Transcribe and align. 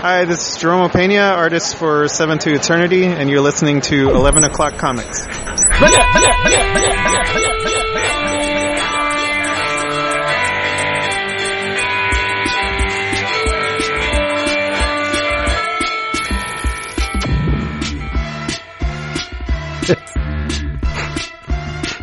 Hi, 0.00 0.24
this 0.26 0.52
is 0.52 0.56
Jerome 0.58 0.88
Pena, 0.90 1.34
artist 1.34 1.74
for 1.74 2.06
Seven 2.06 2.38
to 2.38 2.54
Eternity, 2.54 3.04
and 3.04 3.28
you're 3.28 3.40
listening 3.40 3.80
to 3.80 4.10
11 4.10 4.44
O'Clock 4.44 4.78
Comics. 4.78 5.22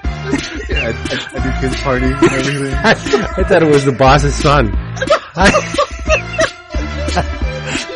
I 1.09 1.39
do 1.43 1.51
kids 1.67 1.81
parties 1.81 2.11
and 2.11 2.23
everything. 2.23 2.73
I, 2.73 2.91
I 3.37 3.43
thought 3.43 3.63
it 3.63 3.69
was 3.71 3.85
the 3.85 3.91
boss's 3.93 4.35
son. 4.35 4.71
I, 5.35 5.51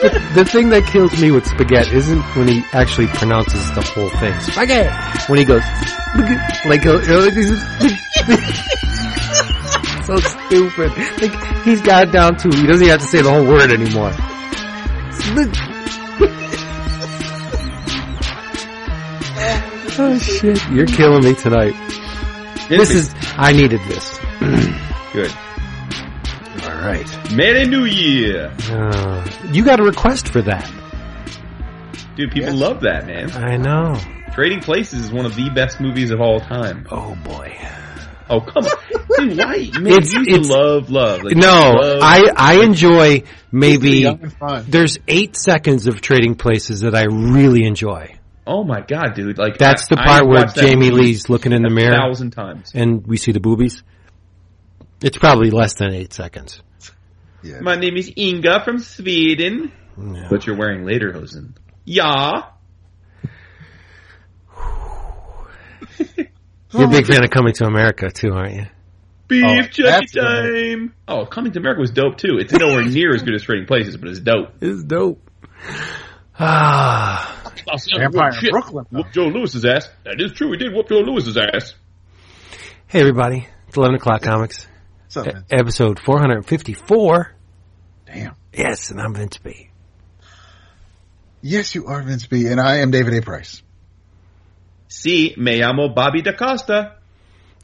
the, 0.02 0.10
the 0.36 0.46
thing 0.46 0.70
that 0.70 0.84
kills 0.92 1.20
me 1.22 1.32
with 1.32 1.46
spaghetti 1.46 1.96
isn't 1.96 2.22
when 2.36 2.48
he 2.48 2.64
actually 2.74 3.08
pronounces 3.08 3.72
the 3.74 3.82
whole 3.82 4.10
thing. 4.20 4.40
Spaghetti! 4.42 4.90
When 5.28 5.40
he 5.40 5.46
goes, 5.46 5.64
spaghetti, 5.64 6.70
like, 6.70 6.86
uh, 6.86 7.00
you 7.02 7.08
know, 7.08 7.20
like 7.20 7.34
this 7.34 7.50
is- 7.52 7.62
so 10.06 10.18
stupid. 10.18 10.92
Like, 11.22 11.64
he's 11.64 11.82
got 11.82 12.08
it 12.08 12.12
down 12.12 12.38
too. 12.38 12.50
He 12.50 12.66
doesn't 12.66 12.82
even 12.86 12.90
have 12.90 13.02
to 13.02 13.08
say 13.08 13.22
the 13.22 13.30
whole 13.32 13.46
word 13.46 13.72
anymore. 13.72 14.12
oh 20.00 20.18
shit, 20.20 20.60
you're 20.72 20.86
killing 20.88 21.24
me 21.24 21.34
tonight. 21.36 21.74
This 22.78 22.92
is, 22.96 23.14
I 23.38 23.52
needed 23.54 23.80
this. 23.88 24.20
Good. 25.14 25.32
Alright. 26.64 27.32
Merry 27.34 27.66
New 27.68 27.86
Year. 27.86 28.52
Uh, 28.70 29.28
you 29.52 29.64
got 29.66 29.80
a 29.80 29.84
request 29.84 30.30
for 30.30 30.42
that. 30.44 30.70
Dude, 32.16 32.32
people 32.32 32.50
Yes. 32.52 32.60
love 32.60 32.82
that, 32.82 33.06
man. 33.08 33.32
I 33.32 33.58
know. 33.58 33.98
Trading 34.34 34.60
Places 34.62 35.06
is 35.06 35.12
one 35.12 35.26
of 35.26 35.36
the 35.36 35.50
best 35.50 35.80
movies 35.82 36.12
of 36.12 36.22
all 36.22 36.40
time. 36.40 36.86
Oh 36.92 37.16
boy. 37.24 37.58
Oh, 38.30 38.40
come 38.40 38.64
on. 38.66 38.72
Dude, 39.28 39.38
why? 39.38 39.70
Man, 39.80 39.88
It's- 39.94 40.14
you 40.14 40.22
it's- 40.22 40.48
love, 40.48 40.90
love. 40.90 41.24
Like, 41.24 41.36
No, 41.36 41.48
love- 41.50 42.00
I, 42.02 42.32
I 42.36 42.64
enjoy 42.64 43.24
maybe, 43.52 44.00
Young 44.00 44.22
and 44.24 44.34
fun. 44.34 44.66
there's 44.70 44.98
eight 45.08 45.36
seconds 45.36 45.88
of 45.88 46.00
trading 46.02 46.36
places 46.36 46.82
that 46.82 46.96
I 46.96 47.04
really 47.06 47.66
enjoy. 47.66 48.16
Oh 48.46 48.64
my 48.64 48.82
god, 48.82 49.14
dude. 49.14 49.38
Like, 49.38 49.58
That's 49.58 49.88
the 49.88 49.96
part 49.98 50.28
where 50.28 50.46
Jamie 50.46 50.90
Lee's 50.90 51.30
looking 51.30 51.52
in 51.54 51.62
the 51.62 51.68
a 51.70 51.72
mirror 51.72 51.94
thousand 51.94 52.32
times. 52.32 52.72
and 52.74 53.06
we 53.06 53.18
see 53.18 53.32
the 53.32 53.40
boobies. 53.40 53.84
It's 55.02 55.18
probably 55.18 55.52
less 55.52 55.76
than 55.76 55.94
eight 55.94 56.14
seconds. 56.14 56.62
Yeah. 57.44 57.60
My 57.62 57.76
name 57.76 57.98
is 57.98 58.12
Inga 58.18 58.64
from 58.64 58.80
Sweden. 58.80 59.72
Yeah. 59.98 60.28
But 60.30 60.46
you're 60.46 60.56
wearing 60.58 60.84
lederhosen. 60.86 61.56
Yeah. 61.86 62.44
You're 66.74 66.86
a 66.86 66.88
big 66.88 67.06
fan 67.06 67.24
of 67.24 67.30
Coming 67.32 67.54
to 67.56 67.66
America 67.66 68.10
too, 68.10 68.32
aren't 68.32 68.56
you? 68.56 68.66
Beef 69.28 69.44
Oh, 69.46 69.62
jerky 69.64 69.84
that's 69.84 70.12
time. 70.14 70.94
Oh, 71.08 71.26
Coming 71.26 71.52
to 71.54 71.60
America 71.60 71.82
was 71.82 71.92
dope 71.92 72.18
too. 72.18 72.38
It's 72.40 72.54
nowhere 72.54 72.84
near 72.86 73.14
as 73.14 73.24
good 73.24 73.34
as 73.36 73.44
Trading 73.44 73.66
Places, 73.66 73.98
but 73.98 74.10
it's 74.10 74.20
dope. 74.20 74.50
It's 74.62 74.84
dope. 74.84 75.22
Ah, 76.44 77.41
Vampire 77.98 78.32
in 78.42 78.50
Brooklyn. 78.52 78.86
Whoop 78.92 79.12
Joe 79.12 79.26
Lewis's 79.28 79.66
ass. 79.66 79.90
That 80.04 80.16
is 80.20 80.32
true. 80.34 80.52
He 80.52 80.58
did 80.58 80.74
whoop 80.74 80.88
Joe 80.90 81.00
Lewis's 81.00 81.38
ass. 81.38 81.74
hey 82.88 83.00
everybody, 83.00 83.48
it's 83.68 83.78
11 83.78 83.96
o'clock 83.96 84.22
comics, 84.22 84.68
What's 85.04 85.18
up, 85.18 85.28
e- 85.28 85.40
episode 85.52 86.00
454. 86.04 87.36
Damn. 88.06 88.36
Yes, 88.54 88.92
and 88.92 89.00
I'm 89.00 89.14
Vince 89.14 89.38
B. 89.38 89.70
Yes, 91.42 91.74
you 91.74 91.88
are 91.88 92.02
Vince 92.04 92.28
B, 92.28 92.48
and 92.48 92.60
I 92.60 92.78
am 92.78 92.92
David 92.92 93.14
A. 93.16 93.22
Price. 93.22 93.64
Si, 94.88 95.34
me 95.38 95.60
llamo 95.60 95.94
Bobby 95.96 96.22
DaCosta. 96.22 96.96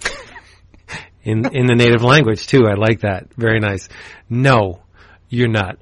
in 1.24 1.46
in 1.53 1.66
the 1.66 1.76
native 1.76 2.03
language 2.03 2.47
too. 2.47 2.66
I 2.66 2.76
like 2.76 3.02
that. 3.02 3.28
Very 3.36 3.59
nice. 3.59 3.90
No, 4.30 4.81
you're 5.30 5.50
not 5.50 5.78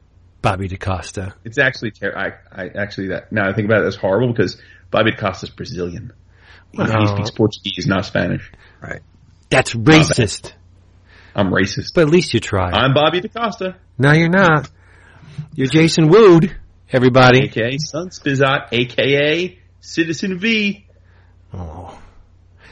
Bobby 0.45 0.67
DaCosta. 0.67 1.33
It's 1.43 1.57
actually 1.57 1.89
ter- 1.89 2.15
I, 2.15 2.33
I 2.51 2.67
actually 2.67 3.07
that 3.07 3.31
now 3.31 3.49
I 3.49 3.53
think 3.53 3.65
about 3.65 3.81
it, 3.81 3.85
that's 3.85 3.95
horrible 3.95 4.31
because 4.31 4.61
Bobby 4.91 5.11
DaCosta's 5.11 5.49
Brazilian. 5.49 6.13
He, 6.71 6.83
he 6.83 7.07
speaks 7.07 7.31
Portuguese, 7.31 7.87
not 7.87 8.05
Spanish. 8.05 8.51
Right. 8.79 9.01
That's 9.49 9.73
racist. 9.73 10.53
I'm 11.33 11.47
racist. 11.47 11.95
But 11.95 12.01
at 12.01 12.09
least 12.09 12.35
you 12.35 12.39
try. 12.39 12.69
I'm 12.69 12.93
Bobby 12.93 13.21
DaCosta, 13.21 13.75
no, 13.97 14.11
you're 14.13 14.29
not. 14.29 14.69
You're 15.55 15.65
Jason 15.65 16.09
Wood. 16.09 16.55
Everybody. 16.91 17.45
aka 17.45 17.79
Sun 17.79 18.09
Spizot, 18.09 18.67
aka 18.71 19.57
Citizen 19.79 20.37
V. 20.37 20.85
Oh. 21.55 21.99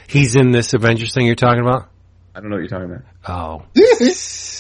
He's 0.07 0.35
in 0.35 0.51
this 0.51 0.75
Avengers 0.75 1.15
thing 1.15 1.25
you're 1.25 1.33
talking 1.33 1.61
about. 1.61 1.89
I 2.35 2.39
don't 2.39 2.51
know 2.51 2.57
what 2.57 2.69
you're 2.69 2.79
talking 2.79 2.91
about. 2.91 3.03
Oh, 3.27 3.65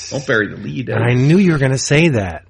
Don't 0.09 0.25
bury 0.25 0.47
the 0.47 0.57
lead. 0.57 0.89
and 0.89 1.03
I 1.03 1.13
knew 1.13 1.37
you 1.37 1.51
were 1.51 1.59
going 1.59 1.73
to 1.73 1.77
say 1.77 2.09
that. 2.09 2.47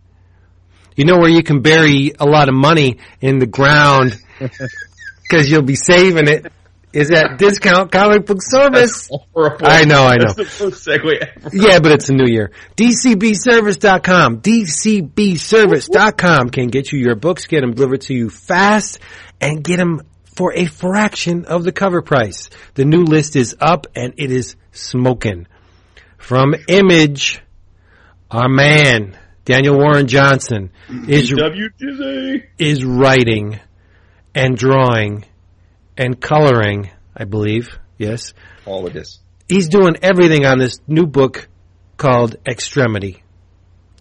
You 0.96 1.06
know 1.06 1.18
where 1.18 1.30
you 1.30 1.42
can 1.44 1.62
bury 1.62 2.12
a 2.20 2.26
lot 2.26 2.50
of 2.50 2.56
money 2.56 2.98
in 3.22 3.40
the 3.40 3.48
ground 3.48 4.16
because 4.40 5.50
you'll 5.50 5.62
be 5.64 5.76
saving 5.76 6.28
it. 6.28 6.52
Is 6.94 7.10
at 7.10 7.40
discount 7.40 7.92
comic 7.92 8.28
book 8.28 8.38
service. 8.40 9.10
I 9.36 9.86
know, 9.86 10.06
I 10.06 10.18
know. 10.18 10.32
That's 10.32 10.60
the 10.60 10.66
worst 10.66 10.88
segue 10.88 11.12
ever. 11.16 11.50
Yeah, 11.52 11.80
but 11.80 11.92
it's 11.92 12.10
a 12.10 12.14
new 12.14 12.28
year. 12.32 12.52
DCBService.com. 12.78 14.42
DCBService.com 14.42 16.50
can 16.52 16.68
get 16.68 16.92
you 16.92 17.00
your 17.00 17.16
books, 17.16 17.48
get 17.48 17.62
them 17.62 17.74
delivered 17.74 18.02
to 18.02 18.14
you 18.14 18.30
fast, 18.30 19.00
and 19.42 19.64
get 19.64 19.78
them 19.78 20.04
for 20.36 20.54
a 20.54 20.66
fraction 20.66 21.46
of 21.46 21.64
the 21.64 21.72
cover 21.72 22.04
price. 22.04 22.52
The 22.76 22.86
new 22.86 23.06
list 23.06 23.36
is 23.36 23.56
up 23.60 23.88
and 23.96 24.14
it 24.18 24.30
is 24.32 24.56
smoking. 24.72 25.48
From 26.20 26.54
Image, 26.68 27.42
our 28.30 28.48
man, 28.50 29.18
Daniel 29.46 29.78
Warren 29.78 30.08
Johnson, 30.08 30.72
is, 31.08 31.34
is 32.58 32.86
writing 32.86 33.60
and 34.34 34.58
drawing 34.58 35.26
and 35.98 36.20
coloring, 36.20 36.90
I 37.16 37.26
believe. 37.26 37.78
Yes 37.98 38.34
All 38.66 38.88
of 38.88 38.94
this. 38.94 39.20
he's 39.48 39.70
doing 39.70 39.96
everything 40.02 40.46
on 40.46 40.58
this 40.58 40.80
new 40.88 41.06
book 41.06 41.48
called 41.98 42.36
Extremity. 42.46 43.23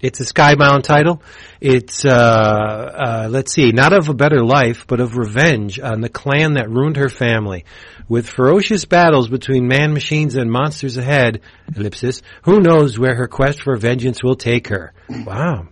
It's 0.02 0.20
a 0.20 0.24
skybound 0.24 0.82
title. 0.82 1.22
It's, 1.60 2.04
uh, 2.04 2.08
uh, 2.10 3.28
let's 3.30 3.54
see, 3.54 3.70
not 3.70 3.92
of 3.92 4.08
a 4.08 4.14
better 4.14 4.44
life, 4.44 4.84
but 4.88 4.98
of 5.00 5.16
revenge 5.16 5.78
on 5.78 6.00
the 6.00 6.08
clan 6.08 6.54
that 6.54 6.68
ruined 6.68 6.96
her 6.96 7.08
family. 7.08 7.64
With 8.08 8.28
ferocious 8.28 8.84
battles 8.84 9.28
between 9.28 9.68
man 9.68 9.94
machines 9.94 10.34
and 10.34 10.50
monsters 10.50 10.96
ahead, 10.96 11.40
ellipsis, 11.74 12.20
who 12.42 12.60
knows 12.60 12.98
where 12.98 13.14
her 13.14 13.28
quest 13.28 13.62
for 13.62 13.76
vengeance 13.76 14.22
will 14.24 14.34
take 14.34 14.68
her. 14.68 14.92
Wow. 15.08 15.68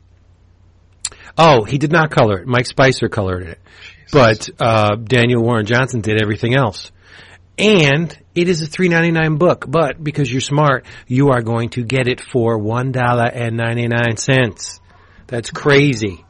Oh, 1.37 1.65
he 1.65 1.79
did 1.79 1.91
not 1.91 2.11
color 2.13 2.39
it. 2.39 2.47
Mike 2.47 2.67
Spicer 2.67 3.09
colored 3.09 3.43
it. 3.43 3.59
But, 4.13 4.49
uh, 4.61 4.95
Daniel 4.95 5.43
Warren 5.43 5.67
Johnson 5.67 6.01
did 6.03 6.23
everything 6.23 6.55
else 6.55 6.93
and 7.61 8.17
it 8.35 8.49
is 8.49 8.63
a 8.63 8.67
three 8.67 8.89
ninety 8.89 9.11
nine 9.11 9.37
book. 9.37 9.65
But 9.69 10.03
because 10.03 10.31
you're 10.31 10.41
smart, 10.41 10.85
you 11.07 11.31
are 11.31 11.43
going 11.43 11.71
to 11.71 11.85
get 11.85 12.07
it 12.09 12.21
for 12.21 12.59
one 12.59 12.93
dollar 12.93 13.27
and 13.27 13.57
ninety 13.57 13.89
nine 13.89 14.17
cents. 14.17 14.81
That's 15.27 15.51
crazy. 15.51 16.25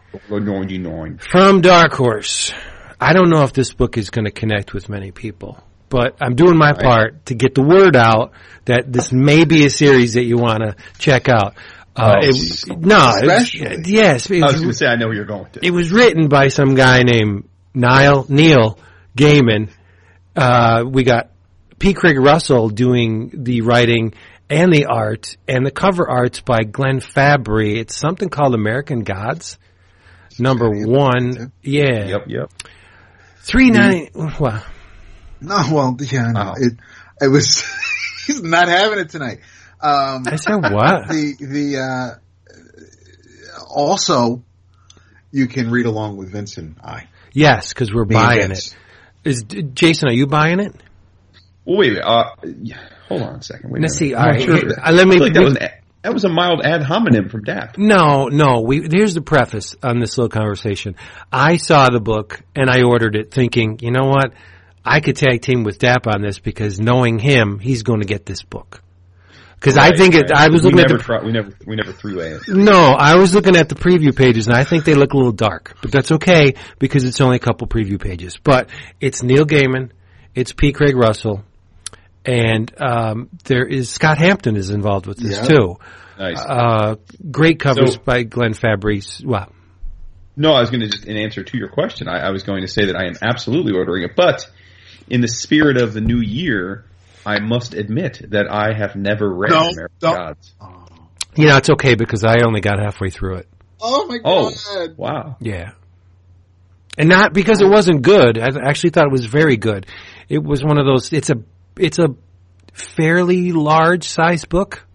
From 1.18 1.60
Dark 1.60 1.92
Horse. 1.92 2.52
I 3.00 3.12
don't 3.12 3.30
know 3.30 3.42
if 3.42 3.52
this 3.52 3.72
book 3.72 3.96
is 3.96 4.10
going 4.10 4.26
to 4.26 4.30
connect 4.30 4.74
with 4.74 4.88
many 4.88 5.10
people, 5.10 5.62
but 5.88 6.16
I'm 6.20 6.34
doing 6.34 6.56
my 6.58 6.72
part 6.72 7.26
to 7.26 7.34
get 7.34 7.54
the 7.54 7.62
word 7.62 7.96
out 7.96 8.32
that 8.66 8.92
this 8.92 9.10
may 9.12 9.44
be 9.44 9.64
a 9.64 9.70
series 9.70 10.14
that 10.14 10.24
you 10.24 10.36
want 10.36 10.62
to 10.62 10.76
check 10.98 11.28
out. 11.28 11.54
Uh, 11.96 12.16
Oh, 12.16 12.28
it- 12.28 12.76
no, 12.78 13.12
it- 13.16 13.86
yes, 13.88 14.30
it 14.30 14.42
I 14.42 14.46
was 14.46 14.52
was- 14.54 14.60
going 14.60 14.70
to 14.72 14.76
say 14.76 14.86
I 14.86 14.96
know 14.96 15.06
where 15.06 15.16
you're 15.16 15.24
going 15.24 15.44
with 15.44 15.52
this. 15.54 15.62
it 15.64 15.70
was 15.70 15.90
written 15.90 16.28
by 16.28 16.48
some 16.48 16.74
guy 16.74 17.02
named 17.02 17.48
Niall 17.74 18.26
Neil 18.28 18.78
Gaiman. 19.16 19.70
Uh, 20.36 20.84
we 20.86 21.02
got 21.04 21.30
P. 21.80 21.94
Craig 21.94 22.16
Russell 22.18 22.68
doing 22.68 23.30
the 23.42 23.62
writing 23.62 24.14
and 24.48 24.72
the 24.72 24.86
art, 24.86 25.36
and 25.48 25.64
the 25.66 25.70
cover 25.72 26.08
art's 26.08 26.40
by 26.40 26.62
Glenn 26.62 27.00
Fabry. 27.00 27.78
It's 27.80 27.96
something 27.96 28.28
called 28.28 28.54
American 28.54 29.00
Gods. 29.00 29.58
Number 30.38 30.70
one, 30.70 31.52
yeah, 31.62 32.06
Yep, 32.06 32.22
yep. 32.28 32.50
three 33.38 33.70
nine. 33.70 34.08
Well, 34.14 34.64
No, 35.40 35.62
well, 35.72 35.96
yeah, 36.00 36.26
I 36.26 36.32
know. 36.32 36.54
Oh. 36.56 36.62
It, 36.62 36.72
it 37.22 37.28
was, 37.28 37.64
he's 38.26 38.42
not 38.42 38.68
having 38.68 38.98
it 39.00 39.10
tonight. 39.10 39.40
Um, 39.80 40.24
I 40.26 40.36
said 40.36 40.56
what? 40.62 41.08
the, 41.08 41.34
the, 41.40 41.78
uh, 41.78 43.64
also, 43.68 44.42
you 45.30 45.46
can 45.46 45.70
read 45.70 45.86
along 45.86 46.16
with 46.16 46.30
Vincent 46.32 46.78
I. 46.82 47.04
yes, 47.32 47.72
because 47.72 47.92
we're 47.92 48.04
Me 48.04 48.14
buying 48.14 48.48
Vince. 48.48 48.72
it. 49.24 49.28
Is 49.30 49.42
Jason? 49.44 50.08
Are 50.08 50.12
you 50.12 50.26
buying 50.26 50.60
it? 50.60 50.74
Well, 51.70 51.78
wait, 51.78 51.98
uh, 52.02 52.30
yeah, 52.62 52.80
hold 53.08 53.22
on 53.22 53.36
a 53.36 53.42
second. 53.42 53.70
Wait 53.70 53.78
a 53.78 53.82
Let's 53.82 53.96
see. 53.96 54.06
minute. 54.12 54.18
All 54.20 54.26
right, 54.26 54.42
sure. 54.42 54.56
uh, 54.84 54.90
let 54.92 55.06
me. 55.06 55.16
I 55.16 55.18
like 55.20 55.34
that 55.34 55.44
was 55.44 55.56
an, 55.56 55.68
That 56.02 56.12
was 56.12 56.24
a 56.24 56.28
mild 56.28 56.62
ad 56.64 56.82
hominem 56.82 57.28
from 57.28 57.44
DAP. 57.44 57.78
No, 57.78 58.26
no. 58.26 58.62
We 58.62 58.88
here's 58.90 59.14
the 59.14 59.20
preface 59.20 59.76
on 59.80 60.00
this 60.00 60.18
little 60.18 60.30
conversation. 60.30 60.96
I 61.30 61.58
saw 61.58 61.88
the 61.88 62.00
book 62.00 62.42
and 62.56 62.68
I 62.68 62.82
ordered 62.82 63.14
it, 63.14 63.30
thinking, 63.30 63.78
you 63.82 63.92
know 63.92 64.06
what, 64.08 64.32
I 64.84 64.98
could 65.00 65.14
tag 65.14 65.42
team 65.42 65.62
with 65.62 65.78
Dap 65.78 66.08
on 66.08 66.22
this 66.22 66.40
because 66.40 66.80
knowing 66.80 67.20
him, 67.20 67.60
he's 67.60 67.84
going 67.84 68.00
to 68.00 68.06
get 68.06 68.26
this 68.26 68.42
book. 68.42 68.82
Because 69.54 69.76
I 69.76 69.90
Right, 69.90 69.96
think 69.98 70.14
it. 70.16 70.30
right. 70.30 70.32
I 70.32 70.48
was 70.48 70.62
we 70.64 70.70
looking 70.72 70.80
at 70.80 70.88
the 70.88 70.98
try, 70.98 71.22
we 71.22 71.30
never 71.30 71.52
we 71.68 71.76
never 71.76 71.92
threw 71.92 72.18
it. 72.18 72.48
no, 72.48 72.72
I 72.98 73.14
was 73.14 73.32
looking 73.32 73.54
at 73.56 73.68
the 73.68 73.76
preview 73.76 74.16
pages 74.16 74.48
and 74.48 74.56
I 74.56 74.64
think 74.64 74.84
they 74.84 74.94
look 74.94 75.12
a 75.12 75.16
little 75.16 75.30
dark, 75.32 75.76
but 75.82 75.92
that's 75.92 76.10
okay 76.12 76.54
because 76.80 77.04
it's 77.04 77.20
only 77.20 77.36
a 77.36 77.40
couple 77.40 77.68
preview 77.68 78.00
pages. 78.00 78.38
But 78.42 78.70
it's 79.00 79.22
Neil 79.22 79.44
Gaiman, 79.44 79.90
it's 80.34 80.52
P. 80.54 80.72
Craig 80.72 80.96
Russell, 80.96 81.44
and 82.24 82.70
um, 82.80 83.28
there 83.44 83.64
is 83.66 83.90
Scott 83.90 84.18
Hampton 84.18 84.56
is 84.56 84.70
involved 84.70 85.06
with 85.06 85.18
this 85.18 85.36
Yeah. 85.38 85.44
too. 85.44 85.76
Nice. 86.18 86.40
Uh, 86.40 86.96
great 87.30 87.58
covers 87.60 87.94
So- 87.94 88.00
by 88.04 88.22
Glenn 88.24 88.52
Fabry. 88.54 89.02
Well, 89.24 89.50
No, 90.36 90.52
I 90.52 90.60
was 90.60 90.70
going 90.70 90.80
to 90.82 90.88
just 90.88 91.04
in 91.06 91.16
answer 91.16 91.42
to 91.42 91.58
your 91.58 91.68
question. 91.68 92.08
I, 92.08 92.18
I 92.28 92.30
was 92.30 92.42
going 92.42 92.60
to 92.62 92.68
say 92.68 92.86
that 92.86 92.96
I 92.96 93.06
am 93.06 93.14
absolutely 93.22 93.72
ordering 93.74 94.04
it, 94.04 94.16
but 94.16 94.46
in 95.08 95.20
the 95.22 95.28
spirit 95.28 95.76
of 95.80 95.92
the 95.94 96.00
new 96.00 96.20
year, 96.20 96.84
I 97.26 97.40
must 97.40 97.74
admit 97.74 98.20
that 98.30 98.50
I 98.50 98.72
have 98.76 98.96
never 98.96 99.32
read 99.32 99.50
No, 99.50 99.68
American 99.68 99.96
don't. 99.98 100.16
Gods. 100.16 100.54
you 101.36 101.46
know 101.48 101.56
it's 101.56 101.70
okay 101.70 101.94
because 101.94 102.22
I 102.24 102.40
only 102.44 102.60
got 102.60 102.78
halfway 102.80 103.10
through 103.10 103.36
it. 103.36 103.48
Oh 103.80 104.06
my 104.06 104.18
god! 104.18 104.24
Oh, 104.26 104.50
god! 104.86 104.96
wow! 104.98 105.36
Yeah. 105.40 105.70
And 106.98 107.08
not 107.08 107.32
because 107.32 107.60
it 107.62 107.68
wasn't 107.68 108.02
good. 108.02 108.36
I 108.38 108.48
actually 108.62 108.90
thought 108.90 109.06
it 109.06 109.12
was 109.12 109.24
very 109.24 109.56
good. 109.56 109.86
It 110.28 110.42
was 110.42 110.62
one 110.62 110.78
of 110.78 110.84
those. 110.84 111.12
It's 111.12 111.30
a 111.30 111.36
it's 111.78 111.98
a 111.98 112.14
fairly 112.72 113.52
large 113.52 114.08
size 114.08 114.44
book, 114.44 114.86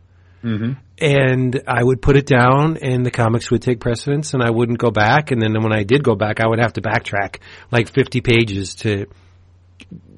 hmm 0.42 0.74
and 0.98 1.62
I 1.68 1.84
would 1.84 2.02
put 2.02 2.16
it 2.16 2.26
down, 2.26 2.78
and 2.78 3.06
the 3.06 3.12
comics 3.12 3.52
would 3.52 3.62
take 3.62 3.82
precedence, 3.82 4.34
and 4.34 4.42
I 4.42 4.50
wouldn't 4.50 4.78
go 4.78 4.92
back. 4.92 5.32
And 5.32 5.42
then 5.42 5.62
when 5.62 5.74
I 5.74 5.84
did 5.84 6.06
go 6.06 6.16
back, 6.16 6.40
I 6.40 6.48
would 6.48 6.60
have 6.60 6.72
to 6.74 6.82
backtrack 6.82 7.40
like 7.70 7.90
fifty 7.92 8.22
pages 8.22 8.76
to 8.76 9.08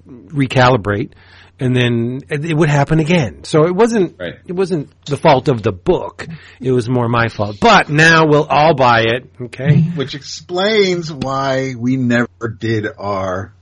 recalibrate, 0.08 1.14
and 1.60 1.76
then 1.76 2.20
it 2.30 2.56
would 2.56 2.70
happen 2.70 3.00
again. 3.00 3.44
So 3.44 3.66
it 3.66 3.76
wasn't 3.76 4.20
Right. 4.20 4.36
it 4.46 4.54
wasn't 4.54 4.90
the 5.06 5.18
fault 5.18 5.48
of 5.48 5.64
the 5.64 5.72
book. 5.72 6.28
It 6.62 6.72
was 6.72 6.88
more 6.90 7.10
my 7.10 7.28
fault. 7.30 7.58
But 7.60 7.90
now 7.90 8.28
we'll 8.28 8.46
all 8.46 8.76
buy 8.76 9.02
it. 9.08 9.32
Okay. 9.42 9.82
Which 9.96 10.14
explains 10.14 11.12
why 11.12 11.74
we 11.76 11.96
never 11.98 12.28
did 12.58 12.86
our 12.98 13.54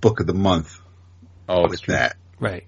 book 0.00 0.20
of 0.20 0.26
the 0.26 0.34
month 0.34 0.80
Oh, 1.46 1.64
it's 1.64 1.86
with 1.86 1.94
that. 1.96 2.16
Right. 2.40 2.64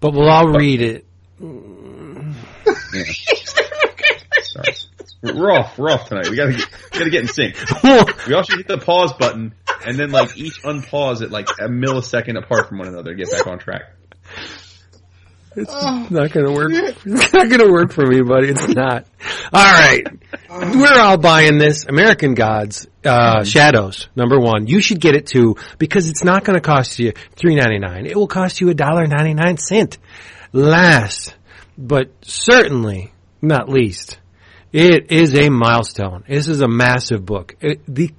But 0.00 0.12
we'll 0.12 0.28
all 0.28 0.48
read 0.48 0.82
it. 0.82 1.06
Yeah. 1.40 3.02
Sorry, 4.42 4.74
we're 5.22 5.34
we're 5.34 5.52
off. 5.52 5.78
We're 5.78 5.90
off 5.90 6.08
tonight. 6.08 6.28
We 6.28 6.36
gotta 6.36 6.52
get, 6.52 6.66
we 6.92 6.98
gotta 6.98 7.10
get 7.10 7.22
in 7.22 7.28
sync. 7.28 7.56
We 8.26 8.34
all 8.34 8.42
should 8.42 8.58
hit 8.58 8.68
the 8.68 8.78
pause 8.78 9.12
button 9.12 9.54
and 9.84 9.96
then 9.98 10.10
like 10.10 10.36
each 10.36 10.62
unpause 10.62 11.22
it 11.22 11.30
like 11.30 11.48
a 11.60 11.68
millisecond 11.68 12.36
apart 12.38 12.68
from 12.68 12.78
one 12.78 12.88
another 12.88 13.14
to 13.14 13.16
get 13.16 13.30
back 13.30 13.46
on 13.46 13.58
track. 13.58 13.82
It's 15.56 16.10
not 16.10 16.32
going 16.32 16.46
to 16.46 16.52
work. 16.52 16.70
It's 16.72 17.32
not 17.32 17.48
going 17.48 17.60
to 17.60 17.72
work 17.72 17.92
for 17.92 18.04
me, 18.06 18.20
buddy. 18.20 18.48
It's 18.48 18.68
not. 18.68 19.06
All 19.52 19.72
right. 19.72 20.06
We're 20.50 21.00
all 21.00 21.16
buying 21.18 21.58
this. 21.58 21.86
American 21.86 22.34
Gods, 22.34 22.86
uh, 23.04 23.42
Shadows, 23.44 24.08
number 24.14 24.38
one. 24.38 24.66
You 24.66 24.80
should 24.80 25.00
get 25.00 25.14
it 25.14 25.26
too 25.26 25.56
because 25.78 26.08
it's 26.08 26.24
not 26.24 26.44
going 26.44 26.56
to 26.56 26.60
cost 26.60 26.98
you 26.98 27.12
three 27.36 27.54
ninety 27.54 27.78
nine. 27.78 28.06
It 28.06 28.16
will 28.16 28.28
cost 28.28 28.60
you 28.60 28.68
a 28.68 28.74
dollar 28.74 29.06
ninety 29.06 29.34
nine 29.34 29.56
cent. 29.56 29.98
Last, 30.52 31.34
but 31.76 32.10
certainly 32.22 33.12
not 33.42 33.68
least, 33.68 34.18
it 34.76 35.10
is 35.10 35.34
a 35.34 35.48
milestone. 35.48 36.22
This 36.28 36.48
is 36.48 36.60
a 36.60 36.68
massive 36.68 37.24
book. 37.24 37.56
It, 37.62 37.80
the 37.88 38.12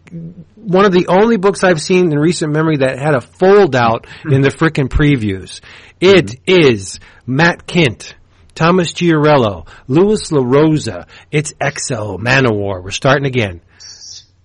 one 0.56 0.86
of 0.86 0.92
the 0.92 1.06
only 1.08 1.38
books 1.38 1.64
I've 1.64 1.80
seen 1.80 2.12
in 2.12 2.18
recent 2.18 2.52
memory 2.52 2.78
that 2.78 2.98
had 2.98 3.14
a 3.14 3.22
fold 3.22 3.76
out 3.76 4.08
in 4.26 4.42
the 4.42 4.50
frickin' 4.50 4.90
previews. 4.90 5.62
It 6.02 6.40
is 6.48 7.00
Matt 7.28 7.68
Kindt. 7.68 8.16
Thomas 8.56 8.92
Giorello, 8.92 9.68
Lewis 9.88 10.32
LaRosa. 10.32 11.08
It's 11.32 11.54
X-O 11.62 12.18
Manowar. 12.18 12.84
We're 12.84 12.90
starting 12.90 13.28
again. 13.28 13.62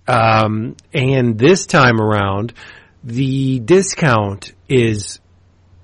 Um, 0.07 0.75
and 0.93 1.35
this 1.35 1.65
time 1.65 1.99
around, 1.99 2.53
the 3.03 3.59
discount 3.59 4.53
is 4.69 5.19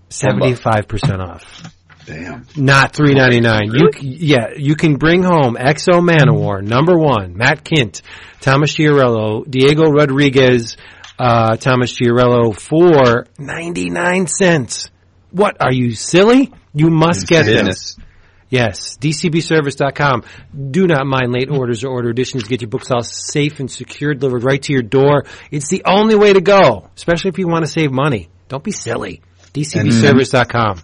seventy 0.10 0.54
five 0.54 0.88
percent 0.88 1.22
off. 1.24 1.74
Damn. 2.10 2.48
Not 2.56 2.94
three 2.94 3.14
ninety 3.14 3.40
nine. 3.40 3.70
You 3.72 3.92
c- 3.96 4.08
yeah, 4.08 4.54
you 4.58 4.76
can 4.76 4.96
bring 4.96 5.22
home 5.22 5.56
X-O 5.60 6.02
Manowar 6.02 6.64
number 6.64 6.98
one, 6.98 7.38
Matt 7.38 7.64
Kindt, 7.64 8.02
Thomas 8.42 8.74
Giorello, 8.74 9.44
Diego 9.44 9.84
Rodriguez, 9.92 10.76
uh, 11.20 11.56
Thomas 11.58 11.94
Giorello 11.94 12.52
for 12.52 13.28
ninety 13.38 13.92
nine 13.92 14.26
cents. 14.26 14.90
What 15.32 15.58
are 15.62 15.72
you 15.72 15.94
silly? 15.94 16.52
You 16.74 16.90
must 16.90 17.28
get 17.28 17.46
this. 17.46 17.98
Yes, 18.50 18.98
dcbservice.com. 18.98 20.24
Do 20.72 20.88
not 20.88 21.06
mind 21.06 21.32
late 21.32 21.52
orders 21.52 21.84
or 21.84 21.90
order 21.92 22.10
additions. 22.10 22.46
Get 22.46 22.62
your 22.62 22.70
books 22.70 22.90
all 22.90 23.04
safe 23.04 23.60
and 23.60 23.70
secure, 23.70 24.16
delivered 24.16 24.44
right 24.44 24.62
to 24.64 24.74
your 24.74 24.82
door. 24.82 25.26
It's 25.52 25.70
the 25.70 25.84
only 25.86 26.16
way 26.16 26.34
to 26.34 26.42
go, 26.42 26.90
especially 26.96 27.30
if 27.30 27.38
you 27.38 27.48
want 27.48 27.66
to 27.66 27.72
save 27.72 27.92
money. 27.92 28.30
Don't 28.48 28.64
be 28.64 28.72
silly. 28.72 29.22
dcbservice.com. 29.54 30.82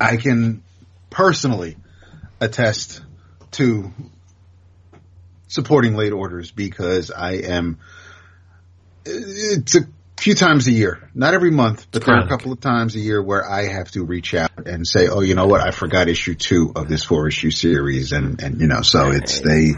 I 0.00 0.16
can 0.16 0.62
personally 1.10 1.76
attest 2.40 3.02
to 3.52 3.92
supporting 5.48 5.94
late 5.96 6.12
orders 6.12 6.50
because 6.50 7.10
I 7.10 7.32
am. 7.32 7.78
It's 9.04 9.74
a 9.76 9.80
few 10.18 10.34
times 10.34 10.66
a 10.66 10.72
year, 10.72 11.10
not 11.14 11.34
every 11.34 11.50
month, 11.50 11.86
but 11.90 12.04
there 12.04 12.14
are 12.14 12.24
a 12.24 12.28
couple 12.28 12.52
of 12.52 12.60
times 12.60 12.94
a 12.94 12.98
year 12.98 13.22
where 13.22 13.48
I 13.48 13.66
have 13.68 13.90
to 13.92 14.04
reach 14.04 14.34
out 14.34 14.66
and 14.66 14.86
say, 14.86 15.08
"Oh, 15.08 15.20
you 15.20 15.34
know 15.34 15.46
what? 15.46 15.60
I 15.60 15.70
forgot 15.70 16.08
issue 16.08 16.34
two 16.34 16.72
of 16.76 16.88
this 16.88 17.04
four 17.04 17.28
issue 17.28 17.50
series," 17.50 18.12
and 18.12 18.42
and 18.42 18.60
you 18.60 18.66
know, 18.66 18.82
so 18.82 19.10
it's 19.10 19.40
they 19.40 19.74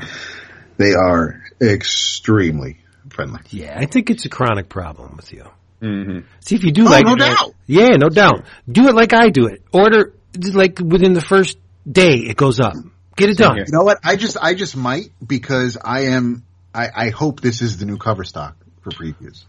they 0.77 0.95
are 0.95 1.43
extremely 1.61 2.79
friendly. 3.11 3.41
Yeah, 3.51 3.79
I 3.79 3.87
think 3.87 4.11
it's 4.11 4.25
a 4.25 4.29
chronic 4.29 4.69
problem 4.69 5.17
with 5.17 5.33
you. 5.33 5.45
Hmm 5.81 6.19
See 6.41 6.57
if 6.57 6.65
you 6.65 6.73
do 6.73 6.87
Oh, 6.87 6.91
like 6.91 7.07
no 7.07 7.15
it. 7.15 7.19
doubt. 7.19 7.55
Yeah, 7.67 7.97
no 7.97 8.09
doubt. 8.09 8.45
Do 8.71 8.89
it 8.89 8.95
like 8.95 9.13
I 9.15 9.29
do 9.31 9.47
it. 9.47 9.63
Order 9.73 10.13
like 10.53 10.79
within 10.79 11.13
the 11.13 11.21
first 11.21 11.59
day 11.91 12.15
it 12.15 12.37
goes 12.37 12.61
up. 12.61 12.75
Get 13.17 13.31
it 13.31 13.39
done. 13.39 13.57
here. 13.57 13.65
You 13.67 13.73
know 13.73 13.85
what? 13.85 13.99
I 14.05 14.17
just 14.17 14.37
I 14.41 14.55
just 14.55 14.77
might 14.77 15.11
because 15.27 15.77
I 15.83 16.03
am. 16.07 16.45
I, 16.75 16.89
I 16.95 17.09
hope 17.11 17.41
this 17.41 17.63
is 17.63 17.79
the 17.79 17.85
new 17.87 17.97
cover 17.99 18.23
stock 18.25 18.57
for 18.83 18.91
previews. 18.91 19.45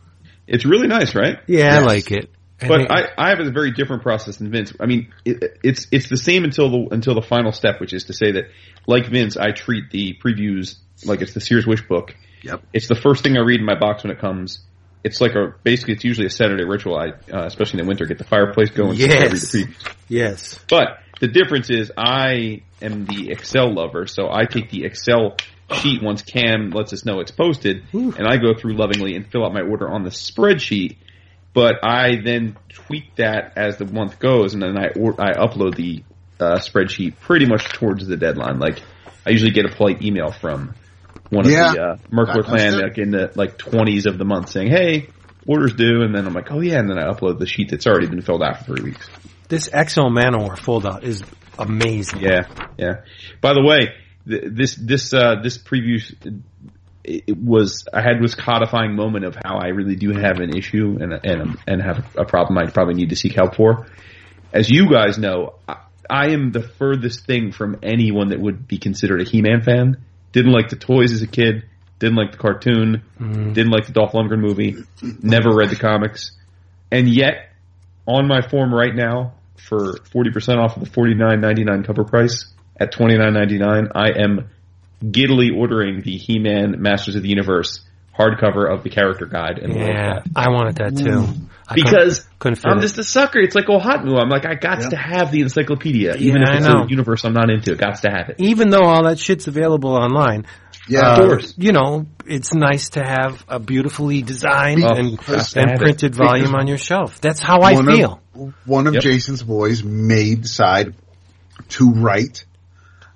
It's 0.47 0.65
really 0.65 0.87
nice, 0.87 1.13
right? 1.15 1.37
Yeah, 1.47 1.77
I 1.77 1.79
like 1.79 2.11
it. 2.11 2.29
I 2.59 2.67
But 2.67 2.77
think- 2.79 2.91
I, 2.91 3.09
I 3.17 3.29
have 3.29 3.39
a 3.39 3.51
very 3.51 3.71
different 3.71 4.01
process 4.03 4.37
than 4.37 4.51
Vince. 4.51 4.73
I 4.79 4.85
mean, 4.87 5.13
it, 5.23 5.59
it's 5.63 5.87
it's 5.91 6.09
the 6.09 6.17
same 6.17 6.43
until 6.43 6.69
the 6.69 6.87
until 6.91 7.13
the 7.15 7.21
final 7.21 7.51
step, 7.51 7.79
which 7.79 7.93
is 7.93 8.05
to 8.05 8.13
say 8.13 8.31
that, 8.33 8.45
like 8.87 9.07
Vince, 9.07 9.37
I 9.37 9.51
treat 9.51 9.91
the 9.91 10.17
previews 10.23 10.77
like 11.05 11.21
it's 11.21 11.33
the 11.33 11.41
Sears 11.41 11.65
Wish 11.67 11.87
book. 11.87 12.15
Yep. 12.43 12.63
It's 12.73 12.87
the 12.87 12.95
first 12.95 13.23
thing 13.23 13.37
I 13.37 13.41
read 13.41 13.59
in 13.59 13.65
my 13.65 13.77
box 13.79 14.03
when 14.03 14.11
it 14.11 14.19
comes. 14.19 14.59
It's 15.03 15.19
like 15.19 15.33
a 15.33 15.55
basically 15.63 15.95
it's 15.95 16.03
usually 16.03 16.27
a 16.27 16.31
Saturday 16.31 16.63
ritual. 16.63 16.95
I 16.97 17.09
uh, 17.31 17.45
especially 17.45 17.79
in 17.79 17.85
the 17.85 17.89
winter 17.89 18.05
get 18.05 18.17
the 18.17 18.23
fireplace 18.23 18.69
going. 18.69 18.97
so 18.97 19.05
I 19.05 19.07
read 19.07 19.33
Yes. 19.33 19.55
yes. 20.07 20.59
But 20.69 20.99
the 21.19 21.27
difference 21.27 21.69
is 21.69 21.91
I 21.97 22.61
am 22.81 23.05
the 23.05 23.31
Excel 23.31 23.73
lover, 23.73 24.07
so 24.07 24.29
I 24.31 24.45
take 24.45 24.69
the 24.69 24.85
Excel 24.85 25.37
sheet 25.73 26.01
once 26.03 26.21
Cam 26.21 26.71
lets 26.71 26.93
us 26.93 27.05
know 27.05 27.19
it's 27.19 27.31
posted, 27.31 27.83
and 27.93 28.27
I 28.27 28.37
go 28.37 28.53
through 28.53 28.75
lovingly 28.75 29.15
and 29.15 29.25
fill 29.25 29.45
out 29.45 29.53
my 29.53 29.61
order 29.61 29.89
on 29.89 30.03
the 30.03 30.09
spreadsheet. 30.09 30.97
But 31.53 31.83
I 31.83 32.21
then 32.23 32.57
tweak 32.69 33.15
that 33.17 33.53
as 33.57 33.77
the 33.77 33.85
month 33.85 34.19
goes, 34.19 34.53
and 34.53 34.63
then 34.63 34.77
I 34.77 34.87
or, 34.97 35.19
I 35.19 35.33
upload 35.33 35.75
the 35.75 36.03
uh, 36.39 36.59
spreadsheet 36.59 37.19
pretty 37.19 37.45
much 37.45 37.65
towards 37.69 38.07
the 38.07 38.17
deadline. 38.17 38.59
Like 38.59 38.81
I 39.25 39.31
usually 39.31 39.51
get 39.51 39.65
a 39.65 39.75
polite 39.75 40.01
email 40.01 40.31
from 40.31 40.73
one 41.31 41.45
of 41.45 41.51
Yeah. 41.51 41.71
the 41.73 41.81
uh, 41.81 41.95
Merkler 42.11 42.43
clan 42.43 42.79
like 42.79 42.97
in 42.99 43.09
the 43.11 43.31
like 43.35 43.57
twenties 43.57 44.05
of 44.05 44.17
the 44.17 44.25
month 44.25 44.49
saying, 44.49 44.69
"Hey, 44.69 45.09
orders 45.47 45.73
due," 45.73 46.03
and 46.03 46.13
then 46.13 46.27
I'm 46.27 46.33
like, 46.33 46.51
"Oh 46.51 46.59
yeah," 46.59 46.77
and 46.77 46.89
then 46.89 46.99
I 46.99 47.11
upload 47.11 47.39
the 47.39 47.47
sheet 47.47 47.69
that's 47.71 47.87
already 47.87 48.07
been 48.07 48.21
filled 48.21 48.43
out 48.43 48.59
for 48.59 48.75
three 48.75 48.83
weeks. 48.91 49.09
This 49.47 49.69
X-O 49.73 50.03
Manowar 50.09 50.57
fold 50.57 50.85
out 50.85 51.03
is 51.03 51.23
amazing. 51.57 52.21
Yeah, 52.21 52.41
yeah. 52.77 53.01
By 53.41 53.53
the 53.53 53.63
way, 53.63 53.89
th- 54.27 54.43
this 54.51 54.75
this 54.75 55.13
uh, 55.13 55.35
this 55.41 55.57
preview 55.57 55.99
it 57.03 57.23
it 57.27 57.37
was 57.37 57.87
I 57.93 58.01
had 58.01 58.21
this 58.21 58.35
codifying 58.35 58.95
moment 58.95 59.25
of 59.25 59.35
how 59.35 59.57
I 59.57 59.67
really 59.69 59.95
do 59.95 60.11
have 60.11 60.39
an 60.39 60.55
issue 60.55 60.97
and 60.99 61.13
and 61.25 61.57
and 61.67 61.81
have 61.81 62.05
a 62.15 62.25
problem 62.25 62.57
I 62.57 62.69
probably 62.69 62.93
need 62.95 63.09
to 63.09 63.15
seek 63.15 63.33
help 63.35 63.55
for. 63.55 63.87
As 64.53 64.69
you 64.69 64.89
guys 64.91 65.17
know, 65.17 65.55
I, 65.67 65.77
I 66.09 66.25
am 66.33 66.51
the 66.51 66.61
furthest 66.61 67.25
thing 67.25 67.51
from 67.53 67.79
anyone 67.81 68.29
that 68.29 68.39
would 68.39 68.67
be 68.67 68.77
considered 68.77 69.21
a 69.21 69.23
He-Man 69.23 69.61
fan. 69.61 69.97
Didn't 70.31 70.51
like 70.51 70.69
the 70.69 70.75
toys 70.75 71.11
as 71.11 71.21
a 71.21 71.27
kid. 71.27 71.65
Didn't 71.99 72.15
like 72.15 72.31
the 72.31 72.37
cartoon. 72.37 73.03
Mm. 73.19 73.53
Didn't 73.53 73.71
like 73.71 73.85
the 73.85 73.93
Dolph 73.93 74.13
Lundgren 74.13 74.39
movie. 74.39 74.75
Never 75.21 75.55
read 75.55 75.69
the 75.69 75.75
comics. 75.75 76.31
And 76.91 77.07
yet, 77.07 77.51
on 78.07 78.27
my 78.27 78.41
form 78.41 78.73
right 78.73 78.93
now 78.93 79.33
for 79.55 79.93
40% 80.13 80.57
off 80.57 80.77
of 80.77 80.83
the 80.83 80.89
49.99 80.89 81.85
cover 81.85 82.03
price 82.03 82.51
at 82.79 82.91
twenty 82.91 83.15
nine 83.17 83.33
ninety 83.33 83.59
nine, 83.59 83.89
I 83.93 84.09
am 84.09 84.49
giddily 85.07 85.51
ordering 85.55 86.01
the 86.01 86.17
He 86.17 86.39
Man 86.39 86.81
Masters 86.81 87.15
of 87.15 87.21
the 87.21 87.29
Universe 87.29 87.81
hardcover 88.17 88.71
of 88.71 88.83
the 88.83 88.89
character 88.89 89.25
guide 89.25 89.59
and 89.59 89.75
Yeah, 89.75 90.15
Guide. 90.15 90.23
I 90.35 90.49
wanted 90.49 90.75
that 90.77 90.97
too. 90.97 91.05
Mm. 91.05 91.49
I 91.71 91.75
couldn't- 91.75 91.91
Because 91.91 92.27
couldn't 92.39 92.59
I'm 92.65 92.81
just 92.81 92.97
a 92.97 93.03
sucker. 93.03 93.39
It's 93.39 93.55
like 93.55 93.65
OHOTMU. 93.67 94.19
I'm 94.21 94.29
like, 94.29 94.45
I 94.45 94.55
got 94.55 94.81
Yeah. 94.81 94.89
to 94.89 94.95
have 94.97 95.31
the 95.31 95.41
encyclopedia, 95.41 96.15
even 96.17 96.41
Yeah, 96.41 96.51
if 96.53 96.57
it's 96.59 96.67
I 96.67 96.73
know. 96.73 96.83
a 96.83 96.87
universe 96.87 97.23
I'm 97.23 97.33
not 97.33 97.49
into. 97.49 97.75
Got 97.75 98.01
to 98.01 98.09
have 98.11 98.29
it. 98.29 98.35
even 98.39 98.69
though 98.69 98.83
all 98.83 99.03
that 99.05 99.19
shit's 99.19 99.47
available 99.47 99.91
online. 99.95 100.45
Yeah, 100.87 101.01
uh, 101.01 101.11
of 101.21 101.27
course. 101.29 101.53
You 101.57 101.71
know, 101.71 102.07
it's 102.25 102.53
nice 102.53 102.89
to 102.91 103.03
have 103.03 103.45
a 103.47 103.59
beautifully 103.59 104.21
designed 104.23 104.83
Oh, 104.83 104.95
and, 104.95 105.07
and 105.09 105.19
have 105.19 105.55
it. 105.55 105.79
printed 105.79 106.15
volume 106.15 106.55
on 106.55 106.67
your 106.67 106.77
shelf. 106.79 107.21
That's 107.21 107.39
how 107.39 107.59
I 107.61 107.73
one 107.73 107.85
feel. 107.85 108.21
Of, 108.35 108.53
one 108.65 108.87
of 108.87 108.95
Yep. 108.95 109.03
Jason's 109.03 109.43
boys 109.43 109.83
may 109.83 110.35
decide 110.35 110.95
to 111.69 111.91
write 111.91 112.45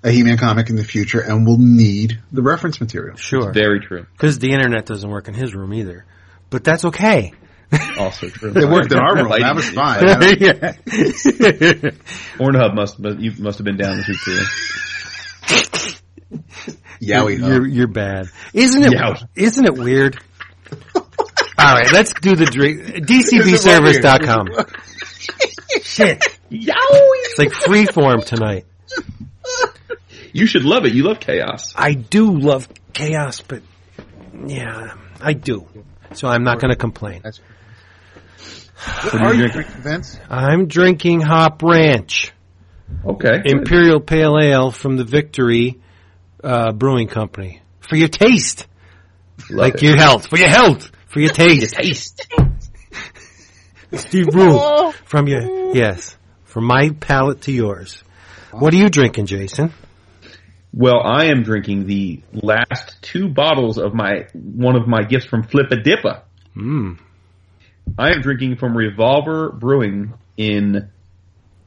a 0.04 0.10
He-Man 0.12 0.38
comic 0.38 0.70
in 0.70 0.76
the 0.76 0.84
future 0.84 1.18
and 1.20 1.44
will 1.46 1.58
need 1.58 2.20
the 2.30 2.42
reference 2.42 2.80
material. 2.80 3.16
sure. 3.16 3.52
Very 3.52 3.80
true. 3.80 4.06
Because 4.12 4.38
the 4.38 4.52
internet 4.52 4.86
doesn't 4.86 5.10
work 5.10 5.26
in 5.26 5.34
his 5.34 5.52
room 5.54 5.74
either. 5.74 6.04
But 6.48 6.62
that's 6.62 6.84
okay. 6.84 7.32
Also 7.98 8.28
true. 8.28 8.52
It 8.54 8.68
worked 8.68 8.92
in 8.92 8.98
our 8.98 9.14
room. 9.16 9.28
That 9.30 9.54
was 9.54 9.68
fine. 9.70 10.02
yeah. 10.40 10.72
Pornhub 12.36 12.74
must 12.74 12.98
must- 12.98 13.18
you 13.18 13.32
must 13.38 13.58
have 13.58 13.64
been 13.64 13.76
down 13.78 13.96
this 13.96 14.06
week 14.08 14.20
too. 14.24 14.44
Yowie. 17.00 17.40
huh? 17.40 17.46
You're, 17.48 17.66
you're 17.66 17.86
bad. 17.88 18.26
Isn't 18.52 18.84
it, 18.84 18.92
Yeah. 18.92 19.14
isn't 19.34 19.64
it 19.64 19.74
weird? 19.74 20.18
All 20.94 21.04
right, 21.74 21.90
let's 21.92 22.12
do 22.20 22.36
the 22.36 22.44
drink. 22.46 22.82
DCBservice.com. 23.06 24.48
Shit. 25.82 26.22
It's 26.50 27.38
like 27.38 27.48
freeform 27.50 28.24
tonight. 28.24 28.66
You 30.32 30.46
should 30.46 30.64
love 30.64 30.84
it. 30.84 30.92
You 30.92 31.04
love 31.04 31.18
chaos. 31.20 31.72
I 31.76 31.94
do 31.94 32.30
love 32.38 32.68
chaos, 32.92 33.40
but 33.40 33.62
yeah, 34.46 34.94
I 35.20 35.32
do. 35.32 35.66
So 36.12 36.28
I'm 36.28 36.44
not 36.44 36.60
going 36.60 36.70
to 36.70 36.76
complain. 36.76 37.22
That's- 37.22 37.40
What 38.76 39.14
Are 39.14 39.18
are 39.26 39.34
you 39.34 39.44
you 39.44 39.48
drinking, 39.48 39.80
Vince? 39.82 40.18
I'm 40.28 40.66
drinking 40.66 41.20
Hop 41.22 41.62
Ranch 41.62 42.32
Okay. 43.04 43.42
Imperial 43.44 44.00
Pale 44.00 44.38
Ale 44.38 44.70
from 44.70 44.96
the 44.96 45.04
Victory 45.04 45.80
uh, 46.44 46.72
Brewing 46.72 47.08
Company 47.08 47.60
for 47.80 47.96
your 47.96 48.08
taste, 48.08 48.66
Love 49.50 49.58
like 49.58 49.74
it. 49.76 49.82
your 49.82 49.96
health, 49.96 50.26
for 50.28 50.36
your 50.38 50.48
health, 50.48 50.90
for 51.08 51.20
your 51.20 51.30
taste. 51.32 51.74
taste. 51.74 52.26
Steve 53.94 54.26
Brew 54.28 54.92
from 55.04 55.26
your 55.26 55.74
yes, 55.74 56.16
from 56.44 56.64
my 56.64 56.90
palate 57.00 57.42
to 57.42 57.52
yours. 57.52 58.02
What 58.52 58.72
are 58.72 58.76
you 58.76 58.88
drinking, 58.88 59.26
Jason? 59.26 59.72
Well, 60.72 61.00
I 61.02 61.26
am 61.26 61.42
drinking 61.42 61.86
the 61.86 62.22
last 62.32 63.00
two 63.02 63.28
bottles 63.28 63.78
of 63.78 63.94
my 63.94 64.26
one 64.34 64.76
of 64.76 64.86
my 64.86 65.02
gifts 65.02 65.26
from 65.26 65.44
Flippa 65.44 65.82
Dippa. 65.82 66.22
Mm. 66.56 66.98
I 67.98 68.10
am 68.10 68.20
drinking 68.20 68.56
from 68.56 68.76
Revolver 68.76 69.50
Brewing 69.50 70.12
in 70.36 70.90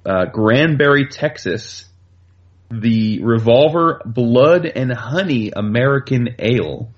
uh, 0.05 0.25
Granbury, 0.25 1.07
Texas. 1.07 1.85
The 2.71 3.23
Revolver 3.23 3.99
Blood 4.05 4.67
and 4.67 4.93
Honey 4.93 5.51
American 5.55 6.35
Ale, 6.38 6.89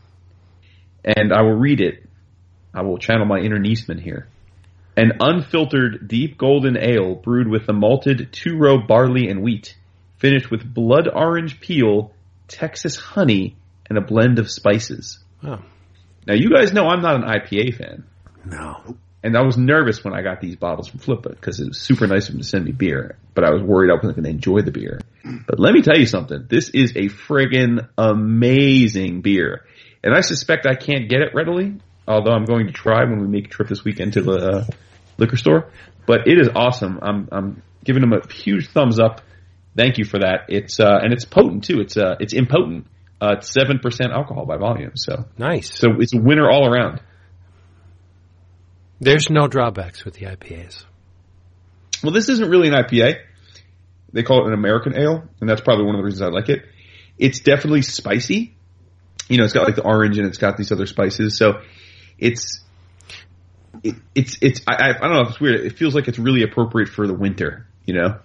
and 1.05 1.31
I 1.31 1.43
will 1.43 1.55
read 1.55 1.79
it. 1.79 2.03
I 2.73 2.81
will 2.81 2.97
channel 2.97 3.25
my 3.25 3.39
inner 3.39 3.57
Niesman 3.57 4.01
here. 4.01 4.27
An 4.97 5.13
unfiltered 5.21 6.09
deep 6.09 6.37
golden 6.37 6.77
ale 6.77 7.15
brewed 7.15 7.47
with 7.47 7.67
the 7.67 7.73
malted 7.73 8.33
two 8.33 8.57
row 8.57 8.79
barley 8.85 9.29
and 9.29 9.41
wheat, 9.41 9.77
finished 10.17 10.51
with 10.51 10.73
blood 10.73 11.07
orange 11.07 11.61
peel, 11.61 12.11
Texas 12.49 12.97
honey, 12.97 13.55
and 13.87 13.97
a 13.97 14.01
blend 14.01 14.39
of 14.39 14.51
spices. 14.51 15.19
Oh. 15.41 15.61
Now 16.27 16.33
you 16.33 16.49
guys 16.49 16.73
know 16.73 16.87
I'm 16.87 17.01
not 17.01 17.15
an 17.15 17.21
IPA 17.21 17.77
fan. 17.77 18.03
No. 18.43 18.97
And 19.23 19.37
I 19.37 19.41
was 19.41 19.55
nervous 19.57 20.03
when 20.03 20.15
I 20.15 20.23
got 20.23 20.41
these 20.41 20.55
bottles 20.55 20.87
from 20.87 20.99
Flippa 20.99 21.29
because 21.29 21.59
it 21.59 21.67
was 21.67 21.79
super 21.79 22.07
nice 22.07 22.27
of 22.27 22.33
them 22.33 22.41
to 22.41 22.47
send 22.47 22.65
me 22.65 22.71
beer, 22.71 23.17
but 23.35 23.43
I 23.43 23.51
was 23.51 23.61
worried 23.61 23.91
I 23.91 23.93
wasn't 23.93 24.15
going 24.15 24.23
to 24.23 24.29
enjoy 24.31 24.61
the 24.61 24.71
beer. 24.71 24.99
But 25.45 25.59
let 25.59 25.73
me 25.73 25.83
tell 25.83 25.97
you 25.97 26.07
something. 26.07 26.45
This 26.49 26.69
is 26.69 26.91
a 26.95 27.07
friggin' 27.09 27.87
amazing 27.97 29.21
beer. 29.21 29.65
And 30.03 30.15
I 30.15 30.21
suspect 30.21 30.65
I 30.65 30.73
can't 30.75 31.07
get 31.09 31.21
it 31.21 31.35
readily, 31.35 31.75
although 32.07 32.31
I'm 32.31 32.45
going 32.45 32.67
to 32.67 32.73
try 32.73 33.03
when 33.03 33.19
we 33.21 33.27
make 33.27 33.45
a 33.45 33.49
trip 33.49 33.67
this 33.67 33.83
weekend 33.83 34.13
to 34.13 34.21
the 34.23 34.31
uh, 34.31 34.65
liquor 35.19 35.37
store. 35.37 35.69
But 36.07 36.27
it 36.27 36.39
is 36.39 36.49
awesome. 36.55 36.99
I'm, 37.01 37.29
I'm 37.31 37.61
giving 37.83 38.01
them 38.01 38.13
a 38.13 38.27
huge 38.33 38.69
thumbs 38.69 38.99
up. 38.99 39.21
Thank 39.77 39.99
you 39.99 40.05
for 40.05 40.19
that. 40.19 40.45
It's, 40.49 40.79
uh, 40.79 40.99
and 41.01 41.13
it's 41.13 41.25
potent 41.25 41.63
too. 41.65 41.79
It's, 41.81 41.95
uh, 41.95 42.15
it's 42.19 42.33
impotent. 42.33 42.87
Uh, 43.21 43.35
it's 43.37 43.53
7% 43.55 43.79
alcohol 44.11 44.47
by 44.47 44.57
volume. 44.57 44.93
So, 44.95 45.25
Nice. 45.37 45.77
so 45.77 45.89
it's 45.99 46.15
a 46.15 46.19
winner 46.19 46.49
all 46.49 46.67
around. 46.67 47.01
There's 49.01 49.31
no 49.31 49.47
drawbacks 49.47 50.05
with 50.05 50.13
the 50.13 50.27
IPAs. 50.27 50.85
Well, 52.03 52.13
this 52.13 52.29
isn't 52.29 52.49
really 52.49 52.67
an 52.67 52.75
IPA. 52.75 53.15
They 54.13 54.23
call 54.23 54.43
it 54.43 54.47
an 54.47 54.53
American 54.53 54.97
ale, 54.97 55.23
and 55.39 55.49
that's 55.49 55.61
probably 55.61 55.85
one 55.85 55.95
of 55.95 55.99
the 55.99 56.05
reasons 56.05 56.21
I 56.21 56.27
like 56.27 56.49
it. 56.49 56.65
It's 57.17 57.39
definitely 57.39 57.81
spicy. 57.81 58.55
You 59.27 59.37
know, 59.37 59.43
it's 59.43 59.53
got 59.53 59.65
like 59.65 59.75
the 59.75 59.83
orange 59.83 60.17
and 60.17 60.27
it's 60.27 60.37
got 60.37 60.55
these 60.55 60.71
other 60.71 60.85
spices, 60.85 61.37
so 61.37 61.61
it's 62.19 62.61
it, 63.83 63.95
it's 64.13 64.37
it's 64.41 64.61
I, 64.67 64.91
I 64.91 64.93
don't 64.93 65.13
know 65.13 65.21
if 65.21 65.29
it's 65.29 65.39
weird. 65.39 65.61
It 65.61 65.77
feels 65.77 65.95
like 65.95 66.07
it's 66.07 66.19
really 66.19 66.43
appropriate 66.43 66.89
for 66.89 67.07
the 67.07 67.13
winter. 67.13 67.67
You 67.85 67.95
know? 67.95 68.19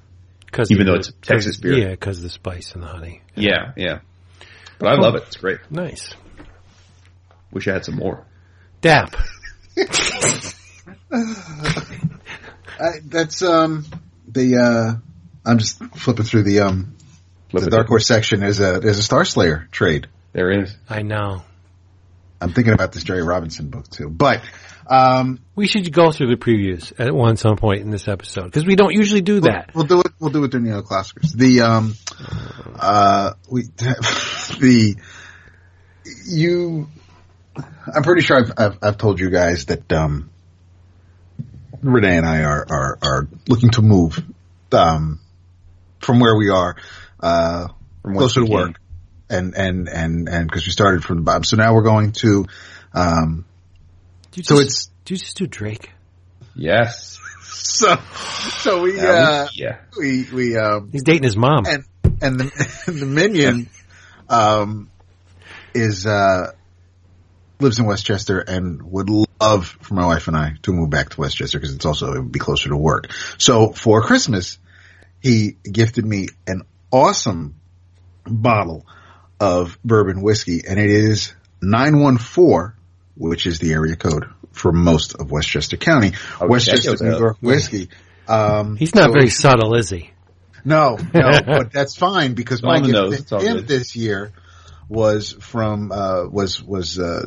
Cause 0.52 0.70
Even 0.70 0.86
though 0.86 0.92
the- 0.92 0.98
it's 0.98 1.12
Texas 1.22 1.56
beer. 1.56 1.74
Yeah, 1.74 1.90
because 1.90 2.20
the 2.20 2.28
spice 2.28 2.72
and 2.72 2.82
the 2.82 2.88
honey. 2.88 3.22
Yeah, 3.34 3.72
yeah. 3.76 3.84
yeah. 3.84 3.98
But 4.78 4.88
I 4.88 4.96
oh. 4.96 5.00
love 5.00 5.14
it. 5.14 5.22
It's 5.26 5.36
great. 5.36 5.58
Nice. 5.70 6.14
Wish 7.50 7.66
I 7.68 7.72
had 7.72 7.84
some 7.84 7.96
more. 7.96 8.26
Dap. 8.80 9.16
I, 11.12 13.00
that's 13.04 13.42
um 13.42 13.84
the 14.28 14.56
uh 14.56 15.48
I'm 15.48 15.58
just 15.58 15.82
flipping 15.96 16.24
through 16.24 16.42
the 16.42 16.60
um 16.60 16.96
Flip 17.50 17.64
the. 17.64 17.70
Dark 17.70 17.86
Horse 17.86 18.06
section. 18.06 18.40
There's 18.40 18.60
a 18.60 18.80
there's 18.80 18.98
a 18.98 19.02
Star 19.02 19.24
Slayer 19.24 19.68
trade. 19.70 20.08
There 20.32 20.50
is. 20.50 20.76
I 20.88 21.02
know. 21.02 21.42
I'm 22.40 22.52
thinking 22.52 22.74
about 22.74 22.92
this 22.92 23.04
Jerry 23.04 23.22
Robinson 23.22 23.70
book 23.70 23.88
too. 23.88 24.10
But 24.10 24.42
um 24.88 25.38
We 25.54 25.68
should 25.68 25.90
go 25.92 26.10
through 26.10 26.28
the 26.28 26.36
previews 26.36 26.92
at 26.98 27.14
one 27.14 27.36
some 27.36 27.56
point 27.56 27.82
in 27.82 27.90
this 27.90 28.08
episode 28.08 28.46
because 28.46 28.66
we 28.66 28.74
don't 28.74 28.92
usually 28.92 29.22
do 29.22 29.40
that. 29.40 29.70
We'll 29.74 29.84
do 29.86 30.00
it. 30.00 30.12
We'll 30.18 30.30
do 30.30 30.42
it 30.44 30.50
during 30.50 30.66
the 30.66 30.82
classics. 30.82 31.32
The 31.32 31.60
um, 31.60 31.94
uh, 32.78 33.34
we 33.48 33.62
the 34.60 34.96
you. 36.26 36.88
I'm 37.94 38.02
pretty 38.02 38.22
sure 38.22 38.38
I've, 38.38 38.52
I've 38.58 38.78
I've 38.82 38.98
told 38.98 39.20
you 39.20 39.30
guys 39.30 39.66
that 39.66 39.90
um, 39.92 40.30
Renee 41.82 42.16
and 42.18 42.26
I 42.26 42.42
are 42.44 42.66
are 42.68 42.98
are 43.02 43.28
looking 43.48 43.70
to 43.70 43.82
move 43.82 44.22
um 44.72 45.20
from 46.00 46.20
where 46.20 46.36
we 46.36 46.50
are 46.50 46.76
uh 47.20 47.68
From 48.02 48.14
closer 48.16 48.44
to 48.44 48.50
work 48.50 48.76
and 49.30 49.54
and 49.56 49.88
and 49.88 50.28
and 50.28 50.46
because 50.48 50.66
we 50.66 50.72
started 50.72 51.02
from 51.04 51.16
the 51.16 51.22
bottom, 51.22 51.44
so 51.44 51.56
now 51.56 51.74
we're 51.74 51.82
going 51.82 52.12
to 52.12 52.46
um 52.94 53.44
Do 54.32 54.38
you 54.40 54.44
so 54.44 54.56
just- 54.56 54.66
it's 54.66 54.90
do 55.04 55.14
you 55.14 55.18
just 55.18 55.36
do 55.36 55.46
Drake? 55.46 55.90
Yes. 56.54 57.18
so 57.42 57.96
so 58.62 58.82
we 58.82 58.96
Yeah, 58.96 59.02
uh 59.10 59.48
we- 59.52 59.62
yeah. 59.62 59.76
we 59.98 60.24
we 60.32 60.56
um 60.56 60.90
He's 60.92 61.02
dating 61.02 61.24
his 61.24 61.36
mom. 61.36 61.66
and 61.66 61.84
and 62.20 62.40
the, 62.40 62.82
and 62.86 62.98
the 63.00 63.06
minion 63.06 63.68
um 64.28 64.90
is 65.74 66.06
uh 66.06 66.52
lives 67.60 67.78
in 67.78 67.86
Westchester 67.86 68.38
and 68.40 68.82
would 68.82 69.08
love 69.40 69.66
for 69.80 69.94
my 69.94 70.06
wife 70.06 70.28
and 70.28 70.36
I 70.36 70.54
to 70.62 70.72
move 70.72 70.90
back 70.90 71.10
to 71.10 71.20
Westchester 71.20 71.58
because 71.58 71.74
it's 71.74 71.86
also 71.86 72.12
it 72.12 72.18
would 72.20 72.32
be 72.32 72.38
closer 72.38 72.68
to 72.68 72.76
work. 72.76 73.10
So 73.38 73.70
for 73.72 74.02
Christmas, 74.02 74.58
he 75.20 75.56
gifted 75.70 76.04
me 76.04 76.28
an 76.46 76.62
awesome 76.90 77.56
bottle 78.24 78.86
of 79.40 79.78
bourbon 79.84 80.22
whiskey, 80.22 80.62
and 80.66 80.78
it 80.78 80.90
is 80.90 81.34
nine 81.60 82.00
one 82.00 82.18
four, 82.18 82.76
which 83.16 83.46
is 83.46 83.58
the 83.58 83.72
area 83.72 83.96
code 83.96 84.26
for 84.52 84.72
most 84.72 85.14
of 85.14 85.30
Westchester 85.30 85.76
County. 85.76 86.12
Oh, 86.40 86.46
Westchester, 86.46 86.96
New. 87.04 87.18
York 87.18 87.36
whiskey. 87.40 87.90
Um, 88.28 88.76
He's 88.76 88.94
not 88.94 89.06
so- 89.06 89.12
very 89.12 89.28
subtle, 89.30 89.74
is 89.74 89.90
he? 89.90 90.10
no, 90.64 90.96
no, 91.14 91.40
but 91.46 91.72
that's 91.72 91.94
fine 91.96 92.34
because 92.34 92.62
my 92.62 92.80
gift 92.80 93.28
to 93.28 93.38
him 93.38 93.66
this 93.66 93.94
year 93.94 94.32
was 94.88 95.32
from 95.32 95.92
uh, 95.92 96.26
was 96.26 96.62
was 96.62 96.98
uh, 96.98 97.26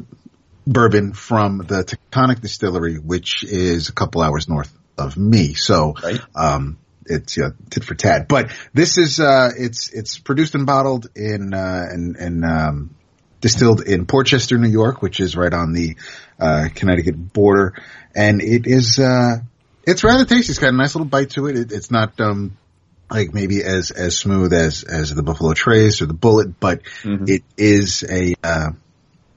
bourbon 0.69 1.13
from 1.13 1.57
the 1.59 1.83
Tectonic 1.83 2.41
Distillery, 2.41 2.95
which 2.95 3.43
is 3.43 3.89
a 3.89 3.93
couple 3.93 4.21
hours 4.21 4.47
north 4.47 4.71
of 4.97 5.17
me. 5.17 5.53
So, 5.55 5.95
Right. 6.01 6.21
um, 6.35 6.77
it's 7.05 7.35
yeah, 7.37 7.49
tit 7.71 7.83
for 7.83 7.95
tat. 7.95 8.27
But 8.27 8.51
this 8.73 8.97
is 8.99 9.19
uh, 9.19 9.49
it's 9.57 9.91
it's 9.91 10.19
produced 10.19 10.53
and 10.53 10.67
bottled 10.67 11.09
in 11.15 11.53
uh, 11.53 11.85
and 11.89 12.15
and 12.15 12.45
um, 12.45 12.95
distilled 13.41 13.81
in 13.81 14.05
Portchester, 14.05 14.57
New 14.59 14.69
York, 14.69 15.01
which 15.01 15.19
is 15.19 15.35
right 15.35 15.53
on 15.53 15.73
the 15.73 15.95
uh, 16.39 16.69
Connecticut 16.75 17.33
border, 17.33 17.73
and 18.15 18.41
it 18.41 18.67
is 18.67 18.99
uh, 18.99 19.37
it's 19.83 20.03
rather 20.03 20.25
tasty. 20.25 20.51
It's 20.51 20.59
got 20.59 20.69
a 20.73 20.77
nice 20.77 20.93
little 20.93 21.07
bite 21.07 21.31
to 21.31 21.47
it. 21.47 21.57
it 21.57 21.71
it's 21.71 21.89
not 21.89 22.19
um, 22.21 22.55
like 23.09 23.33
maybe 23.33 23.63
as 23.63 23.89
as 23.89 24.15
smooth 24.15 24.53
as 24.53 24.83
as 24.83 25.15
the 25.15 25.23
Buffalo 25.23 25.53
Trace 25.53 26.03
or 26.03 26.05
the 26.05 26.13
Bulleit, 26.13 26.53
but 26.59 26.83
Mhm. 27.03 27.27
it 27.27 27.43
is 27.57 28.03
a 28.03 28.35
uh, 28.43 28.69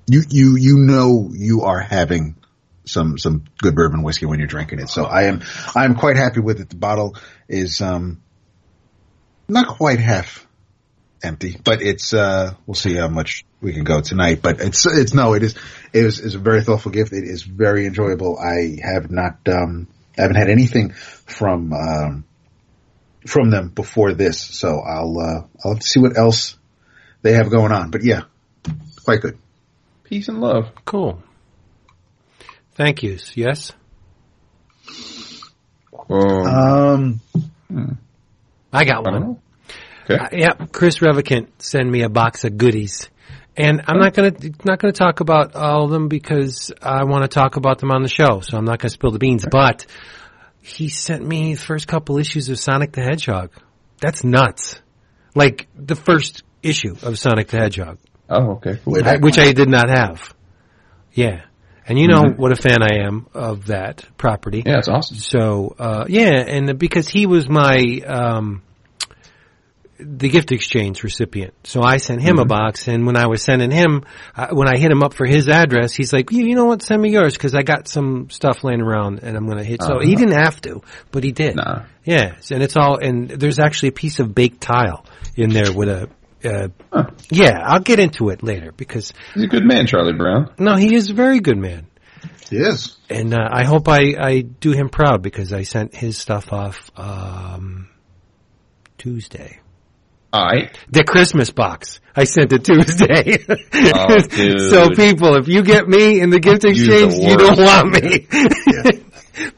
you 0.06 0.22
you 0.28 0.56
you 0.56 0.78
know 0.78 1.30
you 1.32 1.62
are 1.62 1.80
having 1.80 2.36
some 2.84 3.18
some 3.18 3.44
good 3.58 3.74
bourbon 3.74 4.02
whiskey 4.02 4.26
when 4.26 4.38
you're 4.38 4.48
drinking 4.48 4.80
it. 4.80 4.88
So 4.88 5.04
I 5.04 5.24
am 5.24 5.42
I 5.74 5.84
am 5.84 5.94
quite 5.94 6.16
happy 6.16 6.40
with 6.40 6.60
it. 6.60 6.70
The 6.70 6.76
bottle 6.76 7.16
is 7.48 7.80
um 7.80 8.22
not 9.48 9.68
quite 9.68 10.00
half 10.00 10.46
empty, 11.22 11.58
but 11.62 11.82
it's 11.82 12.12
uh 12.12 12.54
we'll 12.66 12.74
see 12.74 12.94
how 12.94 13.08
much 13.08 13.44
we 13.60 13.72
can 13.72 13.84
go 13.84 14.00
tonight. 14.00 14.40
But 14.42 14.60
it's 14.60 14.84
it's 14.86 15.14
no, 15.14 15.34
it 15.34 15.42
is 15.42 15.54
it 15.92 16.04
is 16.04 16.18
is 16.18 16.34
a 16.34 16.38
very 16.38 16.62
thoughtful 16.62 16.92
gift. 16.92 17.12
It 17.12 17.24
is 17.24 17.42
very 17.42 17.86
enjoyable. 17.86 18.38
I 18.38 18.78
have 18.82 19.10
not 19.10 19.38
um 19.46 19.88
I 20.18 20.22
haven't 20.22 20.36
had 20.36 20.50
anything 20.50 20.92
from 20.92 21.72
um 21.72 22.24
from 23.26 23.50
them 23.50 23.68
before 23.68 24.12
this, 24.12 24.40
so 24.40 24.80
I'll 24.80 25.18
uh 25.18 25.42
I'll 25.64 25.74
have 25.74 25.80
to 25.80 25.88
see 25.88 26.00
what 26.00 26.16
else 26.16 26.56
they 27.22 27.34
have 27.34 27.50
going 27.50 27.72
on. 27.72 27.90
But 27.90 28.02
yeah, 28.02 28.22
quite 29.04 29.20
good. 29.20 29.38
Peace 30.04 30.28
and 30.28 30.40
love. 30.40 30.70
Cool. 30.84 31.22
Thank 32.74 33.02
you. 33.02 33.18
Yes? 33.34 33.72
Um, 36.10 37.20
I 38.72 38.84
got 38.84 39.06
I 39.06 39.10
one. 39.10 39.20
know. 39.20 39.40
Okay. 40.04 40.16
Uh, 40.16 40.28
yeah, 40.32 40.66
Chris 40.72 41.00
Revicant 41.00 41.62
sent 41.62 41.88
me 41.88 42.02
a 42.02 42.08
box 42.08 42.44
of 42.44 42.58
goodies. 42.58 43.08
And 43.56 43.82
I'm 43.86 43.98
not 43.98 44.14
gonna 44.14 44.32
not 44.64 44.78
gonna 44.78 44.92
talk 44.92 45.20
about 45.20 45.54
all 45.54 45.84
of 45.84 45.90
them 45.90 46.08
because 46.08 46.72
I 46.80 47.04
want 47.04 47.22
to 47.22 47.28
talk 47.28 47.56
about 47.56 47.78
them 47.78 47.90
on 47.90 48.02
the 48.02 48.08
show, 48.08 48.40
so 48.40 48.56
I'm 48.56 48.64
not 48.64 48.78
gonna 48.78 48.90
spill 48.90 49.10
the 49.10 49.18
beans. 49.18 49.44
But 49.50 49.84
he 50.62 50.88
sent 50.88 51.26
me 51.26 51.54
the 51.54 51.60
first 51.60 51.86
couple 51.86 52.16
issues 52.18 52.48
of 52.48 52.58
Sonic 52.58 52.92
the 52.92 53.02
Hedgehog. 53.02 53.50
That's 54.00 54.24
nuts. 54.24 54.80
Like 55.34 55.68
the 55.76 55.96
first 55.96 56.44
issue 56.62 56.96
of 57.02 57.18
Sonic 57.18 57.48
the 57.48 57.58
Hedgehog, 57.58 57.98
oh, 58.28 58.52
okay. 58.52 58.78
Cool. 58.84 59.06
I- 59.06 59.16
which 59.18 59.38
I 59.38 59.52
did 59.52 59.68
not 59.68 59.88
have. 59.88 60.34
Yeah, 61.12 61.42
and 61.86 61.98
you 61.98 62.08
know 62.08 62.22
what 62.36 62.52
a 62.52 62.56
fan 62.56 62.82
I 62.82 63.04
am 63.06 63.26
of 63.34 63.66
that 63.66 64.04
property. 64.16 64.62
Yeah, 64.64 64.78
it's 64.78 64.88
awesome. 64.88 65.16
So 65.18 65.74
uh, 65.78 66.06
yeah, 66.08 66.40
and 66.46 66.78
because 66.78 67.08
he 67.08 67.26
was 67.26 67.48
my 67.48 68.00
um, 68.06 68.62
the 69.98 70.28
gift 70.28 70.50
exchange 70.52 71.04
recipient, 71.04 71.54
so 71.64 71.82
I 71.82 71.98
sent 71.98 72.22
him 72.22 72.38
a 72.38 72.44
box. 72.44 72.88
And 72.88 73.06
when 73.06 73.16
I 73.16 73.26
was 73.26 73.42
sending 73.42 73.70
him, 73.70 74.04
uh, 74.34 74.48
when 74.52 74.68
I 74.68 74.78
hit 74.78 74.90
him 74.90 75.02
up 75.02 75.14
for 75.14 75.26
his 75.26 75.48
address, 75.48 75.92
he's 75.92 76.12
like, 76.12 76.32
"You, 76.32 76.46
you 76.46 76.54
know 76.54 76.64
what? 76.64 76.82
Send 76.82 77.00
me 77.02 77.10
yours 77.10 77.34
because 77.34 77.54
I 77.54 77.62
got 77.62 77.86
some 77.88 78.30
stuff 78.30 78.64
laying 78.64 78.80
around, 78.80 79.20
and 79.22 79.36
I'm 79.36 79.44
going 79.46 79.58
to 79.58 79.64
hit." 79.64 79.82
So 79.82 79.98
he 80.00 80.14
didn't 80.16 80.42
have 80.42 80.60
to, 80.62 80.82
but 81.10 81.22
he 81.24 81.32
did. 81.32 81.56
Nah. 81.56 81.84
Yeah, 82.04 82.36
and 82.50 82.62
it's 82.62 82.76
all 82.76 82.96
and 82.98 83.28
there's 83.28 83.58
actually 83.60 83.90
a 83.90 83.92
piece 83.92 84.18
of 84.18 84.34
baked 84.34 84.60
tile 84.60 85.04
in 85.36 85.50
there 85.50 85.72
with 85.72 85.88
a. 85.88 86.08
Uh, 86.44 86.68
Huh. 86.92 87.10
yeah, 87.30 87.58
I'll 87.64 87.80
get 87.80 87.98
into 87.98 88.28
it 88.30 88.42
later 88.42 88.72
because 88.72 89.12
He's 89.34 89.44
a 89.44 89.48
good 89.48 89.64
man, 89.64 89.86
Charlie 89.86 90.12
Brown. 90.12 90.52
no, 90.58 90.76
he 90.76 90.94
is 90.94 91.10
a 91.10 91.14
very 91.14 91.40
good 91.40 91.58
man 91.58 91.86
yes. 92.52 92.96
and 93.08 93.34
uh, 93.34 93.48
I 93.50 93.64
hope 93.64 93.88
I, 93.88 94.14
I 94.18 94.40
do 94.42 94.72
him 94.72 94.88
proud 94.88 95.22
because 95.22 95.52
I 95.52 95.62
sent 95.62 95.94
his 95.94 96.18
stuff 96.18 96.52
off 96.52 96.90
um, 96.96 97.88
Tuesday. 98.98 99.60
All 100.32 100.46
right. 100.46 100.76
The 100.88 101.04
Christmas 101.04 101.50
box. 101.50 102.00
I 102.16 102.24
sent 102.24 102.52
it 102.54 102.64
Tuesday. 102.64 103.44
Oh, 103.94 104.18
so 104.70 104.88
people, 104.90 105.36
if 105.36 105.46
you 105.48 105.62
get 105.62 105.86
me 105.86 106.20
in 106.20 106.30
the 106.30 106.40
gift 106.40 106.64
You're 106.64 106.72
the 106.72 107.04
exchange, 107.04 107.14
you 107.22 107.36
don't 107.36 107.58
want 107.58 107.90
me. 107.92 108.26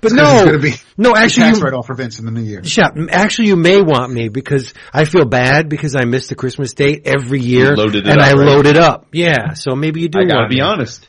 But 0.00 0.12
no, 0.12 0.58
be 0.58 0.72
no, 0.96 1.14
actually, 1.16 1.44
tax 1.44 1.58
you, 1.58 1.64
write 1.64 1.74
off 1.74 1.86
for 1.86 1.94
Vince 1.94 2.18
in 2.18 2.24
the 2.24 2.30
new 2.30 2.42
year. 2.42 2.62
Shut- 2.64 2.96
actually, 3.10 3.48
you 3.48 3.56
may 3.56 3.80
want 3.82 4.12
me 4.12 4.28
because 4.28 4.72
I 4.92 5.04
feel 5.04 5.24
bad 5.24 5.68
because 5.68 5.96
I 5.96 6.04
miss 6.04 6.28
the 6.28 6.34
Christmas 6.34 6.74
date 6.74 7.02
every 7.06 7.40
year, 7.40 7.70
You 7.70 7.76
loaded 7.76 8.06
it 8.06 8.10
and 8.10 8.20
up, 8.20 8.26
I 8.26 8.32
right? 8.32 8.46
load 8.46 8.66
it 8.66 8.76
up. 8.78 9.06
Yeah, 9.12 9.54
so 9.54 9.74
maybe 9.74 10.00
you 10.00 10.08
do. 10.08 10.20
I 10.20 10.24
gotta 10.24 10.40
want 10.40 10.50
be 10.50 10.56
me. 10.56 10.62
honest. 10.62 11.08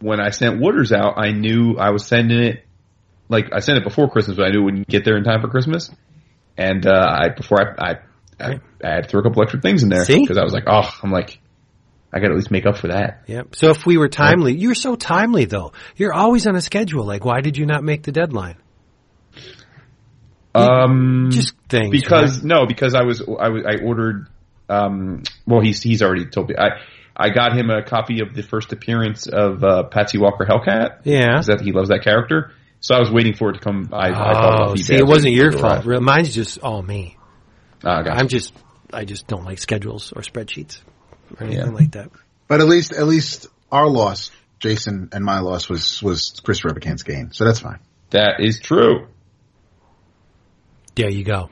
When 0.00 0.20
I 0.20 0.30
sent 0.30 0.60
Wooders 0.60 0.90
out, 0.92 1.14
I 1.16 1.30
knew 1.32 1.76
I 1.78 1.90
was 1.90 2.06
sending 2.06 2.40
it. 2.40 2.64
Like 3.28 3.46
I 3.52 3.60
sent 3.60 3.78
it 3.78 3.84
before 3.84 4.10
Christmas, 4.10 4.36
but 4.36 4.46
I 4.46 4.50
knew 4.50 4.60
it 4.60 4.64
wouldn't 4.64 4.88
get 4.88 5.04
there 5.04 5.16
in 5.16 5.24
time 5.24 5.40
for 5.40 5.48
Christmas. 5.48 5.90
And 6.56 6.86
uh, 6.86 7.06
I 7.08 7.28
before 7.28 7.58
I 7.60 7.92
I, 7.92 7.98
I, 8.40 8.60
I 8.84 8.88
had 8.94 9.04
to 9.04 9.08
throw 9.08 9.20
a 9.20 9.22
couple 9.22 9.42
extra 9.42 9.60
things 9.60 9.82
in 9.82 9.88
there 9.88 10.04
because 10.04 10.38
I 10.38 10.42
was 10.42 10.52
like, 10.52 10.64
oh, 10.66 10.90
I'm 11.02 11.10
like, 11.10 11.38
I 12.12 12.18
got 12.20 12.26
to 12.26 12.32
at 12.32 12.36
least 12.36 12.50
make 12.50 12.66
up 12.66 12.76
for 12.76 12.88
that. 12.88 13.22
Yep. 13.26 13.56
So 13.56 13.70
if 13.70 13.86
we 13.86 13.96
were 13.96 14.08
timely, 14.08 14.54
you're 14.54 14.74
so 14.74 14.96
timely 14.96 15.46
though. 15.46 15.72
You're 15.96 16.12
always 16.12 16.46
on 16.46 16.54
a 16.56 16.60
schedule. 16.60 17.04
Like, 17.06 17.24
why 17.24 17.40
did 17.40 17.56
you 17.56 17.64
not 17.64 17.82
make 17.82 18.02
the 18.02 18.12
deadline? 18.12 18.56
Um, 20.54 21.30
Just 21.32 21.54
things. 21.68 21.90
because 21.90 22.38
right? 22.38 22.44
no, 22.44 22.66
because 22.66 22.94
I 22.94 23.02
was 23.02 23.22
I 23.22 23.48
was 23.48 23.64
I 23.66 23.82
ordered. 23.82 24.26
Um, 24.68 25.22
well, 25.46 25.60
he's 25.60 25.82
he's 25.82 26.02
already 26.02 26.26
told 26.26 26.50
me. 26.50 26.56
I 26.58 26.80
I 27.16 27.30
got 27.30 27.56
him 27.56 27.70
a 27.70 27.82
copy 27.82 28.20
of 28.20 28.34
the 28.34 28.42
first 28.42 28.72
appearance 28.72 29.26
of 29.26 29.64
uh, 29.64 29.84
Patsy 29.84 30.18
Walker 30.18 30.44
Hellcat. 30.44 31.00
yeah. 31.04 31.40
That 31.46 31.60
he 31.62 31.72
loves 31.72 31.88
that 31.88 32.02
character? 32.04 32.52
So 32.80 32.94
I 32.94 32.98
was 33.00 33.10
waiting 33.10 33.34
for 33.34 33.50
it 33.50 33.54
to 33.54 33.60
come. 33.60 33.88
I, 33.92 34.08
I 34.08 34.12
thought 34.34 34.70
Oh, 34.70 34.74
see, 34.74 34.96
it 34.96 35.06
wasn't 35.06 35.34
your 35.34 35.52
fault. 35.52 35.84
Real- 35.86 36.00
Mine's 36.00 36.34
just 36.34 36.58
all 36.58 36.82
me. 36.82 37.16
Ah, 37.84 38.02
gotcha. 38.02 38.18
I'm 38.18 38.28
just, 38.28 38.52
I 38.92 39.04
just 39.04 39.26
don't 39.28 39.44
like 39.44 39.58
schedules 39.58 40.12
or 40.14 40.22
spreadsheets 40.22 40.80
or 41.38 41.44
anything 41.44 41.66
Yeah. 41.66 41.72
like 41.72 41.92
that. 41.92 42.10
But 42.48 42.60
at 42.60 42.66
least, 42.66 42.92
at 42.92 43.06
least 43.06 43.46
our 43.70 43.88
loss, 43.88 44.30
Jason 44.60 45.08
and 45.12 45.24
my 45.24 45.40
loss 45.40 45.68
was, 45.68 46.02
was 46.02 46.40
Chris 46.44 46.64
Revicant's 46.64 47.02
gain. 47.02 47.30
So 47.32 47.44
that's 47.44 47.60
fine. 47.60 47.78
That 48.10 48.40
is 48.40 48.60
true. 48.60 49.08
There 50.94 51.10
you 51.10 51.24
go. 51.24 51.48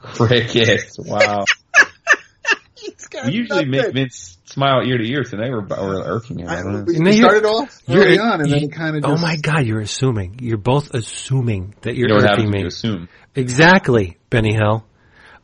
Crickets. 0.00 0.96
Wow. 0.98 1.44
we 3.24 3.32
usually 3.32 3.64
make 3.66 3.80
nothing. 3.80 3.94
Vince 3.94 4.38
smile 4.44 4.82
ear 4.86 4.98
to 4.98 5.04
ear. 5.08 5.22
Today 5.24 5.50
we're, 5.50 5.66
we're 5.66 6.02
irking 6.04 6.38
him. 6.40 6.48
I 6.48 6.56
don't 6.62 6.72
know. 6.72 6.84
We 6.86 6.96
And 6.96 7.06
then 7.06 7.16
started 7.16 7.44
off 7.44 7.80
you're- 7.86 8.04
early 8.06 8.18
on 8.18 8.40
and 8.40 8.50
then 8.50 8.60
you- 8.60 8.68
it 8.68 8.72
kind 8.72 8.96
of 8.96 9.04
Oh 9.04 9.16
my 9.16 9.36
God, 9.36 9.64
you're 9.66 9.80
assuming. 9.80 10.38
You're 10.40 10.58
both 10.58 10.94
assuming 10.94 11.74
that 11.82 11.94
You 11.94 12.06
you're 12.06 12.18
know 12.20 12.26
irking 12.26 12.50
me. 12.50 12.60
you 12.60 12.66
assume. 12.66 13.08
Exactly, 13.34 14.18
Benny 14.30 14.54
Hill. 14.54 14.84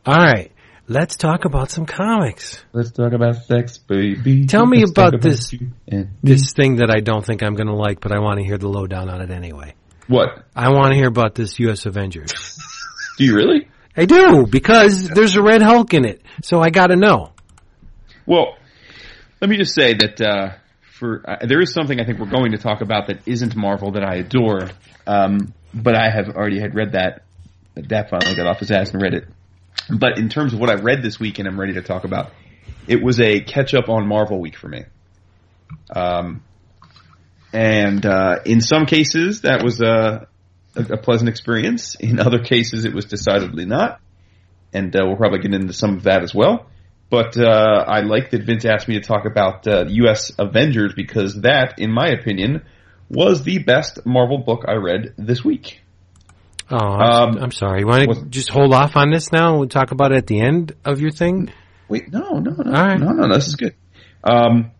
All 0.05 0.15
right, 0.17 0.51
let's 0.89 1.15
talk 1.15 1.45
about 1.45 1.71
some 1.71 1.85
comics. 1.85 2.63
Let's 2.73 2.91
talk 2.91 3.13
about 3.13 3.45
sex, 3.45 3.77
baby. 3.77 4.47
Tell 4.47 4.65
me 4.65 4.79
Let's 4.79 4.91
about 4.91 5.21
this- 5.21 5.53
This 6.21 6.53
thing 6.53 6.77
that 6.77 6.91
I 6.93 6.99
don't 6.99 7.25
think 7.25 7.43
I'm 7.43 7.55
going 7.55 7.67
to 7.67 7.75
like, 7.75 8.01
but 8.01 8.11
I 8.11 8.19
want 8.19 8.39
to 8.39 8.45
hear 8.45 8.57
the 8.57 8.67
lowdown 8.67 9.09
on 9.09 9.21
it 9.21 9.29
anyway. 9.29 9.75
What? 10.07 10.43
I 10.55 10.69
want 10.69 10.91
to 10.91 10.95
hear 10.97 11.07
about 11.07 11.35
this 11.35 11.59
U.S. 11.59 11.85
Avengers. 11.85 12.33
Do 13.17 13.25
you 13.25 13.35
really? 13.35 13.69
I 13.95 14.05
do 14.05 14.47
because 14.49 15.09
there's 15.09 15.35
a 15.35 15.41
Red 15.41 15.61
Hulk 15.61 15.93
in 15.93 16.05
it, 16.05 16.21
so 16.41 16.61
I 16.61 16.69
got 16.69 16.87
to 16.87 16.95
know. 16.95 17.33
Well, 18.25 18.55
let 19.41 19.49
me 19.49 19.57
just 19.57 19.75
say 19.75 19.93
that 19.93 20.21
uh, 20.21 20.53
for 20.81 21.21
uh, 21.29 21.45
there 21.45 21.59
is 21.59 21.73
something 21.73 21.99
I 21.99 22.05
think 22.05 22.17
we're 22.17 22.29
going 22.29 22.53
to 22.53 22.57
talk 22.57 22.79
about 22.81 23.07
that 23.07 23.27
isn't 23.27 23.57
Marvel 23.57 23.91
that 23.93 24.03
I 24.03 24.15
adore, 24.15 24.69
um, 25.05 25.53
but 25.73 25.95
I 25.95 26.09
have 26.09 26.29
already 26.29 26.61
had 26.61 26.75
read 26.75 26.93
that. 26.93 27.23
That 27.75 28.09
finally 28.09 28.35
got 28.35 28.47
off 28.47 28.59
his 28.59 28.71
ass 28.71 28.91
and 28.91 29.01
read 29.01 29.13
it. 29.13 29.27
But 29.89 30.17
in 30.17 30.29
terms 30.29 30.53
of 30.53 30.59
what 30.59 30.69
I've 30.69 30.83
read 30.83 31.01
this 31.01 31.19
week 31.19 31.39
and 31.39 31.47
I'm 31.47 31.59
ready 31.59 31.73
to 31.73 31.81
talk 31.81 32.03
about, 32.03 32.31
it 32.87 33.01
was 33.01 33.19
a 33.19 33.41
catch 33.41 33.73
up 33.73 33.89
on 33.89 34.07
Marvel 34.07 34.39
week 34.39 34.57
for 34.57 34.67
me. 34.67 34.83
Um, 35.93 36.43
and 37.53 38.05
uh, 38.05 38.39
in 38.45 38.61
some 38.61 38.85
cases 38.85 39.41
that 39.41 39.63
was 39.63 39.81
a, 39.81 40.27
a, 40.75 40.97
pleasant 40.97 41.29
experience. 41.29 41.95
In 41.95 42.19
other 42.19 42.39
cases, 42.39 42.85
it 42.85 42.93
was 42.93 43.05
decidedly 43.05 43.65
not. 43.65 43.99
And 44.73 44.95
uh, 44.95 44.99
we'll 45.03 45.17
probably 45.17 45.39
get 45.39 45.53
into 45.53 45.73
some 45.73 45.97
of 45.97 46.03
that 46.03 46.23
as 46.23 46.33
well. 46.33 46.67
But 47.09 47.37
uh, 47.37 47.85
I 47.87 48.01
like 48.01 48.31
that 48.31 48.43
Vince 48.43 48.65
asked 48.65 48.87
me 48.87 48.99
to 48.99 49.01
talk 49.01 49.25
about 49.25 49.67
uh, 49.67 49.85
U.S. 49.87 50.31
Avengers 50.37 50.93
because 50.93 51.41
that, 51.41 51.79
in 51.79 51.91
my 51.91 52.09
opinion, 52.09 52.65
was 53.09 53.43
the 53.43 53.57
best 53.57 54.05
Marvel 54.05 54.37
book 54.37 54.65
I 54.67 54.73
read 54.73 55.15
this 55.17 55.43
week. 55.43 55.81
Oh, 56.71 56.77
I'm, 56.77 57.35
Um, 57.35 57.43
I'm 57.43 57.51
sorry. 57.51 57.81
You 57.81 57.87
want 57.87 58.13
to 58.13 58.25
just 58.25 58.49
hold 58.49 58.73
off 58.73 58.95
on 58.95 59.11
this 59.11 59.31
now? 59.31 59.57
We'll 59.57 59.69
talk 59.69 59.91
about 59.91 60.11
it 60.11 60.17
at 60.17 60.27
the 60.27 60.39
end 60.39 60.73
of 60.85 61.01
your 61.01 61.11
thing. 61.11 61.51
Wait, 61.87 62.11
no, 62.11 62.39
no, 62.39 62.51
no, 62.51 62.71
right. 62.71 62.99
no, 62.99 63.11
no, 63.11 63.25
no, 63.25 63.35
this 63.35 63.47
is 63.47 63.55
good. 63.55 63.75
Um, 64.23 64.71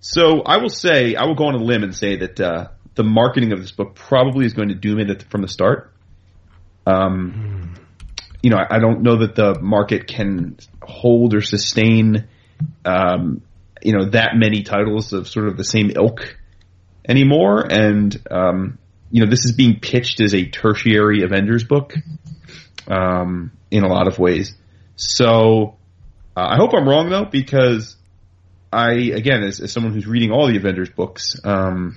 so 0.00 0.42
I 0.42 0.58
will 0.58 0.70
say, 0.70 1.14
I 1.14 1.24
will 1.24 1.34
go 1.34 1.46
on 1.46 1.54
a 1.54 1.62
limb 1.62 1.82
and 1.82 1.94
say 1.94 2.16
that 2.16 2.40
uh, 2.40 2.68
the 2.94 3.04
marketing 3.04 3.52
of 3.52 3.60
this 3.60 3.72
book 3.72 3.94
probably 3.94 4.46
is 4.46 4.54
going 4.54 4.68
to 4.68 4.74
doom 4.74 4.98
it 4.98 5.24
from 5.30 5.42
the 5.42 5.48
start. 5.48 5.92
Um, 6.86 7.74
you 8.42 8.50
know, 8.50 8.56
I, 8.56 8.76
I 8.76 8.78
don't 8.78 9.02
know 9.02 9.18
that 9.18 9.34
the 9.34 9.58
market 9.60 10.06
can 10.06 10.56
hold 10.82 11.34
or 11.34 11.42
sustain, 11.42 12.28
um, 12.84 13.42
you 13.82 13.92
know, 13.92 14.10
that 14.10 14.32
many 14.36 14.62
titles 14.62 15.12
of 15.12 15.28
sort 15.28 15.48
of 15.48 15.56
the 15.56 15.64
same 15.64 15.90
ilk 15.94 16.38
anymore. 17.06 17.66
And, 17.70 18.16
um, 18.30 18.78
you 19.10 19.24
know, 19.24 19.30
this 19.30 19.44
is 19.44 19.52
being 19.52 19.80
pitched 19.80 20.20
as 20.20 20.34
a 20.34 20.46
tertiary 20.46 21.22
Avengers 21.22 21.64
book, 21.64 21.94
um, 22.88 23.52
in 23.70 23.84
a 23.84 23.88
lot 23.88 24.08
of 24.08 24.18
ways. 24.18 24.54
So, 24.96 25.76
uh, 26.36 26.46
I 26.50 26.56
hope 26.56 26.72
I'm 26.74 26.88
wrong 26.88 27.10
though, 27.10 27.24
because 27.24 27.96
I, 28.72 28.92
again, 28.92 29.42
as, 29.42 29.60
as 29.60 29.72
someone 29.72 29.92
who's 29.92 30.06
reading 30.06 30.32
all 30.32 30.48
the 30.48 30.56
Avengers 30.56 30.90
books, 30.90 31.36
um, 31.44 31.96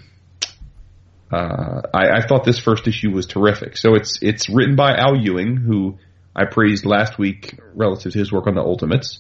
uh, 1.31 1.81
I, 1.93 2.09
I 2.17 2.27
thought 2.27 2.43
this 2.43 2.59
first 2.59 2.87
issue 2.87 3.11
was 3.11 3.25
terrific. 3.25 3.77
So 3.77 3.95
it's 3.95 4.19
it's 4.21 4.49
written 4.49 4.75
by 4.75 4.95
Al 4.95 5.15
Ewing, 5.17 5.57
who 5.57 5.97
I 6.35 6.45
praised 6.45 6.85
last 6.85 7.17
week 7.17 7.59
relative 7.73 8.13
to 8.13 8.19
his 8.19 8.31
work 8.31 8.47
on 8.47 8.55
the 8.55 8.61
Ultimates, 8.61 9.19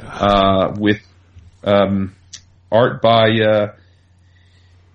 uh, 0.00 0.74
with 0.78 1.00
um, 1.64 2.14
art 2.70 3.02
by 3.02 3.28
uh, 3.40 3.74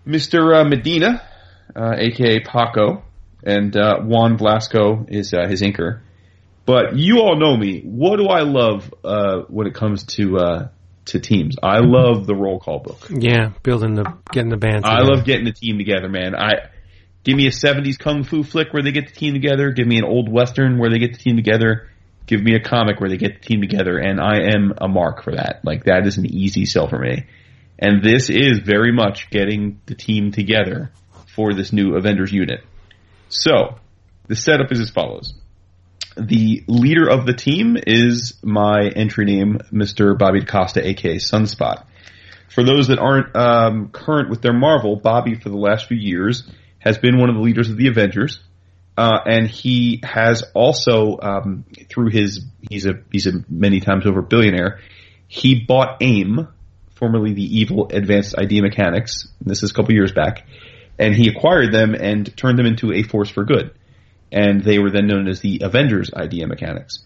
Mr. 0.08 0.62
Uh, 0.62 0.64
Medina, 0.64 1.22
aka 1.76 2.40
Paco, 2.42 3.04
and 3.44 3.76
uh, 3.76 4.00
Juan 4.02 4.38
Vlasco 4.38 5.06
is 5.10 5.34
uh, 5.34 5.48
his 5.48 5.62
inker. 5.62 6.02
But 6.66 6.96
you 6.98 7.22
all 7.22 7.36
know 7.36 7.58
me. 7.58 7.82
What 7.82 8.18
do 8.18 8.28
I 8.28 8.42
love 8.42 8.94
uh, 9.04 9.42
when 9.48 9.66
it 9.66 9.74
comes 9.74 10.04
to 10.18 10.38
uh, 10.38 10.68
to 11.06 11.20
teams? 11.20 11.56
I 11.64 11.80
love 11.80 12.28
the 12.28 12.36
roll 12.36 12.60
call 12.60 12.80
book. 12.80 13.08
Yeah, 13.10 13.54
building 13.64 13.96
the 13.96 14.14
getting 14.32 14.50
the 14.50 14.58
band. 14.58 14.86
I 14.86 15.02
love 15.02 15.26
getting 15.26 15.46
the 15.46 15.52
team 15.52 15.78
together, 15.78 16.10
man. 16.10 16.36
I 16.36 16.70
give 17.24 17.36
me 17.36 17.48
a 17.48 17.52
'70s 17.52 17.98
kung 17.98 18.24
fu 18.24 18.44
flick 18.44 18.72
where 18.72 18.84
they 18.84 18.92
get 18.92 19.08
the 19.08 19.16
team 19.16 19.34
together. 19.34 19.72
Give 19.72 19.88
me 19.88 19.98
an 19.98 20.04
old 20.04 20.32
western 20.32 20.78
where 20.78 20.92
they 20.92 21.00
get 21.00 21.14
the 21.14 21.18
team 21.18 21.38
together. 21.38 21.90
Give 22.28 22.44
me 22.44 22.54
a 22.54 22.60
comic 22.60 23.00
where 23.00 23.10
they 23.10 23.18
get 23.18 23.42
the 23.42 23.48
team 23.48 23.62
together, 23.62 23.98
and 23.98 24.22
I 24.22 24.54
am 24.54 24.74
a 24.78 24.88
mark 24.88 25.24
for 25.24 25.32
that. 25.32 25.62
Like 25.64 25.86
that 25.86 26.06
is 26.06 26.18
an 26.18 26.28
easy 26.28 26.66
sell 26.66 26.88
for 26.88 27.00
me. 27.00 27.26
And 27.80 28.04
this 28.04 28.30
is 28.30 28.60
very 28.60 28.92
much 28.92 29.32
getting 29.32 29.80
the 29.88 29.96
team 29.96 30.32
together 30.32 30.92
for 31.40 31.54
this 31.54 31.72
new 31.72 31.96
Avengers 31.96 32.34
unit. 32.34 32.66
So 33.30 33.76
the 34.28 34.36
setup 34.36 34.74
is 34.74 34.82
as 34.82 34.90
follows. 34.90 35.34
The 36.18 36.66
leader 36.68 37.10
of 37.10 37.26
the 37.26 37.32
team 37.32 37.78
is 37.88 38.34
my 38.44 38.90
entry 38.94 39.24
name, 39.24 39.60
Mr. 39.72 40.20
Bobby 40.20 40.42
DaCosta, 40.42 40.86
aka 40.86 41.16
Sunspot. 41.16 41.86
For 42.54 42.66
those 42.66 42.90
that 42.90 43.00
aren't 43.00 43.34
um, 43.38 43.88
current 43.88 44.30
with 44.30 44.42
their 44.42 44.52
Marvel, 44.52 44.98
Bobby 44.98 45.36
for 45.36 45.48
the 45.48 45.56
last 45.56 45.88
few 45.88 45.96
years 45.96 46.44
has 46.80 46.98
been 46.98 47.18
one 47.18 47.30
of 47.30 47.36
the 47.36 47.42
leaders 47.42 47.70
of 47.70 47.78
the 47.78 47.88
Avengers, 47.88 48.42
uh, 48.98 49.20
and 49.26 49.48
he 49.48 50.02
has 50.04 50.44
also 50.54 51.20
um, 51.22 51.64
through 51.88 52.10
his 52.10 52.44
he's 52.70 52.86
a 52.86 52.96
he's 53.14 53.28
a 53.28 53.46
many 53.48 53.80
times 53.80 54.06
over 54.06 54.22
billionaire. 54.22 54.82
He 55.30 55.64
bought 55.64 56.02
AIM, 56.02 56.50
formerly 56.96 57.32
the 57.32 57.60
evil 57.60 57.88
Advanced 57.94 58.36
Idea 58.36 58.62
Mechanics. 58.62 59.30
This 59.40 59.64
is 59.64 59.72
a 59.72 59.74
couple 59.74 59.94
years 59.94 60.12
back, 60.12 60.46
and 61.00 61.16
he 61.16 61.30
acquired 61.30 61.74
them 61.74 61.96
and 61.96 62.36
turned 62.38 62.60
them 62.60 62.66
into 62.66 62.92
a 62.94 63.04
force 63.04 63.30
for 63.30 63.46
good, 63.46 63.72
and 64.32 64.64
they 64.64 64.78
were 64.78 64.92
then 64.92 65.08
known 65.08 65.28
as 65.28 65.40
the 65.40 65.62
Avengers 65.64 66.12
Idea 66.14 66.46
Mechanics. 66.46 67.00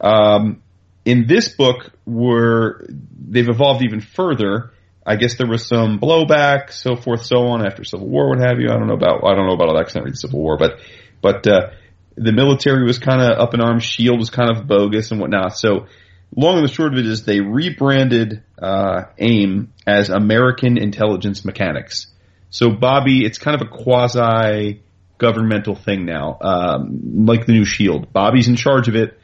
Um, 0.00 0.62
in 1.04 1.26
this 1.26 1.48
book, 1.54 1.92
were 2.04 2.84
they've 2.88 3.48
evolved 3.48 3.84
even 3.84 4.00
further. 4.00 4.72
I 5.06 5.14
guess 5.14 5.36
there 5.36 5.46
was 5.46 5.66
some 5.66 6.00
blowback, 6.00 6.72
so 6.72 6.96
forth, 6.96 7.24
so 7.24 7.46
on 7.46 7.64
after 7.64 7.84
Civil 7.84 8.08
War, 8.08 8.28
what 8.28 8.40
have 8.40 8.58
you. 8.58 8.68
I 8.70 8.74
don't 8.74 8.88
know 8.88 8.94
about 8.94 9.24
I 9.24 9.34
don't 9.36 9.46
know 9.46 9.54
about 9.54 9.68
all 9.68 9.76
that. 9.76 9.84
'cause 9.84 9.96
I 9.96 10.00
read 10.00 10.18
Civil 10.18 10.40
War, 10.40 10.58
but 10.58 10.80
but 11.22 11.46
uh, 11.46 11.70
the 12.16 12.32
military 12.32 12.84
was 12.84 12.98
kind 12.98 13.20
of 13.22 13.38
up 13.38 13.54
in 13.54 13.60
arms. 13.60 13.84
Shield 13.84 14.18
was 14.18 14.30
kind 14.30 14.50
of 14.50 14.66
bogus 14.66 15.12
and 15.12 15.20
whatnot. 15.20 15.56
So 15.56 15.86
long 16.34 16.56
and 16.56 16.64
the 16.64 16.72
short 16.72 16.92
of 16.92 16.98
it 16.98 17.06
is 17.06 17.24
they 17.24 17.40
rebranded 17.40 18.42
uh, 18.60 19.04
AIM 19.18 19.72
as 19.86 20.10
American 20.10 20.76
Intelligence 20.76 21.44
Mechanics. 21.44 22.08
So 22.50 22.70
Bobby, 22.70 23.24
it's 23.24 23.38
kind 23.38 23.60
of 23.60 23.66
a 23.66 23.70
quasi 23.70 24.82
governmental 25.18 25.74
thing 25.74 26.04
now, 26.04 26.38
um, 26.40 27.26
like 27.26 27.46
the 27.46 27.52
new 27.52 27.64
Shield. 27.64 28.12
Bobby's 28.12 28.48
in 28.48 28.56
charge 28.56 28.88
of 28.88 28.96
it. 28.96 29.18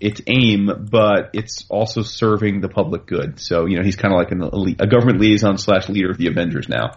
It's 0.00 0.20
AIM, 0.26 0.88
but 0.90 1.30
it's 1.32 1.66
also 1.68 2.02
serving 2.02 2.60
the 2.60 2.68
public 2.68 3.06
good. 3.06 3.40
So 3.40 3.66
you 3.66 3.76
know 3.76 3.82
he's 3.82 3.96
kind 3.96 4.14
of 4.14 4.18
like 4.18 4.30
an 4.30 4.42
elite, 4.42 4.80
a 4.80 4.86
government 4.86 5.20
liaison 5.20 5.58
slash 5.58 5.88
leader 5.88 6.10
of 6.10 6.18
the 6.18 6.28
Avengers 6.28 6.68
now. 6.68 6.92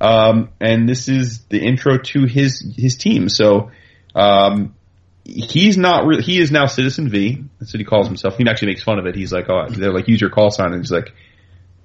Um, 0.00 0.50
and 0.60 0.88
this 0.88 1.08
is 1.08 1.44
the 1.50 1.60
intro 1.60 1.98
to 1.98 2.24
his 2.24 2.64
his 2.76 2.96
team. 2.96 3.28
So 3.28 3.70
um, 4.14 4.74
he's 5.24 5.76
not 5.76 6.06
really, 6.06 6.22
he 6.22 6.40
is 6.40 6.50
now 6.50 6.66
Citizen 6.66 7.08
V. 7.08 7.44
That's 7.60 7.72
what 7.72 7.78
he 7.78 7.84
calls 7.84 8.06
himself. 8.06 8.36
He 8.36 8.48
actually 8.48 8.68
makes 8.68 8.82
fun 8.82 8.98
of 8.98 9.06
it. 9.06 9.14
He's 9.14 9.32
like, 9.32 9.48
oh, 9.50 9.66
they're 9.68 9.92
like, 9.92 10.08
use 10.08 10.20
your 10.20 10.30
call 10.30 10.50
sign. 10.50 10.72
And 10.72 10.82
he's 10.82 10.90
like, 10.90 11.12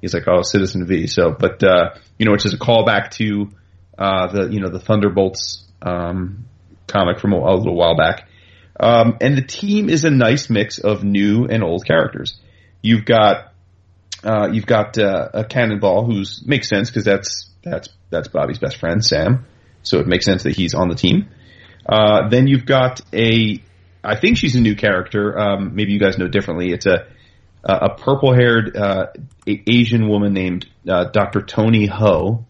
he's 0.04 0.14
like, 0.14 0.28
oh, 0.28 0.42
Citizen 0.42 0.86
V. 0.86 1.08
So, 1.08 1.32
but, 1.32 1.64
uh, 1.64 1.96
you 2.20 2.26
know, 2.26 2.34
which 2.34 2.46
is 2.46 2.54
a 2.54 2.58
callback 2.58 3.12
to, 3.12 3.50
uh, 3.98 4.28
the, 4.28 4.50
you 4.50 4.60
know, 4.60 4.68
the 4.68 4.82
Thunderbolts, 4.82 5.64
um, 5.82 6.44
comic 6.88 7.20
from 7.22 7.32
a, 7.32 7.38
a 7.38 7.56
little 7.56 7.76
while 7.76 7.96
back. 7.96 8.28
Um, 8.78 9.18
and 9.22 9.38
the 9.38 9.42
team 9.42 9.90
is 9.90 10.04
a 10.04 10.10
nice 10.10 10.50
mix 10.50 10.78
of 10.78 11.06
new 11.06 11.46
and 11.46 11.64
old 11.64 11.86
characters. 11.86 12.38
You've 12.82 13.06
got, 13.06 13.54
uh, 14.26 14.50
you've 14.52 14.66
got, 14.66 14.98
uh, 14.98 15.30
a 15.34 15.46
Cannonball 15.46 16.06
who's, 16.06 16.46
makes 16.46 16.68
sense 16.68 16.90
because 16.90 17.06
that's, 17.06 17.50
that's, 17.64 17.88
that's 18.10 18.28
Bobby's 18.28 18.60
best 18.60 18.76
friend, 18.76 19.04
Sam. 19.04 19.46
So 19.84 20.00
it 20.00 20.08
makes 20.08 20.26
sense 20.26 20.44
that 20.44 20.56
he's 20.58 20.74
on 20.74 20.90
the 20.90 20.96
team. 20.96 21.30
Uh, 21.88 22.28
then 22.28 22.48
you've 22.48 22.66
got 22.66 23.00
a, 23.14 23.64
I 24.04 24.18
think 24.18 24.38
she's 24.38 24.58
a 24.58 24.60
new 24.60 24.76
character. 24.76 25.40
Um, 25.40 25.76
maybe 25.76 25.94
you 25.94 26.00
guys 26.00 26.18
know 26.18 26.28
differently. 26.28 26.74
It's 26.74 26.88
a 26.88 27.08
a 27.64 27.90
purple 27.96 28.34
haired 28.34 28.76
uh, 28.76 29.08
Asian 29.48 30.10
woman 30.10 30.34
named 30.34 30.68
uh, 30.88 31.06
Dr. 31.06 31.42
Toni 31.42 31.86
Ho. 31.86 32.46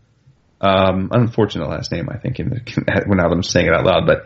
Um, 0.60 1.10
unfortunate 1.12 1.70
last 1.70 1.92
name, 1.92 2.08
I 2.10 2.18
think, 2.18 2.40
in 2.40 2.50
the, 2.50 3.04
when 3.06 3.20
I'm 3.20 3.44
saying 3.44 3.68
it 3.68 3.74
out 3.74 3.86
loud, 3.86 4.08
but 4.08 4.26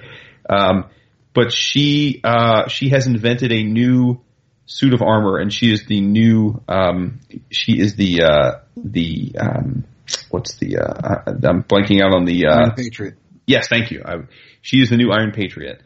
um, 0.50 0.86
but 1.34 1.52
she 1.52 2.21
uh, 2.23 2.67
she 2.67 2.89
has 2.89 3.08
invented 3.08 3.52
a 3.52 3.63
new 3.63 4.21
suit 4.65 4.93
of 4.93 5.02
armor, 5.02 5.39
and 5.39 5.52
she 5.52 5.71
is 5.71 5.86
the 5.86 6.00
new 6.00 6.62
um, 6.67 7.19
she 7.50 7.73
is 7.80 7.95
the 7.95 8.23
uh, 8.23 8.52
the 8.76 9.36
um, 9.39 9.86
what's 10.30 10.56
the 10.58 10.78
uh, 10.78 11.21
I'm 11.28 11.63
blanking 11.63 12.04
out 12.04 12.13
on 12.13 12.26
the 12.26 12.47
Iron 12.47 12.71
Patriot. 12.76 13.15
Yes, 13.45 13.67
thank 13.67 13.91
you. 13.91 14.04
I, 14.06 14.15
she 14.62 14.78
is 14.78 14.89
the 14.89 14.97
new 14.97 15.12
Iron 15.12 15.32
Patriot, 15.32 15.82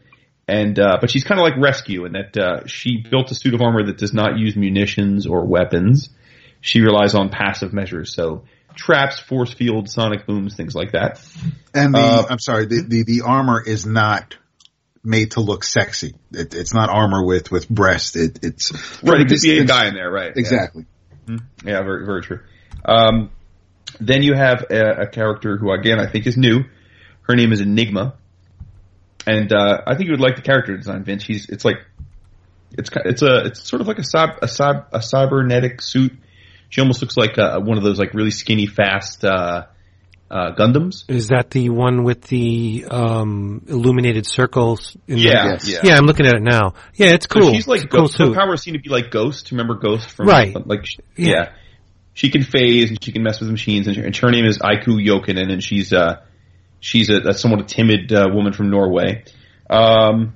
and 0.52 0.78
uh, 0.78 0.98
but 1.00 1.10
she's 1.10 1.24
kind 1.24 1.40
of 1.40 1.44
like 1.44 1.58
Rescue 1.58 2.06
in 2.06 2.12
that 2.14 2.38
uh, 2.38 2.68
she 2.68 2.98
built 2.98 3.32
a 3.32 3.36
suit 3.36 3.54
of 3.54 3.62
armor 3.62 3.84
that 3.86 3.98
does 3.98 4.14
not 4.14 4.38
use 4.38 4.56
munitions 4.56 5.26
or 5.26 5.46
weapons. 5.46 6.10
She 6.60 6.82
relies 6.82 7.16
on 7.16 7.30
passive 7.30 7.74
measures, 7.74 8.14
so 8.14 8.44
traps, 8.76 9.20
force 9.20 9.54
fields, 9.54 9.94
sonic 9.94 10.28
booms, 10.28 10.56
things 10.56 10.76
like 10.76 10.92
that. 10.92 11.22
And 11.74 11.94
the 11.94 12.00
Uh, 12.00 12.26
I'm 12.30 12.40
sorry, 12.40 12.66
the, 12.66 12.84
the 12.88 13.04
the 13.04 13.22
armor 13.26 13.64
is 13.66 13.86
not 13.86 14.38
made 15.04 15.32
to 15.32 15.40
look 15.40 15.64
sexy. 15.64 16.16
It, 16.32 16.54
it's 16.54 16.74
not 16.74 16.90
armor 16.90 17.26
with 17.26 17.50
with 17.50 17.70
breast. 17.70 18.16
It, 18.16 18.40
it's 18.44 18.72
Right, 19.02 19.22
it 19.22 19.30
could 19.30 19.42
be 19.42 19.60
a 19.60 19.64
guy 19.64 19.88
in 19.88 19.96
there, 19.96 20.12
right? 20.12 20.34
Yeah. 20.36 20.40
Exactly. 20.40 20.86
Yeah, 21.64 21.82
very, 21.84 22.06
very 22.06 22.22
true. 22.24 22.40
Um, 22.84 23.32
then 24.00 24.22
you 24.22 24.34
have 24.34 24.66
a, 24.70 25.04
a 25.04 25.08
character 25.08 25.58
who, 25.58 25.72
again, 25.72 26.00
I 26.00 26.08
think 26.12 26.28
is 26.28 26.36
new. 26.36 26.64
Her 27.22 27.36
name 27.36 27.54
is 27.54 27.62
Enigma, 27.62 28.16
and 29.28 29.52
uh, 29.54 29.82
I 29.86 29.96
think 29.96 30.08
you 30.08 30.12
would 30.14 30.20
like 30.22 30.36
the 30.36 30.42
character 30.42 30.76
design, 30.76 31.04
Vince. 31.04 31.24
She's 31.24 31.48
it's 31.50 31.64
like 31.66 31.78
it's 32.78 32.90
it's 33.06 33.22
a 33.22 33.46
it's 33.46 33.68
sort 33.70 33.82
of 33.82 33.88
like 33.88 34.00
a 34.00 34.04
cyb, 34.04 34.38
a, 34.42 34.46
cyb, 34.48 34.86
a 34.92 35.02
cybernetic 35.02 35.82
suit. 35.82 36.14
She 36.70 36.82
almost 36.82 37.02
looks 37.02 37.18
like 37.18 37.38
uh 37.38 37.60
one 37.60 37.78
of 37.78 37.84
those 37.84 38.00
like 38.00 38.14
really 38.14 38.32
skinny, 38.32 38.66
fast 38.66 39.26
uh, 39.26 39.66
uh, 40.30 40.56
Gundams. 40.56 41.04
Is 41.10 41.28
that 41.28 41.50
the 41.50 41.70
one 41.70 42.04
with 42.04 42.22
the 42.24 42.86
um, 42.90 43.66
illuminated 43.68 44.26
circles? 44.26 44.96
In 45.08 45.16
the- 45.18 45.22
Yeah, 45.24 45.46
Yes. 45.52 45.68
yeah. 45.70 45.80
yeah. 45.84 45.96
I'm 45.98 46.06
looking 46.06 46.26
at 46.26 46.36
it 46.36 46.42
now. 46.42 46.76
Yeah, 46.96 47.10
it's 47.12 47.28
So 47.30 47.42
cool. 47.42 47.54
she's 47.54 47.68
like 47.68 47.82
It's 47.84 47.86
a 47.86 47.90
cool 47.90 48.02
Ghost. 48.08 48.18
Her 48.18 48.34
powers 48.34 48.62
seem 48.62 48.74
to 48.76 48.80
be 48.80 48.90
like 48.90 49.12
Ghost. 49.12 49.52
Remember 49.52 49.76
Ghost 49.76 50.10
from 50.10 50.28
Right. 50.28 50.56
Like 50.66 50.86
Yeah. 51.18 51.28
yeah. 51.30 51.50
she 52.14 52.30
can 52.30 52.44
phase 52.44 52.90
and 52.92 53.04
she 53.04 53.12
can 53.12 53.24
mess 53.24 53.42
with 53.42 53.50
machines. 53.50 53.88
And 53.88 53.98
her, 53.98 54.06
and 54.06 54.16
her 54.16 54.32
name 54.32 54.46
is 54.46 54.60
Aikku 54.60 55.06
Jokinen, 55.06 55.52
and 55.52 55.62
she's 55.62 55.92
uh 55.92 56.22
she's 56.82 57.10
a, 57.10 57.30
a 57.30 57.34
somewhat 57.34 57.70
timid 57.70 58.12
uh, 58.12 58.28
woman 58.34 58.52
from 58.52 58.70
Norway. 58.70 59.24
Um, 59.70 60.34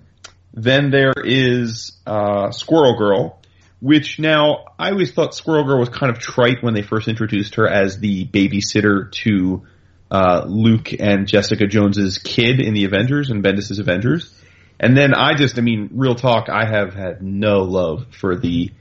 then 0.54 0.90
there 0.90 1.14
is 1.22 1.92
uh, 2.08 2.52
Squirrel 2.52 2.98
Girl, 2.98 3.42
which 3.82 4.20
now 4.20 4.64
I 4.80 4.92
always 4.92 5.12
thought 5.12 5.36
Squirrel 5.36 5.66
Girl 5.66 5.80
was 5.80 5.90
kind 5.90 6.10
of 6.10 6.20
trite 6.20 6.64
when 6.64 6.74
they 6.74 6.82
first 6.82 7.10
introduced 7.10 7.56
her 7.56 7.68
as 7.68 8.00
the 8.00 8.26
babysitter 8.26 9.12
to 9.24 9.64
uh, 10.10 10.46
Luke 10.48 10.94
and 10.98 11.28
Jessica 11.28 11.68
Jones's 11.68 12.20
kid 12.20 12.62
in 12.62 12.74
the 12.74 12.86
Avengers 12.86 13.30
and 13.30 13.44
Bendis' 13.44 13.80
Avengers. 13.80 14.34
And 14.80 14.96
then 14.96 15.14
I 15.14 15.36
just, 15.36 15.58
I 15.58 15.62
mean, 15.62 15.90
real 15.94 16.16
talk, 16.16 16.48
I 16.50 16.66
have 16.66 16.94
had 16.94 17.22
no 17.22 17.64
love 17.64 18.08
for 18.20 18.38
the 18.38 18.72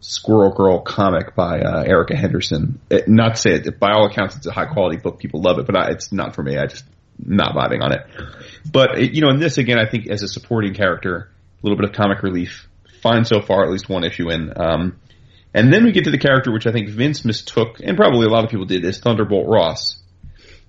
Squirrel 0.00 0.52
Girl 0.52 0.80
comic 0.80 1.34
by 1.34 1.60
uh, 1.60 1.84
Erica 1.84 2.16
Henderson. 2.16 2.80
It, 2.90 3.08
not 3.08 3.36
to 3.36 3.40
say 3.40 3.54
it, 3.54 3.78
by 3.78 3.92
all 3.92 4.06
accounts, 4.06 4.36
it's 4.36 4.46
a 4.46 4.52
high 4.52 4.66
quality 4.66 4.96
book. 4.96 5.18
People 5.18 5.40
love 5.40 5.58
it, 5.58 5.66
but 5.66 5.76
I, 5.76 5.90
it's 5.92 6.12
not 6.12 6.34
for 6.34 6.42
me. 6.42 6.58
I 6.58 6.66
just 6.66 6.84
not 7.24 7.54
vibing 7.54 7.82
on 7.82 7.92
it. 7.92 8.06
But 8.70 8.98
it, 8.98 9.14
you 9.14 9.22
know, 9.22 9.30
in 9.30 9.38
this 9.38 9.58
again, 9.58 9.78
I 9.78 9.88
think 9.88 10.08
as 10.08 10.22
a 10.22 10.28
supporting 10.28 10.74
character, 10.74 11.30
a 11.62 11.66
little 11.66 11.76
bit 11.76 11.88
of 11.88 11.94
comic 11.94 12.22
relief, 12.22 12.68
fine 13.02 13.24
so 13.24 13.40
far. 13.40 13.64
At 13.64 13.70
least 13.70 13.88
one 13.88 14.04
issue 14.04 14.30
in. 14.30 14.52
Um, 14.56 14.98
and 15.54 15.72
then 15.72 15.84
we 15.84 15.92
get 15.92 16.04
to 16.04 16.10
the 16.10 16.18
character 16.18 16.50
which 16.50 16.66
I 16.66 16.72
think 16.72 16.88
Vince 16.88 17.24
mistook, 17.24 17.78
and 17.82 17.96
probably 17.96 18.26
a 18.26 18.30
lot 18.30 18.44
of 18.44 18.50
people 18.50 18.66
did, 18.66 18.84
is 18.84 19.00
Thunderbolt 19.00 19.48
Ross, 19.48 20.00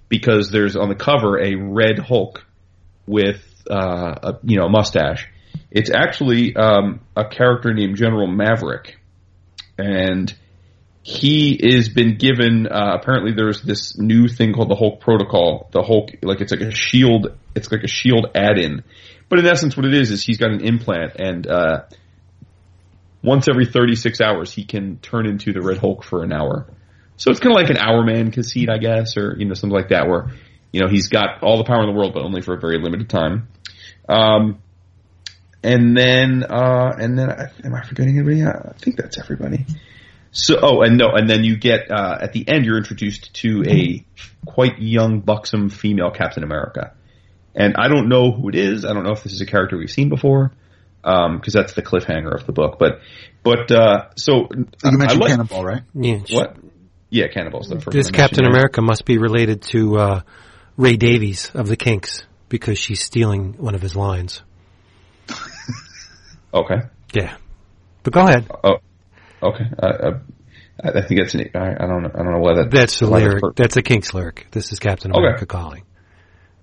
because 0.09 0.51
there's 0.51 0.75
on 0.75 0.89
the 0.89 0.95
cover 0.95 1.41
a 1.41 1.55
red 1.55 1.99
Hulk 1.99 2.45
with 3.05 3.41
uh, 3.69 4.15
a 4.21 4.39
you 4.43 4.57
know 4.57 4.65
a 4.65 4.69
mustache. 4.69 5.27
It's 5.71 5.89
actually 5.89 6.55
um, 6.55 7.01
a 7.15 7.25
character 7.25 7.73
named 7.73 7.95
General 7.95 8.27
Maverick, 8.27 8.99
and 9.77 10.33
he 11.03 11.51
is 11.51 11.89
been 11.89 12.17
given. 12.17 12.65
Uh, 12.65 12.97
apparently, 12.99 13.33
there's 13.33 13.61
this 13.61 13.97
new 13.97 14.29
thing 14.29 14.53
called 14.53 14.69
the 14.69 14.75
Hulk 14.75 15.01
Protocol. 15.01 15.69
The 15.71 15.83
Hulk, 15.83 16.11
like 16.21 16.39
it's 16.39 16.51
like 16.51 16.61
a 16.61 16.71
shield. 16.71 17.37
It's 17.55 17.71
like 17.71 17.83
a 17.83 17.87
shield 17.87 18.27
add-in, 18.33 18.83
but 19.29 19.39
in 19.39 19.45
essence, 19.45 19.75
what 19.75 19.85
it 19.85 19.93
is 19.93 20.11
is 20.11 20.23
he's 20.23 20.37
got 20.37 20.51
an 20.51 20.61
implant, 20.61 21.17
and 21.17 21.45
uh, 21.45 21.81
once 23.21 23.47
every 23.49 23.65
36 23.65 24.21
hours 24.21 24.51
he 24.51 24.63
can 24.63 24.97
turn 24.97 25.27
into 25.27 25.53
the 25.53 25.61
Red 25.61 25.77
Hulk 25.77 26.03
for 26.03 26.23
an 26.23 26.31
hour. 26.31 26.67
So 27.17 27.31
it's 27.31 27.39
kind 27.39 27.55
of 27.55 27.61
like 27.61 27.69
an 27.69 27.77
hour 27.77 28.03
man 28.03 28.31
conceit, 28.31 28.69
I 28.69 28.77
guess, 28.77 29.17
or 29.17 29.35
you 29.37 29.45
know 29.45 29.53
something 29.55 29.75
like 29.75 29.89
that, 29.89 30.07
where 30.07 30.31
you 30.71 30.79
know 30.79 30.87
he's 30.87 31.09
got 31.09 31.43
all 31.43 31.57
the 31.57 31.65
power 31.65 31.81
in 31.81 31.89
the 31.89 31.95
world, 31.95 32.13
but 32.13 32.23
only 32.23 32.41
for 32.41 32.55
a 32.55 32.59
very 32.59 32.81
limited 32.81 33.09
time. 33.09 33.49
Um, 34.07 34.59
and 35.61 35.97
then 35.97 36.43
uh, 36.43 36.95
and 36.97 37.19
then 37.19 37.29
am 37.29 37.75
I 37.75 37.83
forgetting 37.83 38.17
anybody? 38.17 38.43
I 38.43 38.73
think 38.77 38.95
that's 38.95 39.17
everybody. 39.17 39.65
So 40.33 40.57
oh, 40.61 40.81
and 40.81 40.97
no, 40.97 41.11
and 41.11 41.29
then 41.29 41.43
you 41.43 41.55
get 41.57 41.91
uh, 41.91 42.17
at 42.19 42.33
the 42.33 42.47
end 42.47 42.65
you're 42.65 42.77
introduced 42.77 43.33
to 43.35 43.63
a 43.67 44.03
quite 44.45 44.79
young, 44.79 45.19
buxom 45.19 45.69
female 45.69 46.09
Captain 46.09 46.43
America, 46.43 46.93
and 47.53 47.75
I 47.77 47.87
don't 47.87 48.09
know 48.09 48.31
who 48.31 48.49
it 48.49 48.55
is. 48.55 48.83
I 48.83 48.93
don't 48.93 49.03
know 49.03 49.11
if 49.11 49.23
this 49.23 49.33
is 49.33 49.41
a 49.41 49.45
character 49.45 49.77
we've 49.77 49.91
seen 49.91 50.09
before 50.09 50.51
um, 51.03 51.37
because 51.37 51.55
um, 51.55 51.61
that's 51.61 51.73
the 51.73 51.81
cliffhanger 51.81 52.33
of 52.33 52.45
the 52.45 52.51
book. 52.51 52.77
But 52.79 53.01
but 53.43 53.71
uh, 53.71 54.09
so 54.15 54.47
you 54.51 54.67
mentioned 54.97 55.21
like, 55.21 55.29
Cannonball, 55.29 55.63
right? 55.63 55.83
Yeah. 55.93 56.19
What? 56.31 56.57
Yeah, 57.09 57.27
Cannonball's 57.27 57.69
the 57.69 57.79
first. 57.79 57.91
This 57.91 58.09
Captain 58.09 58.45
America 58.45 58.81
must 58.81 59.05
be 59.05 59.19
related 59.19 59.61
to 59.73 59.97
uh, 59.97 60.21
Ray 60.77 60.97
Davies 60.97 61.51
of 61.53 61.67
the 61.67 61.77
Kinks 61.77 62.25
because 62.49 62.79
she's 62.79 63.01
stealing 63.01 63.53
one 63.57 63.75
of 63.75 63.81
his 63.81 63.95
lines. 63.95 64.41
okay. 66.53 66.87
Yeah, 67.13 67.35
but 68.01 68.13
go 68.13 68.21
ahead. 68.21 68.49
Oh, 68.63 68.77
okay. 69.49 69.65
Uh, 69.82 69.86
uh, 69.86 70.19
I 70.84 71.01
think 71.01 71.21
that's 71.21 71.36
an. 71.36 71.49
I, 71.53 71.84
I 71.84 71.88
don't. 71.88 72.06
I 72.06 72.17
don't 72.17 72.32
know 72.32 72.39
why 72.39 72.56
that. 72.56 72.71
That's 72.71 73.01
a 73.01 73.06
lyric. 73.06 73.43
That's 73.56 73.77
a 73.77 73.82
Kinks 73.82 74.13
lyric. 74.13 74.47
This 74.51 74.71
is 74.71 74.79
Captain 74.79 75.12
America 75.12 75.43
okay. 75.43 75.45
calling. 75.45 75.84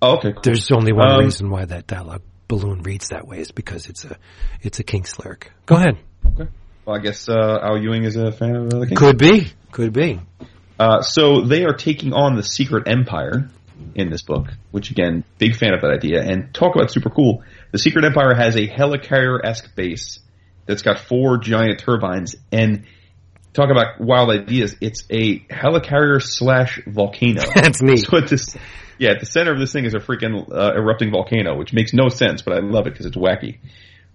Oh, 0.01 0.17
okay. 0.17 0.33
Cool. 0.33 0.41
There's 0.43 0.71
only 0.71 0.91
one 0.91 1.11
um, 1.11 1.19
reason 1.23 1.49
why 1.49 1.65
that 1.65 1.87
dialogue 1.87 2.23
balloon 2.47 2.81
reads 2.83 3.09
that 3.09 3.25
way 3.27 3.39
is 3.39 3.51
because 3.51 3.87
it's 3.87 4.03
a 4.03 4.17
it's 4.61 4.79
a 4.79 4.83
Kinks 4.83 5.17
lyric. 5.19 5.51
Go 5.65 5.75
ahead. 5.75 5.97
Okay. 6.25 6.49
Well, 6.85 6.95
I 6.97 6.99
guess 6.99 7.29
uh, 7.29 7.59
Al 7.61 7.77
Ewing 7.77 8.03
is 8.03 8.15
a 8.17 8.31
fan 8.31 8.55
of 8.55 8.69
the 8.69 8.87
Kinks. 8.87 8.99
Could 8.99 9.17
be. 9.17 9.47
Could 9.71 9.93
be. 9.93 10.19
Uh, 10.79 11.01
so 11.01 11.41
they 11.41 11.63
are 11.63 11.73
taking 11.73 12.11
on 12.11 12.35
the 12.35 12.43
Secret 12.43 12.87
Empire 12.87 13.49
in 13.95 14.09
this 14.09 14.23
book, 14.23 14.47
which 14.71 14.91
again, 14.91 15.23
big 15.37 15.55
fan 15.55 15.73
of 15.73 15.81
that 15.81 15.91
idea. 15.91 16.21
And 16.21 16.53
talk 16.53 16.75
about 16.75 16.91
super 16.91 17.09
cool. 17.09 17.43
The 17.71 17.77
Secret 17.77 18.03
Empire 18.03 18.33
has 18.35 18.55
a 18.55 18.67
helicarrier-esque 18.67 19.75
base 19.75 20.19
that's 20.65 20.81
got 20.81 20.99
four 20.99 21.37
giant 21.37 21.79
turbines 21.79 22.35
and 22.51 22.85
talk 23.53 23.69
about 23.69 23.99
wild 23.99 24.29
ideas. 24.29 24.75
It's 24.81 25.03
a 25.09 25.39
helicarrier 25.39 26.21
slash 26.21 26.81
volcano. 26.87 27.43
That's 27.55 27.81
neat. 27.81 28.05
So 28.09 28.17
at 28.17 28.27
this, 28.27 28.55
yeah, 28.97 29.11
at 29.11 29.19
the 29.19 29.25
center 29.25 29.51
of 29.51 29.59
this 29.59 29.73
thing 29.73 29.85
is 29.85 29.93
a 29.93 29.99
freaking 29.99 30.49
uh, 30.51 30.73
erupting 30.75 31.11
volcano, 31.11 31.57
which 31.57 31.73
makes 31.73 31.93
no 31.93 32.09
sense, 32.09 32.41
but 32.41 32.53
I 32.53 32.59
love 32.59 32.87
it 32.87 32.91
because 32.91 33.05
it's 33.05 33.17
wacky. 33.17 33.59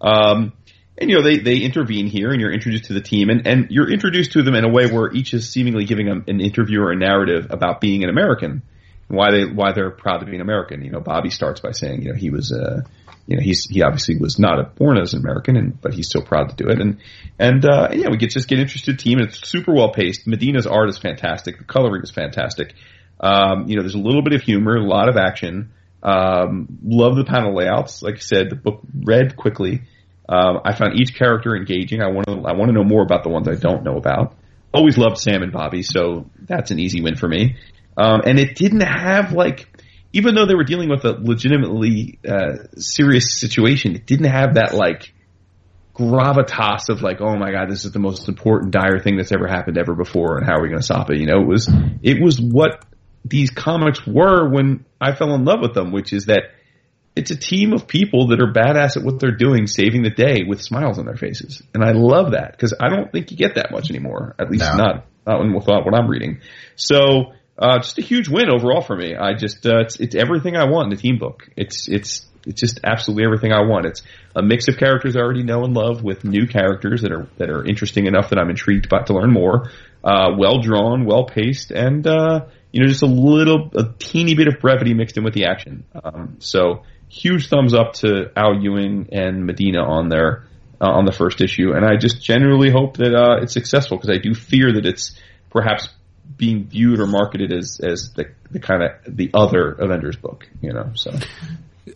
Um, 0.00 0.52
and 0.98 1.10
you 1.10 1.16
know 1.16 1.22
they 1.22 1.38
they 1.38 1.58
intervene 1.58 2.06
here, 2.06 2.30
and 2.30 2.40
you're 2.40 2.52
introduced 2.52 2.84
to 2.84 2.94
the 2.94 3.02
team, 3.02 3.28
and 3.28 3.46
and 3.46 3.66
you're 3.70 3.90
introduced 3.90 4.32
to 4.32 4.42
them 4.42 4.54
in 4.54 4.64
a 4.64 4.68
way 4.68 4.86
where 4.86 5.12
each 5.12 5.34
is 5.34 5.50
seemingly 5.50 5.84
giving 5.84 6.08
a, 6.08 6.12
an 6.12 6.40
interview 6.40 6.80
or 6.80 6.92
a 6.92 6.96
narrative 6.96 7.48
about 7.50 7.80
being 7.80 8.02
an 8.02 8.08
American, 8.08 8.62
and 9.08 9.18
why 9.18 9.30
they 9.30 9.44
why 9.44 9.72
they're 9.72 9.90
proud 9.90 10.18
to 10.18 10.26
be 10.26 10.34
an 10.34 10.40
American. 10.40 10.82
You 10.82 10.90
know, 10.90 11.00
Bobby 11.00 11.30
starts 11.30 11.60
by 11.60 11.72
saying, 11.72 12.02
you 12.02 12.10
know, 12.10 12.16
he 12.16 12.30
was 12.30 12.50
a 12.50 12.62
uh, 12.62 12.80
you 13.26 13.36
know, 13.36 13.42
he's 13.42 13.66
he 13.68 13.82
obviously 13.82 14.16
was 14.16 14.38
not 14.38 14.76
born 14.76 14.98
as 14.98 15.14
an 15.14 15.20
American, 15.20 15.56
and 15.56 15.80
but 15.80 15.94
he's 15.94 16.08
still 16.08 16.22
proud 16.22 16.50
to 16.50 16.56
do 16.56 16.70
it. 16.70 16.80
And 16.80 16.98
and, 17.38 17.64
uh, 17.64 17.88
yeah, 17.92 18.08
we 18.08 18.16
get 18.16 18.30
just 18.30 18.48
get 18.48 18.58
interested 18.58 18.98
team. 18.98 19.18
It's 19.18 19.46
super 19.46 19.72
well 19.74 19.92
paced. 19.92 20.26
Medina's 20.26 20.66
art 20.66 20.88
is 20.88 20.98
fantastic. 20.98 21.58
The 21.58 21.64
coloring 21.64 22.02
is 22.02 22.10
fantastic. 22.10 22.74
Um, 23.20 23.68
you 23.68 23.76
know, 23.76 23.82
there's 23.82 23.94
a 23.94 23.98
little 23.98 24.22
bit 24.22 24.32
of 24.34 24.42
humor, 24.42 24.76
a 24.76 24.84
lot 24.84 25.08
of 25.08 25.16
action. 25.16 25.72
Um, 26.02 26.78
love 26.84 27.16
the 27.16 27.24
panel 27.24 27.54
layouts. 27.54 28.02
Like 28.02 28.16
I 28.16 28.20
said, 28.20 28.50
the 28.50 28.56
book 28.56 28.80
read 28.94 29.36
quickly. 29.36 29.82
Um, 30.28 30.60
I 30.64 30.74
found 30.74 31.00
each 31.00 31.14
character 31.14 31.56
engaging. 31.56 32.02
I 32.02 32.08
want 32.08 32.26
to 32.26 32.32
I 32.44 32.52
want 32.52 32.68
to 32.68 32.72
know 32.72 32.84
more 32.84 33.02
about 33.02 33.22
the 33.22 33.30
ones 33.30 33.48
I 33.48 33.54
don't 33.54 33.82
know 33.82 33.96
about. 33.96 34.36
Always 34.72 34.98
loved 34.98 35.18
Sam 35.18 35.42
and 35.42 35.52
Bobby, 35.52 35.82
so 35.82 36.30
that's 36.38 36.70
an 36.70 36.78
easy 36.78 37.00
win 37.00 37.16
for 37.16 37.28
me. 37.28 37.56
Um, 37.96 38.22
and 38.26 38.38
it 38.38 38.56
didn't 38.56 38.82
have 38.82 39.32
like, 39.32 39.75
even 40.16 40.34
though 40.34 40.46
they 40.46 40.54
were 40.54 40.64
dealing 40.64 40.88
with 40.88 41.04
a 41.04 41.12
legitimately 41.12 42.18
uh, 42.26 42.64
serious 42.78 43.38
situation, 43.38 43.94
it 43.94 44.06
didn't 44.06 44.30
have 44.30 44.54
that 44.54 44.72
like 44.72 45.12
gravitas 45.94 46.88
of 46.88 47.02
like, 47.02 47.20
oh 47.20 47.36
my 47.36 47.52
god, 47.52 47.68
this 47.68 47.84
is 47.84 47.92
the 47.92 47.98
most 47.98 48.26
important 48.26 48.72
dire 48.72 48.98
thing 48.98 49.18
that's 49.18 49.30
ever 49.30 49.46
happened 49.46 49.76
ever 49.76 49.94
before, 49.94 50.38
and 50.38 50.46
how 50.46 50.54
are 50.54 50.62
we 50.62 50.68
going 50.68 50.80
to 50.80 50.84
stop 50.84 51.10
it? 51.10 51.18
You 51.18 51.26
know, 51.26 51.42
it 51.42 51.46
was 51.46 51.70
it 52.02 52.22
was 52.22 52.40
what 52.40 52.82
these 53.26 53.50
comics 53.50 54.06
were 54.06 54.48
when 54.48 54.86
I 54.98 55.14
fell 55.14 55.34
in 55.34 55.44
love 55.44 55.58
with 55.60 55.74
them, 55.74 55.92
which 55.92 56.14
is 56.14 56.26
that 56.26 56.44
it's 57.14 57.30
a 57.30 57.36
team 57.36 57.74
of 57.74 57.86
people 57.86 58.28
that 58.28 58.40
are 58.40 58.50
badass 58.50 58.96
at 58.96 59.02
what 59.02 59.20
they're 59.20 59.36
doing, 59.36 59.66
saving 59.66 60.02
the 60.02 60.10
day 60.10 60.44
with 60.48 60.62
smiles 60.62 60.98
on 60.98 61.04
their 61.04 61.16
faces. 61.16 61.62
And 61.74 61.84
I 61.84 61.92
love 61.92 62.30
that 62.32 62.52
because 62.52 62.72
I 62.80 62.88
don't 62.88 63.12
think 63.12 63.30
you 63.30 63.36
get 63.36 63.56
that 63.56 63.70
much 63.70 63.90
anymore. 63.90 64.34
At 64.38 64.50
least 64.50 64.64
no. 64.64 64.76
not, 64.76 65.06
not 65.26 65.40
when, 65.40 65.52
with 65.52 65.66
what 65.66 65.94
I'm 65.94 66.08
reading. 66.08 66.40
So, 66.74 67.32
uh, 67.58 67.78
just 67.78 67.98
a 67.98 68.02
huge 68.02 68.28
win 68.28 68.50
overall 68.50 68.82
for 68.82 68.96
me. 68.96 69.14
I 69.14 69.34
just, 69.34 69.66
uh, 69.66 69.80
it's, 69.80 69.96
it's 69.96 70.14
everything 70.14 70.56
I 70.56 70.64
want 70.64 70.84
in 70.84 70.90
the 70.96 71.02
team 71.02 71.18
book. 71.18 71.48
It's, 71.56 71.88
it's, 71.88 72.26
it's 72.46 72.60
just 72.60 72.80
absolutely 72.84 73.24
everything 73.24 73.52
I 73.52 73.62
want. 73.62 73.86
It's 73.86 74.02
a 74.34 74.42
mix 74.42 74.68
of 74.68 74.76
characters 74.76 75.16
I 75.16 75.20
already 75.20 75.42
know 75.42 75.64
and 75.64 75.74
love 75.74 76.02
with 76.02 76.24
new 76.24 76.46
characters 76.46 77.02
that 77.02 77.12
are, 77.12 77.28
that 77.38 77.50
are 77.50 77.64
interesting 77.64 78.06
enough 78.06 78.30
that 78.30 78.38
I'm 78.38 78.50
intrigued 78.50 78.86
about 78.86 79.06
to 79.08 79.14
learn 79.14 79.32
more. 79.32 79.70
Uh, 80.04 80.30
well 80.38 80.60
drawn, 80.60 81.04
well 81.04 81.24
paced, 81.24 81.72
and, 81.72 82.06
uh, 82.06 82.46
you 82.70 82.80
know, 82.80 82.86
just 82.86 83.02
a 83.02 83.06
little, 83.06 83.70
a 83.74 83.92
teeny 83.98 84.34
bit 84.34 84.46
of 84.46 84.60
brevity 84.60 84.94
mixed 84.94 85.16
in 85.16 85.24
with 85.24 85.34
the 85.34 85.46
action. 85.46 85.84
Um, 86.04 86.36
so, 86.38 86.84
huge 87.08 87.48
thumbs 87.48 87.74
up 87.74 87.94
to 87.94 88.30
Al 88.36 88.60
Ewing 88.60 89.08
and 89.12 89.46
Medina 89.46 89.82
on 89.82 90.08
their 90.08 90.46
uh, 90.80 90.90
on 90.90 91.06
the 91.06 91.12
first 91.12 91.40
issue, 91.40 91.72
and 91.72 91.84
I 91.84 91.96
just 91.96 92.22
generally 92.22 92.70
hope 92.70 92.98
that 92.98 93.14
uh, 93.14 93.42
it's 93.42 93.54
successful 93.54 93.96
because 93.96 94.10
I 94.10 94.18
do 94.18 94.34
fear 94.34 94.74
that 94.74 94.84
it's 94.84 95.18
perhaps 95.50 95.88
being 96.36 96.66
viewed 96.66 97.00
or 97.00 97.06
marketed 97.06 97.52
as 97.52 97.80
as 97.82 98.12
the, 98.14 98.26
the 98.50 98.60
kind 98.60 98.82
of 98.82 99.16
the 99.16 99.30
other 99.34 99.72
Avengers 99.72 100.16
book, 100.16 100.46
you 100.60 100.72
know. 100.72 100.92
So, 100.94 101.12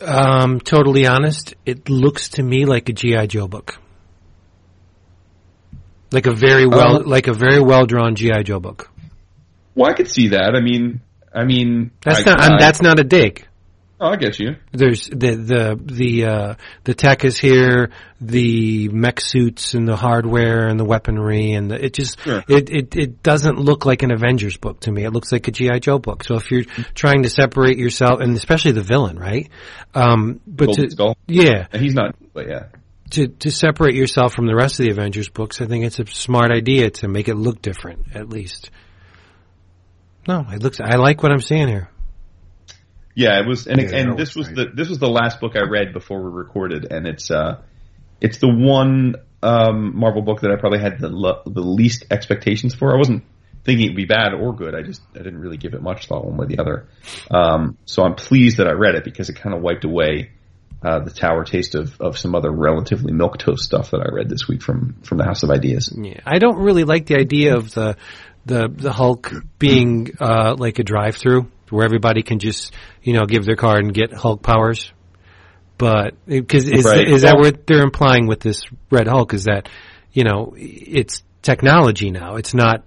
um, 0.01 0.61
totally 0.61 1.07
honest, 1.07 1.55
it 1.67 1.89
looks 1.89 2.31
to 2.31 2.43
me 2.43 2.65
like 2.65 2.89
a 2.89 2.93
GI 2.93 3.27
Joe 3.29 3.49
book, 3.49 3.79
like 6.13 6.27
a 6.27 6.33
very 6.33 6.67
well 6.67 6.97
uh, 6.97 7.03
like 7.05 7.27
a 7.27 7.35
very 7.35 7.61
well 7.61 7.87
drawn 7.87 8.15
GI 8.15 8.45
Joe 8.45 8.61
book. 8.61 8.91
Well, 9.75 9.91
I 9.91 9.95
could 9.95 10.09
see 10.09 10.29
that. 10.29 10.55
I 10.55 10.61
mean, 10.61 11.01
I 11.33 11.45
mean, 11.45 11.93
that's 12.03 12.21
I, 12.21 12.31
not 12.31 12.41
I, 12.41 12.59
that's 12.59 12.83
not 12.83 12.99
a 12.99 13.05
dig. 13.05 13.47
Oh, 14.03 14.09
I 14.09 14.17
get 14.17 14.39
you. 14.39 14.57
There's 14.73 15.09
the 15.09 15.35
the 15.35 15.81
the 15.85 16.25
uh, 16.25 16.55
the 16.85 16.95
tech 16.95 17.23
is 17.27 17.39
here, 17.39 17.91
the 18.19 18.89
mech 18.89 19.21
suits 19.21 19.75
and 19.75 19.87
the 19.87 19.95
hardware 19.95 20.69
and 20.69 20.81
the 20.81 20.87
weaponry 20.87 21.53
and 21.53 21.71
the, 21.71 21.85
it 21.85 21.93
just 21.93 22.19
sure. 22.21 22.43
it, 22.49 22.71
it 22.71 22.97
it 22.97 23.23
doesn't 23.23 23.59
look 23.59 23.85
like 23.85 24.03
an 24.03 24.11
Avengers 24.11 24.57
book 24.57 24.81
to 24.81 24.91
me. 24.91 25.05
It 25.05 25.11
looks 25.11 25.31
like 25.33 25.49
a 25.49 25.51
GI 25.51 25.81
Joe 25.81 25.99
book. 25.99 26.25
So 26.25 26.37
if 26.37 26.51
you're 26.51 26.65
trying 26.95 27.25
to 27.25 27.29
separate 27.29 27.77
yourself, 27.77 28.21
and 28.21 28.35
especially 28.35 28.73
the 28.73 28.83
villain, 28.83 29.19
right? 29.19 29.51
Um, 29.95 30.41
but 30.47 30.73
to, 30.73 31.15
yeah, 31.27 31.67
and 31.71 31.83
he's 31.83 31.95
not. 31.95 32.17
But 32.33 32.49
yeah. 32.49 32.69
To, 33.11 33.27
to 33.27 33.51
separate 33.51 33.97
yourself 33.97 34.33
from 34.33 34.47
the 34.47 34.55
rest 34.55 34.79
of 34.79 34.87
the 34.87 34.93
Avengers 34.93 35.29
books, 35.29 35.61
I 35.61 35.67
think 35.67 35.85
it's 35.85 35.99
a 35.99 36.07
smart 36.07 36.53
idea 36.53 36.91
to 36.91 37.09
make 37.09 37.29
it 37.29 37.35
look 37.35 37.61
different, 37.61 38.15
at 38.15 38.29
least. 38.31 38.71
No, 40.29 40.47
it 40.49 40.63
looks. 40.63 40.79
I 40.81 40.97
like 40.97 41.23
what 41.23 41.33
I'm 41.33 41.41
seeing 41.41 41.67
here. 41.67 41.90
Yeah, 43.15 43.41
it 43.41 43.47
was, 43.47 43.67
and 43.67 43.81
yeah, 43.81 43.97
and 43.97 44.19
this 44.19 44.35
was, 44.35 44.49
was 44.49 44.57
the 44.57 44.67
this 44.73 44.89
was 44.89 44.99
the 44.99 45.09
last 45.09 45.41
book 45.41 45.57
I 45.57 45.69
read 45.69 45.93
before 45.93 46.23
we 46.23 46.31
recorded, 46.31 46.91
and 46.91 47.07
it's 47.07 47.31
uh, 47.31 47.61
it's 48.21 48.39
the 48.39 48.49
one 48.49 49.17
um, 49.43 49.99
Marvel 49.99 50.23
book 50.23 50.41
that 50.43 50.51
I 50.51 50.57
probably 50.57 50.81
had 50.81 51.01
the 51.01 51.09
the 51.47 51.61
least 51.61 52.05
expectations 52.11 52.75
for. 52.75 52.95
I 52.95 52.99
wasn't 52.99 53.25
thinking 53.65 53.87
it'd 53.87 53.97
be 53.97 54.07
bad 54.07 54.33
or 54.33 54.55
good. 54.55 54.75
I 54.75 54.83
just 54.83 55.03
I 55.15 55.19
didn't 55.19 55.39
really 55.39 55.57
give 55.57 55.75
it 55.75 55.83
much 55.83 56.07
thought 56.07 56.25
one 56.25 56.37
way 56.37 56.45
or 56.45 56.49
the 56.49 56.59
other. 56.59 56.89
Um, 57.31 57.77
so 57.85 58.03
I'm 58.05 58.15
pleased 58.15 58.59
that 58.59 58.67
I 58.67 58.73
read 58.73 58.95
it 58.95 59.05
because 59.05 59.29
it 59.29 59.35
kind 59.35 59.55
of 59.55 59.63
wiped 59.63 59.85
away 59.85 60.31
uh, 60.83 61.01
the 61.01 61.11
tower 61.11 61.45
taste 61.45 61.75
of, 61.75 62.01
of 62.01 62.17
some 62.17 62.35
other 62.35 62.51
relatively 62.51 63.13
milk 63.13 63.39
toast 63.39 63.65
stuff 63.65 63.91
that 63.91 64.01
I 64.01 64.15
read 64.15 64.29
this 64.29 64.49
week 64.49 64.63
from 64.63 64.97
from 65.03 65.19
the 65.19 65.25
House 65.25 65.43
of 65.43 65.51
Ideas. 65.51 65.93
Yeah, 65.97 66.21
I 66.25 66.39
don't 66.39 66.59
really 66.59 66.85
like 66.85 67.07
the 67.07 67.17
idea 67.17 67.57
of 67.57 67.73
the 67.73 67.97
the 68.47 68.69
the 68.69 68.93
Hulk 68.93 69.33
being 69.59 70.13
uh, 70.21 70.55
like 70.57 70.79
a 70.79 70.85
drive 70.85 71.17
through 71.17 71.51
where 71.71 71.85
everybody 71.85 72.23
can 72.23 72.39
just 72.39 72.73
you 73.03 73.13
know 73.13 73.27
give 73.27 73.45
their 73.45 73.57
card 73.57 73.85
and 73.85 73.95
get 73.95 74.13
Hulk 74.13 74.43
powers. 74.43 74.93
But 75.79 76.15
because 76.27 76.69
is 76.69 76.85
right. 76.85 77.09
is 77.09 77.23
that 77.23 77.39
what 77.39 77.67
they're 77.67 77.83
implying 77.83 78.27
with 78.27 78.41
this 78.41 78.63
Red 78.91 79.07
Hulk? 79.07 79.33
Is 79.33 79.45
that 79.45 79.69
you 80.13 80.25
know 80.25 80.55
it's 80.57 81.23
technology 81.43 82.11
now? 82.11 82.37
It's 82.37 82.53
not 82.53 82.85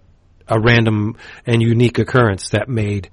a 0.48 0.60
random 0.60 1.17
and 1.46 1.62
unique 1.62 1.98
occurrence 1.98 2.50
that 2.50 2.69
made 2.69 3.10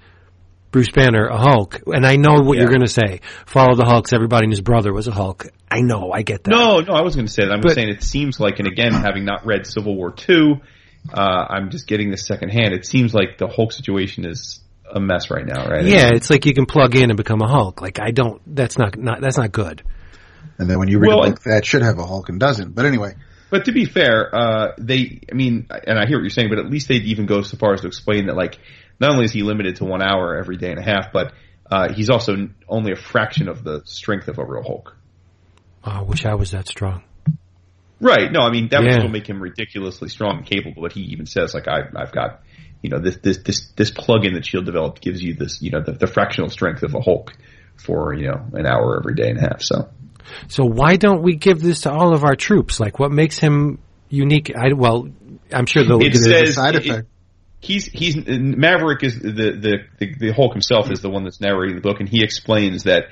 Bruce 0.71 0.91
Banner 0.91 1.27
a 1.27 1.39
Hulk. 1.39 1.81
And 1.87 2.07
I 2.07 2.17
know 2.17 2.43
what 2.43 2.55
yeah. 2.55 2.63
you're 2.63 2.71
going 2.71 2.83
to 2.83 2.89
say. 2.89 3.21
Follow 3.47 3.75
the 3.75 3.85
Hulks. 3.85 4.13
Everybody 4.13 4.45
and 4.45 4.53
his 4.53 4.61
brother 4.61 4.93
was 4.93 5.09
a 5.09 5.13
Hulk. 5.13 5.47
I 5.71 5.81
know. 5.81 6.13
I 6.13 6.23
get 6.23 6.45
that. 6.45 6.51
No, 6.51 6.81
no, 6.81 6.93
I 6.93 7.03
was 7.03 7.17
going 7.17 7.27
to 7.27 7.33
say 7.33 7.45
that. 7.45 7.53
I'm 7.53 7.61
but, 7.61 7.75
saying 7.75 7.89
it 7.89 8.03
seems 8.03 8.39
like, 8.39 8.59
and 8.59 8.69
again, 8.69 8.93
having 8.93 9.25
not 9.25 9.47
read 9.47 9.67
Civil 9.67 9.97
War 9.97 10.13
two, 10.13 10.57
uh, 11.13 11.47
I'm 11.49 11.71
just 11.71 11.87
getting 11.87 12.11
this 12.11 12.27
secondhand. 12.27 12.75
It 12.75 12.87
seems 12.87 13.15
like 13.15 13.39
the 13.39 13.49
Hulk 13.49 13.73
situation 13.73 14.25
is 14.25 14.61
a 14.95 15.01
mess 15.01 15.31
right 15.31 15.47
now, 15.47 15.69
right? 15.69 15.85
Yeah, 15.85 16.11
it's 16.13 16.31
like 16.31 16.47
you 16.47 16.55
can 16.55 16.67
plug 16.67 16.97
in 16.97 17.11
and 17.11 17.17
become 17.17 17.41
a 17.43 17.49
Hulk. 17.49 17.81
Like 17.81 18.01
I 18.01 18.11
don't. 18.11 18.41
That's 18.47 18.79
not 18.79 18.99
not 18.99 19.21
that's 19.21 19.39
not 19.39 19.53
good. 19.53 19.83
And 20.59 20.69
then 20.69 20.79
when 20.79 20.89
you 20.89 20.99
read 20.99 21.09
well, 21.09 21.25
a 21.25 21.31
book 21.31 21.43
that 21.45 21.65
should 21.65 21.83
have 21.83 21.99
a 21.99 22.07
Hulk 22.07 22.29
and 22.29 22.39
doesn't, 22.39 22.75
but 22.75 22.85
anyway. 22.85 23.15
But 23.51 23.65
to 23.65 23.73
be 23.73 23.85
fair, 23.85 24.33
uh, 24.33 24.73
they, 24.79 25.23
I 25.31 25.35
mean, 25.35 25.67
and 25.71 25.99
I 25.99 26.07
hear 26.07 26.19
what 26.19 26.23
you're 26.23 26.31
saying, 26.31 26.51
but 26.51 26.61
at 26.61 26.71
least 26.71 26.87
they'd 26.87 27.05
even 27.07 27.27
go 27.27 27.43
so 27.43 27.57
far 27.57 27.75
as 27.75 27.81
to 27.81 27.89
explain 27.89 28.27
that, 28.27 28.37
like, 28.37 28.59
not 29.01 29.11
only 29.11 29.25
is 29.25 29.33
he 29.33 29.43
limited 29.43 29.77
to 29.77 29.85
one 29.85 30.03
hour 30.03 30.37
every 30.37 30.57
day 30.57 30.71
and 30.71 30.79
a 30.79 30.83
half, 30.83 31.13
but 31.13 31.33
uh, 31.69 31.93
he's 31.93 32.11
also 32.11 32.49
only 32.69 32.93
a 32.93 32.97
fraction 32.97 33.49
of 33.49 33.65
the 33.65 33.83
strength 33.87 34.29
of 34.29 34.39
a 34.39 34.45
real 34.45 34.63
Hulk. 34.63 34.97
Oh, 35.85 35.91
I 35.91 36.03
wish 36.03 36.25
I 36.25 36.35
was 36.35 36.53
that 36.53 36.69
strong. 36.69 37.03
Right. 38.01 38.31
No, 38.31 38.41
I 38.41 38.51
mean 38.51 38.69
that 38.69 38.83
would 38.83 38.93
still 38.93 39.09
make 39.09 39.29
him 39.29 39.43
ridiculously 39.43 40.11
strong 40.11 40.39
and 40.39 40.47
capable. 40.47 40.83
But 40.83 40.93
he 40.93 41.01
even 41.13 41.27
says, 41.27 41.53
like, 41.53 41.67
I, 41.67 41.81
I've 41.97 42.13
got, 42.13 42.43
you 42.83 42.91
know, 42.91 42.99
this 42.99 43.17
this 43.19 43.39
this 43.39 43.71
this 43.77 43.91
plug-in 43.91 44.35
that 44.35 44.47
Shield 44.47 44.65
developed 44.67 45.01
gives 45.03 45.23
you 45.23 45.35
this, 45.35 45.61
you 45.63 45.71
know, 45.71 45.83
the, 45.83 45.93
the 45.93 46.07
fractional 46.07 46.51
strength 46.51 46.83
of 46.83 46.95
a 46.95 47.01
Hulk 47.01 47.33
for 47.77 48.15
you 48.15 48.27
know 48.29 48.47
an 48.53 48.67
hour 48.67 48.99
every 48.99 49.15
day 49.15 49.31
and 49.31 49.39
a 49.39 49.43
half. 49.43 49.63
So 49.63 49.89
So 50.49 50.65
why 50.65 50.97
don't 50.97 51.23
we 51.23 51.37
give 51.37 51.61
this 51.61 51.83
to 51.83 51.93
all 51.93 52.15
of 52.15 52.25
our 52.25 52.37
troops? 52.37 52.79
Like, 52.81 52.99
what 52.99 53.11
makes 53.11 53.39
him 53.39 53.79
unique? 54.09 54.51
I, 54.57 54.73
well, 54.73 55.09
I'm 55.53 55.67
sure 55.67 55.85
they'll 55.85 55.99
look 55.99 56.07
It 56.07 56.17
at 56.17 56.21
it. 56.27 56.47
says- 56.47 56.55
Side 56.55 56.75
it- 56.77 56.87
effect. 56.87 57.09
he's 57.61 57.85
he's 57.87 58.17
Maverick 58.27 59.03
is 59.03 59.19
the 59.19 59.31
the 59.31 59.77
the, 59.99 60.15
the 60.19 60.33
Hulk 60.33 60.53
himself 60.53 60.91
is 60.91 61.01
the 61.01 61.11
one 61.11 61.25
that's 61.25 61.41
narrating 61.41 61.77
the 61.77 61.83
book, 61.83 62.01
and 62.01 62.09
he 62.09 62.23
explains 62.25 62.85
that 62.85 63.05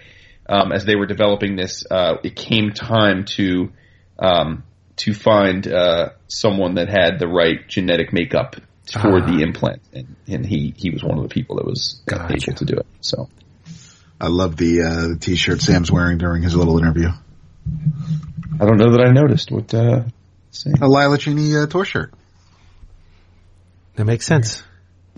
um, 0.48 0.72
as 0.72 0.84
they 0.86 0.96
were 0.96 1.06
developing 1.06 1.56
this, 1.56 1.84
uh, 1.90 2.14
it 2.24 2.34
came 2.34 2.70
time 2.72 3.24
to 3.36 3.70
um, 4.18 4.64
to 4.96 5.12
find 5.14 5.66
uh, 5.66 6.10
someone 6.28 6.74
that 6.76 6.88
had 6.88 7.18
the 7.18 7.28
right 7.28 7.68
genetic 7.68 8.12
makeup 8.12 8.56
for 8.92 9.20
Ah. 9.22 9.26
the 9.26 9.42
implant, 9.42 9.80
and, 9.92 10.16
and 10.26 10.46
he 10.46 10.74
he 10.76 10.90
was 10.90 11.02
one 11.04 11.16
of 11.18 11.22
the 11.22 11.28
people 11.28 11.56
that 11.56 11.66
was 11.66 12.00
Gotcha. 12.06 12.34
able 12.50 12.58
to 12.58 12.64
do 12.64 12.74
it. 12.74 12.86
So 13.00 13.28
I 14.20 14.28
love 14.28 14.56
the 14.56 14.82
uh, 14.82 15.08
the 15.08 15.16
t-shirt 15.16 15.60
Sam's 15.60 15.90
wearing 15.90 16.18
during 16.18 16.42
his 16.42 16.54
little 16.54 16.78
interview. 16.78 17.08
I 18.60 18.64
don't 18.64 18.76
know 18.78 18.92
that 18.92 19.00
I 19.00 19.10
noticed 19.12 19.50
what. 19.50 19.72
Uh. 19.74 20.04
A 20.80 20.88
Lila 20.88 21.18
Cheney 21.18 21.54
uh, 21.56 21.66
tour 21.66 21.84
shirt. 21.84 22.12
That 23.96 24.06
makes 24.06 24.26
sense. 24.26 24.62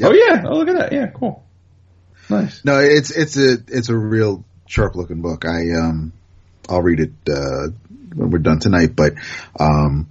Oh 0.03 0.13
yeah! 0.13 0.43
Oh 0.47 0.55
look 0.59 0.69
at 0.69 0.77
that! 0.77 0.93
Yeah, 0.93 1.07
cool. 1.09 1.45
Nice. 2.29 2.65
No, 2.65 2.79
it's 2.81 3.11
it's 3.11 3.37
a 3.37 3.57
it's 3.69 3.89
a 3.89 3.97
real 3.97 4.45
sharp 4.67 4.97
looking 4.97 5.23
book. 5.23 5.45
I 5.47 5.71
um 5.79 6.13
I'll 6.69 6.83
read 6.83 7.01
it 7.01 7.13
uh 7.29 7.69
when 8.15 8.31
we're 8.31 8.39
done 8.39 8.59
tonight, 8.59 8.95
but 8.97 9.15
um 9.59 10.09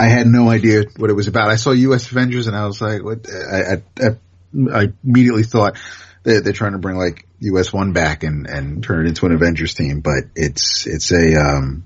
I 0.00 0.08
had 0.08 0.26
no 0.26 0.48
idea 0.48 0.84
what 0.96 1.10
it 1.10 1.14
was 1.14 1.28
about. 1.28 1.48
I 1.48 1.56
saw 1.56 1.72
U.S. 1.72 2.10
Avengers 2.10 2.46
and 2.46 2.56
I 2.56 2.66
was 2.66 2.80
like, 2.80 3.02
what? 3.02 3.26
I 3.30 3.74
I, 3.74 3.82
I, 4.00 4.80
I 4.80 4.92
immediately 5.04 5.42
thought 5.42 5.76
they 6.22 6.40
they're 6.40 6.52
trying 6.52 6.72
to 6.72 6.78
bring 6.78 6.96
like 6.96 7.26
U.S. 7.40 7.72
One 7.72 7.92
back 7.92 8.22
and 8.22 8.46
and 8.48 8.82
turn 8.82 9.04
it 9.06 9.08
into 9.08 9.26
an 9.26 9.32
Avengers 9.32 9.74
team, 9.74 10.00
but 10.00 10.24
it's 10.36 10.86
it's 10.86 11.10
a 11.12 11.34
um 11.40 11.84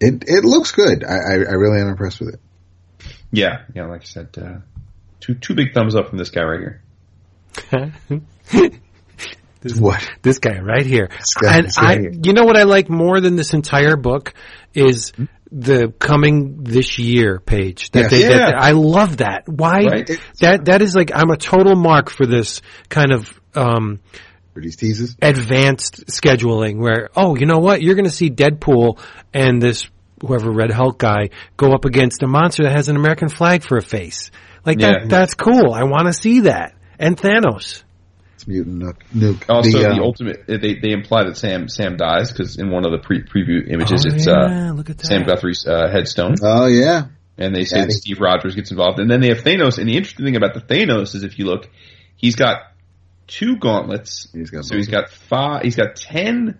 it 0.00 0.24
it 0.26 0.44
looks 0.44 0.72
good. 0.72 1.04
I 1.04 1.14
I, 1.14 1.32
I 1.34 1.54
really 1.54 1.80
am 1.80 1.88
impressed 1.88 2.20
with 2.20 2.34
it. 2.34 2.40
Yeah, 3.32 3.62
yeah. 3.74 3.86
Like 3.86 4.02
I 4.02 4.04
said, 4.04 4.28
uh, 4.40 4.58
two 5.20 5.34
two 5.34 5.54
big 5.54 5.72
thumbs 5.74 5.94
up 5.94 6.08
from 6.08 6.18
this 6.18 6.30
guy 6.30 6.42
right 6.42 6.60
here. 6.60 6.82
this, 9.60 9.76
What? 9.78 10.08
this 10.22 10.38
guy 10.38 10.58
right 10.60 10.86
here. 10.86 11.10
guy- 11.40 11.56
and 11.58 11.66
this 11.66 11.76
guy 11.76 11.92
I, 11.92 11.98
here. 11.98 12.12
you 12.22 12.32
know 12.32 12.44
what 12.44 12.56
I 12.56 12.62
like 12.64 12.88
more 12.88 13.20
than 13.20 13.36
this 13.36 13.52
entire 13.54 13.96
book 13.96 14.34
is 14.74 15.12
the 15.52 15.92
coming 15.98 16.62
this 16.64 16.98
year 16.98 17.40
page. 17.40 17.90
That 17.90 18.02
Yes. 18.02 18.10
they, 18.10 18.22
that 18.22 18.30
Yeah. 18.32 18.46
they- 18.50 18.54
I 18.56 18.70
love 18.72 19.16
that. 19.18 19.44
Why? 19.48 19.80
Right. 19.80 20.10
That 20.40 20.64
that 20.66 20.82
is 20.82 20.94
like 20.94 21.10
I'm 21.14 21.30
a 21.30 21.36
total 21.36 21.74
mark 21.76 22.08
for 22.10 22.24
this 22.26 22.62
kind 22.88 23.12
of 23.12 23.32
um, 23.56 23.98
these 24.54 24.76
teases. 24.76 25.16
advanced 25.22 26.06
scheduling 26.06 26.78
where, 26.78 27.08
oh, 27.16 27.34
you 27.36 27.46
know 27.46 27.58
what? 27.58 27.82
You're 27.82 27.94
going 27.94 28.04
to 28.04 28.10
see 28.12 28.30
Deadpool 28.30 28.98
and 29.34 29.60
this 29.60 29.88
whoever 30.20 30.50
Red 30.52 30.70
Hulk 30.70 30.98
guy 30.98 31.30
go 31.56 31.72
up 31.72 31.84
against 31.84 32.22
a 32.22 32.26
monster 32.26 32.62
that 32.64 32.72
has 32.72 32.88
an 32.88 32.96
American 32.96 33.28
flag 33.28 33.62
for 33.62 33.76
a 33.78 33.82
face. 33.82 34.30
Like 34.66 34.78
Yeah. 34.80 35.00
that, 35.00 35.08
that's 35.08 35.34
cool. 35.34 35.72
I 35.72 35.84
want 35.84 36.06
to 36.06 36.12
see 36.12 36.40
that. 36.40 36.74
And 36.98 37.16
Thanos. 37.16 37.82
It's 38.40 38.48
mutant 38.48 38.82
nuke. 38.82 38.96
nuke. 39.14 39.44
Also, 39.50 39.78
the, 39.78 39.90
uh, 39.90 39.98
ultimate 39.98 40.46
they 40.46 40.56
they 40.80 40.92
imply 40.92 41.24
that 41.24 41.36
Sam 41.36 41.68
Sam 41.68 41.96
dies 41.98 42.32
because 42.32 42.56
in 42.56 42.70
one 42.70 42.86
of 42.86 42.92
the 42.92 42.98
pre 42.98 43.22
preview 43.22 43.70
images 43.70 44.06
Oh, 44.06 44.14
it's 44.14 44.26
yeah, 44.26 44.70
uh, 44.70 44.72
look 44.72 44.88
at 44.88 44.96
that. 44.98 45.06
Sam 45.06 45.24
Guthrie's 45.24 45.66
uh, 45.66 45.88
headstone, 45.90 46.36
Oh 46.42 46.66
yeah. 46.66 47.08
and 47.36 47.54
they 47.54 47.64
say 47.64 47.76
Daddy. 47.80 47.86
that 47.88 47.92
Steve 47.92 48.18
Rogers 48.20 48.54
gets 48.54 48.70
involved, 48.70 48.98
and 48.98 49.10
then 49.10 49.20
they 49.20 49.28
have 49.28 49.38
Thanos. 49.44 49.76
And 49.78 49.86
the 49.88 49.96
interesting 49.96 50.24
thing 50.24 50.36
about 50.36 50.54
the 50.54 50.60
Thanos 50.62 51.14
is 51.14 51.22
if 51.22 51.38
you 51.38 51.44
look, 51.44 51.68
he's 52.16 52.34
got 52.36 52.62
two 53.26 53.56
gauntlets. 53.56 54.28
He's 54.32 54.48
got 54.50 54.64
so 54.64 54.74
he's 54.76 54.88
both. 54.88 55.02
got 55.02 55.10
five. 55.10 55.62
He's 55.64 55.76
got 55.76 55.96
10, 55.96 56.58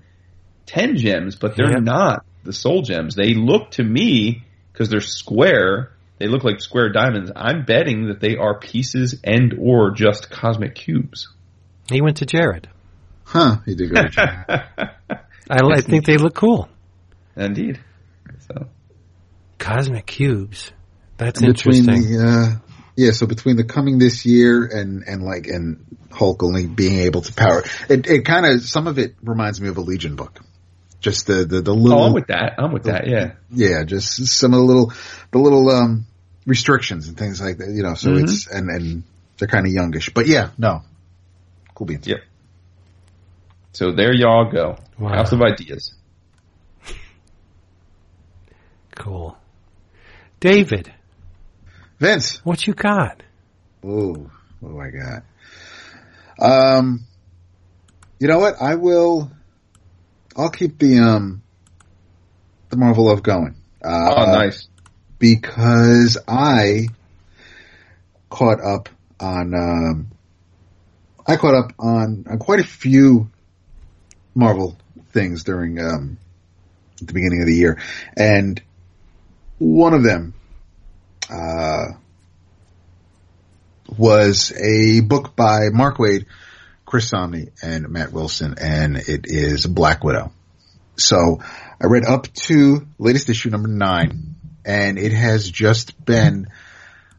10 0.66 0.97
gems, 0.97 1.37
but 1.37 1.57
they're 1.57 1.73
Yep. 1.73 1.83
not 1.83 2.25
the 2.45 2.53
soul 2.53 2.83
gems. 2.83 3.14
They 3.14 3.35
look 3.35 3.71
to 3.73 3.83
me 3.83 4.45
because 4.73 4.88
they're 4.90 5.01
square. 5.01 5.93
They 6.19 6.27
look 6.29 6.45
like 6.45 6.61
square 6.61 6.90
diamonds. 6.90 7.33
I'm 7.35 7.64
betting 7.64 8.09
that 8.09 8.21
they 8.21 8.37
are 8.37 8.59
pieces 8.59 9.19
and 9.25 9.55
or 9.59 9.90
just 9.93 10.31
cosmic 10.31 10.75
cubes. 10.75 11.29
He 11.90 12.00
went 12.00 12.18
to 12.18 12.26
Jared. 12.26 12.68
Huh. 13.24 13.57
He 13.66 13.74
did 13.74 13.92
go 13.92 14.03
to 14.03 14.09
China. 14.09 14.94
I, 15.50 15.61
I 15.66 15.81
think 15.81 16.05
they 16.07 16.16
look 16.16 16.35
cool. 16.35 16.68
Indeed. 17.37 17.81
So 18.48 18.68
Cosmic 19.59 20.07
cubes. 20.07 20.72
That's 21.16 21.40
between 21.40 21.88
interesting. 21.88 22.12
the 22.18 22.26
uh 22.26 22.59
yeah 22.96 23.11
so 23.12 23.26
between 23.26 23.57
the 23.57 23.64
coming 23.64 23.98
this 23.98 24.24
year 24.24 24.64
and 24.64 25.03
and 25.07 25.22
like 25.22 25.46
and 25.48 25.85
hulk 26.11 26.42
only 26.42 26.66
being 26.66 27.00
able 27.00 27.20
to 27.20 27.33
power 27.35 27.62
it 27.88 28.07
it 28.07 28.24
kind 28.24 28.46
of 28.46 28.62
some 28.62 28.87
of 28.87 28.98
it 28.98 29.14
reminds 29.22 29.61
me 29.61 29.68
of 29.68 29.76
a 29.76 29.81
legion 29.83 30.16
book 30.16 30.40
just 31.00 31.26
the 31.26 31.44
the, 31.44 31.61
the 31.61 31.74
little 31.74 31.98
Oh, 32.00 32.07
I'm 32.07 32.12
with 32.14 32.26
that. 32.29 32.55
I'm 32.59 32.72
with 32.72 32.85
that. 32.85 33.07
Yeah. 33.07 33.33
yeah 33.50 33.85
just 33.85 34.26
some 34.29 34.55
of 34.55 34.61
the 34.61 34.64
little 34.64 34.92
the 35.31 35.38
little 35.38 35.68
um 35.70 36.07
restrictions 36.46 37.07
and 37.09 37.16
things 37.18 37.40
like 37.40 37.59
that 37.59 37.68
you 37.70 37.83
know 37.83 37.94
so 37.94 38.11
Mhm. 38.12 38.22
it's 38.24 38.46
and 38.48 38.70
and 38.70 39.03
they're 39.38 39.46
kind 39.48 39.66
of 39.66 39.72
youngish 39.72 40.09
but 40.14 40.26
yeah 40.26 40.50
no 40.59 40.83
cool 41.81 41.87
beans 41.87 42.07
Yep. 42.07 42.19
So 43.73 43.93
there 43.93 44.12
y'all 44.12 44.51
go. 44.53 44.77
Wow. 44.99 45.14
House 45.14 45.33
of 45.33 45.40
ideas. 45.40 45.95
Cool. 48.97 49.35
David, 50.40 50.93
vince 51.99 52.45
what 52.45 52.66
you 52.66 52.75
got? 52.75 53.23
oh 53.83 54.31
what 54.61 54.71
do 54.73 54.79
i 54.79 54.90
got 54.90 55.23
um 56.38 57.01
you 58.19 58.29
know 58.29 58.38
what 58.38 58.61
i 58.61 58.75
will 58.75 59.31
i'll 60.37 60.51
keep 60.51 60.79
the 60.79 60.99
um 60.99 61.40
the 62.69 62.77
marvel 62.77 63.07
love 63.07 63.23
going 63.23 63.55
uh, 63.83 64.14
Oh, 64.14 64.25
nice. 64.33 64.69
because 65.19 66.19
I 66.29 66.88
caught 68.29 68.61
up 68.62 68.90
on 69.19 69.55
um, 69.55 70.11
I 71.31 71.37
caught 71.37 71.55
up 71.55 71.73
on, 71.79 72.27
on 72.29 72.38
quite 72.40 72.59
a 72.59 72.64
few 72.64 73.31
Marvel 74.35 74.77
things 75.12 75.45
during 75.45 75.79
um, 75.79 76.19
the 77.01 77.12
beginning 77.12 77.40
of 77.43 77.47
the 77.47 77.55
year, 77.55 77.81
and 78.16 78.61
one 79.59 79.95
of 79.95 80.03
them 80.03 80.35
uh, 81.33 81.85
was 83.97 84.53
a 84.61 85.03
book 85.03 85.37
by 85.37 85.69
Mark 85.73 85.99
Waid, 85.99 86.27
Chris 86.85 87.12
Samnee, 87.12 87.51
and 87.62 87.88
Matt 87.90 88.12
Wilson, 88.12 88.57
and 88.61 88.97
it 88.97 89.27
is 89.27 89.64
Black 89.66 90.03
Widow. 90.03 90.33
So 90.97 91.38
I 91.81 91.87
read 91.87 92.05
up 92.05 92.27
to 92.47 92.88
latest 92.99 93.29
issue 93.29 93.51
number 93.51 93.69
nine, 93.69 94.35
and 94.64 94.99
it 94.99 95.12
has 95.12 95.49
just 95.49 96.05
been, 96.05 96.49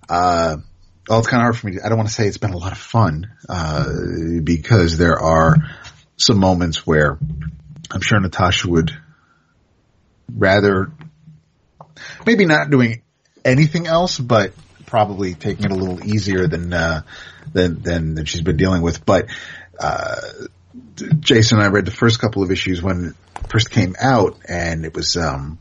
uh, 0.09 0.57
well, 1.07 1.19
it's 1.19 1.27
kind 1.27 1.41
of 1.41 1.45
hard 1.45 1.57
for 1.57 1.67
me. 1.67 1.73
To, 1.73 1.85
I 1.85 1.89
don't 1.89 1.97
want 1.97 2.09
to 2.09 2.13
say 2.13 2.27
it's 2.27 2.37
been 2.37 2.53
a 2.53 2.57
lot 2.57 2.71
of 2.71 2.77
fun, 2.77 3.31
uh, 3.49 3.87
because 4.43 4.97
there 4.97 5.19
are 5.19 5.57
some 6.17 6.39
moments 6.39 6.85
where 6.85 7.17
I'm 7.91 8.01
sure 8.01 8.19
Natasha 8.19 8.69
would 8.69 8.91
rather, 10.33 10.91
maybe 12.25 12.45
not 12.45 12.69
doing 12.69 13.01
anything 13.43 13.87
else, 13.87 14.19
but 14.19 14.53
probably 14.85 15.33
taking 15.33 15.65
it 15.65 15.71
a 15.71 15.75
little 15.75 16.05
easier 16.05 16.47
than, 16.47 16.71
uh, 16.71 17.01
than, 17.51 17.81
than, 17.81 18.15
than 18.15 18.25
she's 18.25 18.41
been 18.41 18.57
dealing 18.57 18.81
with. 18.81 19.05
But, 19.05 19.27
uh, 19.79 20.15
Jason 21.19 21.57
and 21.57 21.65
I 21.65 21.69
read 21.69 21.85
the 21.85 21.91
first 21.91 22.19
couple 22.19 22.43
of 22.43 22.51
issues 22.51 22.81
when 22.81 23.05
it 23.05 23.49
first 23.49 23.71
came 23.71 23.95
out 23.99 24.37
and 24.47 24.85
it 24.85 24.93
was, 24.93 25.17
um, 25.17 25.57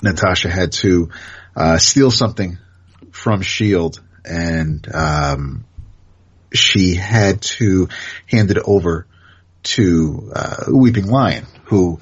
Natasha 0.00 0.48
had 0.48 0.72
to, 0.72 1.10
uh, 1.56 1.78
steal 1.78 2.10
something 2.10 2.58
from 3.10 3.42
Shield 3.42 4.00
and, 4.24 4.86
um, 4.94 5.64
she 6.52 6.94
had 6.94 7.40
to 7.40 7.88
hand 8.26 8.50
it 8.50 8.58
over 8.64 9.06
to, 9.62 10.32
uh, 10.34 10.64
Weeping 10.68 11.06
Lion 11.06 11.46
who, 11.64 12.00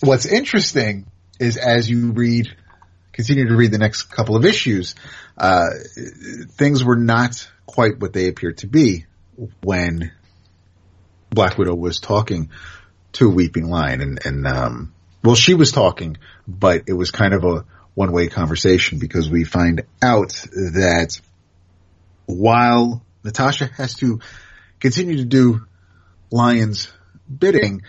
what's 0.00 0.26
interesting 0.26 1.06
is 1.40 1.56
as 1.56 1.88
you 1.88 2.12
read, 2.12 2.54
continue 3.12 3.48
to 3.48 3.56
read 3.56 3.72
the 3.72 3.78
next 3.78 4.04
couple 4.04 4.36
of 4.36 4.44
issues, 4.44 4.94
uh, 5.38 5.70
things 6.50 6.84
were 6.84 6.96
not 6.96 7.48
quite 7.66 7.98
what 7.98 8.12
they 8.12 8.28
appeared 8.28 8.58
to 8.58 8.66
be 8.66 9.06
when 9.62 10.12
Black 11.30 11.56
Widow 11.56 11.74
was 11.74 12.00
talking 12.00 12.50
to 13.12 13.30
Weeping 13.30 13.68
Lion 13.68 14.00
and, 14.00 14.26
and, 14.26 14.46
um, 14.46 14.92
well, 15.24 15.34
she 15.36 15.54
was 15.54 15.72
talking, 15.72 16.16
but 16.46 16.82
it 16.88 16.92
was 16.92 17.10
kind 17.10 17.32
of 17.32 17.44
a 17.44 17.64
one 17.94 18.12
way 18.12 18.28
conversation 18.28 18.98
because 18.98 19.30
we 19.30 19.44
find 19.44 19.82
out 20.02 20.32
that 20.52 21.20
while 22.26 23.04
Natasha 23.24 23.66
has 23.76 23.94
to 23.94 24.20
continue 24.80 25.18
to 25.18 25.24
do 25.24 25.66
Lion's 26.30 26.90
bidding, 27.28 27.82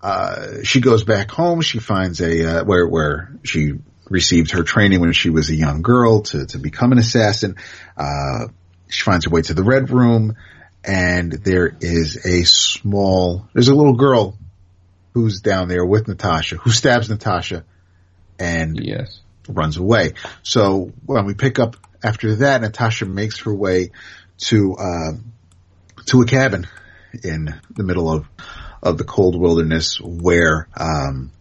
uh, 0.00 0.62
she 0.62 0.80
goes 0.80 1.04
back 1.04 1.30
home. 1.30 1.60
She 1.60 1.78
finds 1.78 2.20
a 2.20 2.60
uh, 2.60 2.64
where 2.64 2.86
where 2.86 3.32
she 3.42 3.74
received 4.08 4.52
her 4.52 4.62
training 4.62 5.00
when 5.00 5.12
she 5.12 5.30
was 5.30 5.50
a 5.50 5.54
young 5.54 5.82
girl 5.82 6.22
to 6.22 6.46
to 6.46 6.58
become 6.58 6.92
an 6.92 6.98
assassin. 6.98 7.56
Uh, 7.96 8.48
she 8.88 9.02
finds 9.02 9.24
her 9.24 9.30
way 9.30 9.42
to 9.42 9.54
the 9.54 9.64
Red 9.64 9.90
Room, 9.90 10.36
and 10.84 11.32
there 11.32 11.76
is 11.80 12.24
a 12.24 12.44
small. 12.44 13.48
There's 13.52 13.68
a 13.68 13.74
little 13.74 13.96
girl 13.96 14.38
who's 15.14 15.40
down 15.40 15.68
there 15.68 15.84
with 15.84 16.08
Natasha, 16.08 16.56
who 16.56 16.70
stabs 16.70 17.08
Natasha, 17.08 17.64
and 18.38 18.78
Yes. 18.78 19.20
runs 19.48 19.76
away. 19.78 20.12
So 20.42 20.92
when 21.06 21.24
we 21.24 21.34
pick 21.34 21.58
up 21.58 21.76
after 22.06 22.36
that, 22.36 22.60
Natasha 22.60 23.04
makes 23.04 23.40
her 23.40 23.52
way 23.52 23.90
to 24.38 24.76
uh, 24.76 25.12
to 26.06 26.22
a 26.22 26.26
cabin 26.26 26.68
in 27.24 27.54
the 27.70 27.82
middle 27.82 28.10
of 28.10 28.26
of 28.82 28.96
the 28.98 29.04
cold 29.04 29.38
wilderness 29.38 30.00
where 30.00 30.68
um, 30.76 31.32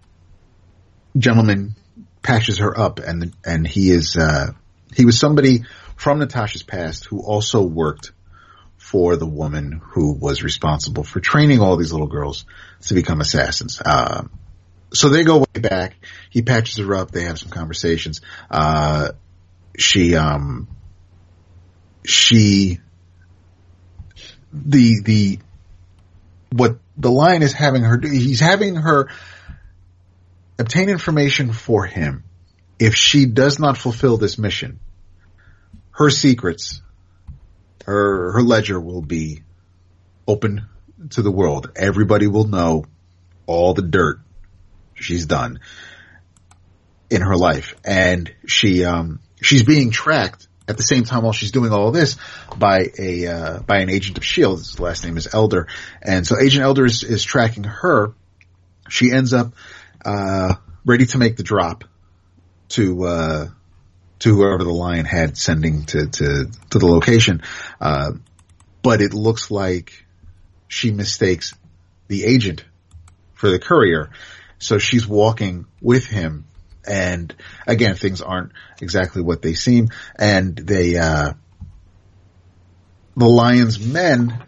gentleman 1.16 1.76
patches 2.24 2.58
her 2.58 2.78
up, 2.78 3.00
and 3.00 3.34
and 3.46 3.68
he 3.68 3.92
is 3.92 4.18
uh, 4.18 4.52
he 4.94 5.06
was 5.06 5.20
somebody 5.20 5.64
from 5.96 6.20
Natasha's 6.20 6.64
past 6.64 7.06
who 7.06 7.22
also 7.22 7.62
worked 7.62 8.12
for 8.78 9.16
the 9.16 9.28
woman 9.28 9.82
who 9.84 10.14
was 10.14 10.44
responsible 10.44 11.04
for 11.04 11.20
training 11.20 11.60
all 11.60 11.78
these 11.78 11.92
little 11.92 12.08
girls 12.08 12.46
to 12.82 12.94
become 12.94 13.22
assassins. 13.22 13.82
Um, 13.86 14.32
so 14.94 15.10
they 15.10 15.24
go 15.24 15.40
way 15.40 15.62
back. 15.62 15.96
He 16.30 16.42
patches 16.42 16.78
her 16.78 16.96
up. 16.96 17.12
They 17.12 17.24
have 17.24 17.40
some 17.40 17.50
conversations. 17.50 18.22
Uh, 18.50 19.12
she, 19.78 20.16
um, 20.16 20.68
she, 22.04 22.80
the, 24.54 25.02
the, 25.04 25.40
what 26.52 26.78
the 26.98 27.12
lion 27.12 27.44
is 27.44 27.54
having 27.54 27.84
her 27.84 27.98
do, 27.98 28.10
he's 28.10 28.40
having 28.40 28.76
her 28.76 29.10
obtain 30.58 30.90
information 30.90 31.52
for 31.52 31.86
him. 31.86 32.24
If 32.78 32.96
she 32.96 33.26
does 33.26 33.60
not 33.60 33.78
fulfill 33.78 34.18
this 34.18 34.38
mission, 34.38 34.80
her 35.92 36.10
secrets, 36.10 36.82
her, 37.86 38.34
her 38.34 38.42
ledger 38.42 38.80
will 38.80 39.02
be 39.02 39.44
open 40.28 40.68
to 41.12 41.22
the 41.22 41.32
world. 41.32 41.72
Everybody 41.76 42.28
will 42.28 42.48
know 42.48 42.86
all 43.46 43.74
the 43.74 43.82
dirt 43.82 44.20
she's 44.96 45.26
done 45.26 45.60
in 47.10 47.22
her 47.22 47.38
life. 47.38 47.76
And 47.86 48.34
she, 48.46 48.84
um, 48.84 49.20
she's 49.42 49.64
being 49.64 49.92
tracked 49.92 50.48
at 50.68 50.78
the 50.78 50.84
same 50.84 51.04
time 51.04 51.24
while 51.24 51.34
she's 51.34 51.52
doing 51.52 51.72
all 51.72 51.92
this 51.92 52.18
by 52.58 52.88
a, 52.98 53.28
uh, 53.28 53.60
by 53.60 53.80
an 53.80 53.90
agent 53.90 54.18
of 54.18 54.24
S.H.I.E.L.D. 54.24 54.60
His 54.60 54.80
last 54.80 55.04
name 55.04 55.18
is 55.18 55.28
Elder. 55.32 55.68
And 56.02 56.26
so 56.26 56.36
Agent 56.40 56.64
Elder 56.64 56.86
is, 56.86 57.04
is 57.04 57.24
tracking 57.24 57.64
her. 57.66 58.14
She 58.90 59.12
ends 59.12 59.34
up, 59.34 59.54
uh, 60.04 60.56
ready 60.86 61.06
to 61.08 61.18
make 61.18 61.38
the 61.38 61.44
drop 61.44 61.84
to, 62.70 63.06
uh, 63.06 63.48
to 64.20 64.36
whoever 64.36 64.64
the 64.64 64.72
lion 64.72 65.06
had 65.06 65.38
sending 65.38 65.86
to, 65.86 66.08
to, 66.08 66.46
to 66.72 66.80
the 66.80 66.88
location. 66.88 67.44
Uh, 67.80 68.14
but 68.82 69.02
it 69.02 69.14
looks 69.14 69.52
like 69.52 70.06
she 70.68 70.92
mistakes 70.92 71.54
the 72.08 72.24
agent 72.26 72.66
for 73.34 73.50
the 73.50 73.60
courier. 73.60 74.10
So 74.58 74.78
she's 74.78 75.08
walking 75.08 75.66
with 75.82 76.06
him 76.06 76.46
and 76.88 77.34
again, 77.68 77.96
things 77.96 78.22
aren't 78.22 78.52
exactly 78.82 79.22
what 79.22 79.42
they 79.42 79.54
seem 79.54 79.90
and 80.18 80.56
they, 80.56 80.98
uh, 80.98 81.34
the 83.18 83.28
lion's 83.28 83.80
men 83.80 84.44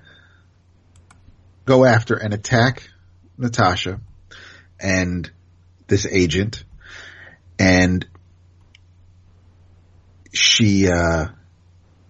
go 1.66 1.86
after 1.86 2.16
and 2.16 2.34
attack 2.34 2.90
Natasha 3.38 4.00
and 4.80 5.30
this 5.88 6.06
agent 6.06 6.64
and 7.60 8.06
she, 10.34 10.88
uh, 10.90 11.28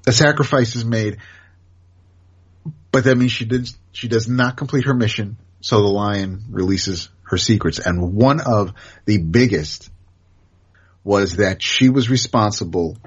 a 0.06 0.12
sacrifice 0.12 0.76
is 0.76 0.86
made, 0.86 1.18
but 2.92 3.04
that 3.04 3.18
means 3.18 3.32
she 3.32 3.46
did, 3.46 3.70
she 3.92 4.08
does 4.08 4.28
not 4.28 4.58
complete 4.58 4.86
her 4.86 4.94
mission. 4.94 5.38
So 5.62 5.82
the 5.82 5.88
lion 5.88 6.46
releases 6.50 7.10
her 7.24 7.38
secrets. 7.38 7.80
And 7.80 8.14
one 8.14 8.40
of 8.40 8.74
the 9.06 9.18
biggest 9.18 9.90
was 11.08 11.38
that 11.38 11.64
she 11.64 11.88
was 11.88 12.10
responsible 12.10 12.98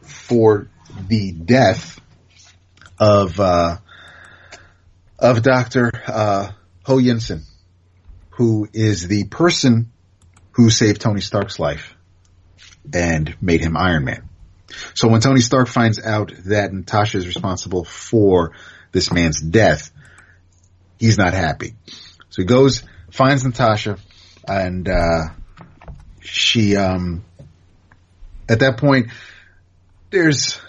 for 0.00 0.66
the 1.08 1.30
death 1.30 2.00
of, 2.98 3.38
uh, 3.38 3.76
of 5.18 5.42
Dr. 5.42 5.92
Uh, 6.06 6.52
Ho 6.84 6.96
Yinsen, 6.96 7.42
who 8.30 8.66
is 8.72 9.06
the 9.08 9.24
person 9.24 9.92
who 10.52 10.70
saved 10.70 11.02
Tony 11.02 11.20
Stark's 11.20 11.58
life 11.58 11.94
and 12.94 13.36
made 13.42 13.60
him 13.60 13.76
Iron 13.76 14.06
Man. 14.06 14.26
So 14.94 15.08
when 15.08 15.20
Tony 15.20 15.42
Stark 15.42 15.68
finds 15.68 16.02
out 16.02 16.32
that 16.46 16.72
Natasha 16.72 17.18
is 17.18 17.26
responsible 17.26 17.84
for 17.84 18.52
this 18.90 19.12
man's 19.12 19.38
death, 19.38 19.90
he's 20.98 21.18
not 21.18 21.34
happy. 21.34 21.74
So 22.30 22.40
he 22.40 22.46
goes, 22.46 22.84
finds 23.10 23.44
Natasha, 23.44 23.98
and 24.48 24.88
uh, 24.88 25.24
she, 26.22 26.76
um, 26.76 27.22
at 28.50 28.58
that 28.60 28.78
point, 28.78 29.10
there's 30.10 30.60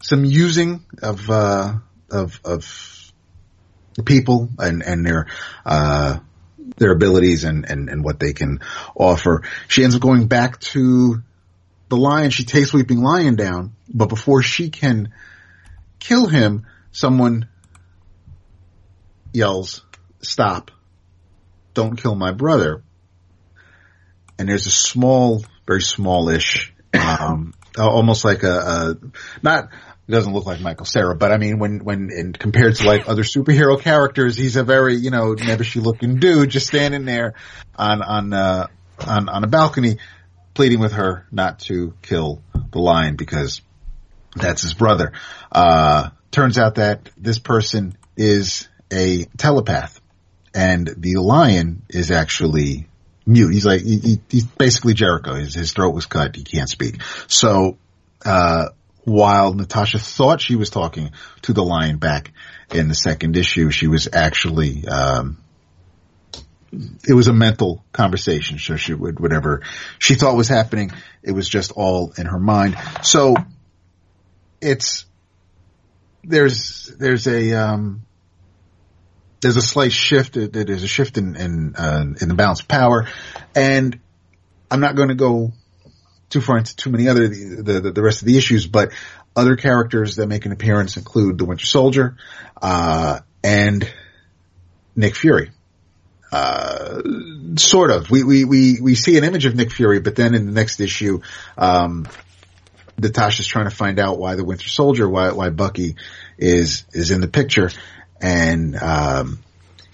some 0.00 0.24
using 0.24 0.84
of 1.02 1.28
uh, 1.28 1.74
of 2.10 2.40
of 2.44 3.12
people 4.04 4.48
and 4.58 4.82
and 4.84 5.04
their 5.04 5.26
uh, 5.64 6.18
their 6.76 6.92
abilities 6.92 7.42
and, 7.42 7.68
and 7.68 7.88
and 7.88 8.04
what 8.04 8.20
they 8.20 8.32
can 8.32 8.60
offer. 8.94 9.42
She 9.66 9.82
ends 9.82 9.96
up 9.96 10.00
going 10.00 10.28
back 10.28 10.60
to 10.60 11.22
the 11.88 11.96
lion. 11.96 12.30
She 12.30 12.44
takes 12.44 12.72
Weeping 12.72 13.02
Lion 13.02 13.34
down, 13.34 13.74
but 13.92 14.08
before 14.08 14.42
she 14.42 14.70
can 14.70 15.12
kill 15.98 16.28
him, 16.28 16.66
someone 16.92 17.48
yells, 19.32 19.84
"Stop! 20.22 20.70
Don't 21.74 22.00
kill 22.00 22.14
my 22.14 22.30
brother!" 22.30 22.84
And 24.38 24.48
there's 24.48 24.66
a 24.66 24.70
small, 24.70 25.44
very 25.66 25.80
smallish, 25.80 26.72
um, 27.00 27.54
almost 27.78 28.24
like 28.24 28.42
a, 28.42 28.56
a 28.56 28.94
not. 29.42 29.68
Doesn't 30.08 30.32
look 30.32 30.46
like 30.46 30.60
Michael 30.60 30.86
Cera, 30.86 31.16
but 31.16 31.32
I 31.32 31.36
mean, 31.36 31.58
when, 31.58 31.80
when, 31.80 32.10
and 32.16 32.38
compared 32.38 32.76
to 32.76 32.86
like 32.86 33.08
other 33.08 33.24
superhero 33.24 33.80
characters, 33.80 34.36
he's 34.36 34.54
a 34.54 34.62
very, 34.62 34.94
you 34.94 35.10
know, 35.10 35.34
nebbishy 35.34 35.82
looking 35.82 36.20
dude 36.20 36.48
just 36.48 36.68
standing 36.68 37.06
there 37.06 37.34
on, 37.74 38.02
on, 38.02 38.32
uh, 38.32 38.68
on, 39.04 39.28
on 39.28 39.42
a 39.42 39.48
balcony 39.48 39.96
pleading 40.54 40.78
with 40.78 40.92
her 40.92 41.26
not 41.32 41.58
to 41.58 41.92
kill 42.02 42.40
the 42.70 42.78
lion 42.78 43.16
because 43.16 43.62
that's 44.36 44.62
his 44.62 44.74
brother. 44.74 45.12
Uh, 45.50 46.10
turns 46.30 46.56
out 46.56 46.76
that 46.76 47.10
this 47.16 47.40
person 47.40 47.96
is 48.16 48.68
a 48.92 49.24
telepath 49.36 50.00
and 50.54 50.88
the 50.96 51.16
lion 51.16 51.82
is 51.90 52.10
actually 52.10 52.86
mute. 53.26 53.52
He's 53.52 53.66
like, 53.66 53.82
he, 53.82 53.98
he- 53.98 54.20
he's 54.30 54.46
basically 54.46 54.94
Jericho. 54.94 55.34
His, 55.34 55.54
his 55.54 55.72
throat 55.72 55.94
was 55.94 56.06
cut. 56.06 56.36
He 56.36 56.44
can't 56.44 56.68
speak. 56.68 57.02
So, 57.26 57.76
uh, 58.24 58.68
while 59.04 59.52
Natasha 59.54 59.98
thought 59.98 60.40
she 60.40 60.56
was 60.56 60.70
talking 60.70 61.10
to 61.42 61.52
the 61.52 61.62
lion 61.62 61.98
back 61.98 62.32
in 62.72 62.88
the 62.88 62.94
second 62.94 63.36
issue, 63.36 63.70
she 63.70 63.86
was 63.86 64.08
actually, 64.12 64.86
um, 64.88 65.38
it 67.08 67.12
was 67.14 67.28
a 67.28 67.32
mental 67.32 67.84
conversation. 67.92 68.58
So 68.58 68.76
she 68.76 68.94
would, 68.94 69.20
whatever 69.20 69.62
she 69.98 70.14
thought 70.14 70.36
was 70.36 70.48
happening, 70.48 70.90
it 71.22 71.32
was 71.32 71.48
just 71.48 71.70
all 71.72 72.12
in 72.18 72.26
her 72.26 72.40
mind. 72.40 72.76
So 73.02 73.36
it's, 74.60 75.04
there's, 76.24 76.92
there's 76.98 77.28
a, 77.28 77.52
um, 77.52 78.05
there's 79.46 79.56
a 79.56 79.62
slight 79.62 79.92
shift. 79.92 80.34
There's 80.34 80.82
a 80.82 80.88
shift 80.88 81.18
in, 81.18 81.36
in, 81.36 81.76
uh, 81.76 82.04
in 82.20 82.28
the 82.28 82.34
balance 82.34 82.60
of 82.60 82.66
power. 82.66 83.06
And 83.54 83.96
I'm 84.68 84.80
not 84.80 84.96
going 84.96 85.10
to 85.10 85.14
go 85.14 85.52
too 86.30 86.40
far 86.40 86.58
into 86.58 86.74
too 86.74 86.90
many 86.90 87.06
other, 87.06 87.28
the, 87.28 87.80
the, 87.80 87.92
the 87.92 88.02
rest 88.02 88.22
of 88.22 88.26
the 88.26 88.36
issues, 88.36 88.66
but 88.66 88.90
other 89.36 89.54
characters 89.54 90.16
that 90.16 90.26
make 90.26 90.46
an 90.46 90.52
appearance 90.52 90.96
include 90.96 91.38
the 91.38 91.44
Winter 91.44 91.64
Soldier, 91.64 92.16
uh, 92.60 93.20
and 93.44 93.88
Nick 94.96 95.14
Fury. 95.14 95.52
Uh, 96.32 97.02
sort 97.54 97.92
of. 97.92 98.10
We, 98.10 98.24
we, 98.24 98.44
we, 98.44 98.80
we 98.80 98.94
see 98.96 99.16
an 99.16 99.22
image 99.22 99.44
of 99.44 99.54
Nick 99.54 99.70
Fury, 99.70 100.00
but 100.00 100.16
then 100.16 100.34
in 100.34 100.46
the 100.46 100.52
next 100.52 100.80
issue, 100.80 101.20
um, 101.56 102.08
Natasha's 102.98 103.46
trying 103.46 103.66
to 103.66 103.76
find 103.76 104.00
out 104.00 104.18
why 104.18 104.34
the 104.34 104.44
Winter 104.44 104.68
Soldier, 104.68 105.08
why, 105.08 105.30
why 105.30 105.50
Bucky 105.50 105.94
is, 106.36 106.84
is 106.92 107.12
in 107.12 107.20
the 107.20 107.28
picture. 107.28 107.70
And, 108.20 108.76
um, 108.76 109.38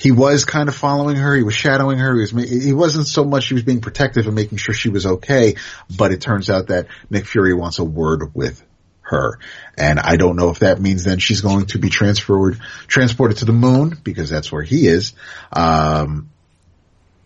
he 0.03 0.11
was 0.11 0.45
kind 0.45 0.69
of 0.69 0.75
following 0.75 1.15
her. 1.15 1.37
He 1.37 1.45
was 1.45 1.55
shadowing 1.55 1.99
her. 1.99 2.17
He 2.17 2.21
was, 2.23 2.51
he 2.51 2.73
wasn't 2.73 3.07
so 3.07 3.25
much 3.25 3.47
he 3.47 3.55
was 3.55 3.63
being 3.63 3.81
protective 3.81 4.27
and 4.27 4.35
making 4.35 4.59
sure 4.59 4.75
she 4.75 4.89
was 4.89 5.07
okay, 5.07 5.55
but 5.97 6.11
it 6.11 6.21
turns 6.21 6.51
out 6.51 6.69
that 6.69 6.89
Nick 7.09 7.25
Fury 7.27 7.55
wants 7.55 7.79
a 7.79 7.85
word 7.85 8.35
with 8.35 8.61
her. 9.03 9.39
And 9.79 10.01
I 10.01 10.17
don't 10.17 10.35
know 10.35 10.51
if 10.51 10.59
that 10.59 10.81
means 10.81 11.05
then 11.05 11.21
she's 11.21 11.41
going 11.41 11.67
to 11.67 11.79
be 11.79 11.89
transferred, 11.89 12.59
transported 12.89 13.37
to 13.39 13.45
the 13.45 13.53
moon 13.53 13.97
because 14.03 14.29
that's 14.29 14.51
where 14.51 14.65
he 14.65 14.89
is. 14.89 15.13
Um, 15.53 16.31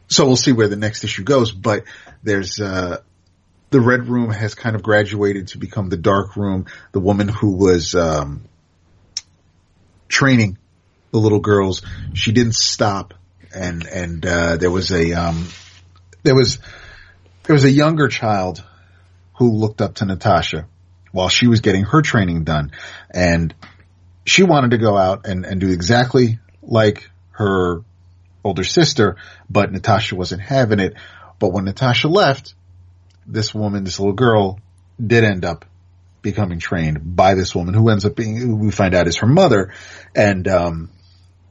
so 0.09 0.27
we'll 0.27 0.37
see 0.37 0.53
where 0.53 0.69
the 0.69 0.77
next 0.77 1.03
issue 1.03 1.25
goes, 1.25 1.53
but 1.53 1.85
there's, 2.23 2.61
uh, 2.61 2.99
the 3.71 3.81
red 3.81 4.07
room 4.07 4.31
has 4.31 4.55
kind 4.55 4.77
of 4.77 4.83
graduated 4.83 5.49
to 5.49 5.59
become 5.59 5.89
the 5.89 5.97
dark 5.97 6.37
room. 6.37 6.67
The 6.93 7.01
woman 7.01 7.29
who 7.29 7.53
was, 7.53 7.95
um, 7.95 8.45
training 10.09 10.59
the 11.13 11.19
little 11.19 11.41
girls, 11.41 11.83
she 12.15 12.33
didn't 12.33 12.55
stop 12.55 13.15
and, 13.55 13.87
and, 13.87 14.27
uh, 14.27 14.57
there 14.57 14.71
was 14.71 14.93
a, 14.93 15.13
um, 15.15 15.47
there 16.23 16.35
was, 16.35 16.59
there 17.45 17.55
was 17.55 17.65
a 17.65 17.71
younger 17.71 18.09
child 18.09 18.63
who 19.39 19.53
looked 19.53 19.81
up 19.81 19.95
to 19.97 20.05
Natasha 20.05 20.67
while 21.13 21.29
she 21.29 21.47
was 21.47 21.61
getting 21.61 21.85
her 21.85 22.03
training 22.03 22.45
done. 22.45 22.73
And 23.11 23.55
she 24.27 24.43
wanted 24.43 24.73
to 24.73 24.79
go 24.79 24.97
out 24.97 25.27
and, 25.27 25.47
and 25.47 25.61
do 25.61 25.71
exactly 25.71 26.39
like 26.63 27.09
her 27.31 27.83
older 28.45 28.65
sister, 28.65 29.17
but 29.49 29.73
Natasha 29.73 30.17
wasn't 30.17 30.43
having 30.43 30.81
it. 30.81 30.95
But 31.39 31.53
when 31.53 31.65
Natasha 31.65 32.09
left, 32.09 32.55
this 33.27 33.55
woman, 33.55 33.85
this 33.85 33.99
little 33.99 34.15
girl 34.15 34.61
did 35.05 35.25
end 35.25 35.45
up 35.45 35.65
becoming 36.23 36.59
trained 36.59 37.17
by 37.17 37.35
this 37.35 37.55
woman 37.55 37.75
who 37.75 37.89
ends 37.89 38.05
up 38.05 38.17
being, 38.17 38.37
who 38.37 38.57
we 38.57 38.71
find 38.71 38.95
out 38.95 39.07
is 39.07 39.19
her 39.19 39.27
mother 39.27 39.73
and, 40.15 40.47
um, 40.49 40.91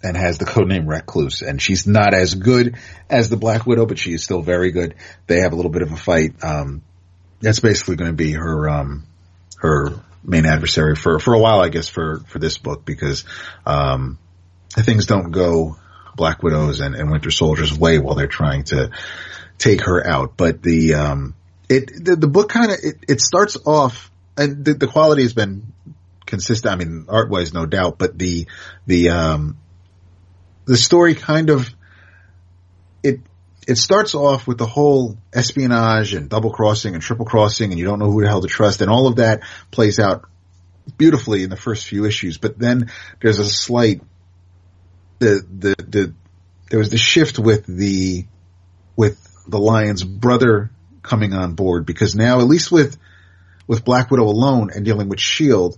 and 0.03 0.15
has 0.15 0.37
the 0.37 0.45
codename 0.45 0.87
Recluse. 0.87 1.41
And 1.41 1.61
she's 1.61 1.87
not 1.87 2.13
as 2.13 2.35
good 2.35 2.75
as 3.09 3.29
the 3.29 3.37
Black 3.37 3.65
Widow, 3.65 3.85
but 3.85 3.97
she 3.97 4.13
is 4.13 4.23
still 4.23 4.41
very 4.41 4.71
good. 4.71 4.95
They 5.27 5.39
have 5.39 5.53
a 5.53 5.55
little 5.55 5.71
bit 5.71 5.81
of 5.81 5.91
a 5.91 5.97
fight. 5.97 6.43
Um, 6.43 6.83
that's 7.41 7.59
basically 7.59 7.95
going 7.95 8.11
to 8.11 8.15
be 8.15 8.33
her, 8.33 8.69
um, 8.69 9.05
her 9.57 9.99
main 10.23 10.45
adversary 10.45 10.95
for, 10.95 11.19
for 11.19 11.33
a 11.33 11.39
while, 11.39 11.59
I 11.59 11.69
guess, 11.69 11.87
for, 11.87 12.19
for 12.27 12.39
this 12.39 12.57
book 12.57 12.85
because, 12.85 13.25
um, 13.65 14.19
things 14.71 15.05
don't 15.05 15.31
go 15.31 15.77
Black 16.15 16.43
Widows 16.43 16.81
and, 16.81 16.95
and 16.95 17.11
Winter 17.11 17.31
Soldier's 17.31 17.77
way 17.77 17.99
while 17.99 18.15
they're 18.15 18.27
trying 18.27 18.63
to 18.65 18.91
take 19.57 19.81
her 19.85 20.05
out. 20.05 20.37
But 20.37 20.61
the, 20.61 20.95
um, 20.95 21.35
it, 21.69 21.91
the, 22.03 22.15
the 22.15 22.27
book 22.27 22.49
kind 22.49 22.71
of, 22.71 22.77
it, 22.81 22.95
it 23.07 23.21
starts 23.21 23.57
off 23.65 24.11
and 24.37 24.65
the, 24.65 24.73
the 24.73 24.87
quality 24.87 25.23
has 25.23 25.33
been 25.33 25.73
consistent. 26.25 26.73
I 26.73 26.75
mean, 26.75 27.05
art 27.09 27.29
wise, 27.29 27.53
no 27.53 27.65
doubt, 27.65 27.97
but 27.97 28.17
the, 28.17 28.47
the, 28.85 29.09
um, 29.09 29.57
the 30.65 30.77
story 30.77 31.15
kind 31.15 31.49
of, 31.49 31.69
it, 33.03 33.21
it 33.67 33.77
starts 33.77 34.15
off 34.15 34.47
with 34.47 34.57
the 34.57 34.65
whole 34.65 35.17
espionage 35.33 36.13
and 36.13 36.29
double 36.29 36.51
crossing 36.51 36.93
and 36.93 37.03
triple 37.03 37.25
crossing 37.25 37.71
and 37.71 37.79
you 37.79 37.85
don't 37.85 37.99
know 37.99 38.11
who 38.11 38.21
the 38.21 38.27
hell 38.27 38.41
to 38.41 38.47
trust 38.47 38.81
and 38.81 38.89
all 38.89 39.07
of 39.07 39.17
that 39.17 39.41
plays 39.71 39.99
out 39.99 40.25
beautifully 40.97 41.43
in 41.43 41.49
the 41.49 41.57
first 41.57 41.87
few 41.87 42.05
issues. 42.05 42.37
But 42.37 42.59
then 42.59 42.91
there's 43.21 43.39
a 43.39 43.47
slight, 43.47 44.01
the, 45.19 45.45
the, 45.49 45.75
the, 45.77 46.13
there 46.69 46.79
was 46.79 46.89
the 46.89 46.97
shift 46.97 47.39
with 47.39 47.65
the, 47.65 48.25
with 48.95 49.21
the 49.47 49.59
Lion's 49.59 50.03
brother 50.03 50.71
coming 51.01 51.33
on 51.33 51.53
board 51.53 51.85
because 51.85 52.15
now, 52.15 52.39
at 52.39 52.47
least 52.47 52.71
with, 52.71 52.97
with 53.67 53.85
Black 53.85 54.11
Widow 54.11 54.25
alone 54.25 54.71
and 54.73 54.85
dealing 54.85 55.09
with 55.09 55.19
Shield, 55.19 55.77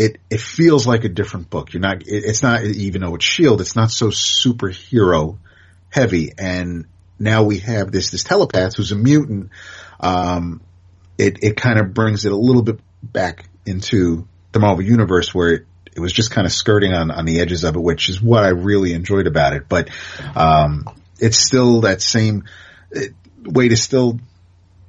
it, 0.00 0.18
it 0.30 0.40
feels 0.40 0.86
like 0.86 1.04
a 1.04 1.10
different 1.10 1.50
book. 1.50 1.74
You're 1.74 1.82
not, 1.82 2.00
it, 2.02 2.24
it's 2.24 2.42
not, 2.42 2.64
even 2.64 3.02
though 3.02 3.14
it's 3.16 3.24
Shield, 3.24 3.60
it's 3.60 3.76
not 3.76 3.90
so 3.90 4.06
superhero 4.06 5.36
heavy. 5.90 6.32
And 6.38 6.86
now 7.18 7.42
we 7.42 7.58
have 7.58 7.92
this, 7.92 8.10
this 8.10 8.24
telepath 8.24 8.76
who's 8.76 8.92
a 8.92 8.96
mutant. 8.96 9.50
Um, 10.00 10.62
it, 11.18 11.44
it 11.44 11.56
kind 11.58 11.78
of 11.78 11.92
brings 11.92 12.24
it 12.24 12.32
a 12.32 12.36
little 12.36 12.62
bit 12.62 12.80
back 13.02 13.44
into 13.66 14.26
the 14.52 14.58
Marvel 14.58 14.82
universe 14.82 15.34
where 15.34 15.52
it, 15.52 15.66
it 15.94 16.00
was 16.00 16.14
just 16.14 16.30
kind 16.30 16.46
of 16.46 16.52
skirting 16.52 16.94
on, 16.94 17.10
on 17.10 17.26
the 17.26 17.40
edges 17.40 17.64
of 17.64 17.76
it, 17.76 17.80
which 17.82 18.08
is 18.08 18.22
what 18.22 18.42
I 18.42 18.48
really 18.48 18.94
enjoyed 18.94 19.26
about 19.26 19.52
it. 19.52 19.68
But, 19.68 19.90
um, 20.34 20.86
it's 21.18 21.36
still 21.36 21.82
that 21.82 22.00
same 22.00 22.44
Waid 23.42 23.70
is 23.70 23.82
still, 23.82 24.18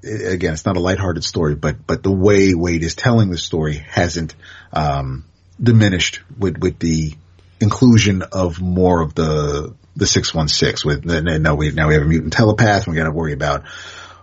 again, 0.04 0.54
it's 0.54 0.66
not 0.66 0.78
a 0.78 0.80
lighthearted 0.80 1.24
story, 1.24 1.56
but, 1.56 1.86
but 1.86 2.04
the 2.04 2.12
way 2.12 2.54
Waid 2.54 2.82
is 2.82 2.95
telling 2.95 3.30
the 3.30 3.38
story 3.38 3.76
hasn't, 3.76 4.36
um, 4.74 5.26
diminished 5.62 6.22
with, 6.38 6.58
with 6.58 6.80
the 6.80 7.14
inclusion 7.60 8.24
of 8.32 8.60
more 8.60 9.02
of 9.02 9.14
the, 9.14 9.76
the 9.95 10.08
616 10.08 10.89
with, 10.89 11.06
now 11.06 11.56
we, 11.56 11.72
now 11.72 11.88
we 11.88 11.93
have 11.93 12.04
a 12.04 12.08
mutant 12.08 12.34
telepath 12.34 12.88
we 12.88 12.95
got 12.95 13.04
to 13.04 13.12
worry 13.12 13.34
about 13.34 13.68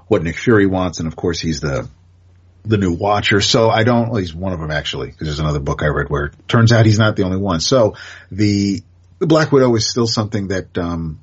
what 0.09 0.23
Nick 0.23 0.37
Fury 0.37 0.67
wants. 0.67 0.99
And 0.99 1.07
of 1.07 1.15
course 1.15 1.39
he's 1.39 1.61
the, 1.61 1.89
the 2.65 2.77
new 2.77 2.93
Watcher. 2.93 3.41
So 3.41 3.71
I 3.71 3.85
don't, 3.85 4.11
well, 4.11 4.21
he's 4.21 4.35
one 4.35 4.53
of 4.53 4.61
them 4.61 4.71
actually, 4.71 5.09
because 5.09 5.29
there's 5.29 5.41
another 5.41 5.61
book 5.61 5.83
I 5.83 5.87
read 5.87 6.09
where 6.09 6.27
it 6.27 6.49
turns 6.49 6.73
out 6.73 6.87
he's 6.87 6.99
not 6.99 7.17
the 7.17 7.23
only 7.23 7.39
one. 7.39 7.61
So 7.61 7.95
the, 8.31 8.83
the 9.21 9.27
Black 9.27 9.53
Widow 9.53 9.75
is 9.77 9.89
still 9.89 10.07
something 10.07 10.49
that, 10.49 10.77
um, 10.77 11.21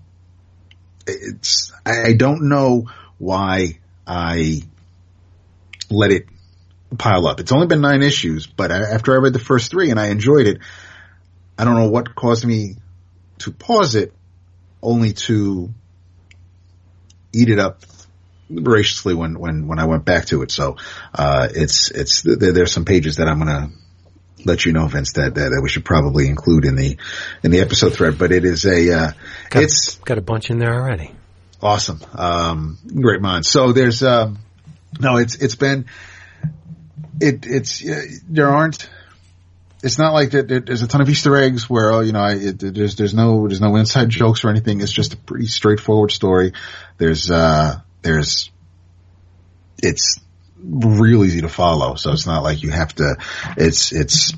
it's, 1.08 1.74
I, 1.86 2.10
I 2.10 2.14
don't 2.14 2.50
know 2.50 2.90
why 3.18 3.80
I 4.06 4.62
let 5.90 6.12
it 6.12 6.28
pile 6.98 7.28
up. 7.28 7.40
It's 7.40 7.52
only 7.52 7.68
been 7.68 7.82
nine 7.82 8.04
issues, 8.04 8.48
but 8.48 8.72
after 8.72 9.14
I 9.14 9.18
read 9.18 9.34
the 9.34 9.40
first 9.40 9.72
three 9.72 9.92
and 9.92 10.00
I 10.00 10.08
enjoyed 10.08 10.48
it, 10.48 10.60
I 11.58 11.66
don't 11.66 11.76
know 11.76 11.90
what 11.90 12.16
caused 12.16 12.46
me 12.46 12.76
to 13.40 13.52
pause 13.52 13.96
it 13.96 14.14
only 14.82 15.14
to 15.14 15.74
eat 17.34 17.50
it 17.50 17.60
up 17.60 17.82
voraciously 18.50 19.14
when, 19.14 19.40
when, 19.40 19.68
when 19.68 19.80
I 19.80 19.86
went 19.86 20.06
back 20.06 20.26
to 20.28 20.42
it. 20.44 20.52
So, 20.52 20.78
uh, 21.14 21.48
it's, 21.54 21.92
it's, 21.92 22.22
there, 22.22 22.52
there's 22.52 22.72
some 22.72 22.86
pages 22.86 23.18
that 23.18 23.28
I'm 23.28 23.40
going 23.40 23.48
to 23.48 23.70
let 24.46 24.66
you 24.66 24.74
know, 24.74 24.86
Vince, 24.88 25.14
that, 25.14 25.34
that, 25.36 25.50
that 25.50 25.62
we 25.62 25.70
should 25.70 25.86
probably 25.86 26.28
include 26.28 26.66
in 26.66 26.76
the, 26.76 26.98
in 27.42 27.52
the 27.52 27.62
episode 27.62 27.94
thread, 27.94 28.18
but 28.18 28.32
it 28.32 28.46
is 28.46 28.66
a, 28.66 28.92
uh, 28.94 29.12
Got, 29.50 29.64
it's 29.64 29.96
got 29.96 30.18
a 30.18 30.22
bunch 30.22 30.50
in 30.50 30.60
there 30.60 30.74
already. 30.74 31.12
Awesome. 31.66 32.00
Um, 32.14 32.78
great 32.88 33.22
minds. 33.22 33.50
So 33.50 33.74
there's, 33.74 34.04
um, 34.04 34.40
no, 35.00 35.18
it's, 35.18 35.36
it's 35.36 35.56
been, 35.56 35.86
it, 37.20 37.46
it's, 37.46 37.86
uh, 37.86 38.02
there 38.30 38.50
aren't, 38.50 38.90
it's 39.84 40.00
not 40.00 40.14
like 40.14 40.32
that 40.32 40.48
there's 40.48 40.82
a 40.82 40.88
ton 40.88 41.02
of 41.02 41.10
Easter 41.10 41.36
eggs 41.36 41.70
where, 41.70 41.92
oh, 41.92 42.00
you 42.00 42.12
know, 42.12 42.22
I, 42.22 42.34
it, 42.34 42.60
there's, 42.60 42.96
there's 42.96 43.14
no, 43.14 43.48
there's 43.48 43.62
no 43.62 43.76
inside 43.76 44.10
jokes 44.10 44.44
or 44.44 44.50
anything. 44.50 44.82
It's 44.82 44.92
just 44.92 45.14
a 45.14 45.18
pretty 45.18 45.48
straightforward 45.48 46.12
story. 46.12 46.54
There's, 46.98 47.30
uh, 47.30 47.82
there's, 48.02 48.52
it's 49.84 50.20
real 50.58 51.24
easy 51.24 51.42
to 51.42 51.50
follow. 51.50 51.96
So 51.96 52.12
it's 52.12 52.26
not 52.26 52.42
like 52.42 52.64
you 52.64 52.72
have 52.72 52.96
to, 52.96 53.16
it's, 53.58 53.92
it's, 53.92 54.34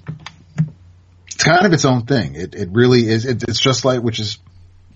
it's 1.28 1.44
kind 1.44 1.66
of 1.66 1.72
its 1.74 1.86
own 1.86 2.06
thing. 2.06 2.36
It, 2.36 2.56
it 2.56 2.70
really 2.72 3.08
is. 3.08 3.26
It, 3.26 3.44
it's 3.44 3.60
just 3.60 3.86
like, 3.86 4.02
which 4.02 4.20
is 4.20 4.40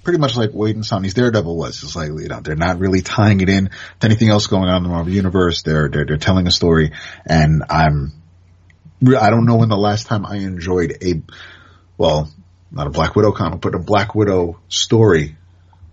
pretty 0.03 0.19
much 0.19 0.35
like 0.35 0.51
Waid 0.51 0.71
and 0.71 0.83
Samnee's 0.83 1.13
Daredevil 1.13 1.55
was. 1.55 1.83
It's 1.83 1.95
like, 1.95 2.07
you 2.07 2.27
know, 2.27 2.39
they're 2.39 2.55
not 2.55 2.79
really 2.79 3.01
tying 3.01 3.41
it 3.41 3.49
in 3.49 3.69
to 3.99 4.05
anything 4.05 4.29
else 4.29 4.47
going 4.47 4.69
on 4.69 4.77
in 4.77 4.83
the 4.83 4.89
Marvel 4.89 5.13
universe. 5.13 5.61
They're, 5.61 5.89
they're, 5.89 6.05
they're 6.05 6.17
telling 6.17 6.47
a 6.47 6.51
story 6.51 6.91
and 7.25 7.63
I'm, 7.69 8.11
I 9.05 9.29
don't 9.29 9.45
know 9.45 9.57
when 9.57 9.69
the 9.69 9.77
last 9.77 10.07
time 10.07 10.25
I 10.25 10.37
enjoyed 10.37 10.97
a, 11.03 11.21
well, 11.97 12.31
not 12.71 12.87
a 12.87 12.91
Black 12.91 13.15
Widow 13.15 13.31
comic, 13.31 13.61
but 13.61 13.75
a 13.75 13.79
Black 13.79 14.15
Widow 14.15 14.59
story 14.69 15.37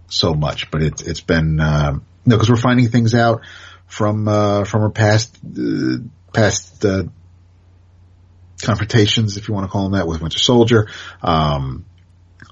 so 0.08 0.34
much, 0.34 0.70
but 0.70 0.82
it, 0.82 1.06
it's 1.06 1.20
been, 1.20 1.60
um, 1.60 2.04
no, 2.24 2.36
cause 2.36 2.50
we're 2.50 2.56
finding 2.56 2.88
things 2.88 3.14
out 3.14 3.42
from, 3.86 4.28
uh, 4.28 4.64
from 4.64 4.82
her 4.82 4.90
past, 4.90 5.38
uh, 5.44 5.98
past, 6.32 6.84
uh, 6.84 7.04
confrontations, 8.62 9.36
if 9.36 9.48
you 9.48 9.54
want 9.54 9.64
to 9.66 9.70
call 9.70 9.84
them 9.84 9.92
that, 9.92 10.06
with 10.06 10.20
Winter 10.20 10.38
Soldier. 10.38 10.88
Um, 11.22 11.84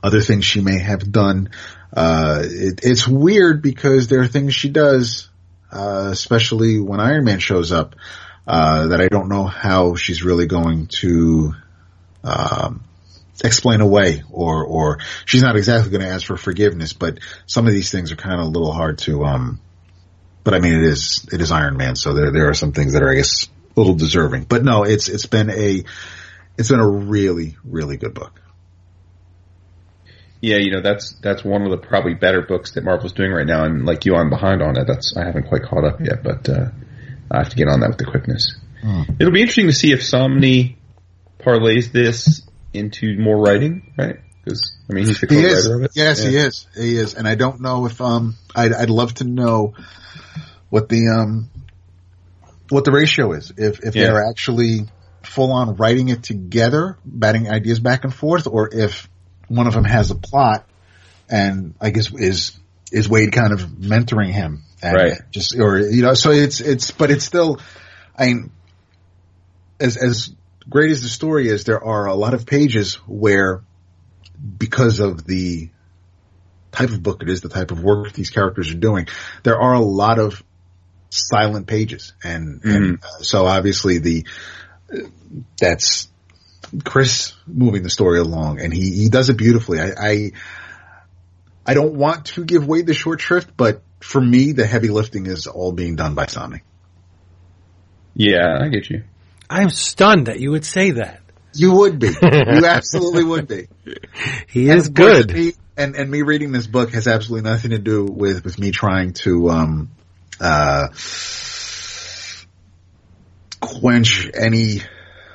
other 0.02 0.20
things 0.20 0.44
she 0.44 0.60
may 0.60 0.78
have 0.78 1.10
done. 1.10 1.50
Uh, 1.92 2.42
it, 2.44 2.80
it's 2.82 3.06
weird 3.06 3.62
because 3.62 4.08
there 4.08 4.20
are 4.20 4.26
things 4.26 4.54
she 4.54 4.68
does, 4.68 5.28
uh, 5.72 6.08
especially 6.10 6.78
when 6.78 7.00
Iron 7.00 7.24
Man 7.24 7.38
shows 7.38 7.72
up, 7.72 7.96
uh, 8.46 8.88
that 8.88 9.00
I 9.00 9.08
don't 9.08 9.28
know 9.28 9.44
how 9.44 9.94
she's 9.94 10.22
really 10.22 10.46
going 10.46 10.86
to, 10.98 11.54
um, 12.22 12.84
explain 13.44 13.80
away 13.80 14.22
or, 14.30 14.64
or 14.64 14.98
she's 15.24 15.42
not 15.42 15.56
exactly 15.56 15.90
going 15.90 16.02
to 16.02 16.08
ask 16.08 16.26
for 16.26 16.36
forgiveness, 16.36 16.92
but 16.92 17.18
some 17.46 17.66
of 17.66 17.72
these 17.72 17.90
things 17.90 18.12
are 18.12 18.16
kind 18.16 18.40
of 18.40 18.46
a 18.46 18.50
little 18.50 18.72
hard 18.72 18.98
to, 18.98 19.24
um, 19.24 19.60
but 20.44 20.54
I 20.54 20.60
mean, 20.60 20.74
it 20.74 20.84
is, 20.84 21.26
it 21.32 21.40
is 21.40 21.50
Iron 21.50 21.76
Man. 21.76 21.96
So 21.96 22.14
there, 22.14 22.30
there 22.30 22.48
are 22.48 22.54
some 22.54 22.72
things 22.72 22.92
that 22.92 23.02
are, 23.02 23.10
I 23.10 23.16
guess, 23.16 23.46
a 23.46 23.80
little 23.80 23.94
deserving, 23.94 24.44
but 24.44 24.64
no, 24.64 24.84
it's, 24.84 25.08
it's 25.08 25.26
been 25.26 25.50
a, 25.50 25.84
it's 26.56 26.70
been 26.70 26.80
a 26.80 26.88
really, 26.88 27.56
really 27.64 27.96
good 27.96 28.14
book. 28.14 28.40
Yeah, 30.46 30.58
you 30.58 30.70
know 30.70 30.80
that's 30.80 31.14
that's 31.20 31.42
one 31.44 31.62
of 31.62 31.70
the 31.70 31.76
probably 31.78 32.14
better 32.14 32.40
books 32.40 32.72
that 32.74 32.84
Marvel's 32.84 33.12
doing 33.12 33.32
right 33.32 33.46
now, 33.46 33.64
and 33.64 33.84
like 33.84 34.04
you, 34.06 34.14
I'm 34.14 34.30
behind 34.30 34.62
on 34.62 34.78
it. 34.78 34.86
That's 34.86 35.16
I 35.16 35.24
haven't 35.24 35.48
quite 35.48 35.62
caught 35.64 35.84
up 35.84 36.00
yet, 36.00 36.22
but 36.22 36.48
uh, 36.48 36.68
I 37.30 37.38
have 37.38 37.48
to 37.48 37.56
get 37.56 37.66
on 37.68 37.80
that 37.80 37.88
with 37.88 37.98
the 37.98 38.04
quickness. 38.04 38.54
It'll 39.18 39.32
be 39.32 39.40
interesting 39.40 39.66
to 39.66 39.72
see 39.72 39.90
if 39.92 40.00
Samnee 40.02 40.76
parlays 41.40 41.90
this 41.90 42.42
into 42.72 43.18
more 43.18 43.36
writing, 43.36 43.92
right? 43.98 44.20
Because 44.44 44.76
I 44.88 44.92
mean, 44.92 45.06
he's 45.06 45.20
the 45.20 45.26
He 45.26 45.40
is. 45.44 45.64
co-writer 45.66 45.78
of 45.78 45.82
it. 45.86 45.90
Yes, 45.96 46.22
Yeah. 46.22 46.30
he 46.30 46.36
is. 46.36 46.66
He 46.76 46.96
is. 46.96 47.14
And 47.14 47.26
I 47.26 47.34
don't 47.34 47.60
know 47.60 47.86
if 47.86 48.00
um 48.00 48.36
I'd 48.54 48.72
I'd 48.72 48.90
love 48.90 49.14
to 49.14 49.24
know 49.24 49.74
what 50.70 50.88
the 50.88 51.08
um 51.08 51.50
what 52.68 52.84
the 52.84 52.92
ratio 52.92 53.32
is. 53.32 53.52
If 53.56 53.80
if 53.82 53.96
Yeah. 53.96 54.04
they're 54.04 54.24
actually 54.28 54.86
full 55.24 55.50
on 55.50 55.74
writing 55.74 56.08
it 56.10 56.22
together, 56.22 56.96
batting 57.04 57.50
ideas 57.50 57.80
back 57.80 58.04
and 58.04 58.14
forth, 58.14 58.46
or 58.46 58.68
if 58.72 59.08
one 59.48 59.66
of 59.66 59.74
them 59.74 59.84
has 59.84 60.10
a 60.10 60.14
plot 60.14 60.68
and 61.28 61.74
I 61.80 61.90
guess 61.90 62.12
is 62.12 62.58
is 62.92 63.08
Waid 63.08 63.32
kind 63.32 63.52
of 63.52 63.60
mentoring 63.60 64.32
him 64.32 64.62
and 64.82 64.94
Right. 64.94 65.20
just 65.30 65.58
or 65.58 65.78
you 65.78 66.02
know 66.02 66.14
so 66.14 66.30
it's 66.30 66.60
it's 66.60 66.90
but 66.90 67.10
it's 67.10 67.24
still 67.24 67.60
I 68.16 68.26
mean 68.26 68.50
as 69.80 69.96
as 69.96 70.32
great 70.68 70.90
as 70.90 71.02
the 71.02 71.08
story 71.08 71.48
is 71.48 71.64
there 71.64 71.82
are 71.82 72.06
a 72.06 72.14
lot 72.14 72.34
of 72.34 72.46
pages 72.46 72.94
where 73.06 73.62
because 74.58 75.00
of 75.00 75.24
the 75.24 75.70
type 76.72 76.90
of 76.90 77.02
book 77.02 77.22
it 77.22 77.28
is, 77.28 77.40
the 77.40 77.48
type 77.48 77.70
of 77.70 77.82
work 77.82 78.12
these 78.12 78.30
characters 78.30 78.70
are 78.70 78.74
doing, 78.74 79.08
there 79.42 79.58
are 79.58 79.74
a 79.74 79.80
lot 79.80 80.18
of 80.18 80.42
silent 81.08 81.66
pages, 81.66 82.12
and, 82.22 82.62
and 82.64 82.98
uh, 83.02 83.22
so 83.22 83.46
obviously 83.46 83.98
the 83.98 84.26
uh, 84.92 85.08
that's 85.58 86.08
Chris 86.84 87.34
moving 87.46 87.82
the 87.82 87.90
story 87.90 88.18
along, 88.18 88.60
and 88.60 88.72
he 88.72 88.90
he 88.90 89.08
does 89.08 89.28
it 89.30 89.36
beautifully. 89.36 89.80
I 89.80 89.92
I, 89.98 90.32
I 91.66 91.74
don't 91.74 91.94
want 91.94 92.26
to 92.26 92.44
give 92.44 92.64
Waid 92.64 92.86
the 92.86 92.94
short 92.94 93.20
shrift, 93.20 93.56
but 93.56 93.82
for 94.00 94.20
me, 94.20 94.52
the 94.52 94.66
heavy 94.66 94.88
lifting 94.88 95.26
is 95.26 95.46
all 95.46 95.72
being 95.72 95.96
done 95.96 96.14
by 96.14 96.26
Samnee. 96.26 96.60
Yeah, 98.14 98.58
I 98.60 98.68
get 98.68 98.88
you. 98.88 99.04
I'm 99.48 99.70
stunned 99.70 100.26
that 100.26 100.40
you 100.40 100.50
would 100.52 100.64
say 100.64 100.92
that. 100.92 101.20
You 101.54 101.72
would 101.72 101.98
be, 101.98 102.08
you 102.22 102.66
absolutely 102.66 103.24
would 103.24 103.48
be. 103.48 103.68
He 104.48 104.68
And 104.68 104.78
is 104.78 104.88
good. 104.88 105.32
me- 105.32 105.52
and 105.76 105.94
and 105.94 106.10
me 106.10 106.22
reading 106.22 106.52
this 106.52 106.66
book 106.66 106.92
has 106.92 107.06
absolutely 107.06 107.50
nothing 107.50 107.70
to 107.72 107.78
do 107.78 108.04
with 108.04 108.44
with 108.44 108.58
me 108.58 108.70
trying 108.70 109.12
to 109.12 109.50
um 109.50 109.90
uh 110.40 110.88
quench 113.60 114.30
any 114.34 114.80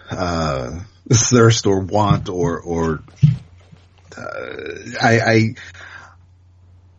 uh 0.09 0.79
thirst 1.15 1.65
or 1.67 1.79
want 1.81 2.29
or 2.29 2.59
or 2.59 3.03
uh, 4.17 4.21
I 5.01 5.19
I 5.19 5.55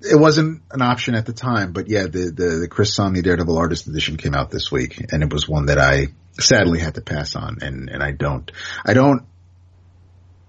it 0.04 0.18
wasn't 0.18 0.62
an 0.70 0.82
option 0.82 1.14
at 1.14 1.26
the 1.26 1.32
time, 1.32 1.72
but 1.72 1.88
yeah, 1.88 2.02
the 2.02 2.32
the, 2.34 2.58
the 2.62 2.68
Chris 2.68 2.96
Samnee 2.96 3.22
Daredevil 3.22 3.56
Artist 3.56 3.86
Edition 3.86 4.16
came 4.16 4.34
out 4.34 4.50
this 4.50 4.70
week, 4.70 5.12
and 5.12 5.22
it 5.22 5.32
was 5.32 5.48
one 5.48 5.66
that 5.66 5.78
I 5.78 6.08
sadly 6.38 6.80
had 6.80 6.94
to 6.96 7.00
pass 7.00 7.36
on, 7.36 7.58
and 7.62 7.88
and 7.88 8.02
I 8.02 8.12
don't 8.12 8.50
I 8.84 8.94
don't 8.94 9.26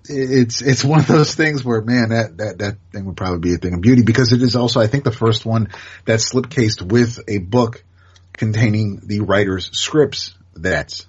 it's 0.05 0.61
it's 0.61 0.83
one 0.83 0.99
of 0.99 1.07
those 1.07 1.33
things 1.33 1.63
where 1.63 1.81
man 1.81 2.09
that 2.09 2.37
that 2.37 2.57
that 2.59 2.77
thing 2.91 3.05
would 3.05 3.17
probably 3.17 3.39
be 3.39 3.53
a 3.53 3.57
thing 3.57 3.73
of 3.73 3.81
beauty 3.81 4.03
because 4.03 4.33
it 4.33 4.41
is 4.41 4.55
also 4.55 4.81
I 4.81 4.87
think 4.87 5.03
the 5.03 5.11
first 5.11 5.45
one 5.45 5.69
that's 6.05 6.33
slipcased 6.33 6.81
with 6.81 7.19
a 7.27 7.37
book 7.37 7.83
containing 8.33 9.01
the 9.05 9.21
writer's 9.21 9.69
scripts 9.77 10.35
that 10.55 11.05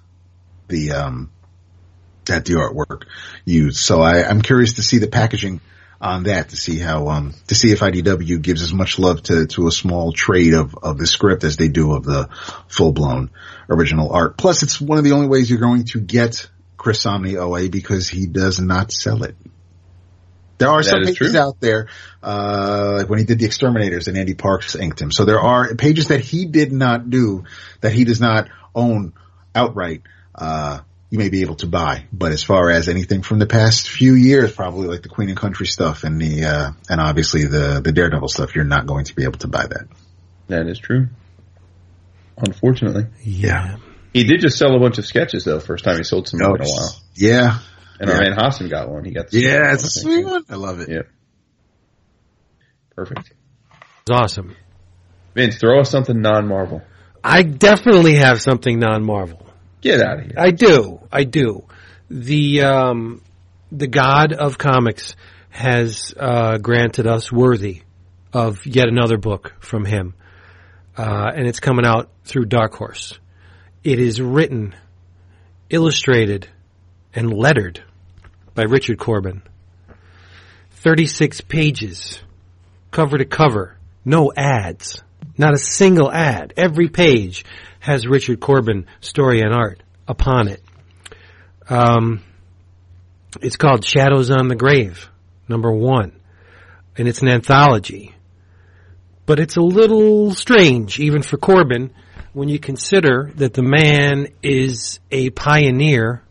the 0.67 0.91
um 0.91 1.31
that 2.25 2.45
the 2.45 2.53
artwork 2.53 3.03
used. 3.45 3.77
So 3.77 4.01
I, 4.01 4.27
I'm 4.27 4.41
curious 4.41 4.73
to 4.73 4.83
see 4.83 4.97
the 4.97 5.07
packaging 5.07 5.61
on 6.01 6.23
that 6.23 6.49
to 6.49 6.57
see 6.57 6.77
how 6.77 7.07
um 7.07 7.33
to 7.47 7.55
see 7.55 7.71
if 7.71 7.79
IDW 7.79 8.41
gives 8.41 8.61
as 8.61 8.73
much 8.73 8.99
love 8.99 9.23
to 9.23 9.47
to 9.47 9.67
a 9.67 9.71
small 9.71 10.11
trade 10.11 10.53
of 10.53 10.75
of 10.83 10.97
the 10.97 11.07
script 11.07 11.43
as 11.43 11.55
they 11.57 11.69
do 11.69 11.93
of 11.93 12.03
the 12.03 12.29
full 12.67 12.91
blown 12.91 13.31
original 13.69 14.11
art. 14.11 14.37
Plus, 14.37 14.61
it's 14.61 14.79
one 14.79 14.97
of 14.97 15.03
the 15.03 15.13
only 15.13 15.27
ways 15.27 15.49
you're 15.49 15.59
going 15.59 15.85
to 15.85 15.99
get 15.99 16.49
Chris 16.77 17.03
Samnee 17.03 17.37
OA 17.37 17.69
because 17.69 18.09
he 18.09 18.27
does 18.27 18.59
not 18.59 18.91
sell 18.91 19.23
it. 19.23 19.35
There 20.57 20.69
are 20.69 20.83
That 20.83 20.89
some 20.89 21.03
pages 21.03 21.31
true. 21.31 21.39
out 21.39 21.59
there, 21.59 21.87
uh, 22.23 22.93
like 22.99 23.09
when 23.09 23.19
he 23.19 23.25
did 23.25 23.39
the 23.39 23.45
Exterminators 23.45 24.07
and 24.07 24.17
Andy 24.17 24.35
Parks 24.35 24.75
inked 24.75 25.01
him. 25.01 25.11
So 25.11 25.25
there 25.25 25.41
are 25.41 25.75
pages 25.75 26.07
that 26.09 26.21
he 26.21 26.45
did 26.45 26.71
not 26.71 27.09
do 27.09 27.43
that 27.81 27.91
he 27.91 28.05
does 28.05 28.21
not 28.21 28.47
own 28.73 29.13
outright. 29.53 30.03
Uh, 30.33 30.79
you 31.15 31.19
may 31.19 31.29
be 31.29 31.41
able 31.43 31.55
to 31.55 31.65
buy, 31.67 32.03
but 32.11 32.33
as 32.33 32.43
far 32.43 32.69
as 32.69 32.89
anything 32.89 33.21
from 33.21 33.39
the 33.39 33.45
past 33.45 33.87
few 33.89 34.15
years, 34.15 34.51
probably 34.53 34.87
like 34.89 35.01
the 35.01 35.07
Queen 35.07 35.29
and 35.29 35.37
Country 35.37 35.65
stuff 35.65 36.03
and 36.03 36.19
the, 36.19 36.43
uh, 36.43 36.71
and 36.89 36.99
obviously 36.99 37.45
the, 37.45 37.79
the 37.81 37.93
Daredevil 37.93 38.27
stuff, 38.27 38.53
you're 38.53 38.65
not 38.65 38.85
going 38.85 39.05
to 39.05 39.15
be 39.15 39.23
able 39.23 39.39
to 39.39 39.47
buy 39.47 39.65
that. 39.65 39.87
That 40.47 40.67
is 40.67 40.77
true. 40.77 41.07
Unfortunately, 42.37 43.05
Yeah. 43.23 43.77
he 44.11 44.25
did 44.25 44.41
just 44.41 44.57
sell 44.57 44.75
a 44.75 44.79
bunch 44.79 44.97
of 44.97 45.05
sketches 45.05 45.45
though. 45.45 45.61
First 45.61 45.85
time 45.85 45.95
he 45.97 46.03
sold 46.03 46.27
some 46.27 46.41
in 46.41 46.45
a 46.47 46.49
while. 46.65 46.95
Yeah. 47.15 47.59
And 48.01 48.09
our 48.09 48.21
Yeah. 48.21 48.29
man 48.31 48.37
Hassan 48.37 48.67
got 48.67 48.89
one. 48.89 49.05
He 49.05 49.11
got 49.11 49.29
the 49.29 49.39
Yeah, 49.39 49.71
it's 49.73 49.83
a 49.83 49.85
I 49.85 49.89
think. 49.89 50.15
sweet 50.15 50.25
one. 50.25 50.43
I 50.49 50.55
love 50.55 50.81
it. 50.81 50.89
Yeah. 50.89 51.03
Perfect. 52.93 53.31
It's 54.01 54.11
awesome. 54.11 54.53
Vince, 55.33 55.55
throw 55.57 55.79
us 55.79 55.89
something 55.89 56.19
non-Marvel. 56.19 56.81
I 57.23 57.43
definitely 57.43 58.15
have 58.15 58.41
something 58.41 58.77
non-Marvel. 58.79 59.44
Get 59.85 60.01
out 60.01 60.17
of 60.17 60.25
here. 60.25 60.33
I 60.35 60.49
do. 60.49 60.99
I 61.11 61.25
do. 61.25 61.67
The 62.09 62.63
um, 62.63 63.21
the 63.71 63.85
God 63.85 64.33
of 64.33 64.57
comics 64.57 65.15
has 65.49 66.11
uh, 66.19 66.57
granted 66.57 67.05
us 67.05 67.31
worthy 67.31 67.83
of 68.33 68.65
yet 68.65 68.87
another 68.87 69.17
book 69.17 69.53
from 69.59 69.85
him, 69.85 70.15
uh, 70.97 71.29
and 71.35 71.45
it's 71.45 71.59
coming 71.59 71.85
out 71.85 72.09
through 72.23 72.45
Dark 72.45 72.73
Horse. 72.73 73.19
It 73.83 73.99
is 73.99 74.19
written, 74.19 74.73
illustrated, 75.69 76.49
and 77.13 77.31
lettered 77.31 77.83
by 78.55 78.63
Richard 78.63 78.97
Corben. 78.97 79.43
Thirty-six 80.71 81.41
pages, 81.41 82.19
cover 82.89 83.19
to 83.19 83.25
cover, 83.25 83.77
no 84.03 84.33
ads, 84.35 85.03
not 85.37 85.53
a 85.53 85.59
single 85.59 86.11
ad. 86.11 86.53
Every 86.57 86.89
page 86.89 87.45
has 87.85 88.07
Richard 88.07 88.39
Corben 88.39 88.87
story 88.99 89.41
and 89.41 89.53
art 89.53 89.83
upon 90.07 90.47
it. 90.47 90.63
Um, 91.69 92.23
it's 93.43 93.57
called 93.57 93.85
Shadows 93.85 94.31
on 94.31 94.47
the 94.47 94.55
Grave, 94.55 95.07
number 95.47 95.71
one, 95.71 96.19
and 96.97 97.07
it's 97.07 97.21
an 97.21 97.27
anthology. 97.27 98.15
But 99.27 99.39
it's 99.39 99.57
a 99.57 99.61
little 99.61 100.31
strange, 100.33 100.99
even 100.99 101.21
for 101.21 101.37
Corben, 101.37 101.93
when 102.33 102.49
you 102.49 102.57
consider 102.57 103.31
that 103.35 103.53
the 103.53 103.61
man 103.61 104.29
is 104.41 104.99
a 105.11 105.29
pioneer 105.29 106.23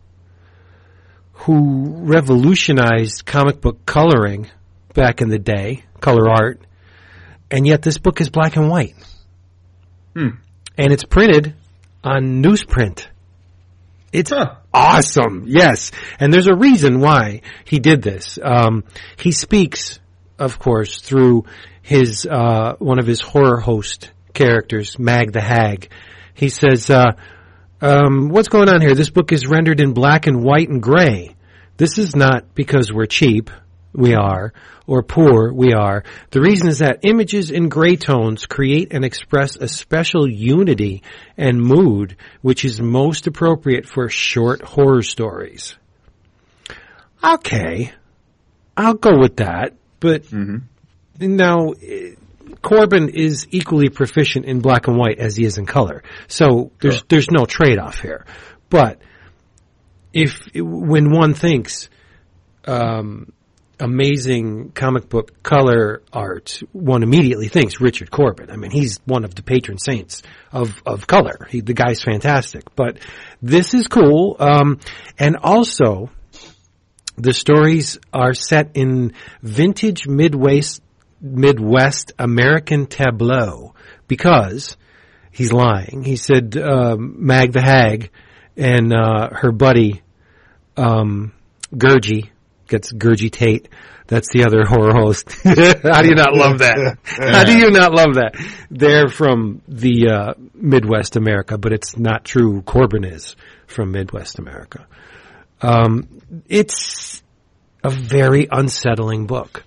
who 1.31 2.03
revolutionized 2.03 3.25
comic 3.25 3.61
book 3.61 3.85
coloring 3.85 4.49
back 4.93 5.21
in 5.21 5.29
the 5.29 5.39
day, 5.39 5.85
color 6.01 6.29
art, 6.29 6.59
and 7.49 7.65
yet 7.65 7.81
this 7.81 7.97
book 7.97 8.19
is 8.19 8.29
black 8.29 8.57
and 8.57 8.69
white. 8.69 8.95
Hmm. 10.15 10.35
And 10.77 10.91
it's 10.91 11.03
printed 11.03 11.53
on 12.03 12.43
newsprint. 12.43 13.05
It's 14.11 14.31
Huh. 14.31 14.55
awesome. 14.73 15.43
Yes. 15.47 15.91
And 16.19 16.33
there's 16.33 16.47
a 16.47 16.55
reason 16.55 16.99
why 16.99 17.41
he 17.65 17.79
did 17.79 18.01
this. 18.01 18.39
Um, 18.41 18.83
he 19.17 19.31
speaks, 19.31 19.99
of 20.39 20.59
course, 20.59 20.99
through 21.01 21.45
his, 21.81 22.25
uh, 22.25 22.75
one 22.79 22.99
of 22.99 23.05
his 23.07 23.21
horror 23.21 23.59
host 23.59 24.11
characters, 24.33 24.97
Mag 24.99 25.31
the 25.33 25.41
Hag. 25.41 25.89
He 26.33 26.49
says, 26.49 26.89
uh, 26.89 27.13
um, 27.81 28.29
what's 28.29 28.47
going 28.49 28.69
on 28.69 28.81
here? 28.81 28.95
This 28.95 29.09
book 29.09 29.31
is 29.31 29.47
rendered 29.47 29.79
in 29.81 29.93
black 29.93 30.27
and 30.27 30.43
white 30.43 30.69
and 30.69 30.81
gray. 30.81 31.35
This 31.77 31.97
is 31.97 32.15
not 32.15 32.55
because 32.55 32.91
we're 32.91 33.05
cheap. 33.05 33.49
We 33.95 34.13
are. 34.13 34.53
Or 34.87 35.01
poor. 35.03 35.53
We 35.53 35.73
are. 35.73 36.03
The 36.31 36.41
reason 36.41 36.67
is 36.67 36.79
that 36.79 36.99
images 37.03 37.49
in 37.49 37.69
gray 37.69 37.95
tones 37.95 38.45
create 38.45 38.93
and 38.93 39.05
express 39.05 39.55
a 39.55 39.67
special 39.67 40.29
unity 40.29 41.03
and 41.37 41.59
mood 41.59 42.17
which 42.41 42.65
is 42.65 42.81
most 42.81 43.25
appropriate 43.27 43.87
for 43.87 44.09
short 44.09 44.61
horror 44.61 45.01
stories. 45.01 45.75
Okay. 47.23 47.93
I'll 48.77 48.93
go 48.93 49.17
with 49.17 49.37
that. 49.37 49.73
But 49.99 50.25
now, 51.19 51.71
eh, 51.71 52.11
Corben 52.61 53.09
is 53.09 53.47
equally 53.51 53.89
proficient 53.89 54.45
in 54.45 54.59
black 54.59 54.87
and 54.87 54.97
white 54.97 55.19
as 55.19 55.35
he 55.35 55.45
is 55.45 55.57
in 55.57 55.65
color. 55.65 56.03
So 56.27 56.71
there's, 56.81 57.03
there's 57.03 57.31
no 57.31 57.45
trade-off 57.45 57.99
here. 57.99 58.25
But 58.69 58.99
if, 60.13 60.47
when 60.53 61.11
one 61.11 61.33
thinks, 61.33 61.89
um, 62.65 63.31
amazing 63.79 64.71
comic 64.71 65.09
book 65.09 65.43
color 65.43 66.01
art, 66.13 66.61
one 66.71 67.03
immediately 67.03 67.47
thinks 67.47 67.81
Richard 67.81 68.11
Corben. 68.11 68.49
I 68.49 68.55
mean, 68.55 68.71
he's 68.71 68.99
one 69.05 69.23
of 69.25 69.35
the 69.35 69.43
patron 69.43 69.77
saints 69.77 70.23
of, 70.51 70.81
of 70.85 71.07
color. 71.07 71.47
He, 71.49 71.61
the 71.61 71.73
guy's 71.73 72.01
fantastic. 72.01 72.75
But 72.75 72.99
this 73.41 73.73
is 73.73 73.87
cool. 73.87 74.35
Um, 74.39 74.79
and 75.19 75.37
also, 75.37 76.09
the 77.17 77.33
stories 77.33 77.99
are 78.13 78.33
set 78.33 78.71
in 78.75 79.13
vintage 79.41 80.07
Midwest, 80.07 80.81
Midwest 81.21 82.13
American 82.19 82.87
tableau 82.87 83.73
because 84.07 84.77
he's 85.31 85.53
lying. 85.53 86.03
He 86.03 86.15
said, 86.15 86.57
um, 86.57 87.25
Mag 87.25 87.53
the 87.53 87.61
Hag 87.61 88.11
and, 88.57 88.93
uh, 88.93 89.29
her 89.31 89.51
buddy, 89.51 90.01
um, 90.77 91.33
gets 92.67 92.91
Gurgie 92.91 93.31
Tate. 93.31 93.69
That's 94.07 94.29
the 94.31 94.45
other 94.45 94.65
horror 94.67 94.93
host. 94.93 95.31
How 95.43 96.01
do 96.01 96.09
you 96.09 96.15
not 96.15 96.33
love 96.35 96.59
that? 96.59 96.97
How 97.05 97.43
do 97.43 97.57
you 97.57 97.71
not 97.71 97.93
love 97.93 98.15
that? 98.15 98.35
They're 98.69 99.07
from 99.07 99.61
the 99.67 100.09
uh, 100.09 100.33
Midwest 100.53 101.15
America, 101.15 101.57
but 101.57 101.73
it's 101.73 101.97
not 101.97 102.23
true. 102.23 102.61
Corben 102.61 103.03
is 103.03 103.35
from 103.67 103.91
Midwest 103.91 104.39
America. 104.39 104.87
Um, 105.61 106.21
it's 106.47 107.23
a 107.83 107.89
very 107.89 108.47
unsettling 108.51 109.27
book. 109.27 109.63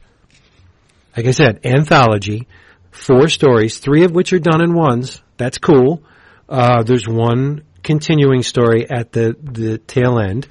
Like 1.16 1.26
I 1.26 1.32
said, 1.32 1.60
anthology, 1.64 2.46
four 2.90 3.28
stories, 3.28 3.78
three 3.78 4.04
of 4.04 4.12
which 4.12 4.32
are 4.32 4.38
done 4.38 4.60
in 4.60 4.74
ones. 4.74 5.22
That's 5.36 5.58
cool. 5.58 6.02
Uh, 6.48 6.82
there's 6.82 7.08
one 7.08 7.64
continuing 7.82 8.42
story 8.42 8.88
at 8.88 9.12
the, 9.12 9.36
the 9.42 9.78
tail 9.78 10.18
end, 10.18 10.46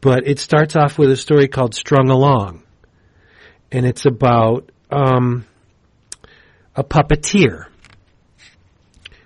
but 0.00 0.26
it 0.26 0.38
starts 0.38 0.76
off 0.76 0.98
with 0.98 1.10
a 1.10 1.16
story 1.16 1.48
called 1.48 1.74
Strung 1.74 2.10
Along. 2.10 2.62
And 3.72 3.86
it's 3.86 4.06
about, 4.06 4.70
um, 4.90 5.46
a 6.74 6.84
puppeteer 6.84 7.66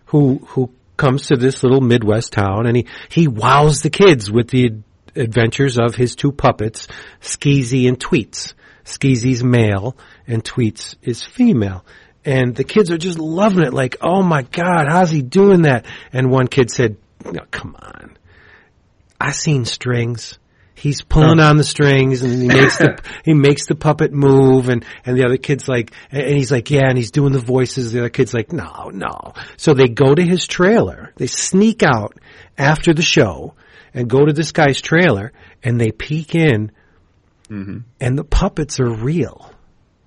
who, 0.06 0.38
who 0.48 0.70
comes 0.96 1.28
to 1.28 1.36
this 1.36 1.62
little 1.62 1.80
Midwest 1.80 2.32
town 2.32 2.66
and 2.66 2.76
he, 2.76 2.86
he 3.08 3.28
wows 3.28 3.82
the 3.82 3.90
kids 3.90 4.30
with 4.30 4.48
the 4.48 4.72
adventures 5.16 5.78
of 5.78 5.94
his 5.94 6.14
two 6.14 6.32
puppets, 6.32 6.88
Skeezy 7.20 7.88
and 7.88 7.98
Tweets. 7.98 8.54
Skeezy's 8.84 9.42
male 9.42 9.96
and 10.26 10.44
Tweets 10.44 10.96
is 11.02 11.22
female. 11.22 11.84
And 12.24 12.54
the 12.54 12.64
kids 12.64 12.90
are 12.90 12.98
just 12.98 13.18
loving 13.18 13.64
it, 13.64 13.74
like, 13.74 13.96
oh 14.00 14.22
my 14.22 14.42
god, 14.42 14.86
how's 14.88 15.10
he 15.10 15.20
doing 15.22 15.62
that? 15.62 15.84
And 16.12 16.30
one 16.30 16.48
kid 16.48 16.70
said, 16.70 16.96
no, 17.24 17.42
come 17.50 17.76
on. 17.78 18.16
I 19.20 19.30
seen 19.32 19.64
strings. 19.64 20.38
He's 20.74 21.02
pulling 21.02 21.40
on 21.40 21.56
the 21.56 21.64
strings 21.64 22.22
and 22.22 22.42
he 22.42 22.48
makes 22.48 22.78
the, 22.78 23.00
he 23.24 23.32
makes 23.32 23.66
the 23.66 23.74
puppet 23.74 24.12
move 24.12 24.68
and, 24.68 24.84
and 25.04 25.16
the 25.16 25.24
other 25.24 25.36
kid's 25.36 25.68
like, 25.68 25.92
and 26.10 26.36
he's 26.36 26.50
like, 26.50 26.70
yeah, 26.70 26.88
and 26.88 26.98
he's 26.98 27.12
doing 27.12 27.32
the 27.32 27.38
voices. 27.38 27.92
The 27.92 28.00
other 28.00 28.10
kid's 28.10 28.34
like, 28.34 28.52
no, 28.52 28.90
no. 28.92 29.34
So 29.56 29.72
they 29.74 29.88
go 29.88 30.14
to 30.14 30.22
his 30.22 30.46
trailer. 30.46 31.12
They 31.16 31.28
sneak 31.28 31.82
out 31.82 32.18
after 32.58 32.92
the 32.92 33.02
show 33.02 33.54
and 33.94 34.10
go 34.10 34.24
to 34.24 34.32
this 34.32 34.52
guy's 34.52 34.80
trailer 34.80 35.32
and 35.62 35.80
they 35.80 35.92
peek 35.92 36.34
in 36.34 36.72
mm-hmm. 37.48 37.78
and 38.00 38.18
the 38.18 38.24
puppets 38.24 38.80
are 38.80 38.90
real. 38.90 39.50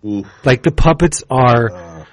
Oof. 0.05 0.27
Like 0.43 0.63
the 0.63 0.71
puppets 0.71 1.23
are 1.29 1.71
uh. 1.71 2.05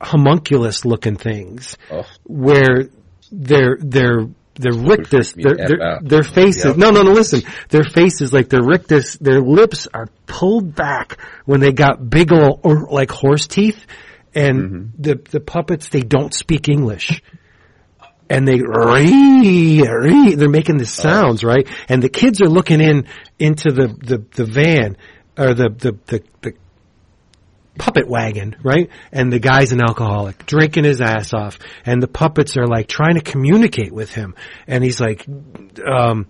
homunculus 0.00 0.84
looking 0.84 1.16
things 1.16 1.76
Oh. 1.90 2.06
where 2.24 2.88
their 3.32 3.76
their 3.80 4.28
their 4.60 4.74
rictus, 4.74 5.32
their 5.32 5.56
their, 5.56 5.98
their 6.02 6.22
faces. 6.22 6.64
Yep. 6.64 6.76
No, 6.76 6.90
no, 6.90 7.02
no. 7.02 7.12
Listen, 7.12 7.42
their 7.68 7.84
faces 7.84 8.32
like 8.32 8.48
their 8.48 8.62
rictus, 8.62 9.16
their 9.16 9.40
lips 9.40 9.88
are 9.92 10.08
pulled 10.26 10.74
back 10.74 11.18
when 11.44 11.60
they 11.60 11.72
got 11.72 12.08
big 12.08 12.32
ol' 12.32 12.60
or 12.62 12.88
like 12.90 13.10
horse 13.10 13.46
teeth, 13.46 13.86
and 14.34 14.60
Mm-hmm. 14.60 15.02
the 15.02 15.20
the 15.30 15.40
puppets 15.40 15.88
they 15.88 16.00
don't 16.02 16.32
speak 16.34 16.68
English. 16.68 17.22
And 18.28 18.46
they 18.46 18.60
ree, 18.62 19.82
ree, 19.82 20.34
they're 20.36 20.48
making 20.48 20.76
the 20.76 20.86
sounds, 20.86 21.42
right? 21.42 21.66
And 21.88 22.00
the 22.00 22.08
kids 22.08 22.40
are 22.40 22.48
looking 22.48 22.80
in 22.80 23.08
into 23.40 23.72
the, 23.72 23.88
the, 23.88 24.24
the 24.36 24.44
van 24.44 24.96
or 25.36 25.52
the, 25.52 25.68
the, 25.76 25.98
the, 26.06 26.22
the 26.40 26.54
puppet 27.78 28.08
wagon, 28.08 28.56
right? 28.62 28.90
And 29.12 29.32
the 29.32 29.38
guy's 29.38 29.72
an 29.72 29.80
alcoholic, 29.80 30.46
drinking 30.46 30.84
his 30.84 31.00
ass 31.00 31.32
off, 31.32 31.58
and 31.84 32.02
the 32.02 32.08
puppets 32.08 32.56
are 32.56 32.66
like 32.66 32.88
trying 32.88 33.14
to 33.14 33.20
communicate 33.20 33.92
with 33.92 34.12
him, 34.12 34.34
and 34.66 34.84
he's 34.84 35.00
like, 35.00 35.26
um, 35.84 36.26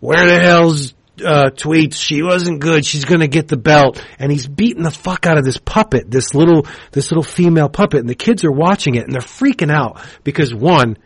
"Where 0.00 0.26
the 0.26 0.40
hell's 0.40 0.94
uh, 1.24 1.50
Tweets? 1.50 1.94
She 1.94 2.22
wasn't 2.22 2.60
good. 2.60 2.84
She's 2.84 3.04
gonna 3.04 3.28
get 3.28 3.48
the 3.48 3.56
belt." 3.56 4.04
And 4.18 4.30
he's 4.30 4.46
beating 4.46 4.82
the 4.82 4.90
fuck 4.90 5.26
out 5.26 5.38
of 5.38 5.44
this 5.44 5.58
puppet, 5.58 6.10
this 6.10 6.34
little, 6.34 6.66
this 6.92 7.10
little 7.10 7.22
female 7.22 7.68
puppet, 7.68 8.00
and 8.00 8.08
the 8.08 8.14
kids 8.14 8.44
are 8.44 8.52
watching 8.52 8.96
it 8.96 9.04
and 9.04 9.12
they're 9.12 9.20
freaking 9.20 9.72
out 9.72 10.00
because 10.24 10.54
one, 10.54 10.98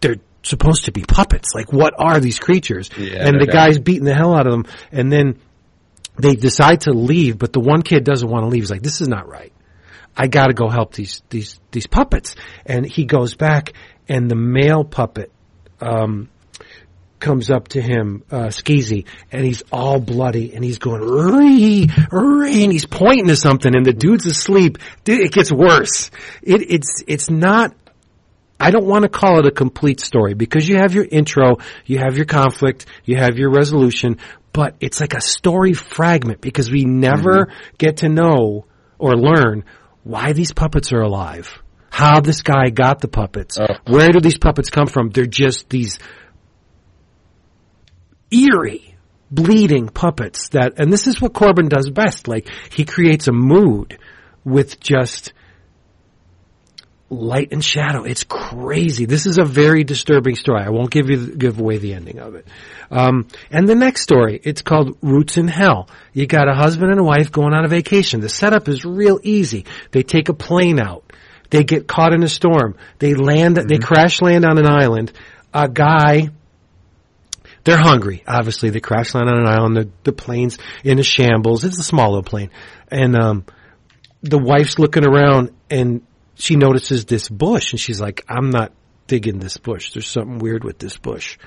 they're 0.00 0.16
supposed 0.42 0.86
to 0.86 0.92
be 0.92 1.04
puppets. 1.04 1.50
Like, 1.54 1.72
what 1.72 1.94
are 1.98 2.20
these 2.20 2.38
creatures? 2.38 2.90
Yeah, 2.98 3.26
and 3.26 3.40
the 3.40 3.46
guy's 3.46 3.78
beating 3.78 4.04
the 4.04 4.14
hell 4.14 4.34
out 4.34 4.46
of 4.46 4.52
them, 4.52 4.66
and 4.90 5.10
then 5.10 5.38
they 6.16 6.34
decide 6.34 6.82
to 6.82 6.92
leave, 6.92 7.38
but 7.38 7.52
the 7.52 7.60
one 7.60 7.82
kid 7.82 8.04
doesn't 8.04 8.28
want 8.28 8.44
to 8.44 8.48
leave. 8.48 8.62
He's 8.62 8.70
like, 8.70 8.82
"This 8.82 9.00
is 9.00 9.08
not 9.08 9.28
right. 9.28 9.52
I 10.16 10.26
got 10.26 10.46
to 10.46 10.54
go 10.54 10.68
help 10.68 10.94
these 10.94 11.22
these 11.30 11.60
these 11.70 11.86
puppets." 11.86 12.36
And 12.66 12.84
he 12.86 13.04
goes 13.04 13.34
back, 13.34 13.72
and 14.08 14.30
the 14.30 14.36
male 14.36 14.84
puppet 14.84 15.32
um, 15.80 16.28
comes 17.18 17.50
up 17.50 17.68
to 17.68 17.80
him, 17.80 18.24
uh, 18.30 18.48
Skeezy, 18.48 19.06
and 19.30 19.44
he's 19.44 19.62
all 19.72 20.00
bloody, 20.00 20.54
and 20.54 20.62
he's 20.62 20.78
going 20.78 21.00
ree 21.00 21.88
ree, 22.10 22.64
and 22.64 22.72
he's 22.72 22.86
pointing 22.86 23.28
to 23.28 23.36
something, 23.36 23.74
and 23.74 23.86
the 23.86 23.94
dude's 23.94 24.26
asleep. 24.26 24.78
It 25.06 25.32
gets 25.32 25.50
worse. 25.50 26.10
It, 26.42 26.70
it's 26.70 27.02
it's 27.06 27.30
not 27.30 27.74
I 28.62 28.70
don't 28.70 28.86
want 28.86 29.02
to 29.02 29.08
call 29.08 29.40
it 29.40 29.46
a 29.46 29.50
complete 29.50 29.98
story 29.98 30.34
because 30.34 30.68
you 30.68 30.76
have 30.76 30.94
your 30.94 31.04
intro, 31.04 31.56
you 31.84 31.98
have 31.98 32.16
your 32.16 32.26
conflict, 32.26 32.86
you 33.04 33.16
have 33.16 33.36
your 33.36 33.50
resolution, 33.50 34.18
but 34.52 34.76
it's 34.80 35.00
like 35.00 35.14
a 35.14 35.20
story 35.20 35.72
fragment 35.72 36.40
because 36.40 36.70
we 36.70 36.84
never 36.84 37.46
mm-hmm. 37.46 37.74
get 37.78 37.98
to 37.98 38.08
know 38.08 38.66
or 38.98 39.16
learn 39.16 39.64
why 40.04 40.32
these 40.32 40.52
puppets 40.52 40.92
are 40.92 41.00
alive. 41.00 41.62
How 41.90 42.20
this 42.20 42.42
guy 42.42 42.70
got 42.70 43.00
the 43.00 43.08
puppets. 43.08 43.58
Oh. 43.60 43.74
Where 43.86 44.08
do 44.08 44.20
these 44.20 44.38
puppets 44.38 44.70
come 44.70 44.86
from? 44.86 45.10
They're 45.10 45.26
just 45.26 45.68
these 45.68 45.98
eerie, 48.30 48.96
bleeding 49.30 49.88
puppets 49.88 50.48
that, 50.50 50.74
and 50.78 50.92
this 50.92 51.06
is 51.06 51.20
what 51.20 51.34
Corben 51.34 51.68
does 51.68 51.90
best. 51.90 52.28
Like, 52.28 52.48
he 52.70 52.84
creates 52.84 53.28
a 53.28 53.32
mood 53.32 53.98
with 54.44 54.80
just 54.80 55.34
light 57.12 57.52
and 57.52 57.62
shadow. 57.62 58.04
It's 58.04 58.24
crazy. 58.24 59.04
This 59.04 59.26
is 59.26 59.38
a 59.38 59.44
very 59.44 59.84
disturbing 59.84 60.34
story. 60.34 60.62
I 60.62 60.70
won't 60.70 60.90
give 60.90 61.10
you 61.10 61.36
give 61.36 61.60
away 61.60 61.78
the 61.78 61.94
ending 61.94 62.18
of 62.18 62.34
it. 62.34 62.46
Um, 62.90 63.28
and 63.50 63.68
the 63.68 63.74
next 63.74 64.02
story, 64.02 64.40
it's 64.42 64.62
called 64.62 64.96
Roots 65.02 65.36
in 65.36 65.46
Hell. 65.46 65.88
You 66.12 66.26
got 66.26 66.48
a 66.48 66.54
husband 66.54 66.90
and 66.90 67.00
a 67.00 67.04
wife 67.04 67.30
going 67.30 67.52
on 67.52 67.64
a 67.64 67.68
vacation. 67.68 68.20
The 68.20 68.28
setup 68.28 68.68
is 68.68 68.84
real 68.84 69.20
easy. 69.22 69.66
They 69.90 70.02
take 70.02 70.28
a 70.28 70.34
plane 70.34 70.80
out. 70.80 71.04
They 71.50 71.64
get 71.64 71.86
caught 71.86 72.14
in 72.14 72.22
a 72.22 72.28
storm. 72.28 72.76
They 72.98 73.14
land. 73.14 73.56
They 73.56 73.78
crash 73.78 74.22
land 74.22 74.44
on 74.44 74.58
an 74.58 74.66
island. 74.66 75.12
A 75.52 75.68
guy. 75.68 76.30
They're 77.64 77.78
hungry. 77.78 78.24
Obviously, 78.26 78.70
they 78.70 78.80
crash 78.80 79.14
land 79.14 79.28
on 79.28 79.38
an 79.38 79.46
island. 79.46 79.76
The, 79.76 79.88
the 80.04 80.12
plane's 80.12 80.58
in 80.82 80.98
a 80.98 81.04
shambles. 81.04 81.64
It's 81.64 81.78
a 81.78 81.84
small 81.84 82.08
little 82.08 82.24
plane, 82.24 82.50
and 82.88 83.14
um, 83.14 83.44
the 84.22 84.38
wife's 84.38 84.78
looking 84.78 85.04
around 85.04 85.50
and 85.70 86.02
she 86.42 86.56
notices 86.56 87.04
this 87.04 87.28
bush 87.28 87.72
and 87.72 87.78
she's 87.78 88.00
like, 88.00 88.24
I'm 88.28 88.50
not 88.50 88.72
digging 89.06 89.38
this 89.38 89.58
bush. 89.58 89.92
There's 89.92 90.08
something 90.08 90.38
weird 90.38 90.64
with 90.64 90.76
this 90.76 90.96
bush. 90.96 91.38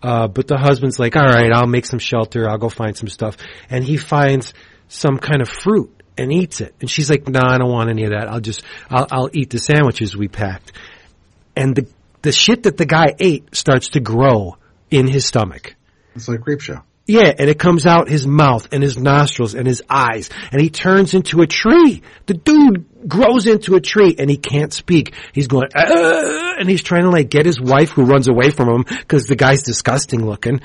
Uh, 0.00 0.28
but 0.28 0.46
the 0.46 0.56
husband's 0.56 1.00
like, 1.00 1.16
all 1.16 1.24
right, 1.24 1.50
I'll 1.52 1.66
make 1.66 1.84
some 1.84 1.98
shelter. 1.98 2.48
I'll 2.48 2.58
go 2.58 2.68
find 2.68 2.96
some 2.96 3.08
stuff. 3.08 3.38
And 3.68 3.82
he 3.82 3.96
finds 3.96 4.54
some 4.86 5.18
kind 5.18 5.42
of 5.42 5.48
fruit 5.48 5.90
and 6.16 6.32
eats 6.32 6.60
it. 6.60 6.76
And 6.80 6.88
she's 6.88 7.10
like, 7.10 7.26
no, 7.26 7.40
I 7.42 7.58
don't 7.58 7.72
want 7.72 7.90
any 7.90 8.04
of 8.04 8.10
that. 8.10 8.28
I'll 8.28 8.40
just, 8.40 8.62
I'll, 8.88 9.08
I'll 9.10 9.30
eat 9.32 9.50
the 9.50 9.58
sandwiches 9.58 10.16
we 10.16 10.28
packed. 10.28 10.70
And 11.56 11.74
the, 11.74 11.88
the 12.22 12.30
shit 12.30 12.62
that 12.64 12.76
the 12.76 12.86
guy 12.86 13.16
ate 13.18 13.52
starts 13.56 13.88
to 13.90 14.00
grow 14.00 14.58
in 14.92 15.08
his 15.08 15.26
stomach. 15.26 15.74
It's 16.14 16.28
like 16.28 16.42
Creep 16.42 16.60
Show. 16.60 16.82
Yeah, 17.06 17.32
and 17.38 17.48
it 17.48 17.58
comes 17.58 17.86
out 17.86 18.08
his 18.08 18.26
mouth 18.26 18.68
and 18.72 18.82
his 18.82 18.98
nostrils 18.98 19.54
and 19.54 19.66
his 19.66 19.80
eyes, 19.88 20.28
and 20.50 20.60
he 20.60 20.70
turns 20.70 21.14
into 21.14 21.40
a 21.40 21.46
tree. 21.46 22.02
The 22.26 22.34
dude 22.34 23.08
grows 23.08 23.46
into 23.46 23.76
a 23.76 23.80
tree, 23.80 24.16
and 24.18 24.28
he 24.28 24.36
can't 24.36 24.72
speak. 24.72 25.14
He's 25.32 25.46
going, 25.46 25.68
and 25.74 26.68
he's 26.68 26.82
trying 26.82 27.04
to 27.04 27.10
like 27.10 27.30
get 27.30 27.46
his 27.46 27.60
wife, 27.60 27.90
who 27.90 28.04
runs 28.04 28.28
away 28.28 28.50
from 28.50 28.68
him 28.68 28.84
because 28.88 29.26
the 29.26 29.36
guy's 29.36 29.62
disgusting 29.62 30.26
looking. 30.26 30.60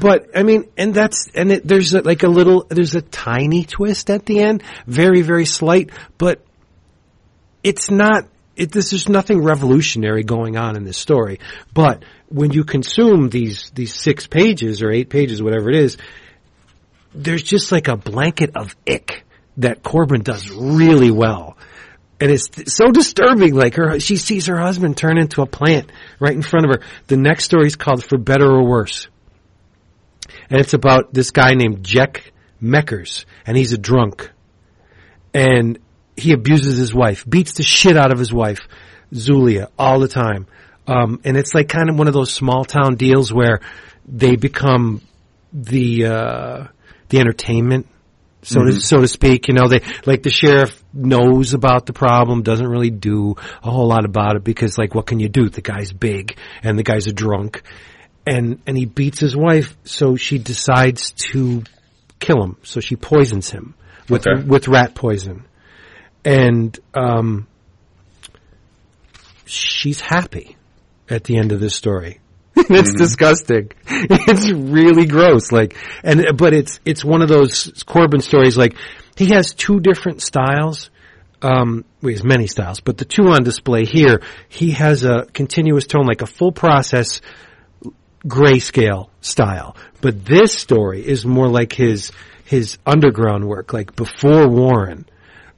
But 0.00 0.30
I 0.34 0.44
mean, 0.44 0.64
and 0.78 0.94
that's 0.94 1.28
and 1.34 1.52
it, 1.52 1.68
there's 1.68 1.92
a, 1.92 2.00
like 2.00 2.22
a 2.22 2.28
little, 2.28 2.66
there's 2.68 2.94
a 2.94 3.02
tiny 3.02 3.64
twist 3.64 4.08
at 4.08 4.24
the 4.24 4.40
end, 4.40 4.62
very 4.86 5.20
very 5.20 5.44
slight, 5.44 5.90
but 6.16 6.42
it's 7.62 7.90
not 7.90 8.26
it, 8.56 8.72
this 8.72 8.92
is 8.92 9.08
nothing 9.08 9.42
revolutionary 9.42 10.24
going 10.24 10.56
on 10.56 10.76
in 10.76 10.84
this 10.84 10.96
story. 10.96 11.38
But 11.72 12.04
when 12.28 12.52
you 12.52 12.64
consume 12.64 13.28
these 13.28 13.70
these 13.74 13.94
six 13.94 14.26
pages 14.26 14.82
or 14.82 14.90
eight 14.90 15.08
pages, 15.08 15.42
whatever 15.42 15.70
it 15.70 15.76
is, 15.76 15.96
there's 17.14 17.42
just 17.42 17.72
like 17.72 17.88
a 17.88 17.96
blanket 17.96 18.56
of 18.56 18.76
ick 18.88 19.24
that 19.58 19.82
Corben 19.82 20.22
does 20.22 20.50
really 20.50 21.10
well. 21.10 21.56
And 22.20 22.30
it's 22.30 22.74
so 22.74 22.90
disturbing. 22.90 23.54
Like 23.54 23.74
her, 23.74 24.00
she 24.00 24.16
sees 24.16 24.46
her 24.46 24.58
husband 24.58 24.96
turn 24.96 25.18
into 25.18 25.42
a 25.42 25.46
plant 25.46 25.92
right 26.18 26.32
in 26.32 26.42
front 26.42 26.66
of 26.66 26.72
her. 26.72 26.86
The 27.06 27.16
next 27.16 27.44
story 27.44 27.66
is 27.66 27.76
called 27.76 28.02
"For 28.02 28.18
Better 28.18 28.46
or 28.46 28.66
Worse," 28.66 29.08
and 30.50 30.60
it's 30.60 30.74
about 30.74 31.12
this 31.12 31.30
guy 31.30 31.54
named 31.54 31.84
Jack 31.84 32.32
Meckers, 32.62 33.26
and 33.46 33.56
he's 33.56 33.72
a 33.72 33.78
drunk, 33.78 34.30
and 35.34 35.78
he 36.16 36.32
abuses 36.32 36.78
his 36.78 36.94
wife, 36.94 37.28
beats 37.28 37.52
the 37.52 37.62
shit 37.62 37.98
out 37.98 38.12
of 38.12 38.18
his 38.18 38.32
wife, 38.32 38.66
Zulia, 39.14 39.68
all 39.78 40.00
the 40.00 40.08
time. 40.08 40.46
Um, 40.86 41.20
and 41.24 41.36
it's 41.36 41.54
like 41.54 41.68
kind 41.68 41.90
of 41.90 41.98
one 41.98 42.08
of 42.08 42.14
those 42.14 42.32
small 42.32 42.64
town 42.64 42.94
deals 42.96 43.32
where 43.32 43.60
they 44.06 44.36
become 44.36 45.02
the 45.52 46.06
uh, 46.06 46.66
the 47.08 47.18
entertainment, 47.18 47.86
so 48.42 48.62
to 48.62 48.80
so 48.80 49.00
to 49.00 49.08
speak. 49.08 49.48
You 49.48 49.54
know, 49.54 49.68
they 49.68 49.80
like 50.04 50.22
the 50.22 50.30
sheriff 50.30 50.82
knows 50.92 51.54
about 51.54 51.86
the 51.86 51.92
problem, 51.92 52.42
doesn't 52.42 52.66
really 52.66 52.90
do 52.90 53.34
a 53.62 53.70
whole 53.70 53.88
lot 53.88 54.04
about 54.04 54.36
it 54.36 54.44
because, 54.44 54.78
like, 54.78 54.94
what 54.94 55.06
can 55.06 55.18
you 55.18 55.28
do? 55.28 55.48
The 55.48 55.60
guy's 55.60 55.92
big 55.92 56.36
and 56.62 56.78
the 56.78 56.84
guy's 56.84 57.06
a 57.08 57.12
drunk, 57.12 57.62
and 58.26 58.60
and 58.66 58.76
he 58.76 58.84
beats 58.84 59.18
his 59.18 59.36
wife, 59.36 59.76
so 59.84 60.16
she 60.16 60.38
decides 60.38 61.10
to 61.32 61.64
kill 62.20 62.42
him. 62.42 62.56
So 62.62 62.80
she 62.80 62.96
poisons 62.96 63.50
him 63.50 63.74
with 64.08 64.26
Okay. 64.26 64.42
with 64.44 64.68
rat 64.68 64.94
poison, 64.94 65.44
and 66.24 66.78
um, 66.94 67.48
she's 69.46 70.00
happy 70.00 70.55
at 71.08 71.24
the 71.24 71.36
end 71.36 71.52
of 71.52 71.60
this 71.60 71.74
story. 71.74 72.20
it's 72.56 72.94
disgusting. 72.94 73.70
It's 73.88 74.50
really 74.50 75.06
gross. 75.06 75.52
Like, 75.52 75.76
and 76.02 76.36
but 76.36 76.52
it's 76.54 76.80
it's 76.84 77.04
one 77.04 77.22
of 77.22 77.28
those 77.28 77.84
Corben 77.86 78.20
stories. 78.20 78.56
Like, 78.56 78.76
he 79.16 79.26
has 79.26 79.54
two 79.54 79.80
different 79.80 80.22
styles. 80.22 80.90
Um, 81.42 81.84
well, 82.00 82.08
he 82.08 82.14
has 82.14 82.24
many 82.24 82.46
styles, 82.46 82.80
but 82.80 82.98
the 82.98 83.04
two 83.04 83.28
on 83.28 83.44
display 83.44 83.84
here, 83.84 84.22
he 84.48 84.72
has 84.72 85.04
a 85.04 85.26
continuous 85.32 85.86
tone, 85.86 86.06
like 86.06 86.22
a 86.22 86.26
full 86.26 86.50
process 86.50 87.20
grayscale 88.26 89.10
style. 89.20 89.76
But 90.00 90.24
this 90.24 90.52
story 90.52 91.06
is 91.06 91.24
more 91.24 91.48
like 91.48 91.72
his 91.72 92.12
his 92.44 92.78
underground 92.86 93.46
work, 93.46 93.72
like 93.72 93.96
before 93.96 94.48
Warren, 94.48 95.05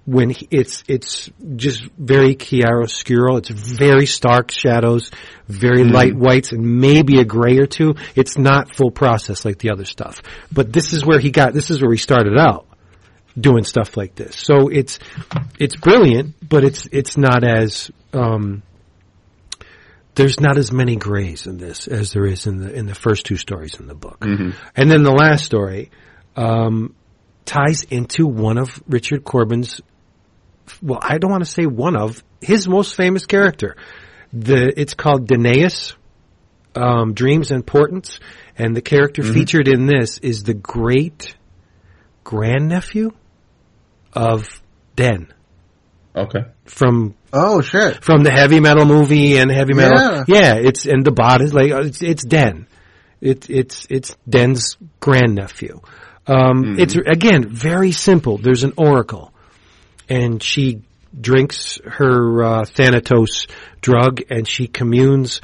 when 0.08 0.30
he, 0.30 0.48
it's 0.50 0.84
it's 0.88 1.30
just 1.56 1.84
very 1.98 2.34
chiaroscuro. 2.34 3.36
It's 3.36 3.50
very 3.50 4.06
stark 4.06 4.50
shadows, 4.50 5.10
very 5.48 5.84
light 5.84 6.14
whites, 6.14 6.52
and 6.52 6.80
maybe 6.80 7.20
a 7.20 7.26
gray 7.26 7.58
or 7.58 7.66
two. 7.66 7.94
It's 8.14 8.38
not 8.38 8.74
full 8.74 8.90
process 8.90 9.44
like 9.44 9.58
the 9.58 9.70
other 9.70 9.84
stuff. 9.84 10.22
But 10.50 10.72
this 10.72 10.94
is 10.94 11.04
where 11.04 11.20
he 11.20 11.30
got. 11.30 11.52
This 11.52 11.70
is 11.70 11.82
where 11.82 11.92
he 11.92 11.98
started 11.98 12.38
out 12.38 12.66
doing 13.38 13.64
stuff 13.64 13.98
like 13.98 14.14
this. 14.14 14.34
So 14.34 14.68
it's 14.68 14.98
it's 15.58 15.76
brilliant, 15.76 16.36
but 16.48 16.64
it's 16.64 16.88
it's 16.90 17.18
not 17.18 17.44
as 17.44 17.90
um, 18.14 18.62
there's 20.14 20.40
not 20.40 20.56
as 20.56 20.72
many 20.72 20.96
grays 20.96 21.46
in 21.46 21.58
this 21.58 21.86
as 21.86 22.12
there 22.12 22.24
is 22.24 22.46
in 22.46 22.60
the 22.60 22.72
in 22.72 22.86
the 22.86 22.94
first 22.94 23.26
two 23.26 23.36
stories 23.36 23.78
in 23.78 23.86
the 23.86 23.94
book. 23.94 24.24
And 24.74 24.90
then 24.90 25.02
the 25.02 25.12
last 25.12 25.44
story 25.44 25.90
um, 26.34 26.94
ties 27.44 27.82
into 27.82 28.26
one 28.26 28.56
of 28.56 28.82
Richard 28.88 29.22
Corben's. 29.22 29.82
Well, 30.82 30.98
I 31.02 31.18
don't 31.18 31.30
want 31.30 31.44
to 31.44 31.50
say 31.50 31.66
one 31.66 31.96
of 31.96 32.22
his 32.40 32.68
most 32.68 32.94
famous 32.94 33.26
character. 33.26 33.76
The 34.32 34.72
it's 34.80 34.94
called 34.94 35.26
Denaeus, 35.26 35.94
um, 36.74 37.14
Dreams 37.14 37.50
and 37.50 37.66
Portents, 37.66 38.20
and 38.56 38.76
the 38.76 38.82
character 38.82 39.22
featured 39.22 39.68
in 39.68 39.86
this 39.86 40.18
is 40.18 40.42
the 40.44 40.54
great 40.54 41.34
grandnephew 42.24 43.10
of 44.12 44.48
Den 44.96 45.32
Okay. 46.16 46.40
from 46.64 47.14
Oh 47.32 47.60
shit. 47.60 48.02
from 48.04 48.22
the 48.24 48.30
heavy 48.30 48.60
metal 48.60 48.84
movie 48.84 49.36
and 49.38 49.50
heavy 49.50 49.74
metal. 49.74 49.98
Yeah. 49.98 50.24
Yeah, 50.26 50.54
it's 50.56 50.86
and 50.86 51.04
the 51.04 51.12
bot 51.12 51.40
is 51.42 51.54
like 51.54 51.70
it's 51.70 52.02
it's 52.02 52.24
Den. 52.24 52.66
It's 53.20 53.48
it's 53.48 53.86
it's 53.90 54.16
Den's 54.28 54.76
grandnephew. 55.00 55.80
Um, 56.26 56.76
It's 56.78 56.94
again 56.96 57.48
very 57.48 57.92
simple. 57.92 58.36
There's 58.38 58.62
an 58.64 58.74
oracle, 58.76 59.32
and 60.08 60.42
she 60.42 60.82
drinks 61.18 61.80
her 61.84 62.42
uh, 62.42 62.64
Thanatos 62.64 63.46
drug, 63.80 64.22
and 64.30 64.46
she 64.46 64.66
communes 64.66 65.40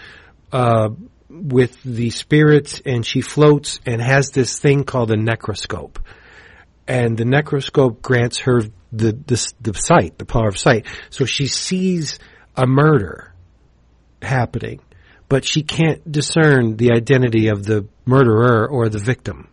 uh, 0.52 0.90
with 1.28 1.82
the 1.82 2.10
spirits, 2.10 2.80
and 2.84 3.04
she 3.04 3.20
floats 3.20 3.80
and 3.86 4.00
has 4.00 4.30
this 4.30 4.58
thing 4.58 4.84
called 4.84 5.10
a 5.10 5.16
necroscope 5.16 5.98
and 6.86 7.16
the 7.16 7.24
necroscope 7.24 8.02
grants 8.02 8.40
her 8.40 8.62
the, 8.92 9.12
the 9.26 9.52
the 9.60 9.74
sight, 9.74 10.18
the 10.18 10.24
power 10.24 10.48
of 10.48 10.58
sight. 10.58 10.86
So 11.10 11.24
she 11.24 11.46
sees 11.46 12.18
a 12.56 12.66
murder 12.66 13.32
happening, 14.22 14.80
but 15.28 15.44
she 15.44 15.62
can't 15.62 16.10
discern 16.10 16.76
the 16.76 16.92
identity 16.92 17.48
of 17.48 17.64
the 17.64 17.88
murderer 18.04 18.68
or 18.68 18.88
the 18.88 18.98
victim. 18.98 19.48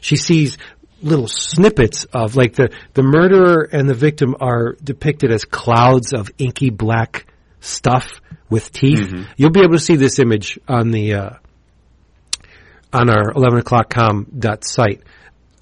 She 0.00 0.16
sees 0.16 0.58
little 1.02 1.28
snippets 1.28 2.04
of 2.12 2.34
like 2.36 2.54
the 2.54 2.70
the 2.94 3.02
murderer 3.02 3.62
and 3.70 3.88
the 3.88 3.94
victim 3.94 4.34
are 4.40 4.76
depicted 4.82 5.30
as 5.30 5.44
clouds 5.44 6.12
of 6.12 6.30
inky 6.38 6.70
black 6.70 7.26
stuff 7.60 8.20
with 8.50 8.72
teeth. 8.72 9.12
You'll 9.36 9.50
be 9.50 9.60
able 9.60 9.74
to 9.74 9.78
see 9.78 9.96
this 9.96 10.18
image 10.18 10.58
on 10.66 10.90
the 10.90 11.14
uh, 11.14 11.30
on 12.92 13.10
our 13.10 13.32
11 13.32 13.58
o'clock 13.60 13.90
com 13.90 14.26
dot 14.38 14.64
site 14.64 15.02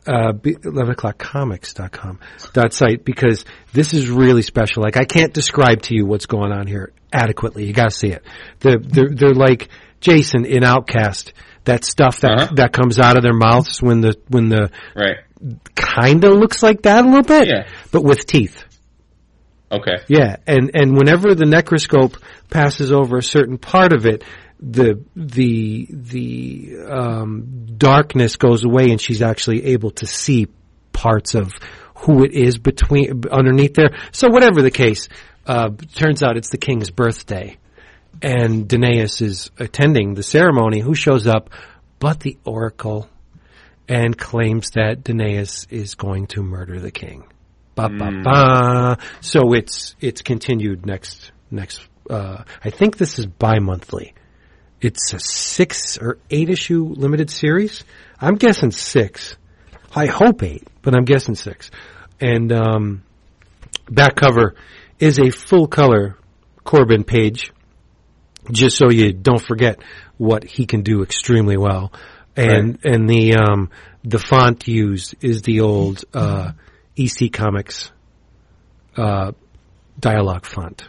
uh, 0.06 0.32
11 0.44 0.90
o'clock 0.92 1.18
comics.com 1.18 2.20
dot 2.52 2.72
site 2.72 3.04
because 3.04 3.44
this 3.72 3.92
is 3.92 4.08
really 4.08 4.42
special. 4.42 4.82
Like 4.84 4.96
I 4.96 5.04
can't 5.04 5.32
describe 5.34 5.82
to 5.82 5.94
you 5.96 6.06
what's 6.06 6.26
going 6.26 6.52
on 6.52 6.66
here 6.68 6.92
adequately. 7.12 7.66
You 7.66 7.72
gotta 7.72 7.90
see 7.90 8.08
it. 8.08 8.22
They're, 8.60 8.78
they're, 8.78 9.08
they're 9.10 9.34
like 9.34 9.68
Jason 10.00 10.44
in 10.44 10.62
Outcast. 10.62 11.32
That 11.64 11.84
stuff 11.84 12.20
that, 12.20 12.30
Uh-huh. 12.40 12.54
that 12.54 12.72
comes 12.72 13.00
out 13.00 13.16
of 13.16 13.24
their 13.24 13.34
mouths 13.34 13.82
when 13.82 14.00
the, 14.00 14.14
when 14.28 14.48
the 14.48 14.70
Right. 14.94 15.16
Kinda 15.74 16.30
looks 16.30 16.62
like 16.62 16.82
that 16.82 17.04
a 17.04 17.08
little 17.08 17.22
bit, 17.22 17.48
Yeah. 17.48 17.68
but 17.92 18.02
with 18.02 18.26
teeth. 18.26 18.64
Okay. 19.70 19.96
Yeah, 20.08 20.36
and 20.46 20.70
and 20.74 20.96
whenever 20.96 21.34
the 21.34 21.44
necroscope 21.44 22.16
passes 22.50 22.92
over 22.92 23.18
a 23.18 23.22
certain 23.22 23.58
part 23.58 23.92
of 23.92 24.06
it, 24.06 24.22
the 24.60 25.02
the 25.14 25.88
the 25.90 26.76
um, 26.88 27.66
darkness 27.76 28.36
goes 28.36 28.64
away, 28.64 28.90
and 28.90 29.00
she's 29.00 29.22
actually 29.22 29.66
able 29.66 29.90
to 29.92 30.06
see 30.06 30.46
parts 30.92 31.34
of 31.34 31.52
who 31.96 32.24
it 32.24 32.32
is 32.32 32.58
between 32.58 33.22
underneath 33.30 33.74
there. 33.74 33.90
So 34.12 34.28
whatever 34.28 34.62
the 34.62 34.70
case, 34.70 35.08
uh, 35.46 35.70
turns 35.94 36.22
out 36.22 36.36
it's 36.36 36.50
the 36.50 36.58
king's 36.58 36.90
birthday, 36.90 37.56
and 38.22 38.68
Denaeus 38.68 39.20
is 39.20 39.50
attending 39.58 40.14
the 40.14 40.22
ceremony. 40.22 40.80
Who 40.80 40.94
shows 40.94 41.26
up? 41.26 41.50
But 41.98 42.20
the 42.20 42.38
oracle, 42.44 43.08
and 43.88 44.16
claims 44.16 44.70
that 44.70 45.04
Denaeus 45.04 45.66
is 45.70 45.94
going 45.94 46.26
to 46.28 46.42
murder 46.42 46.80
the 46.80 46.90
king. 46.90 47.24
Ba 47.74 47.88
ba 47.88 48.10
ba. 48.24 48.98
So 49.20 49.52
it's 49.52 49.94
it's 50.00 50.22
continued 50.22 50.86
next 50.86 51.30
next. 51.50 51.80
Uh, 52.08 52.44
I 52.64 52.70
think 52.70 52.96
this 52.96 53.18
is 53.18 53.26
bi-monthly. 53.26 54.14
It's 54.80 55.12
a 55.12 55.18
six 55.18 55.98
or 55.98 56.18
eight 56.30 56.48
issue 56.48 56.84
limited 56.84 57.30
series. 57.30 57.84
I'm 58.20 58.36
guessing 58.36 58.70
six. 58.70 59.36
I 59.94 60.06
hope 60.06 60.42
eight, 60.42 60.66
but 60.82 60.94
I'm 60.94 61.04
guessing 61.04 61.34
six. 61.34 61.70
And 62.20 62.52
um, 62.52 63.02
back 63.90 64.16
cover 64.16 64.54
is 64.98 65.18
a 65.18 65.30
full 65.30 65.66
color 65.66 66.16
Corben 66.64 67.04
page, 67.04 67.52
just 68.50 68.76
so 68.76 68.90
you 68.90 69.12
don't 69.12 69.42
forget 69.42 69.80
what 70.18 70.44
he 70.44 70.66
can 70.66 70.82
do 70.82 71.02
extremely 71.02 71.56
well. 71.56 71.92
And 72.36 72.78
and 72.84 73.08
the 73.08 73.34
um, 73.36 73.70
the 74.04 74.18
font 74.18 74.68
used 74.68 75.14
is 75.20 75.42
the 75.42 75.60
old 75.60 76.04
uh, 76.12 76.52
EC 76.96 77.32
Comics 77.32 77.90
uh, 78.96 79.32
dialogue 79.98 80.44
font. 80.44 80.86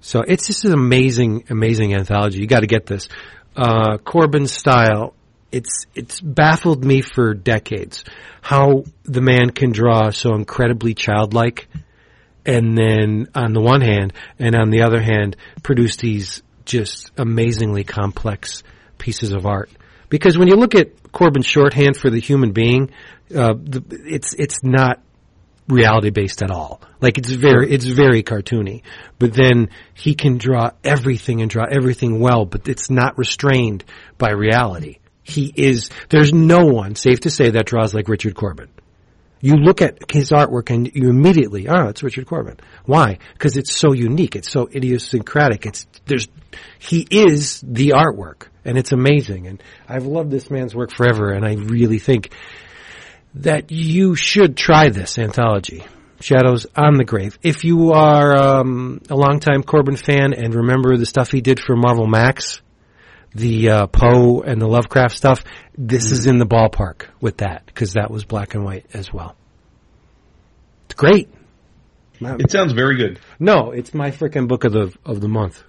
So 0.00 0.20
it's 0.20 0.46
just 0.46 0.64
an 0.66 0.74
amazing, 0.74 1.44
amazing 1.48 1.94
anthology. 1.94 2.40
You 2.40 2.46
got 2.46 2.60
to 2.60 2.66
get 2.66 2.86
this. 2.86 3.08
Uh, 3.56 3.96
Corben's 3.98 4.52
style. 4.52 5.14
It's 5.50 5.86
it's 5.94 6.20
baffled 6.20 6.84
me 6.84 7.00
for 7.00 7.32
decades 7.32 8.04
how 8.42 8.84
the 9.04 9.20
man 9.20 9.50
can 9.50 9.70
draw 9.70 10.10
so 10.10 10.34
incredibly 10.34 10.94
childlike, 10.94 11.68
and 12.44 12.76
then 12.76 13.28
on 13.34 13.52
the 13.52 13.60
one 13.60 13.80
hand, 13.80 14.12
and 14.38 14.56
on 14.56 14.70
the 14.70 14.82
other 14.82 15.00
hand, 15.00 15.36
produce 15.62 15.96
these 15.96 16.42
just 16.64 17.12
amazingly 17.16 17.84
complex 17.84 18.62
pieces 18.98 19.32
of 19.32 19.46
art. 19.46 19.70
Because 20.08 20.36
when 20.38 20.48
you 20.48 20.56
look 20.56 20.74
at 20.74 21.12
Corben's 21.12 21.46
shorthand 21.46 21.96
for 21.96 22.10
the 22.10 22.20
human 22.20 22.52
being, 22.52 22.90
uh, 23.34 23.54
the, 23.54 23.82
it's 23.90 24.34
it's 24.34 24.62
not 24.62 25.00
reality 25.68 26.10
based 26.10 26.42
at 26.42 26.50
all. 26.50 26.80
Like 27.00 27.18
it's 27.18 27.30
very 27.30 27.70
it's 27.70 27.84
very 27.84 28.22
cartoony. 28.22 28.82
But 29.18 29.34
then 29.34 29.70
he 29.94 30.14
can 30.14 30.38
draw 30.38 30.70
everything 30.82 31.40
and 31.40 31.50
draw 31.50 31.64
everything 31.70 32.20
well, 32.20 32.44
but 32.44 32.68
it's 32.68 32.90
not 32.90 33.18
restrained 33.18 33.84
by 34.18 34.30
reality. 34.30 34.98
He 35.22 35.52
is 35.54 35.90
there's 36.10 36.32
no 36.32 36.66
one, 36.66 36.96
safe 36.96 37.20
to 37.20 37.30
say, 37.30 37.50
that 37.50 37.66
draws 37.66 37.94
like 37.94 38.08
Richard 38.08 38.34
Corben. 38.34 38.68
You 39.44 39.56
look 39.56 39.82
at 39.82 40.10
his 40.10 40.30
artwork 40.30 40.70
and 40.70 40.90
you 40.94 41.10
immediately, 41.10 41.68
oh, 41.68 41.88
it's 41.88 42.02
Richard 42.02 42.26
Corben. 42.26 42.56
Why? 42.86 43.18
Because 43.34 43.58
it's 43.58 43.76
so 43.76 43.92
unique. 43.92 44.36
It's 44.36 44.50
so 44.50 44.70
idiosyncratic. 44.74 45.66
It's 45.66 45.86
there's 46.06 46.28
he 46.78 47.06
is 47.10 47.60
the 47.62 47.90
artwork, 47.90 48.46
and 48.64 48.78
it's 48.78 48.92
amazing. 48.92 49.46
And 49.46 49.62
I've 49.86 50.06
loved 50.06 50.30
this 50.30 50.50
man's 50.50 50.74
work 50.74 50.92
forever, 50.92 51.30
and 51.30 51.44
I 51.44 51.56
really 51.56 51.98
think 51.98 52.30
that 53.34 53.70
you 53.70 54.14
should 54.14 54.56
try 54.56 54.88
this 54.88 55.18
anthology, 55.18 55.84
Shadows 56.20 56.66
on 56.74 56.94
the 56.94 57.04
Grave. 57.04 57.38
If 57.42 57.64
you 57.64 57.92
are 57.92 58.34
um, 58.34 59.02
a 59.10 59.14
longtime 59.14 59.62
Corben 59.62 59.96
fan 59.96 60.32
and 60.32 60.54
remember 60.54 60.96
the 60.96 61.04
stuff 61.04 61.30
he 61.30 61.42
did 61.42 61.60
for 61.60 61.76
Marvel 61.76 62.06
Max, 62.06 62.62
the 63.34 63.68
uh, 63.70 63.86
Poe 63.88 64.40
and 64.42 64.60
the 64.60 64.66
Lovecraft 64.68 65.16
stuff, 65.16 65.44
this 65.76 66.12
is 66.12 66.26
in 66.26 66.38
the 66.38 66.46
ballpark 66.46 67.06
with 67.20 67.38
that 67.38 67.66
because 67.66 67.94
that 67.94 68.10
was 68.10 68.24
black 68.24 68.54
and 68.54 68.64
white 68.64 68.86
as 68.94 69.12
well. 69.12 69.36
It's 70.86 70.94
great. 70.94 71.28
It 72.20 72.50
sounds 72.50 72.72
very 72.72 72.96
good. 72.96 73.18
No, 73.38 73.72
it's 73.72 73.92
my 73.92 74.10
freaking 74.10 74.46
book 74.48 74.64
of 74.64 74.72
the 74.72 74.94
of 75.04 75.20
the 75.20 75.28
month. 75.28 75.62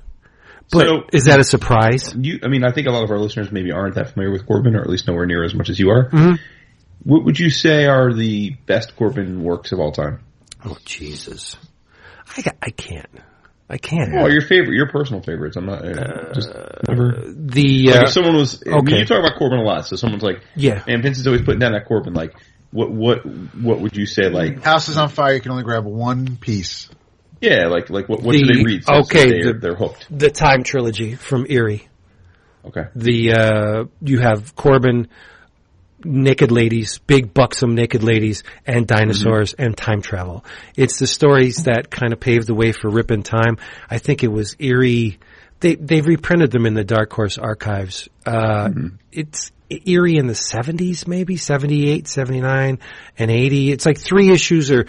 But 0.71 0.85
So- 0.85 1.03
is 1.11 1.25
that 1.25 1.39
a 1.39 1.43
surprise? 1.43 2.13
You, 2.17 2.39
I 2.43 2.47
mean, 2.47 2.63
I 2.63 2.71
think 2.71 2.87
a 2.87 2.91
lot 2.91 3.03
of 3.03 3.11
our 3.11 3.19
listeners 3.19 3.51
maybe 3.51 3.71
aren't 3.71 3.95
that 3.95 4.11
familiar 4.13 4.31
with 4.31 4.45
Corben, 4.47 4.75
or 4.75 4.81
at 4.81 4.89
least 4.89 5.07
nowhere 5.07 5.25
near 5.25 5.43
as 5.43 5.53
much 5.53 5.69
as 5.69 5.79
you 5.79 5.89
are. 5.89 6.09
Mhm. 6.09 6.39
What 7.03 7.23
would 7.25 7.39
you 7.39 7.49
say 7.49 7.85
are 7.85 8.13
the 8.13 8.55
best 8.65 8.95
Corben 8.95 9.43
works 9.43 9.71
of 9.71 9.79
all 9.79 9.91
time? 9.91 10.19
Oh 10.63 10.77
Jesus, 10.85 11.55
I 12.37 12.43
I 12.61 12.69
can't, 12.71 13.09
I 13.69 13.77
can't. 13.77 14.13
Oh, 14.15 14.27
your 14.27 14.41
favorite, 14.41 14.75
your 14.75 14.87
personal 14.89 15.21
favorites. 15.23 15.57
I'm 15.57 15.65
not 15.65 15.83
uh, 15.83 16.33
just 16.33 16.49
never. 16.87 17.13
the 17.35 17.87
Like 17.87 17.95
uh, 17.95 18.01
if 18.03 18.09
someone 18.09 18.35
was, 18.35 18.61
I 18.65 18.69
mean, 18.69 18.77
okay. 18.87 18.99
you 18.99 19.05
talk 19.05 19.19
about 19.19 19.37
Corben 19.39 19.57
a 19.59 19.63
lot, 19.63 19.87
so 19.87 19.95
someone's 19.95 20.21
like, 20.23 20.41
yeah, 20.55 20.83
and 20.87 21.01
Vince 21.01 21.17
is 21.17 21.25
always 21.25 21.41
putting 21.41 21.59
down 21.59 21.71
that 21.73 21.85
Corben." 21.87 22.13
Like, 22.13 22.35
what, 22.71 22.91
what, 22.91 23.25
what 23.55 23.79
would 23.79 23.95
you 23.97 24.05
say? 24.05 24.29
Like, 24.29 24.63
House 24.63 24.87
is 24.89 24.97
on 24.97 25.09
fire. 25.09 25.33
You 25.33 25.41
can 25.41 25.49
only 25.51 25.63
grab 25.63 25.83
one 25.85 26.37
piece. 26.37 26.89
yeah, 27.41 27.67
like, 27.67 27.89
like 27.89 28.07
what, 28.07 28.21
what 28.21 28.33
The- 28.33 28.43
do 28.43 28.53
they 28.53 28.63
read? 28.63 28.83
So, 28.85 28.93
so 28.93 28.99
okay, 29.01 29.29
they're, 29.29 29.53
the- 29.53 29.59
they're 29.59 29.75
hooked. 29.75 30.07
the 30.15 30.29
Time 30.29 30.63
trilogy 30.63 31.15
from 31.15 31.47
Eerie. 31.49 31.87
Okay, 32.65 32.85
The 32.95 33.31
uh, 33.33 33.83
you 34.01 34.19
have 34.19 34.55
Corben, 34.55 35.07
naked 36.05 36.51
ladies, 36.51 36.99
big 36.99 37.33
buxom 37.33 37.75
naked 37.75 38.03
ladies, 38.03 38.43
and 38.65 38.87
dinosaurs 38.87 39.53
mm-hmm. 39.53 39.63
and 39.63 39.77
time 39.77 40.01
travel. 40.01 40.45
It's 40.75 40.99
the 40.99 41.07
stories 41.07 41.63
that 41.63 41.89
kind 41.89 42.13
of 42.13 42.19
paved 42.19 42.47
the 42.47 42.53
way 42.53 42.71
for 42.71 42.89
Rip 42.89 43.11
and 43.11 43.25
Time. 43.25 43.57
I 43.89 43.97
think 43.97 44.23
it 44.23 44.31
was 44.31 44.55
Eerie. 44.59 45.19
They 45.59 45.75
they've 45.75 46.05
reprinted 46.05 46.51
them 46.51 46.65
in 46.65 46.73
the 46.73 46.83
Dark 46.83 47.11
Horse 47.11 47.37
archives. 47.37 48.07
Uh, 48.25 48.67
mm-hmm. 48.67 48.87
It's 49.11 49.51
Eerie 49.69 50.17
in 50.17 50.27
the 50.27 50.33
70s, 50.33 51.07
maybe 51.07 51.37
78, 51.37 52.07
79, 52.07 52.79
and 53.17 53.31
80. 53.31 53.71
It's 53.71 53.85
like 53.85 53.99
three 53.99 54.31
issues 54.31 54.69
or 54.69 54.85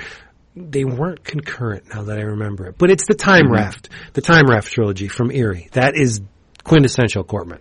they 0.55 0.85
weren't 0.85 1.25
concurrent 1.25 1.95
now 1.95 2.05
that 2.05 2.19
I 2.19 2.23
remember 2.23 2.67
it. 2.67 2.77
But 2.79 2.91
it's 2.91 3.07
the 3.07 3.15
Time 3.15 3.45
mm-hmm. 3.45 3.55
Raft, 3.55 3.89
the 4.13 4.23
Time 4.23 4.47
Raft 4.47 4.73
trilogy 4.73 5.09
from 5.09 5.31
Eerie. 5.31 5.69
That 5.73 5.97
is 5.97 6.21
quintessential 6.63 7.25
Corben. 7.25 7.61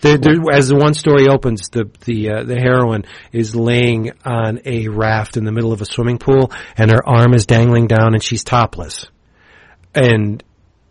There, 0.00 0.18
there, 0.18 0.34
as 0.52 0.68
the 0.68 0.76
one 0.76 0.94
story 0.94 1.28
opens, 1.28 1.68
the 1.70 1.90
the 2.04 2.30
uh, 2.30 2.44
the 2.44 2.58
heroine 2.60 3.04
is 3.32 3.56
laying 3.56 4.12
on 4.24 4.60
a 4.64 4.88
raft 4.88 5.36
in 5.36 5.44
the 5.44 5.52
middle 5.52 5.72
of 5.72 5.80
a 5.80 5.86
swimming 5.86 6.18
pool, 6.18 6.52
and 6.76 6.90
her 6.90 7.06
arm 7.06 7.34
is 7.34 7.46
dangling 7.46 7.86
down, 7.86 8.14
and 8.14 8.22
she's 8.22 8.44
topless. 8.44 9.06
And 9.94 10.42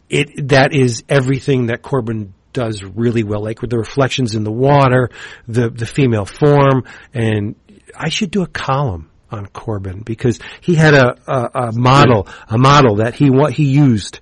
it 0.09 0.49
that 0.49 0.73
is 0.73 1.03
everything 1.07 1.67
that 1.67 1.81
Corben 1.81 2.33
does 2.53 2.83
really 2.83 3.23
well, 3.23 3.43
like 3.43 3.61
with 3.61 3.69
the 3.69 3.77
reflections 3.77 4.33
in 4.33 4.43
the 4.43 4.51
water, 4.51 5.09
the 5.47 5.69
the 5.69 5.85
female 5.85 6.25
form, 6.25 6.85
and 7.13 7.55
I 7.95 8.09
should 8.09 8.31
do 8.31 8.41
a 8.41 8.47
column 8.47 9.11
on 9.29 9.45
Corben 9.47 10.01
because 10.01 10.39
he 10.61 10.75
had 10.75 10.93
a 10.93 11.15
a, 11.27 11.67
a 11.67 11.71
model, 11.71 12.27
a 12.47 12.57
model 12.57 12.95
that 12.97 13.13
he 13.13 13.29
what 13.29 13.53
he 13.53 13.65
used, 13.65 14.19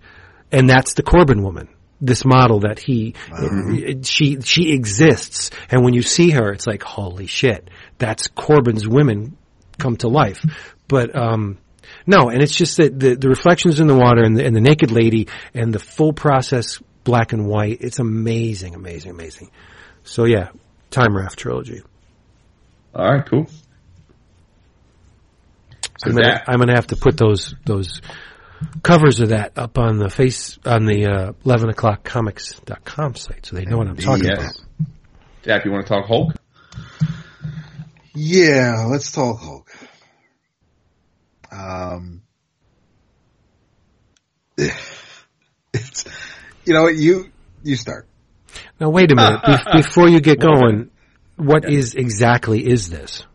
and 0.52 0.70
that's 0.70 0.94
the 0.96 1.04
Corben 1.04 1.44
woman. 1.44 1.70
This 2.06 2.26
model 2.26 2.60
that 2.62 2.80
he, 2.80 3.16
she, 4.04 4.41
she 4.41 4.74
exists, 4.74 5.51
and 5.70 5.86
when 5.86 5.93
you 5.93 6.01
see 6.01 6.32
her, 6.32 6.51
it's 6.51 6.68
like 6.68 6.84
holy 6.84 7.28
shit, 7.28 7.70
that's 7.97 8.28
Corben's 8.28 8.86
women 8.86 9.38
come 9.78 9.95
to 9.97 10.10
life. 10.10 10.43
But 10.89 11.16
um, 11.16 11.58
no, 12.06 12.30
and 12.30 12.41
it's 12.41 12.56
just 12.56 12.78
that 12.78 12.99
the, 12.99 13.16
the 13.16 13.30
reflections 13.30 13.80
in 13.80 13.88
the 13.88 13.95
water 13.95 14.22
and 14.22 14.36
the, 14.38 14.45
and 14.45 14.54
the 14.56 14.62
naked 14.62 14.91
lady 14.91 15.30
and 15.54 15.74
the 15.74 15.80
full 15.80 16.12
process 16.14 16.80
black 17.04 17.34
and 17.34 17.47
white. 17.47 17.78
It's 17.82 17.99
amazing, 17.99 18.76
amazing, 18.76 19.12
amazing. 19.12 19.51
So 20.04 20.26
yeah, 20.26 20.49
Time 20.91 21.16
Raft 21.16 21.39
trilogy. 21.39 21.82
all 22.93 23.14
right, 23.14 23.26
cool. 23.26 23.47
So 25.99 26.10
I'm 26.10 26.16
gonna, 26.16 26.28
that 26.28 26.43
I'm 26.47 26.60
gonna 26.60 26.76
have 26.76 26.88
to 26.88 26.95
put 26.97 27.18
those 27.18 27.56
those 27.66 28.01
covers 28.84 29.20
of 29.20 29.30
that 29.30 29.57
up 29.57 29.78
on 29.78 29.97
the 29.97 30.09
face 30.09 30.57
on 30.66 30.86
the 30.86 31.05
uh, 31.05 31.34
11 31.45 31.70
o'clock 31.70 32.03
comics.com 32.03 33.16
site 33.16 33.45
so 33.45 33.55
they 33.55 33.66
know 33.66 33.78
what 33.78 33.88
I'm 33.88 33.97
talking 33.97 34.26
about. 34.26 34.43
yes. 34.43 34.61
Jack, 35.43 35.66
you 35.66 35.72
want 35.72 35.86
to 35.86 35.93
talk 35.93 36.05
Hulk? 36.05 36.34
Yeah, 38.16 38.86
let's 38.89 39.11
talk 39.11 39.39
Hulk. 39.39 39.70
Um, 41.51 42.22
it's 44.57 46.05
you 46.66 46.74
know 46.74 46.84
what 46.84 46.95
you 46.95 47.32
you 47.64 47.76
start. 47.76 48.07
Now 48.80 48.89
wait 48.89 49.11
a 49.11 49.16
minute 49.16 49.41
Be- 49.45 49.82
before 49.82 50.07
you 50.07 50.20
get 50.20 50.39
going. 50.39 50.89
What 51.36 51.70
is 51.70 51.95
exactly 51.95 52.66
is 52.66 52.89
this? 52.89 53.26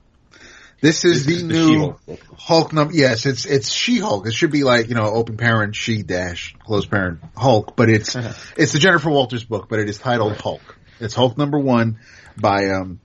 This 0.80 1.04
is 1.04 1.26
This 1.26 1.42
the 1.42 1.48
is 1.54 1.68
new 1.68 1.96
She-Hulk. 2.06 2.72
Number. 2.72 2.94
Yes, 2.94 3.26
it's 3.26 3.44
it's 3.46 3.70
She 3.72 3.98
Hulk. 3.98 4.26
It 4.26 4.32
should 4.32 4.52
be 4.52 4.62
like 4.62 4.88
you 4.88 4.94
know 4.94 5.06
open 5.06 5.36
parent 5.36 5.74
She 5.74 6.02
dash 6.02 6.54
close 6.64 6.86
parent 6.86 7.20
Hulk, 7.36 7.74
but 7.74 7.88
it's 7.90 8.14
it's 8.56 8.72
the 8.72 8.78
Jennifer 8.78 9.10
Walters 9.10 9.44
book, 9.44 9.68
but 9.68 9.80
it 9.80 9.88
is 9.88 9.98
titled 9.98 10.36
Hulk. 10.36 10.78
It's 11.00 11.14
Hulk 11.14 11.36
number 11.36 11.58
one 11.58 11.98
by 12.36 12.70
um, 12.70 13.00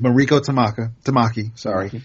Mariko 0.00 0.40
Tamaka 0.40 0.92
Tamaki. 1.04 1.58
Sorry, 1.58 2.02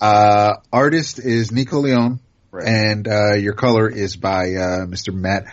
uh, 0.00 0.54
artist 0.72 1.20
is 1.20 1.52
Nico 1.52 1.78
Leone, 1.78 2.18
Right. 2.50 2.66
and 2.66 3.06
uh, 3.06 3.34
your 3.34 3.52
color 3.54 3.88
is 3.88 4.16
by 4.16 4.54
uh, 4.54 4.86
Mr. 4.86 5.14
Matt 5.14 5.44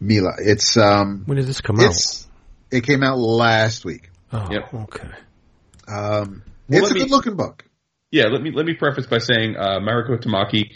Milla. 0.00 0.32
It's 0.38 0.78
um, 0.78 1.24
When 1.26 1.36
did 1.36 1.46
this 1.46 1.60
come 1.60 1.78
out? 1.80 1.94
it 2.70 2.84
came 2.84 3.02
out 3.02 3.18
last 3.18 3.84
week. 3.84 4.08
Oh, 4.32 4.48
Yep. 4.50 4.74
okay. 4.74 5.08
Um, 5.88 6.42
Well, 6.68 6.78
it's 6.78 6.82
let 6.82 6.90
a 6.90 6.94
me- 6.94 7.00
good 7.00 7.10
looking 7.10 7.36
book. 7.36 7.64
Yeah, 8.10 8.26
let 8.26 8.40
me 8.40 8.52
let 8.52 8.66
me 8.66 8.74
preface 8.74 9.06
by 9.06 9.18
saying 9.18 9.56
uh, 9.56 9.80
Mariko 9.80 10.16
Tamaki. 10.16 10.72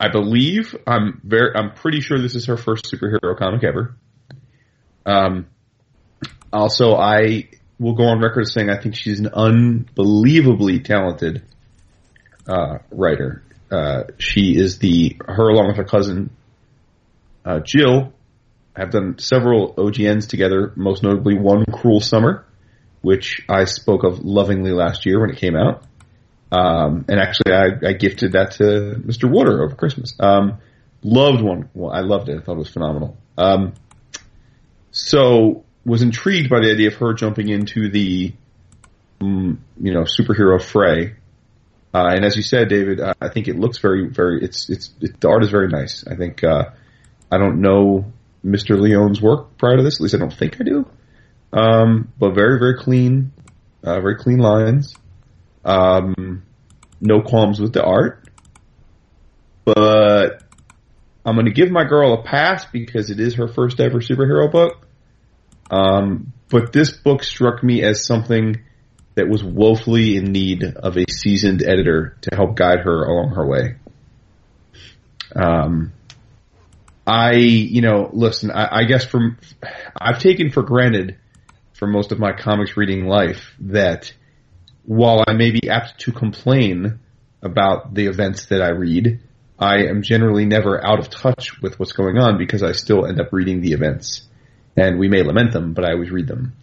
I 0.00 0.08
believe 0.08 0.74
I'm 0.86 1.20
very 1.24 1.54
I'm 1.54 1.72
pretty 1.72 2.00
sure 2.00 2.18
this 2.18 2.34
is 2.34 2.46
her 2.46 2.56
first 2.56 2.86
superhero 2.92 3.36
comic 3.38 3.62
ever. 3.64 3.96
Um, 5.06 5.46
also, 6.52 6.94
I 6.96 7.48
will 7.78 7.94
go 7.94 8.04
on 8.04 8.20
record 8.20 8.48
saying 8.48 8.70
I 8.70 8.80
think 8.80 8.96
she's 8.96 9.20
an 9.20 9.28
unbelievably 9.28 10.80
talented 10.80 11.42
uh, 12.48 12.78
writer. 12.90 13.42
Uh, 13.70 14.04
she 14.18 14.56
is 14.56 14.78
the 14.78 15.16
her 15.26 15.48
along 15.48 15.68
with 15.68 15.76
her 15.76 15.84
cousin 15.84 16.30
uh, 17.44 17.60
Jill 17.60 18.12
have 18.76 18.90
done 18.90 19.18
several 19.18 19.74
OGNs 19.74 20.28
together. 20.28 20.72
Most 20.76 21.02
notably, 21.02 21.38
one 21.38 21.64
Cruel 21.66 22.00
Summer, 22.00 22.44
which 23.00 23.44
I 23.48 23.64
spoke 23.64 24.04
of 24.04 24.24
lovingly 24.24 24.72
last 24.72 25.06
year 25.06 25.20
when 25.20 25.30
it 25.30 25.36
came 25.36 25.56
out. 25.56 25.84
Um, 26.50 27.04
and 27.08 27.20
actually, 27.20 27.52
I, 27.52 27.88
I 27.88 27.92
gifted 27.92 28.32
that 28.32 28.52
to 28.52 29.02
Mr. 29.04 29.30
Water 29.30 29.62
over 29.62 29.74
Christmas. 29.74 30.14
Um, 30.18 30.58
loved 31.02 31.42
one. 31.42 31.68
Well, 31.74 31.92
I 31.92 32.00
loved 32.00 32.28
it. 32.28 32.38
I 32.38 32.40
thought 32.42 32.54
it 32.54 32.58
was 32.58 32.70
phenomenal. 32.70 33.16
Um, 33.36 33.74
so 34.90 35.64
was 35.84 36.02
intrigued 36.02 36.50
by 36.50 36.60
the 36.60 36.70
idea 36.70 36.88
of 36.88 36.94
her 36.94 37.14
jumping 37.14 37.48
into 37.48 37.90
the, 37.90 38.32
mm, 39.20 39.58
you 39.80 39.92
know, 39.92 40.02
superhero 40.04 40.62
fray. 40.62 41.14
Uh, 41.94 42.08
and 42.14 42.24
as 42.24 42.36
you 42.36 42.42
said, 42.42 42.68
David, 42.68 43.00
uh, 43.00 43.14
I 43.20 43.28
think 43.28 43.48
it 43.48 43.58
looks 43.58 43.78
very, 43.78 44.08
very. 44.08 44.42
It's 44.42 44.68
it's 44.68 44.92
it, 45.00 45.20
the 45.20 45.28
art 45.28 45.42
is 45.42 45.50
very 45.50 45.68
nice. 45.68 46.04
I 46.06 46.16
think 46.16 46.44
uh, 46.44 46.70
I 47.32 47.38
don't 47.38 47.60
know 47.60 48.12
Mr. 48.44 48.78
Leone's 48.78 49.20
work 49.20 49.56
prior 49.56 49.76
to 49.76 49.82
this. 49.82 49.96
At 49.96 50.00
least 50.02 50.14
I 50.14 50.18
don't 50.18 50.32
think 50.32 50.60
I 50.60 50.64
do. 50.64 50.86
Um, 51.52 52.12
but 52.18 52.34
very, 52.34 52.58
very 52.58 52.76
clean, 52.76 53.32
uh, 53.82 54.00
very 54.00 54.16
clean 54.16 54.38
lines. 54.38 54.94
Um, 55.68 56.44
no 56.98 57.20
qualms 57.20 57.60
with 57.60 57.74
the 57.74 57.84
art, 57.84 58.26
but 59.66 60.42
I'm 61.26 61.34
going 61.34 61.44
to 61.44 61.52
give 61.52 61.70
my 61.70 61.84
girl 61.84 62.14
a 62.14 62.22
pass 62.22 62.64
because 62.64 63.10
it 63.10 63.20
is 63.20 63.34
her 63.34 63.48
first 63.48 63.78
ever 63.78 64.00
superhero 64.00 64.50
book. 64.50 64.86
Um, 65.70 66.32
but 66.48 66.72
this 66.72 66.90
book 66.92 67.22
struck 67.22 67.62
me 67.62 67.82
as 67.82 68.06
something 68.06 68.56
that 69.14 69.28
was 69.28 69.44
woefully 69.44 70.16
in 70.16 70.32
need 70.32 70.64
of 70.64 70.96
a 70.96 71.04
seasoned 71.10 71.62
editor 71.62 72.16
to 72.22 72.34
help 72.34 72.56
guide 72.56 72.80
her 72.80 73.04
along 73.04 73.34
her 73.34 73.46
way. 73.46 73.74
Um, 75.36 75.92
I, 77.06 77.32
you 77.32 77.82
know, 77.82 78.08
listen, 78.12 78.50
I, 78.50 78.78
I 78.78 78.84
guess 78.84 79.04
from, 79.04 79.36
I've 80.00 80.20
taken 80.20 80.50
for 80.50 80.62
granted 80.62 81.18
for 81.74 81.86
most 81.86 82.10
of 82.10 82.18
my 82.18 82.32
comics 82.32 82.76
reading 82.76 83.06
life 83.06 83.54
that 83.60 84.14
while 84.88 85.22
I 85.26 85.34
may 85.34 85.50
be 85.50 85.68
apt 85.68 86.00
to 86.00 86.12
complain 86.12 86.98
about 87.42 87.92
the 87.92 88.06
events 88.06 88.46
that 88.46 88.62
I 88.62 88.70
read, 88.70 89.20
I 89.58 89.82
am 89.82 90.00
generally 90.00 90.46
never 90.46 90.82
out 90.82 90.98
of 90.98 91.10
touch 91.10 91.60
with 91.60 91.78
what's 91.78 91.92
going 91.92 92.16
on 92.16 92.38
because 92.38 92.62
I 92.62 92.72
still 92.72 93.04
end 93.04 93.20
up 93.20 93.30
reading 93.30 93.60
the 93.60 93.72
events. 93.72 94.22
And 94.78 94.98
we 94.98 95.08
may 95.08 95.22
lament 95.22 95.52
them, 95.52 95.74
but 95.74 95.84
I 95.84 95.92
always 95.92 96.10
read 96.10 96.26
them. 96.26 96.54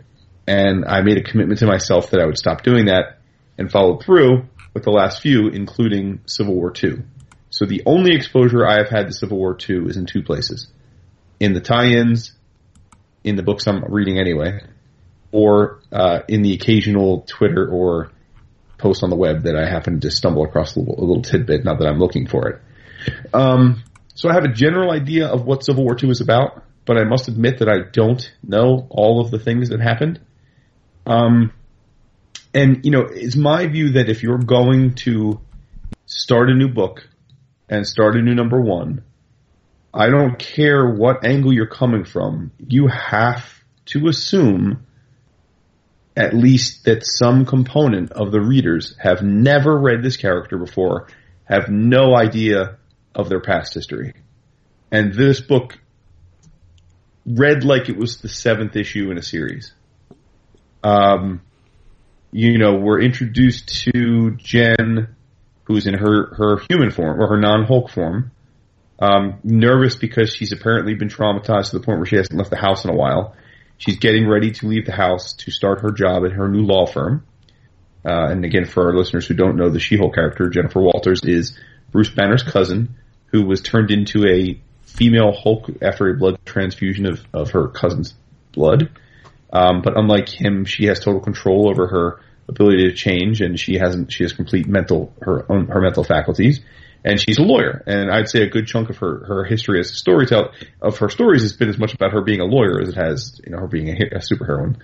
And 0.47 0.85
I 0.85 1.01
made 1.01 1.19
a 1.19 1.23
commitment 1.23 1.59
to 1.59 1.67
myself 1.67 2.09
that 2.09 2.19
I 2.19 2.25
would 2.25 2.39
stop 2.39 2.63
doing 2.63 2.85
that 2.85 3.19
and 3.59 3.71
followed 3.71 4.03
through 4.03 4.47
with 4.73 4.85
the 4.85 4.91
last 4.91 5.21
few, 5.21 5.49
including 5.49 6.21
Civil 6.25 6.55
War 6.55 6.73
II. 6.83 7.03
So 7.51 7.65
the 7.65 7.83
only 7.85 8.15
exposure 8.15 8.65
I 8.65 8.79
have 8.79 8.89
had 8.89 9.05
to 9.05 9.13
Civil 9.13 9.37
War 9.37 9.55
II 9.69 9.85
is 9.85 9.97
in 9.97 10.07
two 10.07 10.23
places. 10.23 10.67
In 11.39 11.53
the 11.53 11.61
tie-ins, 11.61 12.33
in 13.23 13.35
the 13.35 13.43
books 13.43 13.67
I'm 13.67 13.83
reading 13.87 14.17
anyway, 14.17 14.61
or 15.31 15.81
uh, 15.91 16.21
in 16.27 16.41
the 16.41 16.53
occasional 16.55 17.21
Twitter 17.27 17.69
or 17.69 18.09
post 18.77 19.03
on 19.03 19.09
the 19.09 19.15
web 19.15 19.43
that 19.43 19.55
I 19.55 19.67
happen 19.69 19.99
to 20.01 20.11
stumble 20.11 20.43
across 20.43 20.75
a 20.75 20.79
little, 20.79 20.95
a 20.97 21.05
little 21.05 21.21
tidbit. 21.21 21.63
Not 21.63 21.79
that 21.79 21.87
I'm 21.87 21.99
looking 21.99 22.27
for 22.27 22.49
it. 22.49 22.61
Um, 23.33 23.83
so 24.13 24.29
I 24.29 24.33
have 24.33 24.45
a 24.45 24.53
general 24.53 24.91
idea 24.91 25.27
of 25.27 25.45
what 25.45 25.65
Civil 25.65 25.83
War 25.83 25.95
II 26.01 26.09
is 26.09 26.21
about, 26.21 26.63
but 26.85 26.97
I 26.97 27.03
must 27.03 27.27
admit 27.27 27.59
that 27.59 27.69
I 27.69 27.79
don't 27.91 28.31
know 28.43 28.87
all 28.89 29.21
of 29.21 29.31
the 29.31 29.39
things 29.39 29.69
that 29.69 29.81
happened. 29.81 30.21
Um, 31.05 31.51
and 32.53 32.85
you 32.85 32.91
know, 32.91 33.01
it's 33.01 33.35
my 33.35 33.67
view 33.67 33.91
that 33.93 34.09
if 34.09 34.23
you're 34.23 34.37
going 34.37 34.95
to 34.95 35.41
start 36.05 36.49
a 36.49 36.55
new 36.55 36.69
book 36.69 37.07
and 37.69 37.85
start 37.85 38.15
a 38.15 38.21
new 38.21 38.33
number 38.33 38.61
one, 38.61 39.03
I 39.93 40.09
don't 40.09 40.37
care 40.37 40.87
what 40.87 41.25
angle 41.25 41.53
you're 41.53 41.67
coming 41.67 42.05
from, 42.05 42.51
you 42.67 42.87
have 42.87 43.63
to 43.87 44.07
assume 44.07 44.84
at 46.15 46.33
least 46.33 46.85
that 46.85 47.05
some 47.05 47.45
component 47.45 48.11
of 48.11 48.31
the 48.31 48.39
readers 48.39 48.95
have 48.99 49.21
never 49.21 49.77
read 49.77 50.01
this 50.01 50.17
character 50.17 50.57
before, 50.57 51.07
have 51.43 51.69
no 51.69 52.15
idea 52.15 52.77
of 53.13 53.29
their 53.29 53.41
past 53.41 53.73
history. 53.73 54.13
And 54.91 55.13
this 55.13 55.41
book 55.41 55.77
read 57.25 57.63
like 57.63 57.89
it 57.89 57.97
was 57.97 58.21
the 58.21 58.29
seventh 58.29 58.75
issue 58.75 59.11
in 59.11 59.17
a 59.17 59.21
series. 59.21 59.73
Um, 60.83 61.41
you 62.31 62.57
know, 62.57 62.75
we're 62.75 63.01
introduced 63.01 63.85
to 63.85 64.35
Jen, 64.37 65.15
who's 65.63 65.87
in 65.87 65.95
her, 65.95 66.35
her 66.35 66.59
human 66.69 66.91
form, 66.91 67.19
or 67.19 67.27
her 67.27 67.39
non-Hulk 67.39 67.89
form, 67.89 68.31
um, 68.99 69.39
nervous 69.43 69.95
because 69.95 70.33
she's 70.33 70.51
apparently 70.51 70.93
been 70.93 71.09
traumatized 71.09 71.71
to 71.71 71.79
the 71.79 71.85
point 71.85 71.99
where 71.99 72.05
she 72.05 72.17
hasn't 72.17 72.37
left 72.37 72.51
the 72.51 72.57
house 72.57 72.85
in 72.85 72.91
a 72.91 72.95
while. 72.95 73.35
She's 73.77 73.97
getting 73.97 74.27
ready 74.27 74.51
to 74.51 74.67
leave 74.67 74.85
the 74.85 74.93
house 74.93 75.33
to 75.33 75.51
start 75.51 75.81
her 75.81 75.91
job 75.91 76.25
at 76.25 76.31
her 76.33 76.47
new 76.47 76.65
law 76.65 76.85
firm. 76.85 77.25
Uh, 78.05 78.27
and 78.29 78.45
again, 78.45 78.65
for 78.65 78.87
our 78.87 78.95
listeners 78.95 79.25
who 79.27 79.33
don't 79.33 79.57
know, 79.57 79.69
the 79.69 79.79
She-Hulk 79.79 80.13
character, 80.13 80.49
Jennifer 80.49 80.79
Walters, 80.79 81.21
is 81.23 81.57
Bruce 81.91 82.09
Banner's 82.09 82.43
cousin, 82.43 82.95
who 83.27 83.45
was 83.45 83.61
turned 83.61 83.91
into 83.91 84.27
a 84.27 84.61
female 84.83 85.33
Hulk 85.33 85.69
after 85.81 86.09
a 86.09 86.17
blood 86.17 86.37
transfusion 86.45 87.05
of, 87.05 87.25
of 87.33 87.51
her 87.51 87.67
cousin's 87.67 88.13
blood. 88.53 88.89
Um, 89.51 89.81
but 89.81 89.97
unlike 89.97 90.29
him, 90.29 90.65
she 90.65 90.85
has 90.85 90.99
total 90.99 91.21
control 91.21 91.69
over 91.69 91.87
her 91.87 92.21
ability 92.47 92.89
to 92.89 92.95
change, 92.95 93.41
and 93.41 93.59
she 93.59 93.77
hasn't. 93.77 94.11
She 94.11 94.23
has 94.23 94.33
complete 94.33 94.67
mental 94.67 95.13
her 95.21 95.49
own 95.51 95.67
her 95.67 95.81
mental 95.81 96.03
faculties, 96.03 96.61
and 97.05 97.21
she's 97.21 97.37
a 97.37 97.43
lawyer. 97.43 97.83
And 97.85 98.11
I'd 98.11 98.27
say 98.27 98.41
a 98.41 98.49
good 98.49 98.65
chunk 98.65 98.89
of 98.89 98.97
her 98.97 99.23
her 99.27 99.45
history 99.45 99.79
as 99.79 99.91
a 99.91 99.93
storyteller 99.93 100.51
of 100.81 100.97
her 100.97 101.09
stories 101.09 101.43
has 101.43 101.53
been 101.53 101.69
as 101.69 101.77
much 101.77 101.93
about 101.93 102.11
her 102.11 102.21
being 102.21 102.41
a 102.41 102.45
lawyer 102.45 102.81
as 102.81 102.89
it 102.89 102.95
has 102.95 103.39
you 103.45 103.51
know 103.51 103.59
her 103.59 103.67
being 103.67 103.89
a, 103.89 104.17
a 104.17 104.19
superheroine. 104.19 104.77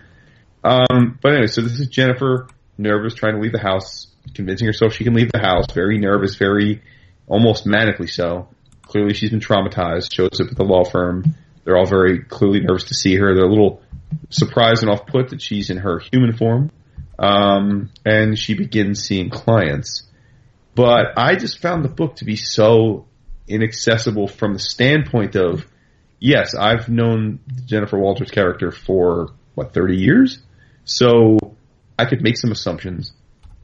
Um, 0.63 1.17
but 1.21 1.33
anyway, 1.33 1.47
so 1.47 1.61
this 1.61 1.79
is 1.79 1.87
Jennifer, 1.87 2.47
nervous, 2.77 3.15
trying 3.15 3.33
to 3.33 3.41
leave 3.41 3.51
the 3.51 3.59
house, 3.59 4.07
convincing 4.35 4.67
herself 4.67 4.93
she 4.93 5.03
can 5.03 5.15
leave 5.15 5.31
the 5.31 5.39
house, 5.39 5.65
very 5.73 5.97
nervous, 5.97 6.35
very 6.35 6.83
almost 7.27 7.65
manically 7.65 8.09
so. 8.09 8.47
Clearly, 8.83 9.15
she's 9.15 9.31
been 9.31 9.39
traumatized. 9.39 10.13
Shows 10.13 10.39
up 10.39 10.51
at 10.51 10.57
the 10.57 10.63
law 10.63 10.83
firm. 10.83 11.35
They're 11.63 11.77
all 11.77 11.87
very 11.87 12.23
clearly 12.23 12.59
nervous 12.59 12.85
to 12.85 12.93
see 12.93 13.15
her. 13.15 13.33
They're 13.33 13.45
a 13.45 13.49
little 13.49 13.81
surprised 14.29 14.83
and 14.83 14.91
off 14.91 15.07
put 15.07 15.29
that 15.29 15.41
she's 15.41 15.69
in 15.69 15.77
her 15.77 15.99
human 15.99 16.35
form. 16.35 16.71
Um, 17.17 17.89
and 18.05 18.37
she 18.37 18.53
begins 18.53 19.03
seeing 19.03 19.29
clients. 19.29 20.10
But 20.75 21.17
I 21.17 21.35
just 21.35 21.61
found 21.61 21.83
the 21.83 21.89
book 21.89 22.17
to 22.17 22.25
be 22.25 22.35
so 22.35 23.05
inaccessible 23.47 24.27
from 24.27 24.53
the 24.53 24.59
standpoint 24.59 25.35
of, 25.35 25.65
yes, 26.19 26.55
I've 26.55 26.87
known 26.89 27.39
Jennifer 27.65 27.97
Walters' 27.97 28.31
character 28.31 28.71
for, 28.71 29.29
what, 29.55 29.73
30 29.73 29.97
years? 29.97 30.39
So 30.85 31.37
I 31.99 32.05
could 32.05 32.21
make 32.21 32.37
some 32.37 32.51
assumptions. 32.51 33.11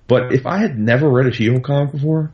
But 0.08 0.34
if 0.34 0.45
I 0.45 0.58
had 0.58 0.78
never 0.78 1.10
read 1.10 1.28
a 1.28 1.32
She-Hulk 1.32 1.64
comic 1.64 1.91
before, 1.91 2.32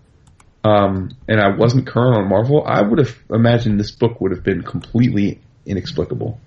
um, 0.63 1.11
and 1.27 1.39
I 1.39 1.55
wasn't 1.55 1.87
current 1.87 2.17
on 2.17 2.29
Marvel, 2.29 2.63
I 2.65 2.81
would 2.81 2.99
have 2.99 3.15
imagined 3.29 3.79
this 3.79 3.91
book 3.91 4.21
would 4.21 4.31
have 4.31 4.43
been 4.43 4.63
completely 4.63 5.41
inexplicable. 5.65 6.39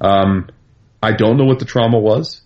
Um, 0.00 0.48
I 1.02 1.12
don't 1.12 1.36
know 1.36 1.44
what 1.44 1.58
the 1.58 1.64
trauma 1.64 1.98
was. 1.98 2.42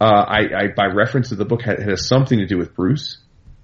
Uh, 0.00 0.04
I, 0.04 0.38
I, 0.38 0.66
by 0.76 0.86
reference 0.86 1.30
to 1.30 1.36
the 1.36 1.44
book, 1.44 1.62
had, 1.62 1.80
has 1.80 2.06
something 2.06 2.38
to 2.38 2.46
do 2.46 2.58
with 2.58 2.74
Bruce. 2.74 3.18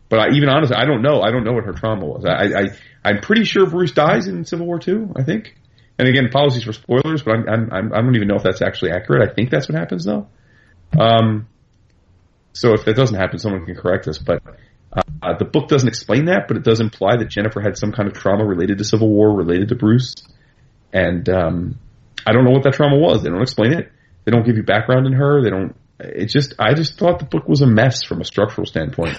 But 0.09 0.19
I, 0.21 0.37
even 0.37 0.49
honestly, 0.49 0.77
I 0.77 0.85
don't 0.85 1.03
know. 1.03 1.21
I 1.21 1.31
don't 1.31 1.45
know 1.45 1.53
what 1.53 1.65
her 1.65 1.73
trauma 1.73 2.07
was. 2.07 2.25
I, 2.25 2.45
I, 2.45 2.65
I'm 3.05 3.21
pretty 3.21 3.45
sure 3.45 3.67
Bruce 3.67 3.93
dies 3.93 4.29
in 4.29 4.45
Civil 4.45 4.67
War 4.67 4.79
II. 4.87 5.09
I 5.17 5.25
think. 5.25 5.57
And 5.99 6.09
again, 6.09 6.27
apologies 6.27 6.65
for 6.65 6.73
spoilers, 6.73 7.23
but 7.23 7.35
I'm, 7.35 7.49
I'm, 7.49 7.73
I'm, 7.73 7.93
I 7.93 8.01
don't 8.03 8.15
even 8.15 8.29
know 8.29 8.37
if 8.37 8.43
that's 8.43 8.63
actually 8.63 8.93
accurate. 8.93 9.29
I 9.29 9.33
think 9.33 9.51
that's 9.51 9.69
what 9.69 9.79
happens 9.79 10.05
though. 10.05 10.29
Um, 10.99 11.49
so 12.53 12.73
if 12.75 12.85
that 12.85 12.97
doesn't 12.97 13.19
happen, 13.19 13.39
someone 13.39 13.65
can 13.65 13.75
correct 13.75 14.07
us. 14.07 14.19
But 14.19 14.43
uh, 15.23 15.37
the 15.39 15.45
book 15.45 15.69
doesn't 15.69 15.89
explain 15.89 16.27
that, 16.27 16.49
but 16.49 16.57
it 16.57 16.65
does 16.65 16.81
imply 16.81 17.17
that 17.17 17.29
Jennifer 17.29 17.61
had 17.61 17.77
some 17.77 17.93
kind 17.93 18.09
of 18.09 18.15
trauma 18.15 18.45
related 18.45 18.79
to 18.79 18.85
Civil 18.85 19.09
War, 19.09 19.35
related 19.35 19.69
to 19.69 19.75
Bruce. 19.75 20.15
And 20.93 21.29
um, 21.29 21.79
I 22.27 22.33
don't 22.33 22.45
know 22.45 22.51
what 22.51 22.63
that 22.65 22.75
trauma 22.75 22.99
was. 22.99 23.23
They 23.23 23.31
don't 23.31 23.43
explain 23.43 23.73
it. 23.73 23.91
They 24.25 24.33
don't 24.33 24.45
give 24.45 24.57
you 24.57 24.63
background 24.63 25.07
in 25.07 25.13
her. 25.13 25.43
They 25.43 25.51
don't. 25.51 25.77
It 25.99 26.27
just. 26.27 26.55
I 26.59 26.75
just 26.75 26.99
thought 26.99 27.19
the 27.19 27.25
book 27.25 27.49
was 27.49 27.63
a 27.63 27.67
mess 27.67 28.03
from 28.03 28.21
a 28.21 28.25
structural 28.25 28.67
standpoint. 28.67 29.19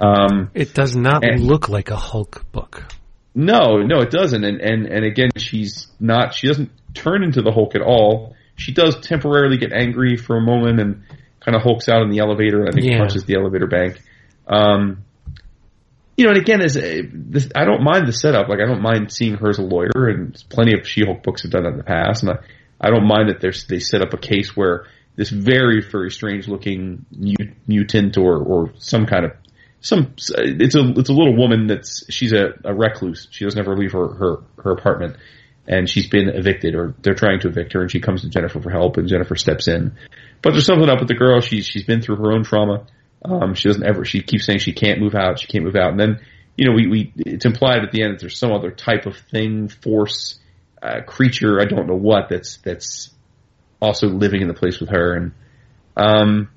Um, 0.00 0.50
It 0.54 0.74
does 0.74 0.96
not 0.96 1.24
And- 1.24 1.42
look 1.42 1.68
like 1.68 1.90
a 1.90 1.96
Hulk 1.96 2.44
book. 2.52 2.84
no, 3.34 3.78
no, 3.82 4.00
it 4.00 4.10
doesn't. 4.10 4.42
And 4.44 4.60
and 4.60 4.86
and 4.86 5.04
again, 5.04 5.30
she's 5.36 5.88
not. 6.00 6.34
She 6.34 6.46
doesn't 6.46 6.70
turn 6.94 7.22
into 7.22 7.42
the 7.42 7.52
Hulk 7.52 7.74
at 7.74 7.82
all. 7.82 8.34
She 8.56 8.72
does 8.72 8.96
temporarily 9.00 9.56
get 9.56 9.72
angry 9.72 10.16
for 10.16 10.36
a 10.36 10.40
moment 10.40 10.80
and 10.80 11.02
kind 11.44 11.56
of 11.56 11.62
hulks 11.62 11.88
out 11.88 12.02
in 12.02 12.10
the 12.10 12.18
elevator. 12.18 12.60
and 12.60 12.68
I 12.68 12.72
think 12.72 12.86
Yeah. 12.86 12.98
punches 12.98 13.24
the 13.24 13.34
elevator 13.34 13.66
bank. 13.66 14.00
Um, 14.46 14.98
you 16.16 16.24
know, 16.26 16.32
and 16.32 16.38
again, 16.38 16.60
as 16.60 16.76
a, 16.76 17.00
this, 17.02 17.48
I 17.54 17.64
don't 17.64 17.82
mind 17.82 18.06
the 18.06 18.12
setup. 18.12 18.48
Like, 18.48 18.58
I 18.60 18.66
don't 18.66 18.82
mind 18.82 19.10
seeing 19.10 19.36
her 19.36 19.48
as 19.48 19.58
a 19.58 19.62
lawyer, 19.62 20.08
and 20.08 20.36
plenty 20.50 20.74
of 20.78 20.86
She-Hulk 20.86 21.22
books 21.22 21.42
have 21.42 21.50
done 21.50 21.62
that 21.62 21.70
in 21.70 21.76
the 21.78 21.82
past. 21.84 22.22
And 22.24 22.32
I, 22.32 22.38
I 22.78 22.90
don't 22.90 23.06
mind 23.06 23.30
that 23.30 23.40
there's 23.40 23.64
they 23.66 23.78
set 23.78 24.02
up 24.02 24.12
a 24.12 24.18
case 24.18 24.54
where 24.54 24.84
this 25.16 25.30
very, 25.30 25.80
very 25.80 26.10
strange-looking 26.10 27.06
mutant 27.66 28.18
or 28.18 28.36
or 28.38 28.72
some 28.78 29.06
kind 29.06 29.24
of 29.24 29.32
some 29.80 30.14
it's 30.18 30.74
a 30.74 30.92
it's 30.96 31.08
a 31.08 31.12
little 31.12 31.36
woman 31.36 31.66
that's 31.66 32.04
she's 32.12 32.32
a, 32.32 32.52
a 32.64 32.74
recluse. 32.74 33.28
She 33.30 33.44
doesn't 33.44 33.58
ever 33.58 33.76
leave 33.76 33.92
her, 33.92 34.08
her 34.08 34.36
her 34.62 34.72
apartment, 34.72 35.16
and 35.66 35.88
she's 35.88 36.08
been 36.08 36.28
evicted 36.28 36.74
or 36.74 36.94
they're 37.02 37.14
trying 37.14 37.40
to 37.40 37.48
evict 37.48 37.72
her, 37.72 37.80
and 37.80 37.90
she 37.90 38.00
comes 38.00 38.22
to 38.22 38.28
Jennifer 38.28 38.60
for 38.60 38.70
help, 38.70 38.98
and 38.98 39.08
Jennifer 39.08 39.36
steps 39.36 39.68
in. 39.68 39.96
But 40.42 40.52
there's 40.52 40.66
something 40.66 40.88
up 40.88 41.00
with 41.00 41.08
the 41.08 41.14
girl. 41.14 41.40
She's 41.40 41.66
she's 41.66 41.84
been 41.84 42.02
through 42.02 42.16
her 42.16 42.32
own 42.32 42.44
trauma. 42.44 42.86
Um, 43.24 43.54
she 43.54 43.68
doesn't 43.68 43.84
ever. 43.84 44.04
She 44.04 44.22
keeps 44.22 44.44
saying 44.44 44.60
she 44.60 44.72
can't 44.72 45.00
move 45.00 45.14
out. 45.14 45.40
She 45.40 45.46
can't 45.46 45.64
move 45.64 45.76
out, 45.76 45.90
and 45.90 46.00
then 46.00 46.20
you 46.56 46.66
know 46.66 46.74
we 46.74 46.86
we 46.86 47.12
it's 47.16 47.46
implied 47.46 47.82
at 47.84 47.92
the 47.92 48.02
end 48.02 48.14
that 48.14 48.20
there's 48.20 48.38
some 48.38 48.52
other 48.52 48.70
type 48.70 49.06
of 49.06 49.16
thing, 49.30 49.68
force, 49.68 50.38
uh, 50.82 51.00
creature. 51.06 51.60
I 51.60 51.64
don't 51.64 51.86
know 51.86 51.96
what 51.96 52.28
that's 52.28 52.58
that's 52.58 53.10
also 53.80 54.08
living 54.08 54.42
in 54.42 54.48
the 54.48 54.54
place 54.54 54.78
with 54.78 54.90
her, 54.90 55.14
and 55.14 55.32
um, 55.96 56.50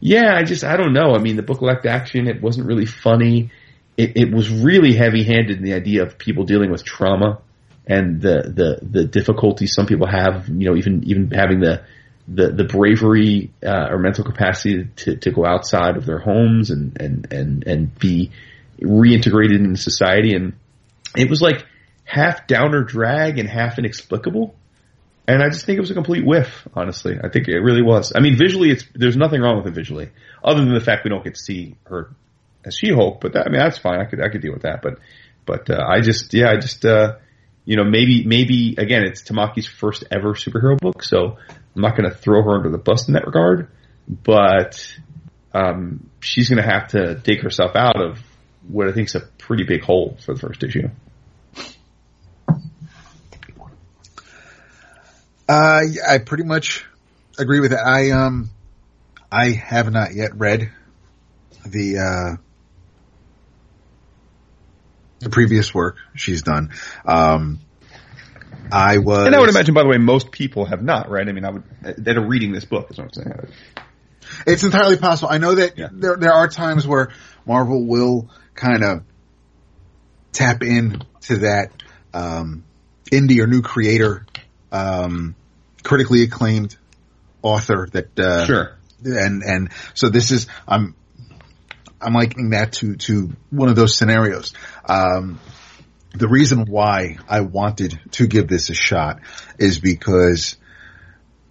yeah, 0.00 0.34
I 0.34 0.42
just 0.44 0.64
I 0.64 0.76
don't 0.76 0.92
know. 0.92 1.14
I 1.14 1.18
mean, 1.18 1.36
the 1.36 1.42
book 1.42 1.62
lacked 1.62 1.86
action. 1.86 2.26
It 2.26 2.42
wasn't 2.42 2.66
really 2.66 2.86
funny. 2.86 3.50
It, 3.96 4.16
it 4.16 4.32
was 4.32 4.48
really 4.50 4.94
heavy 4.94 5.24
handed 5.24 5.58
in 5.58 5.62
the 5.62 5.74
idea 5.74 6.02
of 6.02 6.16
people 6.16 6.44
dealing 6.44 6.70
with 6.70 6.84
trauma 6.84 7.40
and 7.86 8.20
the 8.20 8.42
the 8.54 8.86
the 8.86 9.04
difficulties 9.04 9.74
some 9.74 9.86
people 9.86 10.06
have. 10.06 10.48
You 10.48 10.70
know, 10.70 10.76
even 10.76 11.04
even 11.04 11.30
having 11.30 11.60
the 11.60 11.82
the 12.26 12.50
the 12.50 12.64
bravery 12.64 13.50
uh, 13.64 13.88
or 13.90 13.98
mental 13.98 14.24
capacity 14.24 14.88
to 14.96 15.16
to 15.16 15.30
go 15.30 15.44
outside 15.44 15.96
of 15.96 16.06
their 16.06 16.18
homes 16.18 16.70
and 16.70 17.00
and 17.00 17.32
and 17.32 17.66
and 17.66 17.98
be 17.98 18.30
reintegrated 18.80 19.58
into 19.58 19.76
society. 19.76 20.34
And 20.34 20.54
it 21.16 21.28
was 21.28 21.42
like 21.42 21.66
half 22.04 22.46
downer 22.46 22.82
drag 22.82 23.38
and 23.38 23.48
half 23.48 23.78
inexplicable. 23.78 24.54
And 25.30 25.42
I 25.44 25.48
just 25.48 25.64
think 25.64 25.78
it 25.78 25.80
was 25.80 25.92
a 25.92 25.94
complete 25.94 26.26
whiff, 26.26 26.66
honestly. 26.74 27.16
I 27.22 27.28
think 27.28 27.46
it 27.46 27.60
really 27.60 27.82
was. 27.82 28.12
I 28.16 28.20
mean, 28.20 28.36
visually, 28.36 28.70
it's 28.70 28.84
there's 28.94 29.16
nothing 29.16 29.40
wrong 29.40 29.58
with 29.58 29.66
it 29.66 29.74
visually, 29.74 30.10
other 30.42 30.64
than 30.64 30.74
the 30.74 30.80
fact 30.80 31.04
we 31.04 31.10
don't 31.10 31.22
get 31.22 31.34
to 31.34 31.40
see 31.40 31.76
her 31.84 32.10
as 32.64 32.74
She-Hulk. 32.74 33.20
But 33.20 33.34
that, 33.34 33.46
I 33.46 33.50
mean, 33.50 33.60
that's 33.60 33.78
fine. 33.78 34.00
I 34.00 34.06
could 34.06 34.20
I 34.20 34.28
could 34.28 34.42
deal 34.42 34.52
with 34.52 34.62
that. 34.62 34.82
But 34.82 34.98
but 35.46 35.70
uh, 35.70 35.84
I 35.86 36.00
just 36.00 36.34
yeah, 36.34 36.50
I 36.50 36.56
just 36.56 36.84
uh, 36.84 37.16
you 37.64 37.76
know 37.76 37.84
maybe 37.84 38.24
maybe 38.24 38.74
again 38.76 39.04
it's 39.04 39.22
Tamaki's 39.22 39.68
first 39.68 40.02
ever 40.10 40.34
superhero 40.34 40.76
book, 40.76 41.04
so 41.04 41.38
I'm 41.48 41.82
not 41.82 41.96
going 41.96 42.10
to 42.10 42.16
throw 42.16 42.42
her 42.42 42.56
under 42.56 42.70
the 42.70 42.78
bus 42.78 43.06
in 43.06 43.14
that 43.14 43.26
regard. 43.26 43.68
But 44.08 44.84
um, 45.54 46.10
she's 46.18 46.48
going 46.48 46.62
to 46.62 46.68
have 46.68 46.88
to 46.88 47.14
dig 47.14 47.40
herself 47.42 47.76
out 47.76 48.02
of 48.02 48.18
what 48.66 48.88
I 48.88 48.92
think 48.92 49.08
is 49.08 49.14
a 49.14 49.20
pretty 49.20 49.62
big 49.62 49.82
hole 49.82 50.18
for 50.24 50.34
the 50.34 50.40
first 50.40 50.64
issue. 50.64 50.88
Uh, 55.50 55.80
I 56.08 56.18
pretty 56.18 56.44
much 56.44 56.84
agree 57.38 57.58
with 57.58 57.72
that. 57.72 57.84
I 57.84 58.10
um, 58.12 58.50
I 59.32 59.50
have 59.50 59.90
not 59.90 60.14
yet 60.14 60.36
read 60.36 60.70
the 61.66 61.98
uh, 61.98 62.36
the 65.18 65.30
previous 65.30 65.74
work 65.74 65.96
she's 66.14 66.42
done. 66.42 66.70
Um, 67.04 67.58
I 68.72 68.98
was, 68.98 69.26
And 69.26 69.34
I 69.34 69.40
would 69.40 69.48
imagine, 69.48 69.74
by 69.74 69.82
the 69.82 69.88
way, 69.88 69.98
most 69.98 70.30
people 70.30 70.66
have 70.66 70.82
not, 70.82 71.10
right? 71.10 71.28
I 71.28 71.32
mean, 71.32 71.44
I 71.44 71.50
would 71.50 71.64
that 71.82 72.16
are 72.16 72.24
reading 72.26 72.52
this 72.52 72.64
book 72.64 72.90
is 72.90 72.98
what 72.98 73.04
I'm 73.04 73.12
saying. 73.12 73.52
It's 74.46 74.62
entirely 74.62 74.98
possible. 74.98 75.30
I 75.32 75.38
know 75.38 75.56
that 75.56 75.76
Yeah. 75.76 75.88
there 75.90 76.16
there 76.16 76.32
are 76.32 76.46
times 76.48 76.86
where 76.86 77.10
Marvel 77.44 77.84
will 77.84 78.30
kind 78.54 78.84
of 78.84 79.02
tap 80.32 80.62
in 80.62 81.02
to 81.22 81.38
that 81.38 81.72
um, 82.14 82.62
indie 83.10 83.40
or 83.40 83.48
new 83.48 83.62
creator, 83.62 84.24
um, 84.70 85.34
critically 85.82 86.22
acclaimed 86.22 86.76
author 87.42 87.88
that 87.92 88.18
uh, 88.18 88.46
Sure. 88.46 88.76
and 89.04 89.42
and 89.42 89.70
so 89.94 90.08
this 90.08 90.30
is 90.30 90.46
I'm 90.68 90.94
I'm 92.00 92.14
likening 92.14 92.50
that 92.50 92.72
to 92.74 92.96
to 92.96 93.30
one 93.50 93.68
of 93.68 93.76
those 93.76 93.94
scenarios. 93.94 94.52
Um, 94.86 95.38
the 96.14 96.28
reason 96.28 96.66
why 96.66 97.18
I 97.28 97.40
wanted 97.40 97.98
to 98.12 98.26
give 98.26 98.48
this 98.48 98.68
a 98.70 98.74
shot 98.74 99.20
is 99.58 99.78
because 99.78 100.56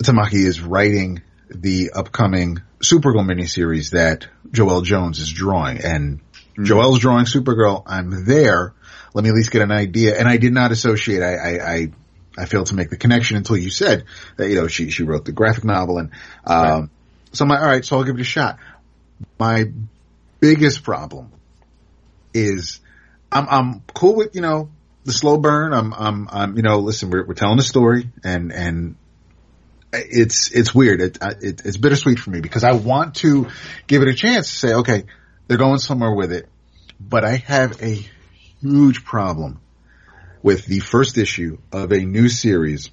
Tamaki 0.03 0.45
is 0.45 0.61
writing 0.61 1.21
the 1.49 1.91
upcoming 1.95 2.59
Supergirl 2.79 3.25
miniseries 3.25 3.91
that 3.91 4.27
Joelle 4.49 4.83
Jones 4.83 5.19
is 5.19 5.31
drawing, 5.31 5.79
and 5.83 6.19
Joelle's 6.57 6.99
drawing 6.99 7.25
Supergirl. 7.25 7.83
I'm 7.85 8.25
there. 8.25 8.73
Let 9.13 9.23
me 9.23 9.29
at 9.29 9.35
least 9.35 9.51
get 9.51 9.61
an 9.61 9.71
idea. 9.71 10.17
And 10.17 10.27
I 10.27 10.37
did 10.37 10.53
not 10.53 10.71
associate. 10.71 11.21
I 11.23 11.35
I, 11.35 11.73
I, 11.73 11.91
I 12.39 12.45
failed 12.45 12.67
to 12.67 12.75
make 12.75 12.89
the 12.89 12.97
connection 12.97 13.37
until 13.37 13.57
you 13.57 13.69
said 13.69 14.05
that 14.37 14.49
you 14.49 14.55
know 14.55 14.67
she 14.67 14.89
she 14.89 15.03
wrote 15.03 15.25
the 15.25 15.31
graphic 15.31 15.63
novel, 15.65 15.97
and 15.97 16.11
um, 16.45 16.63
Right. 16.63 16.89
so 17.33 17.43
I'm 17.43 17.49
like, 17.49 17.59
all 17.61 17.67
right, 17.67 17.85
so 17.85 17.97
I'll 17.97 18.03
give 18.03 18.15
it 18.15 18.21
a 18.21 18.25
shot. 18.25 18.57
My 19.37 19.71
biggest 20.39 20.83
problem 20.83 21.31
is 22.33 22.79
I'm 23.31 23.47
I'm 23.49 23.83
cool 23.93 24.15
with 24.15 24.35
you 24.35 24.41
know 24.41 24.69
the 25.03 25.11
slow 25.11 25.37
burn. 25.37 25.73
I'm 25.73 25.93
I'm 25.93 26.27
I'm 26.31 26.55
you 26.57 26.63
know 26.63 26.79
listen 26.79 27.09
we're 27.09 27.25
we're 27.25 27.33
telling 27.33 27.59
a 27.59 27.63
story 27.63 28.09
and 28.23 28.51
and 28.51 28.95
it's 29.91 30.51
it's 30.51 30.73
weird. 30.73 31.01
It, 31.01 31.17
it 31.41 31.61
it's 31.65 31.77
bittersweet 31.77 32.19
for 32.19 32.29
me 32.29 32.41
because 32.41 32.63
I 32.63 32.73
want 32.73 33.15
to 33.15 33.47
give 33.87 34.01
it 34.01 34.07
a 34.07 34.13
chance 34.13 34.49
to 34.49 34.55
say 34.55 34.73
okay 34.75 35.05
they're 35.47 35.57
going 35.57 35.79
somewhere 35.79 36.13
with 36.13 36.31
it, 36.31 36.47
but 36.99 37.25
I 37.25 37.37
have 37.37 37.81
a 37.81 38.05
huge 38.61 39.03
problem 39.03 39.59
with 40.41 40.65
the 40.65 40.79
first 40.79 41.17
issue 41.17 41.57
of 41.71 41.91
a 41.91 41.99
new 41.99 42.29
series 42.29 42.89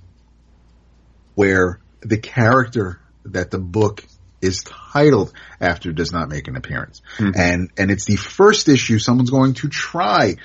where 1.34 1.80
the 2.00 2.18
character 2.18 3.00
that 3.24 3.50
the 3.50 3.58
book 3.58 4.04
is 4.40 4.62
titled 4.64 5.32
after 5.60 5.92
does 5.92 6.12
not 6.12 6.28
make 6.28 6.48
an 6.48 6.56
appearance. 6.56 7.02
Hmm. 7.18 7.30
And, 7.34 7.70
and 7.76 7.90
it's 7.90 8.04
the 8.04 8.16
first 8.16 8.68
issue 8.68 8.98
someone's 8.98 9.30
going 9.30 9.54
to 9.54 9.68
try 9.68 10.36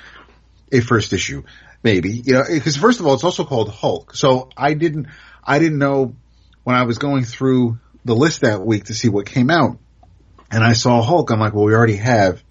a 0.71 0.79
first 0.79 1.13
issue, 1.13 1.43
maybe, 1.83 2.21
you 2.25 2.33
know, 2.33 2.43
because 2.47 2.77
first 2.77 2.99
of 2.99 3.07
all, 3.07 3.13
it's 3.13 3.23
also 3.23 3.43
called 3.43 3.69
Hulk. 3.69 4.15
So 4.15 4.49
I 4.55 4.73
didn't, 4.73 5.07
I 5.43 5.59
didn't 5.59 5.79
know 5.79 6.15
when 6.63 6.75
I 6.75 6.83
was 6.83 6.97
going 6.97 7.25
through 7.25 7.79
the 8.05 8.15
list 8.15 8.41
that 8.41 8.65
week 8.65 8.85
to 8.85 8.93
see 8.93 9.09
what 9.09 9.25
came 9.25 9.49
out 9.49 9.77
and 10.51 10.63
I 10.63 10.73
saw 10.73 11.01
Hulk, 11.01 11.31
I'm 11.31 11.39
like, 11.39 11.53
well, 11.53 11.63
we 11.63 11.73
already 11.73 11.95
have 11.95 12.43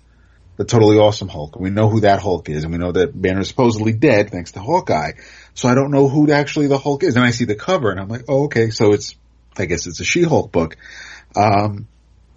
the 0.61 0.67
totally 0.67 0.99
awesome 0.99 1.29
Hulk. 1.29 1.59
We 1.59 1.71
know 1.71 1.89
who 1.89 2.01
that 2.01 2.21
Hulk 2.21 2.51
is 2.51 2.65
and 2.65 2.73
we 2.73 2.79
know 2.79 2.93
that 2.93 3.19
Banner 3.19 3.41
is 3.41 3.49
supposedly 3.49 3.95
dead 3.95 4.29
thanks 4.29 4.53
to 4.53 4.61
Hawkeye. 4.61 5.13
So 5.55 5.71
I 5.71 5.75
don't 5.75 5.91
know 5.91 6.07
who 6.07 6.31
actually 6.31 6.67
the 6.67 6.77
Hulk 6.77 7.03
is. 7.03 7.17
And 7.17 7.25
I 7.25 7.31
see 7.31 7.47
the 7.47 7.55
cover 7.55 7.91
and 7.91 7.99
I'm 7.99 8.09
like, 8.09 8.25
oh, 8.29 8.45
okay. 8.45 8.69
So 8.69 8.93
it's, 8.93 9.17
I 9.57 9.65
guess 9.65 9.87
it's 9.87 10.01
a 10.01 10.05
She-Hulk 10.05 10.53
book. 10.53 10.77
Um, 11.35 11.89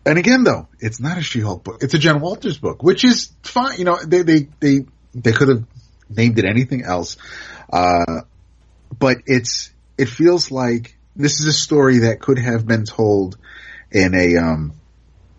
and 0.05 0.17
again 0.17 0.45
though, 0.45 0.69
it's 0.79 1.01
not 1.01 1.17
a 1.17 1.21
She-Hulk 1.21 1.65
book. 1.65 1.83
It's 1.83 1.95
a 1.95 1.99
Jen 1.99 2.21
Walters 2.21 2.57
book, 2.57 2.81
which 2.81 3.03
is 3.03 3.33
fine. 3.43 3.77
You 3.77 3.83
know, 3.83 3.97
they, 4.01 4.21
they, 4.21 4.47
they, 4.61 4.85
they 5.13 5.33
could 5.33 5.49
have 5.49 5.65
named 6.09 6.39
it 6.39 6.45
anything 6.45 6.83
else. 6.83 7.17
Uh, 7.73 8.21
but 8.97 9.17
it's, 9.25 9.69
it 9.97 10.07
feels 10.07 10.49
like 10.49 10.97
this 11.13 11.41
is 11.41 11.47
a 11.47 11.51
story 11.51 11.97
that 11.99 12.21
could 12.21 12.39
have 12.39 12.65
been 12.65 12.85
told 12.85 13.37
in 13.91 14.15
a, 14.15 14.37
um, 14.37 14.75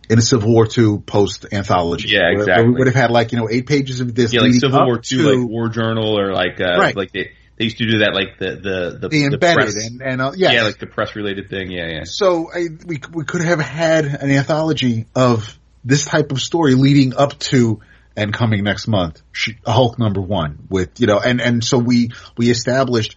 in 0.09 0.19
a 0.19 0.23
Civil 0.23 0.53
War 0.53 0.67
II 0.67 0.99
post 0.99 1.47
anthology. 1.53 2.09
Yeah, 2.09 2.21
Where- 2.21 2.33
where 2.33 2.41
exactly. 2.41 2.67
We 2.67 2.73
would 2.79 2.87
have 2.87 2.97
had 2.97 3.11
like, 3.11 3.33
you 3.33 3.39
know, 3.39 3.49
eight 3.51 3.67
pages 3.67 4.01
of 4.01 4.15
this. 4.15 4.33
Yeah, 4.33 4.41
like 4.43 4.55
Civil 4.55 4.85
War 4.87 4.99
Two, 4.99 5.23
to 5.23 5.41
like 5.41 5.49
War 5.49 5.69
Journal, 5.69 6.19
or 6.19 6.33
like 6.33 6.61
uh, 6.61 6.77
Right. 6.79 6.97
like 6.97 7.13
they 7.13 7.31
they 7.57 7.65
used 7.65 7.79
to 7.79 7.87
do 7.91 7.99
that, 7.99 8.15
like 8.15 8.39
the 8.39 8.57
the 8.57 8.99
the, 9.01 9.09
the 9.09 9.25
embedded 9.25 9.57
press, 9.57 9.87
and, 9.87 10.03
and, 10.03 10.21
uh, 10.21 10.33
yes. 10.37 10.55
yeah, 10.55 10.63
like 10.65 10.79
the 10.79 10.87
press 10.87 11.15
related 11.15 11.49
thing. 11.49 11.71
Yeah, 11.71 11.87
yeah. 11.89 12.01
So 12.05 12.51
I, 12.53 12.67
we 12.87 13.01
we 13.13 13.25
could 13.25 13.43
have 13.43 13.61
had 13.61 14.05
an 14.07 14.31
anthology 14.31 15.07
of 15.15 15.57
this 15.85 16.05
type 16.05 16.33
of 16.33 16.41
story 16.41 16.75
leading 16.75 17.15
up 17.15 17.39
to 17.39 17.81
and 18.17 18.33
coming 18.33 18.63
next 18.65 18.87
month, 18.87 19.23
Hulk 19.67 19.99
number 19.99 20.21
one 20.21 20.67
with 20.69 21.01
you 21.01 21.07
know, 21.07 21.19
and 21.21 21.41
and 21.41 21.63
so 21.65 21.79
we 21.79 22.11
we 22.37 22.51
established 22.51 23.17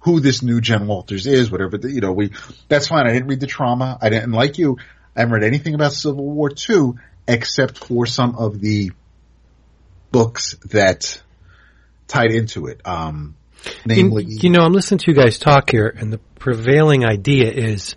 who 0.00 0.20
this 0.20 0.42
new 0.42 0.60
Jen 0.60 0.86
Walters 0.86 1.26
is, 1.26 1.50
whatever 1.50 1.78
the, 1.78 1.90
you 1.90 2.00
know. 2.00 2.12
We 2.12 2.30
that's 2.68 2.88
fine. 2.88 3.06
I 3.06 3.12
didn't 3.12 3.28
read 3.28 3.40
the 3.40 3.46
trauma. 3.46 3.98
I 4.00 4.08
didn't 4.08 4.32
like 4.32 4.56
you. 4.58 4.76
I 5.16 5.20
haven't 5.20 5.34
read 5.34 5.44
anything 5.44 5.74
about 5.74 5.92
Civil 5.92 6.24
War 6.24 6.50
two 6.50 6.98
except 7.26 7.78
for 7.78 8.06
some 8.06 8.36
of 8.36 8.60
the 8.60 8.92
books 10.12 10.56
that 10.66 11.20
tied 12.06 12.30
into 12.30 12.66
it. 12.66 12.80
Um, 12.84 13.36
namely, 13.84 14.26
you 14.28 14.50
know, 14.50 14.60
I'm 14.60 14.72
listening 14.72 14.98
to 14.98 15.10
you 15.10 15.16
guys 15.16 15.38
talk 15.38 15.70
here, 15.70 15.88
and 15.88 16.12
the 16.12 16.18
prevailing 16.38 17.04
idea 17.04 17.50
is 17.50 17.96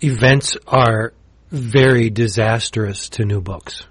events 0.00 0.56
are 0.66 1.12
very 1.50 2.10
disastrous 2.10 3.08
to 3.10 3.24
new 3.24 3.40
books. 3.40 3.86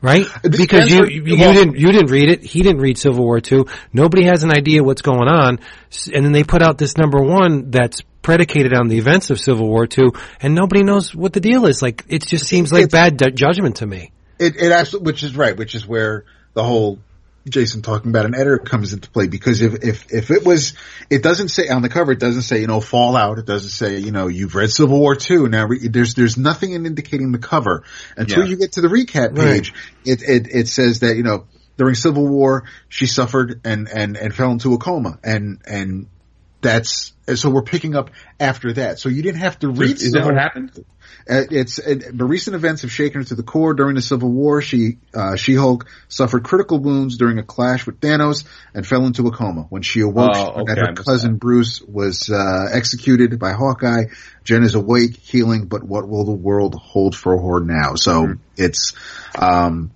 Right? 0.00 0.26
Because 0.42 0.90
you, 0.90 1.06
you, 1.06 1.24
you 1.24 1.36
didn't 1.36 1.76
you 1.76 1.90
didn't 1.90 2.10
read 2.10 2.30
it. 2.30 2.44
He 2.44 2.62
didn't 2.62 2.80
read 2.80 2.98
Civil 2.98 3.24
War 3.24 3.40
two. 3.40 3.66
Nobody 3.92 4.24
has 4.24 4.44
an 4.44 4.52
idea 4.52 4.84
what's 4.84 5.02
going 5.02 5.28
on, 5.28 5.58
and 6.12 6.24
then 6.24 6.30
they 6.32 6.44
put 6.44 6.62
out 6.62 6.78
this 6.78 6.96
number 6.96 7.20
one 7.20 7.72
that's 7.72 8.02
predicated 8.22 8.74
on 8.74 8.88
the 8.88 8.98
events 8.98 9.30
of 9.30 9.40
Civil 9.40 9.66
War 9.68 9.88
two, 9.88 10.12
and 10.40 10.54
nobody 10.54 10.84
knows 10.84 11.14
what 11.14 11.32
the 11.32 11.40
deal 11.40 11.66
is. 11.66 11.82
Like 11.82 12.04
it 12.08 12.24
just 12.24 12.46
seems 12.46 12.72
like 12.72 12.90
bad 12.90 13.18
judgment 13.34 13.76
to 13.76 13.86
me. 13.86 14.12
It, 14.38 14.54
it 14.56 14.70
absolutely, 14.70 15.06
which 15.10 15.24
is 15.24 15.34
right, 15.36 15.56
which 15.56 15.74
is 15.74 15.84
where 15.84 16.24
the 16.54 16.62
whole 16.62 17.00
Jason 17.48 17.82
talking 17.82 18.10
about 18.10 18.26
an 18.26 18.34
editor 18.34 18.58
comes 18.58 18.92
into 18.92 19.10
play 19.10 19.26
because 19.26 19.62
if, 19.62 19.82
if, 19.82 20.12
if 20.12 20.30
it 20.30 20.44
was, 20.44 20.74
it 21.08 21.22
doesn't 21.22 21.48
say 21.48 21.68
on 21.68 21.82
the 21.82 21.88
cover, 21.88 22.12
it 22.12 22.18
doesn't 22.18 22.42
say, 22.42 22.60
you 22.60 22.66
know, 22.66 22.80
Fallout. 22.80 23.38
It 23.38 23.46
doesn't 23.46 23.70
say, 23.70 23.98
you 23.98 24.10
know, 24.12 24.26
you've 24.28 24.54
read 24.54 24.70
Civil 24.70 24.98
War 24.98 25.14
two. 25.16 25.48
Now 25.48 25.66
re- 25.66 25.88
there's, 25.88 26.14
there's 26.14 26.36
nothing 26.36 26.72
in 26.72 26.84
indicating 26.86 27.32
the 27.32 27.38
cover 27.38 27.84
until 28.16 28.44
Yeah. 28.44 28.50
you 28.50 28.56
get 28.56 28.72
to 28.72 28.80
the 28.80 28.88
recap 28.88 29.36
Right. 29.36 29.62
page. 29.62 29.74
It, 30.04 30.22
it, 30.22 30.48
it 30.50 30.68
says 30.68 31.00
that, 31.00 31.16
you 31.16 31.22
know, 31.22 31.46
during 31.76 31.94
Civil 31.94 32.26
War, 32.26 32.64
she 32.88 33.06
suffered 33.06 33.60
and, 33.64 33.88
and, 33.88 34.16
and 34.16 34.34
fell 34.34 34.50
into 34.50 34.74
a 34.74 34.78
coma 34.78 35.18
and, 35.22 35.62
and 35.64 36.08
that's, 36.60 37.12
and 37.28 37.38
so 37.38 37.50
we're 37.50 37.62
picking 37.62 37.94
up 37.94 38.10
after 38.40 38.72
that. 38.74 38.98
So 38.98 39.08
you 39.08 39.22
didn't 39.22 39.40
have 39.40 39.58
to 39.60 39.68
read. 39.68 39.92
Is 40.02 40.12
that 40.12 40.24
what 40.24 40.34
happened? 40.34 40.84
Uh, 41.28 41.42
it's 41.50 41.78
uh, 41.78 41.94
the 42.12 42.24
recent 42.24 42.56
events 42.56 42.82
have 42.82 42.92
shaken 42.92 43.20
her 43.20 43.24
to 43.24 43.34
the 43.34 43.42
core. 43.42 43.74
During 43.74 43.94
the 43.94 44.02
Civil 44.02 44.30
War, 44.30 44.62
she 44.62 44.98
uh, 45.14 45.36
She-Hulk 45.36 45.86
suffered 46.08 46.44
critical 46.44 46.78
wounds 46.78 47.16
during 47.16 47.38
a 47.38 47.42
clash 47.42 47.86
with 47.86 48.00
Thanos 48.00 48.44
and 48.74 48.86
fell 48.86 49.04
into 49.06 49.26
a 49.26 49.30
coma. 49.30 49.66
When 49.68 49.82
she 49.82 50.00
awoke, 50.00 50.32
Oh, 50.34 50.58
she 50.58 50.64
that 50.64 50.78
okay, 50.78 50.80
her 50.80 50.94
cousin 50.94 51.36
Bruce 51.36 51.82
was 51.82 52.30
uh, 52.30 52.68
executed 52.72 53.38
by 53.38 53.52
Hawkeye. 53.52 54.06
Jen 54.44 54.62
is 54.62 54.74
awake, 54.74 55.16
healing, 55.16 55.66
but 55.66 55.82
what 55.82 56.08
will 56.08 56.24
the 56.24 56.32
world 56.32 56.74
hold 56.74 57.14
for 57.14 57.38
her 57.38 57.64
now? 57.64 57.94
So 57.94 58.12
Mm-hmm. 58.18 58.32
it's 58.56 58.94
um, 59.38 59.90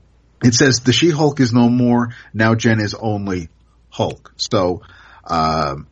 it 0.44 0.54
says 0.54 0.80
the 0.80 0.92
She-Hulk 0.92 1.40
is 1.40 1.52
no 1.52 1.68
more. 1.68 2.14
Now 2.34 2.54
Jen 2.54 2.80
is 2.80 2.94
only 2.94 3.48
Hulk. 3.90 4.32
So 4.36 4.82
um, 5.24 5.86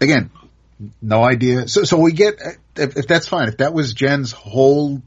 again, 0.00 0.30
no 1.00 1.22
idea. 1.22 1.68
So, 1.68 1.84
so 1.84 1.98
we 1.98 2.12
get, 2.12 2.34
if, 2.76 2.96
if 2.96 3.06
that's 3.06 3.26
fine, 3.28 3.48
if 3.48 3.58
that 3.58 3.72
was 3.74 3.92
Jen's 3.92 4.32
whole 4.32 5.02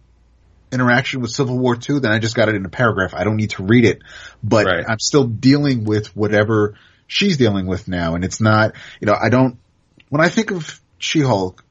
interaction 0.71 1.21
with 1.21 1.31
Civil 1.31 1.57
War 1.57 1.75
II, 1.75 1.99
then 1.99 2.11
I 2.11 2.19
just 2.19 2.35
got 2.35 2.49
it 2.49 2.55
in 2.55 2.65
a 2.65 2.69
paragraph. 2.69 3.13
I 3.13 3.23
don't 3.23 3.37
need 3.37 3.51
to 3.51 3.63
read 3.63 3.85
it, 3.85 3.99
but 4.43 4.65
Right. 4.65 4.85
I'm 4.87 4.99
still 4.99 5.25
dealing 5.25 5.85
with 5.85 6.15
whatever 6.15 6.75
she's 7.07 7.37
dealing 7.37 7.67
with 7.67 7.87
now. 7.87 8.15
And 8.15 8.23
it's 8.23 8.41
not, 8.41 8.75
you 8.99 9.07
know, 9.07 9.15
I 9.19 9.29
don't, 9.29 9.57
when 10.09 10.21
I 10.21 10.29
think 10.29 10.51
of 10.51 10.79
She-Hulk, 10.97 11.63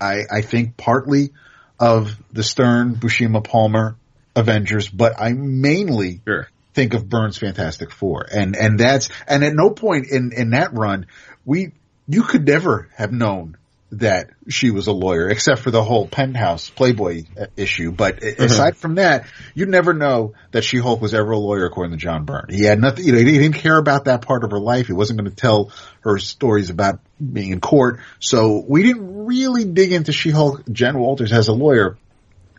I, 0.00 0.22
I 0.30 0.42
think 0.42 0.76
partly 0.76 1.32
of 1.78 2.16
the 2.32 2.42
Stern, 2.42 2.96
Buscema, 2.96 3.42
Palmer, 3.42 3.96
Avengers, 4.36 4.88
but 4.88 5.14
I 5.18 5.32
mainly 5.32 6.20
Sure. 6.26 6.48
think 6.74 6.94
of 6.94 7.08
Byrne's 7.08 7.38
Fantastic 7.38 7.90
Four. 7.90 8.26
And, 8.30 8.56
and 8.56 8.78
that's, 8.78 9.08
and 9.26 9.44
at 9.44 9.54
no 9.54 9.70
point 9.70 10.06
in, 10.10 10.32
in 10.36 10.50
that 10.50 10.74
run, 10.74 11.06
we, 11.44 11.72
you 12.08 12.22
could 12.22 12.46
never 12.46 12.90
have 12.96 13.12
known 13.12 13.56
that 13.98 14.30
she 14.48 14.70
was 14.70 14.86
a 14.86 14.92
lawyer 14.92 15.28
except 15.28 15.60
for 15.60 15.70
the 15.70 15.82
whole 15.82 16.06
penthouse 16.06 16.70
Playboy 16.70 17.24
issue. 17.56 17.92
But 17.92 18.22
aside 18.22 18.76
from 18.76 18.96
that, 18.96 19.26
you'd 19.54 19.68
never 19.68 19.92
know 19.92 20.34
that 20.52 20.62
She-Hulk 20.62 21.00
was 21.00 21.14
ever 21.14 21.32
a 21.32 21.38
lawyer 21.38 21.66
according 21.66 21.92
to 21.92 21.96
John 21.98 22.24
Byrne. 22.24 22.46
He 22.50 22.64
had 22.64 22.80
nothing, 22.80 23.04
you 23.04 23.12
know, 23.12 23.18
he 23.18 23.24
didn't 23.24 23.56
care 23.56 23.78
about 23.78 24.06
that 24.06 24.22
part 24.22 24.44
of 24.44 24.50
her 24.50 24.58
life. 24.58 24.86
He 24.86 24.92
wasn't 24.92 25.20
going 25.20 25.30
to 25.30 25.36
tell 25.36 25.72
her 26.00 26.18
stories 26.18 26.70
about 26.70 27.00
being 27.20 27.50
in 27.50 27.60
court. 27.60 28.00
So 28.18 28.64
we 28.66 28.82
didn't 28.82 29.26
really 29.26 29.64
dig 29.64 29.92
into 29.92 30.12
She-Hulk, 30.12 30.64
Jen 30.70 30.98
Walters 30.98 31.32
as 31.32 31.48
a 31.48 31.52
lawyer 31.52 31.96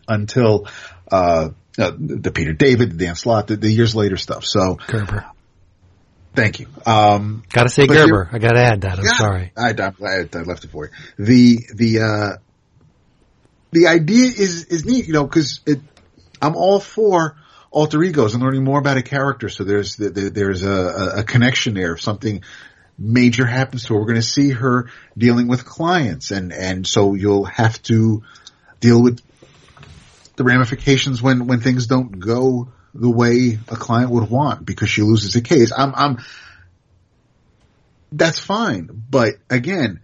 until, 0.08 0.66
uh, 1.10 1.50
uh, 1.78 1.92
the 1.98 2.30
Peter 2.30 2.54
David, 2.54 2.92
the 2.92 2.96
Dan 2.96 3.14
Slott, 3.14 3.48
the, 3.48 3.56
the 3.56 3.70
years 3.70 3.94
later 3.94 4.16
stuff. 4.16 4.44
So 4.44 4.78
Gerber. 4.86 5.26
Thank 6.36 6.60
you. 6.60 6.68
Um, 6.84 7.42
Gotta 7.50 7.70
say 7.70 7.86
Gerber. 7.86 8.28
I 8.30 8.38
gotta 8.38 8.60
add 8.60 8.82
that. 8.82 8.98
I'm 8.98 9.04
yeah, 9.06 9.16
sorry. 9.16 9.52
I, 9.56 9.70
I'm 9.70 9.96
I 10.02 10.42
left 10.42 10.64
it 10.64 10.70
for 10.70 10.84
you. 10.86 10.90
The 11.24 11.58
the 11.74 12.00
uh, 12.00 12.36
the 13.72 13.86
idea 13.88 14.26
is 14.26 14.64
is 14.66 14.84
neat, 14.84 15.06
you 15.06 15.14
know, 15.14 15.24
because 15.24 15.60
it. 15.66 15.80
I'm 16.40 16.54
all 16.54 16.78
for 16.78 17.36
alter 17.70 18.02
egos 18.02 18.34
and 18.34 18.42
learning 18.42 18.62
more 18.62 18.78
about 18.78 18.98
a 18.98 19.02
character. 19.02 19.48
So 19.48 19.64
there's 19.64 19.96
the, 19.96 20.10
the, 20.10 20.28
there's 20.28 20.62
a, 20.62 20.70
a- 20.70 21.20
a 21.20 21.24
connection 21.24 21.72
there. 21.72 21.94
If 21.94 22.02
something 22.02 22.42
major 22.98 23.46
happens 23.46 23.84
to 23.84 23.94
her, 23.94 24.00
we're 24.00 24.06
going 24.06 24.16
to 24.16 24.22
see 24.22 24.50
her 24.50 24.90
dealing 25.16 25.48
with 25.48 25.64
clients, 25.64 26.30
and 26.30 26.52
and 26.52 26.86
so 26.86 27.14
you'll 27.14 27.44
have 27.46 27.82
to 27.84 28.22
deal 28.80 29.02
with 29.02 29.20
the 30.36 30.44
ramifications 30.44 31.22
when 31.22 31.46
when 31.46 31.60
things 31.60 31.86
don't 31.86 32.18
go 32.18 32.68
the 33.00 33.10
way 33.10 33.58
a 33.68 33.76
client 33.76 34.10
would 34.10 34.30
want 34.30 34.64
because 34.64 34.88
she 34.88 35.02
loses 35.02 35.36
a 35.36 35.40
case. 35.40 35.72
I'm 35.76 35.94
I'm 35.94 36.18
that's 38.12 38.38
fine. 38.38 38.88
But 39.10 39.34
again, 39.50 40.00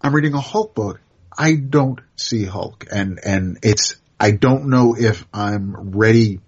I'm 0.00 0.14
reading 0.14 0.34
a 0.34 0.40
Hulk 0.40 0.74
book. 0.74 1.00
I 1.36 1.54
don't 1.54 2.00
see 2.16 2.44
Hulk 2.44 2.86
and, 2.90 3.18
and 3.24 3.58
it's, 3.62 3.96
I 4.20 4.32
don't 4.32 4.68
know 4.68 4.94
if 4.98 5.26
I'm 5.32 5.92
ready 5.92 6.40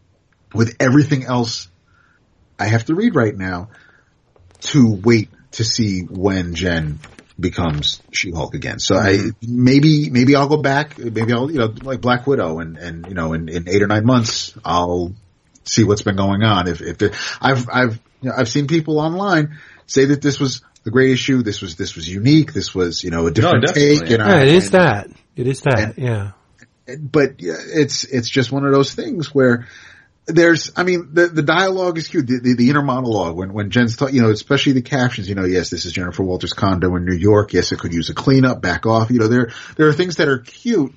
with 0.52 0.76
everything 0.78 1.24
else 1.24 1.68
I 2.58 2.66
have 2.66 2.84
to 2.86 2.94
read 2.94 3.14
right 3.14 3.36
now 3.36 3.70
to 4.60 4.94
wait 4.94 5.30
to 5.52 5.64
see 5.64 6.02
when 6.02 6.54
Jen 6.54 7.00
becomes 7.38 8.00
She-Hulk 8.12 8.54
again. 8.54 8.78
So 8.78 8.96
I, 8.96 9.14
mm-hmm. 9.14 9.64
maybe, 9.64 10.10
maybe 10.10 10.36
I'll 10.36 10.48
go 10.48 10.58
back, 10.58 10.98
maybe 10.98 11.32
I'll, 11.32 11.50
you 11.50 11.58
know, 11.58 11.74
like 11.82 12.00
Black 12.00 12.26
Widow 12.26 12.60
and, 12.60 12.76
and, 12.76 13.06
you 13.08 13.14
know, 13.14 13.32
in, 13.32 13.48
in 13.48 13.68
eight 13.68 13.82
or 13.82 13.88
nine 13.88 14.04
months, 14.04 14.54
I'll 14.64 15.12
see 15.64 15.84
what's 15.84 16.02
been 16.02 16.16
going 16.16 16.42
on. 16.42 16.68
If, 16.68 16.80
if 16.80 16.98
there, 16.98 17.10
I've, 17.40 17.68
I've, 17.70 18.00
you 18.22 18.28
know, 18.30 18.34
I've 18.36 18.48
seen 18.48 18.66
people 18.66 18.98
online 19.00 19.58
say 19.86 20.06
that 20.06 20.22
this 20.22 20.38
was 20.40 20.62
a 20.86 20.90
great 20.90 21.10
issue. 21.10 21.42
This 21.42 21.60
was, 21.62 21.76
this 21.76 21.94
was 21.96 22.08
unique. 22.08 22.52
This 22.52 22.74
was, 22.74 23.02
you 23.04 23.10
know, 23.10 23.26
a 23.26 23.30
different 23.30 23.66
definitely. 23.66 23.98
take. 24.00 24.10
You 24.10 24.18
know, 24.18 24.26
Yeah, 24.26 24.42
it 24.42 24.48
is 24.48 24.64
and- 24.66 24.72
that. 24.74 25.08
It 25.36 25.46
is 25.46 25.60
that. 25.62 25.78
and- 25.78 25.98
yeah. 25.98 26.30
but 27.00 27.34
it's 27.38 28.04
it's 28.04 28.28
just 28.28 28.52
one 28.52 28.64
of 28.64 28.72
those 28.72 28.94
things 28.94 29.34
where 29.34 29.66
there's 30.26 30.70
I 30.76 30.84
mean 30.84 31.08
the 31.12 31.26
the 31.28 31.42
dialogue 31.42 31.98
is 31.98 32.08
cute 32.08 32.26
the 32.26 32.38
the, 32.40 32.54
the 32.54 32.70
inner 32.70 32.82
monologue 32.82 33.36
when 33.36 33.52
when 33.52 33.70
Jen's 33.70 33.96
talking 33.96 34.14
you 34.16 34.22
know 34.22 34.30
especially 34.30 34.72
the 34.72 34.82
captions 34.82 35.28
you 35.28 35.34
know 35.34 35.44
yes 35.44 35.70
this 35.70 35.84
is 35.86 35.92
Jennifer 35.92 36.22
Walters 36.22 36.52
condo 36.52 36.94
in 36.96 37.04
New 37.04 37.16
York 37.16 37.52
yes 37.52 37.72
it 37.72 37.78
could 37.78 37.92
use 37.92 38.10
a 38.10 38.14
cleanup 38.14 38.60
back 38.62 38.86
off 38.86 39.10
you 39.10 39.18
know 39.18 39.28
there 39.28 39.50
there 39.76 39.88
are 39.88 39.92
things 39.92 40.16
that 40.16 40.28
are 40.28 40.38
cute 40.38 40.94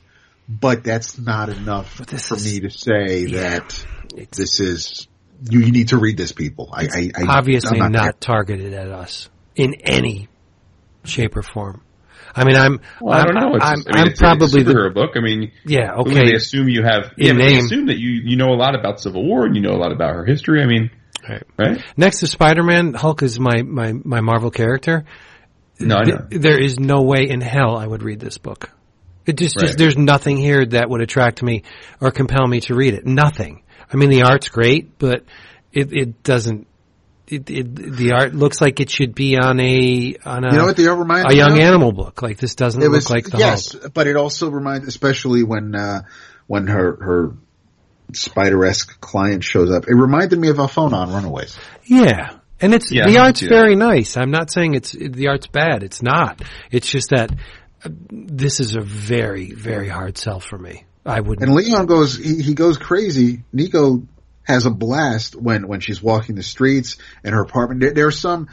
but 0.47 0.83
that's 0.83 1.17
not 1.17 1.49
enough 1.49 1.97
this 2.05 2.27
for 2.29 2.35
is- 2.35 2.45
me 2.53 2.59
to 2.61 2.69
say 2.69 3.25
Yeah. 3.25 3.59
that 3.59 3.85
this 4.31 4.59
is 4.59 5.07
you, 5.49 5.59
you 5.61 5.71
need 5.71 5.89
to 5.89 5.97
read 5.97 6.17
this 6.17 6.31
people 6.31 6.69
I, 6.73 6.83
I, 6.85 7.11
I 7.15 7.37
obviously 7.37 7.79
I'm 7.79 7.91
not, 7.91 8.19
targeted 8.19 8.73
at 8.73 8.89
us 8.89 9.29
in 9.55 9.75
any 9.75 10.27
shape 11.03 11.35
or 11.35 11.41
form. 11.41 11.81
I 12.35 12.43
mean, 12.43 12.55
I'm, 12.55 12.81
Well, 13.01 13.15
I 13.17 13.21
I'm, 13.21 13.25
don't 13.25 13.35
know. 13.35 13.55
It's, 13.55 13.65
I'm, 13.65 13.71
I 13.71 13.75
mean, 13.75 14.01
I'm 14.01 14.07
it's, 14.09 14.19
probably 14.19 14.61
it's 14.61 14.69
a 14.69 14.73
the, 14.73 14.91
book. 14.93 15.11
I 15.15 15.21
mean, 15.21 15.51
yeah, 15.65 15.93
okay. 15.93 16.11
okay. 16.11 16.27
they 16.27 16.35
assume 16.35 16.69
you 16.69 16.83
have, 16.83 17.13
In 17.17 17.25
yeah, 17.25 17.33
but 17.33 17.37
they 17.39 17.55
name. 17.55 17.65
assume 17.65 17.85
that 17.87 17.97
you, 17.97 18.09
you 18.11 18.35
know 18.35 18.49
a 18.49 18.57
lot 18.57 18.75
about 18.75 18.99
Civil 18.99 19.25
War 19.25 19.45
and 19.45 19.55
you 19.55 19.61
know 19.61 19.71
a 19.71 19.79
lot 19.79 19.91
about 19.91 20.13
her 20.13 20.25
history. 20.25 20.61
I 20.61 20.67
mean, 20.67 20.91
Right. 21.27 21.43
right? 21.57 21.83
Next 21.97 22.19
to 22.19 22.27
Spider-Man, 22.27 22.93
Hulk 22.93 23.23
is 23.23 23.39
my, 23.39 23.63
my, 23.63 23.93
my 23.93 24.21
Marvel 24.21 24.51
character. 24.51 25.05
No, 25.79 25.95
I 25.95 26.03
know. 26.03 26.17
Th- 26.29 26.41
there 26.41 26.61
is 26.61 26.79
no 26.79 27.01
way 27.01 27.27
in 27.27 27.41
hell 27.41 27.75
I 27.75 27.87
would 27.87 28.03
read 28.03 28.19
this 28.19 28.37
book. 28.37 28.69
It 29.25 29.35
just, 29.37 29.57
just 29.59 29.77
there's 29.77 29.97
nothing 29.97 30.37
here 30.37 30.65
that 30.65 30.89
would 30.89 31.01
attract 31.01 31.43
me 31.43 31.63
or 31.99 32.11
compel 32.11 32.47
me 32.47 32.61
to 32.61 32.75
read 32.75 32.93
it. 32.93 33.05
Nothing. 33.05 33.63
I 33.91 33.97
mean, 33.97 34.09
the 34.09 34.23
art's 34.23 34.49
great, 34.49 34.97
but 34.99 35.23
it, 35.71 35.93
it 35.93 36.23
doesn't. 36.23 36.67
It, 37.27 37.49
it, 37.49 37.75
the 37.75 38.13
art 38.13 38.33
looks 38.33 38.61
like 38.61 38.79
it 38.79 38.89
should 38.89 39.13
be 39.13 39.37
on 39.37 39.59
a 39.59 40.15
on 40.23 40.45
a 40.45 40.51
you 40.51 40.57
know 40.57 40.65
what 40.65 40.77
the 40.77 40.89
reminds 40.89 41.25
a 41.25 41.29
me 41.29 41.37
young 41.37 41.53
of? 41.53 41.59
animal 41.59 41.91
book. 41.91 42.21
Like 42.21 42.37
this 42.37 42.55
doesn't 42.55 42.81
it 42.81 42.85
look 42.85 42.93
was 42.93 43.09
like 43.09 43.29
the 43.29 43.37
yes, 43.37 43.73
Hulk. 43.73 43.93
but 43.93 44.07
it 44.07 44.15
also 44.15 44.49
reminds, 44.49 44.87
especially 44.87 45.43
when 45.43 45.75
uh, 45.75 46.03
when 46.47 46.67
her 46.67 46.95
her 46.95 47.33
spider-esque 48.13 49.01
client 49.01 49.43
shows 49.43 49.71
up. 49.71 49.87
It 49.87 49.93
reminded 49.93 50.39
me 50.39 50.49
of 50.49 50.57
Alphona 50.57 50.93
on 50.93 51.13
Runaways. 51.13 51.57
Yeah. 51.83 52.37
And 52.59 52.73
it's 52.73 52.91
Yeah, 52.91 53.05
the 53.07 53.19
art's 53.19 53.41
very 53.41 53.75
nice. 53.75 54.17
I'm 54.17 54.31
not 54.31 54.49
saying 54.49 54.73
it's 54.73 54.91
the 54.91 55.27
art's 55.27 55.47
bad. 55.47 55.83
It's 55.83 56.01
not. 56.01 56.41
It's 56.71 56.89
just 56.89 57.09
that 57.11 57.31
uh, 57.83 57.89
this 58.09 58.59
is 58.59 58.75
a 58.75 58.81
very 58.81 59.51
very 59.51 59.89
hard 59.89 60.17
sell 60.17 60.39
for 60.39 60.57
me. 60.57 60.85
I 61.07 61.19
would 61.19 61.41
And 61.41 61.53
Leon 61.55 61.85
goes, 61.85 62.17
he, 62.17 62.41
he 62.41 62.53
goes 62.53 62.77
crazy. 62.77 63.43
Nico 63.53 64.03
has 64.43 64.65
a 64.65 64.69
blast 64.69 65.35
when 65.35 65.67
when 65.67 65.79
she's 65.79 66.01
walking 66.01 66.35
the 66.35 66.43
streets 66.43 66.97
and 67.23 67.33
her 67.33 67.41
apartment. 67.41 67.95
There, 67.95 68.07
are 68.07 68.11
some 68.11 68.49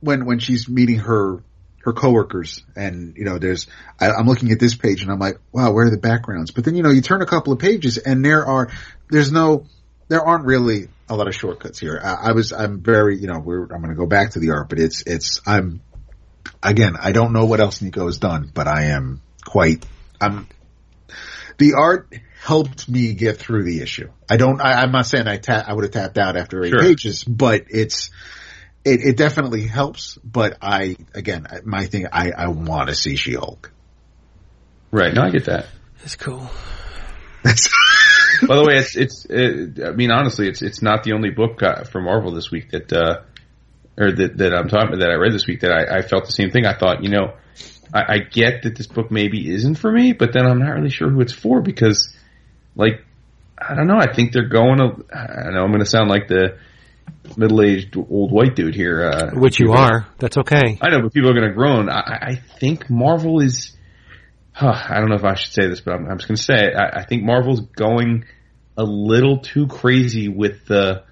when 0.00 0.24
when 0.26 0.38
she's 0.38 0.68
meeting 0.68 0.98
her 0.98 1.42
her 1.80 1.92
coworkers, 1.92 2.64
and 2.74 3.16
you 3.16 3.24
know, 3.24 3.38
there's 3.38 3.68
I, 4.00 4.10
I'm 4.10 4.26
looking 4.26 4.50
at 4.50 4.58
this 4.58 4.74
page 4.74 5.02
and 5.02 5.10
I'm 5.10 5.18
like, 5.18 5.38
wow, 5.52 5.72
where 5.72 5.86
are 5.86 5.90
the 5.90 5.98
backgrounds? 5.98 6.50
But 6.50 6.64
then 6.64 6.74
you 6.74 6.82
know, 6.82 6.90
you 6.90 7.00
turn 7.00 7.22
a 7.22 7.26
couple 7.26 7.52
of 7.52 7.58
pages 7.58 7.98
and 7.98 8.24
there 8.24 8.44
are 8.44 8.70
there's 9.10 9.30
no 9.30 9.66
there 10.08 10.24
aren't 10.24 10.44
really 10.44 10.88
a 11.08 11.16
lot 11.16 11.28
of 11.28 11.34
shortcuts 11.34 11.78
here. 11.78 12.00
I, 12.02 12.30
I 12.30 12.32
was 12.32 12.52
I'm 12.52 12.80
very 12.80 13.18
you 13.18 13.28
know 13.28 13.38
we're 13.38 13.62
I'm 13.62 13.80
going 13.80 13.90
to 13.90 13.94
go 13.94 14.06
back 14.06 14.32
to 14.32 14.40
the 14.40 14.50
art, 14.50 14.68
but 14.68 14.78
it's 14.78 15.02
it's 15.06 15.40
I'm 15.46 15.80
again 16.62 16.96
I 17.00 17.12
don't 17.12 17.32
know 17.32 17.46
what 17.46 17.60
else 17.60 17.80
Nico 17.82 18.06
has 18.06 18.18
done, 18.18 18.50
but 18.52 18.66
I 18.66 18.86
am 18.86 19.22
quite 19.44 19.86
I'm 20.20 20.48
the 21.58 21.74
art 21.74 22.12
helped 22.42 22.88
me 22.88 23.14
get 23.14 23.38
through 23.38 23.64
the 23.64 23.80
issue. 23.80 24.10
I 24.30 24.36
don't, 24.36 24.60
I, 24.60 24.82
I'm 24.82 24.92
not 24.92 25.06
saying 25.06 25.26
I 25.26 25.36
ta- 25.36 25.64
I 25.66 25.72
would 25.72 25.84
have 25.84 25.92
tapped 25.92 26.18
out 26.18 26.36
after 26.36 26.64
eight 26.64 26.70
Sure. 26.70 26.80
pages, 26.80 27.24
but 27.24 27.64
it's, 27.70 28.10
it, 28.84 29.00
it 29.02 29.16
definitely 29.16 29.66
helps. 29.66 30.18
But 30.22 30.58
I, 30.62 30.96
again, 31.14 31.46
my 31.64 31.86
thing, 31.86 32.06
I, 32.12 32.30
I 32.30 32.48
want 32.48 32.88
to 32.88 32.94
see 32.94 33.16
She-Hulk. 33.16 33.72
Right. 34.90 35.12
No, 35.12 35.22
I 35.22 35.30
get 35.30 35.46
that. 35.46 35.66
It's 36.04 36.16
cool. 36.16 36.48
By 38.46 38.56
the 38.56 38.64
way, 38.64 38.76
it's 38.78 38.96
it's. 38.96 39.24
It, 39.28 39.82
I 39.84 39.92
mean, 39.92 40.10
honestly, 40.10 40.48
it's 40.48 40.62
it's 40.62 40.82
not 40.82 41.04
the 41.04 41.12
only 41.12 41.30
book 41.30 41.62
uh, 41.62 41.84
from 41.84 42.04
Marvel 42.04 42.32
this 42.32 42.50
week 42.50 42.70
that, 42.70 42.92
uh, 42.92 43.22
or 43.96 44.12
that 44.12 44.36
that 44.38 44.54
I'm 44.54 44.68
talking 44.68 44.98
that 44.98 45.10
I 45.10 45.14
read 45.14 45.32
this 45.32 45.46
week 45.46 45.60
that 45.60 45.70
I, 45.72 45.98
I 45.98 46.02
felt 46.02 46.26
the 46.26 46.32
same 46.32 46.50
thing. 46.50 46.66
I 46.66 46.74
thought, 46.74 47.02
you 47.02 47.08
know, 47.08 47.34
I, 47.94 48.14
I 48.14 48.18
get 48.18 48.62
that 48.64 48.76
this 48.76 48.86
book 48.86 49.10
maybe 49.10 49.52
isn't 49.54 49.76
for 49.76 49.90
me, 49.90 50.12
but 50.12 50.32
then 50.32 50.46
I'm 50.46 50.58
not 50.58 50.70
really 50.74 50.90
sure 50.90 51.08
who 51.10 51.20
it's 51.20 51.32
for 51.32 51.60
because, 51.60 52.14
like, 52.74 53.04
I 53.58 53.74
don't 53.74 53.86
know. 53.86 53.98
I 53.98 54.12
think 54.12 54.32
they're 54.32 54.48
going 54.48 54.78
to. 54.78 55.04
I 55.16 55.50
know 55.50 55.62
I'm 55.62 55.70
going 55.70 55.80
to 55.80 55.86
sound 55.86 56.08
like 56.10 56.28
the 56.28 56.58
middle-aged 57.36 57.96
old 57.96 58.30
white 58.32 58.54
dude 58.54 58.74
here, 58.74 59.04
uh, 59.10 59.30
Which 59.38 59.58
you 59.60 59.72
are. 59.72 60.06
That's 60.18 60.36
okay. 60.38 60.78
I 60.80 60.90
know, 60.90 61.02
but 61.02 61.12
people 61.12 61.30
are 61.30 61.34
going 61.34 61.48
to 61.48 61.54
groan. 61.54 61.88
I, 61.88 61.98
I- 62.00 62.18
I 62.30 62.34
think 62.58 62.90
Marvel 62.90 63.40
is. 63.40 63.72
Huh, 64.52 64.72
I 64.72 65.00
don't 65.00 65.10
know 65.10 65.16
if 65.16 65.24
I 65.24 65.34
should 65.34 65.52
say 65.52 65.68
this, 65.68 65.80
but 65.80 65.94
I'm, 65.94 66.06
I'm 66.10 66.16
just 66.18 66.28
going 66.28 66.36
to 66.36 66.42
say 66.42 66.54
it. 66.54 66.74
I, 66.76 67.00
I 67.00 67.04
think 67.04 67.24
Marvel's 67.24 67.60
going 67.60 68.24
a 68.78 68.84
little 68.84 69.38
too 69.40 69.66
crazy 69.66 70.28
with 70.28 70.64
the 70.66 71.04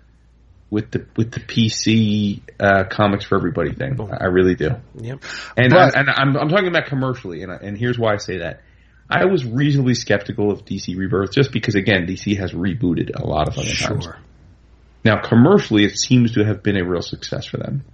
with 0.74 0.90
the 0.90 1.06
with 1.16 1.30
the 1.30 1.38
PC 1.38 2.40
uh, 2.58 2.82
comics 2.90 3.24
for 3.24 3.36
everybody 3.36 3.72
thing. 3.72 3.96
I 4.20 4.24
really 4.24 4.56
do. 4.56 4.70
Yep. 4.96 5.22
And 5.56 5.70
But- 5.70 5.96
I, 5.96 6.00
and 6.00 6.10
I'm 6.10 6.36
I'm 6.36 6.48
talking 6.48 6.66
about 6.66 6.86
commercially, 6.86 7.42
and 7.44 7.52
I, 7.52 7.56
and 7.62 7.78
here's 7.78 7.98
why 7.98 8.12
I 8.12 8.16
say 8.16 8.38
that. 8.38 8.60
I 9.08 9.26
was 9.26 9.44
reasonably 9.44 9.94
skeptical 9.94 10.50
of 10.50 10.64
DC 10.64 10.96
Rebirth 10.96 11.32
just 11.32 11.52
because 11.52 11.76
again 11.76 12.06
DC 12.06 12.36
has 12.38 12.52
rebooted 12.52 13.14
a 13.14 13.24
lot 13.24 13.48
of 13.48 13.56
other 13.56 13.72
times. 13.72 14.04
Sure. 14.04 14.18
Now, 15.04 15.20
commercially, 15.20 15.84
it 15.84 15.96
seems 15.96 16.32
to 16.32 16.44
have 16.44 16.62
been 16.62 16.76
a 16.76 16.84
real 16.84 17.02
success 17.02 17.46
for 17.46 17.58
them. 17.58 17.84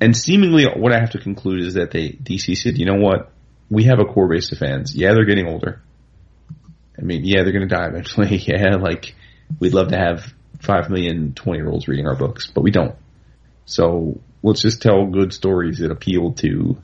And 0.00 0.14
seemingly, 0.16 0.66
what 0.66 0.92
I 0.94 1.00
have 1.00 1.10
to 1.10 1.18
conclude 1.18 1.60
is 1.66 1.74
that 1.74 1.90
they 1.90 2.10
DC 2.10 2.56
said, 2.56 2.76
you 2.76 2.84
know 2.84 3.00
what, 3.00 3.32
we 3.70 3.84
have 3.84 3.98
a 3.98 4.04
core 4.04 4.28
base 4.28 4.52
of 4.52 4.58
fans. 4.58 4.94
Yeah, 4.94 5.14
they're 5.14 5.24
getting 5.24 5.48
older. 5.48 5.80
I 6.98 7.02
mean, 7.02 7.24
yeah, 7.24 7.42
they're 7.42 7.52
going 7.52 7.66
to 7.66 7.74
die 7.74 7.86
eventually. 7.86 8.36
yeah, 8.46 8.76
like 8.76 9.14
we'd 9.58 9.72
love 9.72 9.88
to 9.88 9.96
have 9.96 10.34
five 10.60 10.90
million 10.90 11.34
20 11.34 11.58
year 11.58 11.68
olds 11.68 11.88
reading 11.88 12.06
our 12.06 12.16
books, 12.16 12.46
but 12.46 12.62
we 12.62 12.70
don't. 12.70 12.94
So 13.64 14.20
let's 14.42 14.62
just 14.62 14.82
tell 14.82 15.06
good 15.06 15.32
stories 15.32 15.78
that 15.78 15.90
appeal 15.90 16.32
to 16.34 16.78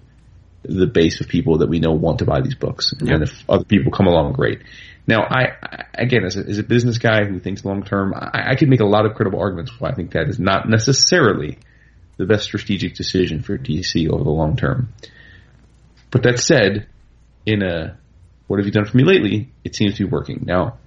the 0.63 0.87
base 0.87 1.21
of 1.21 1.29
people 1.29 1.59
that 1.59 1.69
we 1.69 1.81
know 1.81 1.93
want 1.93 2.21
to 2.21 2.25
buy 2.25 2.41
these 2.41 2.55
books. 2.55 2.93
And 2.93 3.09
Yep. 3.09 3.21
if 3.23 3.45
other 3.49 3.65
people 3.65 3.93
come 3.93 4.07
along, 4.07 4.33
great. 4.35 4.63
Now, 5.07 5.23
I, 5.23 5.53
I 5.63 5.85
again, 5.95 6.25
as 6.25 6.37
a, 6.37 6.41
as 6.41 6.59
a 6.59 6.63
business 6.63 6.99
guy 6.99 7.25
who 7.25 7.41
thinks 7.41 7.65
long 7.65 7.83
term, 7.83 8.15
I, 8.15 8.53
I 8.53 8.55
could 8.55 8.69
make 8.69 8.81
a 8.81 8.87
lot 8.87 9.07
of 9.07 9.15
credible 9.15 9.41
arguments 9.41 9.73
why 9.81 9.91
I 9.91 9.95
think 9.95 10.13
that 10.13 10.29
is 10.29 10.39
not 10.39 10.69
necessarily 10.69 11.59
the 12.17 12.27
best 12.27 12.45
strategic 12.45 12.95
decision 12.95 13.43
for 13.43 13.59
DC 13.59 14.09
over 14.09 14.23
the 14.23 14.31
long 14.31 14.57
term. 14.57 14.93
But 16.11 16.23
that 16.25 16.39
said, 16.39 16.87
in 17.47 17.63
a 17.63 17.99
what 18.47 18.59
have 18.59 18.67
you 18.67 18.73
done 18.73 18.85
for 18.85 18.97
me 18.97 19.05
lately? 19.05 19.51
It 19.65 19.75
seems 19.75 19.97
to 19.97 20.05
be 20.05 20.11
working. 20.11 20.45
Now, 20.47 20.79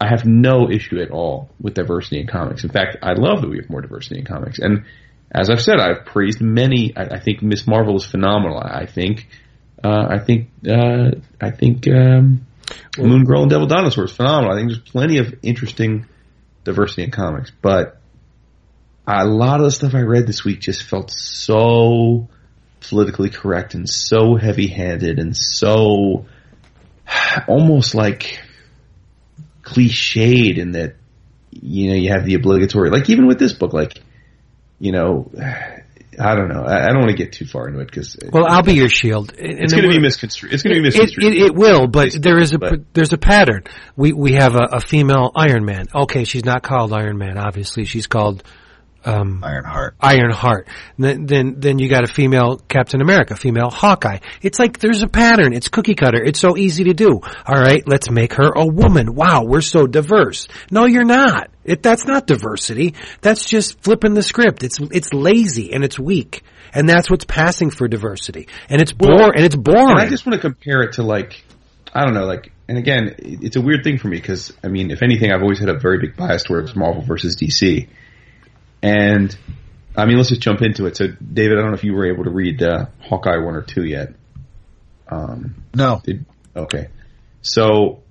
I 0.00 0.08
have 0.08 0.24
no 0.26 0.70
issue 0.70 1.00
at 1.00 1.10
all 1.10 1.48
with 1.60 1.74
diversity 1.74 2.20
in 2.20 2.26
comics. 2.26 2.64
In 2.64 2.70
fact, 2.70 2.98
I 3.02 3.14
love 3.14 3.40
that 3.40 3.48
we 3.48 3.58
have 3.58 3.70
more 3.70 3.80
diversity 3.80 4.18
in 4.20 4.26
comics. 4.26 4.58
And 4.58 4.84
as 5.30 5.48
I've 5.48 5.62
said, 5.62 5.80
I've 5.80 6.04
praised 6.04 6.40
many. 6.40 6.94
I, 6.96 7.04
I 7.04 7.20
think 7.20 7.42
Miss 7.42 7.66
Marvel 7.66 7.96
is 7.96 8.04
phenomenal. 8.04 8.58
I 8.58 8.86
think, 8.86 9.26
uh, 9.82 10.06
I 10.10 10.18
think, 10.18 10.50
uh, 10.68 11.12
I 11.40 11.50
think 11.50 11.88
um, 11.88 12.46
Moon 12.98 13.24
Girl 13.24 13.42
and 13.42 13.50
Devil 13.50 13.66
Dinosaur 13.66 14.04
is 14.04 14.12
phenomenal. 14.12 14.52
I 14.54 14.58
think 14.58 14.70
there's 14.70 14.80
plenty 14.80 15.18
of 15.18 15.34
interesting 15.42 16.06
diversity 16.64 17.04
in 17.04 17.10
comics, 17.10 17.50
but 17.62 18.00
a 19.06 19.24
lot 19.24 19.60
of 19.60 19.66
the 19.66 19.70
stuff 19.70 19.94
I 19.94 20.00
read 20.00 20.26
this 20.26 20.44
week 20.44 20.60
just 20.60 20.82
felt 20.82 21.10
so 21.10 22.28
politically 22.80 23.30
correct 23.30 23.74
and 23.74 23.88
so 23.88 24.36
heavy 24.36 24.66
handed 24.66 25.18
and 25.18 25.36
so 25.36 26.26
almost 27.48 27.94
like 27.94 28.40
cliched 29.66 30.58
in 30.58 30.72
that 30.72 30.94
you 31.50 31.88
know 31.88 31.94
you 31.96 32.10
have 32.10 32.24
the 32.24 32.34
obligatory 32.34 32.90
like 32.90 33.10
even 33.10 33.26
with 33.26 33.38
this 33.38 33.52
book 33.52 33.72
like 33.72 34.00
you 34.78 34.92
know 34.92 35.30
I 36.18 36.34
don't 36.34 36.48
know. 36.48 36.62
I, 36.62 36.84
I 36.84 36.86
don't 36.88 37.00
want 37.00 37.10
to 37.10 37.16
get 37.16 37.32
too 37.32 37.44
far 37.44 37.68
into 37.68 37.80
it 37.80 37.86
because 37.88 38.16
well, 38.32 38.46
I'll 38.46 38.62
be 38.62 38.72
your 38.74 38.88
shield. 38.88 39.34
And 39.38 39.60
it's 39.60 39.74
going 39.74 39.84
to 39.84 39.90
be 39.90 39.98
misconstrued. 39.98 40.52
It's 40.52 40.62
going 40.62 40.76
to 40.76 40.80
be 40.80 40.88
It, 40.88 40.98
misconstrued. 40.98 41.34
it, 41.34 41.42
it 41.42 41.54
will, 41.54 41.88
but 41.88 42.10
there 42.18 42.38
is 42.38 42.54
a 42.54 42.58
But- 42.58 42.94
there's 42.94 43.12
a 43.12 43.18
pattern. 43.18 43.64
We 43.96 44.12
we 44.12 44.32
have 44.32 44.54
a, 44.54 44.76
a 44.76 44.80
female 44.80 45.30
Iron 45.34 45.64
Man. 45.66 45.86
Okay, 45.94 46.24
she's 46.24 46.44
not 46.44 46.62
called 46.62 46.94
Iron 46.94 47.18
Man. 47.18 47.36
Obviously, 47.36 47.84
she's 47.84 48.06
called 48.06 48.42
um, 49.06 49.42
Ironheart. 49.44 49.94
Iron 50.00 50.32
Heart. 50.32 50.68
Then, 50.98 51.26
then 51.26 51.60
then 51.60 51.78
you 51.78 51.88
got 51.88 52.04
a 52.04 52.12
female 52.12 52.58
Captain 52.68 53.00
America, 53.00 53.36
female 53.36 53.70
Hawkeye. 53.70 54.18
It's 54.42 54.58
like 54.58 54.78
there's 54.78 55.02
a 55.02 55.06
pattern. 55.08 55.52
It's 55.52 55.68
cookie 55.68 55.94
cutter. 55.94 56.22
It's 56.22 56.40
so 56.40 56.56
easy 56.56 56.84
to 56.84 56.94
do. 56.94 57.20
All 57.46 57.60
right, 57.60 57.86
let's 57.86 58.10
make 58.10 58.34
her 58.34 58.50
a 58.54 58.66
woman. 58.66 59.14
Wow, 59.14 59.44
we're 59.44 59.60
so 59.60 59.86
diverse. 59.86 60.48
No, 60.70 60.86
you're 60.86 61.04
not. 61.04 61.50
It, 61.64 61.82
that's 61.82 62.04
not 62.04 62.26
diversity. 62.26 62.94
That's 63.20 63.44
just 63.44 63.80
flipping 63.82 64.14
the 64.14 64.22
script. 64.22 64.64
It's 64.64 64.78
it's 64.80 65.12
lazy 65.12 65.72
and 65.72 65.84
it's 65.84 65.98
weak, 65.98 66.42
and 66.74 66.88
that's 66.88 67.08
what's 67.08 67.24
passing 67.24 67.70
for 67.70 67.86
diversity. 67.86 68.48
And 68.68 68.82
it's 68.82 68.92
bore 68.92 69.34
and 69.34 69.44
it's 69.44 69.56
boring. 69.56 69.90
And 69.90 70.00
I 70.00 70.08
just 70.08 70.26
want 70.26 70.34
to 70.34 70.40
compare 70.40 70.82
it 70.82 70.94
to 70.94 71.04
like, 71.04 71.44
I 71.94 72.04
don't 72.04 72.14
know, 72.14 72.26
like, 72.26 72.52
and 72.68 72.76
again, 72.76 73.14
it's 73.18 73.56
a 73.56 73.60
weird 73.60 73.84
thing 73.84 73.98
for 73.98 74.08
me 74.08 74.16
because, 74.16 74.52
I 74.64 74.68
mean, 74.68 74.90
if 74.90 75.02
anything, 75.02 75.30
I've 75.30 75.42
always 75.42 75.60
had 75.60 75.68
a 75.68 75.78
very 75.78 75.98
big 75.98 76.16
bias 76.16 76.42
towards 76.42 76.74
Marvel 76.74 77.02
versus 77.02 77.36
DC. 77.36 77.88
And, 78.82 79.36
I 79.96 80.06
mean, 80.06 80.16
let's 80.16 80.28
just 80.28 80.42
jump 80.42 80.62
into 80.62 80.86
it. 80.86 80.96
So, 80.96 81.06
David, 81.08 81.58
I 81.58 81.62
don't 81.62 81.70
know 81.70 81.76
if 81.76 81.84
you 81.84 81.94
were 81.94 82.06
able 82.06 82.24
to 82.24 82.30
read 82.30 82.62
uh, 82.62 82.86
Hawkeye 83.00 83.38
1 83.38 83.54
or 83.54 83.62
2 83.62 83.84
yet. 83.84 84.14
Um, 85.08 85.64
No. 85.74 86.00
did, 86.04 86.26
okay. 86.54 86.88
So, 87.42 88.02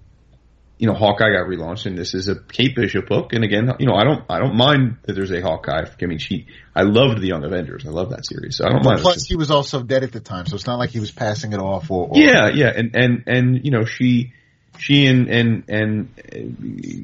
you 0.77 0.87
know, 0.87 0.93
Hawkeye 0.93 1.31
got 1.31 1.47
relaunched 1.47 1.85
and 1.85 1.97
this 1.97 2.13
is 2.13 2.27
a 2.27 2.35
Kate 2.35 2.75
Bishop 2.75 3.07
book. 3.07 3.33
And 3.33 3.43
again, 3.43 3.71
you 3.79 3.85
know, 3.85 3.95
I 3.95 4.03
don't, 4.03 4.23
I 4.29 4.39
don't 4.39 4.55
mind 4.55 4.97
that 5.03 5.13
there's 5.13 5.31
a 5.31 5.41
Hawkeye. 5.41 5.85
I 6.01 6.05
mean, 6.05 6.17
she, 6.17 6.47
I 6.75 6.83
loved 6.83 7.21
the 7.21 7.27
Young 7.27 7.43
Avengers. 7.43 7.85
I 7.85 7.89
love 7.89 8.09
that 8.09 8.25
series. 8.25 8.57
So 8.57 8.65
I 8.65 8.69
don't 8.69 8.83
mind. 8.83 8.99
Plus, 8.99 9.25
he 9.25 9.35
was 9.35 9.51
also 9.51 9.83
dead 9.83 10.03
at 10.03 10.11
the 10.11 10.19
time, 10.19 10.45
so 10.45 10.55
it's 10.55 10.67
not 10.67 10.79
like 10.79 10.89
he 10.89 10.99
was 10.99 11.11
passing 11.11 11.53
it 11.53 11.59
off 11.59 11.89
or. 11.89 12.09
or 12.09 12.17
Yeah, 12.17 12.49
yeah, 12.49 12.71
and 12.75 12.95
and 12.95 13.23
and 13.27 13.65
you 13.65 13.71
know 13.71 13.85
she 13.85 14.33
she 14.77 15.05
and 15.07 15.29
and 15.29 15.63
and 15.69 16.09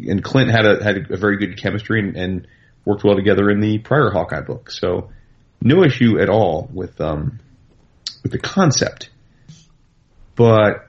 and 0.07 0.23
Clint 0.23 0.51
had 0.51 0.65
a 0.65 0.83
had 0.83 1.11
a 1.11 1.17
very 1.17 1.37
good 1.37 1.57
chemistry 1.57 1.99
and, 1.99 2.17
and 2.17 2.47
worked 2.85 3.03
well 3.03 3.15
together 3.15 3.49
in 3.49 3.59
the 3.59 3.79
prior 3.79 4.09
Hawkeye 4.09 4.41
book. 4.41 4.71
So 4.71 5.11
no 5.61 5.83
issue 5.83 6.19
at 6.19 6.29
all 6.29 6.69
with 6.73 6.99
um 6.99 7.39
with 8.23 8.31
the 8.31 8.39
concept, 8.39 9.09
but 10.35 10.87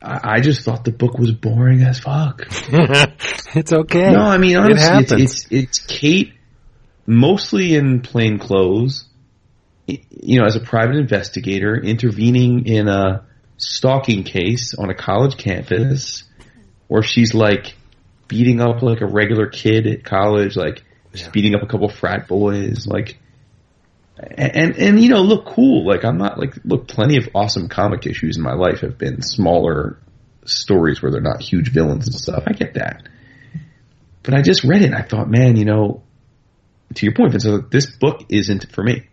I, 0.00 0.36
I 0.36 0.40
just 0.40 0.62
thought 0.64 0.84
the 0.84 0.92
book 0.92 1.18
was 1.18 1.32
boring 1.32 1.82
as 1.82 2.00
fuck. 2.00 2.46
it's 3.54 3.72
okay. 3.72 4.10
No, 4.12 4.20
I 4.20 4.38
mean 4.38 4.56
honestly, 4.56 4.82
happens. 4.82 5.12
it's, 5.12 5.46
it's 5.50 5.52
it's 5.52 5.78
Kate 5.80 6.34
mostly 7.06 7.74
in 7.74 8.00
plain 8.00 8.38
clothes. 8.38 9.04
You 9.86 10.38
know, 10.38 10.46
as 10.46 10.54
a 10.54 10.60
private 10.60 10.96
investigator, 10.96 11.76
intervening 11.76 12.66
in 12.66 12.88
a 12.88 13.26
stalking 13.56 14.22
case 14.22 14.74
on 14.74 14.90
a 14.90 14.94
college 14.94 15.36
campus, 15.36 16.24
where 16.86 17.02
she's 17.02 17.34
like 17.34 17.74
beating 18.28 18.60
up 18.60 18.80
like 18.82 19.00
a 19.00 19.06
regular 19.06 19.48
kid 19.48 19.86
at 19.86 20.04
college, 20.04 20.56
like 20.56 20.84
she's 21.14 21.28
beating 21.28 21.54
up 21.54 21.62
a 21.62 21.66
couple 21.66 21.88
frat 21.88 22.28
boys, 22.28 22.86
like. 22.86 23.18
And, 24.18 24.56
and 24.56 24.76
and 24.76 25.02
you 25.02 25.08
know, 25.08 25.22
look 25.22 25.46
cool. 25.46 25.86
Like 25.86 26.04
I'm 26.04 26.18
not 26.18 26.38
like 26.38 26.54
look. 26.64 26.86
Plenty 26.86 27.16
of 27.16 27.30
awesome 27.34 27.68
comic 27.68 28.06
issues 28.06 28.36
in 28.36 28.42
my 28.42 28.52
life 28.52 28.80
have 28.80 28.98
been 28.98 29.22
smaller 29.22 29.98
stories 30.44 31.02
where 31.02 31.10
they're 31.10 31.22
not 31.22 31.40
huge 31.40 31.72
villains 31.72 32.06
and 32.06 32.14
stuff. 32.14 32.44
I 32.46 32.52
get 32.52 32.74
that 32.74 33.08
but 34.22 34.34
I 34.34 34.42
just 34.42 34.64
read 34.64 34.82
it 34.82 34.86
and 34.86 34.94
I 34.94 35.02
thought, 35.02 35.28
man, 35.28 35.56
you 35.56 35.64
know, 35.64 36.02
to 36.94 37.06
your 37.06 37.14
point, 37.14 37.32
Vince, 37.32 37.46
uh, 37.46 37.58
this 37.70 37.90
book 37.90 38.24
isn't 38.28 38.70
for 38.72 38.82
me. 38.82 39.08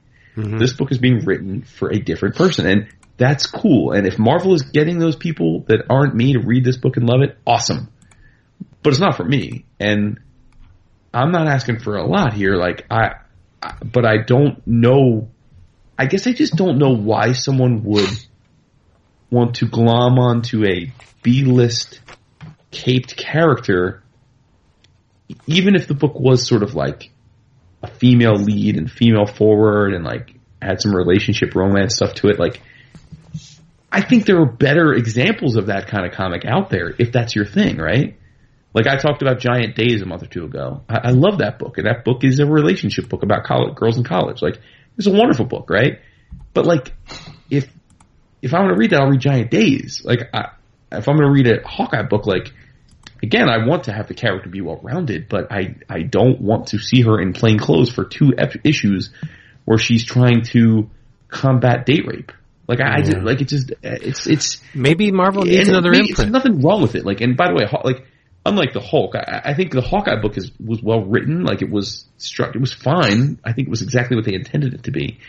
This 0.57 0.73
book 0.73 0.91
is 0.91 0.97
being 0.97 1.25
written 1.25 1.63
for 1.63 1.91
a 1.91 1.99
different 1.99 2.35
person 2.35 2.65
and 2.65 2.87
that's 3.17 3.47
cool. 3.47 3.91
And 3.91 4.07
if 4.07 4.17
Marvel 4.17 4.53
is 4.53 4.61
getting 4.61 4.99
those 4.99 5.15
people 5.15 5.65
that 5.67 5.85
aren't 5.89 6.15
me 6.15 6.33
to 6.33 6.39
read 6.39 6.63
this 6.63 6.77
book 6.77 6.97
and 6.97 7.05
love 7.05 7.21
it, 7.21 7.37
awesome. 7.45 7.89
But 8.81 8.91
it's 8.91 8.99
not 8.99 9.17
for 9.17 9.25
me. 9.25 9.65
And 9.79 10.19
I'm 11.13 11.31
not 11.31 11.47
asking 11.47 11.79
for 11.79 11.97
a 11.97 12.05
lot 12.05 12.33
here. 12.33 12.55
Like 12.55 12.85
I, 12.89 13.15
I 13.61 13.75
but 13.83 14.05
I 14.05 14.17
don't 14.17 14.65
know, 14.67 15.29
I 15.97 16.05
guess 16.05 16.27
I 16.27 16.33
just 16.33 16.55
don't 16.55 16.77
know 16.77 16.95
why 16.95 17.33
someone 17.33 17.83
would 17.83 18.09
want 19.29 19.55
to 19.55 19.67
glom 19.67 20.17
onto 20.19 20.65
a 20.65 20.91
B-list 21.21 21.99
caped 22.71 23.15
character 23.15 24.03
even 25.47 25.75
if 25.75 25.87
the 25.87 25.93
book 25.93 26.19
was 26.19 26.47
sort 26.47 26.63
of 26.63 26.75
like 26.75 27.11
a 27.83 27.87
female 27.87 28.35
lead 28.35 28.77
and 28.77 28.91
female 28.91 29.25
forward 29.25 29.93
and 29.93 30.03
like 30.03 30.33
had 30.61 30.81
some 30.81 30.95
relationship 30.95 31.55
romance 31.55 31.95
stuff 31.95 32.15
to 32.15 32.27
it, 32.27 32.39
like 32.39 32.61
I 33.91 34.01
think 34.01 34.25
there 34.25 34.39
are 34.41 34.45
better 34.45 34.93
examples 34.93 35.55
of 35.55 35.67
that 35.67 35.87
kind 35.87 36.05
of 36.05 36.13
comic 36.13 36.45
out 36.45 36.69
there 36.69 36.93
if 36.97 37.11
that's 37.11 37.35
your 37.35 37.45
thing, 37.45 37.77
right? 37.77 38.18
Like 38.73 38.87
I 38.87 38.97
talked 38.97 39.21
about 39.21 39.39
Giant 39.39 39.75
Days 39.75 40.01
a 40.01 40.05
month 40.05 40.23
or 40.23 40.27
two 40.27 40.45
ago. 40.45 40.81
I, 40.87 40.99
I 41.05 41.11
love 41.11 41.39
that 41.39 41.57
book, 41.59 41.77
and 41.77 41.87
that 41.87 42.05
book 42.05 42.23
is 42.23 42.39
a 42.39 42.45
relationship 42.45 43.09
book 43.09 43.23
about 43.23 43.43
college 43.43 43.75
girls 43.75 43.97
in 43.97 44.03
college. 44.03 44.41
Like 44.41 44.59
it's 44.97 45.07
a 45.07 45.11
wonderful 45.11 45.45
book, 45.45 45.69
right? 45.69 45.99
But 46.53 46.65
like 46.65 46.93
if 47.49 47.67
if 48.41 48.53
I 48.53 48.59
want 48.59 48.73
to 48.73 48.77
read 48.79 48.91
that, 48.91 49.01
I'll 49.01 49.09
read 49.09 49.19
Giant 49.21 49.49
Days. 49.51 50.01
Like 50.05 50.29
I, 50.33 50.51
if 50.91 51.07
I'm 51.07 51.17
going 51.17 51.27
to 51.27 51.31
read 51.31 51.47
a 51.47 51.67
Hawkeye 51.67 52.03
book, 52.03 52.27
like 52.27 52.53
again, 53.23 53.49
I 53.49 53.65
want 53.65 53.85
to 53.85 53.91
have 53.91 54.07
the 54.07 54.13
character 54.13 54.49
be 54.49 54.61
well 54.61 54.79
rounded, 54.83 55.29
but 55.29 55.51
I 55.51 55.75
I 55.89 56.03
don't 56.03 56.39
want 56.39 56.67
to 56.67 56.77
see 56.79 57.01
her 57.01 57.19
in 57.19 57.33
plain 57.33 57.57
clothes 57.57 57.89
for 57.89 58.05
two 58.05 58.33
ep- 58.37 58.65
issues 58.65 59.11
where 59.65 59.77
she's 59.77 60.05
trying 60.05 60.43
to 60.43 60.89
combat 61.27 61.85
date 61.85 62.05
rape. 62.07 62.31
Like 62.67 62.81
I, 62.81 62.97
I 62.97 63.01
just, 63.01 63.17
like 63.17 63.41
it 63.41 63.47
just 63.47 63.73
it's 63.81 64.27
it's 64.27 64.61
Maybe 64.75 65.11
Marvel 65.11 65.43
needs 65.43 65.69
another 65.69 65.91
There's 65.91 66.09
imprint. 66.09 66.31
nothing 66.31 66.61
wrong 66.61 66.83
with 66.83 66.93
it. 66.93 67.03
Like, 67.03 67.19
and 67.21 67.35
by 67.35 67.47
the 67.47 67.55
way, 67.55 67.65
like, 67.83 68.05
unlike 68.49 68.73
the 68.73 68.81
Hulk, 68.81 69.15
I, 69.15 69.41
I 69.45 69.53
think 69.53 69.71
the 69.71 69.81
Hawkeye 69.81 70.19
book 70.21 70.37
is 70.37 70.51
was 70.63 70.81
well 70.81 71.05
written. 71.05 71.43
Like, 71.43 71.61
it 71.61 71.69
was 71.69 72.05
struck, 72.17 72.55
it 72.55 72.59
was 72.59 72.73
fine. 72.73 73.39
I 73.43 73.53
think 73.53 73.67
it 73.67 73.71
was 73.71 73.81
exactly 73.81 74.15
what 74.15 74.25
they 74.25 74.33
intended 74.33 74.73
it 74.73 74.83
to 74.83 74.91
be. 74.91 75.19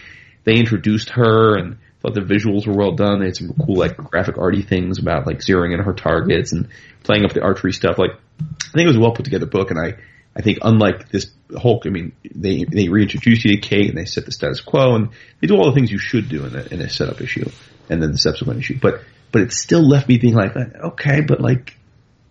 They 0.45 0.57
introduced 0.57 1.11
her 1.11 1.57
and 1.57 1.79
thought 2.01 2.15
the 2.15 2.21
visuals 2.21 2.67
were 2.67 2.75
well 2.75 2.93
done. 2.93 3.21
They 3.21 3.27
had 3.27 3.37
some 3.37 3.53
cool, 3.65 3.77
like, 3.77 3.97
graphic 3.97 4.39
arty 4.39 4.63
things 4.63 4.99
about 4.99 5.27
like 5.27 5.39
zeroing 5.39 5.75
in 5.75 5.81
her 5.81 5.93
targets 5.93 6.53
and 6.53 6.69
playing 7.03 7.25
up 7.25 7.33
the 7.33 7.43
archery 7.43 7.73
stuff. 7.73 7.99
Like, 7.99 8.13
I 8.41 8.73
think 8.73 8.85
it 8.87 8.89
was 8.89 8.97
a 8.97 9.01
well 9.01 9.13
put 9.13 9.25
together 9.25 9.47
book, 9.47 9.71
and 9.71 9.79
I. 9.79 9.99
I 10.33 10.43
think 10.43 10.59
unlike 10.63 11.09
this 11.09 11.27
Hulk, 11.61 11.87
I 11.87 11.91
mean, 11.91 12.13
they 12.33 12.63
they 12.63 12.89
reintroduce 12.89 13.45
you 13.45 13.57
to 13.57 13.61
Kate 13.61 13.89
and 13.89 13.99
they 13.99 14.05
set 14.05 14.27
the 14.27 14.31
status 14.31 14.61
quo 14.61 14.95
and 14.95 15.09
they 15.41 15.49
do 15.49 15.57
all 15.57 15.67
the 15.67 15.73
things 15.73 15.91
you 15.91 15.99
should 15.99 16.29
do 16.29 16.47
in 16.47 16.55
a, 16.55 16.63
in 16.67 16.81
a 16.81 16.89
setup 16.89 17.21
issue 17.21 17.51
and 17.89 18.01
then 18.01 18.13
the 18.13 18.17
subsequent 18.17 18.61
issue. 18.61 18.79
But 18.81 19.03
but 19.33 19.43
it 19.43 19.53
still 19.53 19.87
left 19.87 20.09
me 20.09 20.19
being 20.19 20.35
like, 20.35 20.57
okay, 20.57 21.21
but 21.21 21.41
like, 21.41 21.77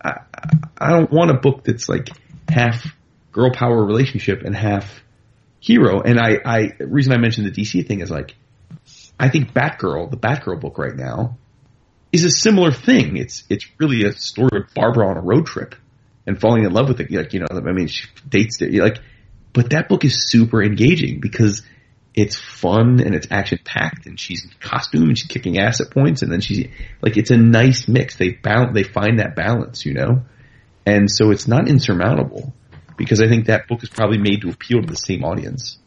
I, 0.04 0.22
I 0.78 0.90
don't 0.92 1.12
want 1.12 1.32
a 1.32 1.36
book 1.36 1.64
that's 1.64 1.90
like 1.90 2.10
half 2.48 2.86
girl 3.32 3.52
power 3.52 3.84
relationship 3.84 4.44
and 4.44 4.56
half 4.56 5.02
hero. 5.60 6.02
And 6.02 6.20
I, 6.20 6.40
I, 6.46 6.72
the 6.78 6.88
reason 6.88 7.14
I 7.14 7.18
mentioned 7.18 7.48
the 7.48 7.62
DC 7.62 7.88
thing 7.88 8.02
is 8.02 8.10
like, 8.10 8.36
I 9.20 9.30
think 9.30 9.54
Batgirl, 9.54 10.10
the 10.10 10.18
Batgirl 10.18 10.62
book 10.62 10.78
right 10.78 10.96
now, 10.96 11.38
is 12.12 12.24
a 12.24 12.32
similar 12.32 12.72
thing. 12.72 13.18
It's 13.18 13.44
it's 13.50 13.68
really 13.78 14.04
a 14.06 14.14
story 14.14 14.62
of 14.62 14.74
Barbara 14.74 15.10
on 15.10 15.18
a 15.18 15.22
road 15.22 15.46
trip 15.46 15.76
and 16.26 16.40
falling 16.40 16.64
in 16.64 16.72
love 16.72 16.88
with 16.88 17.00
it. 17.02 17.12
Like 17.12 17.34
you 17.34 17.42
know, 17.42 17.48
I 17.52 17.72
mean, 17.72 17.88
she 17.88 18.08
dates 18.28 18.62
it. 18.62 18.74
Like, 18.74 19.00
but 19.54 19.72
that 19.72 19.90
book 19.90 20.06
is 20.06 20.30
super 20.30 20.64
engaging 20.64 21.20
because 21.20 21.62
it's 22.20 22.36
fun 22.36 23.00
and 23.00 23.16
it's 23.16 23.28
action 23.32 23.60
packed 23.64 24.06
and 24.06 24.20
she's 24.20 24.44
in 24.44 24.52
costume 24.60 25.04
and 25.04 25.18
she's 25.18 25.28
kicking 25.28 25.58
ass 25.58 25.82
at 25.82 25.92
points 25.92 26.22
and 26.22 26.32
then 26.32 26.42
she's 26.42 26.68
like 27.02 27.18
it's 27.18 27.32
a 27.32 27.38
nice 27.38 27.88
mix. 27.88 28.18
They 28.18 28.32
bound 28.32 28.76
they 28.76 28.84
find 28.84 29.20
that 29.20 29.36
balance, 29.36 29.86
you 29.86 29.94
know, 29.94 30.24
and 30.86 31.10
so 31.10 31.32
it's 31.32 31.48
not 31.48 31.68
insurmountable 31.68 32.54
because 32.98 33.22
I 33.22 33.28
think 33.28 33.46
that 33.46 33.68
book 33.68 33.84
is 33.84 33.90
probably 33.90 34.18
made 34.18 34.42
to 34.42 34.50
appeal 34.50 34.82
to 34.82 34.88
the 34.88 34.96
same 34.96 35.24
audience. 35.24 35.78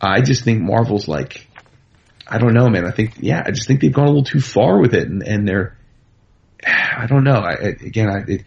I 0.00 0.22
just 0.22 0.44
think 0.44 0.60
Marvel's 0.60 1.06
like, 1.06 1.46
I 2.26 2.38
don't 2.38 2.54
know, 2.54 2.68
man. 2.68 2.86
I 2.86 2.90
think 2.90 3.14
yeah, 3.18 3.42
I 3.44 3.50
just 3.50 3.66
think 3.66 3.80
they've 3.80 3.92
gone 3.92 4.06
a 4.06 4.10
little 4.10 4.24
too 4.24 4.40
far 4.40 4.80
with 4.80 4.94
it 4.94 5.08
and, 5.08 5.22
and 5.22 5.46
they're, 5.46 5.76
I 6.66 7.06
don't 7.06 7.24
know. 7.24 7.40
I, 7.40 7.52
I 7.52 7.68
again, 7.80 8.10
I. 8.10 8.30
It, 8.30 8.44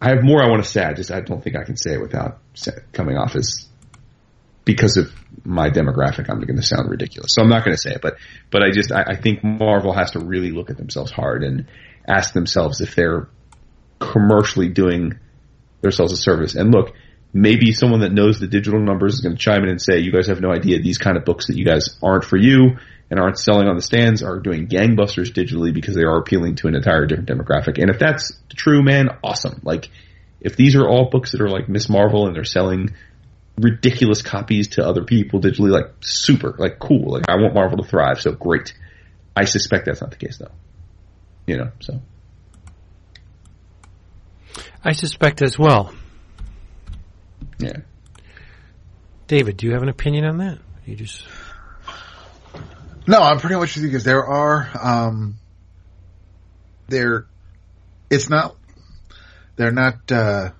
I 0.00 0.10
have 0.10 0.22
more 0.22 0.42
I 0.42 0.50
want 0.50 0.62
to 0.62 0.68
say. 0.68 0.84
I 0.84 0.92
just 0.92 1.10
I 1.10 1.20
don't 1.20 1.42
think 1.42 1.56
I 1.56 1.64
can 1.64 1.78
say 1.78 1.94
it 1.94 2.00
without 2.00 2.38
coming 2.92 3.16
off 3.16 3.34
as 3.36 3.66
because 4.66 4.98
of 4.98 5.10
my 5.44 5.70
demographic. 5.70 6.30
I'm 6.30 6.40
going 6.40 6.56
to 6.56 6.62
sound 6.62 6.90
ridiculous, 6.90 7.32
so 7.34 7.42
I'm 7.42 7.48
not 7.48 7.64
going 7.64 7.76
to 7.76 7.80
say 7.80 7.92
it. 7.92 8.02
But 8.02 8.16
but 8.50 8.62
I 8.62 8.70
just 8.70 8.92
I, 8.92 9.04
I 9.08 9.16
think 9.16 9.44
Marvel 9.44 9.92
has 9.92 10.12
to 10.12 10.20
really 10.20 10.50
look 10.50 10.70
at 10.70 10.76
themselves 10.76 11.10
hard 11.10 11.42
and 11.42 11.66
ask 12.06 12.32
themselves 12.32 12.80
if 12.80 12.94
they're 12.94 13.28
commercially 13.98 14.68
doing 14.68 15.18
themselves 15.80 16.12
a 16.12 16.16
service. 16.16 16.54
And 16.54 16.72
look, 16.72 16.94
maybe 17.32 17.72
someone 17.72 18.00
that 18.00 18.12
knows 18.12 18.38
the 18.38 18.46
digital 18.46 18.80
numbers 18.80 19.14
is 19.14 19.20
going 19.20 19.36
to 19.36 19.40
chime 19.40 19.62
in 19.62 19.68
and 19.68 19.80
say, 19.80 19.98
you 19.98 20.12
guys 20.12 20.28
have 20.28 20.40
no 20.40 20.50
idea 20.50 20.80
these 20.80 20.98
kind 20.98 21.16
of 21.16 21.24
books 21.24 21.48
that 21.48 21.56
you 21.56 21.64
guys 21.64 21.96
aren't 22.02 22.24
for 22.24 22.36
you 22.36 22.78
and 23.10 23.20
aren't 23.20 23.38
selling 23.38 23.68
on 23.68 23.76
the 23.76 23.82
stands 23.82 24.22
are 24.22 24.38
doing 24.38 24.66
gangbusters 24.66 25.32
digitally 25.32 25.72
because 25.72 25.94
they 25.94 26.04
are 26.04 26.18
appealing 26.18 26.56
to 26.56 26.68
an 26.68 26.74
entire 26.74 27.06
different 27.06 27.28
demographic. 27.28 27.80
And 27.80 27.90
if 27.90 27.98
that's 27.98 28.32
true, 28.54 28.82
man, 28.82 29.08
awesome. 29.22 29.60
Like, 29.62 29.90
if 30.40 30.56
these 30.56 30.76
are 30.76 30.86
all 30.88 31.10
books 31.10 31.32
that 31.32 31.40
are 31.40 31.48
like 31.48 31.68
Miss 31.68 31.88
Marvel 31.88 32.26
and 32.26 32.34
they're 32.34 32.44
selling 32.44 32.94
ridiculous 33.56 34.22
copies 34.22 34.68
to 34.68 34.86
other 34.86 35.04
people 35.04 35.40
digitally, 35.40 35.70
like 35.70 35.92
super, 36.00 36.54
like 36.58 36.78
cool. 36.78 37.12
Like 37.12 37.28
I 37.28 37.36
want 37.36 37.54
Marvel 37.54 37.78
to 37.78 37.88
thrive, 37.88 38.20
so 38.20 38.32
great. 38.32 38.74
I 39.36 39.44
suspect 39.44 39.86
that's 39.86 40.00
not 40.00 40.10
the 40.10 40.16
case 40.16 40.38
though. 40.38 40.50
You 41.46 41.58
know, 41.58 41.70
so. 41.80 42.00
I 44.82 44.92
suspect 44.92 45.42
as 45.42 45.58
well. 45.58 45.94
Yeah. 47.58 47.78
David, 49.26 49.56
do 49.56 49.66
you 49.66 49.72
have 49.72 49.82
an 49.82 49.88
opinion 49.88 50.24
on 50.24 50.38
that? 50.38 50.58
You 50.84 50.96
just 50.96 51.24
No, 53.06 53.20
I'm 53.20 53.38
pretty 53.38 53.56
much 53.56 53.74
with 53.74 53.84
you 53.84 53.90
because 53.90 54.04
there 54.04 54.24
are, 54.24 54.68
um, 54.80 55.36
there, 56.88 57.26
it's 58.10 58.28
not, 58.28 58.56
they're 59.56 59.72
not, 59.72 60.10
uh, 60.10 60.50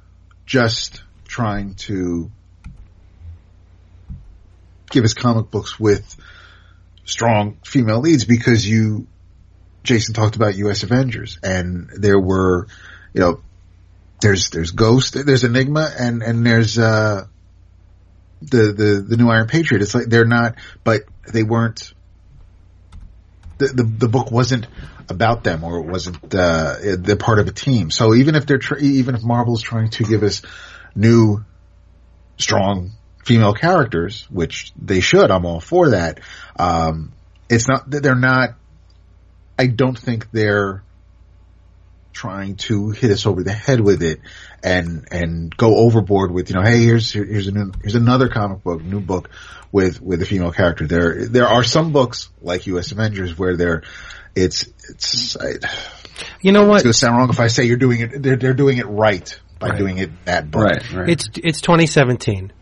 just 0.47 1.03
trying 1.27 1.75
to 1.75 2.31
give 4.95 5.05
us 5.05 5.13
comic 5.13 5.51
books 5.51 5.79
with 5.79 6.17
strong 7.05 7.59
female 7.67 8.01
leads 8.01 8.25
because 8.25 8.67
you, 8.67 9.07
Jason 9.83 10.15
talked 10.15 10.37
about 10.37 10.55
U.S. 10.57 10.85
Avengers 10.85 11.39
and 11.43 11.91
there 11.99 12.19
were, 12.19 12.69
you 13.13 13.21
know, 13.21 13.41
there's, 14.23 14.49
there's 14.51 14.71
Ghost, 14.71 15.15
there's 15.27 15.45
Enigma 15.45 15.91
and, 15.99 16.23
and 16.23 16.47
there's, 16.47 16.79
uh, 16.79 17.27
the, 18.41 18.73
the, 18.73 19.05
the 19.07 19.17
new 19.17 19.29
Iron 19.29 19.49
Patriot. 19.49 19.83
It's 19.83 19.95
like 19.95 20.07
they're 20.07 20.25
not, 20.25 20.55
but 20.85 21.03
they 21.31 21.43
weren't, 21.43 21.93
the, 23.59 23.67
the, 23.67 23.83
the 23.83 24.09
book 24.09 24.31
wasn't 24.31 24.67
about 25.09 25.45
them 25.45 25.65
or 25.65 25.79
it 25.79 25.87
wasn't, 25.87 26.35
uh, 26.35 26.77
they're 26.99 27.17
part 27.17 27.41
of 27.41 27.49
a 27.49 27.53
team. 27.53 27.91
So 27.91 28.15
even 28.15 28.37
if 28.37 28.47
they're, 28.47 28.59
tr- 28.59 28.79
even 28.79 29.17
if 29.17 29.25
Marvel's 29.25 29.63
trying 29.63 29.91
to 29.91 30.05
give 30.05 30.23
us 30.23 30.43
new, 30.95 31.45
strong 32.37 32.93
female 33.25 33.55
characters, 33.55 34.27
which 34.31 34.73
they 34.81 35.01
should, 35.01 35.31
I'm 35.31 35.47
all 35.47 35.61
for 35.61 35.91
that. 35.91 36.21
Um, 36.59 37.13
it's 37.49 37.69
not, 37.69 37.91
that 37.91 38.03
they're 38.03 38.15
not, 38.15 38.51
I 39.59 39.67
don't 39.67 39.99
think 39.99 40.31
they're 40.31 40.83
trying 42.13 42.57
to 42.57 42.91
hit 42.91 43.11
us 43.11 43.27
over 43.27 43.43
the 43.43 43.53
head 43.53 43.81
with 43.81 44.03
it 44.03 44.21
and, 44.63 45.07
and 45.11 45.55
go 45.57 45.77
overboard 45.77 46.31
with, 46.31 46.49
you 46.49 46.55
know, 46.57 46.63
hey, 46.63 46.83
here's, 46.85 47.13
here's 47.13 47.49
a 47.49 47.53
new, 47.53 47.73
here's 47.83 47.97
another 47.97 48.29
comic 48.29 48.63
book, 48.63 48.83
new 48.83 49.01
book 49.01 49.31
with, 49.73 50.01
with 50.01 50.23
a 50.23 50.27
female 50.27 50.53
character. 50.53 50.87
There, 50.87 51.27
there 51.27 51.49
are 51.49 51.65
some 51.65 51.93
books 51.93 52.31
like 52.41 52.67
U.S. 52.69 52.93
Avengers 52.93 53.37
where 53.37 53.57
they're, 53.57 53.83
it's, 54.37 54.67
it's, 54.89 55.37
I, 55.37 55.55
You 56.41 56.53
know 56.53 56.67
what? 56.67 56.77
it's 56.77 56.85
gonna 56.85 56.93
sound 56.93 57.17
wrong 57.19 57.31
if 57.31 57.41
I 57.41 57.49
say 57.49 57.65
you're 57.65 57.77
doing 57.77 58.01
it, 58.01 58.23
they're, 58.23 58.37
they're 58.37 58.55
doing 58.55 58.79
it 58.79 58.87
right 58.87 59.41
by 59.59 59.69
Right. 59.71 59.79
doing 59.79 59.99
it 59.99 60.11
that 60.27 60.51
book. 60.51 60.63
Right, 60.65 60.93
right. 60.93 61.09
It's 61.09 61.29
it's 61.37 61.61
2017. 61.61 62.53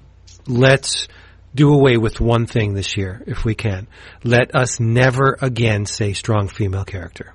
Let's 0.46 1.08
do 1.54 1.72
away 1.74 1.96
with 1.98 2.20
one 2.20 2.46
thing 2.46 2.74
this 2.74 2.96
year 2.96 3.22
if 3.26 3.44
we 3.44 3.54
can. 3.54 3.86
Let 4.24 4.54
us 4.54 4.80
never 4.80 5.36
again 5.40 5.86
say 5.86 6.12
strong 6.14 6.48
female 6.48 6.84
character. 6.84 7.34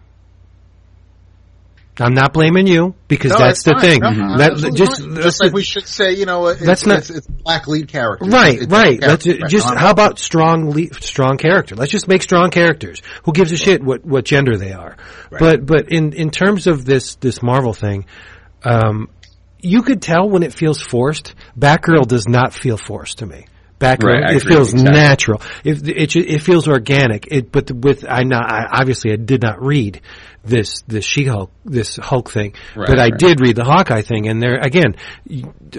I'm 1.99 2.13
not 2.13 2.31
blaming 2.31 2.67
you 2.67 2.93
because 3.07 3.31
No, 3.31 3.39
that's 3.39 3.63
the 3.63 3.75
thing. 3.81 4.01
No, 4.01 4.11
no, 4.11 4.35
Let- 4.35 4.73
just 4.75 5.01
just 5.15 5.43
like 5.43 5.51
we 5.51 5.63
should 5.63 5.87
say, 5.87 6.13
you 6.13 6.27
know, 6.27 6.45
it's, 6.47 6.61
That's 6.63 6.85
not- 6.85 6.99
it's, 6.99 7.09
it's 7.09 7.27
black 7.27 7.67
lead 7.67 7.87
character. 7.87 8.25
Right, 8.25 8.61
It's 8.61 8.67
right. 8.71 9.03
a 9.03 9.07
Let's 9.07 9.25
right? 9.25 9.39
just 9.47 9.65
how 9.73 9.89
about 9.89 10.19
strong 10.19 10.69
le- 10.69 10.93
strong 11.01 11.37
character? 11.37 11.75
Let's 11.75 11.91
just 11.91 12.07
make 12.07 12.21
strong 12.21 12.51
characters. 12.51 13.01
Who 13.23 13.33
gives 13.33 13.51
a 13.51 13.57
shit 13.57 13.83
what 13.83 14.05
what 14.05 14.25
gender 14.25 14.57
they 14.57 14.73
are? 14.73 14.95
But 15.31 15.65
but 15.65 15.89
in 15.91 16.13
in 16.13 16.29
terms 16.29 16.67
of 16.67 16.85
this 16.85 17.15
this 17.15 17.41
Marvel 17.41 17.73
thing, 17.73 18.05
um, 18.63 19.09
you 19.61 19.81
could 19.81 20.01
tell 20.01 20.29
when 20.29 20.43
it 20.43 20.53
feels 20.53 20.81
forced. 20.81 21.33
Batgirl 21.57 22.07
does 22.07 22.27
not 22.27 22.53
feel 22.53 22.77
forced 22.77 23.19
to 23.19 23.25
me. 23.25 23.45
Batgirl, 23.79 24.21
Right, 24.21 24.35
it 24.35 24.43
feels 24.43 24.73
exactly. 24.73 24.99
natural. 24.99 25.41
It, 25.63 25.87
it 25.87 26.15
it 26.15 26.41
feels 26.41 26.67
organic. 26.67 27.27
It 27.29 27.51
but 27.51 27.71
with 27.71 28.05
I 28.09 28.23
not 28.23 28.51
I, 28.51 28.65
obviously 28.71 29.11
I 29.11 29.17
did 29.17 29.43
not 29.43 29.61
read 29.61 30.01
this 30.43 30.81
this 30.87 31.05
She 31.05 31.25
Hulk 31.25 31.51
this 31.63 31.97
Hulk 31.97 32.31
thing, 32.31 32.53
Right, 32.75 32.87
but 32.87 32.97
I 32.99 33.09
right. 33.09 33.17
did 33.17 33.39
read 33.39 33.55
the 33.55 33.65
Hawkeye 33.65 34.01
thing, 34.01 34.27
and 34.27 34.41
there 34.41 34.57
again, 34.57 34.95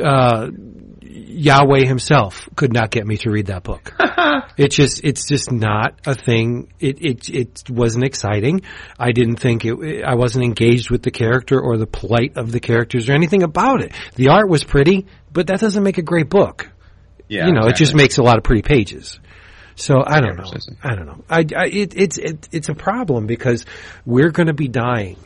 uh, 0.01 0.49
Yahweh 1.19 1.87
himself 1.87 2.49
could 2.57 2.73
not 2.73 2.91
get 2.91 3.07
me 3.07 3.17
to 3.19 3.31
read 3.31 3.47
that 3.47 3.63
book. 3.63 3.95
it 4.57 4.71
just, 4.71 5.05
it's 5.05 5.27
just 5.27 5.51
not 5.51 6.01
a 6.07 6.15
thing. 6.15 6.73
It, 6.81 7.01
it, 7.01 7.29
it 7.29 7.71
wasn't 7.71 8.05
exciting. 8.05 8.63
I 8.99 9.13
didn't 9.13 9.37
think 9.37 9.65
it, 9.65 10.05
I 10.05 10.15
wasn't 10.15 10.45
engaged 10.45 10.91
with 10.91 11.03
the 11.03 11.11
character 11.11 11.61
or 11.61 11.77
the 11.77 11.87
plight 11.87 12.37
of 12.37 12.53
the 12.53 12.61
characters 12.61 13.09
or 13.09 13.13
anything 13.13 13.43
about 13.43 13.83
it. 13.83 13.93
The 14.15 14.29
art 14.29 14.49
was 14.49 14.65
pretty, 14.65 15.07
but 15.33 15.49
that 15.49 15.61
doesn't 15.61 15.83
make 15.83 15.99
a 15.99 16.03
great 16.03 16.29
book. 16.29 16.71
yeah, 17.29 17.47
you 17.47 17.53
know, 17.53 17.67
it 17.67 17.77
just 17.77 17.95
makes 17.95 18.19
a 18.19 18.23
lot 18.23 18.39
of 18.39 18.45
pretty 18.45 18.63
pages. 18.63 19.19
So 19.79 20.03
I 20.05 20.21
don't 20.21 20.37
know. 20.37 20.51
I 20.83 20.95
don't 20.97 21.07
know. 21.07 21.25
I, 21.31 21.45
I 21.57 21.67
it, 21.67 21.97
it's 21.97 22.19
it, 22.19 22.49
it's 22.51 22.69
a 22.69 22.75
problem 22.75 23.27
because 23.27 23.65
we're 24.05 24.31
going 24.31 24.49
to 24.49 24.53
be 24.53 24.67
dying. 24.67 25.17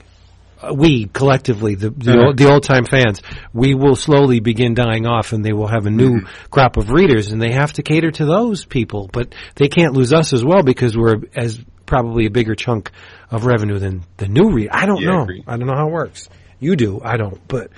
Uh, 0.63 0.75
We 0.75 1.07
collectively, 1.07 1.75
the 1.75 1.91
the, 1.91 2.13
Uh-huh. 2.13 2.27
old, 2.29 2.37
the 2.37 2.51
old 2.53 2.63
time 2.63 2.85
fans, 2.85 3.21
we 3.53 3.75
will 3.75 3.97
slowly 3.97 4.41
begin 4.41 4.75
dying 4.75 5.07
off, 5.07 5.33
and 5.33 5.45
they 5.45 5.53
will 5.53 5.69
have 5.69 5.87
a 5.87 5.91
new 5.91 6.17
Mm-hmm. 6.21 6.47
crop 6.51 6.77
of 6.77 6.91
readers, 6.91 7.33
and 7.33 7.41
they 7.43 7.53
have 7.53 7.73
to 7.75 7.83
cater 7.83 8.11
to 8.13 8.25
those 8.25 8.65
people. 8.65 9.09
But 9.13 9.35
they 9.57 9.69
can't 9.69 9.93
lose 9.95 10.13
us 10.13 10.33
as 10.33 10.45
well 10.45 10.63
because 10.63 10.97
we're 10.97 11.23
as 11.35 11.61
probably 11.87 12.27
a 12.27 12.31
bigger 12.31 12.55
chunk 12.55 12.91
of 13.31 13.45
revenue 13.45 13.79
than 13.79 14.03
the 14.17 14.29
new 14.29 14.51
read. 14.53 14.69
I 14.71 14.87
don't 14.87 15.01
Yeah, 15.03 15.11
know. 15.11 15.23
agreed. 15.23 15.45
I 15.47 15.57
don't 15.57 15.67
know 15.67 15.75
how 15.77 15.89
it 15.89 15.93
works. 15.93 16.29
You 16.61 16.77
do. 16.77 17.01
I 17.05 17.17
don't. 17.17 17.41
But 17.49 17.71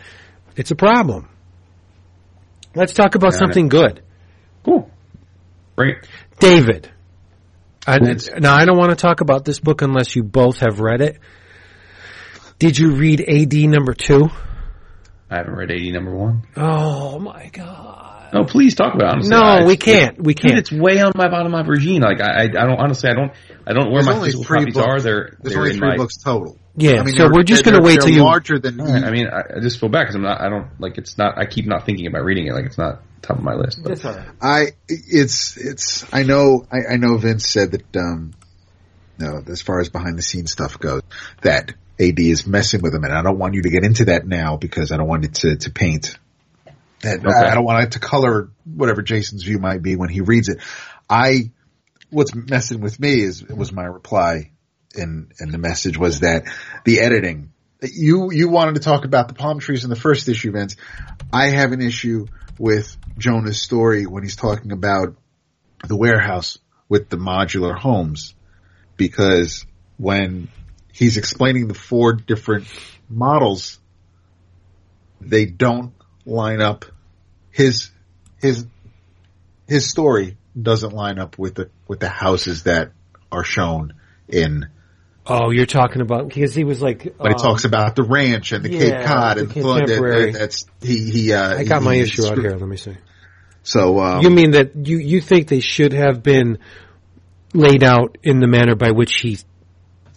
it's 0.57 0.71
a 0.71 0.77
problem. 0.77 1.29
Let's 2.75 2.93
talk 2.93 3.15
about 3.15 3.31
Got 3.33 3.37
it. 3.37 3.39
something 3.39 3.69
good. 3.69 4.03
cool. 4.65 4.91
Right. 5.77 5.97
David. 6.39 6.91
I, 7.87 7.99
now 8.39 8.55
I 8.55 8.65
don't 8.65 8.79
want 8.79 8.91
to 8.91 8.97
talk 8.97 9.21
about 9.21 9.45
this 9.45 9.59
book 9.61 9.83
unless 9.83 10.15
you 10.17 10.23
both 10.23 10.59
have 10.61 10.81
read 10.81 11.01
it. 11.01 11.19
Did 12.65 12.79
you 12.79 12.93
read 12.97 13.21
AD 13.21 13.53
number 13.69 13.93
two? 13.93 14.31
I 15.29 15.37
haven't 15.37 15.55
read 15.55 15.71
AD 15.71 15.93
number 15.93 16.15
one. 16.17 16.45
Oh 16.57 17.19
my 17.19 17.49
god! 17.53 18.31
No, 18.33 18.45
please 18.45 18.75
talk 18.75 18.95
about 18.95 19.09
it. 19.09 19.13
Honestly, 19.17 19.31
No, 19.37 19.43
I- 19.43 19.65
we 19.67 19.77
can't. 19.77 20.19
We 20.25 20.33
can't. 20.33 20.57
it's 20.57 20.73
way 20.73 20.99
on 21.03 21.13
my 21.15 21.29
bottom 21.29 21.53
of 21.53 21.53
my 21.53 21.71
regime. 21.71 22.01
Like 22.01 22.23
I, 22.23 22.25
I, 22.25 22.43
I 22.45 22.47
don't 22.47 22.81
honestly, 22.81 23.11
I 23.11 23.13
don't, 23.13 23.33
I 23.67 23.75
don't 23.75 23.85
know 23.85 23.91
where 23.91 24.03
There's 24.03 24.17
my 24.17 24.25
physical 24.25 24.45
copies 24.47 24.75
books. 24.75 24.87
are. 24.87 25.01
They're, 25.03 25.37
There's 25.43 25.53
they're 25.55 25.59
only 25.63 25.71
in 25.75 25.79
three 25.79 25.89
my, 25.91 25.97
books 25.99 26.17
total. 26.17 26.59
Yeah, 26.79 27.01
I 27.01 27.05
mean, 27.05 27.15
so 27.15 27.29
we're 27.31 27.43
just 27.43 27.65
going 27.67 27.77
to 27.77 27.83
wait 27.85 28.01
they're 28.01 28.09
till 28.09 28.17
you. 28.17 28.25
larger 28.25 28.59
than. 28.59 28.81
I 28.81 29.11
mean, 29.11 29.27
I, 29.27 29.59
I 29.59 29.61
just 29.61 29.79
feel 29.79 29.91
bad 29.91 30.05
because 30.05 30.15
I'm 30.15 30.23
not, 30.23 30.41
I 30.41 30.49
don't 30.49 30.69
like 30.81 30.97
it's 30.97 31.19
not. 31.19 31.37
I 31.37 31.45
keep 31.45 31.67
not 31.67 31.85
thinking 31.85 32.07
about 32.07 32.25
reading 32.25 32.47
it. 32.47 32.55
Like 32.55 32.65
it's 32.65 32.79
not 32.79 33.03
top 33.21 33.37
of 33.37 33.45
my 33.45 33.57
list. 33.57 33.83
But 33.83 34.03
I 34.41 34.69
it's 34.89 35.59
it's 35.59 36.07
I 36.15 36.23
know 36.23 36.65
I, 36.73 36.95
I 36.95 36.97
know 36.97 37.19
Vince 37.19 37.47
said 37.47 37.73
that 37.73 37.97
um 37.99 38.33
no 39.19 39.43
as 39.49 39.61
far 39.61 39.81
as 39.81 39.91
behind 39.91 40.17
the 40.17 40.23
scenes 40.23 40.51
stuff 40.51 40.79
goes 40.81 41.03
that 41.43 41.75
AD 42.01 42.19
is 42.19 42.47
messing 42.47 42.83
with 42.83 42.95
him 42.95 43.05
and 43.05 43.13
I 43.13 43.23
don't 43.23 43.39
want 43.39 43.55
you 43.55 43.63
to 43.63 43.71
get 43.71 43.85
into 43.85 44.07
that 44.07 44.27
now 44.27 44.57
because 44.57 44.93
I 44.93 44.97
don't 44.97 45.09
want 45.09 45.25
it 45.25 45.35
to 45.35 45.57
to 45.57 45.71
paint 45.71 46.19
that 47.03 47.21
Okay. 47.21 47.31
I 47.31 47.55
don't 47.55 47.65
want 47.65 47.85
it 47.85 47.93
to 47.93 48.01
color 48.01 48.51
whatever 48.65 49.03
Jason's 49.03 49.45
view 49.45 49.59
might 49.59 49.83
be 49.83 49.97
when 49.97 50.09
he 50.09 50.21
reads 50.21 50.49
it. 50.49 50.59
I 51.09 51.51
what's 52.11 52.35
messing 52.35 52.81
with 52.81 52.99
me 52.99 53.21
is 53.21 53.45
was 53.45 53.73
my 53.73 53.85
reply 53.85 54.51
and 54.95 55.33
and 55.39 55.53
the 55.53 55.59
message 55.59 55.99
was 55.99 56.21
that 56.21 56.45
the 56.85 57.01
editing 57.01 57.53
you 57.93 58.33
you 58.33 58.49
wanted 58.49 58.77
to 58.77 58.81
talk 58.81 59.05
about 59.05 59.29
the 59.29 59.35
palm 59.35 59.59
trees 59.59 59.85
in 59.85 59.91
the 59.91 59.97
first 59.97 60.29
issue, 60.29 60.53
Vince. 60.53 60.77
I 61.33 61.49
have 61.49 61.73
an 61.73 61.83
issue 61.83 62.27
with 62.59 62.97
Jonah's 63.19 63.61
story 63.61 64.07
when 64.07 64.23
he's 64.23 64.37
talking 64.37 64.73
about 64.73 65.17
the 65.87 65.97
warehouse 65.97 66.59
with 66.89 67.09
the 67.09 67.17
modular 67.17 67.77
homes 67.77 68.35
because 68.97 69.67
when 69.97 70.49
he's 70.95 71.17
explaining 71.17 71.69
the 71.69 71.75
four 71.75 72.13
different 72.15 72.67
models, 73.09 73.79
they 75.21 75.45
don't 75.45 75.93
line 76.25 76.63
up. 76.63 76.87
His 77.51 77.91
his 78.41 78.67
his 79.69 79.91
story 79.91 80.37
doesn't 80.61 80.93
line 80.93 81.19
up 81.19 81.39
with 81.39 81.57
the 81.57 81.71
with 81.87 82.01
the 82.01 82.09
houses 82.09 82.63
that 82.63 82.93
are 83.31 83.45
shown 83.45 83.95
in. 84.29 84.69
Oh, 85.27 85.51
you're 85.51 85.67
talking 85.67 86.03
about 86.03 86.29
because 86.29 86.55
he 86.55 86.65
was 86.65 86.83
like. 86.83 87.17
But 87.17 87.29
he 87.29 87.35
um, 87.35 87.41
talks 87.41 87.65
about 87.65 87.97
the 87.97 88.03
ranch 88.03 88.53
and 88.53 88.65
the 88.65 88.71
yeah, 88.71 88.79
Cape 88.79 89.07
Cod 89.07 89.37
the 89.37 89.41
and 89.41 89.51
the, 89.51 89.55
that, 89.55 89.63
contemporary. 89.63 90.33
that, 90.33 90.39
that's 90.39 90.67
he 90.83 91.11
he. 91.11 91.33
Uh, 91.33 91.59
I 91.59 91.65
got 91.65 91.81
he- 91.81 91.85
my 91.85 91.95
he- 91.95 92.01
issue 92.03 92.27
out 92.27 92.39
here. 92.39 92.51
Let 92.51 92.69
me 92.69 92.77
see. 92.77 92.97
So 93.63 94.01
um, 94.01 94.23
you 94.23 94.31
mean 94.31 94.51
that 94.53 94.77
you 94.77 94.99
you 94.99 95.21
think 95.23 95.49
they 95.49 95.61
should 95.61 95.95
have 95.95 96.23
been 96.23 96.59
laid 97.55 97.83
out 97.83 98.19
in 98.23 98.41
the 98.41 98.47
manner 98.47 98.75
by 98.75 98.91
which 98.91 99.15
he 99.21 99.39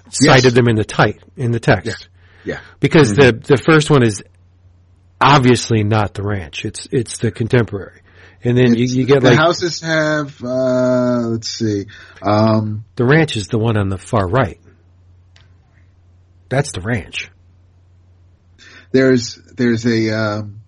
cited 0.10 0.54
them 0.54 0.68
in 0.68 0.76
the 0.76 0.86
tight 0.86 1.22
in 1.36 1.52
the 1.52 1.60
text? 1.60 2.10
Yeah. 2.44 2.60
Because 2.80 3.14
the 3.14 3.32
the 3.34 3.58
first 3.58 3.90
one 3.90 4.04
is 4.04 4.24
obviously 5.20 5.84
not 5.84 6.14
the 6.14 6.24
ranch. 6.24 6.64
It's 6.66 6.88
it's 6.92 7.18
the 7.18 7.32
contemporary, 7.32 8.02
and 8.44 8.58
then 8.58 8.76
you, 8.76 8.86
you 8.86 9.06
get 9.06 9.22
the 9.22 9.30
like 9.30 9.38
houses 9.38 9.82
have. 9.82 10.42
Uh, 10.44 11.28
let's 11.28 11.50
see. 11.50 11.86
Um, 12.22 12.86
the 12.96 13.06
ranch 13.06 13.36
is 13.36 13.48
the 13.48 13.58
one 13.58 13.78
on 13.78 13.90
the 13.90 13.98
far 13.98 14.28
right. 14.28 14.60
That's 16.50 16.72
the 16.72 16.82
ranch. 16.82 17.30
there's 18.92 19.36
there's 19.56 19.86
a 19.86 20.12
um, 20.18 20.62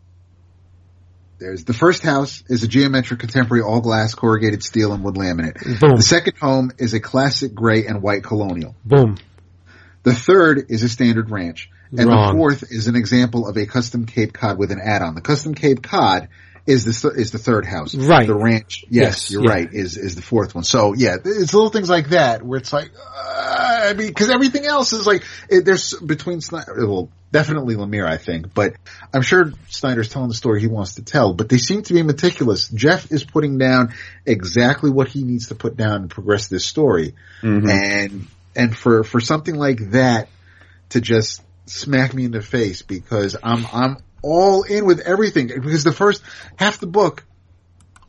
there's 1.40 1.64
the 1.64 1.74
first 1.74 2.04
house 2.04 2.44
is 2.50 2.64
a 2.64 2.68
geometric 2.68 3.22
contemporary 3.22 3.64
all 3.64 3.80
glass 3.80 4.14
corrugated 4.14 4.62
steel 4.64 4.92
and 4.92 5.04
wood 5.04 5.16
laminate. 5.16 5.80
Boom, 5.80 5.96
The 5.96 6.02
second 6.02 6.38
home 6.38 6.72
is 6.78 6.94
a 6.94 7.00
classic 7.00 7.54
gray 7.54 7.86
and 7.86 8.02
white 8.02 8.24
colonial. 8.24 8.76
boom. 8.84 9.16
The 10.04 10.14
third 10.14 10.66
is 10.70 10.84
a 10.84 10.90
standard 10.90 11.30
ranch. 11.32 11.70
And 11.92 12.08
Wrong. 12.08 12.28
the 12.28 12.38
fourth 12.38 12.64
is 12.72 12.88
an 12.88 12.96
example 12.96 13.48
of 13.48 13.58
a 13.58 13.66
custom 13.66 14.06
Cape 14.06 14.32
Cod 14.32 14.58
with 14.60 14.72
an 14.72 14.80
add-on. 14.80 15.16
The 15.16 15.22
custom 15.22 15.56
Cape 15.56 15.82
Cod 15.82 16.28
is 16.68 16.86
the 16.86 17.10
is 17.16 17.32
the 17.32 17.40
third 17.40 17.66
house. 17.66 17.96
Right. 17.96 18.28
The 18.28 18.36
ranch, 18.36 18.86
yes, 18.90 19.24
Yes, 19.24 19.32
you're 19.32 19.44
yeah. 19.44 19.50
right, 19.50 19.70
is 19.74 19.98
is 19.98 20.16
the 20.16 20.22
fourth 20.22 20.54
one. 20.54 20.64
So 20.64 20.94
yeah, 20.94 21.16
it's 21.24 21.52
little 21.54 21.72
things 21.72 21.90
like 21.90 22.10
that 22.10 22.44
where 22.44 22.60
it's 22.60 22.72
like, 22.72 22.92
uh, 22.96 23.86
I 23.90 23.94
mean, 23.94 24.08
because 24.10 24.30
everything 24.30 24.66
else 24.68 24.94
is 24.94 25.08
like 25.08 25.24
it, 25.50 25.66
there's 25.66 25.96
between 25.96 26.42
Snyder, 26.42 26.76
well, 26.88 27.10
definitely 27.32 27.74
Lemire, 27.76 28.06
I 28.08 28.18
think, 28.18 28.54
but 28.54 28.74
I'm 29.12 29.24
sure 29.24 29.52
Snyder's 29.70 30.10
telling 30.10 30.30
the 30.30 30.36
story 30.36 30.62
he 30.62 30.68
wants 30.68 30.96
to 30.96 31.02
tell. 31.04 31.34
But 31.34 31.50
they 31.50 31.58
seem 31.58 31.82
to 31.84 31.94
be 31.96 32.04
meticulous. 32.04 32.68
Jeff 32.70 33.12
is 33.12 33.24
putting 33.24 33.58
down 33.58 33.94
exactly 34.28 34.92
what 34.92 35.08
he 35.08 35.24
needs 35.24 35.48
to 35.48 35.56
put 35.56 35.76
down 35.76 36.02
and 36.02 36.10
progress 36.12 36.50
this 36.50 36.66
story 36.66 37.16
Mhm. 37.42 37.68
and 37.68 38.28
and 38.56 38.76
for 38.76 39.04
for 39.04 39.20
something 39.20 39.56
like 39.56 39.92
that 39.92 40.30
to 40.90 41.02
just 41.02 41.42
smack 41.66 42.14
me 42.14 42.26
in 42.26 42.32
the 42.32 42.42
face 42.42 42.82
because 42.82 43.36
I'm 43.42 43.66
I'm 43.72 43.98
all 44.22 44.64
in 44.64 44.86
with 44.86 45.00
everything 45.00 45.48
because 45.48 45.84
the 45.84 45.92
first 45.94 46.22
half 46.58 46.80
the 46.80 46.88
book 46.88 47.24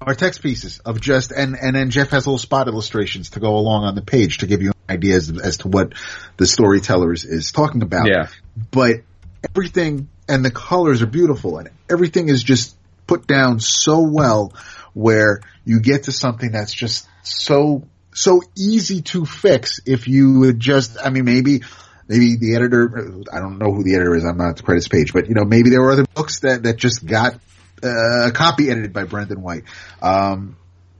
are 0.00 0.14
text 0.14 0.42
pieces 0.42 0.78
of 0.80 1.00
just 1.00 1.30
and 1.30 1.56
and 1.60 1.76
then 1.76 1.90
Jeff 1.90 2.10
has 2.10 2.26
little 2.26 2.38
spot 2.38 2.68
illustrations 2.68 3.30
to 3.30 3.40
go 3.40 3.56
along 3.56 3.84
on 3.84 3.94
the 3.94 4.02
page 4.02 4.38
to 4.38 4.46
give 4.46 4.62
you 4.62 4.72
ideas 4.88 5.30
as 5.38 5.58
to 5.58 5.68
what 5.68 5.92
the 6.36 6.46
storyteller 6.46 7.12
is, 7.12 7.24
is 7.24 7.52
talking 7.52 7.82
about 7.82 8.08
Yeah. 8.08 8.28
but 8.70 9.02
everything 9.48 10.08
and 10.28 10.44
the 10.44 10.50
colors 10.50 11.02
are 11.02 11.06
beautiful 11.06 11.58
and 11.58 11.70
everything 11.88 12.28
is 12.28 12.42
just 12.42 12.76
put 13.06 13.26
down 13.26 13.60
so 13.60 14.00
well 14.00 14.52
where 14.94 15.40
you 15.64 15.80
get 15.80 16.04
to 16.04 16.12
something 16.12 16.52
that's 16.52 16.72
just 16.72 17.06
so 17.22 17.86
so 18.12 18.42
easy 18.56 19.02
to 19.02 19.24
fix 19.24 19.80
if 19.86 20.08
you 20.08 20.40
would 20.40 20.60
just 20.60 20.96
I 21.04 21.10
mean 21.10 21.24
maybe 21.24 21.62
maybe 22.08 22.36
the 22.36 22.56
editor 22.56 23.22
I 23.32 23.38
don't 23.40 23.58
know 23.58 23.72
who 23.72 23.82
the 23.84 23.94
editor 23.94 24.14
is 24.16 24.24
I'm 24.24 24.36
not 24.36 24.50
at 24.50 24.56
the 24.56 24.62
credits 24.62 24.88
page 24.88 25.12
but 25.12 25.28
you 25.28 25.34
know 25.34 25.44
maybe 25.44 25.70
there 25.70 25.80
were 25.80 25.92
other 25.92 26.06
books 26.14 26.40
that 26.40 26.64
that 26.64 26.76
just 26.76 27.04
got 27.06 27.34
uh, 27.82 28.28
a 28.28 28.32
copy 28.32 28.70
edited 28.70 28.92
by 28.92 29.04
Brendan 29.04 29.40
White 29.42 29.64
um 30.02 30.56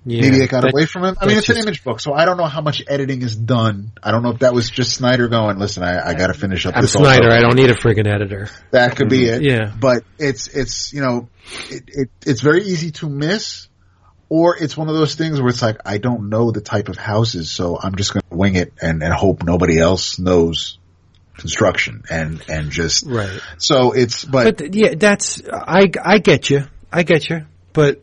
Yeah, 0.07 0.23
maybe 0.23 0.37
it 0.43 0.49
got 0.49 0.63
that- 0.63 0.73
away 0.73 0.87
from 0.87 1.05
him. 1.05 1.17
I 1.21 1.27
mean, 1.27 1.37
it's 1.37 1.51
an 1.51 1.59
image 1.59 1.85
book, 1.85 2.01
so 2.01 2.15
I 2.15 2.25
don't 2.25 2.39
know 2.39 2.47
how 2.49 2.63
much 2.63 2.83
editing 2.89 3.21
is 3.21 3.37
done. 3.37 3.93
I 4.03 4.13
don't 4.13 4.23
know 4.23 4.31
if 4.31 4.39
that 4.39 4.55
was 4.55 4.71
just 4.71 4.95
Snyder 4.95 5.29
going, 5.29 5.59
listen, 5.59 5.83
I, 5.83 6.01
I 6.11 6.15
gotta 6.15 6.33
finish 6.33 6.65
up 6.65 6.75
I'm 6.75 6.81
this 6.83 6.93
Snyder. 6.93 7.27
also." 7.29 7.37
I 7.37 7.43
don't 7.43 7.55
need 7.57 7.69
a 7.69 7.75
friggin' 7.75 8.07
editor. 8.07 8.49
That 8.71 8.97
could 8.97 9.11
be 9.11 9.27
it. 9.29 9.43
Yeah. 9.43 9.75
But 9.79 10.05
it's, 10.19 10.49
it's, 10.49 10.95
you 10.95 11.03
know, 11.03 11.29
it, 11.69 11.83
it, 11.89 12.09
it's 12.25 12.41
very 12.41 12.63
easy 12.63 12.93
to 12.93 13.11
miss, 13.11 13.69
or 14.31 14.57
it's 14.57 14.77
one 14.77 14.89
of 14.89 14.95
those 14.95 15.17
things 15.17 15.41
where 15.41 15.51
it's 15.51 15.61
like, 15.61 15.79
I 15.85 15.99
don't 15.99 16.31
know 16.31 16.53
the 16.53 16.61
type 16.63 16.89
of 16.89 16.97
houses, 16.97 17.51
so 17.51 17.77
I'm 17.79 17.97
just 17.97 18.15
gonna 18.15 18.23
wing 18.31 18.55
it 18.55 18.73
and, 18.81 19.03
and 19.03 19.13
hope 19.13 19.43
nobody 19.43 19.79
else 19.79 20.19
knows 20.19 20.79
construction 21.37 22.05
and, 22.09 22.43
and 22.49 22.71
just, 22.71 23.05
Right. 23.07 23.41
so 23.59 23.93
it's, 23.93 24.25
but, 24.25 24.57
But 24.59 24.75
yeah, 24.75 24.95
that's 24.97 25.43
I 25.53 25.91
I 26.03 26.19
get 26.19 26.49
you. 26.49 26.63
I 26.93 27.03
get 27.03 27.29
you. 27.29 27.45
But 27.73 28.03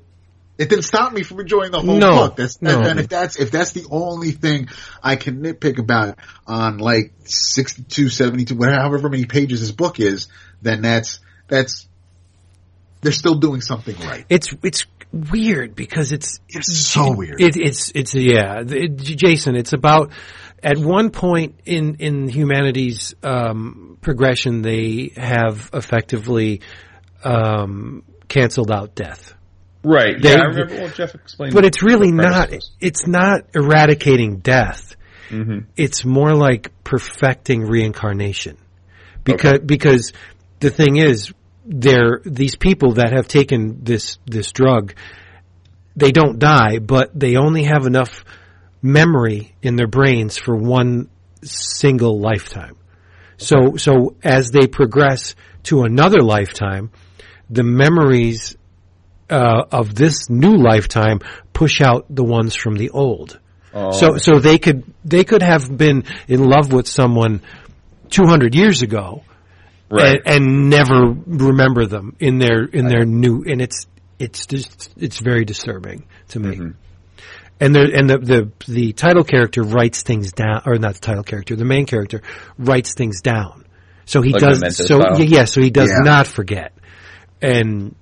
it 0.57 0.69
didn't 0.69 0.83
stop 0.83 1.13
me 1.13 1.23
from 1.23 1.39
enjoying 1.39 1.71
the 1.71 1.79
whole 1.79 1.95
No, 1.97 2.11
book. 2.15 2.35
That's, 2.35 2.61
no. 2.61 2.81
and 2.81 2.99
if 2.99 3.07
that's, 3.07 3.37
if 3.39 3.51
that's 3.51 3.71
the 3.71 3.85
only 3.89 4.31
thing 4.31 4.67
I 5.01 5.15
can 5.15 5.41
nitpick 5.41 5.77
about 5.79 6.17
on 6.45 6.79
like 6.79 7.13
62, 7.23 8.09
72, 8.09 8.55
whatever, 8.55 8.81
however 8.81 9.09
many 9.09 9.25
pages 9.25 9.61
this 9.61 9.71
book 9.71 9.99
is, 10.01 10.27
then 10.61 10.81
that's, 10.81 11.19
that's, 11.47 11.86
they're 13.01 13.11
still 13.11 13.35
doing 13.35 13.61
something 13.61 13.95
right. 13.99 14.25
it's 14.29 14.53
it's 14.63 14.85
weird 15.11 15.75
because 15.75 16.11
it's 16.11 16.39
It's 16.49 16.85
so 16.87 17.15
weird. 17.15 17.41
It, 17.41 17.55
it's 17.55 17.91
it's 17.95 18.13
yeah, 18.13 18.61
it, 18.65 18.97
Jason. 18.97 19.55
It's 19.55 19.73
about 19.73 20.11
at 20.61 20.77
one 20.77 21.11
point 21.11 21.59
in 21.65 21.95
in 21.95 22.27
humanity's 22.27 23.15
um, 23.23 23.97
progression, 24.01 24.61
they 24.61 25.11
have 25.15 25.69
effectively 25.73 26.61
um, 27.23 28.03
canceled 28.27 28.71
out 28.71 28.95
death. 28.95 29.33
Right. 29.83 30.21
They- 30.21 30.31
yeah, 30.31 30.41
I 30.41 30.45
remember 30.45 30.81
what 30.81 30.95
Jeff 30.95 31.15
explained. 31.15 31.53
But 31.53 31.63
it's 31.65 31.81
really 31.81 32.11
not. 32.11 32.51
It's 32.79 33.07
not 33.07 33.41
eradicating 33.53 34.39
death. 34.39 34.95
was. 35.31 35.41
Mhm. 35.49 35.65
It's 35.75 36.05
more 36.05 36.33
like 36.33 36.71
perfecting 36.83 37.61
reincarnation, 37.65 38.57
because 39.23 39.59
because 39.59 40.13
the 40.59 40.69
thing 40.69 40.97
is, 40.97 41.33
they're 41.67 42.21
these 42.23 42.55
people 42.55 42.93
that 42.93 43.11
have 43.11 43.27
taken 43.27 43.83
this 43.83 44.17
this 44.25 44.51
drug. 44.51 44.93
They 45.95 46.11
don't 46.11 46.39
die, 46.39 46.79
but 46.79 47.17
they 47.17 47.35
only 47.35 47.63
have 47.63 47.85
enough 47.85 48.23
memory 48.81 49.55
in 49.61 49.75
their 49.75 49.87
brains 49.87 50.37
for 50.37 50.55
one 50.55 51.09
single 51.43 52.19
lifetime. 52.19 52.77
So 53.37 53.75
so 53.75 54.15
as 54.23 54.49
they 54.49 54.67
progress 54.67 55.35
to 55.63 55.83
another 55.83 56.21
lifetime, 56.21 56.91
the 57.49 57.63
memories 57.63 58.55
uh, 59.29 59.63
of 59.71 59.93
this 59.93 60.29
new 60.29 60.55
lifetime 60.55 61.19
push 61.51 61.81
out 61.81 62.05
the 62.09 62.23
ones 62.23 62.55
from 62.55 62.75
the 62.75 62.91
old. 62.91 63.39
Oh, 63.73 63.91
So 63.91 64.17
so 64.17 64.39
they 64.39 64.57
could 64.57 64.83
they 65.03 65.25
could 65.25 65.41
have 65.41 65.75
been 65.75 66.05
in 66.29 66.43
love 66.43 66.71
with 66.71 66.87
someone 66.87 67.41
200 68.09 68.55
years 68.55 68.81
ago 68.83 69.23
right. 69.89 70.21
and, 70.25 70.45
and 70.45 70.69
never 70.69 71.13
remember 71.25 71.85
them 71.85 72.15
in 72.19 72.37
their 72.39 72.63
in 72.65 72.87
their 72.87 73.05
new 73.05 73.43
and 73.45 73.61
it's 73.61 73.85
it's 74.19 74.45
just 74.45 74.91
it's 74.97 75.19
very 75.19 75.45
disturbing 75.45 76.05
to 76.29 76.39
me. 76.39 76.55
Mm-hmm. 76.55 76.69
And 77.59 77.75
the 77.75 77.91
and 77.93 78.09
the, 78.09 78.17
the 78.19 78.51
the 78.71 78.93
title 78.93 79.23
character 79.23 79.63
writes 79.63 80.03
things 80.03 80.31
down 80.31 80.61
or 80.65 80.77
not 80.77 80.95
the 80.95 80.99
title 80.99 81.23
character, 81.23 81.55
the 81.55 81.65
main 81.65 81.85
character 81.85 82.21
writes 82.57 82.93
things 82.93 83.21
down. 83.21 83.65
So 84.05 84.21
he 84.21 84.31
Like 84.31 84.41
does 84.41 84.77
so 84.77 84.99
style. 84.99 85.19
yeah, 85.21 85.45
so 85.45 85.61
he 85.61 85.69
does 85.69 85.89
Yeah. 85.89 86.03
not 86.03 86.27
forget. 86.27 86.73
And 87.41 87.95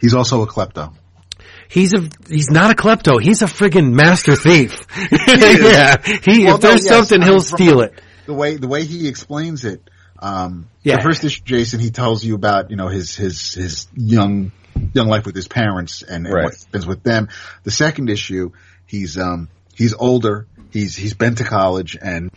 He's 0.00 0.14
also 0.14 0.42
a 0.42 0.46
klepto. 0.46 0.94
He's 1.68 1.94
a 1.94 2.08
he's 2.28 2.50
not 2.50 2.70
a 2.70 2.74
klepto. 2.74 3.22
He's 3.22 3.40
a 3.40 3.46
friggin' 3.46 3.92
master 3.92 4.36
thief. 4.36 4.84
yeah, 5.10 5.96
he 6.22 6.44
Well, 6.44 6.56
if 6.56 6.60
there's 6.60 6.84
no, 6.84 6.90
yes, 6.90 7.08
something, 7.08 7.22
I 7.22 7.26
he'll 7.26 7.40
steal 7.40 7.80
it. 7.80 7.98
The 8.26 8.34
way, 8.34 8.56
the 8.56 8.68
way 8.68 8.84
he 8.84 9.08
explains 9.08 9.64
it, 9.64 9.88
um, 10.22 10.68
Yeah. 10.82 10.96
the 10.96 11.02
first 11.02 11.24
issue, 11.24 11.42
Jason, 11.44 11.80
he 11.80 11.90
tells 11.90 12.24
you 12.24 12.34
about, 12.34 12.70
you 12.70 12.76
know, 12.76 12.88
his, 12.88 13.14
his, 13.14 13.54
his 13.54 13.88
young, 13.94 14.52
young 14.94 15.08
life 15.08 15.26
with 15.26 15.34
his 15.34 15.48
parents 15.48 16.02
and, 16.02 16.26
and 16.26 16.34
Right. 16.34 16.44
what 16.44 16.54
happens 16.54 16.86
with 16.86 17.02
them. 17.02 17.28
The 17.64 17.70
second 17.72 18.08
issue, 18.08 18.52
he's, 18.86 19.18
um, 19.18 19.48
he's 19.74 19.92
older. 19.94 20.46
He's, 20.70 20.96
he's 20.96 21.14
been 21.14 21.34
to 21.34 21.44
college 21.44 21.98
and 22.00 22.30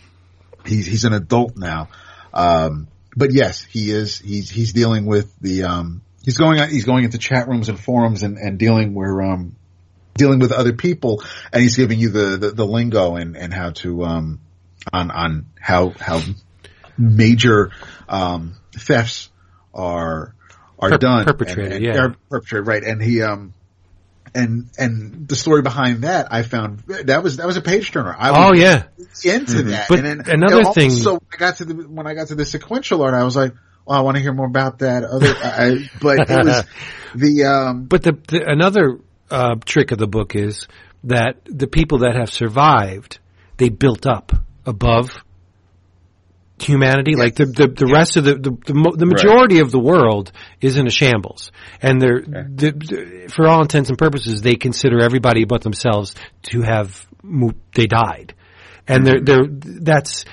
he's, 0.65 0.85
he's 0.85 1.05
an 1.05 1.13
adult 1.13 1.55
now. 1.55 1.89
Um, 2.33 2.87
but 3.15 3.31
yes, 3.31 3.63
he 3.63 3.91
is, 3.91 4.19
he's, 4.19 4.49
he's 4.49 4.73
dealing 4.73 5.05
with 5.05 5.33
the, 5.39 5.63
um, 5.63 6.01
he's 6.23 6.37
going, 6.37 6.59
on- 6.59 6.69
he's 6.69 6.85
going 6.85 7.05
into 7.05 7.17
chat 7.17 7.47
rooms 7.47 7.69
and 7.69 7.79
forums 7.79 8.23
and, 8.23 8.37
and 8.37 8.57
dealing 8.59 8.93
where, 8.93 9.21
um, 9.21 9.55
dealing 10.15 10.39
with 10.39 10.51
other 10.51 10.73
people 10.73 11.23
and 11.53 11.61
he's 11.61 11.77
giving 11.77 11.99
you 11.99 12.09
the, 12.09 12.37
the, 12.37 12.51
the 12.51 12.65
lingo 12.65 13.15
and, 13.15 13.37
and 13.37 13.53
how 13.53 13.69
to, 13.69 14.03
um, 14.03 14.39
on, 14.91 15.11
on 15.11 15.45
how, 15.59 15.89
how 15.99 16.21
major, 16.97 17.72
um, 18.07 18.55
thefts 18.73 19.30
are, 19.73 20.35
are 20.80 20.89
Per- 20.89 20.97
done. 20.97 21.26
perpetrated, 21.26 21.73
and, 21.73 21.73
and, 21.73 21.84
yeah. 21.84 22.13
perpetrated, 22.30 22.67
right. 22.67 22.84
And 22.84 23.01
he, 23.01 23.22
um, 23.22 23.53
and, 24.34 24.69
and 24.77 25.27
the 25.27 25.35
story 25.35 25.61
behind 25.61 26.03
that, 26.03 26.27
I 26.31 26.41
found 26.41 26.80
that 26.88 27.23
was, 27.23 27.38
that 27.38 27.47
was 27.47 27.57
a 27.57 27.61
page 27.61 27.91
turner. 27.91 28.13
I 28.17 28.47
Oh 28.47 28.53
yeah, 28.53 28.84
into 29.23 29.63
that. 29.63 29.88
But 29.88 29.99
and 30.05 30.27
another 30.27 30.61
and 30.61 30.73
thing- 30.73 30.89
So 30.91 31.19
I 31.34 31.38
got 31.38 31.57
to 31.57 31.65
the, 31.65 31.73
when 31.88 32.05
I 32.05 32.13
got 32.13 32.27
to 32.27 32.35
the 32.35 32.45
sequential 32.45 33.01
art, 33.01 33.13
I 33.13 33.23
was 33.23 33.35
like, 33.35 33.53
well, 33.85 33.97
I 33.97 34.01
want 34.01 34.17
to 34.17 34.22
hear 34.23 34.34
more 34.34 34.47
about 34.47 34.80
that 34.80 35.03
other, 35.03 35.34
I, 35.38 35.89
but 36.01 36.19
it 36.19 36.45
was 36.45 36.63
the, 37.15 37.43
um, 37.45 37.85
but 37.85 38.03
the, 38.03 38.17
the 38.27 38.43
another 38.49 38.99
uh, 39.30 39.55
trick 39.63 39.91
of 39.91 39.99
the 39.99 40.07
book 40.07 40.35
is 40.35 40.67
that 41.05 41.38
the 41.45 41.67
people 41.67 41.99
that 41.99 42.15
have 42.15 42.31
survived, 42.31 43.19
they 43.57 43.69
built 43.69 44.05
up 44.05 44.31
above 44.65 45.11
humanity. 46.60 47.15
Like 47.15 47.36
the 47.36 47.45
the, 47.45 47.68
the 47.68 47.91
rest 47.91 48.18
of 48.18 48.23
the 48.23 48.36
the, 48.36 48.52
the, 48.52 48.95
the 48.98 49.06
majority 49.06 49.60
of 49.60 49.72
the 49.72 49.80
world 49.80 50.32
is 50.61 50.77
in 50.77 50.88
a 50.88 50.91
shambles, 50.91 51.52
and 51.82 52.02
they're 52.02 52.22
the, 52.22 52.72
the, 52.72 53.34
for 53.34 53.48
all 53.48 53.61
intents 53.61 53.90
and 53.90 53.98
purposes, 53.98 54.41
they 54.41 54.56
consider 54.56 55.02
everybody 55.02 55.45
but 55.45 55.61
themselves 55.61 56.15
to 56.44 56.61
have 56.61 57.06
they 57.73 57.88
died, 57.88 58.34
and 58.88 59.06
they're 59.06 59.22
they're 59.22 59.48
that's 59.49 60.26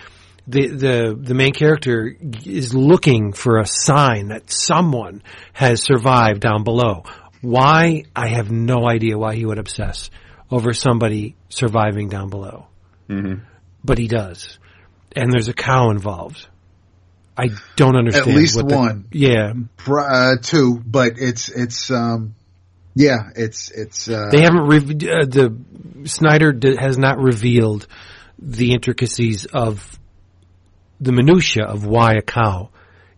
the 0.47 0.69
the 0.69 1.19
the 1.21 1.35
main 1.35 1.53
character 1.53 2.17
is 2.45 2.75
looking 2.75 3.33
for 3.33 3.59
a 3.59 3.67
sign 3.67 4.29
that 4.29 4.51
someone 4.51 5.23
has 5.53 5.83
survived 5.83 6.41
down 6.41 6.65
below. 6.65 7.05
Why? 7.41 8.05
I 8.15 8.29
have 8.29 8.51
no 8.51 8.87
idea 8.87 9.19
why 9.19 9.35
he 9.35 9.45
would 9.45 9.59
obsess 9.59 10.11
over 10.51 10.73
somebody 10.73 11.35
surviving 11.49 12.09
down 12.09 12.29
below. 12.29 12.67
Mm-hmm. 13.09 13.43
But 13.85 13.99
he 13.99 14.07
does. 14.07 14.59
And 15.17 15.33
there's 15.33 15.49
a 15.49 15.53
cow 15.55 15.91
involved. 15.91 16.49
I 17.37 17.49
don't 17.77 17.97
understand. 17.97 18.29
At 18.31 18.37
least 18.37 18.57
what 18.57 18.69
the- 18.69 18.77
one. 18.77 19.05
yeah. 19.11 19.53
Uh, 19.87 20.37
two, 20.41 20.81
but 20.85 21.13
it's 21.17 21.49
it's 21.49 21.91
um, 21.91 22.35
yeah, 22.95 23.31
it's 23.35 23.71
it's 23.71 24.09
uh, 24.09 24.29
They 24.31 24.43
haven't, 24.43 24.67
re- 24.67 24.79
uh, 24.79 25.25
the, 25.27 25.57
Snyder 26.05 26.53
d- 26.53 26.77
has 26.77 26.99
not 26.99 27.19
revealed 27.19 27.87
the 28.39 28.73
intricacies 28.73 29.47
of 29.47 29.99
the 31.01 31.13
minutia 31.13 31.65
of 31.65 31.87
why 31.87 32.15
a 32.15 32.23
cow 32.23 32.69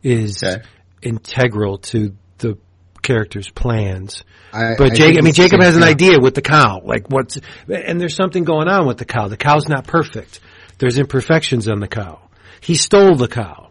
is 0.02 0.42
Okay. 0.44 0.62
integral 1.02 1.78
to 1.78 2.14
the 2.38 2.56
character's 3.02 3.50
plans. 3.50 4.22
I, 4.52 4.74
But 4.78 4.92
I 4.92 4.94
Jake, 4.94 5.18
I 5.18 5.22
mean, 5.22 5.34
Jacob 5.34 5.60
has 5.60 5.76
an 5.76 5.82
idea 5.82 6.18
with 6.20 6.34
the 6.34 6.42
cow, 6.42 6.80
like 6.84 7.08
what's, 7.10 7.38
and 7.68 8.00
there's 8.00 8.14
something 8.14 8.44
going 8.44 8.68
on 8.68 8.86
with 8.86 8.98
the 8.98 9.04
cow. 9.04 9.28
The 9.28 9.36
cow's 9.36 9.68
not 9.68 9.86
perfect. 9.86 10.40
There's 10.78 10.98
imperfections 10.98 11.68
on 11.68 11.80
the 11.80 11.88
cow. 11.88 12.20
He 12.60 12.74
stole 12.76 13.16
the 13.16 13.28
cow. 13.28 13.70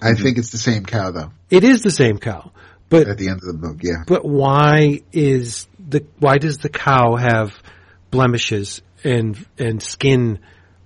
I 0.00 0.14
think 0.14 0.38
it's 0.38 0.50
the 0.50 0.58
same 0.58 0.84
cow 0.84 1.10
though. 1.10 1.32
It 1.50 1.64
is 1.64 1.82
the 1.82 1.90
same 1.90 2.18
cow, 2.18 2.52
but 2.88 3.08
At 3.08 3.18
the 3.18 3.28
end 3.28 3.40
of 3.42 3.46
the 3.46 3.54
book, 3.54 3.78
yeah. 3.82 4.04
But 4.06 4.24
why 4.24 5.02
is 5.12 5.66
the 5.88 6.04
why 6.18 6.38
does 6.38 6.58
the 6.58 6.68
cow 6.68 7.16
have 7.16 7.54
blemishes 8.10 8.82
and 9.04 9.44
and 9.58 9.82
skin? 9.82 10.40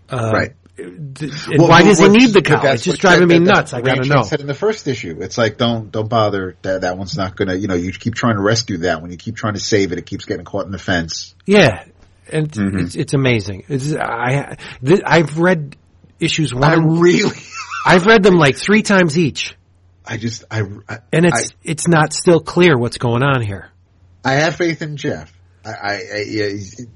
Uh, 0.08 0.30
Right. 0.32 0.52
And 0.78 1.58
why 1.58 1.82
does 1.82 1.98
he 1.98 2.08
need 2.08 2.30
the 2.30 2.40
cow? 2.40 2.62
It's 2.72 2.84
just 2.84 3.02
driving 3.02 3.28
me 3.28 3.34
said- 3.34 3.42
nuts. 3.54 3.74
I 3.74 3.82
gotta 3.82 4.08
know. 4.08 4.22
Said 4.22 4.40
in 4.40 4.46
the 4.46 4.54
first 4.54 4.88
issue, 4.88 5.18
it's 5.20 5.36
like 5.36 5.58
don't 5.58 5.92
don't 5.92 6.08
bother. 6.08 6.56
That 6.62 6.82
that 6.82 6.96
one's 6.96 7.16
not 7.16 7.36
gonna. 7.36 7.54
You 7.54 7.68
know, 7.68 7.74
you 7.74 7.92
keep 7.92 8.14
trying 8.14 8.36
to 8.36 8.42
rescue 8.42 8.78
that. 8.78 9.02
When 9.02 9.10
you 9.10 9.18
keep 9.18 9.36
trying 9.36 9.54
to 9.54 9.60
save 9.60 9.92
it, 9.92 9.98
it 9.98 10.06
keeps 10.06 10.24
getting 10.24 10.46
caught 10.46 10.64
in 10.64 10.72
the 10.72 10.78
fence. 10.78 11.34
Yeah, 11.44 11.84
and 12.32 12.50
Mm-hmm. 12.50 12.78
it's 12.78 12.94
it's 12.96 13.14
amazing. 13.14 13.64
It's, 13.68 13.94
I 13.94 14.56
th- 14.84 15.02
I've 15.04 15.38
read 15.38 15.76
issues 16.18 16.54
one. 16.54 16.64
I 16.64 16.74
really, 16.74 17.38
I've 17.86 18.06
read 18.06 18.22
them 18.22 18.34
like 18.34 18.56
three 18.56 18.82
times 18.82 19.18
each, 19.18 19.56
I 20.06 20.16
just 20.16 20.44
I 20.50 20.62
I, 20.88 20.98
and 21.12 21.26
it's 21.26 21.50
it's 21.62 21.88
not 21.88 22.12
still 22.12 22.40
clear 22.40 22.76
what's 22.78 22.98
going 22.98 23.22
on 23.22 23.42
here. 23.42 23.70
I 24.24 24.32
have 24.34 24.56
faith 24.56 24.82
in 24.82 24.96
Jeff. 24.96 25.32
I, 25.64 25.70
I, 25.70 25.92
I 25.92 26.24
yeah, 26.26 26.48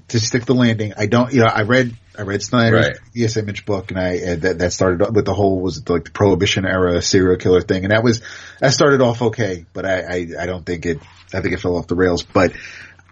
to 0.07 0.19
stick 0.19 0.45
the 0.45 0.55
landing. 0.55 0.93
I 0.97 1.05
don't, 1.05 1.31
you 1.31 1.41
know, 1.41 1.45
I 1.45 1.61
read, 1.61 1.95
I 2.17 2.23
read 2.23 2.41
Snyder's 2.41 2.87
Right. 2.87 2.97
ES 3.15 3.37
Image 3.37 3.63
book, 3.63 3.91
and 3.91 3.99
I 3.99 4.17
uh, 4.17 4.35
that 4.37 4.57
that 4.59 4.73
started 4.73 5.13
with 5.15 5.25
the 5.25 5.35
whole 5.35 5.59
was 5.61 5.77
it 5.77 5.87
like 5.89 6.05
the 6.05 6.11
Prohibition 6.11 6.65
era 6.65 6.99
serial 7.03 7.37
killer 7.37 7.61
thing, 7.61 7.83
and 7.83 7.91
that 7.91 8.03
was 8.03 8.21
that 8.59 8.73
started 8.73 9.01
off 9.01 9.21
okay, 9.21 9.65
but 9.71 9.85
I, 9.85 9.99
I, 10.01 10.27
I 10.41 10.45
don't 10.47 10.65
think 10.65 10.85
it. 10.87 10.99
I 11.31 11.41
think 11.41 11.53
it 11.53 11.59
fell 11.59 11.77
off 11.77 11.85
the 11.85 11.95
rails. 11.95 12.23
But 12.23 12.53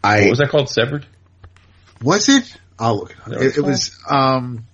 I 0.04 0.22
What 0.22 0.30
was 0.32 0.40
that 0.40 0.50
called? 0.50 0.70
Severed. 0.70 1.06
Was 2.04 2.30
it. 2.30 2.56
I'll 2.78 2.98
look. 2.98 3.16
It, 3.28 3.58
it 3.58 3.62
was, 3.62 3.98
um, 4.10 4.66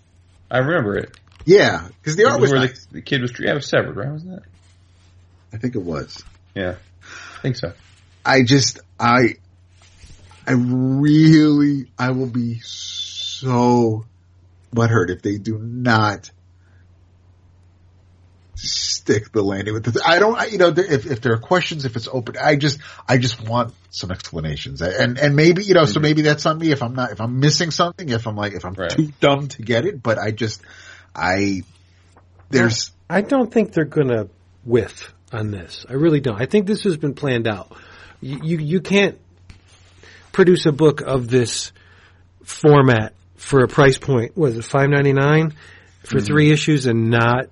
I 0.49 0.59
remember 0.59 0.97
it. 0.97 1.17
yeah, 1.45 1.87
because 2.01 2.15
the 2.15 2.25
art 2.25 2.39
was 2.39 2.49
was. 2.49 2.51
where 2.51 2.67
nice. 2.67 2.85
the, 2.85 2.93
the 2.95 3.01
kid 3.01 3.21
was. 3.21 3.39
Yeah, 3.39 3.51
it 3.51 3.55
was 3.55 3.67
severed, 3.67 3.95
right? 3.95 4.09
Wasn't 4.09 4.31
that? 4.31 4.43
I 5.53 5.57
think 5.57 5.75
it 5.75 5.81
was. 5.81 6.23
Yeah, 6.55 6.75
I 7.37 7.41
think 7.41 7.55
so. 7.55 7.73
I 8.25 8.43
just, 8.43 8.79
I, 8.99 9.35
I 10.45 10.53
really, 10.53 11.91
I 11.97 12.11
will 12.11 12.27
be 12.27 12.59
so 12.59 14.05
butthurt 14.73 15.09
if 15.09 15.21
they 15.21 15.37
do 15.37 15.57
not 15.57 16.31
stick 18.67 19.31
the 19.31 19.41
landing 19.41 19.73
with 19.73 19.85
the, 19.85 20.01
I 20.05 20.19
don't, 20.19 20.37
I, 20.37 20.45
you 20.47 20.57
know, 20.57 20.67
if, 20.67 21.05
if 21.05 21.21
there 21.21 21.33
are 21.33 21.37
questions, 21.37 21.85
if 21.85 21.95
it's 21.95 22.07
open, 22.11 22.35
I 22.37 22.55
just, 22.55 22.79
I 23.07 23.17
just 23.17 23.41
want 23.41 23.73
some 23.89 24.11
explanations 24.11 24.81
and, 24.81 25.17
and 25.17 25.35
maybe, 25.35 25.63
you 25.63 25.73
know, 25.73 25.85
so 25.85 25.93
mm-hmm. 25.93 26.01
maybe 26.03 26.21
that's 26.23 26.45
on 26.45 26.57
me 26.57 26.71
if 26.71 26.83
I'm 26.83 26.93
not, 26.93 27.11
if 27.11 27.21
I'm 27.21 27.39
missing 27.39 27.71
something, 27.71 28.09
if 28.09 28.27
I'm 28.27 28.35
like, 28.35 28.53
if 28.53 28.65
I'm 28.65 28.73
Right. 28.73 28.89
too 28.89 29.11
dumb 29.19 29.47
to 29.49 29.61
get 29.61 29.85
it, 29.85 30.03
but 30.03 30.17
I 30.17 30.31
just, 30.31 30.61
I, 31.15 31.63
there's, 32.49 32.91
I 33.09 33.21
don't 33.21 33.51
think 33.51 33.73
they're 33.73 33.85
going 33.85 34.09
to 34.09 34.29
whiff 34.63 35.13
on 35.31 35.51
this. 35.51 35.85
I 35.89 35.93
really 35.93 36.19
don't. 36.19 36.41
I 36.41 36.45
think 36.45 36.67
this 36.67 36.83
has 36.83 36.97
been 36.97 37.13
planned 37.13 37.47
out. 37.47 37.71
You, 38.21 38.39
you, 38.43 38.57
you 38.57 38.81
can't 38.81 39.17
produce 40.31 40.65
a 40.65 40.71
book 40.71 41.01
of 41.01 41.27
this 41.27 41.71
format 42.43 43.13
for 43.35 43.63
a 43.63 43.67
price 43.67 43.97
point. 43.97 44.37
Was 44.37 44.57
it 44.57 44.63
five 44.65 44.89
ninety 44.89 45.13
nine 45.13 45.53
for 46.03 46.17
mm-hmm. 46.17 46.25
three 46.25 46.51
issues 46.51 46.85
and 46.85 47.09
not 47.09 47.47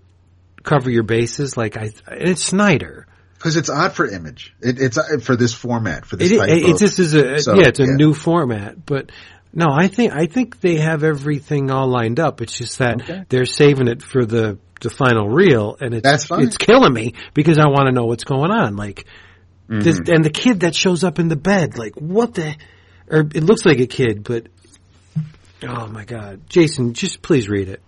cover 0.63 0.89
your 0.89 1.03
bases? 1.03 1.55
Like 1.57 1.77
I, 1.77 1.91
it's 2.11 2.43
Snyder. 2.43 3.07
cause 3.39 3.55
it's 3.55 3.69
odd 3.69 3.93
for 3.93 4.07
image. 4.07 4.53
It, 4.61 4.79
it's 4.79 4.97
uh, 4.97 5.17
for 5.21 5.35
this 5.35 5.53
format, 5.53 6.05
for 6.05 6.15
this 6.15 6.31
It, 6.31 6.37
type 6.37 6.49
it, 6.49 6.63
of. 6.63 6.69
it 6.71 6.77
just 6.79 6.99
is 6.99 7.13
a 7.13 7.39
so, 7.39 7.55
yeah, 7.55 7.67
it's 7.67 7.79
a 7.79 7.83
yeah. 7.85 7.95
new 7.95 8.13
format, 8.13 8.85
but. 8.85 9.11
No, 9.53 9.67
I 9.71 9.87
think 9.87 10.13
I 10.13 10.27
think 10.27 10.59
they 10.59 10.75
have 10.75 11.03
everything 11.03 11.71
all 11.71 11.87
lined 11.87 12.19
up. 12.19 12.41
It's 12.41 12.55
just 12.55 12.77
that 12.79 13.01
Okay. 13.01 13.23
they're 13.29 13.45
saving 13.45 13.87
it 13.87 14.03
for 14.03 14.23
the 14.25 14.59
the 14.81 14.89
final 14.91 15.27
reel, 15.29 15.77
and 15.79 15.95
it's 15.95 16.03
That's 16.03 16.25
fine. 16.25 16.43
it's 16.43 16.57
killing 16.57 16.93
me 16.93 17.13
because 17.33 17.57
I 17.57 17.65
want 17.67 17.87
to 17.87 17.91
know 17.91 18.05
what's 18.05 18.25
going 18.25 18.51
on. 18.51 18.75
Like, 18.75 19.05
this, 19.67 19.99
and 20.07 20.23
the 20.23 20.29
kid 20.29 20.59
that 20.59 20.75
shows 20.75 21.03
up 21.03 21.17
in 21.17 21.29
the 21.29 21.35
bed, 21.37 21.77
like 21.77 21.95
what 21.95 22.35
the, 22.35 22.55
or 23.09 23.21
it 23.21 23.43
looks 23.43 23.65
like 23.65 23.79
a 23.79 23.87
kid, 23.87 24.23
but 24.23 24.47
oh 25.63 25.87
my 25.87 26.05
god, 26.05 26.41
Jason, 26.49 26.93
just 26.93 27.21
please 27.21 27.47
read 27.49 27.69
it. 27.69 27.81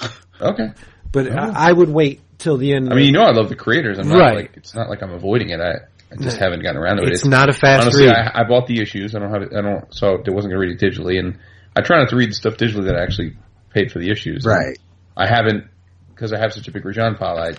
Okay. 0.40 0.72
But 1.12 1.30
I, 1.30 1.68
I 1.68 1.72
would 1.72 1.90
wait 1.90 2.20
till 2.38 2.56
the 2.56 2.72
end. 2.74 2.90
I 2.92 2.96
mean, 2.96 3.06
you 3.06 3.12
know, 3.12 3.22
I 3.22 3.32
love 3.32 3.48
the 3.48 3.56
creators. 3.56 3.98
I'm 3.98 4.08
not 4.08 4.18
Right. 4.18 4.34
like 4.36 4.56
it's 4.56 4.74
not 4.74 4.88
like 4.88 5.02
I'm 5.02 5.12
avoiding 5.12 5.50
it. 5.50 5.60
I, 5.60 5.72
I 6.10 6.16
just 6.22 6.38
haven't 6.38 6.62
gotten 6.62 6.76
around 6.78 6.96
to 6.98 7.04
it. 7.04 7.10
it's 7.10 7.24
not 7.24 7.48
a 7.48 7.52
fast 7.52 7.82
honestly. 7.82 8.06
read. 8.06 8.14
I, 8.16 8.40
I 8.40 8.44
bought 8.48 8.66
the 8.66 8.80
issues. 8.80 9.14
I 9.14 9.18
don't 9.18 9.30
have. 9.32 9.42
it- 9.42 9.52
I 9.56 9.60
don't. 9.60 9.94
So 9.94 10.08
I 10.08 10.30
wasn't 10.30 10.32
going 10.34 10.50
to 10.50 10.58
read 10.58 10.80
it 10.80 10.80
digitally, 10.80 11.18
and 11.18 11.38
I 11.76 11.82
try 11.82 11.98
not 11.98 12.08
to 12.10 12.16
read 12.16 12.30
the 12.30 12.34
stuff 12.34 12.54
digitally 12.56 12.86
that 12.86 12.96
I 12.96 13.02
actually 13.02 13.36
paid 13.70 13.92
for 13.92 13.98
the 13.98 14.10
issues. 14.10 14.44
Right. 14.44 14.78
I 15.16 15.26
haven't 15.26 15.68
because 16.10 16.32
I 16.32 16.38
have 16.38 16.52
such 16.52 16.68
a 16.68 16.70
big 16.72 16.84
Rajon 16.84 17.14
pile. 17.16 17.38
I 17.38 17.52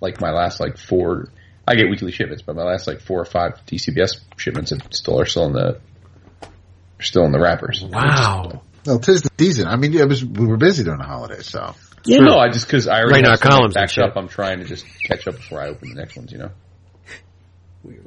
like 0.00 0.20
my 0.20 0.30
last 0.32 0.60
like 0.60 0.78
four. 0.78 1.28
I 1.68 1.74
get 1.74 1.88
weekly 1.90 2.10
shipments, 2.10 2.42
but 2.42 2.56
my 2.56 2.64
last 2.64 2.86
like 2.88 3.00
four 3.00 3.20
or 3.20 3.24
five 3.24 3.60
DCBS 3.66 4.20
shipments 4.36 4.70
have 4.70 4.82
still 4.90 5.20
are 5.20 5.26
still 5.26 5.46
in 5.46 5.52
the 5.52 5.80
still 7.00 7.24
in 7.24 7.32
the 7.32 7.38
wrappers. 7.40 7.82
wow. 7.84 8.62
Well, 8.86 8.98
tis 8.98 9.22
the 9.22 9.30
season. 9.38 9.66
I 9.66 9.76
mean, 9.76 9.94
it 9.94 10.08
was, 10.08 10.24
we 10.24 10.46
were 10.46 10.56
busy 10.56 10.84
during 10.84 11.00
the 11.00 11.06
holidays, 11.06 11.46
so. 11.46 11.74
Yeah, 12.04 12.18
no, 12.20 12.38
I 12.38 12.48
just 12.50 12.66
because 12.66 12.86
I 12.88 13.00
already 13.00 13.22
Writing 13.22 13.24
have 13.26 13.32
our 13.32 13.36
so 13.36 13.44
much 13.44 13.52
columns 13.52 13.76
and 13.76 13.82
backed 13.82 13.92
shit. 13.92 14.04
up. 14.04 14.16
I'm 14.16 14.28
trying 14.28 14.58
to 14.60 14.64
just 14.64 14.86
catch 15.04 15.26
up 15.28 15.36
before 15.36 15.60
I 15.60 15.68
open 15.68 15.90
the 15.90 15.96
next 15.96 16.16
ones. 16.16 16.32
You 16.32 16.38
know. 16.38 16.50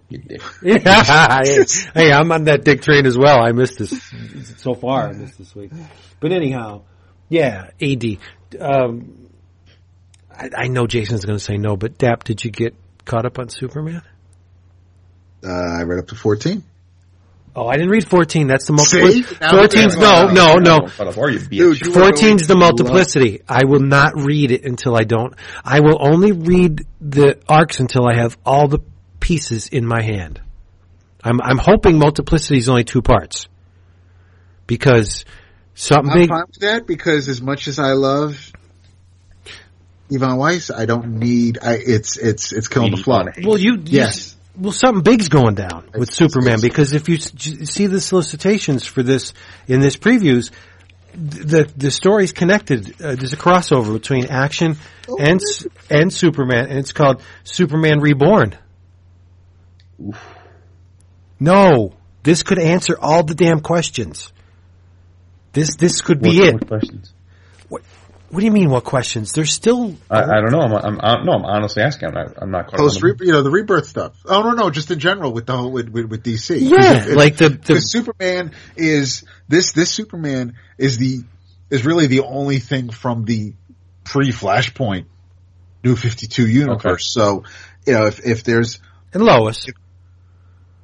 You 0.07 0.19
dick. 0.19 0.41
hey, 0.61 2.11
I'm 2.11 2.31
on 2.31 2.43
that 2.43 2.61
dick 2.63 2.83
train 2.83 3.07
as 3.07 3.17
well. 3.17 3.41
I 3.41 3.53
missed 3.53 3.79
this 3.79 4.03
so 4.57 4.75
far. 4.75 5.09
I 5.09 5.13
missed 5.13 5.39
this 5.39 5.55
week, 5.55 5.71
but 6.19 6.31
anyhow, 6.31 6.83
yeah. 7.27 7.71
Ad, 7.81 8.05
um, 8.59 9.29
I, 10.31 10.49
I 10.55 10.67
know 10.67 10.85
Jason's 10.85 11.25
going 11.25 11.39
to 11.39 11.43
say 11.43 11.57
no, 11.57 11.75
but 11.75 11.97
Dap, 11.97 12.23
did 12.23 12.45
you 12.45 12.51
get 12.51 12.75
caught 13.05 13.25
up 13.25 13.39
on 13.39 13.49
Superman? 13.49 14.03
Uh, 15.43 15.49
I 15.51 15.81
read 15.83 15.99
up 15.99 16.07
to 16.09 16.15
14. 16.15 16.63
Oh, 17.55 17.67
I 17.67 17.75
didn't 17.75 17.91
read 17.91 18.07
14. 18.07 18.47
That's 18.47 18.65
the 18.65 18.75
See? 18.77 18.97
multiplicity. 18.97 19.35
14's 19.35 19.97
no, 19.97 20.27
no, 20.31 20.55
no. 20.55 20.87
Cut 20.87 21.07
off, 21.07 21.17
Or 21.17 21.29
you 21.29 21.39
bitch. 21.39 21.49
Dude, 21.83 21.93
14's 21.93 22.47
the 22.47 22.55
multiplicity. 22.55 23.41
I 23.47 23.65
will 23.65 23.79
not 23.79 24.13
read 24.15 24.51
it 24.51 24.65
until 24.65 24.95
I 24.95 25.03
don't. 25.03 25.35
I 25.63 25.81
will 25.81 25.97
only 25.99 26.31
read 26.31 26.85
the 26.99 27.39
arcs 27.47 27.79
until 27.79 28.07
I 28.07 28.15
have 28.15 28.37
all 28.43 28.67
the 28.67 28.79
pieces 29.19 29.67
in 29.67 29.85
my 29.85 30.01
hand. 30.01 30.41
I'm 31.23 31.39
I'm 31.41 31.57
hoping 31.57 31.99
multiplicity 31.99 32.57
is 32.57 32.67
only 32.69 32.83
two 32.83 33.01
parts 33.01 33.47
because 34.67 35.23
something 35.75 36.11
I'm 36.11 36.17
big. 36.17 36.29
fine 36.29 36.43
with 36.47 36.59
that 36.59 36.87
because 36.87 37.29
as 37.29 37.41
much 37.41 37.67
as 37.67 37.79
I 37.79 37.93
love 37.93 38.51
Ivan 40.13 40.37
Reis, 40.37 40.69
I 40.69 40.85
don't 40.85 41.19
need, 41.19 41.59
I, 41.61 41.75
it's, 41.75 42.17
it's, 42.17 42.51
it's 42.51 42.67
killing 42.67 42.91
the 42.91 42.97
flow. 42.97 43.23
Well, 43.43 43.57
you, 43.57 43.75
you 43.75 43.83
Yes. 43.85 44.35
Well, 44.55 44.71
something 44.71 45.01
big's 45.03 45.29
going 45.29 45.55
down 45.55 45.85
with 45.93 46.09
It's- 46.09 46.15
Superman 46.15 46.59
it's- 46.59 46.61
because 46.61 46.93
if 46.93 47.09
you 47.09 47.17
see 47.17 47.87
the 47.87 47.99
solicitations 47.99 48.85
for 48.85 49.01
this 49.01 49.33
in 49.67 49.79
this 49.79 49.97
previews, 49.97 50.51
the 51.15 51.69
the 51.75 51.89
story's 51.91 52.33
connected. 52.33 53.01
Uh, 53.01 53.15
there's 53.15 53.33
a 53.33 53.37
crossover 53.37 53.93
between 53.93 54.27
action 54.27 54.77
and 55.19 55.39
and 55.89 56.13
Superman, 56.13 56.67
and 56.69 56.79
it's 56.79 56.91
called 56.91 57.21
Superman 57.43 57.99
Reborn. 57.99 58.55
No, 61.39 61.93
this 62.23 62.43
could 62.43 62.59
answer 62.59 62.97
all 62.99 63.23
the 63.23 63.35
damn 63.35 63.59
questions. 63.59 64.31
This 65.53 65.75
this 65.75 66.01
could 66.01 66.21
be 66.21 66.39
What- 66.39 66.61
it. 66.61 66.67
questions? 66.67 67.13
What 68.33 68.39
do 68.39 68.45
you 68.47 68.51
mean? 68.51 68.71
What 68.71 68.83
questions? 68.83 69.31
There's 69.31 69.53
still 69.53 69.95
I, 70.09 70.23
I 70.23 70.41
don't 70.41 70.49
know. 70.51 70.61
I'm, 70.61 70.73
I'm, 70.73 70.99
I'm 71.01 71.25
no. 71.25 71.33
I'm 71.33 71.45
honestly 71.45 71.83
asking. 71.83 72.07
I'm 72.07 72.13
not. 72.15 72.33
I'm 72.41 72.49
not 72.49 72.65
caught 72.67 72.79
Post, 72.79 73.03
re- 73.03 73.13
you 73.19 73.31
know, 73.31 73.43
the 73.43 73.51
rebirth 73.51 73.85
stuff. 73.85 74.15
Oh, 74.25 74.41
no, 74.41 74.53
no, 74.53 74.71
just 74.71 74.89
in 74.89 74.97
general 74.97 75.31
with 75.33 75.45
the 75.45 75.55
whole, 75.55 75.71
with, 75.71 75.89
with, 75.89 76.05
with 76.07 76.23
DC. 76.23 76.57
yeah, 76.59 76.93
Because 76.93 77.15
like 77.15 77.37
the 77.37 77.49
the 77.49 77.79
Superman 77.79 78.53
is, 78.75 79.23
this, 79.47 79.73
this 79.73 79.91
Superman 79.91 80.55
is 80.79 80.97
the, 80.97 81.19
is 81.69 81.85
really 81.85 82.07
the 82.07 82.21
only 82.21 82.57
thing 82.57 82.89
from 82.89 83.23
the 83.25 83.53
pre 84.03 84.31
Flashpoint 84.31 85.05
New 85.83 85.95
Fifty 85.95 86.25
Two 86.25 86.47
universe. 86.47 87.13
So 87.13 87.43
you 87.85 87.93
know 87.93 88.07
if 88.07 88.25
if 88.25 88.43
there's 88.43 88.79
And 89.13 89.23
Lois. 89.23 89.67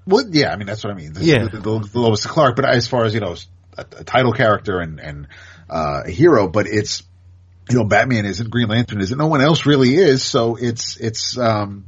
well, 0.06 0.26
yeah, 0.30 0.52
I 0.54 0.56
mean 0.56 0.68
that's 0.68 0.84
what 0.84 0.92
I 0.94 0.96
mean. 0.96 1.14
This, 1.14 1.24
Yeah. 1.24 1.46
the, 1.52 1.60
the, 1.62 1.80
the 1.80 2.00
Lois 2.00 2.28
Clark, 2.28 2.56
but 2.56 2.66
as 2.66 2.86
far 2.88 3.06
as 3.06 3.16
you 3.16 3.22
know, 3.22 3.36
a, 3.76 3.86
a 3.98 4.04
title 4.04 4.34
character 4.34 4.80
and 4.80 5.00
and 5.00 5.28
uh, 5.68 6.04
a 6.06 6.12
hero, 6.12 6.48
but 6.48 6.68
it's 6.68 7.04
you 7.70 7.78
know 7.78 7.84
Batman 7.84 8.26
isn't, 8.26 8.50
Green 8.50 8.68
Lantern 8.68 9.02
isn't, 9.02 9.18
no 9.18 9.28
one 9.28 9.42
else 9.42 9.66
really 9.66 9.96
is. 9.96 10.24
So 10.24 10.56
it's 10.56 10.98
it's 10.98 11.38
um 11.38 11.86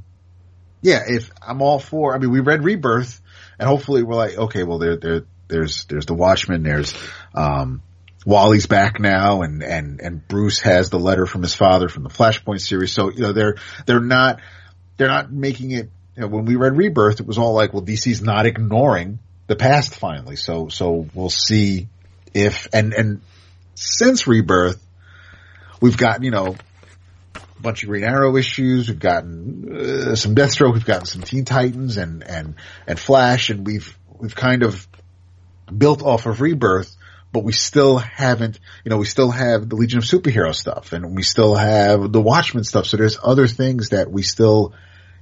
yeah, 0.81 1.03
if 1.07 1.31
I'm 1.41 1.61
all 1.61 1.79
for. 1.79 2.15
I 2.15 2.17
mean, 2.17 2.31
we 2.31 2.39
read 2.39 2.63
Rebirth, 2.63 3.21
and 3.59 3.69
hopefully 3.69 4.03
we're 4.03 4.15
like, 4.15 4.37
okay, 4.37 4.63
well 4.63 4.79
there 4.79 4.97
there 4.97 5.21
there's 5.47 5.85
there's 5.85 6.05
the 6.05 6.13
Watchmen, 6.13 6.63
there's 6.63 6.95
um 7.35 7.81
Wally's 8.25 8.67
back 8.67 8.99
now, 8.99 9.41
and 9.41 9.63
and 9.63 9.99
and 9.99 10.27
Bruce 10.27 10.59
has 10.59 10.89
the 10.89 10.99
letter 10.99 11.25
from 11.25 11.41
his 11.41 11.55
father 11.55 11.89
from 11.89 12.03
the 12.03 12.09
Flashpoint 12.09 12.61
series. 12.61 12.91
So 12.91 13.09
you 13.11 13.21
know 13.21 13.33
they're 13.33 13.55
they're 13.85 13.99
not 13.99 14.39
they're 14.97 15.07
not 15.07 15.31
making 15.31 15.71
it. 15.71 15.89
You 16.15 16.23
know, 16.23 16.27
when 16.27 16.45
we 16.45 16.55
read 16.55 16.75
Rebirth, 16.75 17.21
it 17.21 17.25
was 17.25 17.37
all 17.37 17.53
like, 17.53 17.73
well, 17.73 17.81
DC's 17.81 18.21
not 18.21 18.45
ignoring 18.45 19.19
the 19.47 19.55
past 19.55 19.95
finally. 19.95 20.35
So 20.35 20.67
so 20.67 21.07
we'll 21.13 21.29
see 21.29 21.87
if 22.33 22.67
and 22.73 22.93
and 22.93 23.21
since 23.75 24.27
Rebirth, 24.27 24.79
we've 25.81 25.97
gotten 25.97 26.23
you 26.23 26.31
know 26.31 26.55
a 27.35 27.61
bunch 27.61 27.83
of 27.83 27.89
Green 27.89 28.03
Arrow 28.05 28.37
issues. 28.37 28.87
We've 28.87 28.99
gotten 28.99 29.75
uh, 29.75 30.15
some 30.15 30.35
Deathstroke. 30.35 30.73
We've 30.73 30.85
gotten 30.85 31.05
some 31.05 31.23
Teen 31.23 31.43
Titans 31.43 31.97
and 31.97 32.23
and 32.23 32.55
and 32.87 32.97
Flash, 32.97 33.49
and 33.49 33.65
we've 33.67 33.97
we've 34.17 34.35
kind 34.35 34.63
of 34.63 34.87
built 35.75 36.01
off 36.01 36.25
of 36.25 36.39
Rebirth, 36.39 36.95
but 37.33 37.43
we 37.43 37.51
still 37.51 37.97
haven't. 37.97 38.59
You 38.85 38.91
know, 38.91 38.97
we 38.97 39.05
still 39.05 39.31
have 39.31 39.67
the 39.67 39.75
Legion 39.75 39.97
of 39.97 40.05
Superhero 40.05 40.55
stuff, 40.55 40.93
and 40.93 41.15
we 41.15 41.23
still 41.23 41.55
have 41.55 42.11
the 42.11 42.21
Watchmen 42.21 42.63
stuff. 42.63 42.85
So 42.85 42.97
there's 42.97 43.17
other 43.21 43.47
things 43.47 43.89
that 43.89 44.09
we 44.11 44.21
still 44.21 44.73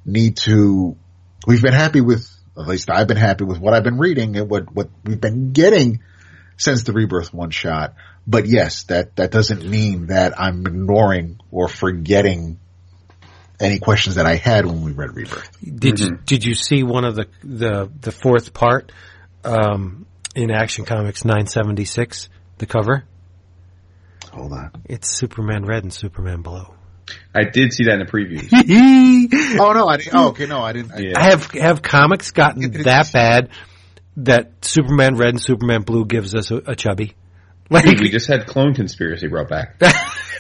need 0.06 0.38
to. 0.38 0.96
We've 1.48 1.62
been 1.62 1.74
happy 1.74 2.02
with. 2.02 2.30
At 2.58 2.68
least 2.68 2.90
I've 2.90 3.08
been 3.08 3.16
happy 3.16 3.46
with 3.46 3.58
what 3.58 3.74
I've 3.74 3.86
been 3.86 4.00
reading 4.00 4.36
and 4.36 4.50
what 4.50 4.74
what 4.74 4.90
we've 5.06 5.22
been 5.22 5.54
getting 5.54 6.02
since 6.58 6.84
the 6.84 6.92
Rebirth 6.92 7.34
one 7.34 7.52
shot. 7.52 7.96
But 8.28 8.46
yes, 8.46 8.84
that 8.84 9.16
that 9.16 9.32
doesn't 9.32 9.66
mean 9.66 10.08
that 10.08 10.40
I'm 10.40 10.66
ignoring 10.66 11.40
or 11.52 11.68
forgetting 11.68 12.60
any 13.60 13.80
questions 13.80 14.16
that 14.16 14.26
I 14.26 14.36
had 14.36 14.66
when 14.66 14.84
we 14.84 14.92
read 14.92 15.16
Rebirth. 15.16 15.50
Did 15.64 16.00
you 16.00 16.18
did 16.26 16.46
you 16.46 16.54
see 16.54 16.84
one 16.84 17.06
of 17.06 17.16
the 17.16 17.28
the 17.44 17.92
the 18.00 18.12
fourth 18.12 18.54
part 18.54 18.92
um, 19.44 20.06
in 20.36 20.52
Action 20.52 20.86
Comics 20.86 21.26
976? 21.26 22.30
The 22.60 22.66
cover. 22.66 23.04
Hold 24.32 24.54
on. 24.54 24.72
It's 24.86 25.10
Superman 25.10 25.66
Red 25.66 25.84
and 25.84 25.94
Superman 25.94 26.42
Blue. 26.42 26.66
I 27.34 27.46
did 27.46 27.74
see 27.74 27.86
that 27.86 27.94
in 27.94 28.00
the 28.00 28.06
preview. 28.06 28.48
Oh 29.60 29.72
no, 29.74 29.88
I 29.88 29.98
didn't. 29.98 30.14
Oh, 30.16 30.28
okay, 30.30 30.46
no, 30.46 30.60
I 30.62 30.74
didn't. 30.74 30.92
I, 30.92 31.00
Yeah. 31.00 31.20
have 31.20 31.52
have 31.52 31.82
comics 31.82 32.32
gotten 32.32 32.70
that 32.84 33.12
bad 33.12 33.50
that 34.18 34.64
Superman 34.64 35.16
Red 35.16 35.30
and 35.30 35.42
Superman 35.42 35.82
Blue 35.82 36.06
gives 36.06 36.36
us 36.36 36.52
a, 36.52 36.58
a 36.58 36.76
chubby? 36.76 37.16
Like 37.72 37.86
Dude, 37.86 38.00
we 38.02 38.10
just 38.10 38.28
had 38.28 38.48
Clone 38.48 38.74
Conspiracy 38.74 39.28
brought 39.28 39.48
back. 39.48 39.76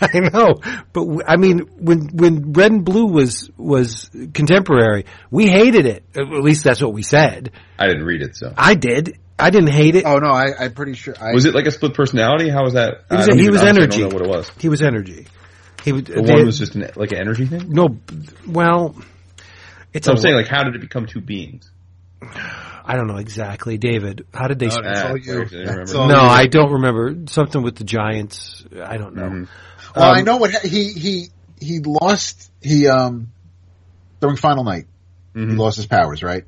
I 0.01 0.19
know, 0.19 0.55
but 0.93 1.01
w- 1.01 1.21
I 1.27 1.35
mean, 1.37 1.59
when 1.77 2.07
when 2.15 2.53
Red 2.53 2.71
and 2.71 2.85
Blue 2.85 3.05
was 3.05 3.51
was 3.57 4.09
contemporary, 4.33 5.05
we 5.29 5.47
hated 5.47 5.85
it. 5.85 6.03
At 6.15 6.27
least 6.27 6.63
that's 6.63 6.81
what 6.81 6.93
we 6.93 7.03
said. 7.03 7.51
I 7.77 7.87
didn't 7.87 8.05
read 8.05 8.21
it, 8.23 8.35
so. 8.35 8.53
I 8.57 8.73
did. 8.75 9.19
I 9.37 9.51
didn't 9.51 9.71
hate 9.71 9.95
it. 9.95 10.05
oh 10.05 10.17
no, 10.17 10.29
I, 10.31 10.47
I'm 10.59 10.73
pretty 10.73 10.93
sure. 10.93 11.13
I, 11.19 11.33
Was 11.33 11.45
it 11.45 11.53
like 11.53 11.65
a 11.67 11.71
split 11.71 11.93
personality? 11.93 12.49
How 12.49 12.63
was 12.63 12.73
that? 12.73 13.03
He 13.09 13.15
was- 13.15 13.29
I 13.29 13.33
he 13.35 13.39
even- 13.41 13.51
was 13.51 13.61
honestly, 13.61 13.83
energy. 13.83 13.97
I 13.97 13.99
don't 14.01 14.09
know 14.09 14.15
what 14.19 14.25
it 14.25 14.37
was. 14.37 14.51
He 14.57 14.69
was 14.69 14.81
energy. 14.81 15.27
He 15.85 15.91
was, 15.93 16.03
The 16.05 16.21
one 16.21 16.45
was 16.45 16.57
just 16.59 16.75
an, 16.75 16.89
like 16.95 17.11
an 17.11 17.19
energy 17.19 17.45
thing? 17.45 17.69
no. 17.69 17.97
Well, 18.47 18.95
it's. 19.93 20.05
So 20.07 20.13
a 20.13 20.15
I'm 20.15 20.21
saying, 20.21 20.35
like, 20.35 20.47
how 20.47 20.63
did 20.63 20.75
it 20.75 20.81
become 20.81 21.05
two 21.05 21.21
beings? 21.21 21.69
I 22.89 22.95
don't 22.95 23.05
know 23.07 23.17
exactly, 23.17 23.77
David. 23.77 24.25
How 24.33 24.47
did 24.47 24.57
they? 24.57 24.65
Oh, 24.65 24.69
sp- 24.73 24.83
that's 24.83 25.01
all 25.03 25.17
you. 25.17 25.45
That's 25.45 25.93
all 25.93 26.07
no, 26.07 26.15
you. 26.15 26.27
I 26.27 26.47
don't 26.47 26.71
remember 26.73 27.15
something 27.27 27.61
with 27.61 27.75
the 27.75 27.83
Giants. 27.83 28.65
I 28.83 28.97
don't 28.97 29.15
know. 29.15 29.29
Mhm. 29.29 29.47
Well, 29.95 30.11
I 30.11 30.19
Um, 30.19 30.25
know 30.25 30.37
what 30.37 30.51
ha- 30.51 30.67
he 30.67 30.91
he 30.93 31.27
he 31.61 31.79
lost. 31.79 32.51
He 32.61 32.87
um 32.87 33.27
during 34.21 34.37
final 34.37 34.63
night 34.63 34.87
he 35.35 35.41
Mhm. 35.41 35.57
lost 35.57 35.77
his 35.77 35.85
powers, 35.85 36.23
right? 36.23 36.45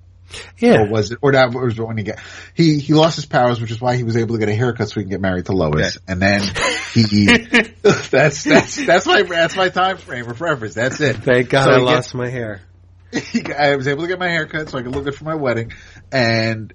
Yeah, 0.57 0.83
Or 0.83 0.89
was 0.89 1.11
it? 1.11 1.19
Or 1.21 1.33
that 1.33 1.53
was 1.53 1.77
when 1.79 1.97
he 1.97 2.03
got 2.05 2.15
he 2.55 2.79
he 2.79 2.93
lost 2.93 3.17
his 3.17 3.25
powers, 3.25 3.61
which 3.61 3.69
is 3.69 3.79
why 3.79 3.95
he 3.97 4.03
was 4.03 4.17
able 4.17 4.33
to 4.35 4.39
get 4.39 4.49
a 4.49 4.55
haircut 4.55 4.89
so 4.89 4.99
he 4.99 5.03
can 5.03 5.11
get 5.11 5.21
married 5.21 5.45
to 5.45 5.51
Lois. 5.51 5.97
And 6.07 6.21
then 6.21 6.41
he 6.93 7.27
that's 7.83 8.43
that's 8.45 8.75
that's 8.85 9.05
my 9.05 9.21
that's 9.23 9.55
my 9.55 9.69
time 9.69 9.97
frame 9.97 10.27
of 10.29 10.41
reference. 10.41 10.73
That's 10.73 10.99
it. 11.01 11.17
thank 11.17 11.49
God 11.49 11.65
So 11.65 11.69
I 11.71 11.79
he 11.79 11.85
gets- 11.85 11.95
lost 11.95 12.15
my 12.15 12.29
hair. 12.29 12.61
I 13.57 13.75
was 13.75 13.87
able 13.87 14.03
to 14.03 14.07
get 14.07 14.19
my 14.19 14.29
hair 14.29 14.45
cut 14.45 14.69
so 14.69 14.77
I 14.77 14.83
could 14.83 14.93
look 14.93 15.03
good 15.03 15.15
for 15.15 15.25
my 15.25 15.35
wedding, 15.35 15.73
and 16.11 16.73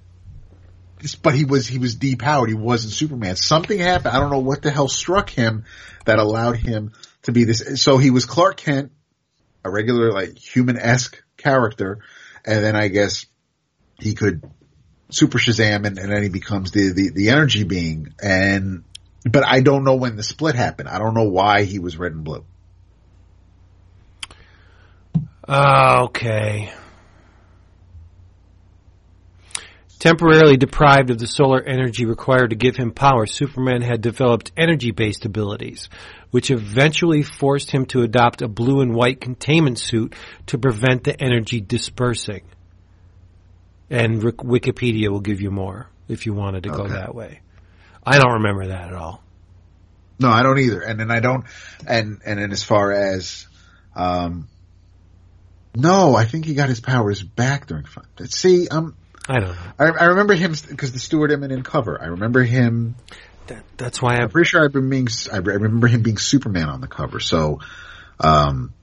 but 1.21 1.35
he 1.35 1.45
was 1.45 1.67
he 1.67 1.79
was 1.79 1.95
depowered. 1.95 2.47
He 2.47 2.53
wasn't 2.53 2.93
Superman. 2.93 3.35
Something 3.35 3.79
happened. 3.79 4.15
I 4.15 4.19
don't 4.19 4.31
know 4.31 4.39
what 4.39 4.61
the 4.61 4.71
hell 4.71 4.87
struck 4.87 5.29
him 5.29 5.65
that 6.05 6.19
allowed 6.19 6.57
him 6.57 6.93
to 7.23 7.31
be 7.31 7.43
this. 7.43 7.81
So 7.81 7.97
he 7.97 8.11
was 8.11 8.25
Clark 8.25 8.57
Kent, 8.57 8.91
a 9.63 9.69
regular 9.69 10.11
like 10.11 10.37
human 10.37 10.77
esque 10.77 11.21
character, 11.37 11.99
and 12.45 12.63
then 12.63 12.75
I 12.75 12.87
guess 12.87 13.25
he 13.99 14.13
could 14.13 14.43
super 15.09 15.37
Shazam, 15.37 15.85
and, 15.85 15.97
and 15.97 16.11
then 16.11 16.23
he 16.23 16.29
becomes 16.29 16.71
the, 16.71 16.91
the 16.93 17.09
the 17.11 17.29
energy 17.29 17.63
being. 17.63 18.13
And 18.21 18.83
but 19.23 19.45
I 19.45 19.61
don't 19.61 19.83
know 19.83 19.95
when 19.95 20.15
the 20.15 20.23
split 20.23 20.55
happened. 20.55 20.89
I 20.89 20.99
don't 20.99 21.13
know 21.13 21.29
why 21.29 21.63
he 21.63 21.79
was 21.79 21.97
red 21.97 22.13
and 22.13 22.23
blue. 22.23 22.45
Okay. 25.49 26.73
Temporarily 29.99 30.57
deprived 30.57 31.09
of 31.09 31.17
the 31.17 31.25
solar 31.25 31.61
energy 31.61 32.05
required 32.05 32.51
to 32.51 32.55
give 32.55 32.75
him 32.75 32.91
power, 32.91 33.25
Superman 33.25 33.81
had 33.81 34.01
developed 34.01 34.51
energy-based 34.55 35.25
abilities, 35.25 35.89
which 36.29 36.51
eventually 36.51 37.23
forced 37.23 37.71
him 37.71 37.85
to 37.87 38.03
adopt 38.03 38.41
a 38.41 38.47
blue 38.47 38.81
and 38.81 38.93
white 38.93 39.19
containment 39.21 39.79
suit 39.79 40.13
to 40.47 40.57
prevent 40.57 41.03
the 41.03 41.19
energy 41.19 41.61
dispersing. 41.61 42.43
And 43.89 44.21
Rick- 44.21 44.37
Wikipedia 44.37 45.09
will 45.09 45.21
give 45.21 45.41
you 45.41 45.49
more 45.49 45.89
if 46.07 46.25
you 46.25 46.33
wanted 46.33 46.63
to 46.63 46.69
go 46.69 46.87
that 46.87 47.15
way. 47.15 47.39
I 48.05 48.19
don't 48.19 48.33
remember 48.33 48.67
that 48.67 48.89
at 48.89 48.93
all. 48.93 49.23
No, 50.19 50.29
I 50.29 50.43
don't 50.43 50.59
either. 50.59 50.81
And 50.81 50.99
then 50.99 51.09
I 51.09 51.21
don't, 51.21 51.45
and, 51.87 52.21
and 52.25 52.39
then 52.39 52.51
as 52.51 52.63
far 52.63 52.91
as, 52.91 53.47
um, 53.95 54.47
no, 55.77 56.15
I 56.15 56.25
think 56.25 56.45
he 56.45 56.53
got 56.53 56.69
his 56.69 56.79
powers 56.79 57.21
back 57.21 57.67
during 57.67 57.85
fun. 57.85 58.05
See, 58.27 58.67
um, 58.67 58.95
I 59.27 59.39
don't 59.39 59.49
know. 59.49 59.55
I, 59.79 59.85
I 59.85 60.05
remember 60.05 60.33
him 60.33 60.53
because 60.69 60.91
the 60.91 60.99
Stuart 60.99 61.31
Immonen 61.31 61.63
cover. 61.63 62.01
I 62.01 62.07
remember 62.07 62.43
him. 62.43 62.95
That, 63.47 63.63
that's 63.77 64.01
why 64.01 64.15
I 64.15 64.23
I'm 64.23 64.29
pretty 64.29 64.47
sure 64.47 64.63
I've 64.63 64.73
been 64.73 64.89
being. 64.89 65.07
I 65.31 65.37
remember 65.37 65.87
him 65.87 66.01
being 66.01 66.17
Superman 66.17 66.69
on 66.69 66.81
the 66.81 66.87
cover. 66.87 67.19
So, 67.19 67.59
um, 68.19 68.73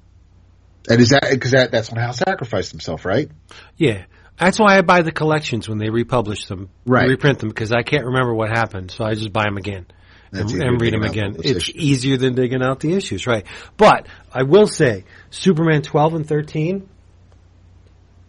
and 0.89 1.01
is 1.01 1.11
that 1.11 1.27
because 1.31 1.51
that 1.51 1.71
that's 1.71 1.91
when 1.91 2.01
Hal 2.01 2.12
sacrificed 2.12 2.71
himself, 2.71 3.05
right? 3.05 3.31
Yeah. 3.77 4.05
That's 4.37 4.59
why 4.59 4.77
I 4.77 4.83
buy 4.83 5.03
the 5.03 5.12
collections 5.12 5.69
when 5.69 5.79
they 5.79 5.91
republish 5.91 6.47
them, 6.47 6.69
Right. 6.85 7.09
reprint 7.09 7.39
them, 7.39 7.51
because 7.51 7.71
I 7.71 7.83
can't 7.83 8.05
remember 8.05 8.35
what 8.35 8.51
happened, 8.51 8.91
so 8.91 9.05
I 9.05 9.15
just 9.15 9.33
buy 9.33 9.45
them 9.45 9.57
again 9.57 9.87
and, 10.35 10.51
and 10.51 10.81
read 10.81 10.93
them 10.93 11.02
again. 11.02 11.36
It's 11.39 11.69
issues. 11.69 11.74
easier 11.74 12.16
than 12.16 12.35
digging 12.35 12.62
out 12.62 12.81
the 12.81 12.94
issues, 12.94 13.27
right? 13.27 13.47
But 13.77 14.06
I 14.32 14.43
will 14.43 14.66
say, 14.66 15.05
Superman 15.31 15.82
12 15.82 16.15
and 16.15 16.28
13, 16.28 16.89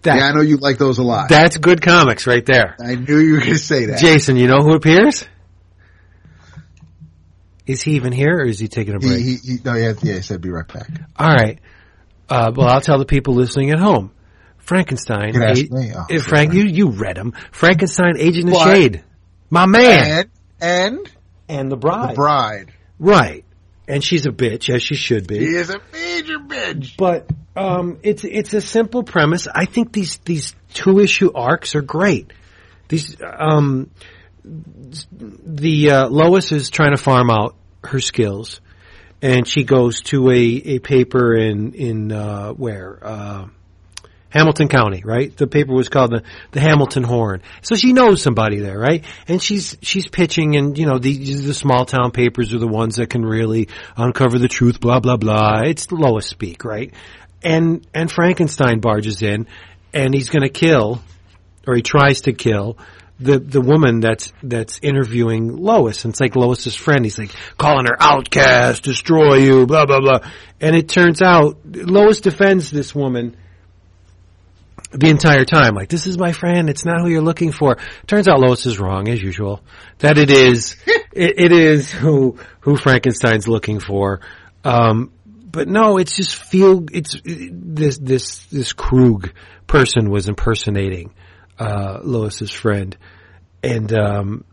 that, 0.03 0.17
yeah, 0.17 0.25
I 0.27 0.31
know 0.33 0.41
you 0.41 0.57
like 0.57 0.77
those 0.77 0.99
a 0.99 1.03
lot. 1.03 1.29
that's 1.29 1.57
good 1.57 1.81
comics 1.81 2.27
right 2.27 2.45
there. 2.45 2.75
I 2.79 2.95
knew 2.95 3.17
you 3.17 3.33
were 3.33 3.39
going 3.39 3.53
to 3.53 3.57
say 3.57 3.85
that. 3.85 3.99
Jason, 3.99 4.37
you 4.37 4.47
know 4.47 4.59
who 4.59 4.73
appears? 4.75 5.25
Is 7.65 7.81
he 7.81 7.93
even 7.93 8.13
here, 8.13 8.37
or 8.37 8.45
is 8.45 8.59
he 8.59 8.67
taking 8.67 8.93
a 8.93 8.99
break? 8.99 9.19
he, 9.19 9.37
he, 9.37 9.53
he, 9.53 9.57
no, 9.65 9.73
yeah, 9.73 9.93
yeah, 10.03 10.13
he 10.13 10.21
said 10.21 10.39
be 10.41 10.51
right 10.51 10.67
back. 10.67 10.87
All 11.17 11.33
right. 11.33 11.59
Uh, 12.29 12.51
well, 12.55 12.67
I'll 12.67 12.81
tell 12.81 12.99
the 12.99 13.05
people 13.05 13.33
listening 13.33 13.71
at 13.71 13.79
home. 13.79 14.11
Frankenstein. 14.57 15.33
You 15.33 15.43
A- 15.43 15.53
me. 15.53 15.91
Oh, 15.95 16.15
uh, 16.15 16.19
Frank, 16.19 16.53
you 16.53 16.63
you 16.63 16.89
read 16.89 17.17
him. 17.17 17.33
Frankenstein, 17.51 18.17
Agent 18.17 18.49
of 18.49 18.61
Shade, 18.61 19.03
my 19.49 19.65
man, 19.65 20.29
And 20.59 20.97
and 20.97 21.11
and 21.47 21.71
the 21.71 21.77
bride. 21.77 22.11
the 22.11 22.15
bride. 22.15 22.73
Right. 22.99 23.45
And 23.87 24.03
she's 24.03 24.25
a 24.25 24.31
bitch, 24.31 24.73
as 24.73 24.81
she 24.81 24.95
should 24.95 25.27
be. 25.27 25.39
She 25.39 25.55
is 25.55 25.69
a 25.69 25.79
major 25.93 26.39
bitch. 26.39 26.97
But 26.97 27.29
um, 27.55 27.99
it's 28.01 28.23
it's 28.23 28.53
a 28.53 28.61
simple 28.61 29.03
premise. 29.03 29.47
I 29.53 29.65
think 29.65 29.91
these 29.91 30.17
these 30.17 30.55
two 30.73 30.99
issue 30.99 31.31
arcs 31.33 31.75
are 31.75 31.81
great. 31.81 32.33
These 32.87 33.17
um, 33.21 33.91
the 34.43 35.91
uh, 35.91 36.09
Lois 36.09 36.51
is 36.51 36.69
trying 36.69 36.95
to 36.95 37.01
farm 37.01 37.29
out 37.29 37.55
her 37.83 37.99
skills, 37.99 38.59
and 39.21 39.47
she 39.47 39.63
goes 39.63 40.01
to 40.01 40.29
a, 40.31 40.35
a 40.35 40.79
paper 40.79 41.35
in 41.35 41.73
in 41.73 42.11
uh, 42.11 42.53
where 42.53 42.99
uh, 43.01 43.47
Hamilton 44.29 44.67
County, 44.67 45.01
right? 45.05 45.35
The 45.35 45.47
paper 45.47 45.73
was 45.73 45.89
called 45.89 46.11
the, 46.11 46.23
the 46.51 46.59
Hamilton 46.59 47.03
Horn. 47.03 47.41
So 47.61 47.75
she 47.75 47.93
knows 47.93 48.21
somebody 48.21 48.59
there, 48.59 48.77
right? 48.77 49.03
And 49.27 49.41
she's, 49.41 49.77
she's 49.81 50.07
pitching 50.07 50.55
and, 50.55 50.77
you 50.77 50.85
know, 50.85 50.99
the, 50.99 51.17
the 51.17 51.53
small 51.53 51.85
town 51.85 52.11
papers 52.11 52.53
are 52.53 52.59
the 52.59 52.67
ones 52.67 52.97
that 52.97 53.09
can 53.09 53.25
really 53.25 53.69
uncover 53.95 54.37
the 54.37 54.49
truth, 54.49 54.79
blah, 54.79 54.99
blah, 54.99 55.17
blah. 55.17 55.61
It's 55.61 55.85
the 55.85 55.95
Lois 55.95 56.27
speak, 56.27 56.65
right? 56.65 56.93
And, 57.43 57.87
and 57.93 58.11
Frankenstein 58.11 58.79
barges 58.79 59.21
in 59.21 59.47
and 59.93 60.13
he's 60.13 60.29
gonna 60.29 60.49
kill, 60.49 61.01
or 61.65 61.75
he 61.75 61.81
tries 61.81 62.21
to 62.21 62.33
kill, 62.33 62.77
the 63.19 63.39
the 63.39 63.61
woman 63.61 64.01
that's 64.01 64.33
that's 64.43 64.79
interviewing 64.81 65.55
Lois, 65.55 66.03
and 66.03 66.13
it's 66.13 66.19
like 66.19 66.35
Lois's 66.35 66.75
friend. 66.75 67.05
He's 67.05 67.17
like 67.17 67.31
calling 67.57 67.85
her 67.85 67.95
outcast, 67.97 68.83
destroy 68.83 69.35
you, 69.35 69.65
blah 69.65 69.85
blah 69.85 70.01
blah. 70.01 70.19
And 70.59 70.75
it 70.75 70.89
turns 70.89 71.21
out 71.21 71.57
Lois 71.65 72.19
defends 72.19 72.69
this 72.69 72.93
woman 72.93 73.37
the 74.97 75.09
entire 75.09 75.45
time. 75.45 75.75
Like 75.75 75.89
this 75.89 76.07
is 76.07 76.17
my 76.17 76.31
friend. 76.31 76.69
It's 76.69 76.85
not 76.85 77.01
who 77.01 77.09
you're 77.09 77.21
looking 77.21 77.51
for. 77.51 77.77
Turns 78.07 78.27
out 78.27 78.39
Lois 78.39 78.65
is 78.65 78.79
wrong 78.79 79.07
as 79.07 79.21
usual. 79.21 79.61
That 79.99 80.17
it 80.17 80.29
is 80.29 80.75
it, 80.85 81.39
it 81.39 81.51
is 81.51 81.91
who 81.91 82.37
who 82.61 82.77
Frankenstein's 82.77 83.47
looking 83.47 83.79
for. 83.79 84.21
Um, 84.63 85.11
but 85.25 85.67
no, 85.67 85.97
it's 85.97 86.15
just 86.15 86.35
feel 86.35 86.85
it's 86.91 87.15
this 87.23 87.97
this 87.97 88.45
this 88.47 88.73
Krug 88.73 89.31
person 89.67 90.09
was 90.09 90.27
impersonating 90.27 91.13
uh, 91.57 91.99
Lois's 92.03 92.51
friend, 92.51 92.97
and 93.63 93.93
um, 93.93 94.45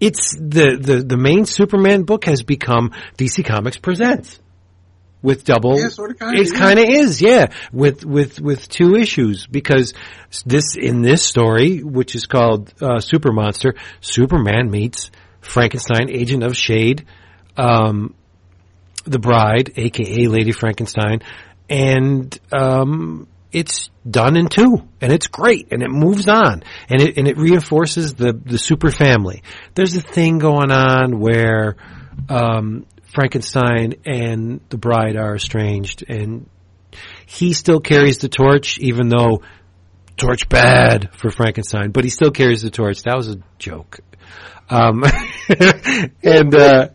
it's 0.00 0.34
the, 0.36 0.78
the 0.80 1.02
the 1.02 1.16
main 1.16 1.46
Superman 1.46 2.02
book 2.02 2.24
has 2.26 2.42
become 2.42 2.92
DC 3.16 3.44
Comics 3.44 3.78
presents 3.78 4.38
with 5.22 5.44
double. 5.44 5.78
Yeah, 5.78 5.88
sorta 5.88 6.14
kinda, 6.14 6.40
it 6.40 6.54
kind 6.54 6.78
of 6.78 6.86
is, 6.88 7.20
yeah, 7.20 7.46
with 7.72 8.04
with 8.04 8.40
with 8.40 8.68
two 8.68 8.94
issues 8.96 9.46
because 9.46 9.94
this 10.46 10.76
in 10.76 11.02
this 11.02 11.22
story, 11.22 11.82
which 11.82 12.14
is 12.14 12.26
called 12.26 12.72
uh, 12.80 13.00
Super 13.00 13.32
Monster, 13.32 13.74
Superman 14.00 14.70
meets 14.70 15.10
Frankenstein, 15.40 16.10
Agent 16.10 16.42
of 16.42 16.56
Shade. 16.56 17.06
Um, 17.56 18.14
the 19.04 19.18
bride, 19.18 19.72
aka 19.76 20.26
Lady 20.26 20.52
Frankenstein, 20.52 21.22
and 21.68 22.38
um, 22.52 23.26
it's 23.52 23.90
done 24.08 24.36
in 24.36 24.48
two, 24.48 24.86
and 25.00 25.12
it's 25.12 25.26
great, 25.26 25.68
and 25.72 25.82
it 25.82 25.90
moves 25.90 26.28
on, 26.28 26.62
and 26.88 27.00
it 27.00 27.16
and 27.16 27.26
it 27.26 27.38
reinforces 27.38 28.14
the 28.14 28.32
the 28.32 28.58
super 28.58 28.90
family. 28.90 29.42
There's 29.74 29.96
a 29.96 30.02
thing 30.02 30.38
going 30.38 30.70
on 30.70 31.18
where 31.18 31.76
um, 32.28 32.86
Frankenstein 33.12 33.94
and 34.04 34.60
the 34.68 34.78
bride 34.78 35.16
are 35.16 35.34
estranged, 35.34 36.04
and 36.08 36.48
he 37.26 37.52
still 37.52 37.80
carries 37.80 38.18
the 38.18 38.28
torch, 38.28 38.78
even 38.78 39.08
though 39.08 39.42
torch 40.16 40.48
bad 40.48 41.10
for 41.14 41.30
Frankenstein, 41.30 41.90
but 41.90 42.04
he 42.04 42.10
still 42.10 42.30
carries 42.30 42.62
the 42.62 42.70
torch. 42.70 43.02
That 43.02 43.16
was 43.16 43.28
a 43.28 43.36
joke. 43.58 44.00
Um, 44.68 45.04
and 46.22 46.54
uh, 46.54 46.88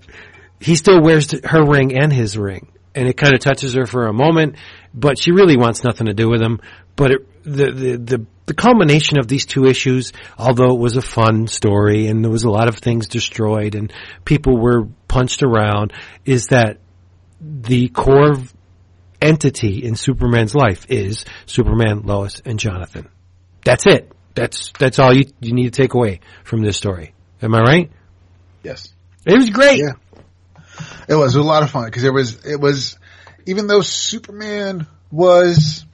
he 0.59 0.75
still 0.75 1.01
wears 1.01 1.31
her 1.45 1.63
ring 1.65 1.97
and 1.97 2.13
his 2.13 2.37
ring, 2.37 2.71
and 2.93 3.07
it 3.07 3.17
kind 3.17 3.33
of 3.33 3.39
touches 3.39 3.73
her 3.73 3.85
for 3.85 4.05
a 4.05 4.13
moment, 4.13 4.57
but 4.93 5.17
she 5.17 5.31
really 5.31 5.57
wants 5.57 5.83
nothing 5.83 6.07
to 6.07 6.13
do 6.13 6.29
with 6.29 6.41
him. 6.41 6.59
But 6.95 7.11
it, 7.11 7.43
the, 7.43 7.71
the 7.71 7.97
the 7.97 8.25
the 8.45 8.53
culmination 8.53 9.17
of 9.17 9.27
these 9.27 9.45
two 9.45 9.65
issues, 9.65 10.11
although 10.37 10.75
it 10.75 10.79
was 10.79 10.97
a 10.97 11.01
fun 11.01 11.47
story 11.47 12.07
and 12.07 12.23
there 12.23 12.31
was 12.31 12.43
a 12.43 12.49
lot 12.49 12.67
of 12.67 12.75
things 12.75 13.07
destroyed 13.07 13.73
and 13.73 13.91
people 14.25 14.57
were 14.57 14.87
punched 15.13 15.43
around, 15.43 15.93
is 16.25 16.47
that 16.47 16.79
the 17.39 17.87
core 17.89 18.35
entity 19.21 19.83
in 19.83 19.95
Superman's 19.95 20.55
life 20.55 20.85
is 20.89 21.23
Superman, 21.45 22.01
Lois, 22.03 22.41
and 22.43 22.59
Jonathan. 22.59 23.07
That's 23.63 23.85
it. 23.85 24.11
That's 24.35 24.73
that's 24.79 24.97
all 24.97 25.13
you 25.13 25.25
you 25.39 25.53
need 25.53 25.71
to 25.71 25.81
take 25.81 25.93
away 25.93 26.19
from 26.43 26.61
this 26.61 26.77
story. 26.77 27.13
Am 27.41 27.53
I 27.53 27.59
right? 27.59 27.91
Yes. 28.63 28.91
It 29.25 29.37
was 29.37 29.49
great. 29.51 29.79
Yeah. 29.79 29.93
It 31.07 31.15
was, 31.15 31.35
a 31.35 31.43
lot 31.43 31.61
of 31.61 31.69
fun 31.69 31.85
because 31.85 32.03
it 32.03 32.13
was, 32.13 32.45
it 32.45 32.59
was, 32.59 32.97
even 33.45 33.67
though 33.67 33.81
Superman 33.81 34.87
was 35.11 35.85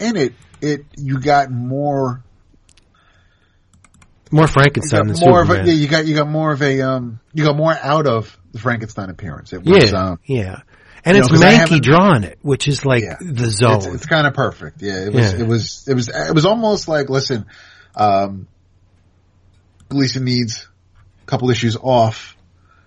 in 0.00 0.16
it, 0.16 0.34
it, 0.60 0.84
you 0.96 1.20
got 1.20 1.50
more, 1.50 2.24
More 4.30 4.46
Frankenstein 4.46 5.06
than 5.08 5.16
more 5.20 5.44
Superman. 5.44 5.60
of 5.60 5.66
a, 5.66 5.70
yeah, 5.70 5.76
you 5.76 5.88
got, 5.88 6.06
you 6.06 6.14
got 6.14 6.28
more 6.28 6.52
of 6.52 6.62
a, 6.62 6.80
um, 6.82 7.20
you 7.32 7.44
got 7.44 7.56
more 7.56 7.72
out 7.74 8.06
of 8.06 8.36
the 8.52 8.58
Frankenstein 8.58 9.10
appearance. 9.10 9.52
It 9.52 9.62
was, 9.64 9.92
yeah, 9.92 9.98
um, 9.98 10.20
yeah. 10.24 10.60
And 11.04 11.16
it's 11.16 11.30
know, 11.30 11.38
Mahnke 11.38 11.80
drawing 11.80 12.24
it, 12.24 12.38
which 12.42 12.68
is 12.68 12.84
like 12.84 13.02
Yeah. 13.02 13.16
the 13.20 13.50
zone. 13.50 13.76
It's, 13.76 13.86
it's 13.86 14.06
kind 14.06 14.26
of 14.26 14.34
perfect. 14.34 14.82
Yeah, 14.82 15.04
it 15.04 15.12
was. 15.12 15.32
Yeah. 15.32 15.40
It 15.40 15.46
was. 15.46 15.88
It 15.88 15.94
was. 15.94 16.08
It 16.08 16.34
was 16.34 16.44
almost 16.44 16.88
like 16.88 17.08
listen, 17.08 17.46
um, 17.94 18.48
Gleason 19.88 20.24
needs 20.24 20.68
a 21.22 21.26
couple 21.26 21.50
issues 21.50 21.76
off. 21.80 22.36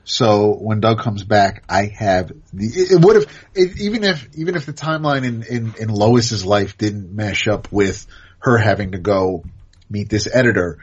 So 0.03 0.55
when 0.55 0.81
Doug 0.81 0.99
comes 0.99 1.23
back, 1.23 1.63
I 1.69 1.85
have 1.97 2.31
the. 2.53 2.65
It, 2.65 2.91
it 2.91 3.01
would 3.01 3.15
have 3.15 3.25
it, 3.55 3.79
even 3.79 4.03
if 4.03 4.27
even 4.35 4.55
if 4.55 4.65
the 4.65 4.73
timeline 4.73 5.23
in, 5.25 5.43
in 5.43 5.73
in 5.79 5.89
Lois's 5.89 6.45
life 6.45 6.77
didn't 6.77 7.15
mesh 7.15 7.47
up 7.47 7.71
with 7.71 8.05
her 8.39 8.57
having 8.57 8.91
to 8.91 8.97
go 8.99 9.43
meet 9.89 10.09
this 10.09 10.27
editor. 10.31 10.79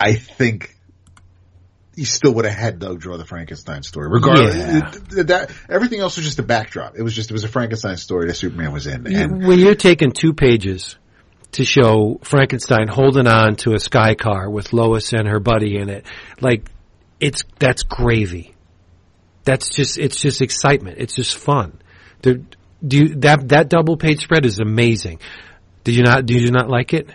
I 0.00 0.14
think. 0.14 0.72
He 1.94 2.04
still 2.04 2.34
would 2.34 2.44
have 2.44 2.54
had 2.54 2.78
Doug 2.78 3.00
draw 3.00 3.16
the 3.16 3.24
Frankenstein 3.24 3.82
story, 3.82 4.08
regardless. 4.10 4.54
Yeah. 4.54 4.92
It- 5.20 5.26
that 5.28 5.50
everything 5.70 6.00
else 6.00 6.16
was 6.16 6.26
just 6.26 6.38
a 6.38 6.42
backdrop. 6.42 6.94
It 6.94 7.02
was 7.02 7.14
just 7.14 7.30
it 7.30 7.32
was 7.32 7.44
a 7.44 7.48
Frankenstein 7.48 7.96
story 7.96 8.26
that 8.26 8.34
Superman 8.34 8.72
was 8.72 8.86
in, 8.86 9.06
and 9.06 9.46
when 9.46 9.58
you're 9.58 9.74
taking 9.74 10.12
two 10.12 10.34
pages 10.34 10.96
to 11.52 11.64
show 11.64 12.20
Frankenstein 12.22 12.88
holding 12.88 13.26
on 13.26 13.56
to 13.56 13.72
a 13.72 13.78
sky 13.78 14.14
car 14.14 14.50
with 14.50 14.74
Lois 14.74 15.14
and 15.14 15.26
her 15.26 15.40
buddy 15.40 15.78
in 15.78 15.88
it, 15.88 16.04
like 16.42 16.68
it's 17.18 17.44
that's 17.58 17.82
gravy. 17.82 18.54
That's 19.44 19.70
just 19.70 19.96
it's 19.96 20.20
just 20.20 20.42
excitement. 20.42 20.98
It's 20.98 21.14
just 21.14 21.34
fun. 21.38 21.80
There, 22.20 22.40
do 22.86 22.98
you, 22.98 23.08
that 23.20 23.48
that 23.48 23.70
double 23.70 23.96
page 23.96 24.22
spread 24.22 24.44
is 24.44 24.58
amazing. 24.58 25.20
Did 25.84 25.94
you 25.94 26.02
not? 26.02 26.26
Did 26.26 26.42
you 26.42 26.50
not 26.50 26.68
like 26.68 26.92
it? 26.92 27.08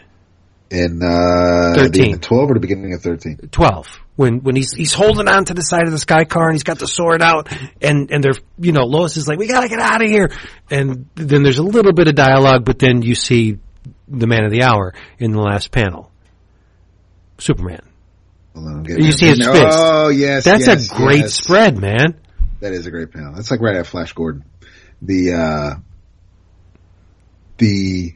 In 0.71 1.03
uh, 1.03 1.73
13. 1.75 2.13
the 2.13 2.17
twelve 2.17 2.49
or 2.49 2.53
the 2.53 2.59
beginning 2.61 2.93
of 2.93 3.01
thirteen. 3.01 3.37
Twelve. 3.51 3.87
When 4.15 4.41
when 4.41 4.55
he's 4.55 4.71
he's 4.73 4.93
holding 4.93 5.27
on 5.27 5.45
to 5.45 5.53
the 5.53 5.61
side 5.61 5.83
of 5.83 5.91
the 5.91 5.97
sky 5.99 6.23
car 6.23 6.47
and 6.47 6.55
he's 6.55 6.63
got 6.63 6.79
the 6.79 6.87
sword 6.87 7.21
out 7.21 7.49
and 7.81 8.09
and 8.11 8.23
they're 8.23 8.39
you 8.57 8.71
know 8.71 8.85
Lois 8.85 9.17
is 9.17 9.27
like 9.27 9.37
we 9.37 9.47
gotta 9.47 9.67
get 9.67 9.79
out 9.79 10.03
of 10.03 10.09
here 10.09 10.31
and 10.69 11.09
then 11.15 11.43
there's 11.43 11.57
a 11.57 11.63
little 11.63 11.93
bit 11.93 12.07
of 12.07 12.15
dialogue 12.15 12.63
but 12.63 12.79
then 12.79 13.01
you 13.01 13.15
see 13.15 13.59
the 14.07 14.27
man 14.27 14.45
of 14.45 14.51
the 14.51 14.63
hour 14.63 14.93
in 15.19 15.31
the 15.31 15.39
last 15.39 15.71
panel. 15.71 16.11
Superman. 17.37 17.81
On, 18.55 18.85
You 18.85 19.11
see 19.11 19.27
his 19.27 19.45
fist. 19.45 19.77
Oh 19.79 20.09
yes, 20.09 20.43
That's 20.43 20.67
yes, 20.67 20.91
a 20.91 20.95
great 20.95 21.19
yes. 21.19 21.33
spread, 21.33 21.77
man. 21.77 22.19
That 22.59 22.73
is 22.73 22.85
a 22.85 22.91
great 22.91 23.11
panel. 23.11 23.33
That's 23.33 23.49
like 23.49 23.61
right 23.61 23.75
at 23.75 23.87
Flash 23.87 24.13
Gordon. 24.13 24.45
The 25.01 25.33
uh 25.33 25.75
the 27.57 28.13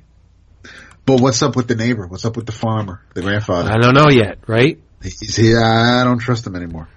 but 1.06 1.22
what's 1.22 1.42
up 1.42 1.56
with 1.56 1.68
the 1.68 1.76
neighbor? 1.76 2.08
What's 2.08 2.26
up 2.26 2.36
with 2.36 2.46
the 2.46 2.52
farmer, 2.52 3.02
the 3.14 3.22
grandfather? 3.22 3.70
I 3.72 3.78
don't 3.78 3.94
know 3.94 4.10
yet, 4.10 4.40
right? 4.48 4.80
He's 5.02 5.36
here. 5.36 5.62
I 5.62 6.04
don't 6.04 6.20
trust 6.20 6.48
him 6.48 6.56
anymore. 6.56 6.90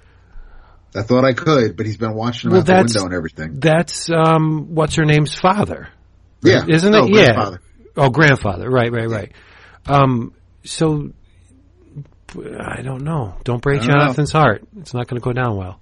I 0.95 1.03
thought 1.03 1.25
I 1.25 1.35
could, 1.35 1.77
but 1.77 1.85
he's 1.85 1.99
been 1.99 2.15
watching 2.15 2.49
him 2.49 2.53
Well, 2.53 2.61
out 2.63 2.67
the 2.67 2.75
window 2.75 3.05
and 3.05 3.15
everything. 3.15 3.61
That's 3.61 4.09
um 4.11 4.75
what's 4.75 4.95
her 4.97 5.05
name's 5.05 5.35
father. 5.35 5.89
Yeah, 6.43 6.65
Isn't 6.67 6.95
it? 6.95 7.09
Yeah. 7.11 7.25
grandfather. 7.33 7.61
Oh, 7.97 8.11
grandfather. 8.11 8.71
Right, 8.71 8.91
right, 8.91 9.09
right. 9.09 9.33
Um 9.87 10.33
so 10.65 11.11
I 12.37 12.83
don't 12.83 13.03
know. 13.03 13.35
Don't 13.45 13.61
break 13.63 13.81
don't 13.81 13.89
know. 13.89 13.99
Jonathan's 14.01 14.33
heart. 14.33 14.63
It's 14.79 14.95
not 14.95 15.07
going 15.09 15.21
to 15.21 15.25
go 15.25 15.33
down 15.33 15.57
well. 15.57 15.81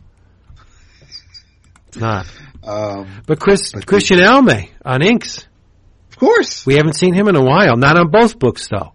It's 1.89 1.97
not. 1.97 2.27
Um, 2.65 3.09
But 3.27 3.41
Chris 3.41 3.73
But 3.73 3.87
Christian 3.87 4.19
Alamy 4.19 4.71
on 4.85 5.03
Inks. 5.03 5.46
Of 6.17 6.21
course. 6.21 6.65
We 6.65 6.75
haven't 6.77 6.95
seen 6.95 7.13
him 7.13 7.29
in 7.29 7.37
a 7.37 7.45
while. 7.45 7.77
Not 7.77 7.99
on 7.99 8.11
both 8.11 8.39
books 8.39 8.69
though. 8.69 8.93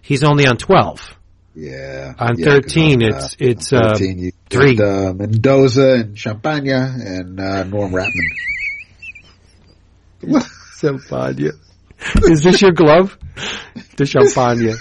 He's 0.00 0.24
only 0.24 0.46
on 0.46 0.56
twelve. 0.56 1.14
Yeah. 1.54 2.14
On 2.18 2.38
yeah, 2.38 2.44
13, 2.46 3.00
'cause, 3.00 3.08
it's- 3.08 3.36
it's, 3.40 3.72
on 3.72 3.84
uh, 3.84 3.88
13, 3.94 4.18
you 4.18 4.32
three. 4.48 4.78
uh, 4.80 5.12
Mendoza 5.12 5.94
and 6.00 6.16
Champagne 6.18 6.68
and 6.70 7.38
uh, 7.40 7.64
Norm 7.64 7.92
Rapmund. 7.92 8.32
Champagne. 10.80 11.50
Is 12.22 12.42
this 12.44 12.62
your 12.62 12.72
glove? 12.72 13.18
The 13.96 14.06
champagne. 14.06 14.76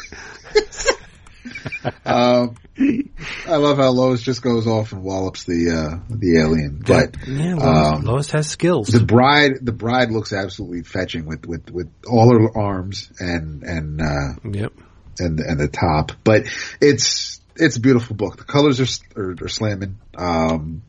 um, 2.06 2.56
I 2.80 3.56
love 3.56 3.78
how 3.78 3.90
Lois 3.90 4.22
just 4.22 4.42
goes 4.42 4.68
off 4.68 4.92
and 4.92 5.04
wallops 5.04 5.46
the 5.46 5.72
uh, 5.72 6.16
the 6.16 6.38
alien, 6.40 6.84
but 6.86 7.16
yeah, 7.28 7.56
Lois, 7.56 7.64
um, 7.64 8.04
Lois 8.04 8.32
has 8.32 8.48
skills. 8.48 8.88
the 8.90 9.04
bride 9.04 9.54
the 9.62 9.72
bride 9.72 10.12
looks 10.12 10.32
absolutely 10.32 10.84
fetching 10.84 11.26
with 11.26 11.46
with 11.46 11.72
with 11.72 11.92
all 12.08 12.32
her 12.32 12.58
arms 12.58 13.12
and 13.20 13.64
and 13.64 14.02
uh, 14.02 14.50
yep. 14.52 14.74
and 15.18 15.40
and 15.40 15.60
the 15.60 15.68
top, 15.68 16.12
but 16.24 16.44
it's 16.80 17.42
it's 17.56 17.78
a 17.78 17.80
beautiful 17.82 18.16
book. 18.16 18.38
The 18.38 18.44
colors 18.44 18.80
are 18.80 19.20
are, 19.20 19.36
are 19.42 19.50
slamming. 19.50 19.98
Um, 20.16 20.84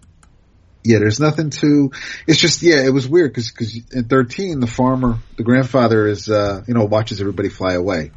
yeah, 0.85 0.99
there's 0.99 1.21
nothing 1.21 1.51
to. 1.51 1.93
It's 2.27 2.39
just 2.39 2.63
yeah, 2.63 2.85
it 2.85 2.93
was 2.93 3.09
weird 3.09 3.33
because 3.33 3.51
because 3.51 3.75
in 3.93 4.05
13 4.05 4.61
the 4.61 4.67
farmer, 4.67 5.19
the 5.37 5.43
grandfather 5.43 6.07
is 6.07 6.29
uh 6.29 6.63
you 6.67 6.75
know 6.75 6.85
watches 6.85 7.21
everybody 7.21 7.49
fly 7.49 7.75
away, 7.75 8.11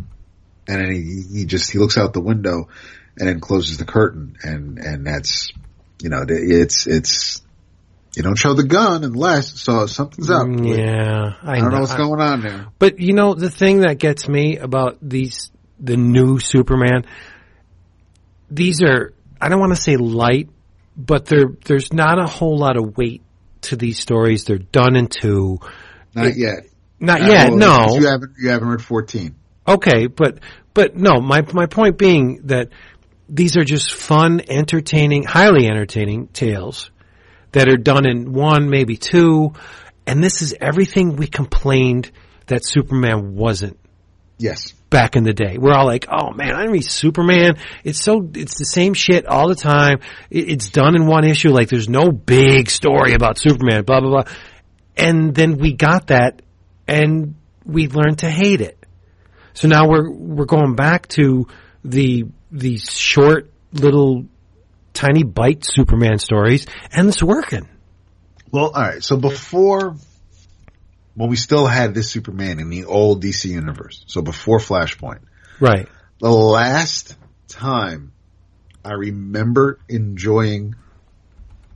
and 0.68 0.82
then 0.82 0.92
he 0.92 1.40
he 1.40 1.46
just 1.46 1.72
he 1.72 1.80
looks 1.80 1.98
out 1.98 2.14
the 2.14 2.22
window, 2.22 2.68
and 3.18 3.28
then 3.28 3.40
closes 3.40 3.78
the 3.78 3.86
curtain, 3.86 4.38
and 4.44 4.78
and 4.80 5.06
that's 5.06 5.52
you 6.02 6.10
know 6.10 6.24
it's 6.28 6.88
it's 6.88 7.42
you 8.16 8.24
don't 8.24 8.38
show 8.38 8.54
the 8.54 8.64
gun 8.64 9.04
unless 9.04 9.60
so 9.60 9.86
something's 9.86 10.30
up. 10.30 10.48
Yeah, 10.48 11.34
I, 11.42 11.52
I 11.52 11.56
don't 11.56 11.66
know 11.66 11.76
know 11.76 11.80
what's 11.82 11.96
going 11.96 12.22
on 12.22 12.42
there. 12.42 12.68
But 12.80 13.00
you 13.00 13.14
know 13.14 13.34
the 13.34 13.50
thing 13.50 13.82
that 13.82 13.98
gets 14.00 14.28
me 14.28 14.58
about 14.58 14.98
these 15.02 15.52
the 15.80 15.98
new 15.98 16.40
Superman, 16.40 17.06
these 18.50 18.82
are 18.82 19.14
I 19.40 19.50
don't 19.50 19.60
want 19.60 19.76
to 19.76 19.82
say 19.82 19.98
light, 19.98 20.50
but 20.98 21.26
there 21.26 21.46
there's 21.66 21.94
not 21.94 22.20
a 22.20 22.28
whole 22.28 22.58
lot 22.58 22.78
of 22.78 22.98
weight 22.98 23.22
to 23.62 23.76
these 23.76 24.00
stories. 24.00 24.46
They're 24.46 24.58
done 24.58 24.96
in 24.96 25.08
two. 25.08 25.60
Not 26.14 26.36
yet. 26.36 26.68
Not 27.00 27.22
Uh, 27.22 27.28
yet, 27.28 27.54
no. 27.54 27.96
You 27.96 28.08
haven't 28.08 28.34
you 28.40 28.50
haven't 28.50 28.68
read 28.68 28.82
14. 28.82 29.36
Okay, 29.68 30.08
but 30.08 30.40
but 30.74 30.96
no, 30.96 31.22
my 31.22 31.42
my 31.54 31.66
point 31.66 31.98
being 31.98 32.42
that 32.46 32.70
these 33.32 33.56
are 33.58 33.64
just 33.64 33.94
fun, 33.94 34.42
entertaining, 34.50 35.24
highly 35.24 35.66
entertaining 35.68 36.28
tales 36.28 36.92
that 37.54 37.70
are 37.70 37.78
done 37.78 38.06
in 38.06 38.34
one, 38.34 38.70
maybe 38.70 38.98
two, 38.98 39.54
and 40.06 40.22
this 40.24 40.42
is 40.42 40.54
everything 40.60 41.16
we 41.16 41.28
complained 41.28 42.12
that 42.48 42.66
Superman 42.66 43.36
wasn't 43.36 43.80
Yes. 44.38 44.74
back 44.90 45.16
in 45.16 45.24
the 45.24 45.34
day. 45.34 45.58
We're 45.58 45.74
all 45.74 45.86
like, 45.86 46.08
"Oh 46.12 46.34
man, 46.34 46.56
I 46.56 46.66
read 46.66 46.84
Superman. 46.84 47.56
It's 47.84 48.04
so 48.04 48.30
it's 48.34 48.58
the 48.58 48.66
same 48.66 48.94
shit 48.94 49.26
all 49.26 49.48
the 49.48 49.56
time. 49.56 50.00
It's 50.30 50.70
done 50.70 50.96
in 50.96 51.08
one 51.08 51.24
issue. 51.24 51.50
Like 51.50 51.70
there's 51.70 51.88
no 51.88 52.12
big 52.12 52.70
story 52.70 53.14
about 53.14 53.38
Superman. 53.38 53.84
Blah 53.84 54.02
blah 54.02 54.10
blah." 54.10 54.34
And 54.98 55.34
then 55.34 55.58
we 55.58 55.74
got 55.74 56.08
that, 56.08 56.42
and 56.88 57.36
we 57.66 57.88
learned 57.88 58.20
to 58.20 58.30
hate 58.30 58.60
it. 58.62 58.78
So 59.54 59.68
now 59.68 59.88
we're 59.88 60.10
we're 60.10 60.46
going 60.46 60.76
back 60.76 61.08
to 61.10 61.48
the 61.86 62.26
the 62.52 62.78
short 62.78 63.52
little 63.74 64.26
tiny 64.94 65.24
bite 65.24 65.64
Superman 65.64 66.20
stories, 66.20 66.68
and 66.92 67.08
it's 67.08 67.24
working. 67.24 67.68
Well, 68.52 68.66
all 68.68 68.82
right. 68.82 69.04
So 69.04 69.18
before, 69.18 69.96
when 71.16 71.30
we 71.30 71.38
still 71.38 71.66
had 71.66 71.94
this 71.94 72.10
Superman 72.12 72.60
in 72.60 72.70
the 72.70 72.86
old 72.86 73.24
DC 73.24 73.46
universe, 73.46 74.04
so 74.08 74.22
before 74.22 74.60
Flashpoint, 74.60 75.20
Right. 75.60 75.88
the 76.20 76.30
last 76.30 77.16
time 77.48 78.12
I 78.84 78.94
remember 78.94 79.80
enjoying 79.88 80.76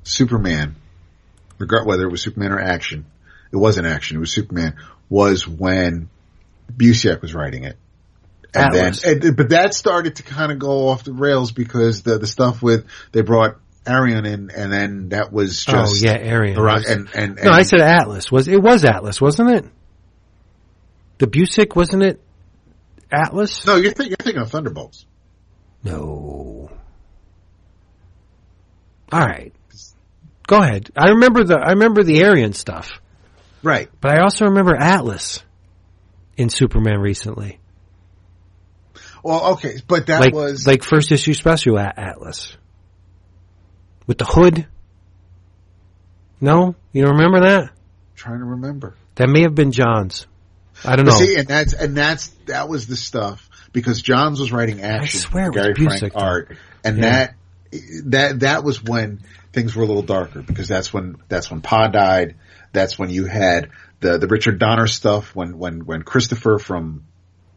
Superman, 0.03 0.75
regard 1.57 1.85
whether 1.85 2.03
it 2.03 2.11
was 2.11 2.21
Superman 2.21 2.51
or 2.51 2.59
action, 2.59 3.05
it 3.51 3.57
wasn't 3.57 3.87
action, 3.87 4.17
it 4.17 4.19
was 4.19 4.33
Superman, 4.33 4.75
was 5.07 5.47
when 5.47 6.09
Busiek 6.75 7.21
was 7.21 7.33
writing 7.33 7.63
it. 7.63 7.77
And 8.55 8.75
Atlas. 8.75 9.01
then, 9.01 9.21
and- 9.23 9.37
but 9.37 9.49
that 9.49 9.73
started 9.73 10.17
to 10.17 10.23
kind 10.23 10.51
of 10.51 10.59
go 10.59 10.87
off 10.89 11.03
the 11.03 11.13
rails 11.13 11.51
because 11.51 12.01
the 12.03 12.17
the 12.17 12.27
stuff 12.27 12.61
with 12.61 12.85
they 13.11 13.21
brought 13.21 13.57
Arion 13.87 14.25
in, 14.25 14.49
and 14.49 14.71
then 14.73 15.09
that 15.09 15.31
was 15.31 15.65
oh, 15.67 15.71
just 15.71 16.03
oh 16.03 16.07
yeah, 16.07 16.17
Arion. 16.17 16.59
Right, 16.59 16.85
and, 16.85 17.07
and, 17.13 17.39
No, 17.43 17.51
I 17.51 17.61
said 17.63 17.81
Atlas. 17.81 18.31
Was 18.31 18.47
it 18.47 18.61
was 18.61 18.83
Atlas, 18.83 19.21
wasn't 19.21 19.51
it? 19.51 19.65
The 21.19 21.27
Busiek, 21.27 21.75
wasn't 21.75 22.03
it? 22.03 22.21
Atlas? 23.11 23.65
no, 23.65 23.75
you're, 23.75 23.93
think, 23.93 24.09
you're 24.09 24.17
thinking 24.17 24.41
of 24.41 24.49
Thunderbolts. 24.49 25.05
No. 25.83 26.71
All 29.11 29.19
right. 29.19 29.53
Go 30.47 30.57
ahead. 30.61 30.89
I 30.97 31.09
remember 31.09 31.43
the 31.43 31.55
I 31.55 31.71
remember 31.71 32.03
the 32.03 32.23
Arion 32.23 32.53
stuff, 32.53 32.91
Right. 33.63 33.89
but 34.01 34.11
I 34.11 34.21
also 34.21 34.45
remember 34.45 34.75
Atlas 34.75 35.43
in 36.37 36.49
Superman 36.49 36.99
recently. 36.99 37.59
Well, 39.25 39.53
okay, 39.53 39.77
but 39.87 40.05
that 40.05 40.19
like 40.21 40.35
was 40.35 40.67
like 40.67 40.83
first 40.83 41.11
issue 41.11 41.33
special 41.33 41.79
at 41.79 41.97
Atlas 41.97 42.55
with 44.05 44.19
the 44.19 44.25
hood. 44.25 44.67
No, 46.39 46.75
you 46.91 47.03
don't 47.03 47.15
remember 47.15 47.39
that? 47.39 47.71
trying 48.13 48.37
to 48.37 48.45
remember. 48.45 48.95
That 49.15 49.27
may 49.27 49.41
have 49.41 49.55
been 49.55 49.71
John's. 49.71 50.27
I 50.85 50.95
don't 50.95 51.07
know. 51.07 51.11
See, 51.13 51.37
and 51.37 51.47
that's 51.47 51.73
and 51.73 51.97
that's 51.97 52.27
that 52.45 52.69
was 52.69 52.85
the 52.85 52.95
stuff 52.95 53.49
because 53.73 53.99
Johns 54.03 54.39
was 54.39 54.51
writing 54.51 54.81
action, 54.81 55.21
swear 55.21 55.45
it 55.47 55.55
was 55.55 55.55
Gary 55.55 55.73
Frank 55.73 56.13
art, 56.15 56.55
and 56.83 56.99
Yeah. 56.99 57.09
that 57.09 57.35
that 58.05 58.39
that 58.41 58.63
was 58.63 58.83
when 58.83 59.21
things 59.53 59.75
were 59.75 59.81
a 59.81 59.87
little 59.87 60.03
darker 60.03 60.43
because 60.43 60.67
that's 60.67 60.93
when 60.93 61.15
that's 61.29 61.49
when 61.49 61.61
Pa 61.61 61.87
died. 61.87 62.35
That's 62.73 62.99
when 62.99 63.09
you 63.09 63.25
had 63.25 63.71
the 64.01 64.19
the 64.19 64.27
Richard 64.27 64.59
Donner 64.59 64.85
stuff 64.85 65.35
when 65.35 65.57
when 65.57 65.83
when 65.83 66.03
Christopher 66.03 66.59
from 66.59 67.05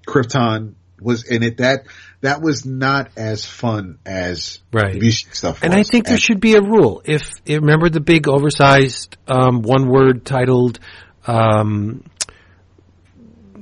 Krypton 0.07 0.77
was 1.01 1.25
in 1.25 1.43
it. 1.43 1.59
That 1.59 1.87
that 2.20 2.41
was 2.43 2.65
not 2.66 3.11
as 3.16 3.45
fun 3.45 3.99
as 4.05 4.59
Right. 4.73 5.03
stuff. 5.03 5.62
And 5.62 5.73
I 5.73 5.83
think 5.83 6.07
there 6.07 6.15
And- 6.15 6.23
should 6.23 6.41
be 6.41 6.55
a 6.57 6.61
rule. 6.62 7.03
If, 7.05 7.23
if 7.47 7.61
remember 7.61 7.89
the 7.89 8.01
big 8.01 8.29
oversized 8.29 9.16
um, 9.29 9.62
one 9.62 9.89
word 9.89 10.25
titled 10.25 10.81
um, 11.27 12.03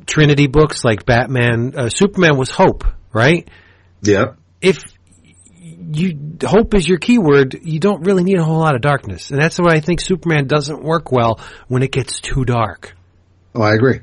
Trinity 0.07 0.47
books 0.47 0.85
like 0.85 1.05
Batman, 1.05 1.73
uh, 1.77 1.89
Superman 1.89 2.37
was 2.39 2.51
Hope, 2.51 2.85
right? 3.13 3.49
yeah. 4.03 4.35
If 4.63 4.79
you 5.93 6.19
hope 6.45 6.75
is 6.75 6.89
your 6.89 6.99
keyword, 6.99 7.59
you 7.63 7.79
don't 7.81 8.05
really 8.07 8.25
need 8.25 8.39
a 8.39 8.45
whole 8.45 8.59
lot 8.59 8.75
of 8.75 8.81
darkness, 8.81 9.31
and 9.31 9.41
that's 9.41 9.59
why 9.59 9.73
I 9.75 9.81
think 9.81 10.01
Superman 10.01 10.47
doesn't 10.47 10.83
work 10.83 11.13
well 11.13 11.41
when 11.69 11.83
it 11.83 11.93
gets 11.93 12.21
too 12.21 12.45
dark. 12.45 12.97
Oh, 13.55 13.63
I 13.63 13.75
agree. 13.75 14.01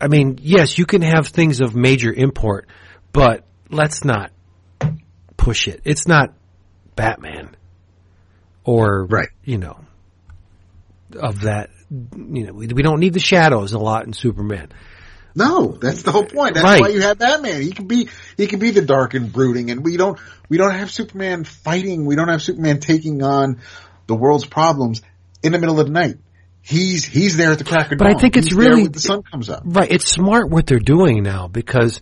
I 0.00 0.08
mean, 0.08 0.38
yes, 0.42 0.78
you 0.78 0.86
can 0.86 1.02
have 1.02 1.28
things 1.28 1.60
of 1.60 1.74
major 1.76 2.12
import, 2.12 2.68
but 3.12 3.44
let's 3.68 4.04
not 4.04 4.32
push 5.36 5.68
it. 5.68 5.82
It's 5.84 6.08
not 6.08 6.32
Batman 6.96 7.56
or, 8.64 9.06
Right. 9.06 9.28
you 9.44 9.58
know, 9.58 9.78
of 11.18 11.42
that, 11.42 11.70
you 11.90 12.46
know, 12.46 12.52
we, 12.52 12.68
we 12.68 12.82
don't 12.82 13.00
need 13.00 13.14
the 13.14 13.20
shadows 13.20 13.72
a 13.72 13.78
lot 13.78 14.06
in 14.06 14.12
Superman. 14.12 14.68
No, 15.34 15.68
that's 15.80 16.02
the 16.02 16.10
whole 16.12 16.24
point. 16.24 16.54
That's 16.54 16.64
Right. 16.64 16.80
why 16.80 16.88
you 16.88 17.02
have 17.02 17.18
Batman. 17.18 17.62
He 17.62 17.70
can 17.70 17.86
be 17.86 18.08
he 18.36 18.46
can 18.48 18.58
be 18.58 18.72
the 18.72 18.82
dark 18.82 19.14
and 19.14 19.32
brooding, 19.32 19.70
and 19.70 19.84
we 19.84 19.96
don't 19.96 20.18
we 20.48 20.56
don't 20.56 20.74
have 20.74 20.90
Superman 20.90 21.44
fighting. 21.44 22.04
We 22.04 22.16
don't 22.16 22.28
have 22.28 22.42
Superman 22.42 22.80
taking 22.80 23.22
on 23.22 23.60
the 24.08 24.16
world's 24.16 24.44
problems 24.44 25.02
in 25.42 25.52
the 25.52 25.58
middle 25.58 25.78
of 25.78 25.86
the 25.86 25.92
night. 25.92 26.16
He's 26.62 27.04
he's 27.04 27.36
there 27.36 27.52
at 27.52 27.58
the 27.58 27.64
crack 27.64 27.90
of 27.90 27.98
But 27.98 28.14
I 28.14 28.18
think 28.18 28.36
it's 28.36 28.48
He's 28.48 28.56
really- 28.56 28.86
the 28.88 29.00
sun 29.00 29.22
comes 29.22 29.48
up. 29.48 29.62
Right. 29.64 29.90
It's 29.90 30.10
smart 30.10 30.50
what 30.50 30.66
they're 30.66 30.78
doing 30.78 31.22
now 31.22 31.48
because 31.48 32.00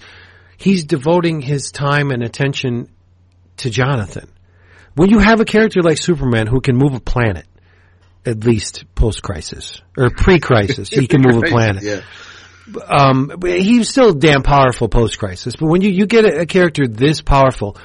he's 0.57 0.85
devoting 0.85 1.41
his 1.41 1.71
time 1.71 2.11
and 2.11 2.23
attention 2.23 2.89
to 3.59 3.71
Jonathan. 3.71 4.29
When 4.95 5.11
you 5.11 5.21
have 5.21 5.41
a 5.41 5.45
character 5.45 5.81
like 5.81 5.97
Superman 5.99 6.49
who 6.49 6.61
can 6.61 6.77
move 6.77 6.95
a 6.95 7.01
planet, 7.01 7.47
at 8.27 8.43
least 8.45 8.85
post 8.97 9.23
crisis 9.23 9.81
or 9.97 10.11
pre 10.11 10.41
crisis, 10.41 10.89
he 10.89 11.07
can 11.07 11.23
move 11.23 11.43
a 11.45 11.47
planet. 11.49 11.83
Yeah, 11.85 12.01
um, 12.89 13.31
he's 13.45 13.89
still 13.89 14.13
damn 14.13 14.43
powerful 14.43 14.89
post 14.89 15.19
crisis. 15.19 15.55
But 15.57 15.69
when 15.69 15.83
you, 15.83 15.91
you 15.91 16.07
get 16.07 16.25
a, 16.25 16.41
a 16.41 16.47
character 16.47 16.87
this 16.89 17.23
powerful, 17.23 17.77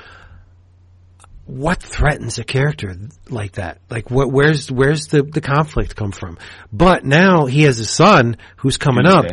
what 1.45 1.81
threatens 1.83 2.39
a 2.39 2.43
character 2.43 2.95
like 3.29 3.53
that? 3.53 3.79
Like 3.89 4.09
what, 4.09 4.31
where's, 4.31 4.71
where's 4.71 5.07
the, 5.07 5.23
the 5.23 5.41
conflict 5.41 5.95
come 5.95 6.11
from? 6.11 6.37
But 6.71 7.05
now 7.05 7.45
he 7.45 7.63
has 7.63 7.79
a 7.79 7.85
son 7.85 8.37
who's 8.57 8.77
coming 8.77 9.05
up. 9.05 9.25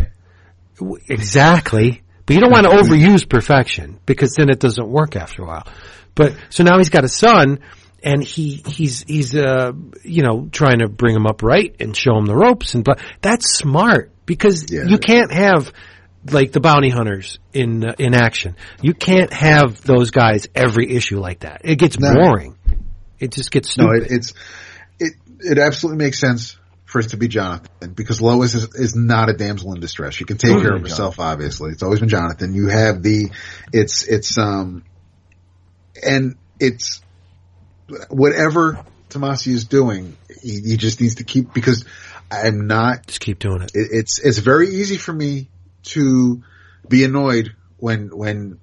Exactly. 1.08 2.02
But 2.26 2.34
you 2.34 2.40
don't 2.40 2.52
want 2.52 2.66
to 2.66 2.76
overuse 2.76 3.28
perfection 3.28 3.98
because 4.06 4.34
then 4.34 4.50
it 4.50 4.60
doesn't 4.60 4.88
work 4.88 5.16
after 5.16 5.42
a 5.42 5.46
while. 5.46 5.66
But 6.14 6.36
so 6.48 6.64
now 6.64 6.78
he's 6.78 6.88
got 6.90 7.04
a 7.04 7.08
son 7.08 7.60
and 8.02 8.22
he 8.22 8.62
he's 8.66 9.02
he's 9.02 9.34
uh 9.34 9.72
you 10.04 10.22
know 10.22 10.48
trying 10.50 10.78
to 10.78 10.88
bring 10.88 11.14
him 11.14 11.26
up 11.26 11.42
right 11.42 11.74
and 11.80 11.94
show 11.94 12.16
him 12.16 12.24
the 12.24 12.34
ropes 12.34 12.74
and 12.74 12.82
but 12.82 12.98
that's 13.20 13.56
smart 13.56 14.10
because 14.24 14.72
Yeah. 14.72 14.84
you 14.86 14.98
can't 14.98 15.30
have 15.32 15.72
like 16.30 16.52
the 16.52 16.60
bounty 16.60 16.90
hunters 16.90 17.38
in 17.52 17.84
uh, 17.84 17.94
in 17.98 18.14
action. 18.14 18.56
You 18.82 18.94
can't 18.94 19.32
have 19.32 19.80
those 19.82 20.10
guys 20.10 20.46
every 20.54 20.90
issue 20.94 21.18
like 21.18 21.40
that. 21.40 21.62
It 21.64 21.76
gets 21.76 21.98
No. 21.98 22.12
boring. 22.14 22.56
It 23.18 23.32
just 23.32 23.50
gets 23.50 23.76
no, 23.76 23.90
it, 23.90 24.10
it's 24.10 24.34
it 24.98 25.14
it 25.40 25.58
absolutely 25.58 26.04
makes 26.04 26.18
sense 26.18 26.56
for 26.84 27.00
it 27.00 27.10
to 27.10 27.16
be 27.16 27.28
Jonathan 27.28 27.92
because 27.92 28.20
Lois 28.20 28.54
is, 28.54 28.74
is 28.74 28.96
not 28.96 29.28
a 29.28 29.32
damsel 29.34 29.72
in 29.74 29.80
distress. 29.80 30.14
She 30.14 30.24
can 30.24 30.38
take 30.38 30.60
care 30.60 30.74
of 30.74 30.82
herself. 30.82 31.20
Obviously, 31.20 31.70
it's 31.70 31.82
always 31.82 32.00
been 32.00 32.08
Jonathan. 32.08 32.54
You 32.54 32.68
have 32.68 33.02
the 33.02 33.30
it's 33.72 34.06
it's 34.06 34.36
um 34.38 34.84
and 36.04 36.36
it's 36.58 37.00
whatever 38.08 38.84
Tomasi 39.08 39.48
is 39.48 39.64
doing. 39.64 40.16
He, 40.42 40.60
he 40.60 40.76
just 40.76 41.00
needs 41.00 41.16
to 41.16 41.24
keep 41.24 41.52
because 41.52 41.84
I'm 42.30 42.66
not 42.66 43.06
just 43.06 43.20
keep 43.20 43.38
doing 43.38 43.62
it. 43.62 43.72
it, 43.74 43.88
it's 43.92 44.18
it's 44.18 44.38
very 44.38 44.68
easy 44.68 44.96
for 44.96 45.12
me 45.12 45.48
to 45.82 46.42
be 46.88 47.04
annoyed 47.04 47.54
when 47.78 48.16
when 48.16 48.58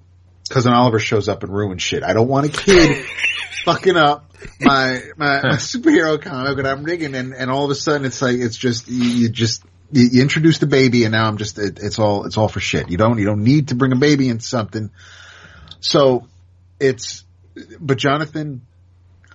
cousin 0.48 0.72
Oliver 0.72 0.98
shows 0.98 1.28
up 1.28 1.42
and 1.42 1.52
ruins 1.52 1.82
shit. 1.82 2.02
I 2.02 2.12
don't 2.12 2.28
want 2.28 2.46
a 2.46 2.48
kid 2.48 3.04
fucking 3.64 3.96
up 3.96 4.28
my, 4.60 5.00
my, 5.16 5.42
my 5.42 5.56
superhero 5.56 6.20
comic 6.20 6.56
that 6.56 6.66
I'm 6.66 6.84
digging 6.84 7.14
and, 7.14 7.34
and 7.34 7.50
all 7.50 7.64
of 7.64 7.70
a 7.70 7.74
sudden 7.74 8.06
it's 8.06 8.20
like, 8.22 8.36
it's 8.36 8.56
just, 8.56 8.88
you, 8.88 9.04
you 9.04 9.28
just, 9.28 9.62
you, 9.92 10.08
you 10.12 10.22
introduce 10.22 10.58
the 10.58 10.66
baby 10.66 11.04
and 11.04 11.12
now 11.12 11.26
I'm 11.26 11.36
just, 11.36 11.58
it, 11.58 11.78
it's 11.80 11.98
all, 11.98 12.24
it's 12.24 12.36
all 12.36 12.48
for 12.48 12.60
shit. 12.60 12.90
You 12.90 12.96
don't, 12.96 13.18
you 13.18 13.26
don't 13.26 13.44
need 13.44 13.68
to 13.68 13.74
bring 13.74 13.92
a 13.92 13.96
baby 13.96 14.28
into 14.28 14.44
something. 14.44 14.90
So 15.80 16.26
it's, 16.80 17.24
but 17.80 17.98
Jonathan, 17.98 18.62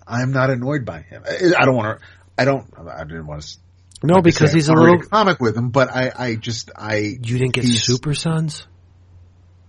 I'm 0.08 0.32
not 0.32 0.50
annoyed 0.50 0.86
by 0.86 1.02
him. 1.02 1.24
I, 1.26 1.54
I 1.58 1.66
don't 1.66 1.76
want 1.76 2.00
to, 2.00 2.06
I 2.38 2.46
don't, 2.46 2.66
I 2.78 3.04
didn't 3.04 3.28
want 3.28 3.42
to. 3.42 3.58
No, 4.04 4.22
because 4.22 4.52
he's 4.52 4.68
a 4.68 4.74
little. 4.74 5.00
comic 5.00 5.40
with 5.40 5.56
him, 5.56 5.70
but 5.70 5.90
I, 5.90 6.12
I 6.16 6.36
just, 6.36 6.72
I. 6.76 6.98
You 6.98 7.38
didn't 7.38 7.54
get 7.54 7.66
Super 7.66 8.14
Sons? 8.14 8.68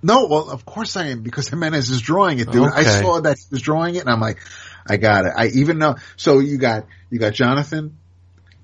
No, 0.02 0.26
well, 0.26 0.50
of 0.50 0.66
course 0.66 0.96
I 0.96 1.06
am 1.06 1.22
because 1.22 1.48
Jimenez 1.50 1.88
is 1.88 2.00
drawing 2.02 2.38
it, 2.38 2.50
dude. 2.50 2.68
I 2.70 2.82
saw 2.82 3.20
that 3.20 3.38
he 3.38 3.44
was 3.50 3.62
drawing 3.62 3.94
it, 3.94 4.00
and 4.00 4.10
I'm 4.10 4.20
like, 4.20 4.38
I 4.86 4.98
got 4.98 5.24
it. 5.24 5.32
I 5.34 5.46
even 5.46 5.78
know. 5.78 5.96
So 6.16 6.40
you 6.40 6.58
got 6.58 6.86
you 7.10 7.18
got 7.18 7.32
Jonathan, 7.32 7.96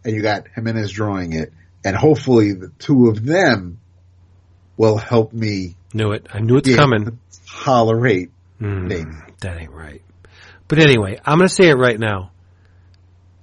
and 0.04 0.14
you 0.14 0.22
got 0.22 0.48
Jimenez 0.54 0.90
drawing 0.90 1.32
it, 1.32 1.52
and 1.84 1.96
hopefully 1.96 2.52
the 2.52 2.68
two 2.78 3.08
of 3.08 3.24
them 3.24 3.80
will 4.76 4.98
help 4.98 5.32
me 5.32 5.76
Knew 5.92 6.12
it. 6.12 6.26
I 6.32 6.40
knew 6.40 6.58
it's 6.58 6.74
coming. 6.74 7.18
tolerate. 7.46 8.30
Hmm, 8.58 8.86
Maybe. 8.86 9.10
that 9.40 9.60
ain't 9.60 9.72
right. 9.72 10.02
But 10.68 10.78
anyway, 10.78 11.18
I'm 11.24 11.38
going 11.38 11.48
to 11.48 11.54
say 11.54 11.68
it 11.68 11.74
right 11.74 11.98
now. 11.98 12.30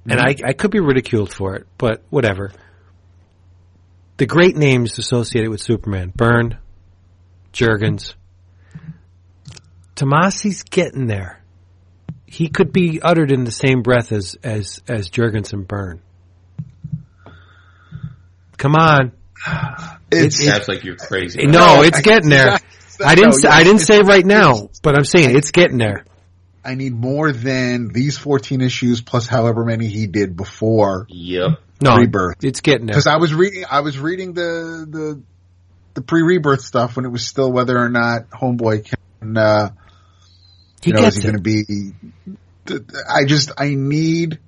And 0.10 0.20
mm-hmm. 0.20 0.46
I, 0.46 0.50
I 0.50 0.54
could 0.54 0.72
be 0.72 0.80
ridiculed 0.80 1.34
for 1.34 1.56
it, 1.56 1.68
but 1.78 2.04
whatever. 2.10 2.52
The 4.18 4.26
great 4.26 4.56
names 4.56 4.98
associated 4.98 5.50
with 5.50 5.62
Superman. 5.62 6.12
Byrne, 6.16 6.58
Jurgens. 7.54 8.16
Tomasi's 9.96 10.64
getting 10.64 11.08
there. 11.08 11.44
He 12.26 12.50
could 12.50 12.72
be 12.72 13.02
uttered 13.02 13.32
in 13.32 13.44
the 13.44 13.52
same 13.52 13.82
breath 13.82 14.12
as, 14.12 14.36
as, 14.44 14.82
as 14.88 15.10
Jurgens 15.10 15.54
and 15.54 15.68
Byrne. 15.68 16.02
Come 18.58 18.76
on. 18.76 19.12
It, 20.12 20.34
Sounds 20.34 20.68
like 20.68 20.84
you're 20.84 20.96
crazy. 20.96 21.46
No, 21.46 21.78
No, 21.78 21.82
it's 21.84 22.02
getting 22.02 22.30
there. 22.30 22.58
I 23.04 23.16
didn't. 23.16 23.34
say, 23.34 23.48
I 23.48 23.64
didn't 23.64 23.82
say 23.82 24.02
right 24.02 24.26
now, 24.26 24.70
but 24.82 24.96
I'm 24.96 25.04
saying 25.04 25.36
it's 25.36 25.52
getting 25.52 25.78
there. 25.78 26.06
I 26.68 26.76
need 26.76 26.94
more 26.94 27.32
than 27.32 27.88
these 27.94 28.18
14 28.18 28.62
issues 28.62 29.02
plus 29.02 29.26
however 29.28 29.64
many 29.64 29.88
he 29.88 30.06
did 30.08 30.36
before 30.36 31.08
Yep. 31.10 31.60
No, 31.82 31.96
Rebirth. 31.96 32.44
it's 32.44 32.62
getting 32.62 32.88
there. 32.88 32.94
Because 32.94 33.08
I 33.08 33.18
was 33.18 33.34
reading, 33.34 33.64
I 33.70 33.82
was 33.82 33.98
reading 34.00 34.34
the 34.34 34.86
the 34.90 35.22
the 35.94 36.02
pre-rebirth 36.02 36.62
stuff 36.62 36.96
when 36.96 37.06
it 37.06 37.10
was 37.10 37.26
still 37.26 37.52
whether 37.52 37.78
or 37.78 37.90
not 37.90 38.30
Homeboy 38.32 38.86
can. 38.86 39.38
Uh, 39.38 39.70
He 40.84 40.90
you 40.90 40.96
know, 40.96 41.04
is 41.04 41.16
gets 41.16 41.18
he 41.18 41.22
it. 41.30 41.32
going 41.32 41.44
to 41.44 41.94
be? 42.68 42.84
I 43.10 43.26
just 43.26 43.52
I 43.58 43.76
need 43.76 44.40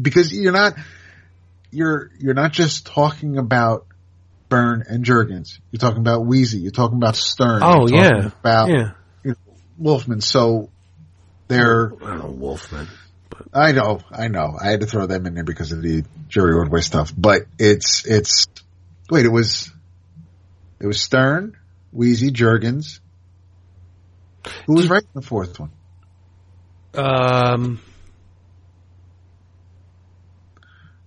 because 0.00 0.32
you're 0.32 0.52
not 0.52 0.74
you're 1.70 2.10
you're 2.18 2.34
not 2.34 2.52
just 2.52 2.86
talking 2.86 3.36
about 3.36 3.86
Byrne 4.48 4.84
and 4.88 5.04
Jurgens. 5.04 5.58
You're 5.70 5.80
talking 5.80 6.00
about 6.00 6.24
Wheezy. 6.26 6.58
You're 6.60 6.70
talking 6.70 6.96
about 6.96 7.16
Stern. 7.16 7.60
Oh 7.62 7.88
you're 7.88 8.02
talking 8.02 8.22
yeah, 8.22 8.30
about 8.40 8.68
yeah. 8.70 9.32
Wolfman. 9.76 10.20
So 10.20 10.70
they're 11.48 11.92
I 11.94 12.06
don't 12.06 12.18
know, 12.18 12.30
Wolfman. 12.30 12.88
I 13.52 13.72
know, 13.72 14.00
I 14.10 14.28
know. 14.28 14.56
I 14.60 14.70
had 14.70 14.80
to 14.80 14.86
throw 14.86 15.06
them 15.06 15.26
in 15.26 15.34
there 15.34 15.44
because 15.44 15.72
of 15.72 15.82
the 15.82 16.04
Jerry 16.28 16.54
Ordway 16.54 16.80
stuff. 16.80 17.12
But 17.16 17.42
it's 17.58 18.06
it's 18.06 18.46
wait, 19.10 19.26
it 19.26 19.30
was 19.30 19.70
it 20.80 20.86
was 20.86 21.00
Stern, 21.00 21.56
Wheezy, 21.92 22.30
Jurgens. 22.30 23.00
Who 24.66 24.74
was 24.74 24.88
writing 24.88 25.08
the 25.14 25.22
fourth 25.22 25.58
one? 25.58 25.70
Um, 26.94 27.80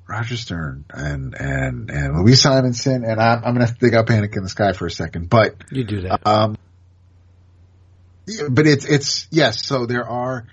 Roger 0.07 0.37
Stern 0.37 0.85
and 0.89 1.33
and 1.35 1.89
and 1.89 2.17
Louise 2.17 2.41
Simonson. 2.41 3.03
And 3.05 3.21
I'm 3.21 3.37
I'm 3.37 3.53
gonna 3.53 3.65
have 3.65 3.77
to 3.77 3.85
dig 3.85 3.95
out 3.95 4.07
Panic 4.07 4.35
in 4.35 4.43
the 4.43 4.49
Sky 4.49 4.73
for 4.73 4.85
a 4.85 4.91
second, 4.91 5.29
but 5.29 5.55
you 5.71 5.83
do 5.83 6.01
that. 6.01 6.25
um, 6.27 6.51
yeah, 6.51 6.57
but 8.49 8.67
it's 8.67 8.85
it's 8.85 9.27
yes. 9.31 9.65
So 9.65 9.85
there 9.85 10.07
are. 10.07 10.45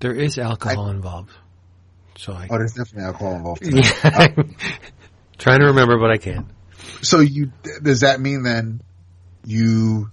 there 0.00 0.14
is 0.14 0.38
alcohol 0.38 0.88
involved. 0.88 1.32
So 2.16 2.32
I. 2.32 2.48
Oh, 2.50 2.58
there's 2.58 2.74
definitely 2.74 3.04
alcohol 3.04 3.36
involved. 3.36 3.66
Yeah. 3.66 4.34
Oh. 4.36 4.42
Trying 5.38 5.60
to 5.60 5.66
remember, 5.66 5.98
but 5.98 6.10
I 6.10 6.18
can't. 6.18 6.46
So 7.02 7.20
you 7.20 7.52
does 7.82 8.00
that 8.00 8.20
mean 8.20 8.42
then 8.42 8.82
you? 9.44 10.10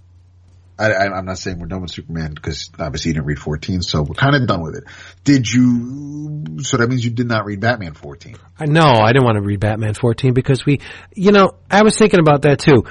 I, 0.78 0.92
I, 0.92 1.16
I'm 1.16 1.24
not 1.24 1.38
saying 1.38 1.58
we're 1.58 1.66
done 1.66 1.80
with 1.80 1.90
Superman 1.90 2.34
because 2.34 2.70
obviously 2.78 3.08
you 3.08 3.14
didn't 3.14 3.26
read 3.26 3.38
14, 3.38 3.80
so 3.80 4.02
we're 4.02 4.14
kind 4.14 4.36
of 4.36 4.46
done 4.46 4.62
with 4.62 4.76
it. 4.76 4.84
Did 5.24 5.50
you? 5.50 6.58
So 6.60 6.76
that 6.76 6.88
means 6.88 7.02
you 7.02 7.10
did 7.10 7.26
not 7.26 7.46
read 7.46 7.60
Batman 7.60 7.94
14. 7.94 8.36
I 8.58 8.66
know 8.66 8.82
I 8.82 9.12
didn't 9.12 9.24
want 9.24 9.36
to 9.36 9.42
read 9.42 9.60
Batman 9.60 9.94
14 9.94 10.34
because 10.34 10.66
we, 10.66 10.80
you 11.14 11.32
know, 11.32 11.52
I 11.70 11.82
was 11.82 11.96
thinking 11.96 12.20
about 12.20 12.42
that 12.42 12.58
too. 12.58 12.84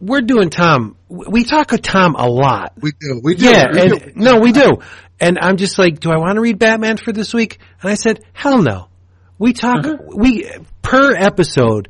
We're 0.00 0.20
doing 0.22 0.50
Tom. 0.50 0.96
We 1.08 1.44
talk 1.44 1.72
of 1.72 1.82
Tom 1.82 2.14
a 2.16 2.28
lot. 2.28 2.72
We 2.80 2.92
do. 2.92 3.20
We 3.22 3.34
do. 3.36 3.44
Yeah, 3.46 3.66
we 3.72 3.80
and 3.80 3.90
do. 4.00 4.12
no, 4.16 4.40
we 4.40 4.52
do. 4.52 4.78
And 5.20 5.38
I'm 5.40 5.56
just 5.56 5.78
like, 5.78 6.00
do 6.00 6.10
I 6.10 6.18
want 6.18 6.34
to 6.36 6.40
read 6.40 6.58
Batman 6.58 6.96
for 6.98 7.12
this 7.12 7.32
week? 7.32 7.58
And 7.80 7.90
I 7.90 7.94
said, 7.94 8.20
hell 8.32 8.60
no. 8.62 8.88
We 9.38 9.52
talk, 9.52 9.84
we, 10.14 10.50
per 10.82 11.14
episode, 11.14 11.88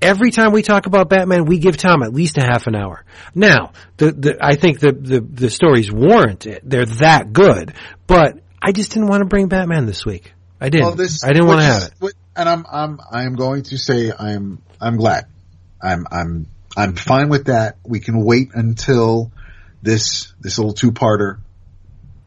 every 0.00 0.30
time 0.30 0.52
we 0.52 0.62
talk 0.62 0.86
about 0.86 1.08
Batman, 1.08 1.44
we 1.44 1.58
give 1.58 1.76
Tom 1.76 2.02
at 2.02 2.12
least 2.12 2.38
a 2.38 2.42
half 2.42 2.66
an 2.66 2.74
hour. 2.74 3.04
Now, 3.34 3.72
the, 3.96 4.12
the, 4.12 4.38
I 4.40 4.56
think 4.56 4.80
the, 4.80 4.92
the, 4.92 5.20
the 5.20 5.50
stories 5.50 5.90
warrant 5.92 6.46
it. 6.46 6.62
They're 6.68 6.86
that 6.86 7.32
good. 7.32 7.74
But 8.06 8.38
I 8.60 8.72
just 8.72 8.92
didn't 8.92 9.08
want 9.08 9.22
to 9.22 9.26
bring 9.26 9.48
Batman 9.48 9.86
this 9.86 10.04
week. 10.04 10.32
I 10.60 10.68
didn't. 10.70 10.86
Well, 10.86 10.94
this- 10.96 11.22
I 11.24 11.28
didn't 11.28 11.46
want 11.48 11.60
to 11.60 11.66
have 11.66 11.82
it. 11.82 11.92
what- 11.98 12.14
And 12.34 12.48
I'm 12.48 12.66
I'm 12.70 13.00
I'm 13.12 13.34
going 13.34 13.62
to 13.64 13.78
say 13.78 14.12
I'm 14.12 14.60
I'm 14.80 14.96
glad. 14.96 15.24
I'm 15.82 16.06
I'm 16.10 16.46
I'm 16.76 16.94
fine 16.94 17.28
with 17.28 17.46
that. 17.46 17.78
We 17.84 18.00
can 18.00 18.22
wait 18.24 18.50
until 18.54 19.32
this 19.82 20.32
this 20.40 20.58
little 20.58 20.74
two 20.74 20.92
parter 20.92 21.38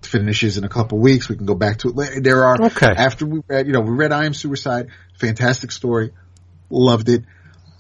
finishes 0.02 0.58
in 0.58 0.64
a 0.64 0.70
couple 0.70 0.98
weeks. 0.98 1.30
We 1.30 1.36
can 1.36 1.46
go 1.46 1.56
back 1.56 1.80
to 1.80 1.90
it 1.90 1.96
later. 1.96 2.22
There 2.22 2.46
are 2.46 2.62
Okay. 2.62 2.88
after 2.96 3.26
we 3.26 3.42
read 3.48 3.68
you 3.68 3.74
know 3.74 3.82
we 3.82 3.92
read 3.92 4.12
I 4.12 4.26
Am 4.26 4.34
Suicide, 4.34 4.88
fantastic 5.20 5.72
story, 5.72 6.12
loved 6.70 7.10
it. 7.10 7.24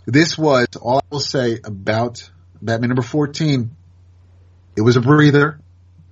This 0.05 0.37
was 0.37 0.67
all 0.81 0.97
I 0.99 1.01
will 1.09 1.19
say 1.19 1.59
about 1.63 2.29
Batman 2.61 2.89
number 2.89 3.01
fourteen. 3.03 3.71
It 4.75 4.81
was 4.81 4.95
a 4.95 5.01
breather. 5.01 5.59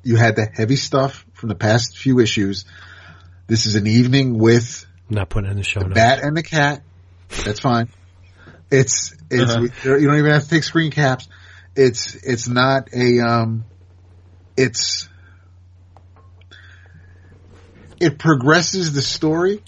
You 0.03 0.15
had 0.15 0.35
the 0.35 0.45
heavy 0.51 0.75
stuff 0.77 1.25
from 1.34 1.49
the 1.49 1.55
past 1.55 1.97
few 1.97 2.19
issues. 2.19 2.65
This 3.47 3.65
is 3.65 3.75
an 3.75 3.88
evening 3.88 4.38
with 4.39 4.85
I'm 5.09 5.15
not 5.15 5.29
putting 5.29 5.49
in 5.51 5.57
the 5.57 5.63
show 5.63 5.79
the 5.81 5.88
notes. 5.88 5.95
bat 5.95 6.19
and 6.23 6.35
the 6.35 6.43
cat. 6.43 6.81
That's 7.45 7.59
fine. 7.59 7.89
It's 8.69 9.15
it's 9.30 9.52
Uh-huh. 9.52 9.95
you 9.95 10.07
don't 10.07 10.18
even 10.19 10.31
have 10.31 10.44
to 10.44 10.49
take 10.49 10.64
screen 10.64 10.91
caps. 10.91 11.27
It's 11.76 12.15
it's 12.15 12.48
not 12.48 12.89
a 12.94 13.19
um. 13.19 13.65
It's 14.57 15.07
it 17.99 18.18
progresses 18.19 18.94
the 18.94 19.02
story, 19.02 19.61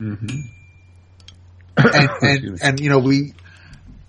Mm-hmm. 0.00 0.26
and 1.76 2.10
and, 2.22 2.62
and 2.62 2.80
you 2.80 2.90
know 2.90 2.98
we, 2.98 3.34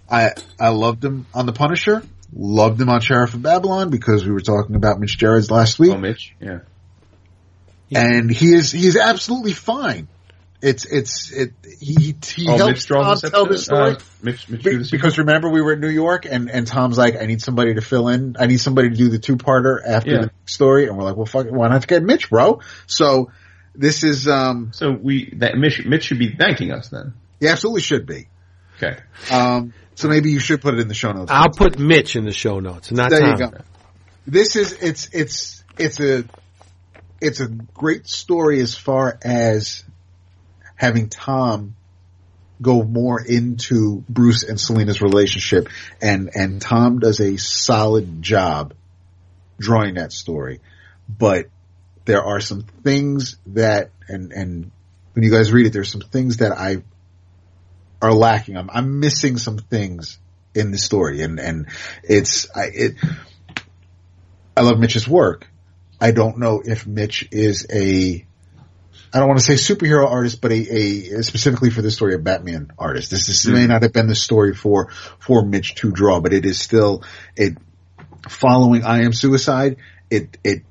I 0.10 0.32
I 0.60 0.70
loved 0.70 1.04
him 1.04 1.26
on 1.34 1.46
the 1.46 1.54
Punisher, 1.54 2.02
loved 2.34 2.82
him 2.82 2.90
on 2.90 3.02
Sheriff 3.02 3.34
of 3.34 3.42
Babylon 3.42 3.90
because 3.90 4.26
we 4.26 4.32
were 4.32 4.40
talking 4.42 4.76
about 4.76 5.00
Mitch 5.00 5.18
Gerads' 5.18 5.52
last 5.52 5.78
week. 5.80 5.92
Oh, 5.92 5.98
Mitch. 5.98 6.34
Yeah. 6.40 6.60
and 7.94 8.32
he 8.32 8.54
is 8.54 8.72
he 8.72 8.86
is 8.88 8.98
absolutely 8.98 9.54
fine. 9.54 10.08
It's 10.62 10.86
it's 10.86 11.32
it 11.32 11.54
he 11.80 12.16
he 12.26 12.48
Oh, 12.50 12.58
helps 12.58 12.72
Mitch 12.74 12.88
Tom 12.88 13.18
tell 13.18 13.46
the 13.46 13.58
story. 13.58 13.92
Uh, 13.92 14.00
Mitch, 14.24 14.50
Mitch 14.50 14.64
Be- 14.64 14.84
because 14.90 15.18
remember 15.18 15.50
we 15.50 15.62
were 15.62 15.74
in 15.74 15.80
New 15.82 15.90
York 15.90 16.26
and 16.26 16.50
and 16.50 16.66
Tom's 16.66 16.98
like 16.98 17.16
I 17.22 17.26
need 17.26 17.42
somebody 17.42 17.74
to 17.76 17.82
fill 17.82 18.08
in. 18.08 18.36
I 18.40 18.48
need 18.48 18.58
somebody 18.60 18.90
to 18.90 18.96
do 18.96 19.10
the 19.10 19.20
two 19.20 19.36
parter 19.38 19.80
after 19.86 20.12
Yeah. 20.12 20.22
the 20.22 20.32
story. 20.46 20.88
And 20.88 20.98
we're 20.98 21.04
like 21.04 21.18
well 21.18 21.26
fuck 21.26 21.46
it, 21.46 21.52
why 21.54 21.68
not 21.68 21.86
get 21.86 22.02
Mitch 22.04 22.30
bro? 22.30 22.62
So 22.88 23.32
this 23.76 24.04
is 24.04 24.28
um 24.28 24.72
So 24.74 24.92
we 24.92 25.36
that 25.38 25.56
Mitch, 25.58 25.86
Mitch 25.86 26.06
should 26.06 26.20
be 26.20 26.34
thanking 26.36 26.72
us 26.72 26.88
then. 26.90 27.14
he 27.40 27.48
absolutely 27.48 27.82
should 27.82 28.06
be. 28.08 28.28
Okay. 28.78 28.98
um 29.32 29.74
so 29.94 30.08
maybe 30.08 30.32
you 30.32 30.40
should 30.40 30.62
put 30.62 30.74
it 30.74 30.80
in 30.80 30.88
the 30.88 30.94
show 30.94 31.12
notes. 31.12 31.32
I'll 31.32 31.50
put 31.52 31.78
Mitch 31.78 32.16
in 32.16 32.26
the 32.26 32.34
show 32.34 32.60
notes, 32.60 32.92
not 32.92 33.10
there 33.12 33.20
Tom. 33.20 33.40
you 33.40 33.48
go. 33.52 33.58
This 34.26 34.56
is 34.56 34.72
it's 34.74 35.10
it's 35.14 35.64
it's 35.78 36.00
a 36.00 36.24
it's 37.22 37.40
a 37.42 37.48
great 37.48 38.08
story 38.08 38.62
as 38.62 38.76
far 38.76 39.18
as 39.22 39.84
having 40.76 41.10
Tom 41.10 41.76
go 42.62 42.84
more 42.84 43.22
into 43.22 44.04
Bruce 44.08 44.44
and 44.44 44.60
Selena's 44.60 45.02
relationship 45.02 45.70
and 46.02 46.30
and 46.34 46.62
Tom 46.62 47.00
does 47.00 47.20
a 47.20 47.38
solid 47.38 48.22
job 48.22 48.74
drawing 49.60 49.96
that 49.96 50.14
story 50.14 50.62
but 51.10 51.48
there 52.06 52.24
are 52.24 52.40
some 52.40 52.62
things 52.62 53.38
that 53.48 53.92
and 54.08 54.32
and 54.32 54.72
when 55.14 55.24
you 55.24 55.32
guys 55.32 55.52
read 55.52 55.66
it 55.66 55.74
there's 55.74 55.92
some 55.92 56.02
things 56.02 56.38
that 56.38 56.54
I 56.54 56.78
are 58.02 58.14
lacking 58.14 58.56
I'm 58.58 58.70
I'm 58.70 59.00
missing 59.00 59.38
some 59.38 59.58
things 59.58 60.18
in 60.56 60.72
the 60.72 60.78
story, 60.78 61.22
and 61.22 61.40
and 61.40 61.68
it's 62.04 62.48
I 62.56 62.66
it. 62.74 62.96
I 64.58 64.62
love 64.62 64.80
Mitch's 64.80 65.08
work. 65.08 65.48
I 66.00 66.12
don't 66.12 66.40
know 66.40 66.62
if 66.64 66.88
Mitch 66.88 67.28
is 67.32 67.68
a 67.72 68.26
I 69.16 69.20
don't 69.20 69.30
want 69.30 69.40
to 69.40 69.46
say 69.46 69.54
superhero 69.54 70.06
artist, 70.06 70.42
but 70.42 70.52
a, 70.52 70.56
a 70.56 71.24
specifically 71.24 71.70
for 71.70 71.82
this 71.82 71.96
story, 71.96 72.16
a 72.16 72.20
Batman 72.20 72.74
artist. 72.78 73.12
This 73.12 73.30
is, 73.30 73.48
may 73.48 73.66
not 73.66 73.84
have 73.84 73.94
been 73.94 74.08
the 74.08 74.16
story 74.16 74.54
for 74.54 74.92
for 75.20 75.42
Mitch 75.42 75.76
to 75.76 75.90
draw, 75.90 76.20
but 76.20 76.34
it 76.34 76.46
is 76.46 76.60
still 76.60 77.02
it 77.38 77.58
following 78.28 78.84
I 78.84 79.04
Am 79.04 79.14
Suicide. 79.14 79.78
It 80.10 80.38
it 80.44 80.64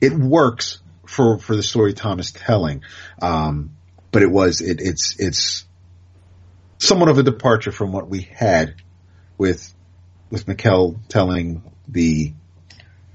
it 0.00 0.14
works 0.14 0.80
for 1.06 1.38
for 1.38 1.54
the 1.54 1.62
story 1.62 1.92
Tom 1.92 2.18
is 2.18 2.32
telling, 2.32 2.82
um, 3.20 3.76
but 4.10 4.22
it 4.22 4.30
was 4.32 4.60
it 4.62 4.80
it's 4.80 5.14
it's 5.20 5.64
somewhat 6.78 7.08
of 7.08 7.18
a 7.18 7.22
departure 7.22 7.70
from 7.70 7.92
what 7.92 8.08
we 8.08 8.22
had 8.22 8.74
with 9.38 9.72
with 10.28 10.48
Mikel 10.48 10.98
telling 11.08 11.62
the 11.86 12.32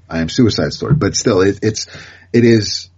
I 0.08 0.20
Am 0.20 0.30
Suicide 0.30 0.72
story, 0.72 0.94
but 0.94 1.14
still 1.14 1.42
it, 1.42 1.58
it's 1.60 1.88
it 2.32 2.46
is 2.46 2.88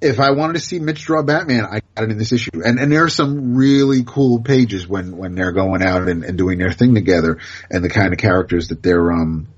if 0.00 0.20
I 0.20 0.30
wanted 0.30 0.54
to 0.54 0.60
see 0.60 0.78
Mitch 0.78 1.02
draw 1.04 1.22
Batman, 1.22 1.64
I 1.64 1.80
got 1.94 2.04
it 2.04 2.10
in 2.10 2.18
this 2.18 2.32
issue. 2.32 2.62
And 2.64 2.78
and 2.78 2.90
there 2.90 3.04
are 3.04 3.10
some 3.10 3.54
really 3.56 4.02
cool 4.04 4.40
pages 4.40 4.86
when 4.86 5.16
when 5.16 5.34
they're 5.34 5.52
going 5.52 5.82
out 5.82 6.08
and, 6.08 6.24
and 6.24 6.38
doing 6.38 6.58
their 6.58 6.72
thing 6.72 6.94
together, 6.94 7.38
and 7.70 7.84
the 7.84 7.90
kind 7.90 8.12
of 8.12 8.18
characters 8.18 8.68
that 8.68 8.82
they're 8.82 9.12
um. 9.12 9.48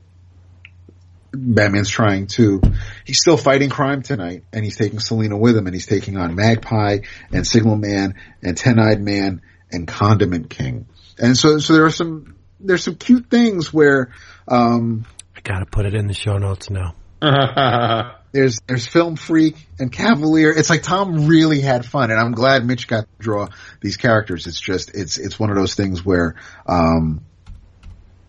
Batman's 1.35 1.89
trying 1.89 2.27
to, 2.27 2.61
he's 3.07 3.17
still 3.19 3.39
fighting 3.39 3.71
crime 3.71 4.03
tonight, 4.03 4.45
and 4.53 4.63
he's 4.63 4.77
taking 4.77 4.99
Selina 4.99 5.35
with 5.39 5.57
him, 5.57 5.67
and 5.67 5.75
he's 5.75 5.87
taking 5.87 6.19
on 6.19 6.35
Magpie 6.35 6.99
and 7.33 7.47
Signal 7.47 7.77
Man 7.77 8.17
and 8.43 8.55
Ten 8.55 8.79
Eyed 8.79 9.01
Man 9.01 9.41
and 9.71 9.89
Condiment 9.89 10.51
King. 10.51 10.85
And 11.19 11.35
so, 11.35 11.57
so 11.57 11.73
there 11.73 11.87
are 11.87 11.91
some, 11.91 12.37
there's 12.61 12.85
some 12.85 12.97
cute 12.97 13.31
things 13.31 13.73
where, 13.73 14.13
um, 14.47 15.07
I 15.35 15.41
gotta 15.41 15.65
put 15.65 15.87
it 15.87 15.95
in 15.95 16.07
the 16.07 16.13
show 16.13 16.37
notes 16.37 16.69
now. 16.69 16.95
there's 18.33 18.61
there's 18.67 18.87
Film 18.87 19.17
Freak 19.17 19.57
and 19.79 19.93
Cavalier. 19.93 20.51
It's 20.51 20.71
like 20.71 20.83
Tom 20.83 21.27
really 21.29 21.61
had 21.61 21.87
fun, 21.87 22.11
and 22.11 22.19
I'm 22.19 22.33
glad 22.33 22.67
Mitch 22.67 22.89
got 22.89 23.03
to 23.03 23.09
draw 23.19 23.49
these 23.81 23.97
characters. 23.97 24.47
It's 24.47 24.61
just 24.61 24.95
it's 24.95 25.19
it's 25.19 25.39
one 25.39 25.51
of 25.51 25.57
those 25.57 25.75
things 25.75 26.05
where 26.05 26.35
um, 26.67 27.25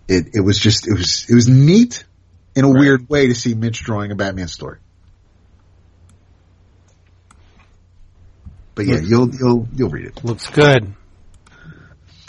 it 0.07 0.35
it 0.35 0.41
was 0.41 0.59
just 0.59 0.87
it 0.87 0.93
was 0.93 1.25
it 1.29 1.33
was 1.33 1.47
neat 1.47 2.03
in 2.55 2.65
a 2.65 2.69
Right. 2.69 2.79
weird 2.79 3.09
way 3.09 3.27
to 3.27 3.35
see 3.35 3.55
Mitch 3.55 3.81
drawing 3.83 4.11
a 4.11 4.15
Batman 4.15 4.47
story. 4.47 4.77
But 8.75 8.85
yeah, 8.85 8.99
you'll 8.99 9.33
you'll 9.33 9.67
you'll 9.75 9.89
read 9.89 10.05
it. 10.05 10.23
Looks 10.23 10.47
good. 10.49 10.93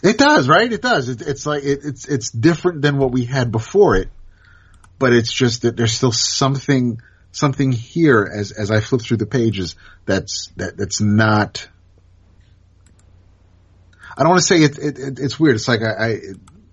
It 0.03 0.19
does, 0.19 0.49
right? 0.49 0.70
It 0.70 0.82
does. 0.82 1.09
It, 1.09 1.23
it's 1.23 1.47
like 1.47 1.62
it, 1.65 1.81
it's 1.85 2.07
it's 2.07 2.31
different 2.31 2.82
than 2.82 2.99
what 2.99 3.11
we 3.11 3.24
had 3.24 3.51
before 3.51 3.97
it, 3.97 4.09
but 4.99 5.12
it's 5.12 5.33
just 5.33 5.62
that 5.62 5.77
there's 5.77 5.93
still 5.95 6.12
something 6.12 7.01
something 7.33 7.73
here 7.73 8.31
as 8.33 8.53
as 8.53 8.71
I 8.71 8.81
flip 8.81 9.03
through 9.03 9.16
the 9.19 9.27
pages 9.27 9.77
that's 10.07 10.53
that 10.57 10.77
that's 10.77 11.01
not. 11.01 11.69
I 14.16 14.23
don't 14.23 14.29
want 14.31 14.41
to 14.43 14.47
say 14.47 14.62
it, 14.62 14.79
it, 14.79 14.99
it 14.99 15.19
it's 15.19 15.41
weird. 15.41 15.57
It's 15.57 15.66
like 15.69 15.81
I, 15.83 15.93
I 16.07 16.19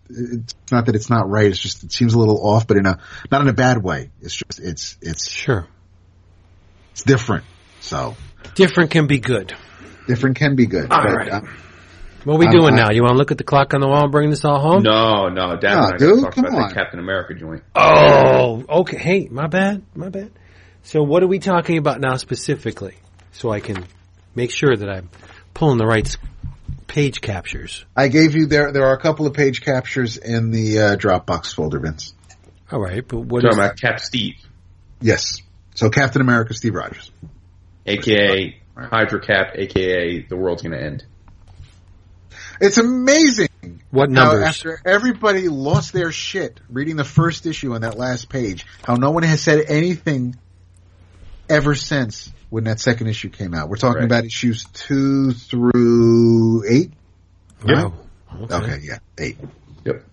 it's 0.10 0.56
not 0.72 0.86
that 0.86 0.96
it's 0.96 1.10
not 1.10 1.30
right. 1.30 1.48
It's 1.48 1.60
just 1.60 1.84
it 1.84 1.92
seems 1.92 2.14
a 2.14 2.20
little 2.20 2.46
off, 2.46 2.68
but 2.68 2.78
in 2.78 2.86
a 2.86 3.00
not 3.32 3.42
in 3.42 3.48
a 3.48 3.54
bad 3.54 3.82
way. 3.82 4.12
It's 4.22 4.36
just 4.36 4.60
it's 4.60 4.98
it's 5.02 5.30
Sure. 5.30 5.68
it's 6.92 7.04
different. 7.04 7.46
So 7.80 8.16
Different 8.56 8.92
can 8.92 9.08
be 9.08 9.20
good. 9.20 9.56
different 10.08 10.36
can 10.38 10.56
be 10.56 10.66
good. 10.68 10.92
All 10.92 11.02
but, 11.02 11.16
right. 11.16 11.32
uh, 11.32 11.42
What 12.24 12.36
are 12.36 12.38
we 12.40 12.46
Um, 12.48 12.52
doing 12.52 12.74
I- 12.74 12.78
now? 12.78 12.92
You 12.92 13.02
want 13.02 13.14
to 13.14 13.18
look 13.18 13.32
at 13.32 13.38
the 13.38 13.44
clock 13.44 13.74
on 13.74 13.82
the 13.82 13.88
wall 13.88 14.04
and 14.04 14.12
bring 14.12 14.30
this 14.30 14.46
all 14.46 14.60
home? 14.60 14.84
no, 14.84 15.30
no, 15.30 15.56
Dad 15.58 15.74
No, 15.76 15.84
and 15.86 15.94
I 15.94 15.98
dude, 15.98 16.10
gotta 16.10 16.22
talk 16.22 16.36
come 16.36 16.46
about 16.46 16.56
on. 16.62 16.68
that 16.70 16.76
Captain 16.76 17.00
America 17.00 17.34
joint. 17.34 17.64
Oh, 17.76 18.64
okay. 18.82 18.98
Hey, 18.98 19.28
my 19.32 19.48
bad. 19.48 19.84
My 19.96 20.10
bad. 20.10 20.32
So 20.84 21.02
what 21.04 21.24
are 21.24 21.28
we 21.28 21.40
talking 21.40 21.78
about 21.78 22.00
now 22.00 22.16
specifically? 22.18 22.96
So 23.32 23.52
I 23.52 23.60
can 23.60 23.86
make 24.36 24.52
sure 24.52 24.76
that 24.76 24.90
I'm 24.90 25.10
pulling 25.54 25.78
the 25.78 25.86
right 25.86 26.06
s- 26.06 26.18
page 26.88 27.22
captures. 27.22 27.86
I 27.96 28.08
gave 28.08 28.36
you 28.36 28.46
there. 28.48 28.72
There 28.72 28.86
are 28.86 28.94
a 28.94 29.00
couple 29.00 29.26
of 29.26 29.34
page 29.34 29.62
captures 29.62 30.18
in 30.18 30.52
the 30.52 30.80
uh, 30.80 30.96
Dropbox 30.98 31.54
folder, 31.56 31.80
Vince. 31.80 32.14
All 32.72 32.80
right, 32.82 33.06
but 33.08 33.20
what 33.22 33.42
Talking 33.42 33.60
is 33.60 33.66
about 33.66 33.80
Cap 33.80 34.00
Steve, 34.00 34.36
Yes. 35.02 35.38
So 35.76 35.90
Captain 35.90 36.22
America, 36.22 36.54
Steve 36.54 36.76
Rogers. 36.76 37.12
aka 37.86 38.56
Hydra 38.78 39.22
Cap, 39.22 39.54
aka 39.56 40.22
the 40.28 40.36
world's 40.36 40.62
gonna 40.62 40.78
end. 40.78 41.04
It's 42.62 42.78
amazing 42.78 43.50
what 43.90 44.10
how 44.10 44.26
numbers? 44.34 44.44
after 44.44 44.80
everybody 44.86 45.48
lost 45.50 45.94
their 45.94 46.12
shit 46.12 46.60
reading 46.70 46.96
the 46.96 47.04
first 47.04 47.46
issue 47.46 47.74
on 47.74 47.82
that 47.82 47.98
last 47.98 48.30
page, 48.30 48.66
how 48.84 48.96
no 48.96 49.12
one 49.12 49.24
has 49.24 49.42
said 49.42 49.66
anything 49.68 50.36
ever 51.50 51.74
since 51.76 52.32
when 52.50 52.66
that 52.66 52.80
second 52.80 53.08
issue 53.08 53.30
came 53.30 53.54
out. 53.54 53.68
We're 53.70 53.78
talking 53.78 54.02
Right. 54.02 54.06
about 54.06 54.26
issues 54.26 54.66
two 54.74 55.32
through 55.32 56.64
eight. 56.70 56.92
Wow. 57.66 57.94
Okay, 58.40 58.80
yeah, 58.84 59.00
eight. 59.18 59.38
Yep. 59.84 60.04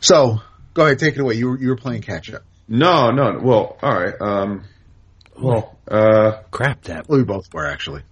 So 0.00 0.40
go 0.74 0.86
ahead, 0.86 0.98
take 0.98 1.14
it 1.14 1.20
away. 1.20 1.34
You 1.34 1.50
were, 1.50 1.58
you 1.58 1.68
were 1.68 1.76
playing 1.76 2.02
catch 2.02 2.32
up. 2.32 2.42
No, 2.68 3.10
no. 3.10 3.38
Well, 3.42 3.76
all 3.82 3.94
right. 3.94 4.14
Um, 4.20 4.64
Well, 5.40 5.76
uh, 5.88 6.42
crap. 6.50 6.82
That 6.84 7.08
we 7.08 7.22
both 7.24 7.52
were 7.54 7.66
actually. 7.66 8.02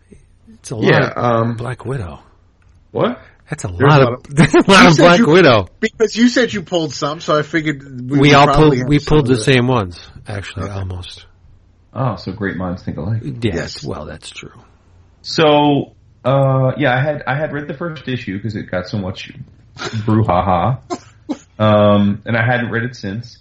it's 0.55 0.71
a 0.71 0.77
yeah. 0.77 1.01
lot. 1.01 1.17
Um, 1.19 1.57
Black 1.57 1.85
Widow. 1.85 2.21
What? 2.91 3.21
That's 3.49 3.65
a 3.65 3.69
lot 3.69 4.03
a 4.03 4.05
of 4.05 4.09
lot 4.11 4.25
that's 4.29 4.55
a 4.55 4.71
lot 4.71 4.91
of 4.91 4.97
Black 4.97 5.19
you- 5.21 5.29
Widow. 5.29 5.69
Because 5.81 6.17
you 6.17 6.29
said 6.29 6.53
you 6.53 6.63
pulled 6.63 6.93
some, 6.95 7.21
so 7.21 7.39
I 7.39 7.43
figured 7.43 8.11
we, 8.11 8.19
We, 8.19 8.35
all 8.35 8.49
pulled 8.49 8.77
we 8.89 8.99
pulled 8.99 9.31
of 9.31 9.37
the 9.37 9.43
same 9.43 9.67
ones 9.69 10.01
actually, 10.27 10.69
almost. 10.69 11.27
Oh, 11.93 12.17
so 12.17 12.33
great 12.33 12.57
minds 12.57 12.83
think 12.83 12.99
alike. 12.99 13.23
Yes. 13.23 13.55
Yes. 13.55 13.85
Well, 13.85 14.05
that's 14.05 14.29
true. 14.31 14.53
So, 15.23 15.95
uh, 16.25 16.73
yeah, 16.77 16.95
I 16.95 17.01
had 17.01 17.23
I 17.27 17.37
had 17.37 17.53
read 17.53 17.69
the 17.69 17.75
first 17.75 18.07
issue 18.09 18.37
because 18.37 18.55
it 18.57 18.71
got 18.71 18.87
so 18.89 18.99
much 18.99 19.33
brouhaha, 19.77 20.81
um, 21.59 22.23
and 22.27 22.37
I 22.37 22.45
hadn't 22.45 22.71
read 22.71 22.85
it 22.85 22.97
since. 22.97 23.39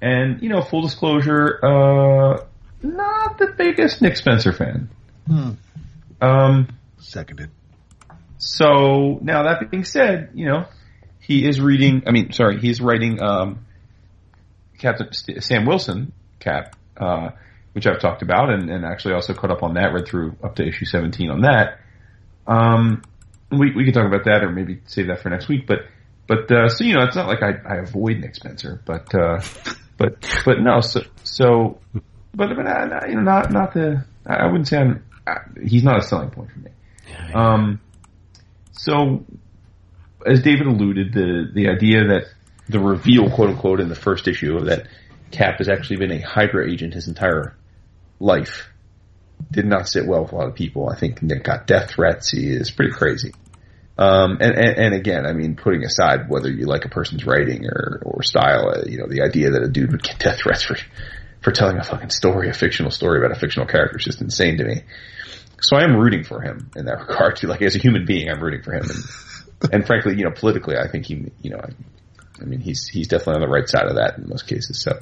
And 0.00 0.42
you 0.42 0.50
know, 0.50 0.60
full 0.60 0.82
disclosure, 0.82 1.58
uh, 1.64 2.44
not 2.82 3.38
the 3.38 3.54
biggest 3.56 4.02
Nick 4.02 4.16
Spencer 4.16 4.52
fan. 4.52 4.90
Hmm. 5.26 5.50
Um, 6.20 6.68
Seconded. 6.98 7.50
So 8.38 9.18
now 9.22 9.44
that 9.44 9.70
being 9.70 9.84
said, 9.84 10.30
you 10.34 10.46
know, 10.46 10.66
he 11.20 11.46
is 11.46 11.60
reading. 11.60 12.04
I 12.06 12.10
mean, 12.12 12.32
sorry, 12.32 12.60
he's 12.60 12.80
writing 12.80 13.22
um, 13.22 13.66
Captain 14.78 15.12
St- 15.12 15.42
Sam 15.42 15.66
Wilson 15.66 16.12
Cap, 16.38 16.76
uh, 16.96 17.30
which 17.72 17.86
I've 17.86 18.00
talked 18.00 18.22
about, 18.22 18.50
and, 18.50 18.70
and 18.70 18.84
actually 18.84 19.14
also 19.14 19.34
caught 19.34 19.50
up 19.50 19.62
on 19.62 19.74
that. 19.74 19.92
Read 19.92 20.06
through 20.06 20.36
up 20.42 20.56
to 20.56 20.66
issue 20.66 20.84
seventeen 20.84 21.30
on 21.30 21.42
that. 21.42 21.80
Um, 22.46 23.02
we 23.50 23.74
we 23.74 23.84
could 23.84 23.94
talk 23.94 24.06
about 24.06 24.24
that, 24.24 24.44
or 24.44 24.50
maybe 24.50 24.80
save 24.86 25.08
that 25.08 25.20
for 25.20 25.30
next 25.30 25.48
week. 25.48 25.66
But 25.66 25.86
but 26.28 26.50
uh, 26.50 26.68
so 26.68 26.84
you 26.84 26.94
know, 26.94 27.04
it's 27.04 27.16
not 27.16 27.26
like 27.26 27.42
I, 27.42 27.54
I 27.68 27.76
avoid 27.78 28.18
Nick 28.18 28.34
Spencer, 28.34 28.80
but 28.84 29.14
uh, 29.14 29.40
but 29.96 30.24
but 30.44 30.60
no, 30.60 30.80
so 30.80 31.02
so 31.24 31.78
but 32.34 32.50
but 32.54 32.66
uh, 32.66 33.06
you 33.08 33.16
know, 33.16 33.22
not 33.22 33.50
not 33.50 33.74
the. 33.74 34.04
I 34.26 34.34
I 34.34 34.46
wouldn't 34.46 34.68
say 34.68 34.78
I'm. 34.78 35.04
Uh, 35.26 35.38
he's 35.60 35.82
not 35.82 35.98
a 35.98 36.02
selling 36.02 36.30
point 36.30 36.52
for 36.52 36.58
me. 36.60 36.70
Um, 37.34 37.80
so, 38.76 39.24
as 40.24 40.42
David 40.42 40.66
alluded, 40.66 41.12
the 41.12 41.50
the 41.52 41.68
idea 41.68 42.06
that 42.08 42.24
the 42.68 42.80
reveal, 42.80 43.30
quote 43.30 43.50
unquote, 43.50 43.80
in 43.80 43.88
the 43.88 43.94
first 43.94 44.28
issue 44.28 44.58
that 44.64 44.86
Cap 45.30 45.58
has 45.58 45.68
actually 45.68 45.96
been 45.96 46.12
a 46.12 46.20
Hydra 46.20 46.70
agent 46.70 46.94
his 46.94 47.08
entire 47.08 47.56
life 48.18 48.68
did 49.50 49.66
not 49.66 49.88
sit 49.88 50.06
well 50.06 50.22
with 50.22 50.32
a 50.32 50.36
lot 50.36 50.48
of 50.48 50.54
people. 50.54 50.88
I 50.88 50.96
think 50.96 51.22
Nick 51.22 51.44
got 51.44 51.66
death 51.66 51.90
threats. 51.90 52.30
He 52.30 52.48
is 52.48 52.70
pretty 52.70 52.92
crazy. 52.92 53.32
Um, 53.98 54.38
and, 54.40 54.54
and, 54.54 54.78
and 54.78 54.94
again, 54.94 55.26
I 55.26 55.32
mean, 55.32 55.56
putting 55.56 55.84
aside 55.84 56.28
whether 56.28 56.50
you 56.50 56.66
like 56.66 56.84
a 56.84 56.88
person's 56.88 57.24
writing 57.24 57.66
or, 57.66 58.02
or 58.04 58.22
style, 58.22 58.70
uh, 58.70 58.82
you 58.86 58.98
know, 58.98 59.06
the 59.08 59.22
idea 59.22 59.50
that 59.50 59.62
a 59.62 59.68
dude 59.68 59.92
would 59.92 60.02
get 60.02 60.18
death 60.18 60.40
threats 60.40 60.62
for, 60.62 60.76
for 61.40 61.50
telling 61.50 61.78
a 61.78 61.84
fucking 61.84 62.10
story, 62.10 62.50
a 62.50 62.52
fictional 62.52 62.90
story 62.90 63.18
about 63.18 63.34
a 63.34 63.40
fictional 63.40 63.66
character 63.66 63.98
is 63.98 64.04
just 64.04 64.20
insane 64.20 64.58
to 64.58 64.64
me. 64.64 64.82
So 65.60 65.76
I 65.76 65.84
am 65.84 65.96
rooting 65.96 66.24
for 66.24 66.40
him 66.40 66.70
in 66.76 66.84
that 66.86 66.98
regard. 67.08 67.36
Too. 67.36 67.46
Like 67.46 67.62
as 67.62 67.76
a 67.76 67.78
human 67.78 68.04
being, 68.04 68.28
I'm 68.30 68.40
rooting 68.42 68.62
for 68.62 68.72
him, 68.74 68.84
and, 68.90 69.72
and 69.72 69.86
frankly, 69.86 70.16
you 70.16 70.24
know, 70.24 70.32
politically, 70.34 70.76
I 70.76 70.88
think 70.88 71.06
he, 71.06 71.30
you 71.42 71.50
know, 71.50 71.58
I, 71.62 71.70
I 72.40 72.44
mean, 72.44 72.60
he's 72.60 72.86
he's 72.86 73.08
definitely 73.08 73.42
on 73.42 73.48
the 73.48 73.54
right 73.54 73.68
side 73.68 73.86
of 73.86 73.96
that 73.96 74.18
in 74.18 74.28
most 74.28 74.46
cases. 74.46 74.80
So, 74.80 74.98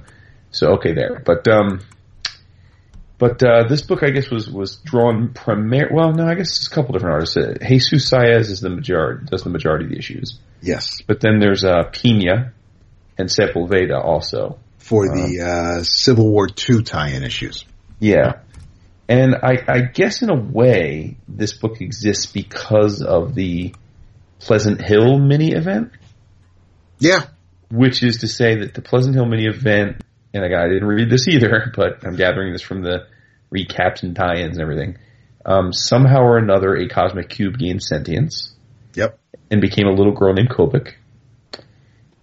so 0.50 0.74
okay 0.74 0.94
there. 0.94 1.20
But 1.24 1.46
um, 1.48 1.80
but 3.18 3.42
uh, 3.42 3.68
this 3.68 3.82
book, 3.82 4.02
I 4.02 4.10
guess, 4.10 4.30
was 4.30 4.50
was 4.50 4.76
drawn 4.76 5.28
primar. 5.30 5.92
Well, 5.92 6.12
no, 6.12 6.26
I 6.26 6.34
guess 6.34 6.56
it's 6.56 6.66
a 6.66 6.70
couple 6.70 6.92
different 6.92 7.14
artists. 7.14 7.36
Uh, 7.36 7.54
Jesus 7.66 8.10
Saiz 8.10 8.50
is 8.50 8.60
the 8.60 8.70
majority 8.70 9.26
does 9.26 9.42
the 9.42 9.50
majority 9.50 9.84
of 9.86 9.90
the 9.90 9.98
issues, 9.98 10.38
Yes. 10.62 11.00
but 11.06 11.20
then 11.20 11.38
there's 11.38 11.64
uh, 11.64 11.84
Pina 11.92 12.52
and 13.18 13.28
Sepulveda 13.28 14.02
also. 14.02 14.58
For 14.78 15.06
the 15.08 15.40
uh, 15.40 15.82
Civil 15.82 16.30
War 16.30 16.46
II 16.46 16.82
tie-in 16.82 17.22
issues. 17.22 17.64
Yeah. 18.00 18.40
And 19.08 19.34
I, 19.36 19.58
I 19.68 19.80
guess 19.82 20.22
in 20.22 20.30
a 20.30 20.34
way, 20.34 21.16
this 21.28 21.52
book 21.52 21.80
exists 21.80 22.26
because 22.26 23.02
of 23.02 23.34
the 23.34 23.74
Pleasant 24.38 24.80
Hill 24.80 25.18
mini 25.18 25.52
event. 25.52 25.92
Yeah. 26.98 27.24
which 27.70 28.02
is 28.02 28.18
to 28.18 28.28
say 28.28 28.60
that 28.60 28.72
the 28.74 28.80
Pleasant 28.82 29.14
Hill 29.14 29.26
mini 29.26 29.46
event, 29.46 30.02
and 30.32 30.44
again, 30.44 30.58
I 30.58 30.68
didn't 30.68 30.86
read 30.88 31.10
this 31.10 31.28
either, 31.28 31.72
but 31.76 32.04
I'm 32.06 32.16
gathering 32.16 32.52
this 32.52 32.62
from 32.62 32.82
the 32.82 33.06
recaps 33.54 34.02
and 34.02 34.16
tie-ins 34.16 34.56
and 34.56 34.62
everything. 34.62 34.96
Um, 35.44 35.72
somehow 35.72 36.20
or 36.22 36.38
another, 36.38 36.74
a 36.74 36.88
cosmic 36.88 37.28
cube 37.28 37.58
gained 37.58 37.82
sentience 37.82 38.54
Yep. 38.94 39.18
and 39.50 39.60
became 39.60 39.86
a 39.86 39.92
little 39.92 40.14
girl 40.14 40.32
named 40.32 40.48
Kobik. 40.48 40.92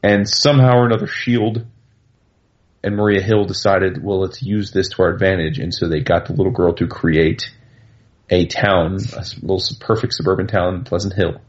And 0.02 0.28
somehow 0.28 0.78
or 0.78 0.86
another, 0.88 1.06
Shield 1.06 1.66
and 2.84 2.95
Maria 2.95 3.22
Hill 3.22 3.45
decided, 3.45 4.03
well, 4.03 4.22
let's 4.22 4.41
use 4.41 4.72
this 4.72 4.90
to 4.90 5.03
our 5.03 5.10
advantage, 5.10 5.60
and 5.60 5.74
so 5.74 5.88
they 5.88 6.02
got 6.02 6.26
the 6.26 6.34
little 6.34 6.52
girl 6.52 6.74
to 6.74 6.88
create 6.88 7.52
a 8.30 8.45
town, 8.45 8.98
a 9.14 9.24
little 9.41 9.62
perfect 9.80 10.14
suburban 10.14 10.48
town, 10.48 10.84
Pleasant 10.84 11.14
Hill, 11.14 11.41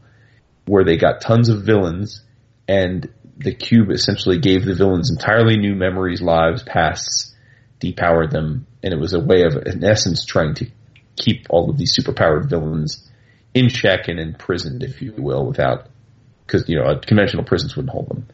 where 0.65 0.83
they 0.83 0.97
got 0.97 1.21
tons 1.21 1.49
of 1.49 1.63
villains, 1.63 2.21
and 2.67 3.09
the 3.37 3.53
cube 3.53 3.89
essentially 3.89 4.37
gave 4.37 4.65
the 4.65 4.75
villains 4.75 5.09
entirely 5.09 5.57
new 5.57 5.75
memories, 5.75 6.21
lives, 6.21 6.61
pasts, 6.63 7.33
depowered 7.79 8.31
them, 8.31 8.67
and 8.83 8.93
it 8.93 8.99
was 8.99 9.13
a 9.13 9.19
way 9.19 9.43
of, 9.43 9.55
in 9.55 9.83
essence, 9.83 10.25
trying 10.25 10.53
to 10.55 10.67
keep 11.15 11.47
all 11.49 11.69
of 11.69 11.77
these 11.77 11.97
superpowered 11.97 12.49
villains 12.49 13.09
in 13.53 13.69
check 13.69 14.07
and 14.07 14.19
imprisoned, 14.19 14.83
if 14.83 15.01
you 15.01 15.13
will, 15.17 15.45
without, 15.45 15.87
because 16.45 16.67
you 16.67 16.75
know, 16.75 16.99
conventional 16.99 17.43
prisons 17.43 17.75
wouldn't 17.75 17.91
hold 17.91 18.09
them. 18.09 18.27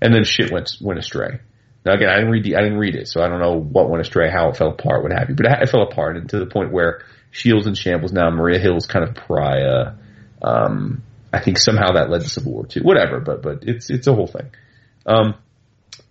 And 0.00 0.12
then 0.12 0.24
shit 0.24 0.50
went 0.50 0.76
went 0.80 0.98
astray. 0.98 1.40
Now 1.84 1.94
again, 1.94 2.08
I 2.08 2.16
didn't 2.16 2.30
read 2.30 2.44
the, 2.44 2.56
I 2.56 2.62
didn't 2.62 2.78
read 2.78 2.94
it, 2.94 3.08
so 3.08 3.22
I 3.22 3.28
don't 3.28 3.40
know 3.40 3.58
what 3.58 3.90
went 3.90 4.00
astray, 4.00 4.30
how 4.30 4.50
it 4.50 4.56
fell 4.56 4.70
apart, 4.70 5.02
what 5.02 5.12
have 5.12 5.28
you. 5.28 5.34
But 5.34 5.46
it, 5.46 5.62
it 5.62 5.68
fell 5.68 5.82
apart, 5.82 6.16
and 6.16 6.28
to 6.30 6.38
the 6.38 6.46
point 6.46 6.72
where 6.72 7.02
Shields 7.32 7.66
and 7.66 7.76
shambles 7.76 8.12
now. 8.12 8.28
Maria 8.28 8.58
Hill's 8.58 8.86
kind 8.86 9.08
of 9.08 9.14
pariah. 9.14 9.94
Um, 10.42 11.02
I 11.32 11.40
think 11.40 11.56
somehow 11.56 11.92
that 11.92 12.10
led 12.10 12.20
to 12.20 12.28
Civil 12.28 12.52
War 12.52 12.66
too. 12.66 12.82
Whatever, 12.82 13.20
but 13.20 13.42
but 13.42 13.60
it's 13.62 13.88
it's 13.88 14.06
a 14.06 14.14
whole 14.14 14.26
thing. 14.26 14.50
Um, 15.06 15.34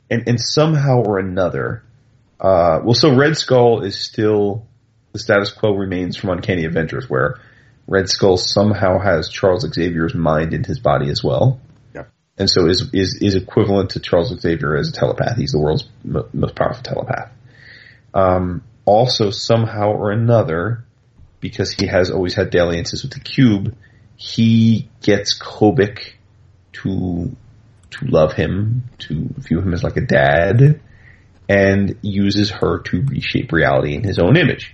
and 0.09 0.27
and 0.27 0.41
somehow 0.41 1.03
or 1.03 1.19
another, 1.19 1.83
uh, 2.39 2.79
well, 2.83 2.95
so 2.95 3.15
Red 3.15 3.37
Skull 3.37 3.83
is 3.83 4.03
still 4.03 4.65
the 5.13 5.19
status 5.19 5.51
quo 5.51 5.75
remains 5.75 6.17
from 6.17 6.31
Uncanny 6.31 6.65
Avengers, 6.65 7.07
where 7.07 7.39
Red 7.85 8.09
Skull 8.09 8.37
somehow 8.37 8.97
has 8.97 9.29
Charles 9.29 9.61
Xavier's 9.71 10.15
mind 10.15 10.55
in 10.55 10.63
his 10.63 10.79
body 10.79 11.11
as 11.11 11.23
well. 11.23 11.59
And 12.41 12.49
so 12.49 12.65
is 12.65 12.89
is 12.91 13.19
is 13.21 13.35
equivalent 13.35 13.91
to 13.91 13.99
Charles 13.99 14.35
Xavier 14.41 14.75
as 14.75 14.89
a 14.89 14.93
telepath. 14.93 15.37
He's 15.37 15.51
the 15.51 15.59
world's 15.59 15.87
mo- 16.03 16.27
most 16.33 16.55
powerful 16.55 16.81
telepath. 16.81 17.31
Um, 18.15 18.63
also, 18.83 19.29
somehow 19.29 19.91
or 19.91 20.09
another, 20.09 20.83
because 21.39 21.71
he 21.71 21.85
has 21.85 22.09
always 22.09 22.33
had 22.33 22.49
dalliances 22.49 23.03
with 23.03 23.13
the 23.13 23.19
cube, 23.19 23.75
he 24.15 24.89
gets 25.03 25.37
Kobik 25.37 26.13
to 26.73 27.35
to 27.91 28.05
love 28.07 28.33
him, 28.33 28.85
to 28.97 29.29
view 29.37 29.61
him 29.61 29.75
as 29.75 29.83
like 29.83 29.97
a 29.97 30.01
dad, 30.01 30.81
and 31.47 31.95
uses 32.01 32.49
her 32.49 32.79
to 32.79 33.03
reshape 33.03 33.51
reality 33.51 33.93
in 33.93 34.03
his 34.03 34.17
own 34.17 34.35
image. 34.35 34.73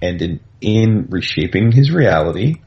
And 0.00 0.22
in 0.22 0.40
in 0.60 1.08
reshaping 1.10 1.72
his 1.72 1.90
reality, 1.90 2.62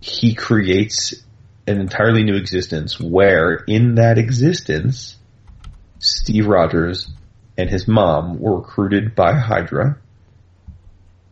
he 0.00 0.34
creates 0.34 1.25
an 1.66 1.80
entirely 1.80 2.22
new 2.22 2.36
existence 2.36 3.00
where 3.00 3.54
in 3.66 3.96
that 3.96 4.18
existence, 4.18 5.16
Steve 5.98 6.46
Rogers 6.46 7.10
and 7.58 7.68
his 7.68 7.88
mom 7.88 8.38
were 8.38 8.58
recruited 8.58 9.14
by 9.14 9.34
Hydra 9.34 9.98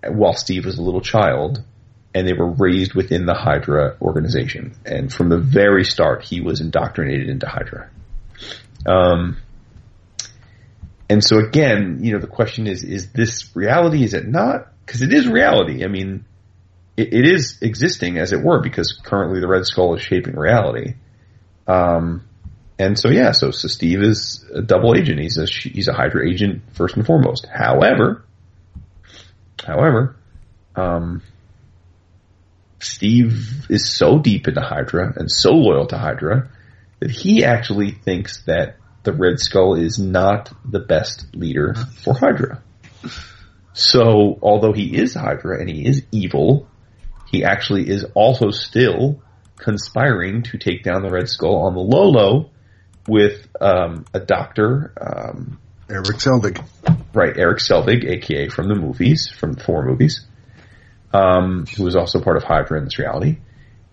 while 0.08 0.34
Steve 0.34 0.64
was 0.64 0.78
a 0.78 0.82
little 0.82 1.00
child 1.00 1.62
and 2.14 2.26
they 2.26 2.32
were 2.32 2.50
raised 2.50 2.94
within 2.94 3.26
the 3.26 3.34
Hydra 3.34 3.96
organization. 4.00 4.76
And 4.84 5.12
from 5.12 5.28
the 5.28 5.38
very 5.38 5.84
start, 5.84 6.24
he 6.24 6.40
was 6.40 6.60
indoctrinated 6.60 7.28
into 7.28 7.46
Hydra. 7.46 7.90
Um, 8.86 9.38
and 11.08 11.22
so 11.22 11.38
again, 11.38 11.98
you 12.02 12.12
know, 12.12 12.20
the 12.20 12.26
question 12.26 12.66
is, 12.66 12.82
is 12.82 13.10
this 13.10 13.54
reality? 13.54 14.04
Is 14.04 14.14
it 14.14 14.26
not? 14.26 14.68
Cause 14.86 15.02
it 15.02 15.12
is 15.12 15.26
reality. 15.26 15.84
I 15.84 15.88
mean, 15.88 16.24
it, 16.96 17.12
it 17.12 17.26
is 17.26 17.58
existing 17.60 18.18
as 18.18 18.32
it 18.32 18.42
were 18.42 18.60
because 18.60 18.98
currently 19.04 19.40
the 19.40 19.48
Red 19.48 19.66
Skull 19.66 19.94
is 19.94 20.02
shaping 20.02 20.36
reality. 20.36 20.94
Um, 21.66 22.24
and 22.78 22.98
so 22.98 23.08
yeah, 23.08 23.32
so, 23.32 23.50
so 23.50 23.68
Steve 23.68 24.02
is 24.02 24.44
a 24.52 24.62
double 24.62 24.94
agent. 24.96 25.20
He's 25.20 25.38
a, 25.38 25.46
he's 25.46 25.88
a 25.88 25.92
Hydra 25.92 26.28
agent 26.28 26.62
first 26.72 26.96
and 26.96 27.06
foremost. 27.06 27.46
However, 27.46 28.24
however, 29.64 30.16
um, 30.74 31.22
Steve 32.80 33.66
is 33.70 33.88
so 33.88 34.18
deep 34.18 34.48
into 34.48 34.60
Hydra 34.60 35.12
and 35.16 35.30
so 35.30 35.52
loyal 35.52 35.86
to 35.86 35.98
Hydra 35.98 36.50
that 37.00 37.10
he 37.10 37.44
actually 37.44 37.92
thinks 37.92 38.42
that 38.44 38.76
the 39.04 39.12
Red 39.12 39.38
Skull 39.38 39.74
is 39.74 39.98
not 39.98 40.52
the 40.64 40.80
best 40.80 41.26
leader 41.34 41.74
for 42.02 42.14
Hydra. 42.14 42.62
So, 43.72 44.38
although 44.42 44.72
he 44.72 44.96
is 44.96 45.14
Hydra 45.14 45.60
and 45.60 45.68
he 45.68 45.86
is 45.86 46.04
evil, 46.12 46.68
he 47.34 47.44
actually 47.44 47.88
is 47.88 48.04
also 48.14 48.50
still 48.50 49.20
conspiring 49.56 50.44
to 50.44 50.58
take 50.58 50.84
down 50.84 51.02
the 51.02 51.10
Red 51.10 51.28
Skull 51.28 51.56
on 51.64 51.74
the 51.74 51.80
low 51.80 52.08
low 52.08 52.50
with 53.08 53.48
um, 53.60 54.04
a 54.14 54.20
doctor, 54.20 54.92
um, 55.00 55.58
Eric 55.90 56.18
Selvig. 56.18 56.64
right, 57.12 57.36
Eric 57.36 57.58
Selvig, 57.58 58.04
aka 58.04 58.48
from 58.48 58.68
the 58.68 58.76
movies, 58.76 59.28
from 59.28 59.52
the 59.52 59.64
four 59.64 59.84
movies, 59.84 60.24
um, 61.12 61.66
who 61.76 61.86
is 61.88 61.96
also 61.96 62.20
part 62.22 62.36
of 62.36 62.44
Hydra 62.44 62.78
in 62.78 62.84
this 62.84 62.98
reality. 62.98 63.38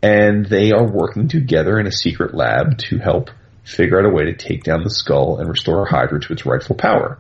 And 0.04 0.46
they 0.46 0.72
are 0.72 0.86
working 0.86 1.28
together 1.28 1.80
in 1.80 1.88
a 1.88 1.92
secret 1.92 2.34
lab 2.34 2.78
to 2.90 3.00
help 3.00 3.32
figure 3.64 4.00
out 4.00 4.06
a 4.06 4.14
way 4.14 4.26
to 4.26 4.36
take 4.36 4.64
down 4.64 4.84
the 4.84 4.90
skull 4.90 5.40
and 5.40 5.50
restore 5.50 5.86
Hydra 5.86 6.20
to 6.22 6.34
its 6.34 6.46
rightful 6.46 6.76
power. 6.76 7.20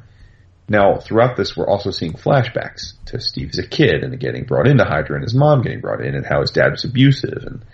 Now, 0.69 0.97
throughout 0.97 1.35
this, 1.35 1.55
we're 1.57 1.67
also 1.67 1.91
seeing 1.91 2.13
flashbacks 2.13 2.93
to 3.07 3.19
Steve 3.19 3.49
as 3.51 3.59
a 3.59 3.67
kid 3.67 4.03
and 4.03 4.17
getting 4.19 4.45
brought 4.45 4.67
into 4.67 4.85
Hydra 4.85 5.15
and 5.15 5.23
his 5.23 5.33
mom 5.33 5.61
getting 5.61 5.81
brought 5.81 6.01
in 6.01 6.15
and 6.15 6.25
how 6.25 6.41
his 6.41 6.51
dad 6.51 6.71
was 6.71 6.85
abusive 6.85 7.43
and 7.45 7.65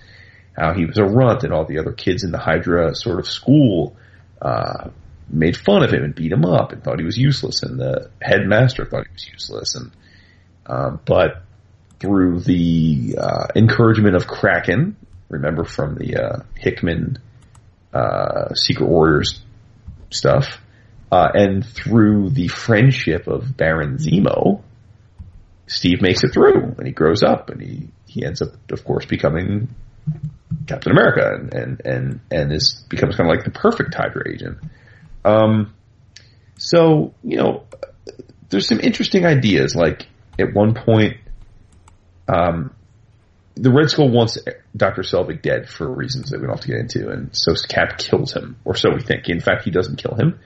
how 0.57 0.73
he 0.73 0.85
was 0.85 0.97
a 0.97 1.03
runt 1.03 1.43
and 1.43 1.53
all 1.53 1.65
the 1.65 1.77
other 1.77 1.91
kids 1.91 2.23
in 2.23 2.31
the 2.31 2.39
Hydra 2.39 2.95
sort 2.95 3.19
of 3.19 3.27
school, 3.27 3.95
uh, 4.41 4.89
made 5.29 5.55
fun 5.55 5.83
of 5.83 5.93
him 5.93 6.03
and 6.03 6.15
beat 6.15 6.31
him 6.31 6.45
up 6.45 6.71
and 6.71 6.83
thought 6.83 6.99
he 6.99 7.05
was 7.05 7.17
useless 7.17 7.61
and 7.61 7.79
the 7.79 8.09
headmaster 8.21 8.85
thought 8.85 9.05
he 9.05 9.13
was 9.13 9.27
useless 9.27 9.75
and, 9.75 9.91
um, 10.65 10.99
but 11.05 11.43
through 11.99 12.39
the, 12.39 13.17
uh, 13.19 13.47
encouragement 13.55 14.15
of 14.15 14.25
Kraken, 14.27 14.95
remember 15.29 15.65
from 15.65 15.95
the, 15.95 16.15
uh, 16.15 16.39
Hickman, 16.55 17.19
uh, 17.93 18.53
Secret 18.53 18.87
Warriors 18.87 19.41
stuff, 20.09 20.61
uh, 21.11 21.29
and 21.33 21.65
through 21.65 22.31
the 22.31 22.47
friendship 22.47 23.27
of 23.27 23.55
Baron 23.55 23.97
Zemo, 23.97 24.61
Steve 25.67 26.01
makes 26.01 26.23
it 26.23 26.33
through 26.33 26.75
and 26.77 26.87
he 26.87 26.93
grows 26.93 27.23
up 27.23 27.49
and 27.49 27.61
he, 27.61 27.87
he 28.05 28.25
ends 28.25 28.41
up, 28.41 28.49
of 28.71 28.83
course, 28.83 29.05
becoming 29.05 29.73
Captain 30.65 30.91
America 30.91 31.33
and, 31.33 31.53
and, 31.53 31.81
and, 31.85 32.19
and 32.31 32.51
is, 32.53 32.83
becomes 32.89 33.15
kind 33.15 33.29
of 33.29 33.35
like 33.35 33.45
the 33.45 33.51
perfect 33.51 33.93
Hydra 33.93 34.29
agent. 34.29 34.57
Um, 35.25 35.73
so, 36.57 37.13
you 37.23 37.37
know, 37.37 37.63
there's 38.49 38.67
some 38.67 38.79
interesting 38.79 39.25
ideas. 39.25 39.75
Like 39.75 40.07
at 40.39 40.53
one 40.53 40.73
point, 40.73 41.17
um, 42.27 42.73
the 43.55 43.71
Red 43.71 43.89
Skull 43.89 44.09
wants 44.09 44.37
Dr. 44.75 45.01
Selvig 45.01 45.41
dead 45.41 45.67
for 45.67 45.89
reasons 45.89 46.29
that 46.29 46.39
we 46.39 46.47
don't 46.47 46.55
have 46.55 46.65
to 46.65 46.67
get 46.67 46.77
into, 46.77 47.09
and 47.09 47.35
so 47.35 47.53
Cap 47.67 47.97
kills 47.97 48.33
him, 48.33 48.57
or 48.65 48.75
so 48.75 48.91
we 48.93 49.01
think. 49.01 49.29
In 49.29 49.39
fact, 49.39 49.63
he 49.63 49.71
doesn't 49.71 49.97
kill 49.97 50.15
him, 50.15 50.39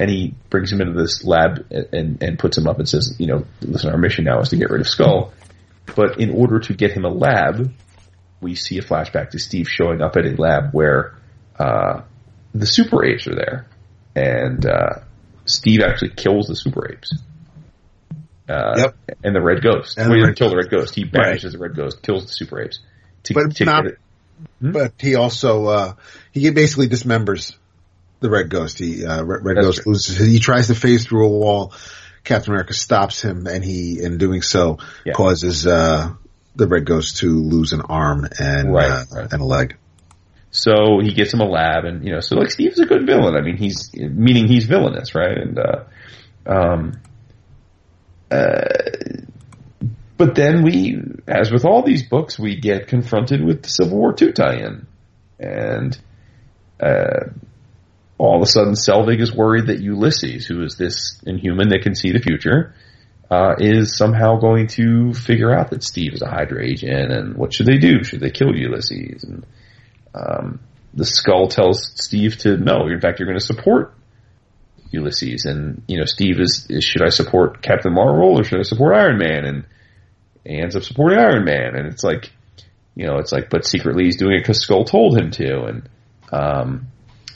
and 0.00 0.08
he 0.08 0.34
brings 0.48 0.72
him 0.72 0.80
into 0.80 0.98
this 0.98 1.24
lab 1.24 1.66
and, 1.70 2.22
and, 2.22 2.38
puts 2.38 2.56
him 2.56 2.66
up 2.66 2.78
and 2.78 2.88
says, 2.88 3.14
you 3.18 3.26
know, 3.26 3.44
listen, 3.60 3.90
our 3.90 3.98
mission 3.98 4.24
now 4.24 4.40
is 4.40 4.48
to 4.48 4.56
get 4.56 4.70
rid 4.70 4.80
of 4.80 4.88
Skull. 4.88 5.34
But 5.94 6.18
in 6.18 6.30
order 6.30 6.58
to 6.58 6.72
get 6.72 6.92
him 6.92 7.04
a 7.04 7.10
lab, 7.10 7.70
we 8.40 8.54
see 8.54 8.78
a 8.78 8.82
flashback 8.82 9.30
to 9.32 9.38
Steve 9.38 9.68
showing 9.68 10.00
up 10.00 10.16
at 10.16 10.24
a 10.24 10.40
lab 10.40 10.72
where 10.72 11.16
uh, 11.58 12.00
the 12.54 12.64
super 12.64 13.04
apes 13.04 13.26
are 13.26 13.34
there, 13.34 13.66
and 14.16 14.64
uh, 14.64 15.00
Steve 15.44 15.80
actually 15.82 16.14
kills 16.16 16.46
the 16.46 16.56
super 16.56 16.90
apes. 16.90 17.12
Uh, 18.48 18.74
Yep. 18.78 18.96
And 19.22 19.36
the 19.36 19.42
red 19.42 19.62
ghost. 19.62 19.98
And 19.98 20.08
well, 20.08 20.16
he 20.16 20.20
doesn't 20.22 20.38
kill 20.38 20.48
the 20.48 20.56
red 20.56 20.70
ghost. 20.70 20.94
He 20.94 21.04
banishes 21.04 21.52
the 21.52 21.58
red 21.58 21.76
ghost, 21.76 22.02
kills 22.02 22.24
the 22.24 22.32
super 22.32 22.62
apes. 22.62 22.80
To, 23.24 23.34
But 23.34 23.56
to 23.56 23.64
not- 23.66 23.84
get 23.84 23.92
it. 23.92 23.98
But 24.60 24.94
he 24.98 25.16
also, 25.16 25.66
uh, 25.66 25.94
he 26.32 26.48
basically 26.50 26.88
dismembers 26.88 27.54
the 28.20 28.30
Red 28.30 28.48
Ghost. 28.50 28.78
He, 28.78 29.04
uh, 29.04 29.22
Red, 29.24 29.44
Red 29.44 29.56
Ghost 29.62 29.82
true. 29.82 29.92
loses, 29.92 30.18
he 30.18 30.38
tries 30.38 30.68
to 30.68 30.74
phase 30.74 31.06
through 31.06 31.26
a 31.26 31.30
wall. 31.30 31.72
Captain 32.22 32.52
America 32.52 32.74
stops 32.74 33.22
him 33.22 33.46
and 33.46 33.64
he, 33.64 34.00
in 34.02 34.18
doing 34.18 34.42
so, 34.42 34.78
Yeah. 35.04 35.14
causes, 35.14 35.66
uh, 35.66 36.10
the 36.54 36.66
Red 36.68 36.84
Ghost 36.84 37.18
to 37.18 37.26
lose 37.28 37.72
an 37.72 37.80
arm 37.82 38.28
and, 38.38 38.72
Right, 38.72 38.90
uh, 38.90 39.04
right. 39.14 39.32
and 39.32 39.40
a 39.40 39.44
leg. 39.44 39.76
So 40.52 40.98
he 41.00 41.12
gets 41.14 41.32
him 41.32 41.40
a 41.40 41.44
lab, 41.48 41.84
and 41.84 42.04
you 42.04 42.12
know, 42.12 42.18
so 42.20 42.34
like 42.36 42.50
Steve's 42.50 42.80
a 42.80 42.84
good 42.84 43.06
villain. 43.06 43.36
I 43.36 43.40
mean, 43.40 43.56
he's 43.56 43.90
meaning 43.94 44.48
he's 44.48 44.64
villainous, 44.66 45.14
right? 45.14 45.38
And 45.38 45.56
uh, 45.58 45.84
um, 46.44 46.92
uh, 48.32 48.64
but 50.16 50.34
then 50.34 50.62
we, 50.62 51.00
as 51.26 51.52
with 51.52 51.64
all 51.64 51.82
these 51.84 52.02
books, 52.08 52.36
we 52.38 52.56
get 52.60 52.88
confronted 52.88 53.44
with 53.44 53.62
the 53.62 53.68
Civil 53.68 53.96
War 53.96 54.12
two 54.12 54.32
tie-in, 54.32 54.86
and 55.38 55.96
uh, 56.80 57.30
all 58.20 58.36
of 58.36 58.42
a 58.42 58.46
sudden 58.46 58.74
Selvig 58.74 59.20
is 59.20 59.34
worried 59.34 59.68
that 59.68 59.80
Ulysses, 59.80 60.46
who 60.46 60.62
is 60.62 60.76
this 60.76 61.18
inhuman 61.24 61.70
that 61.70 61.82
can 61.82 61.94
see 61.94 62.12
the 62.12 62.18
future, 62.18 62.74
uh, 63.30 63.54
is 63.58 63.96
somehow 63.96 64.36
going 64.38 64.66
to 64.66 65.14
figure 65.14 65.50
out 65.50 65.70
that 65.70 65.82
Steve 65.82 66.12
is 66.12 66.20
a 66.20 66.28
Hydra 66.28 66.62
agent, 66.62 67.12
and 67.12 67.34
what 67.34 67.54
should 67.54 67.64
they 67.64 67.78
do? 67.78 68.04
Should 68.04 68.20
they 68.20 68.30
kill 68.30 68.54
Ulysses? 68.54 69.24
And 69.24 69.46
um, 70.14 70.60
the 70.92 71.06
Skull 71.06 71.48
tells 71.48 71.92
Steve 71.94 72.36
to 72.38 72.58
no. 72.58 72.88
In 72.88 73.00
fact, 73.00 73.20
you're 73.20 73.28
going 73.28 73.38
to 73.38 73.44
support 73.44 73.94
Ulysses, 74.90 75.46
and 75.46 75.82
you 75.88 75.98
know 75.98 76.04
Steve 76.04 76.40
is, 76.40 76.66
is 76.68 76.84
should 76.84 77.02
I 77.02 77.08
support 77.08 77.62
Captain 77.62 77.94
Marvel 77.94 78.38
or 78.38 78.44
should 78.44 78.60
I 78.60 78.64
support 78.64 78.94
Iron 78.96 79.16
Man? 79.16 79.46
And 79.46 79.64
he 80.44 80.60
ends 80.60 80.76
up 80.76 80.82
supporting 80.82 81.18
Iron 81.18 81.44
Man, 81.46 81.74
and 81.74 81.86
it's 81.86 82.04
like, 82.04 82.30
you 82.94 83.06
know, 83.06 83.16
it's 83.16 83.32
like, 83.32 83.48
but 83.48 83.64
secretly 83.64 84.04
he's 84.04 84.18
doing 84.18 84.34
it 84.34 84.40
because 84.40 84.60
Skull 84.60 84.84
told 84.84 85.16
him 85.16 85.30
to, 85.30 85.62
and 85.62 85.88
um, 86.32 86.88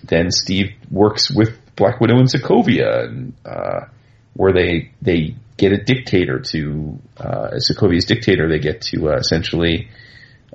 then 0.06 0.30
Steve 0.30 0.72
works 0.90 1.30
with 1.30 1.58
Black 1.76 2.00
Widow 2.00 2.18
and 2.18 2.28
Sokovia, 2.28 3.04
and 3.04 3.34
uh, 3.44 3.86
where 4.34 4.52
they 4.52 4.92
they 5.02 5.36
get 5.56 5.72
a 5.72 5.82
dictator 5.82 6.40
to 6.40 6.98
uh, 7.16 7.50
Sokovia's 7.58 8.04
dictator, 8.04 8.48
they 8.48 8.58
get 8.58 8.82
to 8.82 9.10
uh, 9.10 9.16
essentially. 9.16 9.88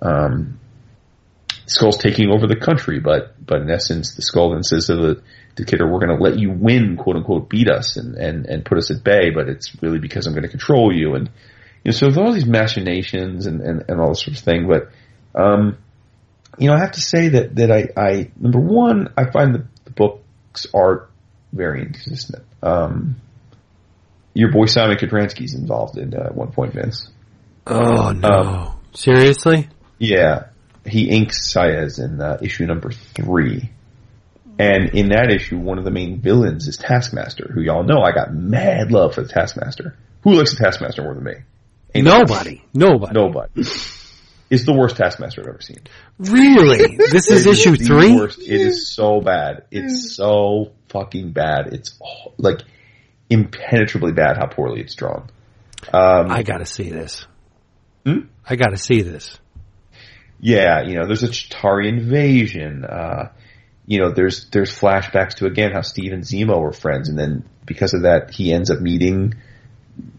Um, 0.01 0.59
Skull's 1.65 1.97
taking 1.97 2.31
over 2.31 2.47
the 2.47 2.55
country, 2.55 2.99
but 2.99 3.35
but 3.45 3.61
in 3.61 3.69
essence, 3.69 4.15
the 4.15 4.23
Skull 4.23 4.53
then 4.53 4.63
says 4.63 4.87
to 4.87 4.95
the 4.95 5.21
dictator, 5.55 5.87
"We're 5.87 5.99
going 5.99 6.17
to 6.17 6.23
let 6.23 6.39
you 6.39 6.49
win, 6.49 6.97
quote 6.97 7.15
unquote, 7.15 7.47
beat 7.47 7.69
us 7.69 7.95
and 7.95 8.15
and 8.15 8.47
and 8.47 8.65
put 8.65 8.79
us 8.79 8.89
at 8.89 9.03
bay, 9.03 9.29
but 9.29 9.47
it's 9.47 9.71
really 9.81 9.99
because 9.99 10.25
I'm 10.25 10.33
going 10.33 10.43
to 10.43 10.49
control 10.49 10.91
you." 10.91 11.13
And 11.13 11.27
you 11.83 11.89
know, 11.89 11.91
so 11.91 12.07
there's 12.07 12.17
all 12.17 12.33
these 12.33 12.47
machinations 12.47 13.45
and 13.45 13.61
and, 13.61 13.85
and 13.87 14.01
all 14.01 14.09
this 14.09 14.21
sort 14.21 14.35
of 14.35 14.43
thing. 14.43 14.67
But 14.67 14.89
um, 15.39 15.77
you 16.59 16.67
know, 16.67 16.75
I 16.75 16.79
have 16.79 16.91
to 16.93 17.01
say 17.01 17.29
that 17.29 17.55
that 17.55 17.71
I, 17.71 17.87
I 17.97 18.31
number 18.37 18.59
one, 18.59 19.13
I 19.17 19.31
find 19.31 19.55
the, 19.55 19.65
the 19.85 19.91
book's 19.91 20.67
art 20.73 21.09
very 21.51 21.81
inconsistent. 21.81 22.43
Um, 22.61 23.15
your 24.33 24.51
boy 24.51 24.65
Szymon 24.65 24.99
Kudranski's 24.99 25.55
involved 25.55 25.97
in 25.97 26.13
uh, 26.13 26.29
one 26.29 26.51
point, 26.51 26.73
Vince. 26.73 27.09
Oh 27.65 28.11
no! 28.11 28.75
Seriously? 28.93 29.69
Yeah, 29.97 30.47
he 30.85 31.09
inks 31.09 31.53
Saiz 31.53 32.03
in 32.03 32.21
uh, 32.21 32.37
issue 32.41 32.65
number 32.65 32.91
three. 32.91 33.71
And 34.57 34.89
in 34.89 35.09
that 35.09 35.31
issue, 35.31 35.57
one 35.57 35.77
of 35.77 35.85
the 35.85 35.91
main 35.91 36.19
villains 36.19 36.67
is 36.67 36.75
Taskmaster, 36.75 37.49
who 37.53 37.61
y'all 37.61 37.83
know 37.83 38.01
I 38.01 38.11
got 38.11 38.33
mad 38.33 38.91
love 38.91 39.15
for 39.15 39.21
the 39.21 39.29
Taskmaster. 39.29 39.95
Who 40.23 40.33
likes 40.33 40.53
the 40.53 40.61
Taskmaster 40.61 41.01
more 41.01 41.15
than 41.15 41.23
me? 41.23 41.35
Ain't 41.95 42.05
Nobody. 42.05 42.61
Nobody. 42.73 43.13
Nobody. 43.13 43.63
It's 44.49 44.65
the 44.65 44.73
worst 44.73 44.97
Taskmaster 44.97 45.41
I've 45.41 45.47
ever 45.47 45.61
seen. 45.61 45.79
Really? 46.17 46.97
This 46.97 47.29
is 47.29 47.45
issue 47.45 47.77
the 47.77 47.85
three? 47.85 48.15
worst. 48.15 48.39
It 48.39 48.61
is 48.61 48.89
so 48.89 49.21
bad. 49.21 49.65
It's 49.71 50.15
so 50.15 50.71
fucking 50.89 51.33
bad. 51.33 51.73
It's 51.73 51.97
oh, 52.03 52.33
like 52.37 52.61
impenetrably 53.29 54.11
bad 54.11 54.37
how 54.37 54.47
poorly 54.47 54.81
it's 54.81 54.95
drawn. 54.95 55.29
Um, 55.93 56.31
I 56.31 56.43
gotta 56.43 56.65
see 56.65 56.89
this. 56.89 57.25
Hmm? 58.05 58.27
I 58.45 58.55
gotta 58.55 58.77
see 58.77 59.01
this. 59.03 59.37
yeah, 60.39 60.83
you 60.83 60.95
know, 60.95 61.05
there's 61.05 61.23
a 61.23 61.27
Chitauri 61.27 61.87
invasion. 61.87 62.85
Uh, 62.85 63.31
you 63.85 63.99
know, 63.99 64.11
there's 64.11 64.49
there's 64.49 64.77
flashbacks 64.77 65.35
to 65.35 65.45
again 65.45 65.71
how 65.71 65.81
Steve 65.81 66.11
and 66.11 66.23
Zemo 66.23 66.59
were 66.59 66.73
friends, 66.73 67.09
and 67.09 67.17
then 67.17 67.47
because 67.65 67.93
of 67.93 68.03
that, 68.03 68.31
he 68.31 68.51
ends 68.51 68.71
up 68.71 68.79
meeting 68.79 69.35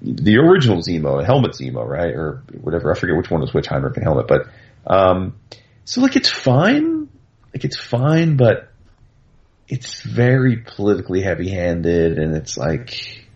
the 0.02 0.38
original 0.38 0.78
Zemo, 0.78 1.24
Helmut 1.24 1.52
Zemo, 1.52 1.86
right, 1.86 2.14
or 2.14 2.42
whatever. 2.60 2.90
I 2.92 2.98
forget 2.98 3.16
which 3.16 3.30
one 3.30 3.40
was 3.40 3.54
which, 3.54 3.66
Heinrich 3.66 3.96
Helmut, 3.96 4.28
but 4.28 4.48
um, 4.86 5.38
so 5.84 6.00
like 6.00 6.16
it's 6.16 6.28
fine, 6.28 7.08
like 7.54 7.64
it's 7.64 7.76
fine, 7.76 8.36
but 8.36 8.70
it's 9.68 10.02
very 10.02 10.56
politically 10.56 11.22
heavy-handed, 11.22 12.18
and 12.18 12.34
it's 12.34 12.56
like 12.56 13.26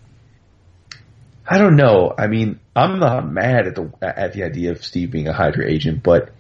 I 1.47 1.59
don't 1.59 1.77
know. 1.77 2.15
I 2.17 2.27
mean, 2.27 2.59
I'm 2.75 2.99
not 2.99 3.31
mad 3.31 3.67
at 3.67 3.75
the 3.75 3.93
at 4.03 4.33
the 4.33 4.45
idea 4.45 4.73
of 4.73 4.85
Steve 4.85 5.11
being 5.11 5.29
a 5.29 5.33
Hydra 5.33 5.71
agent, 5.71 6.03
but 6.03 6.31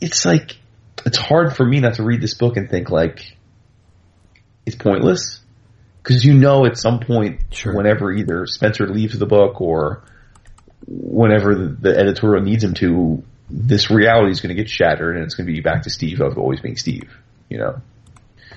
it's 0.00 0.24
like 0.24 0.56
it's 1.04 1.18
hard 1.18 1.56
for 1.56 1.66
me 1.66 1.80
not 1.80 1.94
to 1.94 2.04
read 2.04 2.20
this 2.20 2.34
book 2.34 2.56
and 2.56 2.70
think 2.70 2.90
like 2.90 3.36
it's 4.64 4.76
pointless 4.76 5.39
because 6.02 6.24
you 6.24 6.34
know 6.34 6.66
at 6.66 6.76
some 6.78 7.00
point, 7.00 7.40
Sure. 7.50 7.74
whenever 7.74 8.12
either 8.12 8.46
Spencer 8.46 8.86
leaves 8.86 9.18
the 9.18 9.26
book 9.26 9.60
or 9.60 10.02
whenever 10.86 11.54
the, 11.54 11.68
the 11.68 11.96
editorial 11.98 12.42
needs 12.42 12.64
him 12.64 12.74
to, 12.74 13.22
this 13.48 13.90
reality 13.90 14.30
is 14.30 14.40
going 14.40 14.54
to 14.54 14.60
get 14.60 14.68
shattered 14.70 15.16
and 15.16 15.24
it's 15.24 15.34
going 15.34 15.46
to 15.46 15.52
be 15.52 15.60
back 15.60 15.82
to 15.82 15.90
Steve 15.90 16.20
of 16.20 16.38
always 16.38 16.60
being 16.60 16.76
Steve. 16.76 17.10
You 17.48 17.58
know. 17.58 17.82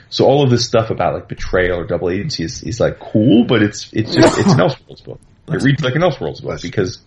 So 0.09 0.25
all 0.25 0.43
of 0.43 0.51
this 0.51 0.65
stuff 0.65 0.91
about 0.91 1.15
like 1.15 1.27
betrayal 1.27 1.79
or 1.79 1.85
double 1.85 2.09
agency 2.11 2.43
is, 2.43 2.61
is 2.61 2.79
like 2.79 2.99
cool, 2.99 3.45
but 3.45 3.63
it's 3.63 3.91
it's 3.93 4.13
just 4.13 4.37
it's 4.37 4.51
an 4.51 4.59
Elseworlds 4.59 5.03
book. 5.03 5.19
It 5.47 5.63
reads 5.63 5.83
like 5.83 5.95
an 5.95 6.01
Elseworlds 6.01 6.43
book 6.43 6.61
because 6.61 7.01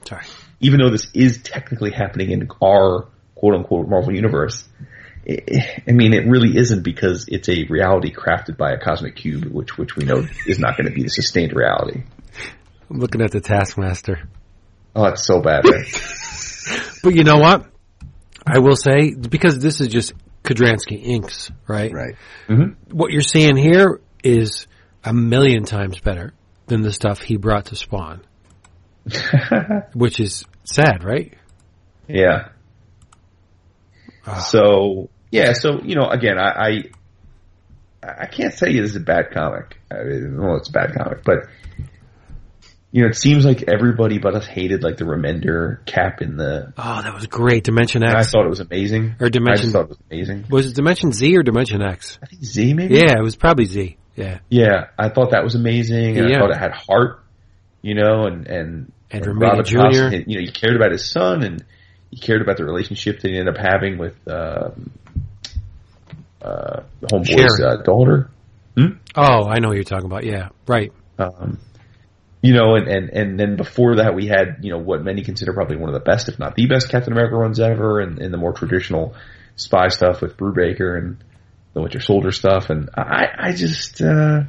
even 0.61 0.81
though 0.81 0.91
this 0.91 1.09
is 1.15 1.39
technically 1.43 1.93
happening 1.93 2.33
in 2.33 2.49
our 2.63 3.07
quote 3.37 3.55
unquote 3.55 3.89
Marvel 3.89 4.15
universe, 4.15 4.65
I 5.29 5.83
I 5.89 5.93
mean, 5.93 6.15
it 6.15 6.27
really 6.27 6.57
isn't 6.57 6.83
because 6.83 7.27
it's 7.29 7.49
a 7.49 7.65
reality 7.69 8.13
crafted 8.15 8.57
by 8.57 8.73
a 8.73 8.79
cosmic 8.79 9.17
cube, 9.17 9.45
which 9.45 9.77
which 9.77 9.97
we 9.97 10.05
know 10.05 10.27
is 10.47 10.59
not 10.59 10.77
going 10.77 10.87
to 10.87 10.93
be 10.93 11.03
the 11.03 11.09
sustained 11.09 11.55
reality. 11.55 12.05
I'm 12.91 12.99
looking 12.99 13.23
at 13.23 13.33
the 13.33 13.41
Taskmaster. 13.41 14.29
Oh, 14.95 15.07
it's 15.07 15.27
so 15.27 15.41
bad. 15.41 15.65
Right? 15.69 15.87
But 17.03 17.15
you 17.15 17.23
know 17.23 17.37
what? 17.37 17.67
I 18.45 18.59
will 18.59 18.75
say, 18.75 19.15
because 19.15 19.61
this 19.61 19.81
is 19.81 19.87
just 19.87 20.13
Kudranski 20.43 21.01
inks, 21.01 21.53
right? 21.69 21.93
Right. 21.93 22.17
Mm-hmm. 22.49 22.97
What 22.97 23.13
you're 23.13 23.21
seeing 23.21 23.57
here 23.57 24.01
is 24.25 24.67
a 25.05 25.13
million 25.13 25.65
times 25.65 26.01
better 26.01 26.33
than 26.67 26.83
the 26.83 26.91
stuff 26.91 27.21
he 27.23 27.37
brought 27.37 27.67
to 27.67 27.77
Spawn. 27.77 28.23
Which 29.95 30.19
is 30.19 30.45
sad, 30.65 31.05
right? 31.05 31.35
yeah. 32.09 32.49
Ah. 34.27 34.41
So 34.41 35.09
yeah, 35.31 35.53
so 35.53 35.81
you 35.83 35.95
know, 35.95 36.09
again, 36.09 36.39
I 36.39 36.51
I, 38.03 38.13
I 38.23 38.27
can't 38.27 38.57
tell 38.57 38.71
you 38.71 38.83
this 38.83 38.91
is 38.91 38.97
a 38.97 39.01
bad 39.01 39.31
comic. 39.33 39.79
I 39.91 40.03
mean, 40.05 40.41
well, 40.41 40.57
it's 40.57 40.69
a 40.69 40.73
bad 40.73 40.95
comic, 40.95 41.25
but 41.25 41.47
you 42.93 43.03
know, 43.03 43.09
it 43.09 43.17
seems 43.17 43.45
like 43.45 43.65
everybody 43.69 44.19
but 44.19 44.35
us 44.35 44.47
hated 44.47 44.83
like 44.83 44.97
the 44.97 45.05
Remender 45.05 45.85
cap 45.87 46.23
in 46.23 46.37
the. 46.37 46.73
Oh, 46.79 47.03
that 47.03 47.13
was 47.15 47.27
great. 47.27 47.65
Dimension 47.65 48.03
X. 48.03 48.15
I 48.15 48.23
thought 48.23 48.47
it 48.47 48.49
was 48.51 48.61
amazing. 48.61 49.17
Or 49.21 49.29
Dimension- 49.29 49.53
I 49.53 49.63
just 49.63 49.73
thought 49.73 49.83
it 49.85 49.89
was 49.91 49.99
amazing. 50.11 50.47
Was 50.49 50.67
it 50.69 50.75
Dimension 50.77 51.13
Z 51.13 51.37
or 51.37 51.43
Dimension 51.43 51.83
X? 51.83 52.19
I 52.23 52.27
think 52.27 52.45
Z 52.45 52.73
maybe. 52.75 52.95
Yeah, 52.95 53.19
it 53.19 53.23
was 53.23 53.37
probably 53.37 53.67
Z. 53.67 53.97
Yeah. 54.15 54.39
Yeah, 54.49 54.87
I 54.99 55.11
thought 55.11 55.33
that 55.33 55.45
was 55.45 55.55
amazing, 55.55 56.17
and 56.19 56.31
Yeah. 56.31 56.37
I 56.37 56.41
thought 56.41 56.51
it 56.53 56.57
had 56.59 56.73
heart, 56.73 57.23
you 57.83 57.95
know, 57.95 58.25
and 58.27 58.47
and 58.47 58.93
And 59.11 59.27
and 59.27 59.41
Robert 59.41 59.67
Jr.. 59.67 59.77
Thompson, 59.79 60.25
you 60.27 60.37
know, 60.39 60.43
you 60.47 60.53
cared 60.53 60.77
about 60.77 60.93
his 60.93 61.11
son, 61.11 61.43
and 61.43 61.65
you 62.17 62.23
cared 62.23 62.41
about 62.41 62.57
the 62.57 62.65
relationship 62.65 63.21
that 63.21 63.31
he 63.31 63.39
ended 63.39 63.55
up 63.57 63.61
having 63.63 63.99
with 63.99 64.17
um, 64.27 64.91
uh, 66.41 66.81
homeboy's 67.13 67.61
uh, 67.61 67.77
daughter. 67.83 68.31
Oh, 69.15 69.45
I 69.47 69.59
know 69.59 69.69
what 69.69 69.77
you're 69.77 69.85
talking 69.85 70.07
about. 70.07 70.25
Yeah. 70.25 70.49
Right. 70.67 70.93
Um, 71.19 71.59
you 72.43 72.55
know, 72.55 72.75
and, 72.75 72.89
and, 72.89 73.11
and 73.11 73.41
then 73.41 73.57
before 73.57 73.97
that 73.97 74.15
we 74.15 74.27
had, 74.27 74.59
you 74.63 74.71
know, 74.71 74.79
what 74.79 75.03
many 75.03 75.23
consider 75.23 75.53
probably 75.53 75.77
one 75.77 75.89
of 75.89 75.95
the 75.95 76.01
best, 76.01 76.29
if 76.29 76.39
not 76.39 76.55
the 76.55 76.67
best 76.67 76.89
Captain 76.89 77.13
America 77.13 77.37
runs 77.37 77.61
ever 77.61 78.01
and, 78.01 78.19
and 78.19 78.33
the 78.33 78.39
more 78.39 78.53
traditional 78.53 79.15
spy 79.57 79.89
stuff 79.89 80.23
with 80.23 80.37
Brubaker 80.37 80.97
and 80.97 81.23
the 81.75 81.83
Winter 81.83 82.01
Soldier 82.01 82.33
stuff. 82.33 82.71
And 82.71 82.89
I, 82.97 83.27
I 83.39 83.53
just, 83.53 84.01
uh, 84.01 84.45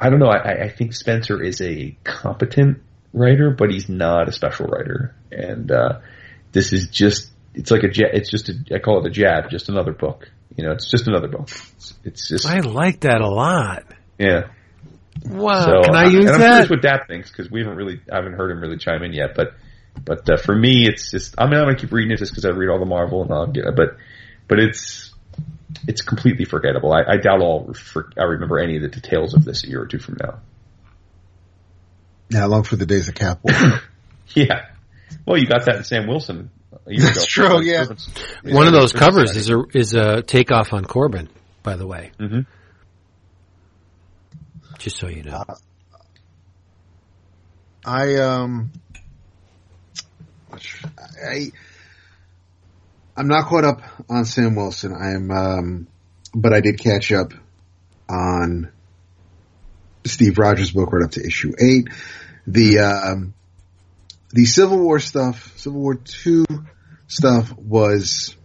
I 0.00 0.10
don't 0.10 0.18
know. 0.18 0.30
I, 0.30 0.64
I 0.64 0.68
think 0.68 0.94
Spencer 0.94 1.42
is 1.42 1.60
a 1.60 1.96
competent 2.02 2.78
writer, 3.12 3.50
but 3.50 3.70
he's 3.70 3.88
not 3.88 4.28
a 4.28 4.32
special 4.32 4.66
writer. 4.66 5.14
And, 5.30 5.70
uh, 5.70 6.00
this 6.54 6.72
is 6.72 6.88
just, 6.88 7.30
it's 7.52 7.70
like 7.70 7.82
a 7.82 7.88
jab, 7.88 8.10
it's 8.14 8.30
just 8.30 8.48
a, 8.48 8.54
I 8.74 8.78
call 8.78 9.04
it 9.04 9.06
a 9.06 9.10
jab, 9.10 9.50
just 9.50 9.68
another 9.68 9.92
book. 9.92 10.30
You 10.56 10.64
know, 10.64 10.72
it's 10.72 10.88
just 10.90 11.06
another 11.08 11.28
book. 11.28 11.50
It's, 11.50 11.94
it's 12.04 12.28
just, 12.28 12.46
I 12.46 12.60
like 12.60 13.00
that 13.00 13.20
a 13.20 13.28
lot. 13.28 13.84
yeah. 14.18 14.48
Wow. 15.26 15.64
So, 15.64 15.82
Can 15.82 15.94
I 15.94 16.04
use 16.06 16.26
and 16.26 16.28
I'm 16.30 16.40
that? 16.40 16.46
curious 16.48 16.70
what 16.70 16.82
Dap 16.82 17.06
thinks 17.08 17.30
because 17.30 17.50
we 17.50 17.60
haven't 17.60 17.76
really, 17.76 18.00
I 18.10 18.16
haven't 18.16 18.34
heard 18.34 18.50
him 18.50 18.60
really 18.60 18.78
chime 18.78 19.02
in 19.02 19.12
yet. 19.12 19.34
But, 19.36 19.54
but 20.04 20.28
uh, 20.30 20.36
for 20.36 20.54
me, 20.54 20.86
it's 20.88 21.10
just, 21.10 21.34
I 21.38 21.46
mean, 21.46 21.54
I'm 21.54 21.66
gonna 21.66 21.76
keep 21.76 21.92
reading 21.92 22.10
it 22.12 22.18
just 22.18 22.32
because 22.32 22.44
I 22.44 22.50
read 22.50 22.68
all 22.68 22.78
the 22.78 22.84
Marvel 22.86 23.22
and 23.22 23.32
I'll 23.32 23.46
get, 23.46 23.64
it. 23.64 23.76
but, 23.76 23.96
but 24.48 24.58
it's, 24.58 25.12
it's 25.88 26.02
completely 26.02 26.44
forgettable. 26.44 26.92
I, 26.92 27.14
I 27.14 27.16
doubt 27.16 27.40
I'll, 27.42 27.72
for, 27.74 28.10
I 28.18 28.24
remember 28.24 28.58
any 28.58 28.76
of 28.76 28.82
the 28.82 28.88
details 28.88 29.34
of 29.34 29.44
this 29.44 29.64
a 29.64 29.68
year 29.68 29.82
or 29.82 29.86
two 29.86 29.98
from 29.98 30.16
now. 30.20 30.40
Now, 32.30 32.46
long 32.46 32.62
for 32.64 32.76
the 32.76 32.86
days 32.86 33.08
of 33.08 33.14
Cap. 33.14 33.40
Yeah. 34.34 34.66
Well, 35.26 35.38
you 35.38 35.46
got 35.46 35.64
that 35.66 35.76
in 35.76 35.84
Sam 35.84 36.06
Wilson. 36.06 36.50
A 36.86 36.92
year 36.92 37.04
That's 37.04 37.36
ago. 37.36 37.48
true, 37.48 37.62
yeah. 37.62 37.86
One 38.44 38.66
of 38.66 38.72
those 38.72 38.92
covers 38.92 39.36
is 39.36 39.48
a 39.48 39.62
is 39.72 39.94
a 39.94 40.22
takeoff 40.22 40.72
on 40.72 40.84
Corben, 40.84 41.28
by 41.62 41.76
the 41.76 41.86
way. 41.86 42.10
hmm 42.18 42.40
Just 44.78 44.98
so 44.98 45.08
you 45.08 45.22
know. 45.22 45.44
I 47.86 48.16
um, 48.16 48.72
I 50.52 51.52
I'm 53.16 53.28
not 53.28 53.46
caught 53.46 53.64
up 53.64 53.82
on 54.08 54.24
Sam 54.24 54.56
Wilson. 54.56 54.92
I'm 54.92 55.30
um, 55.30 55.86
but 56.34 56.52
I 56.52 56.60
did 56.60 56.78
catch 56.80 57.12
up 57.12 57.32
on 58.08 58.70
Steve 60.04 60.38
Rogers' 60.38 60.72
book 60.72 60.92
right 60.92 61.04
up 61.04 61.12
to 61.12 61.24
issue 61.24 61.52
eight. 61.58 61.88
The 62.46 62.80
um, 62.80 63.34
the 64.34 64.46
Civil 64.46 64.80
War 64.80 64.98
stuff, 64.98 65.56
Civil 65.56 65.80
War 65.80 65.94
two 65.94 66.44
stuff 67.06 67.56
was 67.56 68.36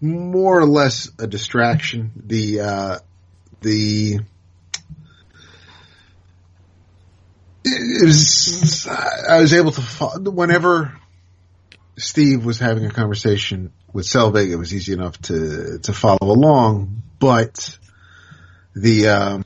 more 0.00 0.58
or 0.58 0.66
less 0.66 1.10
a 1.18 1.26
distraction. 1.26 2.12
The 2.24 2.60
uh, 2.60 2.98
the 3.60 4.20
it 7.62 8.06
was 8.06 8.86
I 8.88 9.38
was 9.38 9.52
able 9.52 9.72
to 9.72 9.82
whenever 10.30 10.98
Steve 11.98 12.42
was 12.42 12.58
having 12.58 12.86
a 12.86 12.90
conversation 12.90 13.70
with 13.92 14.06
Selvig, 14.06 14.48
it 14.48 14.56
was 14.56 14.74
easy 14.74 14.94
enough 14.94 15.20
to 15.22 15.78
to 15.80 15.92
follow 15.92 16.18
along, 16.22 17.02
but 17.18 17.78
the 18.74 19.08
um, 19.08 19.44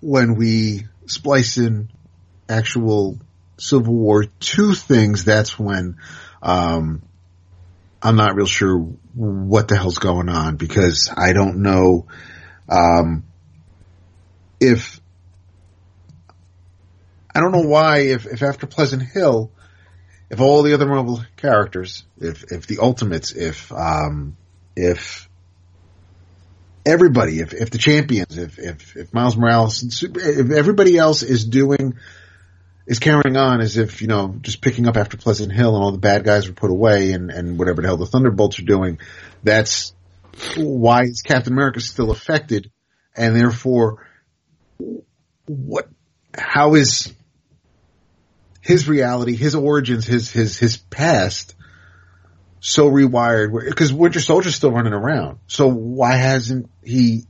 when 0.00 0.34
we 0.34 0.82
splice 1.06 1.56
in 1.56 1.88
actual 2.48 3.18
Civil 3.58 3.94
War 3.94 4.24
two 4.40 4.74
things, 4.74 5.24
that's 5.24 5.58
when 5.58 5.98
um, 6.42 7.02
I'm 8.02 8.16
not 8.16 8.34
real 8.34 8.46
sure 8.46 8.78
what 9.14 9.68
the 9.68 9.76
hell's 9.76 9.98
going 9.98 10.28
on 10.28 10.56
because 10.56 11.10
I 11.14 11.32
don't 11.32 11.62
know 11.62 12.06
um, 12.68 13.24
if 14.60 15.00
I 17.34 17.40
don't 17.40 17.52
know 17.52 17.68
why 17.68 17.98
if, 18.00 18.26
if 18.26 18.42
after 18.42 18.66
Pleasant 18.66 19.02
Hill, 19.02 19.50
if 20.30 20.40
all 20.40 20.62
the 20.62 20.74
other 20.74 20.86
Marvel 20.86 21.22
characters, 21.36 22.04
if 22.18 22.50
if 22.50 22.66
the 22.66 22.78
Ultimates, 22.78 23.32
if 23.32 23.72
um, 23.72 24.36
if 24.76 25.28
everybody, 26.84 27.40
if 27.40 27.52
if 27.52 27.70
the 27.70 27.78
champions, 27.78 28.36
if 28.36 28.58
if 28.58 28.96
if 28.96 29.14
Miles 29.14 29.36
Morales, 29.36 30.02
if 30.02 30.50
everybody 30.50 30.96
else 30.98 31.22
is 31.22 31.44
doing 31.44 31.98
is 32.86 32.98
carrying 32.98 33.36
on 33.36 33.60
as 33.60 33.76
if, 33.76 34.02
you 34.02 34.08
know, 34.08 34.34
just 34.40 34.60
picking 34.60 34.88
up 34.88 34.96
after 34.96 35.16
Pleasant 35.16 35.52
Hill 35.52 35.74
and 35.74 35.84
all 35.84 35.92
the 35.92 35.98
bad 35.98 36.24
guys 36.24 36.48
were 36.48 36.54
put 36.54 36.70
away 36.70 37.12
and, 37.12 37.30
and 37.30 37.58
whatever 37.58 37.82
the 37.82 37.88
hell 37.88 37.96
the 37.96 38.06
Thunderbolts 38.06 38.58
are 38.58 38.64
doing. 38.64 38.98
That's 39.42 39.94
why 40.56 41.04
is 41.04 41.22
Captain 41.22 41.52
America 41.52 41.80
still 41.80 42.10
affected 42.10 42.70
and 43.16 43.36
therefore 43.36 44.06
what, 45.46 45.88
how 46.34 46.74
is 46.74 47.12
his 48.60 48.88
reality, 48.88 49.36
his 49.36 49.54
origins, 49.54 50.06
his, 50.06 50.30
his, 50.30 50.58
his 50.58 50.76
past 50.76 51.54
so 52.60 52.88
rewired 52.88 53.52
because 53.68 53.92
Winter 53.92 54.20
Soldier's 54.20 54.54
still 54.54 54.70
running 54.70 54.92
around. 54.92 55.38
So 55.46 55.68
why 55.68 56.16
hasn't 56.16 56.70
he, 56.82 57.26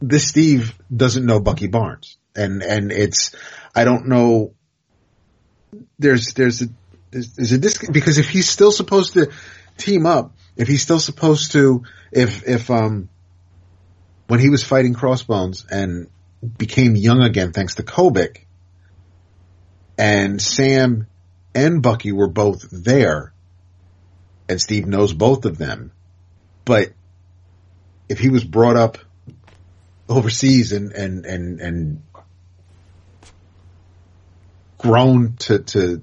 this 0.00 0.28
Steve 0.28 0.78
doesn't 0.94 1.26
know 1.26 1.40
Bucky 1.40 1.66
Barnes 1.66 2.16
and, 2.34 2.62
and 2.62 2.92
it's, 2.92 3.34
I 3.78 3.84
don't 3.84 4.08
know. 4.08 4.54
There's 6.00 6.34
there's 6.34 6.62
a 6.62 6.66
there's, 7.12 7.52
a 7.52 7.58
disc 7.58 7.84
because 7.92 8.18
if 8.18 8.28
he's 8.28 8.50
still 8.50 8.72
supposed 8.72 9.12
to 9.12 9.30
team 9.76 10.04
up, 10.04 10.34
if 10.56 10.66
he's 10.66 10.82
still 10.82 10.98
supposed 10.98 11.52
to, 11.52 11.84
if 12.10 12.42
if 12.48 12.72
um 12.72 13.08
when 14.26 14.40
he 14.40 14.48
was 14.48 14.64
fighting 14.64 14.94
Crossbones 14.94 15.64
and 15.70 16.08
became 16.56 16.96
young 16.96 17.22
again 17.22 17.52
thanks 17.52 17.76
to 17.76 17.84
Kobik, 17.84 18.46
and 19.96 20.42
Sam 20.42 21.06
and 21.54 21.80
Bucky 21.80 22.10
were 22.10 22.26
both 22.26 22.66
there, 22.72 23.32
and 24.48 24.60
Steve 24.60 24.86
knows 24.86 25.12
both 25.12 25.44
of 25.44 25.56
them, 25.56 25.92
but 26.64 26.92
if 28.08 28.18
he 28.18 28.28
was 28.28 28.42
brought 28.42 28.76
up 28.76 28.98
overseas 30.08 30.72
and 30.72 30.90
and 30.90 31.24
and 31.26 31.60
and 31.60 32.02
grown 34.78 35.36
to, 35.36 35.58
to, 35.58 36.02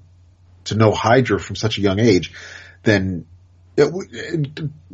to 0.66 0.76
know 0.76 0.92
Hydra 0.92 1.40
from 1.40 1.56
such 1.56 1.78
a 1.78 1.82
young 1.82 2.00
age, 2.00 2.34
then 2.84 3.26
it, 3.78 3.88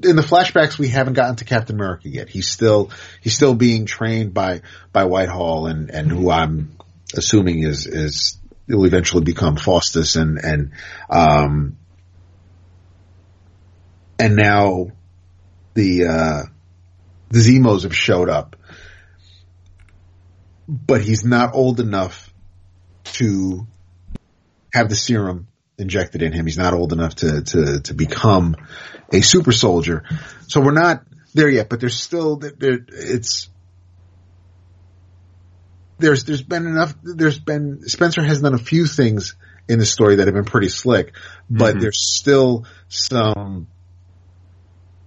in 0.04 0.16
the 0.16 0.24
flashbacks 0.24 0.80
we 0.80 0.88
haven't 0.88 1.14
gotten 1.14 1.36
to 1.38 1.46
Captain 1.46 1.76
America 1.76 2.10
yet. 2.10 2.30
He's 2.30 2.48
still 2.48 2.90
he's 3.22 3.36
still 3.36 3.54
being 3.54 3.86
trained 3.86 4.34
by 4.34 4.62
by 4.92 5.06
Whitehall 5.06 5.68
and 5.68 5.92
and 5.92 6.12
who 6.12 6.32
I'm 6.32 6.78
assuming 7.14 7.64
is 7.64 7.86
is 7.86 8.40
will 8.68 8.86
eventually 8.86 9.24
become 9.24 9.56
Faustus 9.56 10.16
and 10.16 10.40
and 10.44 10.72
um 11.10 11.78
and 14.18 14.36
now 14.36 14.88
the 15.74 16.06
uh 16.06 16.42
the 17.30 17.40
Zemos 17.40 17.84
have 17.84 17.96
showed 17.96 18.30
up. 18.30 18.56
But 20.68 21.02
he's 21.02 21.26
not 21.26 21.54
old 21.54 21.80
enough 21.80 22.31
to 23.14 23.68
have 24.74 24.90
the 24.90 24.96
serum 24.96 25.48
injected 25.78 26.22
in 26.22 26.32
him. 26.32 26.46
He's 26.46 26.58
not 26.58 26.74
old 26.74 26.94
enough 26.94 27.16
to, 27.16 27.42
to, 27.42 27.82
to 27.82 27.94
become 27.94 28.56
a 29.12 29.22
super 29.22 29.52
soldier. 29.52 30.04
So 30.48 30.62
we're 30.62 30.72
not 30.72 31.04
there 31.34 31.50
yet, 31.50 31.70
but 31.70 31.80
there's 31.80 32.00
still, 32.00 32.38
there, 32.38 32.80
it's, 32.90 33.50
there's, 35.98 36.24
there's 36.24 36.42
been 36.42 36.68
enough, 36.68 36.94
there's 37.04 37.40
been, 37.40 37.88
Spencer 37.88 38.24
has 38.24 38.42
done 38.42 38.54
a 38.54 38.60
few 38.60 38.86
things 38.86 39.36
in 39.68 39.80
the 39.80 39.86
story 39.86 40.16
that 40.16 40.28
have 40.28 40.36
been 40.36 40.46
pretty 40.46 40.70
slick, 40.70 41.14
but 41.50 41.72
mm-hmm. 41.72 41.80
there's 41.80 42.18
still 42.18 42.66
some, 42.88 43.68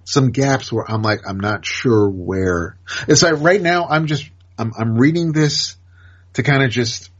some 0.04 0.30
gaps 0.32 0.72
where 0.72 0.84
I'm 0.88 1.02
like, 1.02 1.20
I'm 1.26 1.40
not 1.40 1.64
sure 1.64 2.08
where. 2.08 2.76
It's 3.08 3.22
like 3.22 3.40
right 3.40 3.60
now 3.60 3.86
I'm 3.88 4.06
just, 4.06 4.28
I'm, 4.58 4.72
I'm 4.78 4.96
reading 4.96 5.32
this 5.32 5.76
to 6.34 6.42
kind 6.42 6.62
of 6.62 6.70
just 6.70 7.10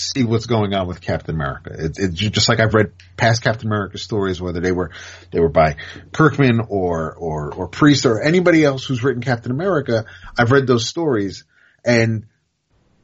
see 0.00 0.24
what's 0.24 0.46
going 0.46 0.74
on 0.74 0.86
with 0.86 1.00
Captain 1.00 1.34
America. 1.34 1.74
It's, 1.78 1.98
it's 1.98 2.16
just 2.16 2.48
like 2.48 2.60
I've 2.60 2.74
read 2.74 2.92
past 3.16 3.42
Captain 3.42 3.66
America 3.66 3.98
stories, 3.98 4.40
whether 4.40 4.60
they 4.60 4.72
were 4.72 4.90
they 5.30 5.40
were 5.40 5.48
by 5.48 5.76
Kirkman 6.12 6.60
or 6.68 7.14
or 7.14 7.52
or 7.54 7.68
Priest 7.68 8.06
or 8.06 8.20
anybody 8.20 8.64
else 8.64 8.84
who's 8.84 9.02
written 9.04 9.22
Captain 9.22 9.52
America. 9.52 10.06
I've 10.38 10.50
read 10.50 10.66
those 10.66 10.86
stories, 10.86 11.44
and 11.84 12.26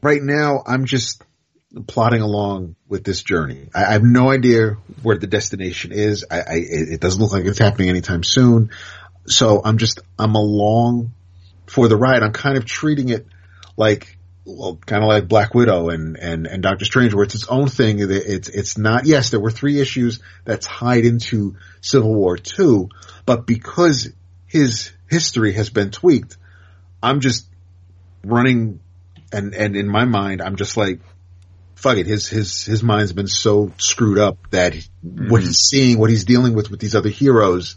right 0.02 0.23
now 0.23 0.62
I'm 0.66 0.86
just 0.86 1.23
plodding 1.86 2.23
along 2.23 2.76
with 2.89 3.05
this 3.05 3.23
journey. 3.23 3.68
I, 3.75 3.84
I 3.84 3.92
have 3.92 4.02
no 4.02 4.31
idea 4.31 4.76
where 5.02 5.18
the 5.18 5.26
destination 5.26 5.92
is. 5.92 6.25
I, 6.31 6.39
I 6.39 6.44
it 6.55 7.00
doesn't 7.00 7.20
look 7.20 7.33
like 7.33 7.44
it's 7.44 7.58
happening 7.58 7.91
anytime 7.91 8.23
soon. 8.23 8.70
So 9.26 9.60
I'm 9.65 9.78
just 9.78 10.00
I'm 10.18 10.34
along 10.34 11.12
for 11.66 11.89
the 11.89 11.97
ride. 11.97 12.23
I'm 12.23 12.33
kind 12.33 12.57
of 12.57 12.65
treating 12.65 13.10
it 13.10 13.26
like 13.76 14.16
well, 14.47 14.78
kind 14.86 15.02
of 15.02 15.08
like 15.08 15.26
Black 15.26 15.55
Widow 15.55 15.89
and, 15.89 16.16
and, 16.16 16.47
and 16.47 16.62
Doctor 16.62 16.84
Strange, 16.84 17.12
where 17.12 17.25
it's 17.25 17.34
its 17.34 17.49
own 17.49 17.68
thing. 17.68 17.99
It's, 17.99 18.49
it's 18.49 18.78
not, 18.78 19.05
yes, 19.05 19.31
there 19.31 19.41
were 19.41 19.50
three 19.50 19.81
issues 19.81 20.20
that 20.44 20.62
tied 20.62 21.05
into 21.05 21.57
Civil 21.81 22.15
War 22.15 22.36
2, 22.36 22.89
but 23.26 23.44
because 23.47 24.08
his 24.47 24.92
history 25.10 25.52
has 25.55 25.68
been 25.68 25.91
tweaked, 25.91 26.36
I'm 27.02 27.20
just 27.20 27.49
running 28.25 28.81
and, 29.33 29.52
and 29.55 29.76
in 29.76 29.89
my 29.89 30.05
mind, 30.05 30.41
I'm 30.41 30.55
just 30.55 30.76
like, 30.76 31.00
fuck 31.75 31.97
it. 31.97 32.07
His, 32.07 32.28
his, 32.28 32.65
his 32.65 32.83
mind's 32.84 33.12
been 33.12 33.26
so 33.26 33.73
screwed 33.78 34.18
up 34.18 34.39
that 34.50 34.73
mm-hmm. 34.73 35.28
what 35.28 35.42
he's 35.42 35.58
seeing, 35.58 35.99
what 35.99 36.10
he's 36.10 36.25
dealing 36.25 36.55
with 36.55 36.70
with 36.70 36.78
these 36.78 36.94
other 36.94 37.08
heroes, 37.08 37.75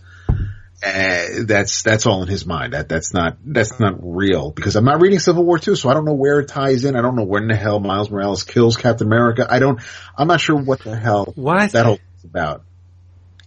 uh, 0.84 1.26
that's 1.46 1.84
that's 1.84 2.06
all 2.06 2.24
in 2.24 2.30
his 2.30 2.46
mind. 2.46 2.74
That 2.74 2.88
that's 2.88 3.14
not 3.14 3.38
that's 3.44 3.80
not 3.80 3.96
real 4.02 4.52
because 4.52 4.76
I'm 4.76 4.86
not 4.86 5.02
reading 5.02 5.20
Civil 5.20 5.44
War 5.44 5.60
two, 5.60 5.76
so 5.76 5.90
I 5.90 5.94
don't 5.94 6.06
know 6.06 6.14
where 6.14 6.40
it 6.40 6.48
ties 6.48 6.86
in. 6.86 6.96
I 6.96 7.02
don't 7.02 7.16
know 7.16 7.26
when 7.26 7.48
the 7.48 7.56
hell 7.56 7.80
Miles 7.80 8.10
Morales 8.10 8.44
kills 8.44 8.78
Captain 8.78 9.08
America. 9.08 9.46
I 9.50 9.60
don't. 9.60 9.82
I'm 10.18 10.28
not 10.28 10.40
sure 10.40 10.56
what 10.56 10.80
the 10.80 10.96
hell 10.96 11.34
what? 11.36 11.74
that 11.74 11.86
whole 11.86 11.98
thing's 11.98 12.24
about. 12.24 12.64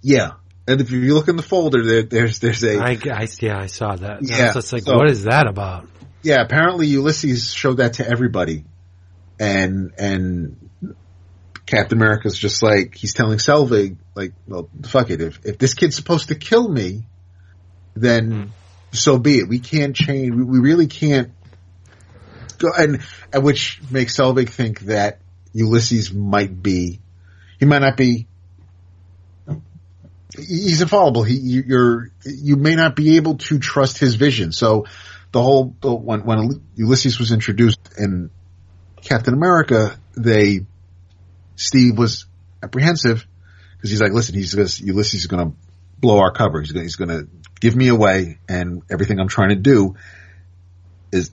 Yeah, 0.02 0.33
and 0.69 0.81
if 0.81 0.91
you 0.91 1.15
look 1.15 1.28
in 1.28 1.36
the 1.36 1.43
folder, 1.43 1.83
there, 1.83 2.02
there's 2.02 2.39
there's 2.41 2.62
a. 2.65 2.78
I, 2.78 2.99
I 3.11 3.28
yeah, 3.41 3.59
I 3.59 3.67
saw 3.67 3.97
that. 3.97 4.23
Yeah, 4.23 4.52
it's 4.55 4.73
like 4.73 4.83
so, 4.83 4.97
what 4.97 5.11
is 5.11 5.25
that 5.25 5.47
about? 5.47 5.89
Yeah, 6.23 6.43
apparently 6.43 6.86
Ulysses 6.89 7.52
showed 7.52 7.78
that 7.78 7.94
to 7.94 8.07
everybody, 8.07 8.65
and 9.41 9.93
and 9.97 10.70
Captain 11.65 11.97
America's 11.97 12.36
just 12.36 12.62
like 12.62 12.94
he's 12.94 13.15
telling 13.15 13.39
Selvig, 13.39 13.97
like, 14.15 14.35
well, 14.47 14.69
fuck 14.85 15.09
it. 15.09 15.23
If 15.23 15.41
if 15.44 15.57
this 15.57 15.73
kid's 15.73 15.97
supposed 15.97 16.28
to 16.28 16.35
kill 16.35 16.69
me, 16.69 17.05
then 17.95 18.33
mm. 18.33 18.49
so 18.93 19.19
be 19.19 19.39
it. 19.39 19.49
We 19.49 19.59
can't 19.59 19.95
change. 19.95 20.35
We, 20.35 20.43
we 20.45 20.59
really 20.59 20.87
can't 20.87 21.33
go. 22.59 22.69
And, 22.77 23.01
and 23.33 23.45
which 23.45 23.81
makes 23.91 24.17
Selvig 24.17 24.49
think 24.49 24.81
that 24.81 25.21
Ulysses 25.53 26.12
might 26.12 26.62
be. 26.62 27.01
He 27.59 27.67
might 27.67 27.81
not 27.81 27.97
be. 27.97 28.27
He's 30.35 30.81
infallible. 30.81 31.25
He, 31.25 31.35
you're, 31.35 32.11
you 32.25 32.57
may 32.57 32.75
not 32.75 32.97
be 32.97 33.17
able 33.17 33.37
to 33.37 33.59
trust 33.59 33.99
his 33.99 34.15
vision. 34.15 34.53
So 34.53 34.87
the 35.31 35.43
whole, 35.43 35.65
when, 35.83 36.25
when 36.25 36.62
Ulysses 36.75 37.19
was 37.19 37.33
introduced 37.33 37.81
in 37.99 38.31
Captain 39.03 39.35
America, 39.35 39.99
they, 40.17 40.65
Steve 41.57 41.99
was 41.99 42.25
apprehensive 42.62 43.27
because 43.77 43.91
he's 43.91 44.01
like, 44.01 44.12
listen, 44.12 44.35
he's 44.35 44.55
Ulysses 44.81 45.21
is 45.21 45.27
going 45.27 45.51
to 45.51 45.57
blow 45.99 46.19
our 46.19 46.33
cover. 46.33 46.62
He's 46.62 46.97
going 46.97 47.09
to 47.09 47.29
give 47.62 47.76
me 47.76 47.86
away 47.86 48.39
and 48.49 48.82
everything 48.91 49.20
I'm 49.20 49.28
trying 49.28 49.50
to 49.50 49.55
do 49.55 49.94
is 51.12 51.31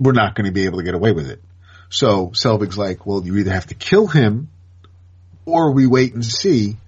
we're 0.00 0.12
not 0.12 0.34
going 0.34 0.46
to 0.46 0.50
be 0.50 0.64
able 0.64 0.78
to 0.78 0.84
get 0.84 0.94
away 0.94 1.12
with 1.12 1.28
it. 1.28 1.42
So 1.90 2.28
Selvig's 2.28 2.78
like, 2.78 3.04
well, 3.04 3.22
you 3.22 3.36
either 3.36 3.52
have 3.52 3.66
to 3.66 3.74
kill 3.74 4.06
him 4.06 4.48
or 5.44 5.72
we 5.72 5.86
wait 5.86 6.14
and 6.14 6.24
see 6.24 6.78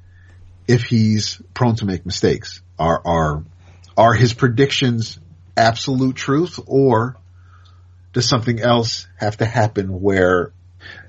if 0.66 0.84
he's 0.84 1.42
prone 1.52 1.74
to 1.76 1.84
make 1.84 2.06
mistakes. 2.06 2.62
Are, 2.78 3.02
are, 3.04 3.44
are 3.98 4.14
his 4.14 4.32
predictions 4.32 5.18
absolute 5.58 6.16
truth 6.16 6.58
or 6.66 7.18
does 8.14 8.26
something 8.26 8.60
else 8.60 9.06
have 9.16 9.36
to 9.36 9.44
happen 9.44 10.00
where 10.00 10.54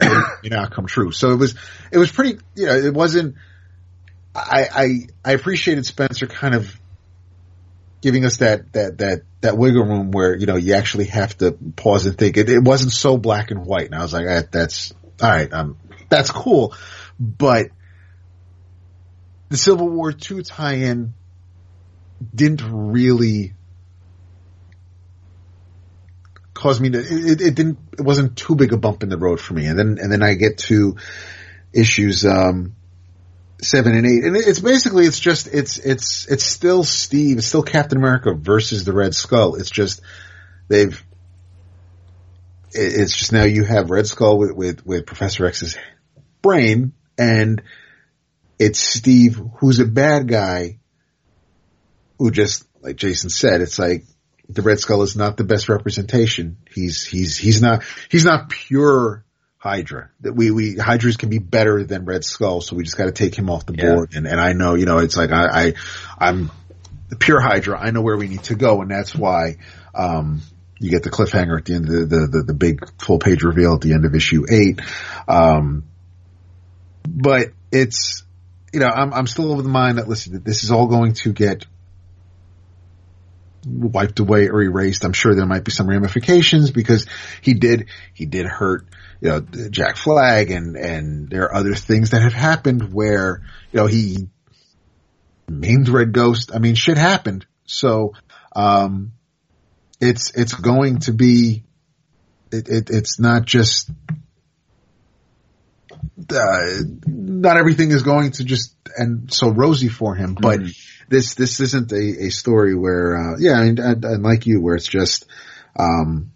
it 0.02 0.40
may 0.44 0.50
not 0.50 0.72
come 0.72 0.88
true? 0.88 1.14
So 1.14 1.32
it 1.32 1.38
was, 1.38 1.56
it 1.90 1.98
was 1.98 2.12
pretty, 2.12 2.38
you 2.54 2.66
know, 2.66 2.76
it 2.76 2.94
wasn't, 2.94 3.36
I, 4.36 4.68
I, 4.74 5.08
I 5.24 5.32
appreciated 5.32 5.86
Spencer 5.86 6.28
kind 6.28 6.54
of 6.54 6.81
giving 8.02 8.26
us 8.26 8.38
that, 8.38 8.74
that, 8.74 8.98
that, 8.98 9.22
that 9.42 9.58
wiggle 9.58 9.86
room 9.86 10.12
where, 10.12 10.36
you 10.36 10.48
know, 10.48 10.56
you 10.56 10.74
actually 10.74 11.06
have 11.06 11.38
to 11.38 11.52
pause 11.52 12.06
and 12.06 12.18
think. 12.18 12.38
It, 12.38 12.50
it 12.50 12.64
wasn't 12.64 12.92
so 12.92 13.18
black 13.18 13.52
and 13.52 13.66
white. 13.66 13.86
And 13.86 13.96
I 13.96 14.02
was 14.02 14.14
like, 14.14 14.26
ah, 14.28 14.42
that's, 14.52 14.94
all 15.22 15.30
right, 15.30 15.52
um, 15.54 15.78
that's 16.10 16.32
cool. 16.32 16.74
But 17.20 17.68
the 19.50 19.58
Civil 19.58 19.88
War 19.90 20.12
two 20.12 20.42
tie-in 20.42 21.14
didn't 22.34 22.92
really 22.92 23.54
cause 26.54 26.80
me 26.80 26.90
to, 26.92 27.00
it, 27.00 27.42
it 27.42 27.56
didn't, 27.56 27.80
it 27.94 28.02
wasn't 28.02 28.36
too 28.36 28.56
big 28.56 28.74
a 28.74 28.78
bump 28.78 29.04
in 29.04 29.10
the 29.10 29.18
road 29.18 29.40
for 29.40 29.54
me. 29.54 29.66
And 29.66 29.78
then, 29.78 29.98
and 30.02 30.12
then 30.12 30.24
I 30.24 30.34
get 30.34 30.58
to 30.60 30.96
issues, 31.74 32.26
um, 32.26 32.76
seven 33.62 33.96
and 33.96 34.06
eight, 34.06 34.24
and 34.24 34.36
it's 34.36 34.60
basically 34.60 35.06
it's 35.06 35.20
just 35.20 35.48
it's 35.48 35.78
it's 35.78 36.28
it's 36.28 36.44
still 36.44 36.84
Steve, 36.84 37.38
it's 37.38 37.48
still 37.48 37.64
Captain 37.64 37.98
America 37.98 38.34
versus 38.34 38.84
the 38.84 38.94
Red 38.94 39.16
Skull. 39.16 39.56
It's 39.56 39.70
just 39.70 40.02
they've 40.68 41.02
it's 42.74 43.16
just 43.16 43.34
now 43.34 43.44
you 43.44 43.64
have 43.64 43.90
Red 43.90 44.08
Skull 44.08 44.38
with 44.38 44.52
with, 44.54 44.86
with 44.86 45.06
Professor 45.06 45.46
X's 45.46 45.78
brain, 46.42 46.94
and 47.18 47.62
it's 48.58 48.80
Steve 48.80 49.42
who's 49.60 49.80
a 49.80 49.86
bad 49.86 50.28
guy 50.28 50.80
who 52.18 52.32
just 52.32 52.68
like 52.82 52.96
Jason 52.96 53.30
said, 53.30 53.62
it's 53.62 53.80
like 53.80 54.06
the 54.50 54.62
Red 54.62 54.80
Skull 54.80 55.02
is 55.04 55.16
not 55.16 55.38
the 55.38 55.44
best 55.44 55.70
representation. 55.70 56.58
He's 56.70 57.06
he's 57.06 57.38
he's 57.38 57.62
not 57.62 57.84
he's 58.10 58.26
not 58.26 58.50
pure 58.50 59.24
Hydra. 59.62 60.10
That 60.22 60.34
we 60.34 60.50
we 60.50 60.76
Hydras 60.76 61.18
can 61.18 61.30
be 61.30 61.38
better 61.38 61.84
than 61.84 62.04
Red 62.06 62.26
Skull, 62.26 62.62
so 62.62 62.76
we 62.76 62.84
just 62.84 62.98
got 62.98 63.06
to 63.06 63.12
take 63.12 63.36
him 63.36 63.48
off 63.48 63.64
the 63.68 63.76
Yeah. 63.76 63.94
board. 63.94 64.16
And 64.16 64.28
and 64.28 64.42
I 64.42 64.54
know, 64.54 64.74
you 64.74 64.88
know, 64.88 64.98
it's 64.98 65.16
like 65.16 65.32
I, 65.32 65.68
I 65.68 65.74
I'm 66.18 66.50
the 67.10 67.16
pure 67.16 67.40
Hydra. 67.40 67.80
I 67.80 67.92
know 67.92 68.02
where 68.02 68.18
we 68.18 68.28
need 68.28 68.44
to 68.46 68.56
go, 68.56 68.82
and 68.82 68.90
that's 68.90 69.16
why 69.16 69.58
um 69.94 70.42
you 70.80 70.90
get 70.90 71.04
the 71.04 71.12
cliffhanger 71.12 71.60
at 71.60 71.66
the 71.66 71.76
end 71.76 71.86
of 71.90 71.92
the 71.92 72.06
the, 72.06 72.28
the, 72.28 72.44
the 72.48 72.54
big 72.56 72.80
full 73.00 73.20
page 73.20 73.44
reveal 73.44 73.76
at 73.76 73.82
the 73.82 73.94
end 73.94 74.04
of 74.06 74.16
issue 74.16 74.46
eight. 74.50 74.82
Um, 75.28 75.84
but 77.08 77.50
it's 77.72 78.24
you 78.74 78.80
know 78.80 78.88
I'm 78.88 79.14
I'm 79.14 79.28
still 79.28 79.52
of 79.52 79.62
the 79.62 79.70
mind 79.70 80.00
that 80.00 80.08
listen, 80.08 80.34
that 80.34 80.44
this 80.44 80.64
is 80.64 80.72
all 80.72 80.88
going 80.88 81.14
to 81.14 81.34
get 81.34 81.68
wiped 83.64 84.20
away 84.20 84.50
or 84.50 84.64
erased. 84.64 85.06
I'm 85.06 85.14
sure 85.14 85.36
there 85.36 85.46
might 85.46 85.64
be 85.64 85.72
some 85.72 85.88
ramifications 85.88 86.72
because 86.72 87.06
he 87.42 87.54
did, 87.54 87.90
he 88.14 88.26
did 88.26 88.48
hurt, 88.48 88.86
you 89.22 89.30
know, 89.30 89.40
Jack 89.70 89.98
Flag 89.98 90.52
and, 90.52 90.76
and 90.76 91.30
there 91.30 91.44
are 91.44 91.56
other 91.56 91.76
things 91.76 92.10
that 92.10 92.22
have 92.22 92.34
happened 92.34 92.92
where, 92.92 93.44
you 93.72 93.80
know, 93.80 93.86
he 93.88 94.28
named 95.48 95.88
Red 95.90 96.12
Ghost. 96.12 96.52
I 96.54 96.60
mean, 96.60 96.76
shit 96.76 96.98
happened. 96.98 97.46
So, 97.66 98.14
um, 98.56 99.14
it's, 100.00 100.32
it's 100.32 100.54
going 100.54 101.00
to 101.02 101.14
be, 101.14 101.64
it, 102.52 102.68
it 102.68 102.90
it's 102.90 103.20
not 103.20 103.46
just, 103.46 103.92
uh, 106.34 106.82
not 107.06 107.58
everything 107.58 107.92
is 107.92 108.04
going 108.04 108.32
to 108.32 108.44
just 108.44 108.76
end 108.98 109.32
so 109.32 109.50
rosy 109.50 109.88
for 109.88 110.16
him, 110.16 110.36
but 110.40 110.62
this 111.10 111.36
this 111.36 111.60
isn't 111.60 111.92
a, 111.92 112.26
a 112.26 112.30
story 112.30 112.76
where 112.76 113.18
uh, 113.18 113.38
yeah, 113.40 113.62
and, 113.62 113.80
and, 113.80 114.04
and 114.04 114.24
like 114.24 114.46
you, 114.46 114.62
where 114.62 114.76
it's 114.76 114.88
just 114.88 115.26
um, 115.78 116.32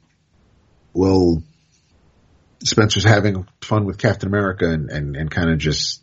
well, 0.93 1.41
Spencer's 2.65 3.03
having 3.03 3.47
fun 3.61 3.85
with 3.85 3.97
Captain 3.97 4.27
America 4.27 4.69
and 4.69 4.89
and, 4.89 5.15
and 5.15 5.31
kind 5.31 5.49
of 5.49 5.57
just 5.57 6.01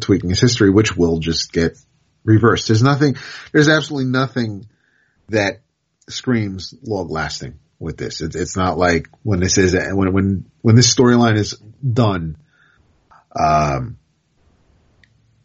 tweaking 0.00 0.30
his 0.30 0.40
history, 0.40 0.70
which 0.70 0.96
will 0.96 1.18
just 1.18 1.52
get 1.52 1.76
reversed. 2.24 2.68
There's 2.68 2.82
nothing, 2.82 3.16
there's 3.52 3.68
absolutely 3.68 4.10
nothing 4.10 4.66
that 5.30 5.62
screams 6.08 6.74
long 6.82 7.08
lasting 7.08 7.58
with 7.78 7.96
this. 7.96 8.20
It's 8.20 8.36
it's 8.36 8.56
not 8.56 8.78
like 8.78 9.08
when 9.22 9.40
this 9.40 9.58
is 9.58 9.74
when 9.74 10.12
when 10.12 10.44
when 10.60 10.76
this 10.76 10.94
storyline 10.94 11.36
is 11.36 11.58
done. 11.82 12.36
Um, 13.34 13.96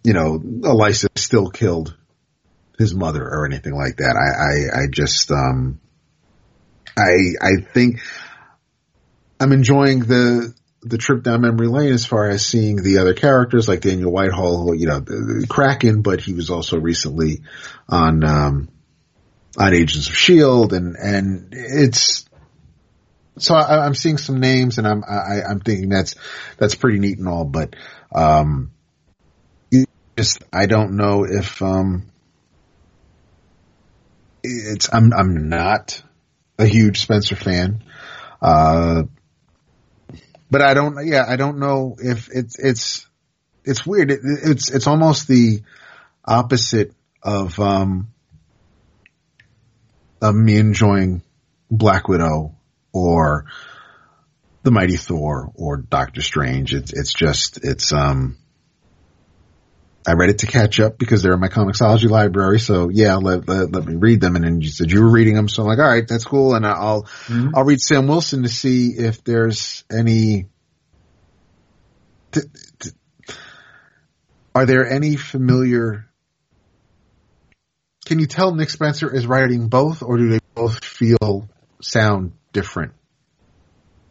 you 0.04 0.14
know, 0.14 0.42
Elisa 0.64 1.08
still 1.16 1.50
killed 1.50 1.98
his 2.78 2.94
mother 2.94 3.24
or 3.24 3.46
anything 3.46 3.74
like 3.74 3.98
that. 3.98 4.16
I, 4.16 4.80
I, 4.80 4.84
I 4.84 4.88
just, 4.90 5.32
um, 5.32 5.82
I, 6.98 7.34
I 7.42 7.62
think 7.74 8.02
I'm 9.40 9.52
enjoying 9.52 10.00
the, 10.00 10.54
the 10.82 10.98
trip 10.98 11.24
down 11.24 11.42
memory 11.42 11.68
lane 11.68 11.94
as 11.94 12.06
far 12.06 12.30
as 12.30 12.46
seeing 12.46 12.78
the 12.78 13.00
other 13.00 13.14
characters 13.14 13.68
like 13.68 13.82
Daniel 13.82 14.12
Whitehall, 14.12 14.64
who, 14.64 14.74
you 14.74 14.88
know, 14.88 15.04
Kraken, 15.48 16.02
but 16.02 16.22
he 16.22 16.34
was 16.34 16.50
also 16.50 16.80
recently 16.80 17.42
on, 17.88 18.24
um, 18.24 18.70
on 19.58 19.74
Agents 19.74 20.08
of 20.08 20.16
Shield 20.16 20.74
and, 20.74 20.96
and 20.96 21.50
it's, 21.52 22.26
so 23.38 23.56
I, 23.56 23.86
I'm 23.86 23.96
seeing 23.96 24.18
some 24.18 24.40
names 24.40 24.78
and 24.78 24.88
I'm, 24.88 25.04
I, 25.04 25.42
I'm 25.48 25.60
thinking 25.60 25.90
that's, 25.90 26.16
that's 26.58 26.76
pretty 26.76 27.00
neat 27.00 27.20
and 27.20 27.28
all, 27.28 27.46
but, 27.46 27.76
um, 28.14 28.72
just, 30.18 30.44
I 30.52 30.66
don't 30.66 30.98
know 30.98 31.26
if, 31.26 31.62
um, 31.62 32.12
it's 34.48 34.94
I'm 34.94 35.14
I'm 35.14 35.50
not 35.50 36.02
a 36.58 36.66
huge 36.66 37.02
Spencer 37.02 37.36
fan. 37.36 37.84
Uh 38.42 39.04
but 40.50 40.62
I 40.62 40.74
don't 40.74 41.06
yeah, 41.06 41.24
I 41.28 41.36
don't 41.36 41.60
know 41.60 41.96
if 42.00 42.30
it's 42.32 42.58
it's 42.60 43.08
it's 43.64 43.86
weird. 43.86 44.12
It, 44.12 44.20
it's 44.24 44.72
it's 44.72 44.88
almost 44.88 45.28
the 45.28 45.62
opposite 46.24 46.94
of 47.22 47.60
um 47.60 48.10
of 50.22 50.36
me 50.36 50.58
enjoying 50.58 51.22
Black 51.70 52.08
Widow 52.08 52.56
or 52.94 53.46
the 54.64 54.72
Mighty 54.72 54.98
Thor 54.98 55.52
or 55.56 55.78
Doctor 55.78 56.22
Strange. 56.22 56.74
It's 56.74 56.94
it's 56.94 57.14
just 57.14 57.64
it's 57.64 57.92
um 57.92 58.38
I 60.08 60.14
read 60.14 60.30
it 60.30 60.40
to 60.40 60.48
catch 60.48 60.80
up 60.80 60.98
because 60.98 61.22
they're 61.22 61.34
in 61.34 61.40
my 61.42 61.50
comiXology 61.50 62.10
library. 62.10 62.62
So 62.62 62.88
yeah, 62.90 63.16
let, 63.18 63.46
let, 63.50 63.74
let 63.74 63.86
me 63.86 63.96
read 63.96 64.22
them. 64.22 64.38
And 64.38 64.46
then 64.46 64.62
you 64.62 64.70
said 64.70 64.90
you 64.90 65.02
were 65.04 65.12
reading 65.12 65.36
them. 65.36 65.50
So 65.50 65.64
I'm 65.64 65.68
like, 65.68 65.80
all 65.80 65.86
right, 65.86 66.08
that's 66.08 66.24
cool. 66.24 66.56
And 66.56 66.66
I'll, 66.66 67.04
Mhm. 67.26 67.52
I'll 67.54 67.66
read 67.66 67.82
Sam 67.82 68.08
Wilson 68.08 68.44
to 68.44 68.50
see 68.50 68.92
if 68.98 69.26
there's 69.26 69.84
any, 69.92 70.48
t- 72.32 72.40
t- 72.80 72.90
are 74.56 74.66
there 74.66 74.90
any 74.90 75.18
familiar, 75.18 76.08
can 78.06 78.20
you 78.20 78.28
tell 78.28 78.56
Nick 78.56 78.70
Spencer 78.70 79.14
is 79.14 79.28
writing 79.28 79.68
both 79.68 80.02
or 80.04 80.18
do 80.18 80.30
they 80.30 80.40
both 80.56 80.86
feel 80.86 81.50
sound 81.82 82.32
different 82.54 82.94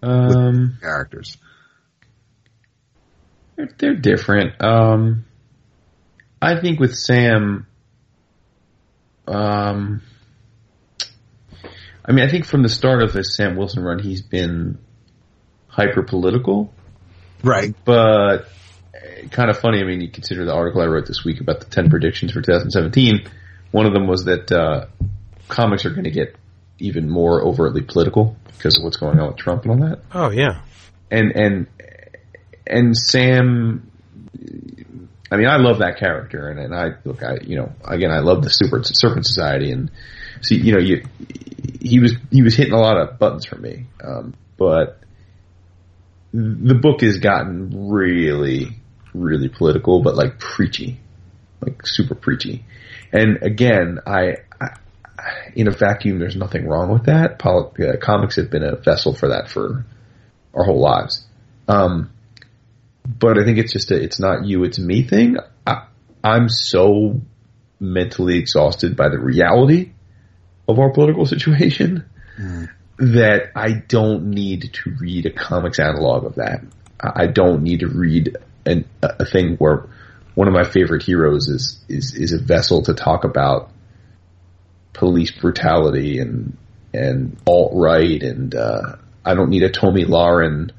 Um, 0.02 0.76
characters? 0.82 1.38
they're, 3.56 3.70
they're 3.78 3.94
different. 3.94 4.62
Um, 4.62 5.24
I 6.40 6.60
think 6.60 6.78
with 6.80 6.94
Sam, 6.94 7.66
um, 9.26 10.02
I 12.04 12.12
mean, 12.12 12.24
I 12.24 12.30
think 12.30 12.44
from 12.44 12.62
the 12.62 12.68
start 12.68 13.02
of 13.02 13.12
this 13.12 13.34
Sam 13.34 13.56
Wilson 13.56 13.82
run, 13.82 13.98
he's 13.98 14.22
been 14.22 14.78
hyper 15.68 16.02
political, 16.02 16.72
Right. 17.42 17.74
but 17.84 18.48
kind 19.30 19.50
of 19.50 19.58
funny. 19.58 19.80
I 19.80 19.84
mean, 19.84 20.00
you 20.00 20.08
consider 20.10 20.44
the 20.44 20.54
article 20.54 20.80
I 20.82 20.86
wrote 20.86 21.06
this 21.06 21.24
week 21.24 21.40
about 21.40 21.60
the 21.60 21.66
10 21.66 21.90
predictions 21.90 22.32
for 22.32 22.40
2017. 22.40 23.28
One 23.72 23.86
of 23.86 23.92
them 23.92 24.06
was 24.06 24.24
that, 24.24 24.50
uh, 24.52 24.86
comics 25.48 25.84
are 25.84 25.90
going 25.90 26.04
to 26.04 26.10
get 26.10 26.36
even 26.78 27.08
more 27.08 27.42
overtly 27.42 27.80
political 27.82 28.36
because 28.56 28.76
of 28.78 28.84
what's 28.84 28.96
going 28.96 29.18
on 29.18 29.28
with 29.28 29.36
Trump 29.36 29.64
and 29.64 29.70
all 29.82 29.88
that 29.88 30.00
Oh 30.12 30.30
yeah. 30.30 30.60
and 31.10 31.32
and 31.34 31.66
and 32.66 32.96
Sam. 32.96 33.90
I 35.30 35.36
mean, 35.36 35.48
I 35.48 35.56
love 35.56 35.80
that 35.80 35.98
character, 35.98 36.48
and, 36.48 36.60
and 36.60 36.74
I 36.74 36.90
look, 37.04 37.22
I 37.22 37.38
you 37.42 37.56
know, 37.56 37.72
again, 37.84 38.10
I 38.10 38.20
love 38.20 38.42
the 38.42 38.48
Super 38.48 38.80
Serpent 38.84 39.26
Society, 39.26 39.72
and 39.72 39.90
see, 40.40 40.56
you 40.56 40.72
know, 40.72 40.78
you 40.78 41.04
he 41.80 41.98
was 41.98 42.14
he 42.30 42.42
was 42.42 42.54
hitting 42.54 42.72
a 42.72 42.80
lot 42.80 42.96
of 42.96 43.18
buttons 43.18 43.44
for 43.44 43.56
me, 43.56 43.86
um, 44.04 44.34
but 44.56 45.00
the 46.32 46.74
book 46.74 47.00
has 47.00 47.18
gotten 47.18 47.90
really, 47.90 48.68
really 49.14 49.48
political, 49.48 50.02
but 50.02 50.14
like 50.14 50.38
preachy, 50.38 51.00
like 51.60 51.84
super 51.86 52.14
preachy, 52.14 52.64
and 53.12 53.42
again, 53.42 54.00
I. 54.06 54.36
In 55.54 55.66
a 55.66 55.70
vacuum, 55.70 56.18
there's 56.18 56.36
nothing 56.36 56.68
wrong 56.68 56.92
with 56.92 57.06
that. 57.06 57.40
Uh, 57.44 57.96
comics 57.96 58.36
have 58.36 58.50
been 58.50 58.62
a 58.62 58.76
vessel 58.76 59.14
for 59.14 59.28
that 59.28 59.48
for 59.48 59.86
our 60.54 60.62
whole 60.62 60.80
lives. 60.80 61.24
Um, 61.66 62.10
but 63.06 63.38
I 63.38 63.44
think 63.44 63.58
it's 63.58 63.72
just 63.72 63.90
a, 63.90 64.02
it's 64.02 64.18
not 64.18 64.44
you, 64.44 64.64
it's 64.64 64.78
me 64.78 65.02
thing. 65.02 65.36
I, 65.66 65.86
I'm 66.22 66.48
so 66.48 67.20
mentally 67.78 68.38
exhausted 68.38 68.96
by 68.96 69.08
the 69.08 69.18
reality 69.18 69.92
of 70.68 70.78
our 70.78 70.92
political 70.92 71.26
situation 71.26 72.04
mm. 72.38 72.68
that 72.98 73.52
I 73.54 73.72
don't 73.72 74.30
need 74.30 74.72
to 74.72 74.96
read 74.98 75.26
a 75.26 75.30
comics 75.30 75.78
analog 75.78 76.24
of 76.24 76.36
that. 76.36 76.62
I 76.98 77.26
don't 77.26 77.62
need 77.62 77.80
to 77.80 77.88
read 77.88 78.36
an, 78.64 78.86
a 79.02 79.24
thing 79.24 79.56
where 79.56 79.86
one 80.34 80.48
of 80.48 80.54
my 80.54 80.64
favorite 80.64 81.02
heroes 81.02 81.48
is, 81.48 81.84
is, 81.88 82.14
is 82.14 82.32
a 82.32 82.38
vessel 82.38 82.82
to 82.84 82.94
talk 82.94 83.24
about 83.24 83.70
police 84.94 85.30
brutality 85.30 86.18
and, 86.18 86.56
and 86.94 87.36
alt 87.46 87.72
right 87.74 88.22
and, 88.22 88.54
uh, 88.54 88.96
I 89.26 89.34
don't 89.34 89.50
need 89.50 89.64
a 89.64 89.70
Tomi 89.70 90.04
Lahren, 90.04 90.70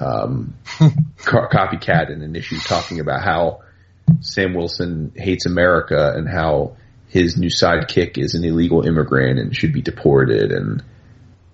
um, 0.00 0.54
copycat 1.18 2.10
in 2.10 2.22
an 2.22 2.34
issue 2.34 2.58
talking 2.58 3.00
about 3.00 3.22
how 3.22 3.60
Sam 4.20 4.54
Wilson 4.54 5.12
hates 5.16 5.46
America 5.46 6.12
and 6.16 6.28
how 6.28 6.76
his 7.08 7.36
new 7.36 7.48
sidekick 7.48 8.18
is 8.18 8.34
an 8.34 8.44
illegal 8.44 8.86
immigrant 8.86 9.38
and 9.38 9.54
should 9.54 9.72
be 9.72 9.82
deported 9.82 10.52
and 10.52 10.82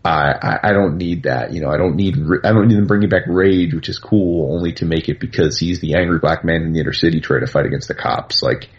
I, 0.07 0.35
I, 0.41 0.69
I 0.71 0.73
don't 0.73 0.97
need 0.97 1.25
that. 1.25 1.53
You 1.53 1.61
know, 1.61 1.69
I 1.69 1.77
don't 1.77 1.97
need, 1.97 2.17
I 2.45 2.53
don't 2.53 2.69
need 2.69 2.77
them 2.77 2.87
bringing 2.87 3.09
back 3.09 3.25
Rage, 3.27 3.75
which 3.75 3.89
is 3.89 3.99
cool, 3.99 4.55
only 4.55 4.73
to 4.75 4.85
make 4.85 5.09
it 5.09 5.21
because 5.21 5.59
he's 5.59 5.81
the 5.81 5.95
angry 5.97 6.19
black 6.19 6.45
man 6.45 6.63
in 6.63 6.73
the 6.73 6.81
inner 6.81 6.93
city 6.93 7.21
trying 7.21 7.41
to 7.41 7.47
fight 7.47 7.67
against 7.67 7.89
the 7.89 7.95
cops. 7.95 8.43
Like, 8.43 8.71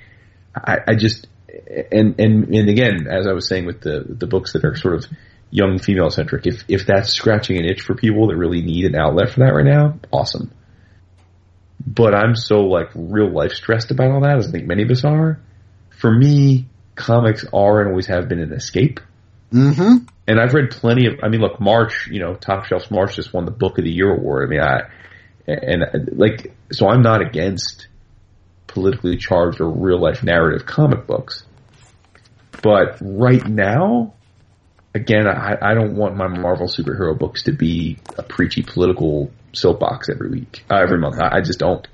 I, 0.56 0.78
I 0.88 0.96
just, 0.96 1.28
and, 1.92 2.20
and, 2.20 2.56
and 2.56 2.70
again, 2.70 3.08
as 3.10 3.28
I 3.28 3.34
was 3.34 3.48
saying 3.48 3.66
with 3.66 3.82
the, 3.82 4.06
the 4.08 4.28
books 4.28 4.54
that 4.54 4.64
are 4.64 4.76
sort 4.76 4.96
of 4.96 5.06
young 5.50 5.80
female 5.80 6.10
centric, 6.10 6.46
if, 6.46 6.64
if 6.68 6.86
that's 6.86 7.14
scratching 7.14 7.58
an 7.58 7.66
itch 7.66 7.82
for 7.82 7.96
people 7.96 8.28
that 8.28 8.36
really 8.36 8.62
need 8.62 8.86
an 8.86 8.96
outlet 8.96 9.30
for 9.30 9.42
that 9.42 9.54
right 9.54 9.66
now, 9.66 9.98
awesome. 10.12 10.52
But 11.86 12.14
I'm 12.14 12.36
so 12.36 12.62
like 12.62 12.90
real 12.96 13.32
life 13.32 13.54
stressed 13.54 13.92
about 13.92 14.12
all 14.12 14.22
that, 14.22 14.38
as 14.38 14.48
I 14.48 14.52
think 14.52 14.66
many 14.66 14.84
of 14.84 14.92
us 14.92 15.06
are. 15.06 15.40
For 15.90 16.12
me, 16.12 16.68
comics 16.96 17.46
are 17.54 17.82
and 17.82 17.90
always 17.90 18.08
have 18.08 18.28
been 18.28 18.40
an 18.40 18.52
escape. 18.52 19.00
Mm-hmm. 19.54 20.06
And 20.28 20.40
I've 20.40 20.54
read 20.54 20.72
plenty 20.72 21.08
of. 21.08 21.20
I 21.24 21.30
mean, 21.30 21.40
look, 21.40 21.62
March. 21.62 22.10
You 22.12 22.20
know, 22.20 22.34
Top 22.34 22.66
Shelf 22.66 22.92
March 22.92 23.16
just 23.16 23.34
won 23.34 23.46
the 23.46 23.52
Book 23.52 23.78
of 23.78 23.86
the 23.86 23.92
Year 23.92 24.14
award. 24.14 24.48
I 24.48 24.50
mean, 24.50 24.60
I 24.60 24.82
and 25.48 26.10
like 26.18 26.54
so 26.72 26.90
I'm 26.90 27.02
not 27.02 27.22
against 27.22 27.88
politically 28.68 29.16
charged 29.18 29.62
or 29.62 29.70
real 29.70 30.00
life 30.00 30.24
narrative 30.24 30.66
comic 30.66 31.08
books. 31.08 31.44
But 32.62 32.98
right 33.02 33.46
now, 33.46 34.14
again, 34.98 35.28
I, 35.28 35.58
I 35.62 35.74
don't 35.74 35.96
want 35.96 36.16
my 36.16 36.28
Marvel 36.28 36.68
superhero 36.68 37.18
books 37.18 37.44
to 37.44 37.52
be 37.52 37.98
a 38.18 38.24
preachy 38.24 38.64
political 38.64 39.32
soapbox 39.54 40.10
every 40.10 40.30
week, 40.30 40.66
uh, 40.70 40.76
every 40.76 40.98
month. 40.98 41.20
I, 41.20 41.38
I 41.38 41.42
just 41.42 41.60
don't. 41.60 41.88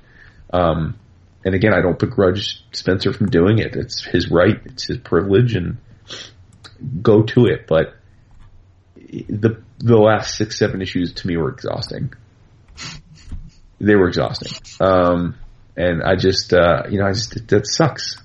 Um, 0.52 0.98
and 1.44 1.54
again, 1.54 1.74
I 1.74 1.82
don't 1.82 1.98
begrudge 1.98 2.64
Spencer 2.72 3.12
from 3.12 3.28
doing 3.28 3.58
it. 3.58 3.76
It's 3.76 4.02
his 4.02 4.30
right. 4.30 4.58
It's 4.64 4.86
his 4.86 4.98
privilege, 4.98 5.54
and 5.54 5.76
go 7.02 7.22
to 7.22 7.46
it. 7.46 7.66
But 7.66 7.94
the 8.96 9.62
the 9.78 9.98
last 9.98 10.36
six 10.36 10.58
seven 10.58 10.80
issues 10.80 11.12
to 11.14 11.26
me 11.26 11.36
were 11.36 11.50
exhausting. 11.50 12.14
They 13.80 13.96
were 13.96 14.08
exhausting, 14.08 14.52
um, 14.80 15.36
and 15.76 16.02
I 16.02 16.16
just 16.16 16.54
uh, 16.54 16.84
you 16.88 16.98
know 16.98 17.06
I 17.06 17.12
just 17.12 17.46
that 17.48 17.66
sucks. 17.66 18.16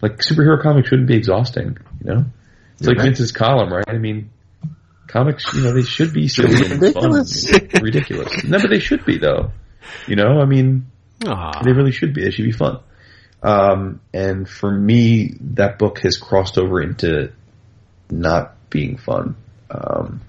Like 0.00 0.18
superhero 0.18 0.62
comics 0.62 0.88
shouldn't 0.88 1.08
be 1.08 1.16
exhausting, 1.16 1.76
you 2.02 2.14
know. 2.14 2.24
It's 2.78 2.86
You're 2.86 2.94
like 2.94 2.98
right. 2.98 3.06
Vince's 3.06 3.32
column, 3.32 3.72
right? 3.72 3.88
I 3.88 3.98
mean, 3.98 4.30
comics, 5.06 5.52
you 5.54 5.62
know, 5.62 5.72
they 5.72 5.82
should 5.82 6.12
be 6.12 6.28
silly 6.28 6.54
and 6.54 6.80
ridiculous. 6.80 7.50
fun, 7.50 7.82
ridiculous. 7.82 8.44
No, 8.44 8.58
but 8.58 8.70
they 8.70 8.78
should 8.80 9.04
be 9.04 9.18
though. 9.18 9.52
You 10.06 10.16
know, 10.16 10.40
I 10.40 10.44
mean, 10.44 10.86
Aww. 11.20 11.64
they 11.64 11.72
really 11.72 11.92
should 11.92 12.14
be. 12.14 12.24
They 12.24 12.30
should 12.30 12.44
be 12.44 12.52
fun. 12.52 12.80
Um, 13.42 14.00
and 14.12 14.48
for 14.48 14.70
me, 14.70 15.36
that 15.40 15.78
book 15.78 16.00
has 16.00 16.16
crossed 16.16 16.58
over 16.58 16.80
into 16.80 17.32
not 18.10 18.56
being 18.70 18.96
fun 18.96 19.36
um, 19.70 20.20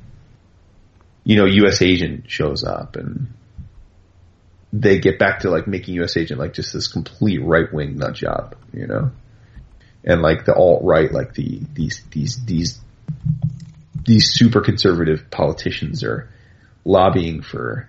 you 1.24 1.36
know, 1.36 1.46
U.S. 1.46 1.82
agent 1.82 2.30
shows 2.30 2.64
up 2.64 2.96
and 2.96 3.28
they 4.72 5.00
get 5.00 5.20
back 5.20 5.40
to 5.40 5.50
like 5.50 5.68
making 5.68 5.96
U.S. 5.96 6.18
agent 6.18 6.40
like 6.40 6.54
just 6.54 6.74
this 6.74 6.88
complete 6.88 7.44
right 7.44 7.72
wing 7.72 7.98
nut 7.98 8.14
job, 8.14 8.56
you 8.74 8.88
know, 8.88 9.12
and 10.10 10.24
like 10.24 10.44
the 10.44 10.56
alt 10.56 10.84
right, 10.84 11.12
like 11.12 11.36
the 11.36 11.62
these 11.74 12.02
these 12.10 12.44
these 12.44 12.80
these 14.06 14.34
super 14.34 14.60
conservative 14.60 15.30
politicians 15.30 16.04
are 16.04 16.28
lobbying 16.84 17.44
for 17.44 17.88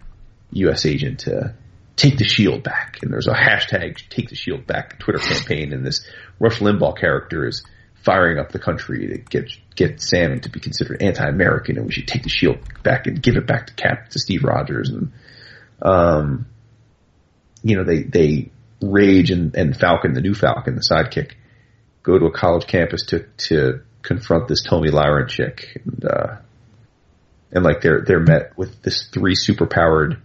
U.S. 0.52 0.84
agent 0.84 1.20
to 1.20 1.54
take 1.96 2.18
the 2.18 2.24
shield 2.24 2.62
back, 2.62 2.98
and 3.02 3.10
there's 3.10 3.26
a 3.26 3.32
hashtag 3.32 4.06
take 4.10 4.28
the 4.28 4.36
shield 4.36 4.66
back 4.66 4.98
Twitter 4.98 5.18
campaign, 5.18 5.72
and 5.72 5.84
this 5.84 6.06
Rush 6.38 6.58
Limbaugh 6.58 6.98
character 6.98 7.48
is 7.48 7.64
firing 8.04 8.38
up 8.38 8.52
the 8.52 8.58
country 8.58 9.08
to 9.08 9.18
get 9.18 9.50
get 9.74 10.02
Sam 10.02 10.40
to 10.40 10.50
be 10.50 10.60
considered 10.60 11.02
anti-American, 11.02 11.78
and 11.78 11.86
we 11.86 11.92
should 11.92 12.06
take 12.06 12.22
the 12.22 12.28
shield 12.28 12.58
back 12.82 13.06
and 13.06 13.22
give 13.22 13.36
it 13.36 13.46
back 13.46 13.68
to 13.68 13.72
Cap 13.72 14.10
to 14.10 14.18
Steve 14.18 14.44
Rogers, 14.44 14.90
and 14.90 15.12
um, 15.80 16.44
you 17.62 17.76
know 17.76 17.84
they 17.84 18.02
they 18.02 18.50
Rage 18.82 19.30
and, 19.30 19.54
and 19.56 19.74
Falcon, 19.74 20.12
the 20.12 20.20
new 20.20 20.34
Falcon, 20.34 20.74
the 20.74 20.80
sidekick, 20.80 21.32
go 22.02 22.18
to 22.18 22.26
a 22.26 22.32
college 22.32 22.66
campus 22.66 23.06
to 23.06 23.26
to 23.48 23.80
confront 24.02 24.48
this 24.48 24.62
Tomi 24.62 24.90
Lahren 24.90 25.28
chick, 25.28 25.76
and 25.84 26.04
uh, 26.04 26.36
and 27.52 27.64
like 27.64 27.80
they're 27.80 28.02
they're 28.06 28.20
met 28.20 28.56
with 28.56 28.82
this 28.82 29.08
three 29.08 29.34
superpowered 29.34 30.20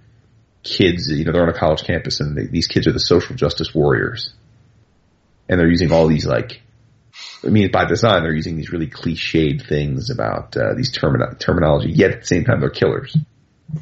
kids. 0.64 1.08
You 1.10 1.26
know, 1.26 1.32
they're 1.32 1.44
on 1.44 1.50
a 1.50 1.58
college 1.58 1.84
campus, 1.84 2.20
and 2.20 2.38
they, 2.38 2.46
these 2.48 2.68
kids 2.68 2.88
are 2.88 2.94
the 2.94 3.00
social 3.00 3.36
justice 3.36 3.74
warriors, 3.74 4.34
and 5.50 5.60
they're 5.60 5.70
using 5.70 5.92
all 5.92 6.08
these 6.08 6.26
like 6.26 6.62
I 7.46 7.50
mean, 7.50 7.72
by 7.72 7.86
design, 7.86 8.24
they're 8.24 8.34
using 8.34 8.58
these 8.58 8.72
really 8.72 8.88
cliched 8.88 9.68
things 9.68 10.10
about 10.10 10.58
uh, 10.58 10.74
these 10.76 10.92
termino- 10.92 11.38
terminology. 11.40 11.92
Yet 11.92 12.12
at 12.12 12.22
the 12.22 12.28
same 12.28 12.44
time, 12.44 12.60
they're 12.60 12.70
killers. 12.70 13.16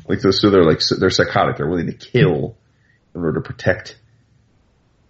Like 0.08 0.20
so, 0.22 0.32
so 0.32 0.50
they're 0.50 0.66
like 0.66 0.82
so 0.82 0.96
they're 0.96 1.10
psychotic. 1.10 1.58
They're 1.58 1.68
willing 1.68 1.88
to 1.88 1.94
kill 1.94 2.56
in 3.14 3.22
order 3.22 3.40
to 3.40 3.42
protect 3.42 3.98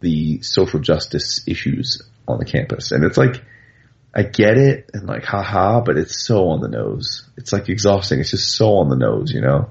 the 0.01 0.41
social 0.41 0.79
justice 0.79 1.47
issues 1.47 2.01
on 2.27 2.39
the 2.39 2.45
campus. 2.45 2.91
And 2.91 3.03
it's 3.03 3.17
like, 3.17 3.43
I 4.15 4.23
get 4.23 4.57
it 4.57 4.91
and 4.93 5.07
like, 5.07 5.23
haha, 5.23 5.81
but 5.81 5.97
it's 5.97 6.25
so 6.25 6.49
on 6.49 6.61
the 6.61 6.67
nose. 6.67 7.27
It's 7.37 7.51
like 7.51 7.69
exhausting. 7.69 8.19
It's 8.19 8.31
just 8.31 8.55
so 8.55 8.77
on 8.77 8.89
the 8.89 8.95
nose, 8.95 9.31
you 9.31 9.41
know? 9.41 9.69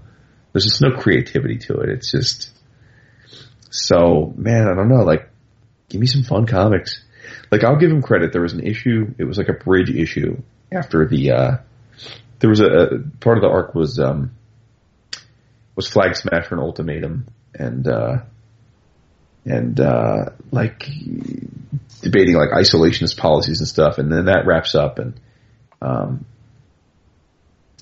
There's 0.52 0.64
just 0.64 0.82
no 0.82 0.90
creativity 0.92 1.58
to 1.58 1.80
it. 1.80 1.88
It's 1.88 2.10
just, 2.10 2.50
so 3.70 4.34
man, 4.36 4.68
I 4.68 4.74
don't 4.74 4.88
know, 4.88 5.04
like, 5.04 5.30
give 5.88 6.00
me 6.00 6.06
some 6.06 6.24
fun 6.24 6.46
comics 6.46 7.02
like 7.52 7.64
I'll 7.64 7.76
give 7.76 7.90
him 7.90 8.02
credit. 8.02 8.32
There 8.32 8.42
was 8.42 8.54
an 8.54 8.66
issue. 8.66 9.14
It 9.18 9.24
was 9.24 9.38
like 9.38 9.48
a 9.48 9.52
bridge 9.52 9.90
issue 9.90 10.42
after 10.72 11.06
the. 11.06 11.30
uh 11.30 11.56
There 12.40 12.50
was 12.50 12.60
a, 12.60 12.64
a 12.64 12.98
part 13.20 13.36
of 13.38 13.42
the 13.42 13.48
arc 13.48 13.74
was 13.74 13.98
um 13.98 14.32
was 15.76 15.88
Flag 15.88 16.16
Smasher 16.16 16.54
and 16.54 16.60
Ultimatum 16.60 17.26
and 17.54 17.86
uh 17.86 18.16
and 19.44 19.78
uh 19.78 20.30
like 20.50 20.88
debating 22.00 22.34
like 22.34 22.50
isolationist 22.50 23.16
policies 23.16 23.60
and 23.60 23.68
stuff, 23.68 23.98
and 23.98 24.10
then 24.10 24.26
that 24.26 24.46
wraps 24.46 24.74
up 24.74 24.98
and 24.98 25.18
um 25.80 26.24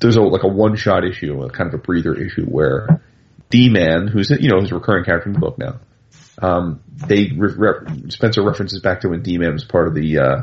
there's 0.01 0.17
a 0.17 0.23
like 0.23 0.45
a 0.45 0.49
one 0.49 0.77
shot 0.77 1.05
issue, 1.05 1.43
a 1.43 1.51
kind 1.51 1.69
of 1.69 1.75
a 1.75 1.83
breather 1.83 2.15
issue 2.15 2.47
where 2.47 3.03
D 3.51 3.69
Man, 3.69 4.07
who's 4.07 4.31
you 4.31 4.49
know 4.49 4.61
who's 4.61 4.73
a 4.73 4.77
recurring 4.77 5.05
character 5.05 5.29
in 5.29 5.35
the 5.35 5.41
book 5.41 5.59
now, 5.59 5.81
um, 6.41 6.81
they 7.07 7.33
re- 7.37 7.55
re- 7.57 8.11
Spencer 8.11 8.43
references 8.43 8.81
back 8.81 9.01
to 9.01 9.09
when 9.09 9.23
D-Man 9.23 9.53
was 9.53 9.65
part 9.65 9.89
of 9.89 9.95
the, 9.95 10.19
uh, 10.19 10.37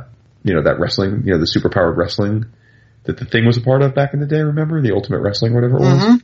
you 0.43 0.53
know, 0.53 0.63
that 0.63 0.79
wrestling, 0.79 1.23
you 1.25 1.33
know, 1.33 1.39
the 1.39 1.51
superpowered 1.51 1.97
wrestling 1.97 2.45
that 3.03 3.17
the 3.17 3.25
thing 3.25 3.45
was 3.45 3.57
a 3.57 3.61
part 3.61 3.81
of 3.81 3.95
back 3.95 4.13
in 4.13 4.19
the 4.19 4.25
day. 4.25 4.41
Remember 4.41 4.81
the 4.81 4.93
Ultimate 4.93 5.21
Wrestling, 5.21 5.53
whatever 5.53 5.77
it 5.77 5.81
was. 5.81 6.03
Mm-hmm. 6.03 6.15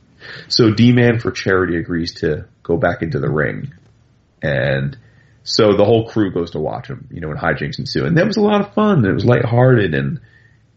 So 0.48 0.72
D-Man 0.72 1.18
for 1.18 1.30
charity 1.30 1.76
agrees 1.76 2.14
to 2.20 2.46
go 2.62 2.76
back 2.76 3.02
into 3.02 3.18
the 3.18 3.30
ring, 3.30 3.72
and 4.42 4.96
so 5.44 5.76
the 5.76 5.84
whole 5.84 6.08
crew 6.08 6.32
goes 6.32 6.50
to 6.52 6.58
watch 6.58 6.88
him. 6.88 7.06
You 7.12 7.20
know, 7.20 7.28
when 7.28 7.36
hijinks 7.36 7.78
ensue, 7.78 8.04
and 8.04 8.18
that 8.18 8.26
was 8.26 8.36
a 8.36 8.42
lot 8.42 8.60
of 8.60 8.74
fun. 8.74 9.04
It 9.04 9.12
was 9.12 9.24
lighthearted, 9.24 9.94
and 9.94 10.20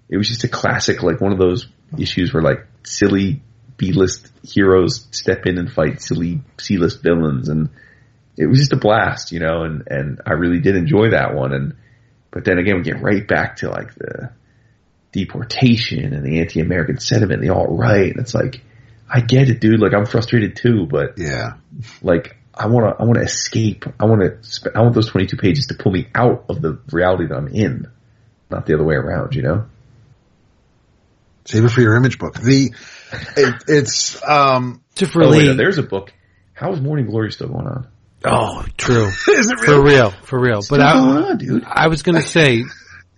it 0.10 0.18
was 0.18 0.28
just 0.28 0.44
a 0.44 0.48
classic, 0.48 1.02
like 1.02 1.20
one 1.20 1.32
of 1.32 1.40
those 1.40 1.68
issues 1.98 2.34
where 2.34 2.44
like 2.44 2.66
silly 2.84 3.42
B-list 3.78 4.32
heroes 4.44 5.08
step 5.12 5.46
in 5.46 5.58
and 5.58 5.72
fight 5.72 6.02
silly 6.02 6.42
C-list 6.60 7.02
villains, 7.02 7.50
and 7.50 7.70
it 8.38 8.46
was 8.46 8.60
just 8.60 8.74
a 8.74 8.78
blast, 8.78 9.32
you 9.32 9.40
know, 9.40 9.64
and, 9.64 9.84
and 9.88 10.22
I 10.26 10.34
really 10.34 10.60
did 10.60 10.76
enjoy 10.76 11.10
that 11.12 11.34
one. 11.34 11.54
And, 11.54 11.76
but 12.30 12.46
then 12.46 12.60
again, 12.60 12.78
we 12.78 12.84
get 12.84 13.02
right 13.02 13.28
back 13.28 13.58
to 13.58 13.70
like 13.70 13.96
the 13.96 14.32
deportation 15.12 16.14
and 16.14 16.24
the 16.24 16.40
anti-American 16.40 17.00
sentiment, 17.00 17.42
the 17.42 17.50
alt-right. 17.50 18.12
And 18.12 18.20
it's 18.20 18.36
like, 18.36 18.62
I 19.12 19.22
get 19.22 19.50
it, 19.50 19.60
dude. 19.60 19.80
Like 19.80 19.94
I'm 19.94 20.06
frustrated 20.06 20.56
too, 20.56 20.86
but 20.86 21.18
yeah, 21.18 21.54
like 22.02 22.37
I 22.60 22.68
want 22.68 22.86
to, 22.98 23.02
I 23.02 23.06
want 23.06 23.18
to 23.20 23.24
escape. 23.24 23.86
I 24.00 24.06
want 24.06 24.22
to, 24.22 24.72
I 24.76 24.82
want 24.82 24.96
those 24.96 25.10
22 25.10 25.38
pages 25.38 25.68
to 25.68 25.76
pull 25.76 25.92
me 25.92 26.08
out 26.16 26.46
of 26.50 26.62
the 26.62 26.80
reality 26.92 27.28
that 27.28 27.36
I'm 27.36 27.48
in, 27.48 27.88
not 28.50 28.66
the 28.66 28.74
other 28.74 28.84
way 28.84 28.96
around, 28.96 29.36
you 29.36 29.42
know? 29.44 29.66
Save 31.46 31.64
it 31.66 31.70
for 31.72 31.82
your 31.82 31.96
image 31.96 32.20
book. 32.20 32.34
The 32.36 32.74
it, 33.38 33.64
it's 33.68 34.22
um 34.28 34.82
Christopher 34.98 35.24
Oh, 35.24 35.32
wait, 35.32 35.48
Lee. 35.48 35.56
there's 35.56 35.78
a 35.78 35.84
book. 35.84 36.12
How 36.54 36.74
is 36.74 36.82
Morning 36.82 37.06
Glory 37.06 37.32
still 37.32 37.48
going 37.48 37.68
on? 37.68 37.88
oh, 38.26 38.66
true. 38.78 39.08
is 39.30 39.50
it 39.52 39.60
For 39.60 39.82
real, 39.82 40.10
for 40.12 40.40
real. 40.40 40.60
But 40.70 40.78
going 40.78 41.18
I, 41.24 41.30
on, 41.30 41.38
dude? 41.38 41.64
I 41.66 41.88
was 41.88 42.02
going 42.02 42.22
to 42.22 42.28
say, 42.28 42.66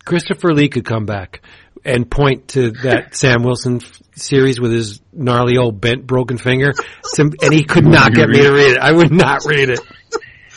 Christopher 0.06 0.53
Lee 0.53 0.69
could 0.69 0.85
come 0.85 1.06
back 1.06 1.42
and 1.85 2.09
point 2.09 2.49
to 2.49 2.72
that 2.83 3.16
Sam 3.16 3.43
Wilson 3.43 3.82
f- 3.82 4.01
series 4.16 4.59
with 4.59 4.72
his 4.72 5.01
gnarly 5.14 5.58
old 5.58 5.80
bent 5.80 6.06
broken 6.06 6.38
finger, 6.38 6.74
Some, 7.03 7.33
and 7.41 7.53
he 7.53 7.64
could 7.64 7.85
not 7.85 8.14
get 8.14 8.30
me 8.30 8.41
to 8.41 8.51
read 8.51 8.72
it. 8.74 8.77
I 8.80 8.91
would 8.91 9.11
not 9.11 9.45
read 9.45 9.69
it. 9.69 9.80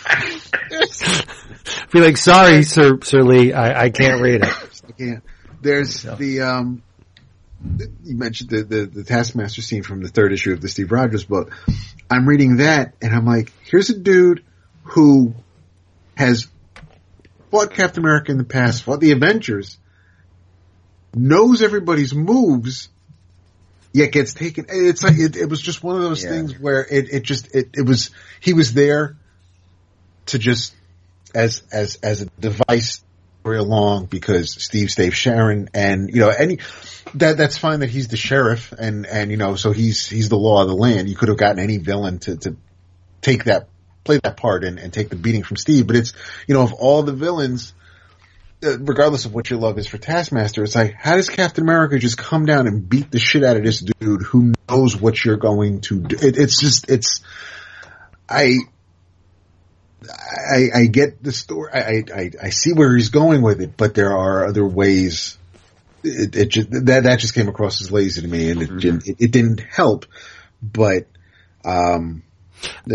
Be 1.93 2.01
like, 2.01 2.17
sorry, 2.17 2.63
Sir 2.63 2.99
Sir 3.03 3.23
Lee, 3.23 3.53
I, 3.53 3.85
I 3.85 3.91
can't 3.91 4.21
read 4.21 4.43
it. 4.43 4.83
Yeah. 4.99 5.19
There's 5.61 6.03
the 6.03 6.41
um 6.41 6.83
you 8.05 8.17
mentioned 8.17 8.51
the, 8.51 8.63
the 8.65 8.87
the 8.87 9.05
Taskmaster 9.05 9.63
scene 9.63 9.83
from 9.83 10.03
the 10.03 10.09
third 10.09 10.33
issue 10.33 10.53
of 10.53 10.61
the 10.61 10.69
Steve 10.69 10.91
Rogers 10.91 11.25
book. 11.25 11.53
I'm 12.11 12.29
reading 12.29 12.57
that 12.57 12.95
and 13.01 13.15
I'm 13.15 13.25
like, 13.25 13.53
here's 13.65 13.91
a 13.91 13.99
dude 13.99 14.43
who 14.85 15.35
has 16.17 16.49
fought 17.51 17.73
Captain 17.73 18.03
America 18.03 18.33
in 18.33 18.39
the 18.39 18.45
past, 18.45 18.83
fought 18.83 19.01
the 19.01 19.13
Avengers, 19.13 19.79
knows 21.15 21.63
everybody's 21.63 22.15
moves, 22.15 22.89
yet 23.93 24.13
gets 24.13 24.35
taken. 24.35 24.67
It's 24.69 25.03
like 25.03 25.19
it, 25.19 25.37
it 25.37 25.47
was 25.49 25.61
just 25.61 25.83
one 25.83 25.97
of 25.97 26.03
those 26.03 26.23
Yeah. 26.23 26.31
things 26.31 26.59
where 26.59 26.81
it 26.81 27.13
it 27.13 27.23
just 27.23 27.55
it, 27.55 27.71
it 27.75 27.87
was 27.87 28.11
he 28.41 28.53
was 28.53 28.75
there 28.75 29.17
to 30.27 30.39
just 30.39 30.75
as 31.35 31.63
as 31.73 31.97
as 31.97 32.23
a 32.23 32.27
device 32.41 33.03
very 33.45 33.59
along 33.59 34.07
because 34.07 34.53
Steve 34.63 34.91
saved 34.91 35.17
Sharon 35.17 35.69
and 35.75 36.09
you 36.09 36.21
know 36.21 36.29
any 36.29 36.59
that 37.15 37.37
that's 37.37 37.59
fine 37.59 37.81
that 37.81 37.91
he's 37.91 38.09
the 38.09 38.17
sheriff 38.17 38.73
and 38.73 39.07
and 39.07 39.31
you 39.31 39.37
know 39.37 39.57
so 39.57 39.73
he's 39.73 40.09
he's 40.09 40.29
the 40.29 40.39
law 40.39 40.63
of 40.63 40.69
the 40.69 40.77
land. 40.77 41.09
You 41.09 41.17
could 41.17 41.29
have 41.29 41.39
gotten 41.39 41.59
any 41.59 41.79
villain 41.79 42.19
to 42.21 42.37
to 42.37 42.57
take 43.21 43.45
that 43.45 43.69
play 44.05 44.19
that 44.23 44.37
part 44.37 44.65
and, 44.65 44.79
and 44.79 44.93
take 44.93 45.09
the 45.11 45.17
beating 45.17 45.43
from 45.43 45.57
Steve, 45.57 45.87
but 45.87 45.97
it's 45.97 46.13
you 46.47 46.55
know 46.55 46.63
of 46.63 46.73
all 46.73 47.03
the 47.03 47.13
villains. 47.13 47.75
Uh, 48.65 48.79
Regardless 48.79 49.25
of 49.25 49.35
what 49.35 49.51
your 49.51 49.59
love 49.59 49.79
is 49.79 49.87
for 49.87 49.99
Taskmaster, 49.99 50.63
it's 50.63 50.75
like, 50.75 50.95
how 50.95 51.17
does 51.17 51.29
Captain 51.29 51.65
America 51.65 51.99
just 51.99 52.19
come 52.19 52.47
down 52.47 52.67
and 52.67 52.89
beat 52.89 53.11
the 53.11 53.19
shit 53.19 53.45
out 53.45 53.57
of 53.57 53.65
this 53.65 53.81
dude 53.81 54.23
who 54.23 54.53
knows 54.69 54.97
what 54.97 55.25
you're 55.25 55.37
going 55.37 55.81
to 55.83 56.01
do? 56.01 56.17
It, 56.17 56.37
it's 56.37 56.61
just, 56.61 56.91
it's, 56.91 57.23
I, 58.29 58.57
I, 60.11 60.69
I 60.75 60.87
get 60.87 61.23
the 61.23 61.33
story. 61.33 61.71
I, 61.73 62.05
I, 62.15 62.31
I 62.45 62.51
see 62.51 62.73
where 62.73 62.95
he's 62.97 63.11
going 63.11 63.43
with 63.43 63.61
it, 63.61 63.77
but 63.77 63.95
there 63.95 64.17
are 64.17 64.47
other 64.47 64.67
ways. 64.67 65.39
It, 66.03 66.35
it 66.35 66.49
just, 66.49 66.71
that 66.71 67.05
that 67.05 67.19
just 67.21 67.35
came 67.35 67.49
across 67.49 67.81
as 67.81 67.93
lazy 67.93 68.23
to 68.23 68.29
me, 68.29 68.51
and 68.51 68.61
it 68.61 68.77
didn't 68.77 69.07
it, 69.07 69.17
it 69.21 69.31
didn't 69.31 69.61
help. 69.61 70.07
But 70.61 71.07
um, 71.65 72.25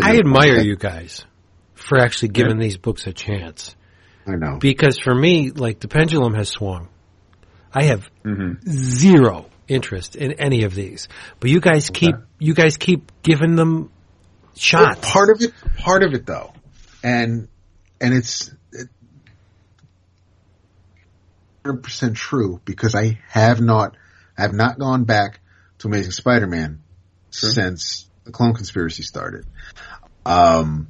I 0.01 0.17
admire 0.17 0.59
you 0.59 0.75
guys 0.75 1.23
for 1.73 1.97
actually 1.97 2.29
giving 2.29 2.59
these 2.59 2.75
books 2.75 3.07
a 3.07 3.13
chance. 3.13 3.76
I 4.27 4.35
know. 4.35 4.57
Because 4.59 4.99
for 4.99 5.15
me, 5.15 5.51
like 5.51 5.79
the 5.79 5.87
pendulum 5.87 6.33
has 6.33 6.49
swung. 6.49 6.89
I 7.73 7.83
have 7.83 8.09
Mm-hmm. 8.25 8.69
zero 8.69 9.45
interest 9.67 10.15
in 10.15 10.33
any 10.33 10.63
of 10.63 10.73
these, 10.75 11.07
but 11.39 11.49
you 11.49 11.59
guys 11.61 11.89
keep 11.89 12.15
you 12.39 12.53
guys 12.53 12.77
keep 12.77 13.11
giving 13.23 13.55
them 13.55 13.91
shots. 14.55 15.01
Well, 15.01 15.11
part 15.11 15.29
of 15.29 15.41
it, 15.41 15.53
part 15.77 16.03
of 16.03 16.13
it 16.13 16.25
though, 16.25 16.53
and 17.03 17.47
and 18.01 18.13
it's 18.13 18.51
hundred 21.65 21.83
percent 21.83 22.15
true 22.15 22.61
because 22.65 22.95
I 22.95 23.19
have 23.29 23.59
not, 23.61 23.95
I 24.37 24.43
have 24.43 24.53
not 24.53 24.79
gone 24.79 25.03
back 25.03 25.39
to 25.79 25.87
Amazing 25.87 26.11
Spider-Man 26.11 26.81
since 27.29 28.09
the 28.23 28.31
Clone 28.31 28.53
Conspiracy 28.53 29.03
started, 29.03 29.45
um, 30.25 30.87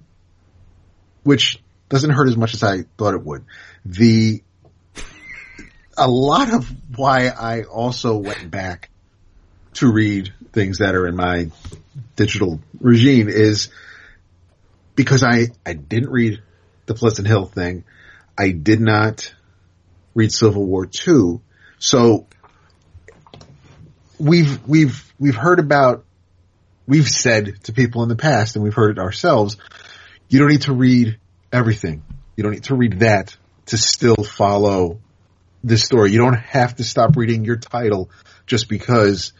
which 1.24 1.59
doesn't 1.90 2.09
hurt 2.11 2.27
as 2.27 2.38
much 2.38 2.53
as 2.53 2.64
I 2.64 2.83
thought 2.98 3.14
it 3.14 3.24
would. 3.24 3.45
The 3.85 4.43
a 5.98 6.07
lot 6.07 6.53
of 6.53 6.72
why 6.95 7.27
I 7.27 7.64
also 7.64 8.17
went 8.17 8.51
back 8.51 8.90
to 9.75 9.91
read 9.91 10.33
things 10.53 10.77
that 10.80 10.95
are 10.95 11.07
in 11.07 11.16
my 11.16 11.49
digital 12.16 12.59
regime 12.80 13.30
is 13.30 13.69
because 14.95 15.24
I, 15.24 15.48
I 15.66 15.74
didn't 15.74 16.09
read 16.09 16.41
the 16.85 16.93
Pleasant 16.93 17.27
Hill 17.27 17.45
thing. 17.45 17.83
I 18.38 18.51
did 18.51 18.80
not 18.80 19.33
read 20.14 20.32
Civil 20.32 20.66
War 20.66 20.85
two. 20.85 21.41
So 21.80 22.27
we've, 24.19 24.66
we've, 24.67 25.14
we've 25.19 25.35
heard 25.35 25.59
about, 25.59 26.06
we've 26.88 27.07
said 27.07 27.64
to 27.64 27.74
people 27.74 28.03
in 28.03 28.09
the 28.09 28.16
past 28.16 28.56
and 28.56 28.64
we've 28.64 28.74
heard 28.74 28.98
it 28.98 29.01
ourselves, 29.01 29.57
you 30.30 30.40
don't 30.40 30.49
need 30.49 30.64
to 30.64 30.74
read 30.74 31.19
everything. 31.51 32.03
You 32.35 32.43
don't 32.43 32.53
need 32.53 32.66
to 32.66 32.76
read 32.76 33.00
that 33.00 33.35
to 33.67 33.77
still 33.77 34.24
follow 34.24 35.00
this 35.64 35.84
story. 35.84 36.11
You 36.11 36.19
don't 36.19 36.38
have 36.38 36.76
to 36.76 36.84
stop 36.84 37.16
reading 37.16 37.45
your 37.45 37.58
title 37.58 38.09
just 38.45 38.69
because 38.69 39.34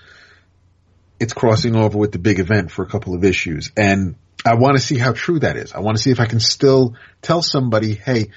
it's 1.20 1.34
crossing 1.34 1.76
over 1.76 1.98
with 1.98 2.12
the 2.12 2.20
big 2.20 2.40
event 2.40 2.72
for 2.72 2.84
a 2.84 2.88
couple 2.88 3.16
of 3.16 3.24
issues. 3.24 3.72
And 3.78 4.16
I 4.46 4.56
want 4.56 4.78
to 4.78 4.84
see 4.84 4.98
how 4.98 5.14
true 5.14 5.40
that 5.40 5.58
is. 5.58 5.74
I 5.74 5.80
want 5.80 5.98
to 5.98 6.04
see 6.04 6.12
if 6.12 6.20
I 6.20 6.26
can 6.26 6.40
still 6.40 6.96
tell 7.22 7.42
somebody, 7.42 7.96
hey, 7.96 8.32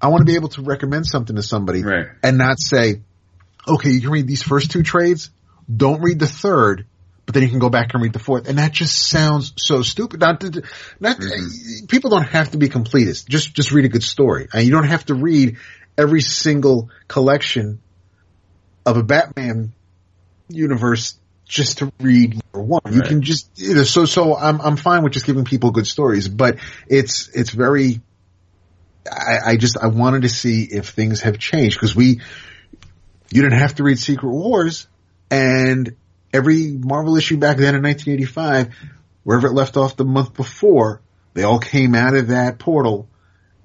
I 0.00 0.08
want 0.08 0.20
to 0.20 0.26
be 0.26 0.34
able 0.34 0.50
to 0.50 0.62
recommend 0.62 1.06
something 1.06 1.36
to 1.36 1.42
somebody 1.42 1.82
Right. 1.82 2.06
and 2.22 2.36
not 2.36 2.58
say, 2.58 3.00
okay, 3.66 3.90
you 3.90 4.00
can 4.00 4.10
read 4.10 4.26
these 4.26 4.42
first 4.42 4.70
two 4.70 4.82
trades. 4.82 5.30
Don't 5.74 6.02
read 6.02 6.18
the 6.18 6.26
third, 6.26 6.86
but 7.26 7.34
then 7.34 7.42
you 7.42 7.48
can 7.48 7.58
go 7.58 7.70
back 7.70 7.94
and 7.94 8.02
read 8.02 8.12
the 8.12 8.18
fourth. 8.18 8.48
And 8.48 8.58
that 8.58 8.72
just 8.72 9.08
sounds 9.08 9.52
so 9.56 9.82
stupid. 9.82 10.20
Not, 10.20 10.40
to, 10.40 10.62
not 11.00 11.18
mm-hmm. 11.18 11.86
people 11.86 12.10
don't 12.10 12.26
have 12.26 12.50
to 12.50 12.58
be 12.58 12.68
completists. 12.68 13.26
Just, 13.26 13.54
just 13.54 13.72
read 13.72 13.84
a 13.84 13.88
good 13.88 14.02
story. 14.02 14.48
And 14.52 14.64
you 14.64 14.70
don't 14.70 14.88
have 14.88 15.06
to 15.06 15.14
read 15.14 15.56
every 15.96 16.20
single 16.20 16.90
collection 17.08 17.80
of 18.84 18.96
a 18.96 19.02
Batman 19.02 19.72
universe 20.48 21.18
just 21.46 21.78
to 21.78 21.92
read 22.00 22.40
number 22.52 22.66
one. 22.66 22.80
You 22.90 23.00
Right. 23.00 23.08
can 23.08 23.22
just, 23.22 23.48
you 23.56 23.74
know, 23.74 23.84
so, 23.84 24.04
so 24.04 24.36
I'm, 24.36 24.60
I'm 24.60 24.76
fine 24.76 25.02
with 25.02 25.12
just 25.12 25.26
giving 25.26 25.44
people 25.44 25.70
good 25.70 25.86
stories, 25.86 26.28
but 26.28 26.58
it's, 26.88 27.28
it's 27.28 27.50
very, 27.50 28.00
I, 29.10 29.52
I 29.52 29.56
just, 29.56 29.78
I 29.78 29.86
wanted 29.88 30.22
to 30.22 30.28
see 30.28 30.64
if 30.64 30.88
things 30.88 31.20
have 31.22 31.38
changed 31.38 31.76
because 31.76 31.94
we, 31.94 32.20
you 33.30 33.42
didn't 33.42 33.58
have 33.58 33.76
to 33.76 33.82
read 33.82 33.98
Secret 33.98 34.30
Wars 34.30 34.88
and 35.30 35.96
every 36.34 36.72
Marvel 36.72 37.16
issue 37.16 37.38
back 37.38 37.56
then 37.56 37.74
in 37.74 37.82
1985, 37.82 38.74
wherever 39.22 39.46
it 39.46 39.52
left 39.52 39.76
off 39.76 39.96
the 39.96 40.04
month 40.04 40.34
before, 40.34 41.00
they 41.32 41.44
all 41.44 41.60
came 41.60 41.94
out 41.94 42.14
of 42.14 42.28
that 42.28 42.58
portal 42.58 43.08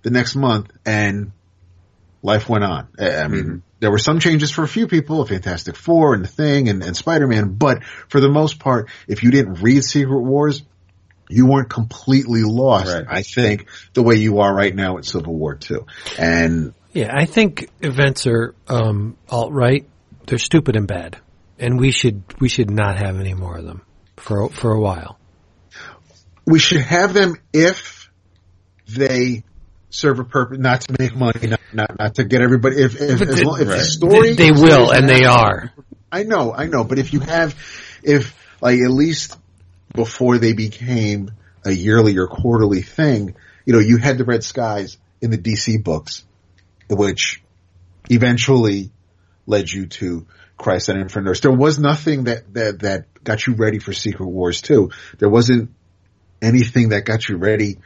the 0.04 0.12
next 0.12 0.36
month 0.36 0.72
and 0.86 1.32
life 2.22 2.48
went 2.48 2.64
on. 2.64 2.88
I 2.98 3.18
I 3.18 3.28
mean, 3.28 3.64
there 3.80 3.92
were 3.92 3.98
some 3.98 4.20
changes 4.20 4.52
for 4.52 4.64
a 4.64 4.68
few 4.68 4.88
people, 4.88 5.22
a 5.22 5.26
Fantastic 5.26 5.76
Four 5.76 6.14
and 6.14 6.24
the 6.24 6.28
Thing 6.28 6.70
and, 6.70 6.84
and 6.84 6.96
Spider-Man, 6.96 7.54
but 7.54 7.84
for 8.08 8.20
the 8.20 8.30
most 8.30 8.60
part, 8.60 8.90
if 9.08 9.24
you 9.24 9.32
didn't 9.32 9.62
read 9.62 9.84
Secret 9.84 10.22
Wars, 10.22 10.64
you 11.30 11.46
weren't 11.46 11.70
completely 11.70 12.44
lost, 12.44 12.94
Right. 12.94 13.06
I 13.08 13.22
think, 13.22 13.68
the 13.94 14.04
way 14.04 14.16
you 14.16 14.40
are 14.40 14.54
right 14.54 14.76
now 14.76 14.98
at 14.98 15.06
Civil 15.06 15.36
War 15.36 15.56
2. 15.56 15.86
And 16.18 16.74
Yeah, 16.94 17.12
I 17.14 17.26
think 17.26 17.70
events 17.82 18.28
are 18.28 18.56
um, 18.68 19.16
alt 19.30 19.52
right. 19.52 19.88
They're 20.26 20.40
stupid 20.40 20.76
and 20.76 20.88
bad, 20.88 21.18
and 21.60 21.80
we 21.80 21.92
should 21.92 22.24
we 22.40 22.50
should 22.50 22.72
not 22.72 22.98
have 22.98 23.20
any 23.20 23.34
more 23.34 23.58
of 23.58 23.66
them 23.66 23.82
for 24.18 24.50
for 24.50 24.72
a 24.72 24.80
while. 24.80 25.20
we 26.46 26.60
should 26.60 26.82
have 26.82 27.14
them 27.14 27.36
if 27.54 28.10
they 28.88 29.44
serve 29.90 30.20
a 30.20 30.24
purpose, 30.24 30.58
not 30.60 30.82
to 30.82 30.96
make 31.00 31.16
money, 31.16 31.48
not, 31.48 31.60
not, 31.74 32.00
not 32.00 32.16
to 32.16 32.24
get 32.24 32.42
everybody, 32.42 32.82
if, 32.82 32.96
if, 32.96 33.22
as 33.22 33.44
long, 33.44 33.62
if 33.62 33.68
the 33.68 33.80
story. 33.80 34.34
They, 34.34 34.46
they 34.46 34.52
will, 34.52 34.92
and 34.92 35.08
they 35.08 35.26
are. 35.26 35.72
I 36.12 36.24
know, 36.24 36.54
I 36.54 36.66
know, 36.66 36.84
but 36.84 37.00
if 37.00 37.14
you 37.14 37.20
have, 37.20 37.56
if 38.04 38.36
like 38.62 38.80
at 38.80 38.92
least 38.92 39.38
before 39.94 40.38
they 40.38 40.54
became 40.54 41.32
a 41.66 41.72
yearly 41.72 42.18
or 42.18 42.28
quarterly 42.28 42.82
thing, 42.82 43.36
you 43.66 43.74
know, 43.74 43.80
you 43.80 43.98
had 43.98 44.18
the 44.18 44.26
Red 44.26 44.44
Skies 44.44 44.98
in 45.22 45.32
the 45.32 45.38
DC 45.38 45.84
books, 45.84 46.24
which 46.90 47.44
eventually 48.10 48.92
led 49.46 49.72
you 49.72 49.88
to 49.88 50.26
Crisis 50.60 50.96
Infinite 50.96 51.30
Earths. 51.32 51.40
There 51.40 51.52
was 51.52 51.80
nothing 51.80 52.26
that, 52.26 52.54
that, 52.54 52.80
that 52.82 53.24
got 53.24 53.48
you 53.48 53.54
ready 53.54 53.80
for 53.80 53.94
Secret 53.94 54.28
Wars 54.28 54.62
2. 54.62 54.92
There 55.18 55.30
wasn't 55.30 55.72
anything 56.42 56.90
that 56.90 57.06
got 57.06 57.28
you 57.28 57.38
ready 57.38 57.78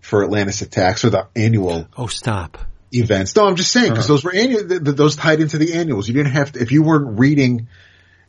for 0.00 0.24
Atlantis 0.24 0.60
Attacks 0.60 1.04
or 1.04 1.10
the 1.10 1.28
annual 1.34 1.86
Oh, 1.96 2.08
stop! 2.08 2.58
events. 2.92 3.34
No, 3.36 3.46
I'm 3.46 3.56
just 3.56 3.72
saying 3.72 3.90
because 3.90 4.04
uh-huh. 4.06 4.14
those 4.14 4.24
were 4.24 4.34
annual. 4.34 4.68
Th- 4.68 4.82
th- 4.84 4.96
those 4.96 5.16
tied 5.16 5.40
into 5.40 5.58
the 5.58 5.74
annuals. 5.74 6.08
You 6.08 6.14
didn't 6.14 6.32
have 6.32 6.52
to 6.52 6.60
if 6.60 6.72
you 6.72 6.82
weren't 6.82 7.18
reading. 7.18 7.68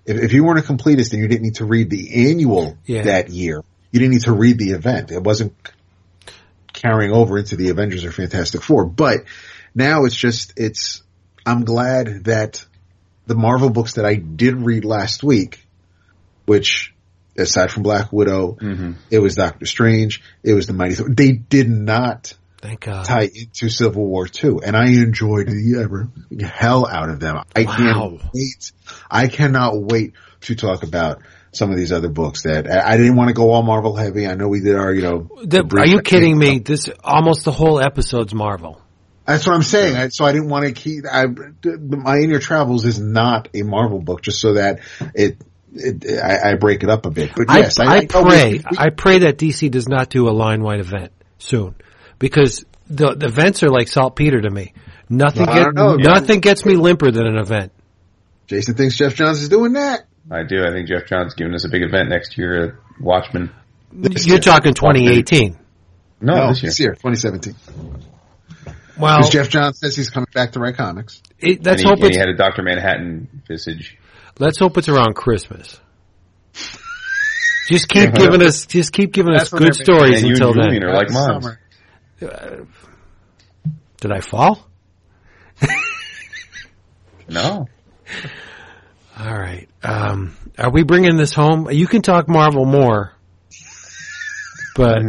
If, 0.05 0.17
if 0.17 0.33
you 0.33 0.43
weren't 0.43 0.59
a 0.59 0.73
completist 0.73 1.11
and 1.13 1.21
you 1.21 1.27
didn't 1.27 1.41
need 1.43 1.55
to 1.55 1.65
read 1.65 1.89
the 1.89 2.29
annual 2.29 2.77
Yeah. 2.85 3.03
that 3.03 3.29
year, 3.29 3.61
you 3.91 3.99
didn't 3.99 4.13
need 4.13 4.23
to 4.23 4.31
read 4.31 4.57
the 4.57 4.71
event. 4.71 5.11
It 5.11 5.23
wasn't 5.23 5.53
carrying 6.71 7.11
over 7.11 7.37
into 7.37 7.55
the 7.55 7.69
Avengers 7.69 8.05
or 8.05 8.11
Fantastic 8.11 8.61
Four. 8.61 8.85
But 8.85 9.25
now 9.75 10.05
it's 10.05 10.15
just 10.15 10.53
it's. 10.57 11.03
I'm 11.45 11.63
glad 11.63 12.25
that 12.25 12.65
the 13.27 13.35
Marvel 13.35 13.69
books 13.69 13.93
that 13.93 14.05
I 14.05 14.15
did 14.15 14.55
read 14.55 14.85
last 14.85 15.23
week, 15.23 15.65
which 16.45 16.93
aside 17.37 17.71
from 17.71 17.83
Black 17.83 18.11
Widow, 18.11 18.57
Mm-hmm. 18.59 18.91
it 19.11 19.19
was 19.19 19.35
Doctor 19.35 19.65
Strange, 19.65 20.21
it 20.43 20.53
was 20.53 20.67
the 20.67 20.73
Mighty 20.73 20.95
Thor. 20.95 21.09
They 21.09 21.33
did 21.33 21.69
not 21.69 22.33
Thank 22.61 22.81
God. 22.81 23.05
tie 23.05 23.29
into 23.33 23.69
Civil 23.69 24.05
War 24.05 24.27
2 24.27 24.61
and 24.61 24.75
I 24.75 24.87
enjoyed 24.87 25.47
the 25.47 25.79
ever 25.83 26.09
hell 26.41 26.87
out 26.87 27.09
of 27.09 27.19
them. 27.19 27.37
I 27.55 27.63
Wow. 27.63 27.75
can't 27.75 28.21
wait. 28.33 28.71
I 29.11 29.27
cannot 29.27 29.73
wait 29.79 30.13
to 30.41 30.55
talk 30.55 30.83
about 30.83 31.19
some 31.51 31.71
of 31.71 31.77
these 31.77 31.91
other 31.91 32.09
books 32.09 32.43
that 32.43 32.69
I, 32.69 32.93
I 32.93 32.97
didn't 32.97 33.15
want 33.15 33.29
to 33.29 33.33
go 33.33 33.51
all 33.51 33.63
Marvel 33.63 33.95
heavy. 33.95 34.27
I 34.27 34.33
know 34.35 34.47
we 34.47 34.61
did 34.61 34.75
our, 34.75 34.91
you 34.93 35.01
know, 35.01 35.29
The- 35.43 35.67
are 35.77 35.85
you 35.87 36.01
kidding 36.01 36.37
me? 36.37 36.59
This 36.59 36.89
almost 37.03 37.45
the 37.45 37.51
whole 37.51 37.79
episode's 37.79 38.33
Marvel. 38.33 38.81
That's 39.27 39.45
what 39.45 39.55
I'm 39.55 39.63
saying. 39.63 39.95
I, 39.97 40.07
so 40.07 40.23
I 40.25 40.31
didn't 40.31 40.49
want 40.49 40.65
to 40.65 40.71
keep, 40.71 41.03
I, 41.11 41.25
my 41.25 42.15
In 42.17 42.29
Your 42.29 42.39
Travels 42.39 42.85
is 42.85 42.97
not 42.99 43.49
a 43.53 43.63
Marvel 43.63 43.99
book 43.99 44.21
just 44.21 44.39
so 44.39 44.53
that 44.53 44.79
it, 45.13 45.37
it, 45.73 46.19
I, 46.23 46.51
I 46.51 46.55
break 46.55 46.81
it 46.83 46.89
up 46.89 47.05
a 47.05 47.09
bit. 47.11 47.31
But 47.35 47.47
yes, 47.49 47.77
I, 47.77 47.83
I, 47.83 47.87
I, 47.87 47.99
know 48.01 48.23
we- 48.23 48.29
pray. 48.29 48.51
we- 48.53 48.77
I 48.77 48.89
pray 48.89 49.17
that 49.19 49.37
DC 49.37 49.69
does 49.69 49.87
not 49.89 50.09
do 50.09 50.29
a 50.29 50.31
line 50.31 50.63
wide 50.63 50.79
event 50.79 51.11
soon, 51.39 51.75
because 52.19 52.63
the, 52.89 53.15
the 53.15 53.25
events 53.27 53.63
are 53.63 53.69
like 53.69 53.89
saltpeter 53.89 54.39
to 54.41 54.49
me. 54.49 54.73
Nothing 55.09 55.45
get, 55.45 55.73
nothing 55.73 56.39
gets 56.39 56.65
me 56.65 56.75
limper 56.75 57.11
than 57.11 57.27
an 57.27 57.37
event. 57.37 57.71
Jason 58.47 58.75
thinks 58.75 58.95
Geoff 58.97 59.13
Johns 59.15 59.41
is 59.41 59.49
doing 59.49 59.73
that. 59.73 60.05
I 60.31 60.43
do. 60.43 60.63
I 60.65 60.71
think 60.71 60.87
Geoff 60.87 61.05
John's 61.05 61.27
is 61.31 61.33
giving 61.35 61.53
us 61.53 61.65
a 61.65 61.69
big 61.69 61.83
event 61.83 62.09
next 62.09 62.37
year 62.37 62.63
at 62.63 62.73
Watchmen. 63.01 63.51
You're 63.93 64.39
talking 64.39 64.73
2018. 64.73 65.57
No, 66.19 66.33
No, 66.33 66.47
this 66.49 66.63
year. 66.63 66.69
this 66.69 66.79
year, 66.79 66.91
2017. 66.93 67.55
Well, 68.99 69.17
Because 69.17 69.31
Geoff 69.31 69.49
Johns 69.49 69.79
says 69.79 69.95
he's 69.95 70.09
coming 70.09 70.27
back 70.33 70.53
to 70.53 70.59
write 70.59 70.75
comics. 70.77 71.21
it, 71.39 71.63
let's 71.63 71.81
and 71.81 71.81
he, 71.81 71.85
hope 71.87 71.97
and 71.97 72.05
it's 72.07 72.15
he 72.15 72.19
had 72.19 72.29
a 72.29 72.35
Doctor 72.35 72.63
Manhattan 72.63 73.43
visage. 73.47 73.97
let's 74.39 74.57
hope 74.57 74.77
it's 74.77 74.89
around 74.89 75.13
Christmas. 75.15 75.79
Just 77.69 77.89
keep 77.89 78.13
giving 78.15 78.41
us, 78.41 78.65
just 78.65 78.93
keep 78.93 79.11
giving 79.11 79.33
us 79.33 79.49
That's 79.49 79.53
what 79.53 79.61
good 79.61 79.75
stories 79.75 80.21
And 80.23 80.27
you 80.29 80.35
and 80.35 80.41
until 80.43 80.53
then. 80.53 80.83
are 80.83 80.93
like 80.93 81.11
moms. 81.11 81.45
summer. 81.45 81.59
Did 83.99 84.11
I 84.11 84.21
fall? 84.21 84.65
No. 87.29 87.67
All 89.19 89.37
right. 89.37 89.67
Um, 89.83 90.37
are 90.57 90.71
we 90.71 90.83
bringing 90.83 91.17
this 91.17 91.33
home? 91.33 91.69
You 91.69 91.85
can 91.85 92.01
talk 92.01 92.29
Marvel 92.29 92.63
more, 92.65 93.11
but 94.77 95.01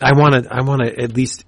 I 0.00 0.12
want 0.16 0.34
to. 0.44 0.46
I 0.54 0.60
want 0.62 0.82
to 0.82 1.02
at 1.02 1.14
least 1.16 1.44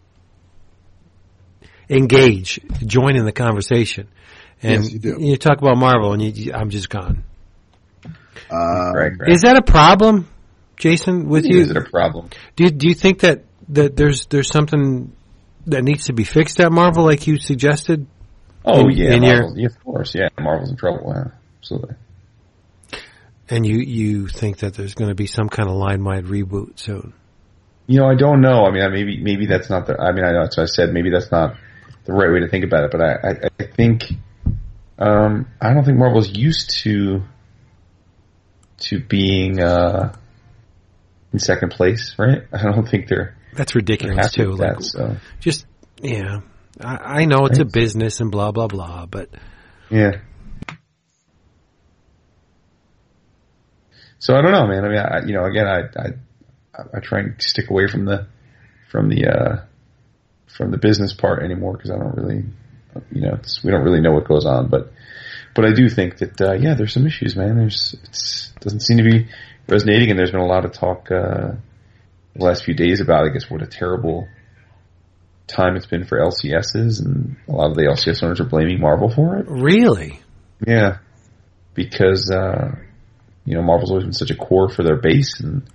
engage, 1.89 2.61
join 2.87 3.17
in 3.17 3.25
the 3.25 3.33
conversation. 3.33 4.09
And 4.63 4.83
Yes, 4.85 4.93
you 4.93 4.99
do. 4.99 5.17
You 5.21 5.37
talk 5.37 5.59
about 5.59 5.77
Marvel, 5.79 6.13
and 6.13 6.21
you, 6.23 6.31
you- 6.31 6.53
I'm 6.53 6.71
just 6.71 6.89
gone. 6.91 7.25
Uh, 8.51 8.93
Right, 8.95 9.13
right. 9.19 9.31
Is 9.31 9.43
that 9.43 9.57
a 9.57 9.63
problem, 9.63 10.29
Jason? 10.77 11.29
With 11.29 11.45
you? 11.45 11.61
Is 11.61 11.71
it 11.71 11.77
a 11.77 11.83
problem? 11.83 12.31
Do 12.57 12.65
you, 12.65 12.71
do 12.71 12.89
you 12.89 12.95
think 12.95 13.21
that 13.21 13.45
that 13.71 13.97
there's 13.97 14.27
there's 14.27 14.49
something 14.51 15.13
that 15.67 15.85
needs 15.85 16.07
to 16.07 16.13
be 16.13 16.25
fixed 16.25 16.59
at 16.61 16.73
Marvel, 16.73 17.05
like 17.05 17.27
you 17.27 17.39
suggested? 17.39 18.07
Oh 18.65 18.89
In- 18.89 18.91
yeah, 18.97 19.15
in 19.15 19.23
your- 19.23 19.57
yeah, 19.57 19.67
of 19.67 19.85
course, 19.85 20.15
yeah. 20.15 20.29
Marvel's 20.41 20.71
in 20.71 20.77
trouble. 20.77 21.13
Yeah, 21.15 21.33
absolutely. 21.61 21.95
And 23.51 23.65
you 23.67 23.79
you 23.79 24.29
think 24.29 24.59
that 24.59 24.75
there's 24.75 24.95
going 24.95 25.09
to 25.11 25.15
be 25.15 25.27
some 25.27 25.49
kind 25.49 25.69
of 25.69 25.77
line 25.77 26.03
wide 26.05 26.25
reboot 26.25 26.79
soon? 26.79 27.13
You 27.87 28.01
know, 28.01 28.07
I 28.07 28.15
don't 28.15 28.41
know. 28.41 28.65
I 28.67 28.71
mean, 28.71 28.83
I- 28.83 28.89
maybe 28.89 29.23
maybe 29.23 29.47
that's 29.47 29.71
not 29.71 29.87
the. 29.87 29.99
I 29.99 30.13
mean, 30.13 30.25
I 30.25 30.33
know 30.33 30.43
that's 30.43 30.57
what 30.57 30.65
I 30.65 30.67
said. 30.67 30.93
Maybe 30.93 31.11
that's 31.11 31.31
not 31.31 31.57
the 32.09 32.15
right 32.15 32.33
way 32.33 32.41
to 32.41 32.49
think 32.49 32.65
about 32.65 32.85
it. 32.85 32.91
But 32.91 33.03
I 33.03 33.13
I, 33.13 33.51
I 33.61 33.67
think 33.67 34.05
um, 34.99 35.47
I 35.61 35.73
don't 35.73 35.85
think 35.85 35.99
Marvel's 35.99 36.31
used 36.31 36.71
to 36.83 37.23
to 38.79 39.01
being 39.01 39.61
uh, 39.61 40.17
in 41.33 41.39
second 41.39 41.71
place, 41.71 42.15
right? 42.19 42.43
I 42.53 42.63
don't 42.63 42.89
think 42.89 43.09
they're 43.09 43.37
That's 43.55 43.73
they're 43.73 43.81
ridiculous 43.81 44.17
happy 44.17 44.43
too. 44.43 44.51
Like, 44.53 44.79
that. 44.79 44.85
So 44.85 45.17
just 45.39 45.67
yeah 46.01 46.41
I, 46.81 47.21
I 47.21 47.25
know 47.27 47.47
it's 47.47 47.59
a 47.59 47.65
business 47.65 48.21
and 48.21 48.33
blah 48.33 48.51
blah 48.53 48.67
blah 48.67 49.07
but 49.07 49.29
yeah. 49.91 50.13
So 54.21 54.35
I 54.35 54.43
don't 54.43 54.51
know, 54.51 54.67
man. 54.67 54.85
I 54.85 54.89
mean, 54.89 54.99
I, 54.99 55.27
you 55.27 55.33
know, 55.33 55.45
again, 55.45 55.69
I, 55.69 55.79
I 55.97 56.83
I 56.95 57.01
try 57.01 57.21
and 57.21 57.41
stick 57.41 57.71
away 57.71 57.87
from 57.87 58.05
the 58.05 58.27
from 58.91 59.09
the 59.09 59.27
uh, 59.27 59.65
from 60.57 60.71
the 60.71 60.79
business 60.79 61.13
part 61.13 61.43
anymore 61.43 61.75
because 61.75 61.91
I 61.91 61.97
don't 61.97 62.17
really, 62.17 62.45
you 63.13 63.23
know, 63.23 63.35
it's, 63.35 63.63
we 63.63 63.71
don't 63.71 63.85
really 63.85 64.01
know 64.01 64.13
what 64.13 64.27
goes 64.27 64.47
on. 64.47 64.69
But 64.69 64.93
but 65.55 65.65
I 65.65 65.73
do 65.73 65.89
think 65.89 66.19
that 66.19 66.41
uh, 66.41 66.53
yeah, 66.53 66.75
there's 66.75 66.93
some 66.93 67.07
issues, 67.07 67.37
man. 67.37 67.57
There's 67.57 67.95
it's 68.05 68.53
doesn't 68.61 68.81
seem 68.81 68.99
to 68.99 69.03
be 69.03 69.29
resonating, 69.69 70.11
and 70.11 70.19
there's 70.19 70.31
been 70.31 70.41
a 70.41 70.47
lot 70.47 70.65
of 70.65 70.73
talk 70.73 71.11
uh, 71.11 71.53
the 72.35 72.45
last 72.45 72.65
few 72.65 72.75
days 72.75 73.01
about 73.01 73.27
I 73.27 73.31
guess 73.31 73.51
what 73.51 73.63
a 73.63 73.67
terrible 73.67 74.29
time 75.47 75.77
it's 75.77 75.87
been 75.87 76.05
for 76.05 76.19
LCSs, 76.19 77.05
and 77.05 77.37
a 77.49 77.53
lot 77.53 77.71
of 77.71 77.77
the 77.77 77.83
LCS 77.83 78.23
owners 78.23 78.41
are 78.41 78.45
blaming 78.45 78.81
Marvel 78.81 79.11
for 79.11 79.37
it. 79.39 79.47
really 79.49 80.21
Yeah, 80.65 80.99
because 81.75 82.31
uh, 82.31 82.77
you 83.45 83.55
know 83.55 83.63
Marvel's 83.63 83.91
always 83.91 84.05
been 84.05 84.13
such 84.13 84.31
a 84.31 84.37
core 84.37 84.69
for 84.69 84.83
their 84.83 84.97
base, 84.97 85.41
and 85.41 85.69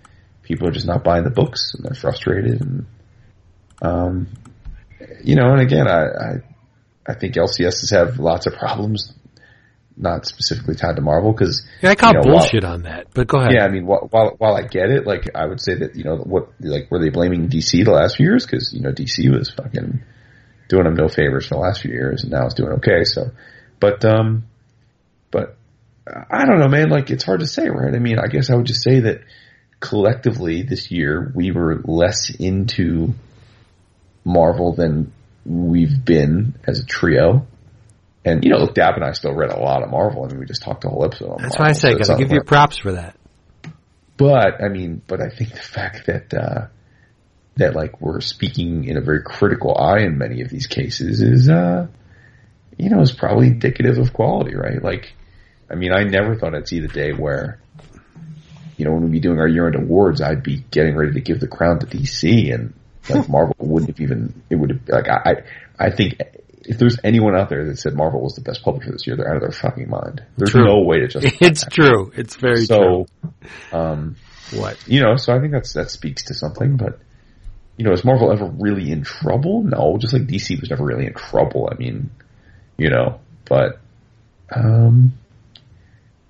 people 0.44 0.68
are 0.68 0.72
just 0.72 0.88
not 0.88 1.04
buying 1.04 1.24
the 1.24 1.30
books, 1.30 1.74
and 1.74 1.84
they're 1.84 1.96
frustrated, 1.96 2.62
and 2.62 2.86
um, 3.82 4.28
you 5.24 5.36
know, 5.36 5.52
and 5.52 5.62
again, 5.62 5.88
I, 5.88 6.02
I 6.04 6.34
I 7.06 7.14
think 7.16 7.36
LCSs 7.36 7.92
have 7.92 8.20
lots 8.20 8.48
of 8.48 8.54
problems, 8.54 9.14
not 9.98 10.26
specifically 10.26 10.76
tied 10.76 10.96
to 10.96 11.02
Marvel, 11.02 11.34
because 11.34 11.66
yeah, 11.82 11.92
I 11.92 11.96
call 11.96 12.14
you 12.14 12.16
know, 12.16 12.22
while- 12.26 12.40
bullshit 12.40 12.64
on 12.64 12.84
that 12.84 13.08
but 13.14 13.28
go 13.28 13.40
ahead 13.40 13.54
yeah, 13.54 13.66
I 13.66 13.70
mean, 13.70 13.86
while, 13.86 14.08
while 14.10 14.36
while 14.38 14.56
I 14.56 14.64
get 14.64 14.90
it, 14.90 15.06
like 15.06 15.30
I 15.36 15.46
would 15.46 15.62
say 15.62 15.76
that 15.76 15.96
you 15.96 16.04
know 16.04 16.18
what, 16.18 16.50
like 16.60 16.90
were 16.90 17.00
they 17.00 17.10
blaming 17.10 17.50
DC 17.50 17.84
the 17.84 17.92
last 17.92 18.18
few 18.18 18.26
years? 18.26 18.46
Because 18.46 18.74
you 18.74 18.82
know 18.82 18.92
DC 18.92 19.30
was 19.36 19.50
fucking 19.52 20.02
doing 20.70 20.84
them 20.86 20.96
no 20.96 21.08
favors 21.08 21.48
for 21.48 21.56
the 21.56 21.62
last 21.62 21.82
few 21.82 21.92
years, 21.92 22.24
and 22.24 22.32
now 22.32 22.46
it's 22.46 22.56
doing 22.56 22.74
okay. 22.74 23.04
So, 23.04 23.32
but 23.80 24.04
um, 24.06 24.46
but 25.32 25.58
I 26.08 26.46
don't 26.46 26.60
know, 26.60 26.68
man. 26.68 26.90
Like 26.90 27.12
it's 27.12 27.24
hard 27.24 27.42
to 27.42 27.48
say, 27.48 27.70
right? 27.70 27.94
I 27.94 28.00
mean, 28.00 28.20
I 28.20 28.28
guess 28.28 28.50
I 28.50 28.56
would 28.56 28.66
just 28.66 28.84
say 28.84 29.02
that 29.02 29.22
collectively 29.80 30.64
this 30.64 30.92
year 30.92 31.32
we 31.36 31.52
were 31.52 31.82
less 31.84 32.30
into 32.30 33.14
Marvel 34.26 34.74
than 34.74 35.12
we've 35.46 36.04
been 36.04 36.56
as 36.66 36.80
a 36.80 36.86
trio. 36.86 37.48
And 38.26 38.44
you 38.44 38.52
know, 38.52 38.58
look, 38.58 38.76
Dab 38.76 38.96
and 38.96 39.04
I 39.04 39.12
still 39.12 39.34
read 39.34 39.52
a 39.52 39.60
lot 39.60 39.84
of 39.84 39.90
Marvel. 39.90 40.24
I 40.24 40.28
mean, 40.30 40.40
we 40.40 40.46
just 40.46 40.64
talked 40.64 40.86
a 40.86 40.90
whole 40.90 41.04
episode 41.04 41.32
on 41.32 41.42
that's 41.42 41.58
Marvel. 41.58 41.66
why 41.66 41.70
I 41.70 41.74
say 41.74 41.90
so 41.92 41.98
it's 41.98 42.08
gotta 42.08 42.22
not 42.22 42.28
give 42.28 42.34
you 42.34 42.44
props 42.44 42.78
for 42.78 42.94
that 42.94 43.18
but 44.18 44.64
I 44.64 44.70
mean, 44.70 45.02
but 45.08 45.22
I 45.22 45.30
think 45.30 45.52
the 45.54 45.60
fact 45.60 46.08
that 46.08 46.34
uh, 46.34 46.68
that 47.56 47.76
like 47.76 48.02
we're 48.02 48.22
speaking 48.22 48.86
in 48.86 48.98
a 48.98 49.02
very 49.02 49.24
critical 49.24 49.78
eye 49.78 50.00
in 50.00 50.18
many 50.18 50.42
of 50.42 50.50
these 50.50 50.68
cases 50.68 51.22
is, 51.22 51.50
uh, 51.50 51.88
you 52.78 52.90
know, 52.90 53.02
is 53.02 53.12
probably 53.12 53.48
indicative 53.48 53.98
of 53.98 54.14
quality, 54.14 54.56
right? 54.56 54.82
Like, 54.82 55.14
I 55.70 55.76
mean, 55.76 55.94
I 55.94 56.04
never 56.04 56.36
thought 56.36 56.56
I'd 56.56 56.68
see 56.68 56.80
the 56.80 56.88
day 56.88 57.12
where, 57.12 57.60
you 58.78 58.86
know, 58.86 58.94
when 58.94 59.04
we'd 59.04 59.12
be 59.12 59.20
doing 59.20 59.40
our 59.40 59.48
year-end 59.48 59.76
awards, 59.76 60.22
I'd 60.22 60.42
be 60.42 60.64
getting 60.72 60.96
ready 60.96 61.14
to 61.14 61.22
give 61.22 61.40
the 61.40 61.48
crown 61.48 61.80
to 61.80 61.86
DC, 61.86 62.54
and 62.54 62.74
like 63.10 63.30
Marvel 63.30 63.56
wouldn't 63.60 63.90
have 63.90 64.00
even. 64.02 64.42
It 64.50 64.56
would 64.56 64.70
have 64.72 64.80
like 64.88 65.08
I, 65.10 65.44
I 65.80 65.90
think. 65.92 66.16
If 66.66 66.78
there's 66.78 66.98
anyone 67.04 67.36
out 67.36 67.50
there 67.50 67.66
that 67.66 67.78
said 67.78 67.94
Marvel 67.94 68.22
was 68.22 68.36
the 68.36 68.42
best 68.42 68.64
publisher 68.64 68.90
this 68.94 69.06
year, 69.06 69.18
they're 69.18 69.28
out 69.28 69.36
of 69.36 69.42
their 69.42 69.52
fucking 69.52 69.90
mind. 69.90 70.24
There's 70.38 70.52
True. 70.52 70.64
no 70.64 70.80
way 70.80 71.00
to 71.00 71.08
justify 71.10 71.36
it's 71.46 71.66
that. 71.66 71.74
true 71.74 72.10
it's 72.16 72.38
very 72.38 72.64
So, 72.64 73.06
true 73.22 73.34
um, 73.78 74.16
what 74.54 74.78
you 74.88 75.02
know, 75.02 75.18
so 75.18 75.36
I 75.36 75.42
think 75.42 75.52
that's 75.52 75.74
that 75.74 75.92
speaks 75.92 76.24
to 76.28 76.34
something. 76.34 76.78
But 76.78 77.00
you 77.76 77.84
know, 77.84 77.92
is 77.92 78.06
Marvel 78.06 78.32
ever 78.32 78.46
really 78.46 78.92
in 78.92 79.04
trouble? 79.04 79.62
No, 79.64 79.98
just 80.00 80.14
like 80.14 80.22
DC 80.24 80.58
was 80.62 80.70
never 80.70 80.86
really 80.86 81.06
in 81.06 81.14
trouble. 81.16 81.68
I 81.70 81.76
mean, 81.76 82.12
you 82.78 82.90
know, 82.90 83.20
but 83.44 83.82
um, 84.56 85.12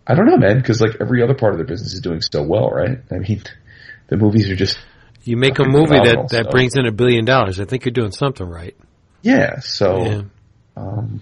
I 0.08 0.16
don't 0.16 0.26
know, 0.26 0.38
man, 0.38 0.58
because 0.58 0.82
like 0.82 0.98
every 1.00 1.22
other 1.22 1.35
part 1.35 1.53
of 1.53 1.60
their 1.60 1.68
business 1.68 1.93
is 1.93 2.02
doing 2.02 2.22
so 2.22 2.42
well, 2.42 2.69
right? 2.72 2.98
I 3.11 3.19
mean, 3.19 3.43
the 4.08 4.18
movies 4.18 4.50
are 4.50 4.56
just 4.56 4.80
you 5.24 5.38
make 5.38 5.60
a 5.60 5.64
movie 5.66 5.95
that 5.95 6.27
that 6.32 6.45
so. 6.45 6.52
brings 6.52 6.76
in 6.76 6.85
a 6.85 6.92
billion 6.92 7.26
dollars 7.26 7.60
I 7.60 7.66
think 7.66 7.85
you're 7.85 7.92
doing 7.93 8.11
something 8.11 8.45
right 8.48 8.76
yeah. 9.22 9.60
So, 9.60 10.03
yeah 10.03 10.22
um, 10.76 11.22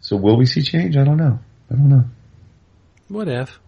so 0.00 0.16
will 0.16 0.36
we 0.36 0.46
see 0.46 0.62
change? 0.62 0.96
I 0.96 1.02
don't 1.04 1.16
know. 1.16 1.38
I 1.70 1.74
don't 1.74 1.88
know. 1.88 2.04
what 3.08 3.26
if 3.28 3.58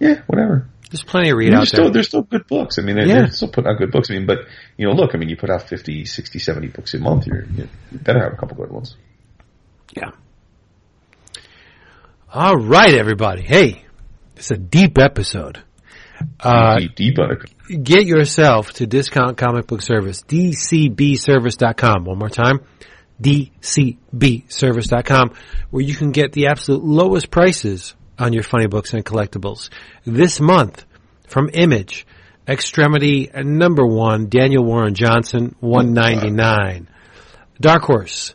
Yeah, 0.00 0.22
whatever. 0.26 0.68
there's 0.90 1.04
plenty 1.04 1.28
of 1.28 1.34
I 1.34 1.38
read 1.38 1.44
mean, 1.50 1.54
out 1.54 1.58
there's 1.58 1.68
still 1.68 1.84
there 1.84 1.92
there's 1.92 2.08
still 2.08 2.22
good 2.22 2.46
books. 2.48 2.78
I 2.78 2.82
mean, 2.82 2.96
they're, 2.96 3.06
Yeah. 3.06 3.14
they're 3.18 3.30
still 3.30 3.48
putting 3.52 3.70
out 3.70 3.78
good 3.78 3.92
books. 3.92 4.10
I 4.10 4.14
mean, 4.14 4.26
but 4.26 4.38
you 4.76 4.86
know, 4.86 4.92
look, 4.94 5.14
I 5.14 5.18
mean, 5.18 5.28
you 5.28 5.36
put 5.36 5.50
out 5.50 5.68
50, 5.68 6.06
60, 6.06 6.38
70 6.38 6.68
books 6.68 6.94
a 6.94 6.98
month. 6.98 7.26
You're, 7.26 7.44
you 7.44 7.68
you 7.92 7.98
better 7.98 8.20
have 8.22 8.32
a 8.32 8.36
couple 8.36 8.56
good 8.56 8.70
ones. 8.72 8.96
yeah 9.94 10.10
all 12.32 12.56
right 12.56 12.94
everybody 12.94 13.42
hey 13.42 13.84
it's 14.36 14.50
a 14.50 14.56
deep 14.56 14.98
episode 14.98 15.62
uh, 16.40 16.78
deep, 16.78 16.94
deep 16.94 17.18
on 17.18 17.32
it. 17.32 17.84
get 17.84 18.06
yourself 18.06 18.72
to 18.74 18.86
Discount 18.86 19.36
Comic 19.36 19.66
Book 19.66 19.82
Service, 19.82 20.22
dcbservice.com. 20.22 22.04
One 22.04 22.18
more 22.18 22.28
time, 22.28 22.60
dcbservice.com, 23.22 25.30
where 25.70 25.82
you 25.82 25.94
can 25.94 26.12
get 26.12 26.32
the 26.32 26.46
absolute 26.48 26.84
lowest 26.84 27.30
prices 27.30 27.94
on 28.18 28.32
your 28.32 28.42
funny 28.42 28.66
books 28.66 28.92
and 28.94 29.04
collectibles. 29.04 29.70
This 30.04 30.40
month, 30.40 30.84
from 31.26 31.50
Image, 31.52 32.06
Extremity 32.48 33.30
number 33.32 33.86
one, 33.86 34.28
Daniel 34.28 34.64
Warren 34.64 34.94
Johnson, 34.94 35.54
one 35.60 35.92
ninety 35.92 36.30
nine. 36.30 36.88
Dark 37.60 37.82
Horse, 37.82 38.34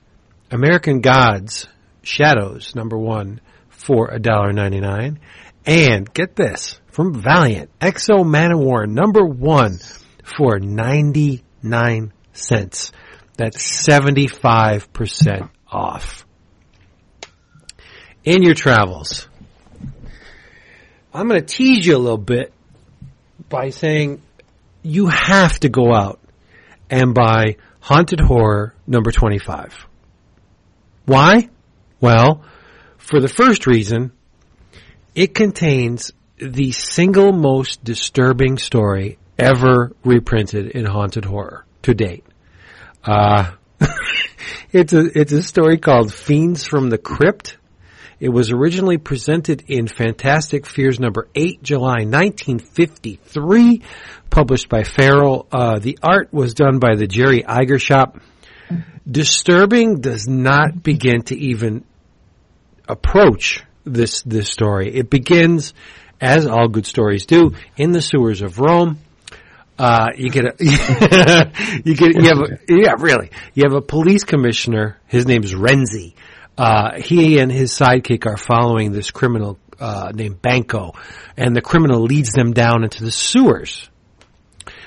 American 0.50 1.02
Gods, 1.02 1.68
Shadows, 2.02 2.76
number 2.76 2.98
one, 2.98 3.42
for 3.68 4.12
a 4.12 4.20
dollar 4.20 4.54
ninety 4.54 4.80
nine. 4.80 5.20
And 5.66 6.12
get 6.14 6.38
this, 6.38 6.80
from 6.96 7.14
Valiant, 7.14 7.70
X-O 7.82 8.24
Manowar, 8.24 8.88
number 8.88 9.26
one, 9.26 9.80
for 10.24 10.60
ninety 10.60 11.44
nine 11.62 12.14
cents. 12.32 12.94
That's 13.36 13.62
seventy 13.62 14.28
five 14.28 14.94
percent 14.94 15.52
off. 15.70 16.26
In 18.24 18.44
your 18.44 18.54
travels, 18.54 19.28
I'm 21.14 21.28
going 21.28 21.42
to 21.42 21.46
tease 21.46 21.86
you 21.86 21.98
a 21.98 22.00
little 22.00 22.18
bit 22.18 22.54
by 23.50 23.72
saying 23.72 24.22
you 24.82 25.08
have 25.08 25.60
to 25.60 25.70
go 25.70 25.94
out 25.94 26.22
and 26.90 27.14
buy 27.14 27.58
Haunted 27.82 28.22
Horror 28.22 28.74
number 28.88 29.12
25. 29.12 29.86
Why? 31.06 31.50
Well, 32.00 32.46
for 32.98 33.20
the 33.20 33.28
first 33.28 33.68
reason, 33.68 34.14
it 35.14 35.36
contains 35.36 36.14
the 36.38 36.72
single 36.72 37.32
most 37.32 37.84
disturbing 37.84 38.58
story 38.58 39.18
ever 39.38 39.96
reprinted 40.04 40.68
in 40.68 40.86
Haunted 40.86 41.26
Horror 41.26 41.66
to 41.84 41.94
date. 41.94 42.26
Uh, 43.04 43.52
it's 44.72 44.94
a, 44.94 45.20
it's 45.20 45.32
a 45.32 45.42
story 45.42 45.78
called 45.78 46.14
Fiends 46.14 46.66
from 46.66 46.90
the 46.90 46.98
Crypt. 46.98 47.58
It 48.20 48.30
was 48.30 48.52
originally 48.52 48.98
presented 48.98 49.66
in 49.68 49.88
Fantastic 49.88 50.66
Fears 50.66 51.00
number 51.00 51.28
8, 51.36 51.62
July 51.62 52.06
1953, 52.06 53.82
published 54.30 54.70
by 54.70 54.84
Farrell. 54.84 55.48
Uh, 55.52 55.80
the 55.80 56.00
art 56.02 56.34
was 56.34 56.54
done 56.54 56.80
by 56.80 56.96
the 56.96 57.08
Jerry 57.08 57.44
Iger 57.44 57.80
shop. 57.80 58.20
Disturbing 59.10 60.00
does 60.00 60.28
not 60.28 60.82
begin 60.82 61.24
to 61.24 61.38
even 61.38 61.84
approach 62.88 63.64
this, 63.84 64.22
this 64.24 64.50
story. 64.50 64.96
It 64.96 65.10
begins, 65.10 65.74
as 66.22 66.46
all 66.46 66.68
good 66.68 66.86
stories 66.86 67.26
do, 67.26 67.52
in 67.78 67.92
the 67.92 68.02
sewers 68.02 68.42
of 68.42 68.60
Rome. 68.60 69.00
Uh, 69.78 70.08
you 70.16 70.30
get 70.30 70.46
a, 70.46 70.54
you 71.84 71.96
get, 71.96 72.16
you 72.16 72.30
have 72.30 72.40
a, 72.40 72.60
yeah, 72.70 72.94
really. 72.98 73.30
You 73.54 73.64
have 73.64 73.74
a 73.74 73.82
police 73.82 74.24
commissioner. 74.24 74.98
His 75.08 75.26
name's 75.26 75.54
Renzi 75.54 76.14
uh, 76.58 77.02
he 77.02 77.40
and 77.40 77.52
his 77.52 77.72
sidekick 77.72 78.26
are 78.26 78.38
following 78.38 78.92
this 78.92 79.12
criminal 79.12 79.60
uh, 79.80 80.12
named 80.14 80.42
Banco, 80.42 80.94
and 81.36 81.56
the 81.56 81.62
criminal 81.62 82.02
leads 82.02 82.32
them 82.32 82.54
down 82.54 82.84
into 82.84 83.04
the 83.04 83.12
sewers. 83.12 83.90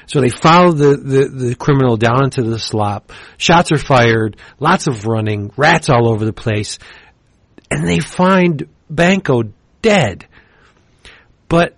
So 0.06 0.22
they 0.22 0.30
follow 0.30 0.72
the, 0.72 0.96
the, 0.96 1.28
the, 1.28 1.54
criminal 1.54 1.98
down 1.98 2.24
into 2.24 2.42
the 2.42 2.58
slop. 2.58 3.12
Shots 3.36 3.72
are 3.72 3.78
fired, 3.78 4.38
lots 4.58 4.86
of 4.86 5.06
running, 5.06 5.52
rats 5.58 5.90
all 5.90 6.08
over 6.08 6.24
the 6.24 6.32
place, 6.32 6.78
and 7.70 7.86
they 7.86 8.00
find 8.00 8.68
Banco 8.88 9.42
dead. 9.82 10.26
But 11.48 11.74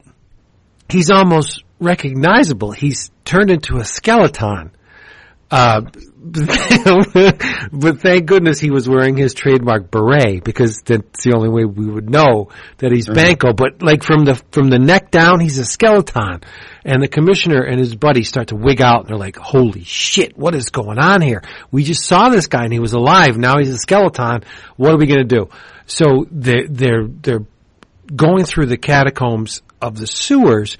he's 0.88 1.10
almost 1.10 1.64
recognizable. 1.78 2.72
He's 2.72 3.10
turned 3.24 3.50
into 3.50 3.76
a 3.76 3.84
skeleton. 3.84 4.72
Uh, 5.50 5.80
but 7.72 8.00
thank 8.00 8.26
goodness 8.26 8.60
he 8.60 8.70
was 8.70 8.88
wearing 8.88 9.16
his 9.16 9.34
trademark 9.34 9.90
beret 9.90 10.44
because 10.44 10.80
that's 10.82 11.24
the 11.24 11.32
only 11.34 11.48
way 11.48 11.64
we 11.64 11.86
would 11.86 12.08
know 12.08 12.50
that 12.78 12.92
he's 12.92 13.06
mm-hmm. 13.06 13.14
Banco. 13.14 13.52
But 13.52 13.82
like 13.82 14.04
from 14.04 14.26
the 14.26 14.34
from 14.52 14.68
the 14.68 14.78
neck 14.78 15.10
down, 15.10 15.40
he's 15.40 15.58
a 15.58 15.64
skeleton. 15.64 16.42
And 16.84 17.02
the 17.02 17.08
commissioner 17.08 17.62
and 17.62 17.80
his 17.80 17.96
buddy 17.96 18.22
start 18.22 18.48
to 18.48 18.56
wig 18.56 18.80
out, 18.80 19.00
and 19.00 19.08
they're 19.08 19.16
like, 19.16 19.36
"Holy 19.36 19.82
shit, 19.82 20.36
what 20.36 20.54
is 20.54 20.68
going 20.68 20.98
on 20.98 21.20
here? 21.20 21.42
We 21.70 21.84
just 21.84 22.04
saw 22.04 22.28
this 22.28 22.46
guy 22.46 22.64
and 22.64 22.72
he 22.72 22.80
was 22.80 22.92
alive. 22.92 23.36
Now 23.36 23.58
he's 23.58 23.70
a 23.70 23.78
skeleton. 23.78 24.44
What 24.76 24.92
are 24.92 24.98
we 24.98 25.06
going 25.06 25.26
to 25.26 25.36
do?" 25.36 25.48
So 25.86 26.26
they 26.30 26.66
they're 26.68 27.06
they're 27.08 27.46
going 28.14 28.44
through 28.44 28.66
the 28.66 28.76
catacombs 28.76 29.62
of 29.80 29.96
the 29.96 30.06
sewers, 30.06 30.78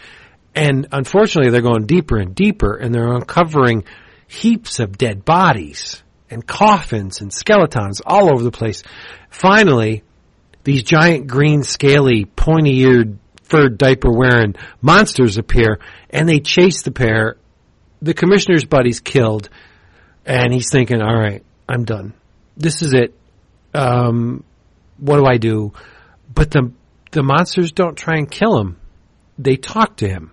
and 0.55 0.89
unfortunately, 0.93 1.51
they're 1.51 1.61
going 1.61 1.87
deeper 1.87 2.17
and 2.19 2.35
deeper, 2.35 2.75
and 2.77 2.95
they're 2.95 3.13
uncovering 3.13 3.85
heaps 4.27 4.79
of 4.79 4.97
dead 4.97 5.25
bodies 5.25 6.03
and 6.31 6.47
coffins 6.47 7.21
and 7.21 7.33
skeletons 7.33 8.01
all 8.05 8.33
over 8.33 8.43
the 8.43 8.51
place. 8.51 8.83
Finally, 9.31 10.03
these 10.63 10.83
giant 10.83 11.27
green 11.27 11.63
scaly 11.63 12.25
pointy 12.25 12.79
eared 12.81 13.19
furred 13.43 13.77
diaper 13.77 14.11
wearing 14.13 14.55
monsters 14.81 15.37
appear 15.37 15.81
and 16.09 16.29
they 16.29 16.39
chase 16.39 16.83
the 16.83 16.93
pair. 16.93 17.37
The 18.01 18.15
commissioner's 18.15 18.65
buddy's 18.65 19.01
killed 19.01 19.49
and 20.25 20.53
he's 20.53 20.71
thinking, 20.71 21.03
all 21.03 21.17
right, 21.17 21.45
I'm 21.69 21.85
done. 21.85 22.15
This 22.57 22.83
is 22.83 22.93
it. 22.93 23.15
Um, 23.75 24.45
what 24.99 25.17
do 25.17 25.27
I 25.27 25.39
do? 25.39 25.73
But 26.33 26.53
the, 26.53 26.73
the 27.11 27.23
monsters 27.23 27.73
don't 27.73 27.97
try 27.97 28.17
and 28.17 28.31
kill 28.31 28.59
him. 28.59 28.77
They 29.39 29.57
talk 29.57 29.97
to 29.99 30.09
him. 30.09 30.33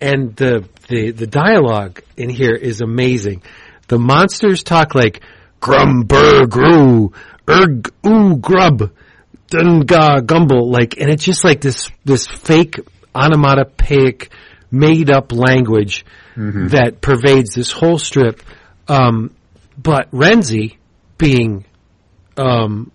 And 0.00 0.34
the 0.36 0.68
the 0.88 1.10
the 1.10 1.26
dialogue 1.26 2.00
in 2.16 2.30
here 2.30 2.54
is 2.54 2.80
amazing. 2.80 3.42
The 3.88 3.98
monsters 3.98 4.62
talk 4.62 4.94
like 4.94 5.22
grum 5.60 6.02
burr 6.02 6.46
gru 6.46 7.12
erg 7.48 7.92
oo 8.06 8.36
grub 8.36 8.92
dunga 9.50 10.24
gumble 10.24 10.70
like 10.70 11.00
and 11.00 11.10
it's 11.10 11.24
just 11.24 11.42
like 11.42 11.60
this 11.60 11.90
this 12.04 12.26
fake 12.28 12.78
onomatopoeic 13.14 14.30
made 14.70 15.10
up 15.10 15.32
language 15.32 16.04
mm-hmm. 16.36 16.68
that 16.68 17.00
pervades 17.00 17.54
this 17.54 17.72
whole 17.72 17.98
strip. 17.98 18.42
Um, 18.86 19.34
but 19.76 20.10
Renzi 20.10 20.76
being 21.16 21.64
um, 22.36 22.92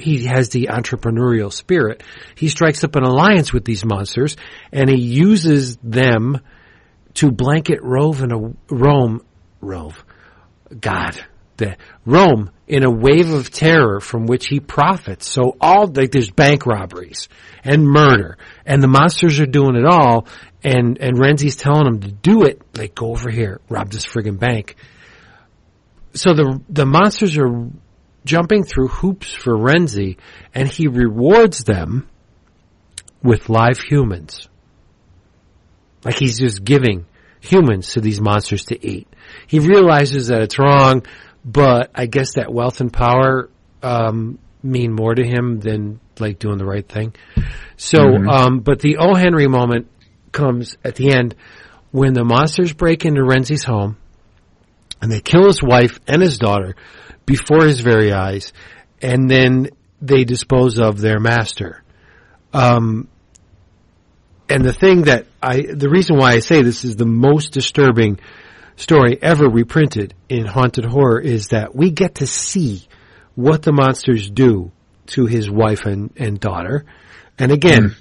he 0.00 0.26
has 0.26 0.48
the 0.48 0.68
entrepreneurial 0.70 1.52
spirit. 1.52 2.02
He 2.34 2.48
strikes 2.48 2.84
up 2.84 2.96
an 2.96 3.04
alliance 3.04 3.52
with 3.52 3.64
these 3.64 3.84
monsters 3.84 4.36
and 4.72 4.88
he 4.88 5.00
uses 5.00 5.76
them 5.78 6.40
to 7.14 7.30
blanket 7.30 7.80
Rove 7.82 8.22
in 8.22 8.32
a 8.32 8.74
Rome, 8.74 9.22
Rove, 9.60 10.04
God, 10.78 11.18
the 11.56 11.76
Rome 12.06 12.50
in 12.66 12.84
a 12.84 12.90
wave 12.90 13.30
of 13.30 13.50
terror 13.50 14.00
from 14.00 14.26
which 14.26 14.46
he 14.46 14.60
profits. 14.60 15.28
So 15.28 15.56
all 15.60 15.86
like 15.88 16.12
there's 16.12 16.30
bank 16.30 16.66
robberies 16.66 17.28
and 17.64 17.84
murder, 17.84 18.38
and 18.64 18.82
the 18.82 18.88
monsters 18.88 19.40
are 19.40 19.46
doing 19.46 19.76
it 19.76 19.84
all. 19.84 20.26
And 20.62 20.98
and 20.98 21.18
Renzi's 21.18 21.56
telling 21.56 21.84
them 21.84 22.00
to 22.00 22.12
do 22.12 22.44
it. 22.44 22.62
Like 22.76 22.94
go 22.94 23.10
over 23.10 23.30
here, 23.30 23.60
rob 23.68 23.90
this 23.90 24.06
friggin' 24.06 24.38
bank. 24.38 24.76
So 26.14 26.32
the 26.34 26.60
the 26.68 26.86
monsters 26.86 27.36
are 27.38 27.70
jumping 28.24 28.64
through 28.64 28.88
hoops 28.88 29.32
for 29.32 29.56
Renzi, 29.56 30.16
and 30.54 30.68
he 30.68 30.86
rewards 30.86 31.64
them 31.64 32.08
with 33.22 33.48
live 33.48 33.78
humans. 33.78 34.48
Like 36.04 36.18
he's 36.18 36.38
just 36.38 36.64
giving 36.64 37.06
humans 37.40 37.92
to 37.92 38.00
these 38.00 38.20
monsters 38.20 38.66
to 38.66 38.86
eat. 38.86 39.08
He 39.46 39.58
realizes 39.58 40.28
that 40.28 40.42
it's 40.42 40.58
wrong, 40.58 41.04
but 41.44 41.90
I 41.94 42.06
guess 42.06 42.34
that 42.34 42.52
wealth 42.52 42.80
and 42.80 42.92
power 42.92 43.50
um, 43.82 44.38
mean 44.62 44.92
more 44.92 45.14
to 45.14 45.26
him 45.26 45.60
than 45.60 46.00
like 46.18 46.38
doing 46.38 46.58
the 46.58 46.66
right 46.66 46.86
thing. 46.86 47.14
So, 47.76 47.98
mm-hmm. 47.98 48.28
um, 48.28 48.60
but 48.60 48.80
the 48.80 48.98
O. 48.98 49.14
Henry 49.14 49.48
moment 49.48 49.88
comes 50.32 50.76
at 50.84 50.94
the 50.96 51.12
end 51.12 51.34
when 51.90 52.12
the 52.12 52.24
monsters 52.24 52.72
break 52.72 53.04
into 53.04 53.22
Renzi's 53.22 53.64
home 53.64 53.96
and 55.00 55.10
they 55.10 55.20
kill 55.20 55.46
his 55.46 55.62
wife 55.62 55.98
and 56.06 56.22
his 56.22 56.38
daughter 56.38 56.76
before 57.30 57.64
his 57.64 57.80
very 57.80 58.12
eyes, 58.12 58.52
and 59.00 59.30
then 59.30 59.68
they 60.02 60.24
dispose 60.24 60.80
of 60.80 61.00
their 61.00 61.20
master. 61.20 61.84
Um, 62.52 63.06
and 64.48 64.64
the 64.64 64.72
thing 64.72 65.02
that 65.02 65.26
I, 65.40 65.62
the 65.62 65.88
reason 65.88 66.18
why 66.18 66.32
I 66.32 66.40
say 66.40 66.62
this 66.62 66.84
is 66.84 66.96
the 66.96 67.06
most 67.06 67.52
disturbing 67.52 68.18
story 68.74 69.16
ever 69.22 69.48
reprinted 69.48 70.12
in 70.28 70.44
haunted 70.44 70.84
horror 70.84 71.20
is 71.20 71.48
that 71.48 71.72
we 71.72 71.92
get 71.92 72.16
to 72.16 72.26
see 72.26 72.88
what 73.36 73.62
the 73.62 73.72
monsters 73.72 74.28
do 74.28 74.72
to 75.14 75.26
his 75.26 75.48
wife 75.48 75.86
and, 75.86 76.10
and 76.16 76.40
daughter. 76.40 76.84
And 77.38 77.52
again, 77.52 77.90
mm. 77.90 77.94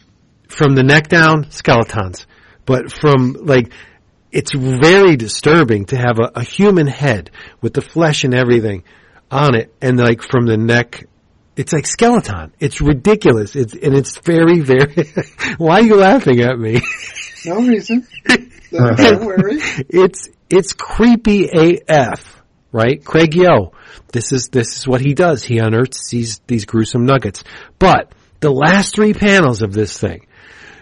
from 0.47 0.73
the 0.73 0.83
neck 0.83 1.07
down, 1.07 1.51
skeletons. 1.51 2.25
But 2.65 2.91
from 2.91 3.33
like, 3.33 3.71
it's 4.31 4.53
very 4.55 5.17
disturbing 5.17 5.85
to 5.85 5.97
have 5.97 6.17
a, 6.17 6.39
a 6.39 6.43
human 6.43 6.87
head 6.87 7.29
with 7.61 7.75
the 7.75 7.81
flesh 7.81 8.23
and 8.23 8.33
everything 8.33 8.83
on 9.31 9.55
it 9.55 9.73
and 9.81 9.97
like 9.97 10.21
from 10.21 10.45
the 10.45 10.57
neck 10.57 11.05
it's 11.59 11.73
like 11.73 11.85
skeleton. 11.87 12.53
It's 12.61 12.79
ridiculous. 12.79 13.53
It's 13.53 13.73
and 13.73 13.93
it's 13.93 14.17
very, 14.19 14.61
very. 14.61 15.11
why 15.57 15.81
are 15.81 15.83
you 15.83 15.97
laughing 15.97 16.39
at 16.41 16.57
me? 16.57 16.81
No 17.45 17.55
reason. 17.55 18.05
Don't 18.71 19.25
worry. 19.25 19.59
It's 19.87 20.27
it's 20.49 20.73
creepy 20.73 21.47
AF. 21.87 22.41
right? 22.73 23.03
Craig 23.03 23.31
Yoe. 23.31 23.71
This 24.11 24.33
is 24.33 24.49
this 24.49 24.77
is 24.77 24.85
what 24.85 24.99
he 24.99 25.13
does. 25.13 25.41
He 25.41 25.57
unearths 25.57 26.09
these 26.09 26.39
these 26.47 26.65
gruesome 26.65 27.05
nuggets. 27.05 27.45
But 27.79 28.11
the 28.41 28.51
last 28.51 28.93
three 28.93 29.13
panels 29.13 29.61
of 29.61 29.71
this 29.71 29.97
thing. 29.97 30.27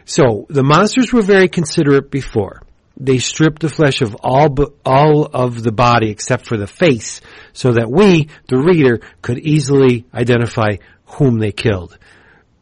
So 0.05 0.47
the 0.49 0.63
monsters 0.63 1.13
were 1.13 1.21
very 1.21 1.47
considerate 1.47 2.09
before. 2.09 2.63
They 2.99 3.19
stripped 3.19 3.61
the 3.61 3.69
flesh 3.69 4.01
of 4.01 4.15
all 4.23 4.55
all 4.85 5.25
of 5.25 5.61
the 5.61 5.71
body 5.71 6.09
except 6.09 6.47
for 6.47 6.57
the 6.57 6.67
face, 6.67 7.21
so 7.53 7.73
that 7.73 7.91
we, 7.91 8.29
the 8.47 8.57
reader, 8.57 9.01
could 9.21 9.37
easily 9.39 10.05
identify 10.13 10.77
whom 11.05 11.37
they 11.37 11.51
killed. 11.51 11.97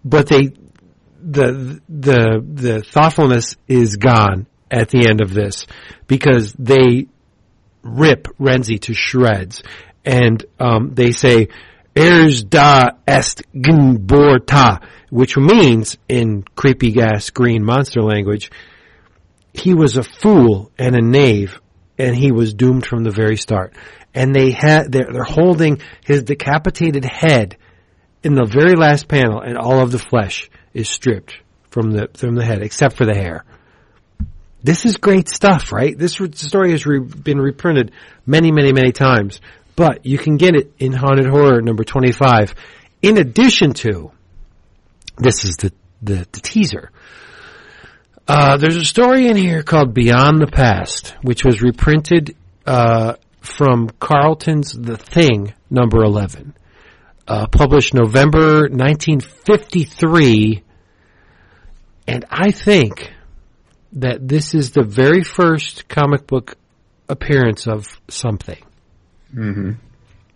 But 0.03 0.27
they 0.27 0.53
the 1.22 1.81
the 1.89 2.45
the 2.53 2.83
thoughtfulness 2.83 3.55
is 3.67 3.95
gone 3.95 4.45
at 4.69 4.89
the 4.89 5.07
end 5.09 5.22
of 5.22 5.33
this 5.33 5.65
because 6.07 6.53
they 6.53 7.07
rip 7.81 8.27
Renzi 8.38 8.80
to 8.81 8.93
shreds, 8.93 9.64
and 10.03 10.45
um, 10.59 10.93
they 10.93 11.11
say 11.11 11.47
"Ers 11.95 12.43
da 12.43 12.91
est 13.07 13.41
gimborta," 13.55 14.83
which 15.09 15.38
means 15.38 15.97
in 16.09 16.43
creepy 16.55 16.91
gas 16.91 17.30
green 17.30 17.64
monster 17.64 18.01
language, 18.01 18.51
he 19.58 19.74
was 19.74 19.98
a 19.98 20.03
fool 20.03 20.72
and 20.77 20.95
a 20.95 21.01
knave, 21.01 21.59
and 21.98 22.16
he 22.16 22.32
was 22.32 22.53
doomed 22.53 22.85
from 22.85 23.03
the 23.03 23.11
very 23.11 23.38
start. 23.38 23.74
And 24.14 24.34
they 24.34 24.51
had 24.51 24.92
they're, 24.92 25.09
they're 25.11 25.24
holding 25.24 25.82
his 26.06 26.24
decapitated 26.24 27.06
head 27.06 27.58
in 28.24 28.34
the 28.34 28.45
very 28.45 28.75
last 28.75 29.08
panel, 29.08 29.42
and 29.42 29.58
all 29.58 29.82
of 29.82 29.92
the 29.92 30.00
flesh 30.00 30.50
is 30.74 30.90
stripped 30.90 31.35
from 31.69 31.92
the 31.92 32.09
from 32.14 32.35
the 32.35 32.45
head, 32.45 32.61
except 32.61 32.95
for 32.95 33.06
the 33.06 33.14
hair. 33.14 33.43
This 34.64 34.85
is 34.85 34.98
great 34.98 35.30
stuff, 35.30 35.72
right? 35.72 35.95
This 35.98 36.19
re- 36.19 36.32
story 36.34 36.72
has 36.72 36.85
re- 36.85 37.00
been 37.00 37.40
reprinted 37.40 37.92
many, 38.25 38.51
many, 38.51 38.74
many 38.74 38.92
times, 38.92 39.40
but 39.75 40.06
you 40.06 40.17
can 40.17 40.38
get 40.38 40.56
it 40.56 40.74
in 40.80 40.92
Haunted 40.92 41.27
Horror 41.27 41.61
number 41.61 41.84
twenty-five. 41.84 42.56
In 43.01 43.17
addition 43.17 43.74
to, 43.74 44.11
this 45.17 45.45
is 45.45 45.58
the 45.58 45.72
the, 46.01 46.27
the 46.32 46.40
teaser. 46.42 46.92
Uh, 48.27 48.57
there's 48.57 48.75
a 48.75 48.85
story 48.85 49.27
in 49.27 49.37
here 49.37 49.61
called 49.61 49.93
Beyond 49.93 50.41
the 50.41 50.47
Past, 50.47 51.15
which 51.21 51.45
was 51.45 51.61
reprinted 51.61 52.35
uh, 52.65 53.13
from 53.39 53.91
Charlton's 54.03 54.73
The 54.73 54.97
Thing, 54.97 55.53
number 55.69 56.03
11. 56.03 56.55
Uh, 57.27 57.45
published 57.47 57.93
November 57.93 58.61
1953. 58.61 60.63
And 62.07 62.25
I 62.31 62.49
think 62.49 63.11
that 63.93 64.27
this 64.27 64.55
is 64.55 64.71
the 64.71 64.83
very 64.83 65.23
first 65.23 65.87
comic 65.87 66.25
book 66.25 66.57
appearance 67.07 67.67
of 67.67 67.85
something. 68.07 68.63
Mm-hmm. 69.35 69.71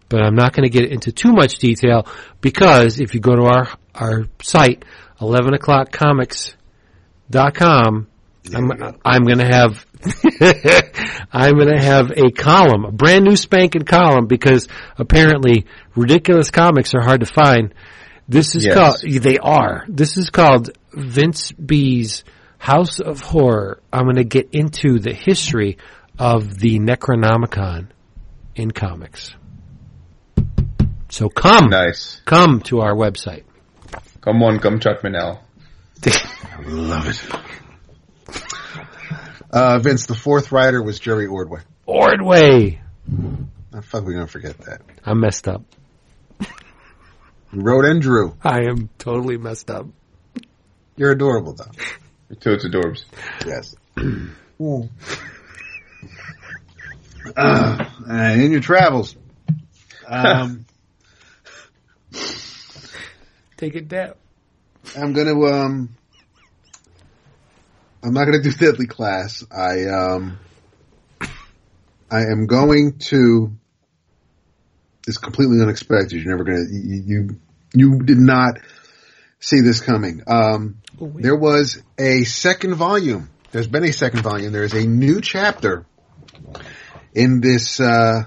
But 0.09 0.21
I'm 0.21 0.35
not 0.35 0.53
going 0.53 0.69
to 0.69 0.71
get 0.71 0.91
into 0.91 1.11
too 1.11 1.31
much 1.31 1.57
detail 1.57 2.05
because 2.39 2.99
if 2.99 3.15
you 3.15 3.19
go 3.19 3.35
to 3.35 3.45
our, 3.45 3.67
our 3.95 4.25
site, 4.41 4.85
11 5.21 5.55
o'clock 5.55 5.91
comics 5.91 6.55
dot 7.29 7.55
com. 7.55 8.07
I'm, 8.55 8.71
I'm 9.05 9.25
going 9.25 9.39
to 9.39 9.45
have 9.45 9.85
I'm 11.31 11.55
going 11.55 11.67
to 11.75 11.81
have 11.83 12.11
a 12.11 12.31
column, 12.31 12.85
a 12.85 12.91
brand 12.91 13.25
new 13.25 13.35
spanking 13.35 13.83
column, 13.83 14.27
because 14.27 14.67
apparently 14.97 15.65
ridiculous 15.95 16.49
comics 16.49 16.93
are 16.95 17.01
hard 17.01 17.19
to 17.19 17.25
find. 17.25 17.73
This 18.27 18.55
is 18.55 18.65
Yes. 18.65 18.75
called 18.75 19.21
they 19.23 19.37
are. 19.37 19.85
This 19.87 20.17
is 20.17 20.29
called 20.29 20.71
Vince 20.93 21.51
B's 21.51 22.23
House 22.57 22.99
of 22.99 23.19
Horror. 23.21 23.81
I'm 23.91 24.03
going 24.03 24.15
to 24.15 24.23
get 24.23 24.49
into 24.53 24.99
the 24.99 25.13
history 25.13 25.77
of 26.17 26.57
the 26.59 26.79
Necronomicon 26.79 27.87
in 28.55 28.71
comics. 28.71 29.35
So 31.09 31.27
come, 31.29 31.69
Nice. 31.69 32.21
come 32.25 32.61
to 32.61 32.81
our 32.81 32.93
website. 32.95 33.43
Come 34.21 34.43
on, 34.43 34.59
come 34.59 34.79
Chuck 34.79 35.01
Manel. 35.01 35.39
I 36.05 36.61
love 36.65 37.07
it. 37.07 37.21
Uh, 39.51 39.79
Vince, 39.79 40.05
the 40.05 40.15
fourth 40.15 40.51
rider 40.51 40.81
was 40.83 40.99
Jerry 40.99 41.25
Ordway. 41.25 41.61
Ordway. 41.85 42.81
I 43.73 43.81
fuck, 43.81 44.05
we 44.05 44.13
gonna 44.13 44.27
forget 44.27 44.57
that? 44.59 44.81
I 45.03 45.13
messed 45.13 45.47
up. 45.47 45.63
He 46.39 47.57
wrote 47.57 47.85
and 47.85 48.01
drew. 48.01 48.35
I 48.43 48.65
am 48.69 48.89
totally 48.99 49.37
messed 49.37 49.71
up. 49.71 49.87
You're 50.95 51.11
adorable, 51.11 51.53
though. 51.53 52.35
Toads 52.35 52.63
adorbs. 52.65 53.05
Yes. 53.45 53.75
uh, 57.35 57.85
and 58.07 58.41
in 58.41 58.51
your 58.51 58.61
travels, 58.61 59.15
um, 60.07 60.65
Take 63.57 63.75
it 63.75 63.87
down. 63.89 64.13
I'm 64.95 65.13
gonna 65.13 65.39
um, 65.45 65.89
I'm 68.03 68.13
not 68.13 68.25
gonna 68.25 68.41
do 68.41 68.51
Deadly 68.57 68.87
Class. 68.87 69.45
I 69.51 69.85
um, 69.85 70.39
I 72.09 72.21
am 72.21 72.47
going 72.47 72.99
to. 73.09 73.51
It's 75.07 75.17
completely 75.17 75.61
unexpected. 75.61 76.21
You're 76.21 76.35
never 76.35 76.43
gonna 76.43 76.65
you 76.71 77.03
you, 77.05 77.39
you 77.73 77.99
did 78.03 78.17
not 78.17 78.59
see 79.39 79.61
this 79.61 79.81
coming. 79.81 80.21
Um, 80.27 80.81
there 80.99 81.35
was 81.35 81.81
a 81.97 82.23
second 82.25 82.75
volume. 82.75 83.29
There's 83.51 83.67
been 83.67 83.83
a 83.83 83.93
second 83.93 84.21
volume. 84.21 84.51
There 84.51 84.63
is 84.63 84.73
a 84.73 84.85
new 84.85 85.21
chapter 85.21 85.85
in 87.13 87.41
this 87.41 87.79
uh, 87.79 88.23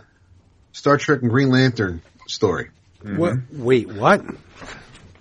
Star 0.72 0.96
Trek 0.96 1.22
and 1.22 1.30
Green 1.30 1.50
Lantern 1.50 2.02
story. 2.26 2.70
What? 3.02 3.34
Wait, 3.52 3.88
what? 3.88 4.22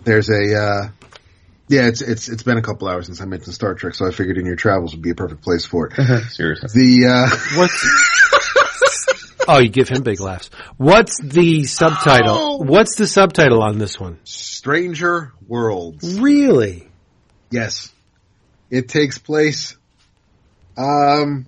There's 0.03 0.29
a 0.29 0.55
uh, 0.55 0.89
yeah, 1.71 1.87
it's 1.87 2.01
it's 2.01 2.27
it's 2.27 2.43
been 2.43 2.57
a 2.57 2.61
couple 2.61 2.89
hours 2.89 3.05
since 3.05 3.21
I 3.21 3.25
mentioned 3.25 3.53
Star 3.53 3.73
Trek, 3.75 3.95
so 3.95 4.05
I 4.05 4.11
figured 4.11 4.37
in 4.37 4.45
your 4.45 4.57
travels 4.57 4.93
would 4.93 5.01
be 5.01 5.11
a 5.11 5.15
perfect 5.15 5.41
place 5.41 5.65
for 5.65 5.87
it. 5.87 5.93
Seriously. 6.29 6.69
The 6.73 7.07
uh, 7.07 7.57
What's? 7.57 9.43
oh, 9.47 9.59
you 9.59 9.69
give 9.69 9.87
him 9.87 10.03
big 10.03 10.19
laughs. 10.19 10.49
What's 10.75 11.21
the 11.21 11.63
subtitle? 11.63 12.35
Oh! 12.37 12.57
What's 12.57 12.97
the 12.97 13.07
subtitle 13.07 13.63
on 13.63 13.77
this 13.77 13.97
one? 13.97 14.19
Stranger 14.25 15.31
Worlds. 15.47 16.19
Really? 16.19 16.89
Yes, 17.49 17.89
it 18.69 18.89
takes 18.89 19.17
place 19.17 19.77
um 20.75 21.47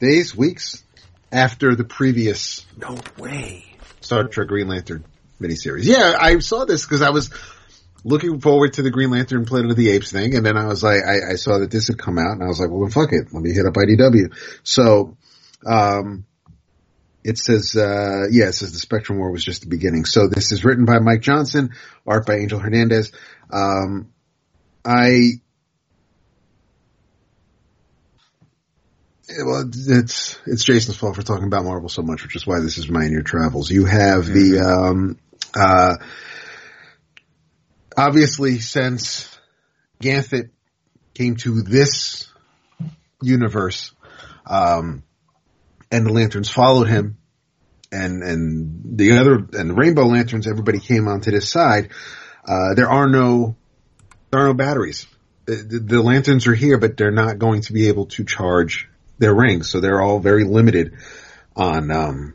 days, 0.00 0.36
weeks 0.36 0.84
after 1.32 1.74
the 1.74 1.84
previous 1.84 2.66
No 2.76 2.98
way. 3.16 3.64
Star 4.02 4.24
Trek 4.24 4.48
Green 4.48 4.68
Lantern 4.68 5.04
miniseries. 5.40 5.84
Yeah, 5.84 6.14
I 6.20 6.40
saw 6.40 6.66
this 6.66 6.84
because 6.84 7.00
I 7.00 7.10
was 7.10 7.30
looking 8.04 8.40
forward 8.40 8.74
to 8.74 8.82
the 8.82 8.90
Green 8.90 9.10
Lantern 9.10 9.44
Planet 9.44 9.70
of 9.70 9.76
the 9.76 9.90
Apes 9.90 10.12
thing, 10.12 10.34
and 10.34 10.44
then 10.44 10.56
I 10.56 10.66
was 10.66 10.82
like, 10.82 11.02
I, 11.02 11.32
I 11.32 11.34
saw 11.36 11.58
that 11.58 11.70
this 11.70 11.88
had 11.88 11.98
come 11.98 12.18
out, 12.18 12.32
and 12.32 12.42
I 12.42 12.46
was 12.46 12.60
like, 12.60 12.70
well, 12.70 12.80
then 12.80 12.90
fuck 12.90 13.12
it, 13.12 13.32
let 13.32 13.42
me 13.42 13.52
hit 13.52 13.66
up 13.66 13.74
IDW. 13.74 14.34
So, 14.62 15.16
um, 15.66 16.24
it 17.24 17.36
says, 17.38 17.74
uh, 17.76 18.26
yeah, 18.30 18.48
it 18.48 18.54
says 18.54 18.72
the 18.72 18.78
Spectrum 18.78 19.18
War 19.18 19.30
was 19.30 19.44
just 19.44 19.62
the 19.62 19.68
beginning. 19.68 20.04
So 20.04 20.28
this 20.28 20.52
is 20.52 20.64
written 20.64 20.84
by 20.84 20.98
Mike 20.98 21.20
Johnson, 21.20 21.70
art 22.06 22.26
by 22.26 22.36
Angel 22.36 22.58
Hernandez. 22.58 23.12
Um, 23.52 24.12
I, 24.84 25.32
well, 29.44 29.68
it's 29.70 30.38
it's 30.46 30.64
Jason's 30.64 30.96
fault 30.96 31.16
for 31.16 31.22
talking 31.22 31.46
about 31.46 31.64
Marvel 31.64 31.90
so 31.90 32.02
much, 32.02 32.22
which 32.22 32.36
is 32.36 32.46
why 32.46 32.60
this 32.60 32.78
is 32.78 32.88
my 32.88 33.04
in 33.04 33.12
your 33.12 33.22
travels. 33.22 33.70
You 33.70 33.84
have 33.84 34.24
the 34.24 34.60
um, 34.60 35.18
uh, 35.54 35.96
obviously 37.98 38.60
since 38.60 39.28
Ganthet 40.00 40.50
came 41.14 41.36
to 41.36 41.62
this 41.62 42.32
universe, 43.20 43.92
um, 44.46 45.02
and 45.90 46.06
the 46.06 46.12
lanterns 46.12 46.48
followed 46.48 46.88
him, 46.88 47.18
and 47.90 48.22
and 48.22 48.98
the 48.98 49.18
other 49.18 49.34
and 49.34 49.70
the 49.70 49.74
Rainbow 49.74 50.06
Lanterns, 50.06 50.46
everybody 50.46 50.78
came 50.78 51.08
onto 51.08 51.30
this 51.30 51.50
side. 51.50 51.90
Uh, 52.46 52.74
there 52.74 52.88
are 52.88 53.08
no 53.08 53.56
there 54.30 54.40
are 54.40 54.46
no 54.46 54.54
batteries. 54.54 55.06
The, 55.46 55.82
the, 55.82 56.02
lanterns 56.02 56.46
are 56.46 56.54
here, 56.54 56.76
but 56.76 56.98
they're 56.98 57.10
not 57.10 57.38
going 57.38 57.62
to 57.62 57.72
be 57.72 57.88
able 57.88 58.04
to 58.06 58.24
charge 58.24 58.86
their 59.16 59.34
rings, 59.34 59.70
so 59.70 59.80
they're 59.80 60.02
all 60.02 60.20
very 60.20 60.44
limited 60.44 60.92
on 61.56 61.90
um, 61.90 62.34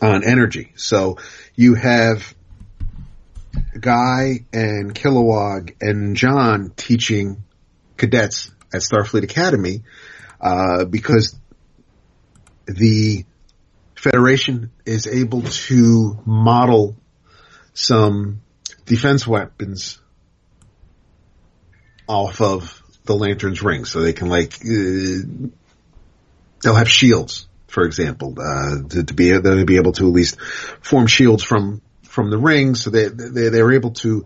on 0.00 0.24
energy. 0.24 0.72
So 0.76 1.18
you 1.54 1.74
have 1.74 2.34
Guy 3.78 4.44
and 4.52 4.94
Kilowog 4.94 5.74
and 5.80 6.16
John 6.16 6.72
teaching 6.76 7.44
cadets 7.96 8.50
at 8.72 8.80
Starfleet 8.80 9.24
Academy 9.24 9.82
uh, 10.40 10.84
because 10.84 11.38
the 12.66 13.24
Federation 13.94 14.70
is 14.86 15.06
able 15.06 15.42
to 15.42 16.18
model 16.24 16.96
some 17.74 18.40
defense 18.86 19.26
weapons 19.26 20.00
off 22.06 22.40
of 22.40 22.82
the 23.04 23.14
lantern's 23.14 23.62
ring, 23.62 23.84
so 23.84 24.00
they 24.00 24.12
can 24.12 24.28
like 24.28 24.54
uh, 24.64 25.56
they'll 26.62 26.74
have 26.74 26.88
shields 26.88 27.48
for 27.68 27.84
example, 27.84 28.34
uh, 28.40 28.88
to, 28.88 29.04
to 29.04 29.14
be 29.14 29.30
to 29.30 29.64
be 29.64 29.76
able 29.76 29.92
to 29.92 30.06
at 30.06 30.12
least 30.12 30.40
form 30.80 31.06
shields 31.06 31.44
from 31.44 31.82
from 32.18 32.30
the 32.30 32.36
rings, 32.38 32.82
so 32.82 32.90
they, 32.90 33.06
they 33.06 33.48
they're 33.48 33.72
able 33.72 33.92
to. 33.92 34.24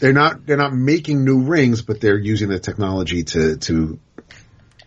They're 0.00 0.12
not 0.12 0.44
they're 0.44 0.56
not 0.56 0.72
making 0.74 1.24
new 1.24 1.42
rings, 1.42 1.80
but 1.82 2.00
they're 2.00 2.18
using 2.18 2.48
the 2.48 2.58
technology 2.58 3.22
to 3.22 3.56
to 3.58 4.00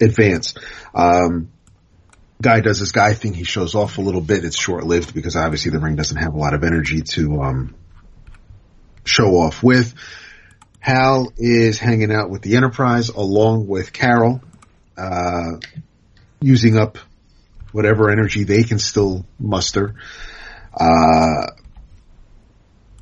advance. 0.02 0.56
Um, 0.94 1.54
guy 2.42 2.60
does 2.60 2.82
this 2.82 2.92
guy 2.92 3.14
thing. 3.14 3.34
He 3.34 3.46
shows 3.46 3.76
off 3.76 3.98
a 3.98 4.02
little 4.02 4.20
bit. 4.20 4.44
It's 4.44 4.60
short 4.60 4.84
lived 4.84 5.14
because 5.14 5.38
obviously 5.38 5.72
the 5.72 5.80
ring 5.80 5.96
doesn't 5.96 6.18
have 6.18 6.34
a 6.34 6.38
lot 6.38 6.54
of 6.54 6.66
energy 6.66 7.02
to 7.14 7.42
um, 7.42 7.76
show 9.06 9.38
off 9.38 9.64
with. 9.64 9.94
Hal 10.82 11.32
is 11.38 11.80
hanging 11.80 12.12
out 12.12 12.30
with 12.30 12.42
the 12.42 12.58
Enterprise 12.58 13.08
along 13.08 13.68
with 13.68 13.94
Carol, 13.94 14.42
uh, 14.98 15.60
using 16.42 16.76
up 16.78 16.98
whatever 17.72 18.10
energy 18.10 18.44
they 18.44 18.64
can 18.64 18.80
still 18.80 19.26
muster. 19.40 19.96
Uh, 20.74 21.52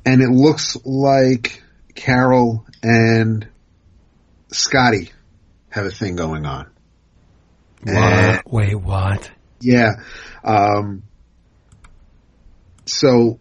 and 0.04 0.22
it 0.22 0.30
looks 0.30 0.76
like 0.84 1.62
Carol 1.94 2.66
and 2.82 3.46
Scotty 4.52 5.10
have 5.68 5.86
a 5.86 5.90
thing 5.90 6.16
going 6.16 6.46
on. 6.46 6.70
And- 7.86 8.42
What? 8.44 8.52
Wait, 8.52 8.74
what? 8.74 9.30
yeah. 9.60 9.90
Um, 10.42 11.02
so 12.86 13.38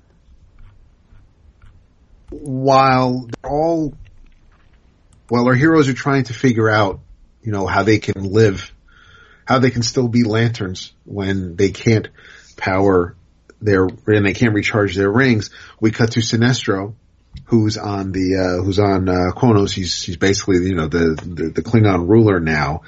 while 2.30 3.28
they're 3.42 3.52
all, 3.52 3.94
while 5.30 5.48
our 5.48 5.56
heroes 5.56 5.88
are 5.90 5.94
trying 5.94 6.24
to 6.26 6.34
figure 6.34 6.70
out, 6.70 7.00
you 7.42 7.52
know, 7.52 7.66
how 7.66 7.84
they 7.84 7.98
can 8.00 8.24
live, 8.24 8.72
how 9.46 9.60
they 9.60 9.72
can 9.72 9.82
still 9.82 10.08
be 10.08 10.24
lanterns 10.24 10.94
when 11.06 11.56
they 11.56 11.72
can't 11.72 12.10
power 12.58 13.16
their, 13.62 13.86
and 14.08 14.26
they 14.26 14.34
can't 14.34 14.54
recharge 14.54 14.96
their 14.96 15.12
rings, 15.12 15.50
we 15.80 15.92
cut 15.92 16.12
to 16.14 16.20
Sinestro, 16.22 16.96
who's 17.46 17.78
on 17.78 18.12
the, 18.12 18.36
uh, 18.36 18.64
who's 18.64 18.80
on, 18.80 19.10
uh, 19.10 19.32
Kronos. 19.36 19.74
He's, 19.74 20.02
he's 20.02 20.18
basically, 20.18 20.58
you 20.68 20.76
know, 20.76 20.88
the, 20.88 21.16
the, 21.22 21.50
the 21.50 21.62
Klingon 21.62 22.08
ruler 22.08 22.40
now. 22.40 22.82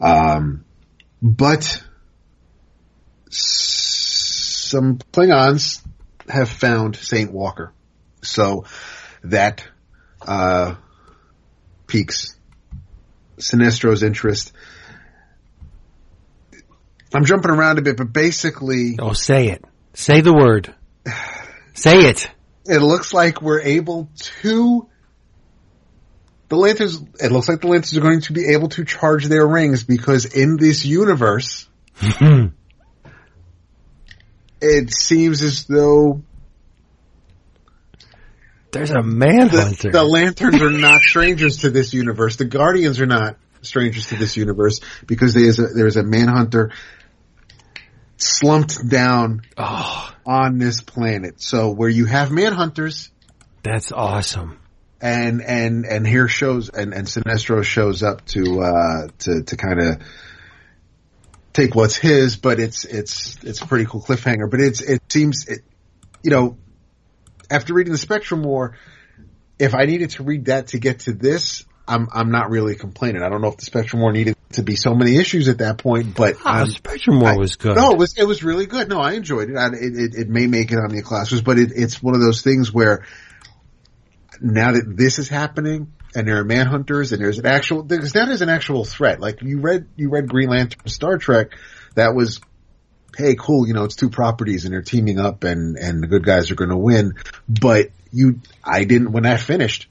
Um, 0.00 0.64
but 1.20 1.82
some 3.30 4.98
Klingons 5.12 5.82
have 6.28 6.48
found 6.48 6.96
Saint 6.96 7.32
Walker, 7.32 7.72
so 8.22 8.64
that 9.24 9.64
uh, 10.26 10.74
piques 11.86 12.36
Sinestro's 13.38 14.02
interest. 14.02 14.52
I'm 17.14 17.24
jumping 17.24 17.50
around 17.50 17.78
a 17.78 17.82
bit, 17.82 17.96
but 17.96 18.12
basically, 18.12 18.96
Oh, 18.98 19.12
say 19.12 19.48
it. 19.48 19.64
Say 19.94 20.20
the 20.20 20.32
word. 20.32 20.74
Say 21.74 21.98
it. 22.08 22.30
it 22.64 22.78
looks 22.80 23.12
like 23.12 23.42
we're 23.42 23.60
able 23.60 24.08
to. 24.40 24.88
The 26.48 26.56
lanterns. 26.56 27.02
It 27.20 27.32
looks 27.32 27.48
like 27.48 27.60
the 27.60 27.68
lanterns 27.68 27.96
are 27.96 28.00
going 28.00 28.20
to 28.22 28.32
be 28.32 28.48
able 28.48 28.68
to 28.70 28.84
charge 28.84 29.26
their 29.26 29.46
rings 29.46 29.84
because 29.84 30.24
in 30.26 30.56
this 30.56 30.84
universe, 30.84 31.68
it 34.60 34.92
seems 34.92 35.42
as 35.42 35.64
though 35.64 36.22
There's 38.70 38.90
a 38.90 38.94
the, 38.94 39.02
manhunter. 39.02 39.90
the 39.92 40.04
lanterns 40.04 40.60
are 40.60 40.70
not 40.70 41.00
strangers 41.00 41.58
to 41.58 41.70
this 41.70 41.94
universe. 41.94 42.36
The 42.36 42.44
guardians 42.44 43.00
are 43.00 43.06
not 43.06 43.36
strangers 43.62 44.08
to 44.08 44.16
this 44.16 44.36
universe 44.36 44.80
because 45.06 45.34
there's 45.34 45.58
a, 45.58 45.68
there's 45.68 45.96
a 45.96 46.02
manhunter 46.02 46.72
slumped 48.22 48.88
down 48.88 49.42
oh, 49.56 50.14
on 50.24 50.58
this 50.58 50.80
planet. 50.80 51.40
So 51.40 51.70
where 51.70 51.88
you 51.88 52.06
have 52.06 52.28
manhunters 52.28 53.10
that's 53.62 53.92
awesome. 53.92 54.58
and 55.00 55.42
and 55.42 55.84
and 55.84 56.06
here 56.06 56.28
shows 56.28 56.68
and 56.68 56.92
and 56.92 57.06
Sinestro 57.06 57.62
shows 57.62 58.02
up 58.02 58.24
to 58.26 58.60
uh 58.60 59.08
to 59.20 59.42
to 59.44 59.56
kind 59.56 59.80
of 59.80 60.02
take 61.52 61.74
what's 61.74 61.96
his, 61.96 62.36
but 62.36 62.58
it's 62.58 62.84
it's 62.84 63.38
it's 63.42 63.60
a 63.60 63.66
pretty 63.66 63.86
cool 63.86 64.00
cliffhanger. 64.00 64.50
But 64.50 64.60
it's 64.60 64.80
it 64.80 65.00
seems 65.10 65.46
it 65.46 65.60
you 66.22 66.30
know 66.30 66.56
after 67.50 67.74
reading 67.74 67.92
the 67.92 67.98
Spectrum 67.98 68.42
War, 68.42 68.76
if 69.58 69.74
I 69.74 69.84
needed 69.84 70.10
to 70.10 70.22
read 70.22 70.46
that 70.46 70.68
to 70.68 70.78
get 70.78 71.00
to 71.00 71.12
this, 71.12 71.64
I'm 71.86 72.08
I'm 72.12 72.30
not 72.30 72.50
really 72.50 72.74
complaining. 72.76 73.22
I 73.22 73.28
don't 73.28 73.40
know 73.42 73.48
if 73.48 73.56
the 73.56 73.64
Spectrum 73.64 74.00
War 74.02 74.12
needed 74.12 74.36
to 74.52 74.62
be 74.62 74.76
so 74.76 74.94
many 74.94 75.16
issues 75.16 75.48
at 75.48 75.58
that 75.58 75.78
point, 75.78 76.14
but 76.14 76.36
Oh, 76.36 76.40
I'm, 76.44 76.68
Spectrum 76.70 77.20
War 77.20 77.30
I- 77.30 77.36
was 77.36 77.56
good. 77.56 77.76
no, 77.76 77.90
it 77.92 77.98
was 77.98 78.14
it 78.16 78.24
was 78.24 78.42
really 78.44 78.66
good. 78.66 78.88
No, 78.88 79.00
I 79.00 79.12
enjoyed 79.12 79.50
it. 79.50 79.56
I, 79.56 79.66
it, 79.68 79.74
it 79.96 80.14
it 80.14 80.28
may 80.28 80.46
make 80.46 80.70
it 80.72 80.76
on 80.78 80.90
the 80.90 81.02
classes, 81.02 81.42
but 81.42 81.58
it, 81.58 81.72
it's 81.74 82.02
one 82.02 82.14
of 82.14 82.20
those 82.20 82.42
things 82.42 82.72
where 82.72 83.04
now 84.40 84.72
that 84.72 84.84
this 84.96 85.18
is 85.18 85.28
happening 85.28 85.92
and 86.14 86.26
there 86.28 86.38
are 86.38 86.44
manhunters 86.44 87.12
and 87.12 87.20
there's 87.20 87.38
an 87.38 87.46
actual 87.46 87.82
because 87.82 88.12
that 88.12 88.28
is 88.28 88.42
an 88.42 88.48
actual 88.48 88.84
threat. 88.84 89.20
Like 89.20 89.42
you 89.42 89.60
read 89.60 89.86
you 89.96 90.10
read 90.10 90.28
Green 90.28 90.48
Lantern 90.50 90.86
Star 90.86 91.18
Trek, 91.18 91.52
that 91.94 92.14
was 92.14 92.40
hey 93.16 93.34
cool, 93.38 93.66
you 93.66 93.74
know 93.74 93.84
it's 93.84 93.96
two 93.96 94.10
properties 94.10 94.64
and 94.64 94.72
they're 94.72 94.82
teaming 94.82 95.18
up 95.18 95.44
and 95.44 95.76
and 95.76 96.02
the 96.02 96.06
good 96.06 96.24
guys 96.24 96.50
are 96.50 96.54
going 96.56 96.70
to 96.70 96.76
win. 96.76 97.14
But 97.48 97.88
you, 98.12 98.40
I 98.62 98.84
didn't 98.84 99.12
when 99.12 99.24
I 99.26 99.36
finished, 99.38 99.88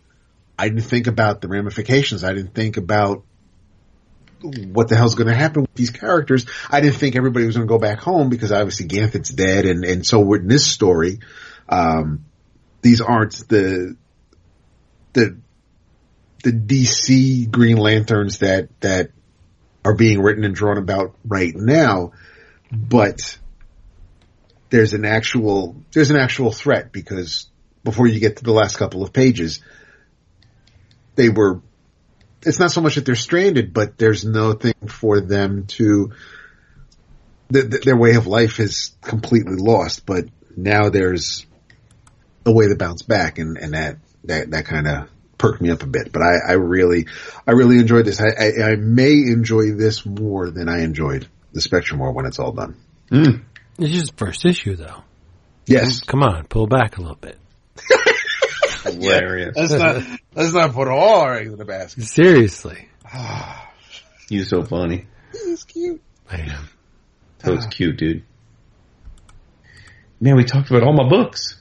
I 0.62 0.70
didn't 0.70 0.84
think 0.84 1.08
about 1.08 1.42
the 1.42 1.48
ramifications. 1.48 2.24
I 2.24 2.34
didn't 2.34 2.54
think 2.54 2.78
about 2.78 3.24
what 4.44 4.90
the 4.90 4.96
hell's 4.96 5.16
going 5.16 5.28
to 5.28 5.34
happen 5.34 5.64
with 5.64 5.74
these 5.74 5.90
characters. 5.90 6.46
I 6.70 6.82
didn't 6.82 6.98
think 6.98 7.16
everybody 7.16 7.48
was 7.48 7.56
going 7.56 7.68
to 7.68 7.72
go 7.72 7.80
back 7.80 8.00
home 8.00 8.30
because 8.30 8.52
obviously 8.52 8.88
Ganthet's 8.88 9.32
dead, 9.32 9.66
and 9.66 9.84
and 9.84 10.06
so 10.06 10.32
in 10.36 10.48
this 10.48 10.68
story. 10.68 11.18
Um, 11.68 12.26
these 12.84 13.02
aren't 13.02 13.34
the 13.48 13.98
the 15.14 15.40
the 16.44 16.52
DC 16.52 17.50
Green 17.50 17.78
Lanterns 17.78 18.38
that 18.40 18.70
that 18.82 19.10
are 19.84 19.96
being 19.96 20.22
written 20.22 20.44
and 20.44 20.54
drawn 20.54 20.78
about 20.78 21.16
right 21.26 21.56
now, 21.56 22.12
but 22.72 23.40
there's 24.70 24.94
an 24.94 25.06
actual 25.06 25.76
there's 25.92 26.12
an 26.12 26.18
actual 26.18 26.52
threat 26.52 26.92
because 26.92 27.50
before 27.84 28.06
you 28.06 28.20
get 28.20 28.38
to 28.38 28.44
the 28.44 28.54
last 28.54 28.78
couple 28.78 29.02
of 29.02 29.12
pages, 29.12 29.62
they 31.22 31.30
were 31.30 31.62
it's 32.44 32.60
not 32.60 32.72
so 32.72 32.82
much 32.82 32.96
that 32.96 33.06
they're 33.06 33.16
stranded, 33.16 33.74
but 33.74 33.98
there's 33.98 34.26
no 34.26 34.54
thing 34.54 34.74
for 34.88 35.22
them 35.22 35.68
to. 35.68 36.12
Th- 37.54 37.70
th- 37.70 37.84
their 37.84 37.98
way 37.98 38.16
of 38.16 38.28
life 38.28 38.60
is 38.60 38.96
completely 39.02 39.58
lost, 39.58 40.06
but 40.06 40.26
now 40.56 40.90
there's 40.90 41.46
a 42.46 42.52
way 42.52 42.68
to 42.68 42.76
bounce 42.76 43.04
back, 43.04 43.38
and, 43.38 43.58
and 43.58 43.74
that 43.74 43.98
that 44.24 44.52
that 44.52 44.66
kind 44.66 44.88
of 44.88 45.10
perked 45.38 45.62
me 45.62 45.70
up 45.70 45.84
a 45.84 45.88
bit. 45.88 46.12
But 46.12 46.22
I, 46.24 46.52
I 46.52 46.54
really, 46.54 47.08
I 47.46 47.52
really 47.52 47.78
enjoyed 47.78 48.06
this. 48.06 48.22
I, 48.22 48.30
I, 48.30 48.72
I 48.72 48.76
may 48.78 49.12
enjoy 49.12 49.74
this 49.74 50.06
more 50.06 50.50
than 50.50 50.70
I 50.70 50.82
enjoyed 50.82 51.28
the 51.52 51.62
Spectrum 51.62 52.00
War 52.00 52.12
when 52.12 52.26
it's 52.26 52.40
all 52.40 52.54
done. 52.54 52.78
Mm. 53.12 53.44
is 53.78 53.92
just 53.92 54.18
first 54.18 54.46
issue, 54.46 54.76
though. 54.76 55.04
Yes, 55.68 56.00
Come 56.02 56.24
on, 56.24 56.46
pull 56.46 56.68
back 56.68 56.98
a 56.98 57.02
little 57.02 57.18
bit. 57.18 57.38
Hilarious. 58.84 59.56
let's 59.56 59.72
not 59.74 60.04
let's 60.36 60.54
not 60.54 60.74
put 60.74 60.88
all 60.88 61.22
our 61.22 61.36
eggs 61.36 61.52
in 61.52 61.58
the 61.58 61.66
basket. 61.66 62.04
Seriously. 62.04 62.90
You're 64.30 64.46
so 64.46 64.64
funny. 64.64 65.08
He's 65.32 65.64
cute. 65.64 66.02
I 66.30 66.38
am. 66.38 66.70
That 67.40 67.56
was 67.56 67.66
cute, 67.68 67.98
dude. 67.98 68.24
Man, 70.20 70.36
we 70.36 70.46
talked 70.46 70.70
about 70.70 70.84
all 70.84 70.94
my 70.94 71.10
books. 71.10 71.60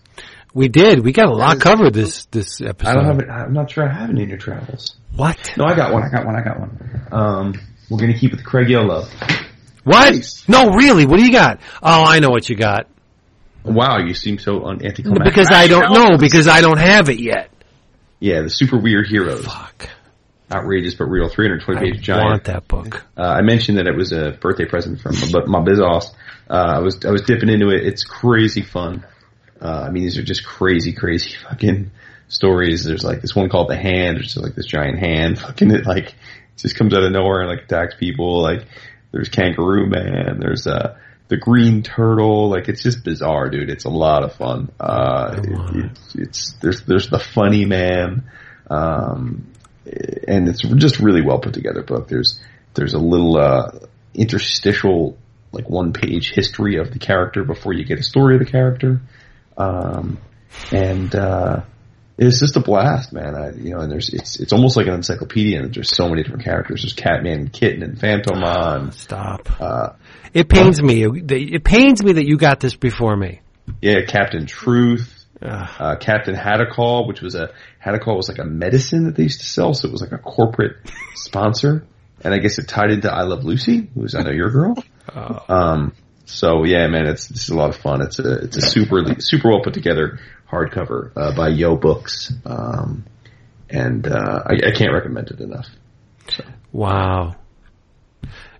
We 0.52 0.68
did. 0.68 1.04
We 1.04 1.12
got 1.12 1.28
a 1.28 1.34
lot 1.34 1.60
covered 1.60 1.94
this 1.94 2.26
this 2.26 2.60
episode. 2.60 2.90
I 2.90 2.94
don't 2.94 3.04
have 3.04 3.18
it. 3.20 3.28
I'm 3.30 3.52
not 3.52 3.70
sure 3.70 3.88
I 3.88 3.92
have 3.92 4.10
any 4.10 4.22
in 4.24 4.28
your 4.28 4.38
travels. 4.38 4.96
What? 5.14 5.54
No, 5.56 5.64
I 5.64 5.74
got 5.74 5.92
one. 5.92 6.02
I 6.02 6.10
got 6.10 6.26
one. 6.26 6.36
I 6.36 6.42
got 6.42 6.60
one. 6.60 7.06
Um, 7.12 7.54
we're 7.88 7.98
gonna 7.98 8.18
keep 8.18 8.32
it 8.32 8.36
with 8.36 8.44
Craig 8.44 8.68
Yoe. 8.68 9.06
What? 9.84 10.12
Nice. 10.12 10.48
No, 10.48 10.70
really. 10.70 11.06
What 11.06 11.18
do 11.18 11.24
you 11.24 11.32
got? 11.32 11.60
Oh, 11.82 12.04
I 12.04 12.18
know 12.18 12.30
what 12.30 12.48
you 12.48 12.56
got. 12.56 12.88
Wow, 13.64 13.98
you 13.98 14.14
seem 14.14 14.38
so 14.38 14.64
un- 14.64 14.84
anticlimactic. 14.84 15.24
Because 15.24 15.50
I 15.52 15.66
don't 15.66 15.92
know. 15.92 16.16
Because 16.18 16.48
I 16.48 16.60
don't 16.60 16.78
have 16.78 17.08
it 17.08 17.20
yet. 17.20 17.50
Yeah, 18.18 18.42
the 18.42 18.50
super 18.50 18.78
weird 18.78 19.06
heroes. 19.06 19.44
Fuck. 19.44 19.88
Outrageous 20.52 20.94
but 20.94 21.04
real. 21.04 21.28
320 21.28 21.78
I 21.78 21.92
page 21.92 22.02
giant. 22.02 22.24
want 22.24 22.44
that 22.44 22.66
book. 22.66 23.04
Uh, 23.16 23.22
I 23.22 23.42
mentioned 23.42 23.78
that 23.78 23.86
it 23.86 23.96
was 23.96 24.12
a 24.12 24.32
birthday 24.32 24.64
present 24.64 25.00
from 25.00 25.14
my, 25.32 25.58
my 25.58 25.64
biz 25.64 25.78
boss. 25.78 26.12
Uh, 26.48 26.74
I 26.76 26.78
was 26.80 27.04
I 27.04 27.10
was 27.10 27.22
dipping 27.22 27.48
into 27.48 27.68
it. 27.68 27.86
It's 27.86 28.02
crazy 28.02 28.62
fun. 28.62 29.06
Uh, 29.60 29.84
I 29.86 29.90
mean, 29.90 30.02
these 30.02 30.18
are 30.18 30.24
just 30.24 30.44
crazy, 30.44 30.92
crazy 30.92 31.36
fucking 31.48 31.90
stories. 32.28 32.84
There's 32.84 33.04
like 33.04 33.20
this 33.20 33.34
one 33.36 33.48
called 33.48 33.68
the 33.68 33.76
Hand, 33.76 34.18
which 34.18 34.28
is 34.28 34.36
like 34.38 34.54
this 34.54 34.66
giant 34.66 34.98
hand, 34.98 35.38
fucking 35.40 35.70
it 35.70 35.86
like 35.86 36.14
just 36.56 36.76
comes 36.76 36.94
out 36.94 37.04
of 37.04 37.12
nowhere 37.12 37.42
and 37.42 37.50
like 37.50 37.64
attacks 37.64 37.94
people. 37.94 38.42
Like 38.42 38.66
there's 39.12 39.28
Kangaroo 39.28 39.88
Man. 39.88 40.40
There's 40.40 40.66
uh 40.66 40.96
the 41.30 41.38
Green 41.38 41.82
Turtle. 41.82 42.50
Like 42.50 42.68
it's 42.68 42.82
just 42.82 43.02
bizarre, 43.02 43.48
dude. 43.48 43.70
It's 43.70 43.86
a 43.86 43.90
lot 43.90 44.22
of 44.22 44.34
fun. 44.34 44.70
Uh, 44.78 45.40
it, 45.42 45.84
it's, 45.84 46.14
it's 46.14 46.52
there's 46.60 46.82
there's 46.82 47.08
the 47.08 47.18
Funny 47.18 47.64
Man. 47.64 48.24
Um, 48.68 49.46
and 50.28 50.48
it's 50.48 50.60
just 50.60 51.00
really 51.00 51.22
well 51.22 51.38
put 51.38 51.54
together 51.54 51.82
book. 51.82 52.08
There's 52.08 52.38
there's 52.74 52.92
a 52.94 52.98
little 52.98 53.38
uh, 53.38 53.70
interstitial 54.14 55.16
like 55.52 55.68
one 55.68 55.92
page 55.92 56.30
history 56.32 56.76
of 56.76 56.92
the 56.92 56.98
character 56.98 57.44
before 57.44 57.72
you 57.72 57.84
get 57.84 57.98
a 57.98 58.02
story 58.02 58.34
of 58.34 58.40
the 58.40 58.50
character. 58.50 59.00
Um, 59.56 60.18
and, 60.72 61.14
uh, 61.14 61.62
it's 62.28 62.38
just 62.40 62.56
a 62.56 62.60
blast, 62.60 63.12
man. 63.12 63.34
I, 63.34 63.50
you 63.52 63.70
know, 63.74 63.80
and 63.80 63.90
there's, 63.90 64.10
it's, 64.10 64.38
it's 64.38 64.52
almost 64.52 64.76
like 64.76 64.86
an 64.86 64.94
encyclopedia 64.94 65.58
and 65.60 65.74
there's 65.74 65.94
so 65.94 66.08
many 66.08 66.22
different 66.22 66.44
characters. 66.44 66.82
There's 66.82 66.92
Catman 66.92 67.32
and 67.40 67.52
Kitten 67.52 67.82
and 67.82 67.98
Phantomon. 67.98 68.92
Stop. 68.92 69.48
Uh, 69.60 69.94
It 70.34 70.48
pains 70.48 70.82
me. 70.82 71.04
It 71.04 71.64
pains 71.64 72.02
me 72.04 72.12
that 72.12 72.26
you 72.26 72.36
got 72.36 72.60
this 72.60 72.76
before 72.76 73.16
me. 73.16 73.40
yeah, 73.80 74.02
Captain 74.06 74.46
Truth. 74.46 75.16
Uh, 75.42 75.96
Captain 75.98 76.34
Hadacol, 76.34 77.08
which 77.08 77.22
was 77.22 77.34
a 77.34 77.50
Hadacol 77.82 78.14
was 78.14 78.28
like 78.28 78.38
a 78.38 78.44
medicine 78.44 79.04
that 79.04 79.16
they 79.16 79.22
used 79.22 79.40
to 79.40 79.46
sell, 79.46 79.72
so 79.72 79.88
it 79.88 79.90
was 79.92 80.02
like 80.02 80.12
a 80.12 80.18
corporate 80.18 80.76
sponsor, 81.14 81.86
and 82.22 82.34
I 82.34 82.38
guess 82.38 82.58
it 82.58 82.68
tied 82.68 82.90
into 82.90 83.10
I 83.10 83.22
Love 83.22 83.42
Lucy, 83.44 83.88
who's 83.94 84.14
I 84.14 84.20
know 84.22 84.32
your 84.32 84.50
girl. 84.50 84.74
Um, 85.48 85.94
so 86.26 86.64
yeah, 86.64 86.86
man, 86.88 87.06
it's 87.06 87.26
this 87.28 87.44
is 87.44 87.48
a 87.48 87.56
lot 87.56 87.70
of 87.70 87.76
fun. 87.76 88.02
It's 88.02 88.18
a 88.18 88.34
it's 88.44 88.58
a 88.58 88.60
super 88.60 89.02
super 89.20 89.48
well 89.48 89.62
put 89.62 89.72
together 89.72 90.20
hardcover 90.50 91.12
uh, 91.16 91.34
by 91.36 91.50
Yoe 91.50 91.80
Books, 91.80 92.32
um, 92.44 93.04
and 93.68 94.06
uh, 94.06 94.42
I, 94.46 94.68
I 94.68 94.70
can't 94.72 94.92
recommend 94.92 95.30
it 95.30 95.40
enough. 95.40 95.66
Wow. 96.72 97.36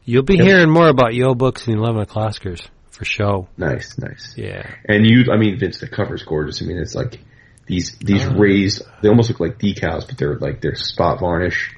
You'll 0.05 0.23
be 0.25 0.37
Yep. 0.37 0.47
hearing 0.47 0.71
more 0.71 0.89
about 0.89 1.13
Yoe 1.13 1.37
Books 1.37 1.67
and 1.67 1.77
Eleven 1.77 2.01
O'Clockers 2.03 2.67
for 2.91 3.05
show. 3.05 3.49
Nice, 3.57 3.99
nice. 3.99 4.35
Yeah. 4.37 4.69
And 4.89 5.07
you, 5.07 5.27
I 5.33 5.37
mean, 5.37 5.59
Vince, 5.59 5.79
the 5.81 5.89
cover's 5.89 6.23
gorgeous. 6.23 6.63
I 6.63 6.65
mean, 6.67 6.79
it's 6.79 6.95
like 6.95 7.21
these 7.67 7.97
these 8.01 8.25
Oh. 8.27 8.35
raised. 8.37 8.83
They 9.03 9.09
almost 9.09 9.29
look 9.31 9.39
like 9.39 9.59
decals, 9.59 10.07
but 10.09 10.19
they're 10.19 10.37
like 10.37 10.61
they're 10.61 10.75
spot 10.75 11.21
varnish 11.21 11.73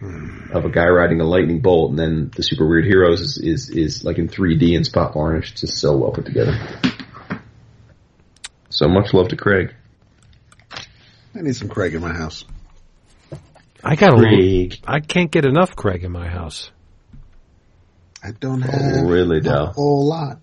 of 0.53 0.65
a 0.65 0.71
guy 0.71 0.87
riding 0.87 1.21
a 1.21 1.25
lightning 1.25 1.61
bolt, 1.61 1.91
and 1.91 1.99
then 1.99 2.31
the 2.35 2.43
super 2.43 2.67
weird 2.67 2.85
heroes 2.87 3.21
is 3.21 3.39
is, 3.39 3.69
is 3.71 4.05
like 4.05 4.17
in 4.19 4.29
3D 4.29 4.75
and 4.77 4.87
spot 4.87 5.13
varnish. 5.13 5.53
It's 5.53 5.61
just 5.63 5.79
so 5.79 5.97
well 5.99 6.13
put 6.13 6.25
together. 6.25 6.57
So 8.71 8.89
much 8.89 9.13
love 9.13 9.29
to 9.29 9.37
Craig. 9.37 9.75
I 11.35 11.41
need 11.41 11.57
some 11.57 11.69
Craig 11.69 11.95
in 11.95 12.01
my 12.03 12.13
house. 12.13 12.45
I 13.85 13.97
got 13.97 14.13
a 14.13 14.17
little, 14.17 14.37
Craig, 14.37 14.79
I 14.87 15.01
can't 15.01 15.31
get 15.31 15.45
enough 15.45 15.75
Craig 15.75 16.05
in 16.05 16.13
my 16.13 16.29
house. 16.29 16.71
I 18.23 18.31
don't 18.31 18.61
have 18.63 18.81
Oh, 18.81 19.09
really, 19.09 19.39
a 19.39 19.41
Dal? 19.41 19.73
whole 19.73 20.07
lot. 20.07 20.39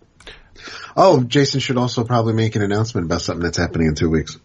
Oh, 0.97 1.23
Jason 1.23 1.61
should 1.61 1.77
also 1.77 2.03
probably 2.03 2.33
make 2.33 2.55
an 2.57 2.61
announcement 2.61 3.05
about 3.05 3.21
something 3.21 3.43
that's 3.43 3.57
happening 3.57 3.87
in 3.87 3.95
two 3.95 4.09
weeks. 4.09 4.37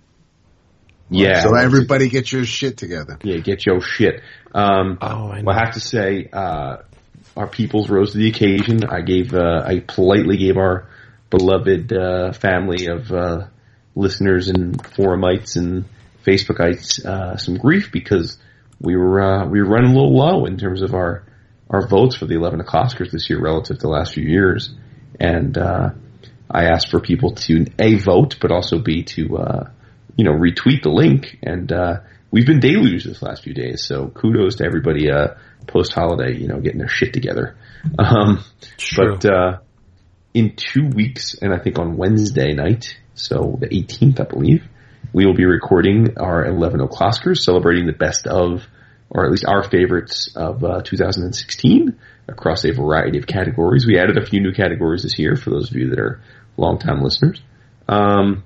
yeah. 1.10 1.40
So 1.42 1.56
everybody 1.56 2.08
get 2.08 2.30
your 2.30 2.44
shit 2.44 2.76
together. 2.76 3.18
Yeah, 3.24 3.38
get 3.38 3.66
your 3.66 3.80
shit. 3.80 4.20
Um, 4.54 4.98
Oh, 5.00 5.28
I 5.30 5.38
know. 5.40 5.46
well, 5.46 5.56
I 5.56 5.64
have 5.64 5.74
to 5.74 5.80
say, 5.80 6.28
uh, 6.32 6.76
our 7.36 7.48
peoples 7.48 7.90
rose 7.90 8.12
to 8.12 8.18
the 8.18 8.28
occasion. 8.28 8.84
I 8.84 9.00
gave, 9.00 9.34
uh, 9.34 9.62
I 9.66 9.80
politely 9.80 10.36
gave 10.36 10.56
our 10.56 10.86
beloved 11.30 11.92
uh, 11.92 12.32
family 12.32 12.86
of 12.86 13.10
uh, 13.10 13.46
listeners 13.96 14.48
and 14.48 14.80
forumites 14.80 15.56
and 15.56 15.86
Facebookites 16.24 17.04
uh, 17.04 17.36
some 17.36 17.56
grief 17.56 17.90
because 17.92 18.38
we 18.80 18.96
were 18.96 19.20
uh, 19.20 19.46
we 19.46 19.62
were 19.62 19.68
running 19.68 19.90
a 19.90 19.94
little 19.94 20.16
low 20.16 20.46
in 20.46 20.56
terms 20.56 20.82
of 20.82 20.94
our 20.94 21.24
our 21.70 21.86
votes 21.86 22.16
for 22.16 22.26
the 22.26 22.34
11 22.34 22.60
Oscars 22.60 23.10
this 23.10 23.28
year 23.30 23.40
relative 23.40 23.78
to 23.78 23.82
the 23.82 23.88
last 23.88 24.14
few 24.14 24.24
years, 24.24 24.74
and 25.18 25.56
uh, 25.56 25.90
I 26.50 26.64
asked 26.64 26.90
for 26.90 27.00
people 27.00 27.32
to 27.46 27.66
a 27.78 27.96
vote, 27.96 28.36
but 28.40 28.50
also 28.50 28.78
b 28.78 29.02
to 29.02 29.36
uh, 29.38 29.70
you 30.16 30.24
know 30.24 30.32
retweet 30.32 30.82
the 30.82 30.90
link, 30.90 31.38
and 31.42 31.72
uh, 31.72 32.00
we've 32.30 32.46
been 32.46 32.60
deluged 32.60 33.06
this 33.06 33.22
last 33.22 33.42
few 33.42 33.54
days. 33.54 33.86
So 33.86 34.08
kudos 34.08 34.56
to 34.56 34.64
everybody 34.64 35.10
uh, 35.10 35.34
post 35.66 35.92
holiday, 35.92 36.36
you 36.36 36.48
know, 36.48 36.60
getting 36.60 36.78
their 36.78 36.88
shit 36.88 37.12
together. 37.12 37.56
Um, 37.98 38.42
True. 38.78 39.18
but 39.18 39.30
uh, 39.30 39.58
in 40.32 40.56
two 40.56 40.88
weeks, 40.88 41.34
and 41.34 41.52
I 41.52 41.58
think 41.58 41.78
on 41.78 41.98
Wednesday 41.98 42.54
night, 42.54 42.96
so 43.12 43.58
the 43.60 43.68
18th, 43.68 44.20
I 44.20 44.24
believe, 44.24 44.64
we 45.14 45.24
will 45.24 45.34
be 45.34 45.44
recording 45.44 46.18
our 46.18 46.44
11 46.44 46.80
O'Clockers, 46.80 47.38
celebrating 47.38 47.86
the 47.86 47.92
best 47.92 48.26
of, 48.26 48.66
or 49.08 49.24
at 49.24 49.30
least 49.30 49.44
our 49.46 49.62
favorites 49.62 50.28
of 50.34 50.64
uh, 50.64 50.82
2016 50.82 51.96
across 52.26 52.64
a 52.64 52.72
variety 52.72 53.18
of 53.18 53.26
categories. 53.26 53.86
We 53.86 53.96
added 53.96 54.18
a 54.18 54.26
few 54.26 54.40
new 54.40 54.52
categories 54.52 55.04
this 55.04 55.16
year 55.16 55.36
for 55.36 55.50
those 55.50 55.70
of 55.70 55.76
you 55.76 55.90
that 55.90 56.00
are 56.00 56.20
longtime 56.56 57.00
listeners. 57.00 57.40
Um, 57.88 58.42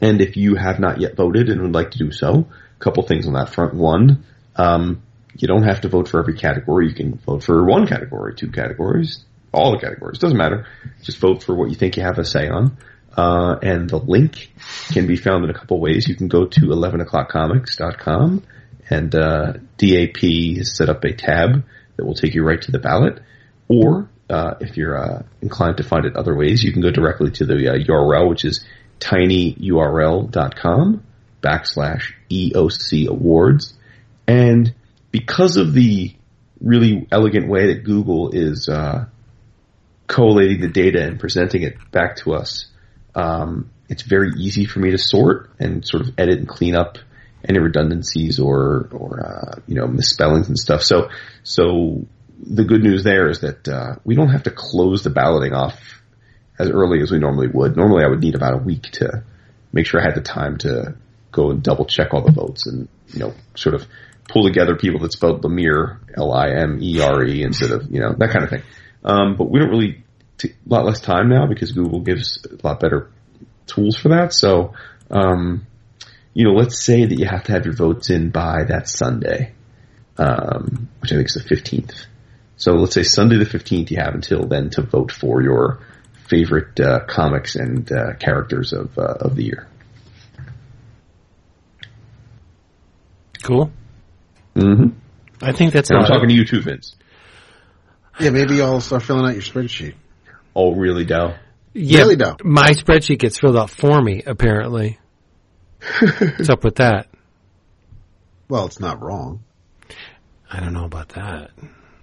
and 0.00 0.20
if 0.20 0.36
you 0.36 0.56
have 0.56 0.80
not 0.80 1.00
yet 1.00 1.14
voted 1.14 1.48
and 1.48 1.62
would 1.62 1.74
like 1.74 1.92
to 1.92 1.98
do 1.98 2.10
so, 2.10 2.48
a 2.76 2.80
couple 2.80 3.04
things 3.04 3.28
on 3.28 3.34
that 3.34 3.50
front. 3.50 3.74
One, 3.74 4.24
um, 4.56 5.00
you 5.36 5.46
don't 5.46 5.62
have 5.62 5.82
to 5.82 5.88
vote 5.88 6.08
for 6.08 6.18
every 6.18 6.34
category. 6.34 6.88
You 6.88 6.94
can 6.94 7.18
vote 7.18 7.44
for 7.44 7.64
one 7.64 7.86
category, 7.86 8.34
two 8.34 8.50
categories, 8.50 9.24
all 9.52 9.70
the 9.70 9.78
categories. 9.78 10.18
Doesn't 10.18 10.36
matter. 10.36 10.66
Just 11.04 11.18
vote 11.18 11.44
for 11.44 11.54
what 11.54 11.70
you 11.70 11.76
think 11.76 11.96
you 11.96 12.02
have 12.02 12.18
a 12.18 12.24
say 12.24 12.48
on. 12.48 12.78
Uh, 13.16 13.56
and 13.62 13.88
the 13.88 13.98
link 13.98 14.50
can 14.88 15.06
be 15.06 15.16
found 15.16 15.44
in 15.44 15.50
a 15.50 15.54
couple 15.54 15.78
ways. 15.80 16.08
You 16.08 16.16
can 16.16 16.28
go 16.28 16.46
to 16.46 16.60
11o'clockcomics.com 16.60 18.42
and, 18.90 19.14
uh, 19.14 19.52
DAP 19.78 20.18
has 20.56 20.76
set 20.76 20.88
up 20.88 21.04
a 21.04 21.12
tab 21.12 21.64
that 21.96 22.04
will 22.04 22.14
take 22.14 22.34
you 22.34 22.42
right 22.44 22.60
to 22.60 22.72
the 22.72 22.80
ballot. 22.80 23.20
Or, 23.68 24.08
uh, 24.28 24.54
if 24.60 24.76
you're, 24.76 24.98
uh, 24.98 25.22
inclined 25.40 25.76
to 25.76 25.84
find 25.84 26.06
it 26.06 26.16
other 26.16 26.34
ways, 26.34 26.64
you 26.64 26.72
can 26.72 26.82
go 26.82 26.90
directly 26.90 27.30
to 27.32 27.46
the 27.46 27.68
uh, 27.68 27.78
URL, 27.78 28.28
which 28.28 28.44
is 28.44 28.64
tinyurl.com 29.00 30.32
backslash 31.42 32.12
EOC 32.30 33.06
awards. 33.06 33.74
And 34.26 34.74
because 35.12 35.56
of 35.56 35.72
the 35.72 36.14
really 36.60 37.06
elegant 37.12 37.48
way 37.48 37.68
that 37.74 37.84
Google 37.84 38.30
is, 38.30 38.68
uh, 38.68 39.06
collating 40.06 40.60
the 40.60 40.68
data 40.68 41.02
and 41.02 41.18
presenting 41.18 41.62
it 41.62 41.76
back 41.90 42.16
to 42.16 42.34
us, 42.34 42.66
um, 43.14 43.70
it's 43.88 44.02
very 44.02 44.32
easy 44.38 44.64
for 44.64 44.80
me 44.80 44.90
to 44.90 44.98
sort 44.98 45.50
and 45.58 45.86
sort 45.86 46.02
of 46.02 46.14
edit 46.18 46.38
and 46.38 46.48
clean 46.48 46.74
up 46.74 46.98
any 47.46 47.58
redundancies 47.58 48.38
or 48.38 48.88
or 48.92 49.20
uh, 49.20 49.60
you 49.66 49.74
know 49.74 49.86
misspellings 49.86 50.48
and 50.48 50.58
stuff. 50.58 50.82
So 50.82 51.10
so 51.42 52.06
the 52.40 52.64
good 52.64 52.82
news 52.82 53.04
there 53.04 53.28
is 53.28 53.40
that 53.40 53.68
uh, 53.68 53.96
we 54.04 54.14
don't 54.14 54.30
have 54.30 54.44
to 54.44 54.50
close 54.50 55.02
the 55.02 55.10
balloting 55.10 55.52
off 55.52 56.02
as 56.58 56.70
early 56.70 57.00
as 57.00 57.10
we 57.10 57.18
normally 57.18 57.48
would. 57.48 57.76
Normally, 57.76 58.04
I 58.04 58.08
would 58.08 58.20
need 58.20 58.34
about 58.34 58.54
a 58.54 58.58
week 58.58 58.82
to 58.92 59.24
make 59.72 59.86
sure 59.86 60.00
I 60.00 60.04
had 60.04 60.14
the 60.14 60.22
time 60.22 60.58
to 60.58 60.96
go 61.32 61.50
and 61.50 61.62
double 61.62 61.84
check 61.84 62.14
all 62.14 62.22
the 62.22 62.32
votes 62.32 62.66
and 62.66 62.88
you 63.08 63.18
know 63.20 63.34
sort 63.54 63.74
of 63.74 63.86
pull 64.28 64.44
together 64.44 64.76
people 64.76 65.00
that 65.00 65.12
spelled 65.12 65.42
Lemire 65.42 65.98
L 66.16 66.32
I 66.32 66.50
M 66.50 66.78
E 66.80 67.00
R 67.00 67.24
E 67.24 67.42
instead 67.42 67.70
of 67.70 67.90
you 67.90 68.00
know 68.00 68.14
that 68.16 68.30
kind 68.30 68.44
of 68.44 68.50
thing. 68.50 68.62
Um, 69.04 69.36
but 69.36 69.50
we 69.50 69.60
don't 69.60 69.68
really 69.68 70.03
t- 70.38 70.50
a 70.50 70.68
lot 70.72 70.84
less 70.84 71.00
time 71.00 71.28
now 71.28 71.46
because 71.46 71.72
Google 71.72 72.00
gives 72.00 72.44
a 72.46 72.66
lot 72.66 72.80
better 72.80 73.10
tools 73.66 73.96
for 73.96 74.08
that. 74.10 74.32
So, 74.32 74.74
um, 75.10 75.66
you 76.32 76.44
know, 76.44 76.52
let's 76.54 76.80
say 76.84 77.04
that 77.04 77.18
you 77.18 77.26
have 77.26 77.44
to 77.44 77.52
have 77.52 77.64
your 77.64 77.74
votes 77.74 78.10
in 78.10 78.30
by 78.30 78.64
that 78.64 78.88
Sunday, 78.88 79.52
um, 80.18 80.88
which 81.00 81.12
I 81.12 81.16
think 81.16 81.28
is 81.28 81.34
the 81.34 81.54
15th. 81.54 82.06
So 82.56 82.72
let's 82.74 82.94
say 82.94 83.02
Sunday 83.02 83.36
the 83.38 83.44
15th, 83.46 83.90
you 83.90 83.98
have 83.98 84.14
until 84.14 84.46
then 84.46 84.70
to 84.70 84.82
vote 84.82 85.10
for 85.12 85.42
your 85.42 85.80
favorite 86.28 86.78
uh, 86.80 87.00
comics 87.06 87.54
and 87.56 87.90
uh, 87.92 88.14
characters 88.18 88.72
of 88.72 88.96
uh, 88.98 89.02
of 89.20 89.36
the 89.36 89.44
year. 89.44 89.68
Cool. 93.42 93.70
Mm-hmm. 94.54 94.96
I 95.42 95.52
think 95.52 95.72
that's 95.72 95.90
And 95.90 95.98
I'm 95.98 96.02
not- 96.04 96.08
talking 96.08 96.28
to 96.28 96.34
you 96.34 96.44
too, 96.44 96.62
Vince. 96.62 96.96
Yeah, 98.20 98.30
maybe 98.30 98.62
I'll 98.62 98.80
start 98.80 99.02
filling 99.02 99.26
out 99.26 99.32
your 99.34 99.42
spreadsheet. 99.42 99.94
Oh, 100.54 100.72
really, 100.74 101.04
Dal? 101.04 101.36
Yeah, 101.72 102.00
Really 102.00 102.16
dumb. 102.16 102.36
my 102.44 102.70
spreadsheet 102.70 103.18
gets 103.18 103.38
filled 103.38 103.56
out 103.56 103.70
for 103.70 104.00
me, 104.00 104.22
apparently. 104.24 104.98
What's 106.00 106.48
up 106.48 106.62
with 106.64 106.76
that? 106.76 107.08
Well, 108.48 108.66
it's 108.66 108.78
not 108.80 109.02
wrong. 109.02 109.42
I 110.50 110.60
don't 110.60 110.72
know 110.72 110.84
about 110.84 111.10
that. 111.10 111.50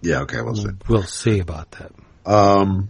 Yeah, 0.02 0.22
okay, 0.22 0.42
we'll 0.42 0.56
see. 0.56 0.70
We'll 0.90 1.04
see 1.04 1.40
about 1.40 1.72
that. 1.72 1.92
Um, 2.26 2.90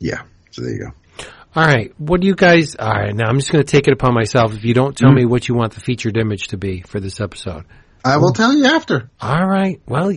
yeah, 0.00 0.22
so 0.50 0.62
there 0.62 0.72
you 0.72 0.78
go. 0.80 1.26
All 1.54 1.64
right. 1.64 1.92
What 1.98 2.20
do 2.20 2.26
you 2.26 2.34
guys? 2.34 2.74
All 2.76 2.88
right. 2.90 3.14
Now 3.14 3.28
I'm 3.28 3.38
just 3.38 3.50
going 3.50 3.64
to 3.64 3.70
take 3.70 3.88
it 3.88 3.92
upon 3.92 4.14
myself. 4.14 4.54
If 4.54 4.64
you 4.64 4.74
don't 4.74 4.96
tell 4.96 5.10
me 5.10 5.24
what 5.24 5.48
you 5.48 5.54
want 5.54 5.72
the 5.74 5.80
featured 5.80 6.16
image 6.16 6.48
to 6.48 6.56
be 6.56 6.82
for 6.82 7.00
this 7.00 7.20
episode. 7.20 7.64
I 8.04 8.18
will 8.18 8.32
tell 8.32 8.52
you 8.54 8.66
after. 8.66 9.10
All 9.20 9.46
right. 9.46 9.80
Well, 9.86 10.12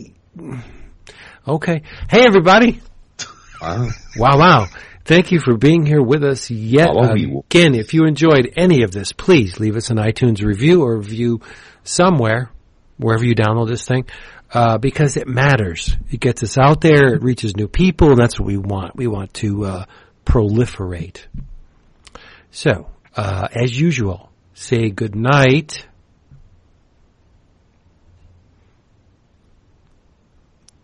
okay. 1.47 1.81
Hey, 2.09 2.25
everybody. 2.25 2.81
Wow. 3.61 3.89
Wow, 4.17 4.39
wow. 4.39 4.67
Thank 5.05 5.31
you 5.31 5.39
for 5.39 5.57
being 5.57 5.85
here 5.85 6.01
with 6.01 6.23
us 6.23 6.49
yet 6.49 6.89
again. 6.95 7.75
If 7.75 7.93
you 7.93 8.05
enjoyed 8.05 8.53
any 8.55 8.83
of 8.83 8.91
this, 8.91 9.11
please 9.11 9.59
leave 9.59 9.75
us 9.75 9.89
an 9.89 9.97
iTunes 9.97 10.43
review 10.43 10.83
or 10.83 10.97
review 10.97 11.41
somewhere, 11.83 12.51
wherever 12.97 13.25
you 13.25 13.35
download 13.35 13.67
this 13.67 13.85
thing, 13.85 14.05
uh, 14.53 14.77
because 14.77 15.17
it 15.17 15.27
matters. 15.27 15.95
It 16.11 16.19
gets 16.19 16.43
us 16.43 16.57
out 16.57 16.81
there. 16.81 17.15
It 17.15 17.23
reaches 17.23 17.55
new 17.55 17.67
people, 17.67 18.09
and 18.09 18.17
that's 18.17 18.39
what 18.39 18.45
we 18.45 18.57
want. 18.57 18.95
We 18.95 19.07
want 19.07 19.33
to 19.35 19.65
uh, 19.65 19.85
proliferate. 20.25 21.25
So, 22.51 22.89
uh, 23.15 23.47
as 23.53 23.77
usual, 23.79 24.31
say 24.53 24.89
good 24.89 25.15
night. 25.15 25.85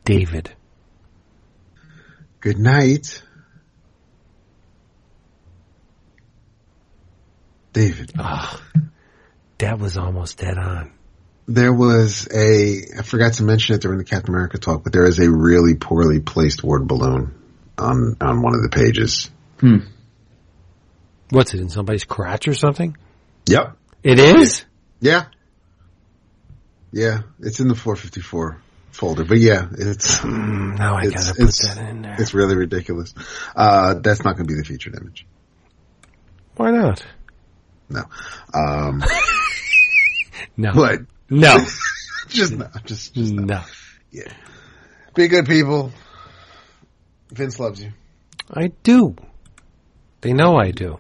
David. 0.05 0.56
Good 2.39 2.59
night. 2.59 3.23
David. 7.73 8.11
Oh, 8.17 8.61
that 9.59 9.79
was 9.79 9.97
almost 9.97 10.37
dead 10.37 10.57
on. 10.57 10.93
There 11.47 11.73
was 11.73 12.27
a, 12.33 12.99
I 12.99 13.03
forgot 13.03 13.33
to 13.33 13.43
mention 13.43 13.75
it 13.75 13.81
during 13.81 13.97
the 13.97 14.03
Captain 14.03 14.33
America 14.33 14.57
talk, 14.57 14.83
but 14.83 14.93
there 14.93 15.05
is 15.05 15.19
a 15.19 15.29
really 15.31 15.75
poorly 15.75 16.19
placed 16.19 16.63
word 16.63 16.87
balloon 16.87 17.35
on, 17.77 18.17
on 18.19 18.41
one 18.41 18.55
of 18.55 18.61
the 18.61 18.69
pages. 18.69 19.29
Hmm. 19.59 19.77
What's 21.29 21.53
it 21.53 21.59
in 21.59 21.69
somebody's 21.69 22.03
crotch 22.03 22.47
or 22.47 22.53
something? 22.53 22.97
Yep. 23.47 23.77
It 24.03 24.19
is. 24.19 24.65
Yeah. 24.99 25.25
Yeah. 26.91 27.21
It's 27.39 27.59
in 27.59 27.67
the 27.67 27.75
454 27.75 28.61
folder, 28.97 29.23
but 29.23 29.37
yeah, 29.37 29.67
it's, 29.77 30.19
Mm, 30.19 30.77
now 30.77 30.97
I 30.97 31.03
it's, 31.05 31.31
gotta 31.31 31.45
put 31.45 31.53
that 31.75 31.89
in 31.89 32.01
there. 32.01 32.15
it's 32.19 32.33
really 32.33 32.55
ridiculous. 32.55 33.13
Uh, 33.55 33.95
that's 33.95 34.23
not 34.23 34.35
going 34.35 34.47
to 34.47 34.53
be 34.53 34.59
the 34.59 34.65
featured 34.65 34.95
image. 34.95 35.25
Why 36.55 36.71
not? 36.71 37.05
No. 37.89 38.03
Um, 38.53 39.03
No. 40.57 40.73
but 40.73 40.99
No. 41.29 41.57
just 42.29 42.53
no, 42.53 42.67
just, 42.85 43.13
just 43.13 43.33
no. 43.33 43.43
no. 43.43 43.61
Yeah. 44.11 44.31
Be 45.15 45.27
good 45.27 45.45
people. 45.45 45.91
Vince 47.31 47.59
loves 47.59 47.81
you. 47.83 47.91
I 48.51 48.67
do. 48.83 49.15
They 50.21 50.33
know 50.33 50.55
I 50.57 50.71
do. 50.71 50.97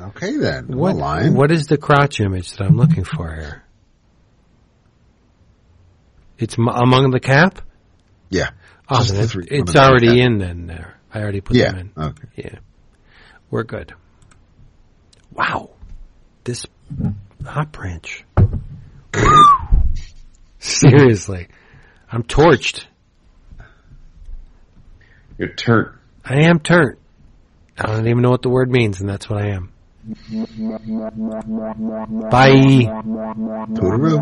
Okay 0.00 0.36
then. 0.36 0.68
I'm 0.70 0.78
What, 0.78 0.96
lying. 0.96 1.34
what 1.34 1.50
is 1.52 1.66
the 1.66 1.76
crotch 1.76 2.20
image 2.20 2.52
that 2.52 2.64
I'm 2.64 2.76
looking 2.76 3.04
for 3.04 3.32
here? 3.34 3.62
It's 6.38 6.58
m- 6.58 6.68
among 6.68 7.10
the 7.10 7.20
cap? 7.20 7.60
Yeah. 8.30 8.50
Oh, 8.88 8.98
Just 8.98 9.10
then 9.10 9.18
the 9.18 9.24
it- 9.24 9.30
three- 9.30 9.48
it's 9.50 9.72
the 9.72 9.82
already 9.82 10.06
cap. 10.18 10.26
in 10.26 10.38
then 10.38 10.66
there. 10.66 10.94
I 11.12 11.20
already 11.20 11.40
put 11.40 11.56
Yeah. 11.56 11.72
them 11.72 11.92
in. 11.96 12.02
Okay. 12.02 12.28
Yeah. 12.36 12.58
We're 13.50 13.64
good. 13.64 13.94
Wow. 15.32 15.70
This 16.44 16.66
hot 17.44 17.72
branch. 17.72 18.24
Seriously. 20.58 21.48
I'm 22.10 22.22
torched. 22.22 22.84
You're 25.38 25.54
turnt. 25.54 25.94
I 26.24 26.42
am 26.44 26.58
turnt. 26.60 26.98
I 27.78 27.86
don't 27.86 28.06
even 28.08 28.22
know 28.22 28.30
what 28.30 28.42
the 28.42 28.48
word 28.48 28.70
means, 28.70 29.00
and 29.00 29.08
that's 29.08 29.28
what 29.30 29.40
I 29.42 29.48
am. 29.50 29.72
Bye. 32.30 32.88
Toodaloo. 33.76 34.20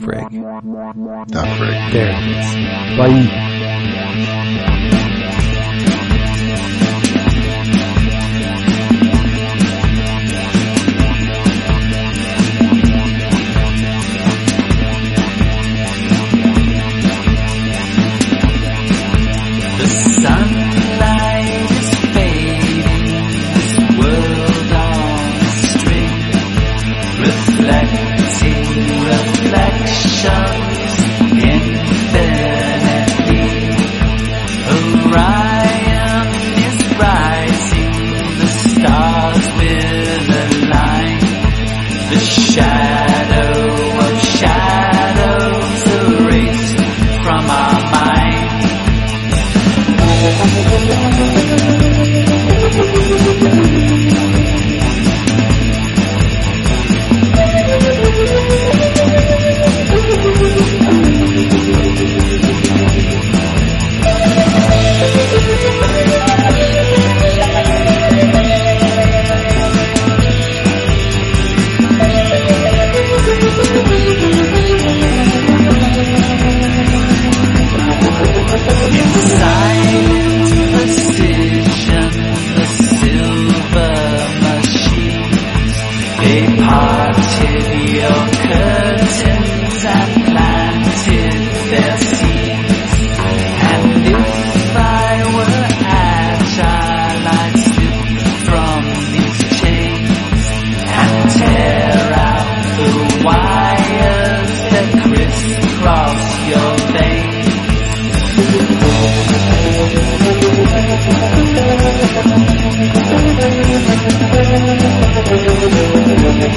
Frick. 0.00 0.30
The 1.28 1.42
frick. 1.58 1.80
There 1.92 2.10
it 2.10 2.24
is. 2.28 2.48
Bye. 2.96 4.54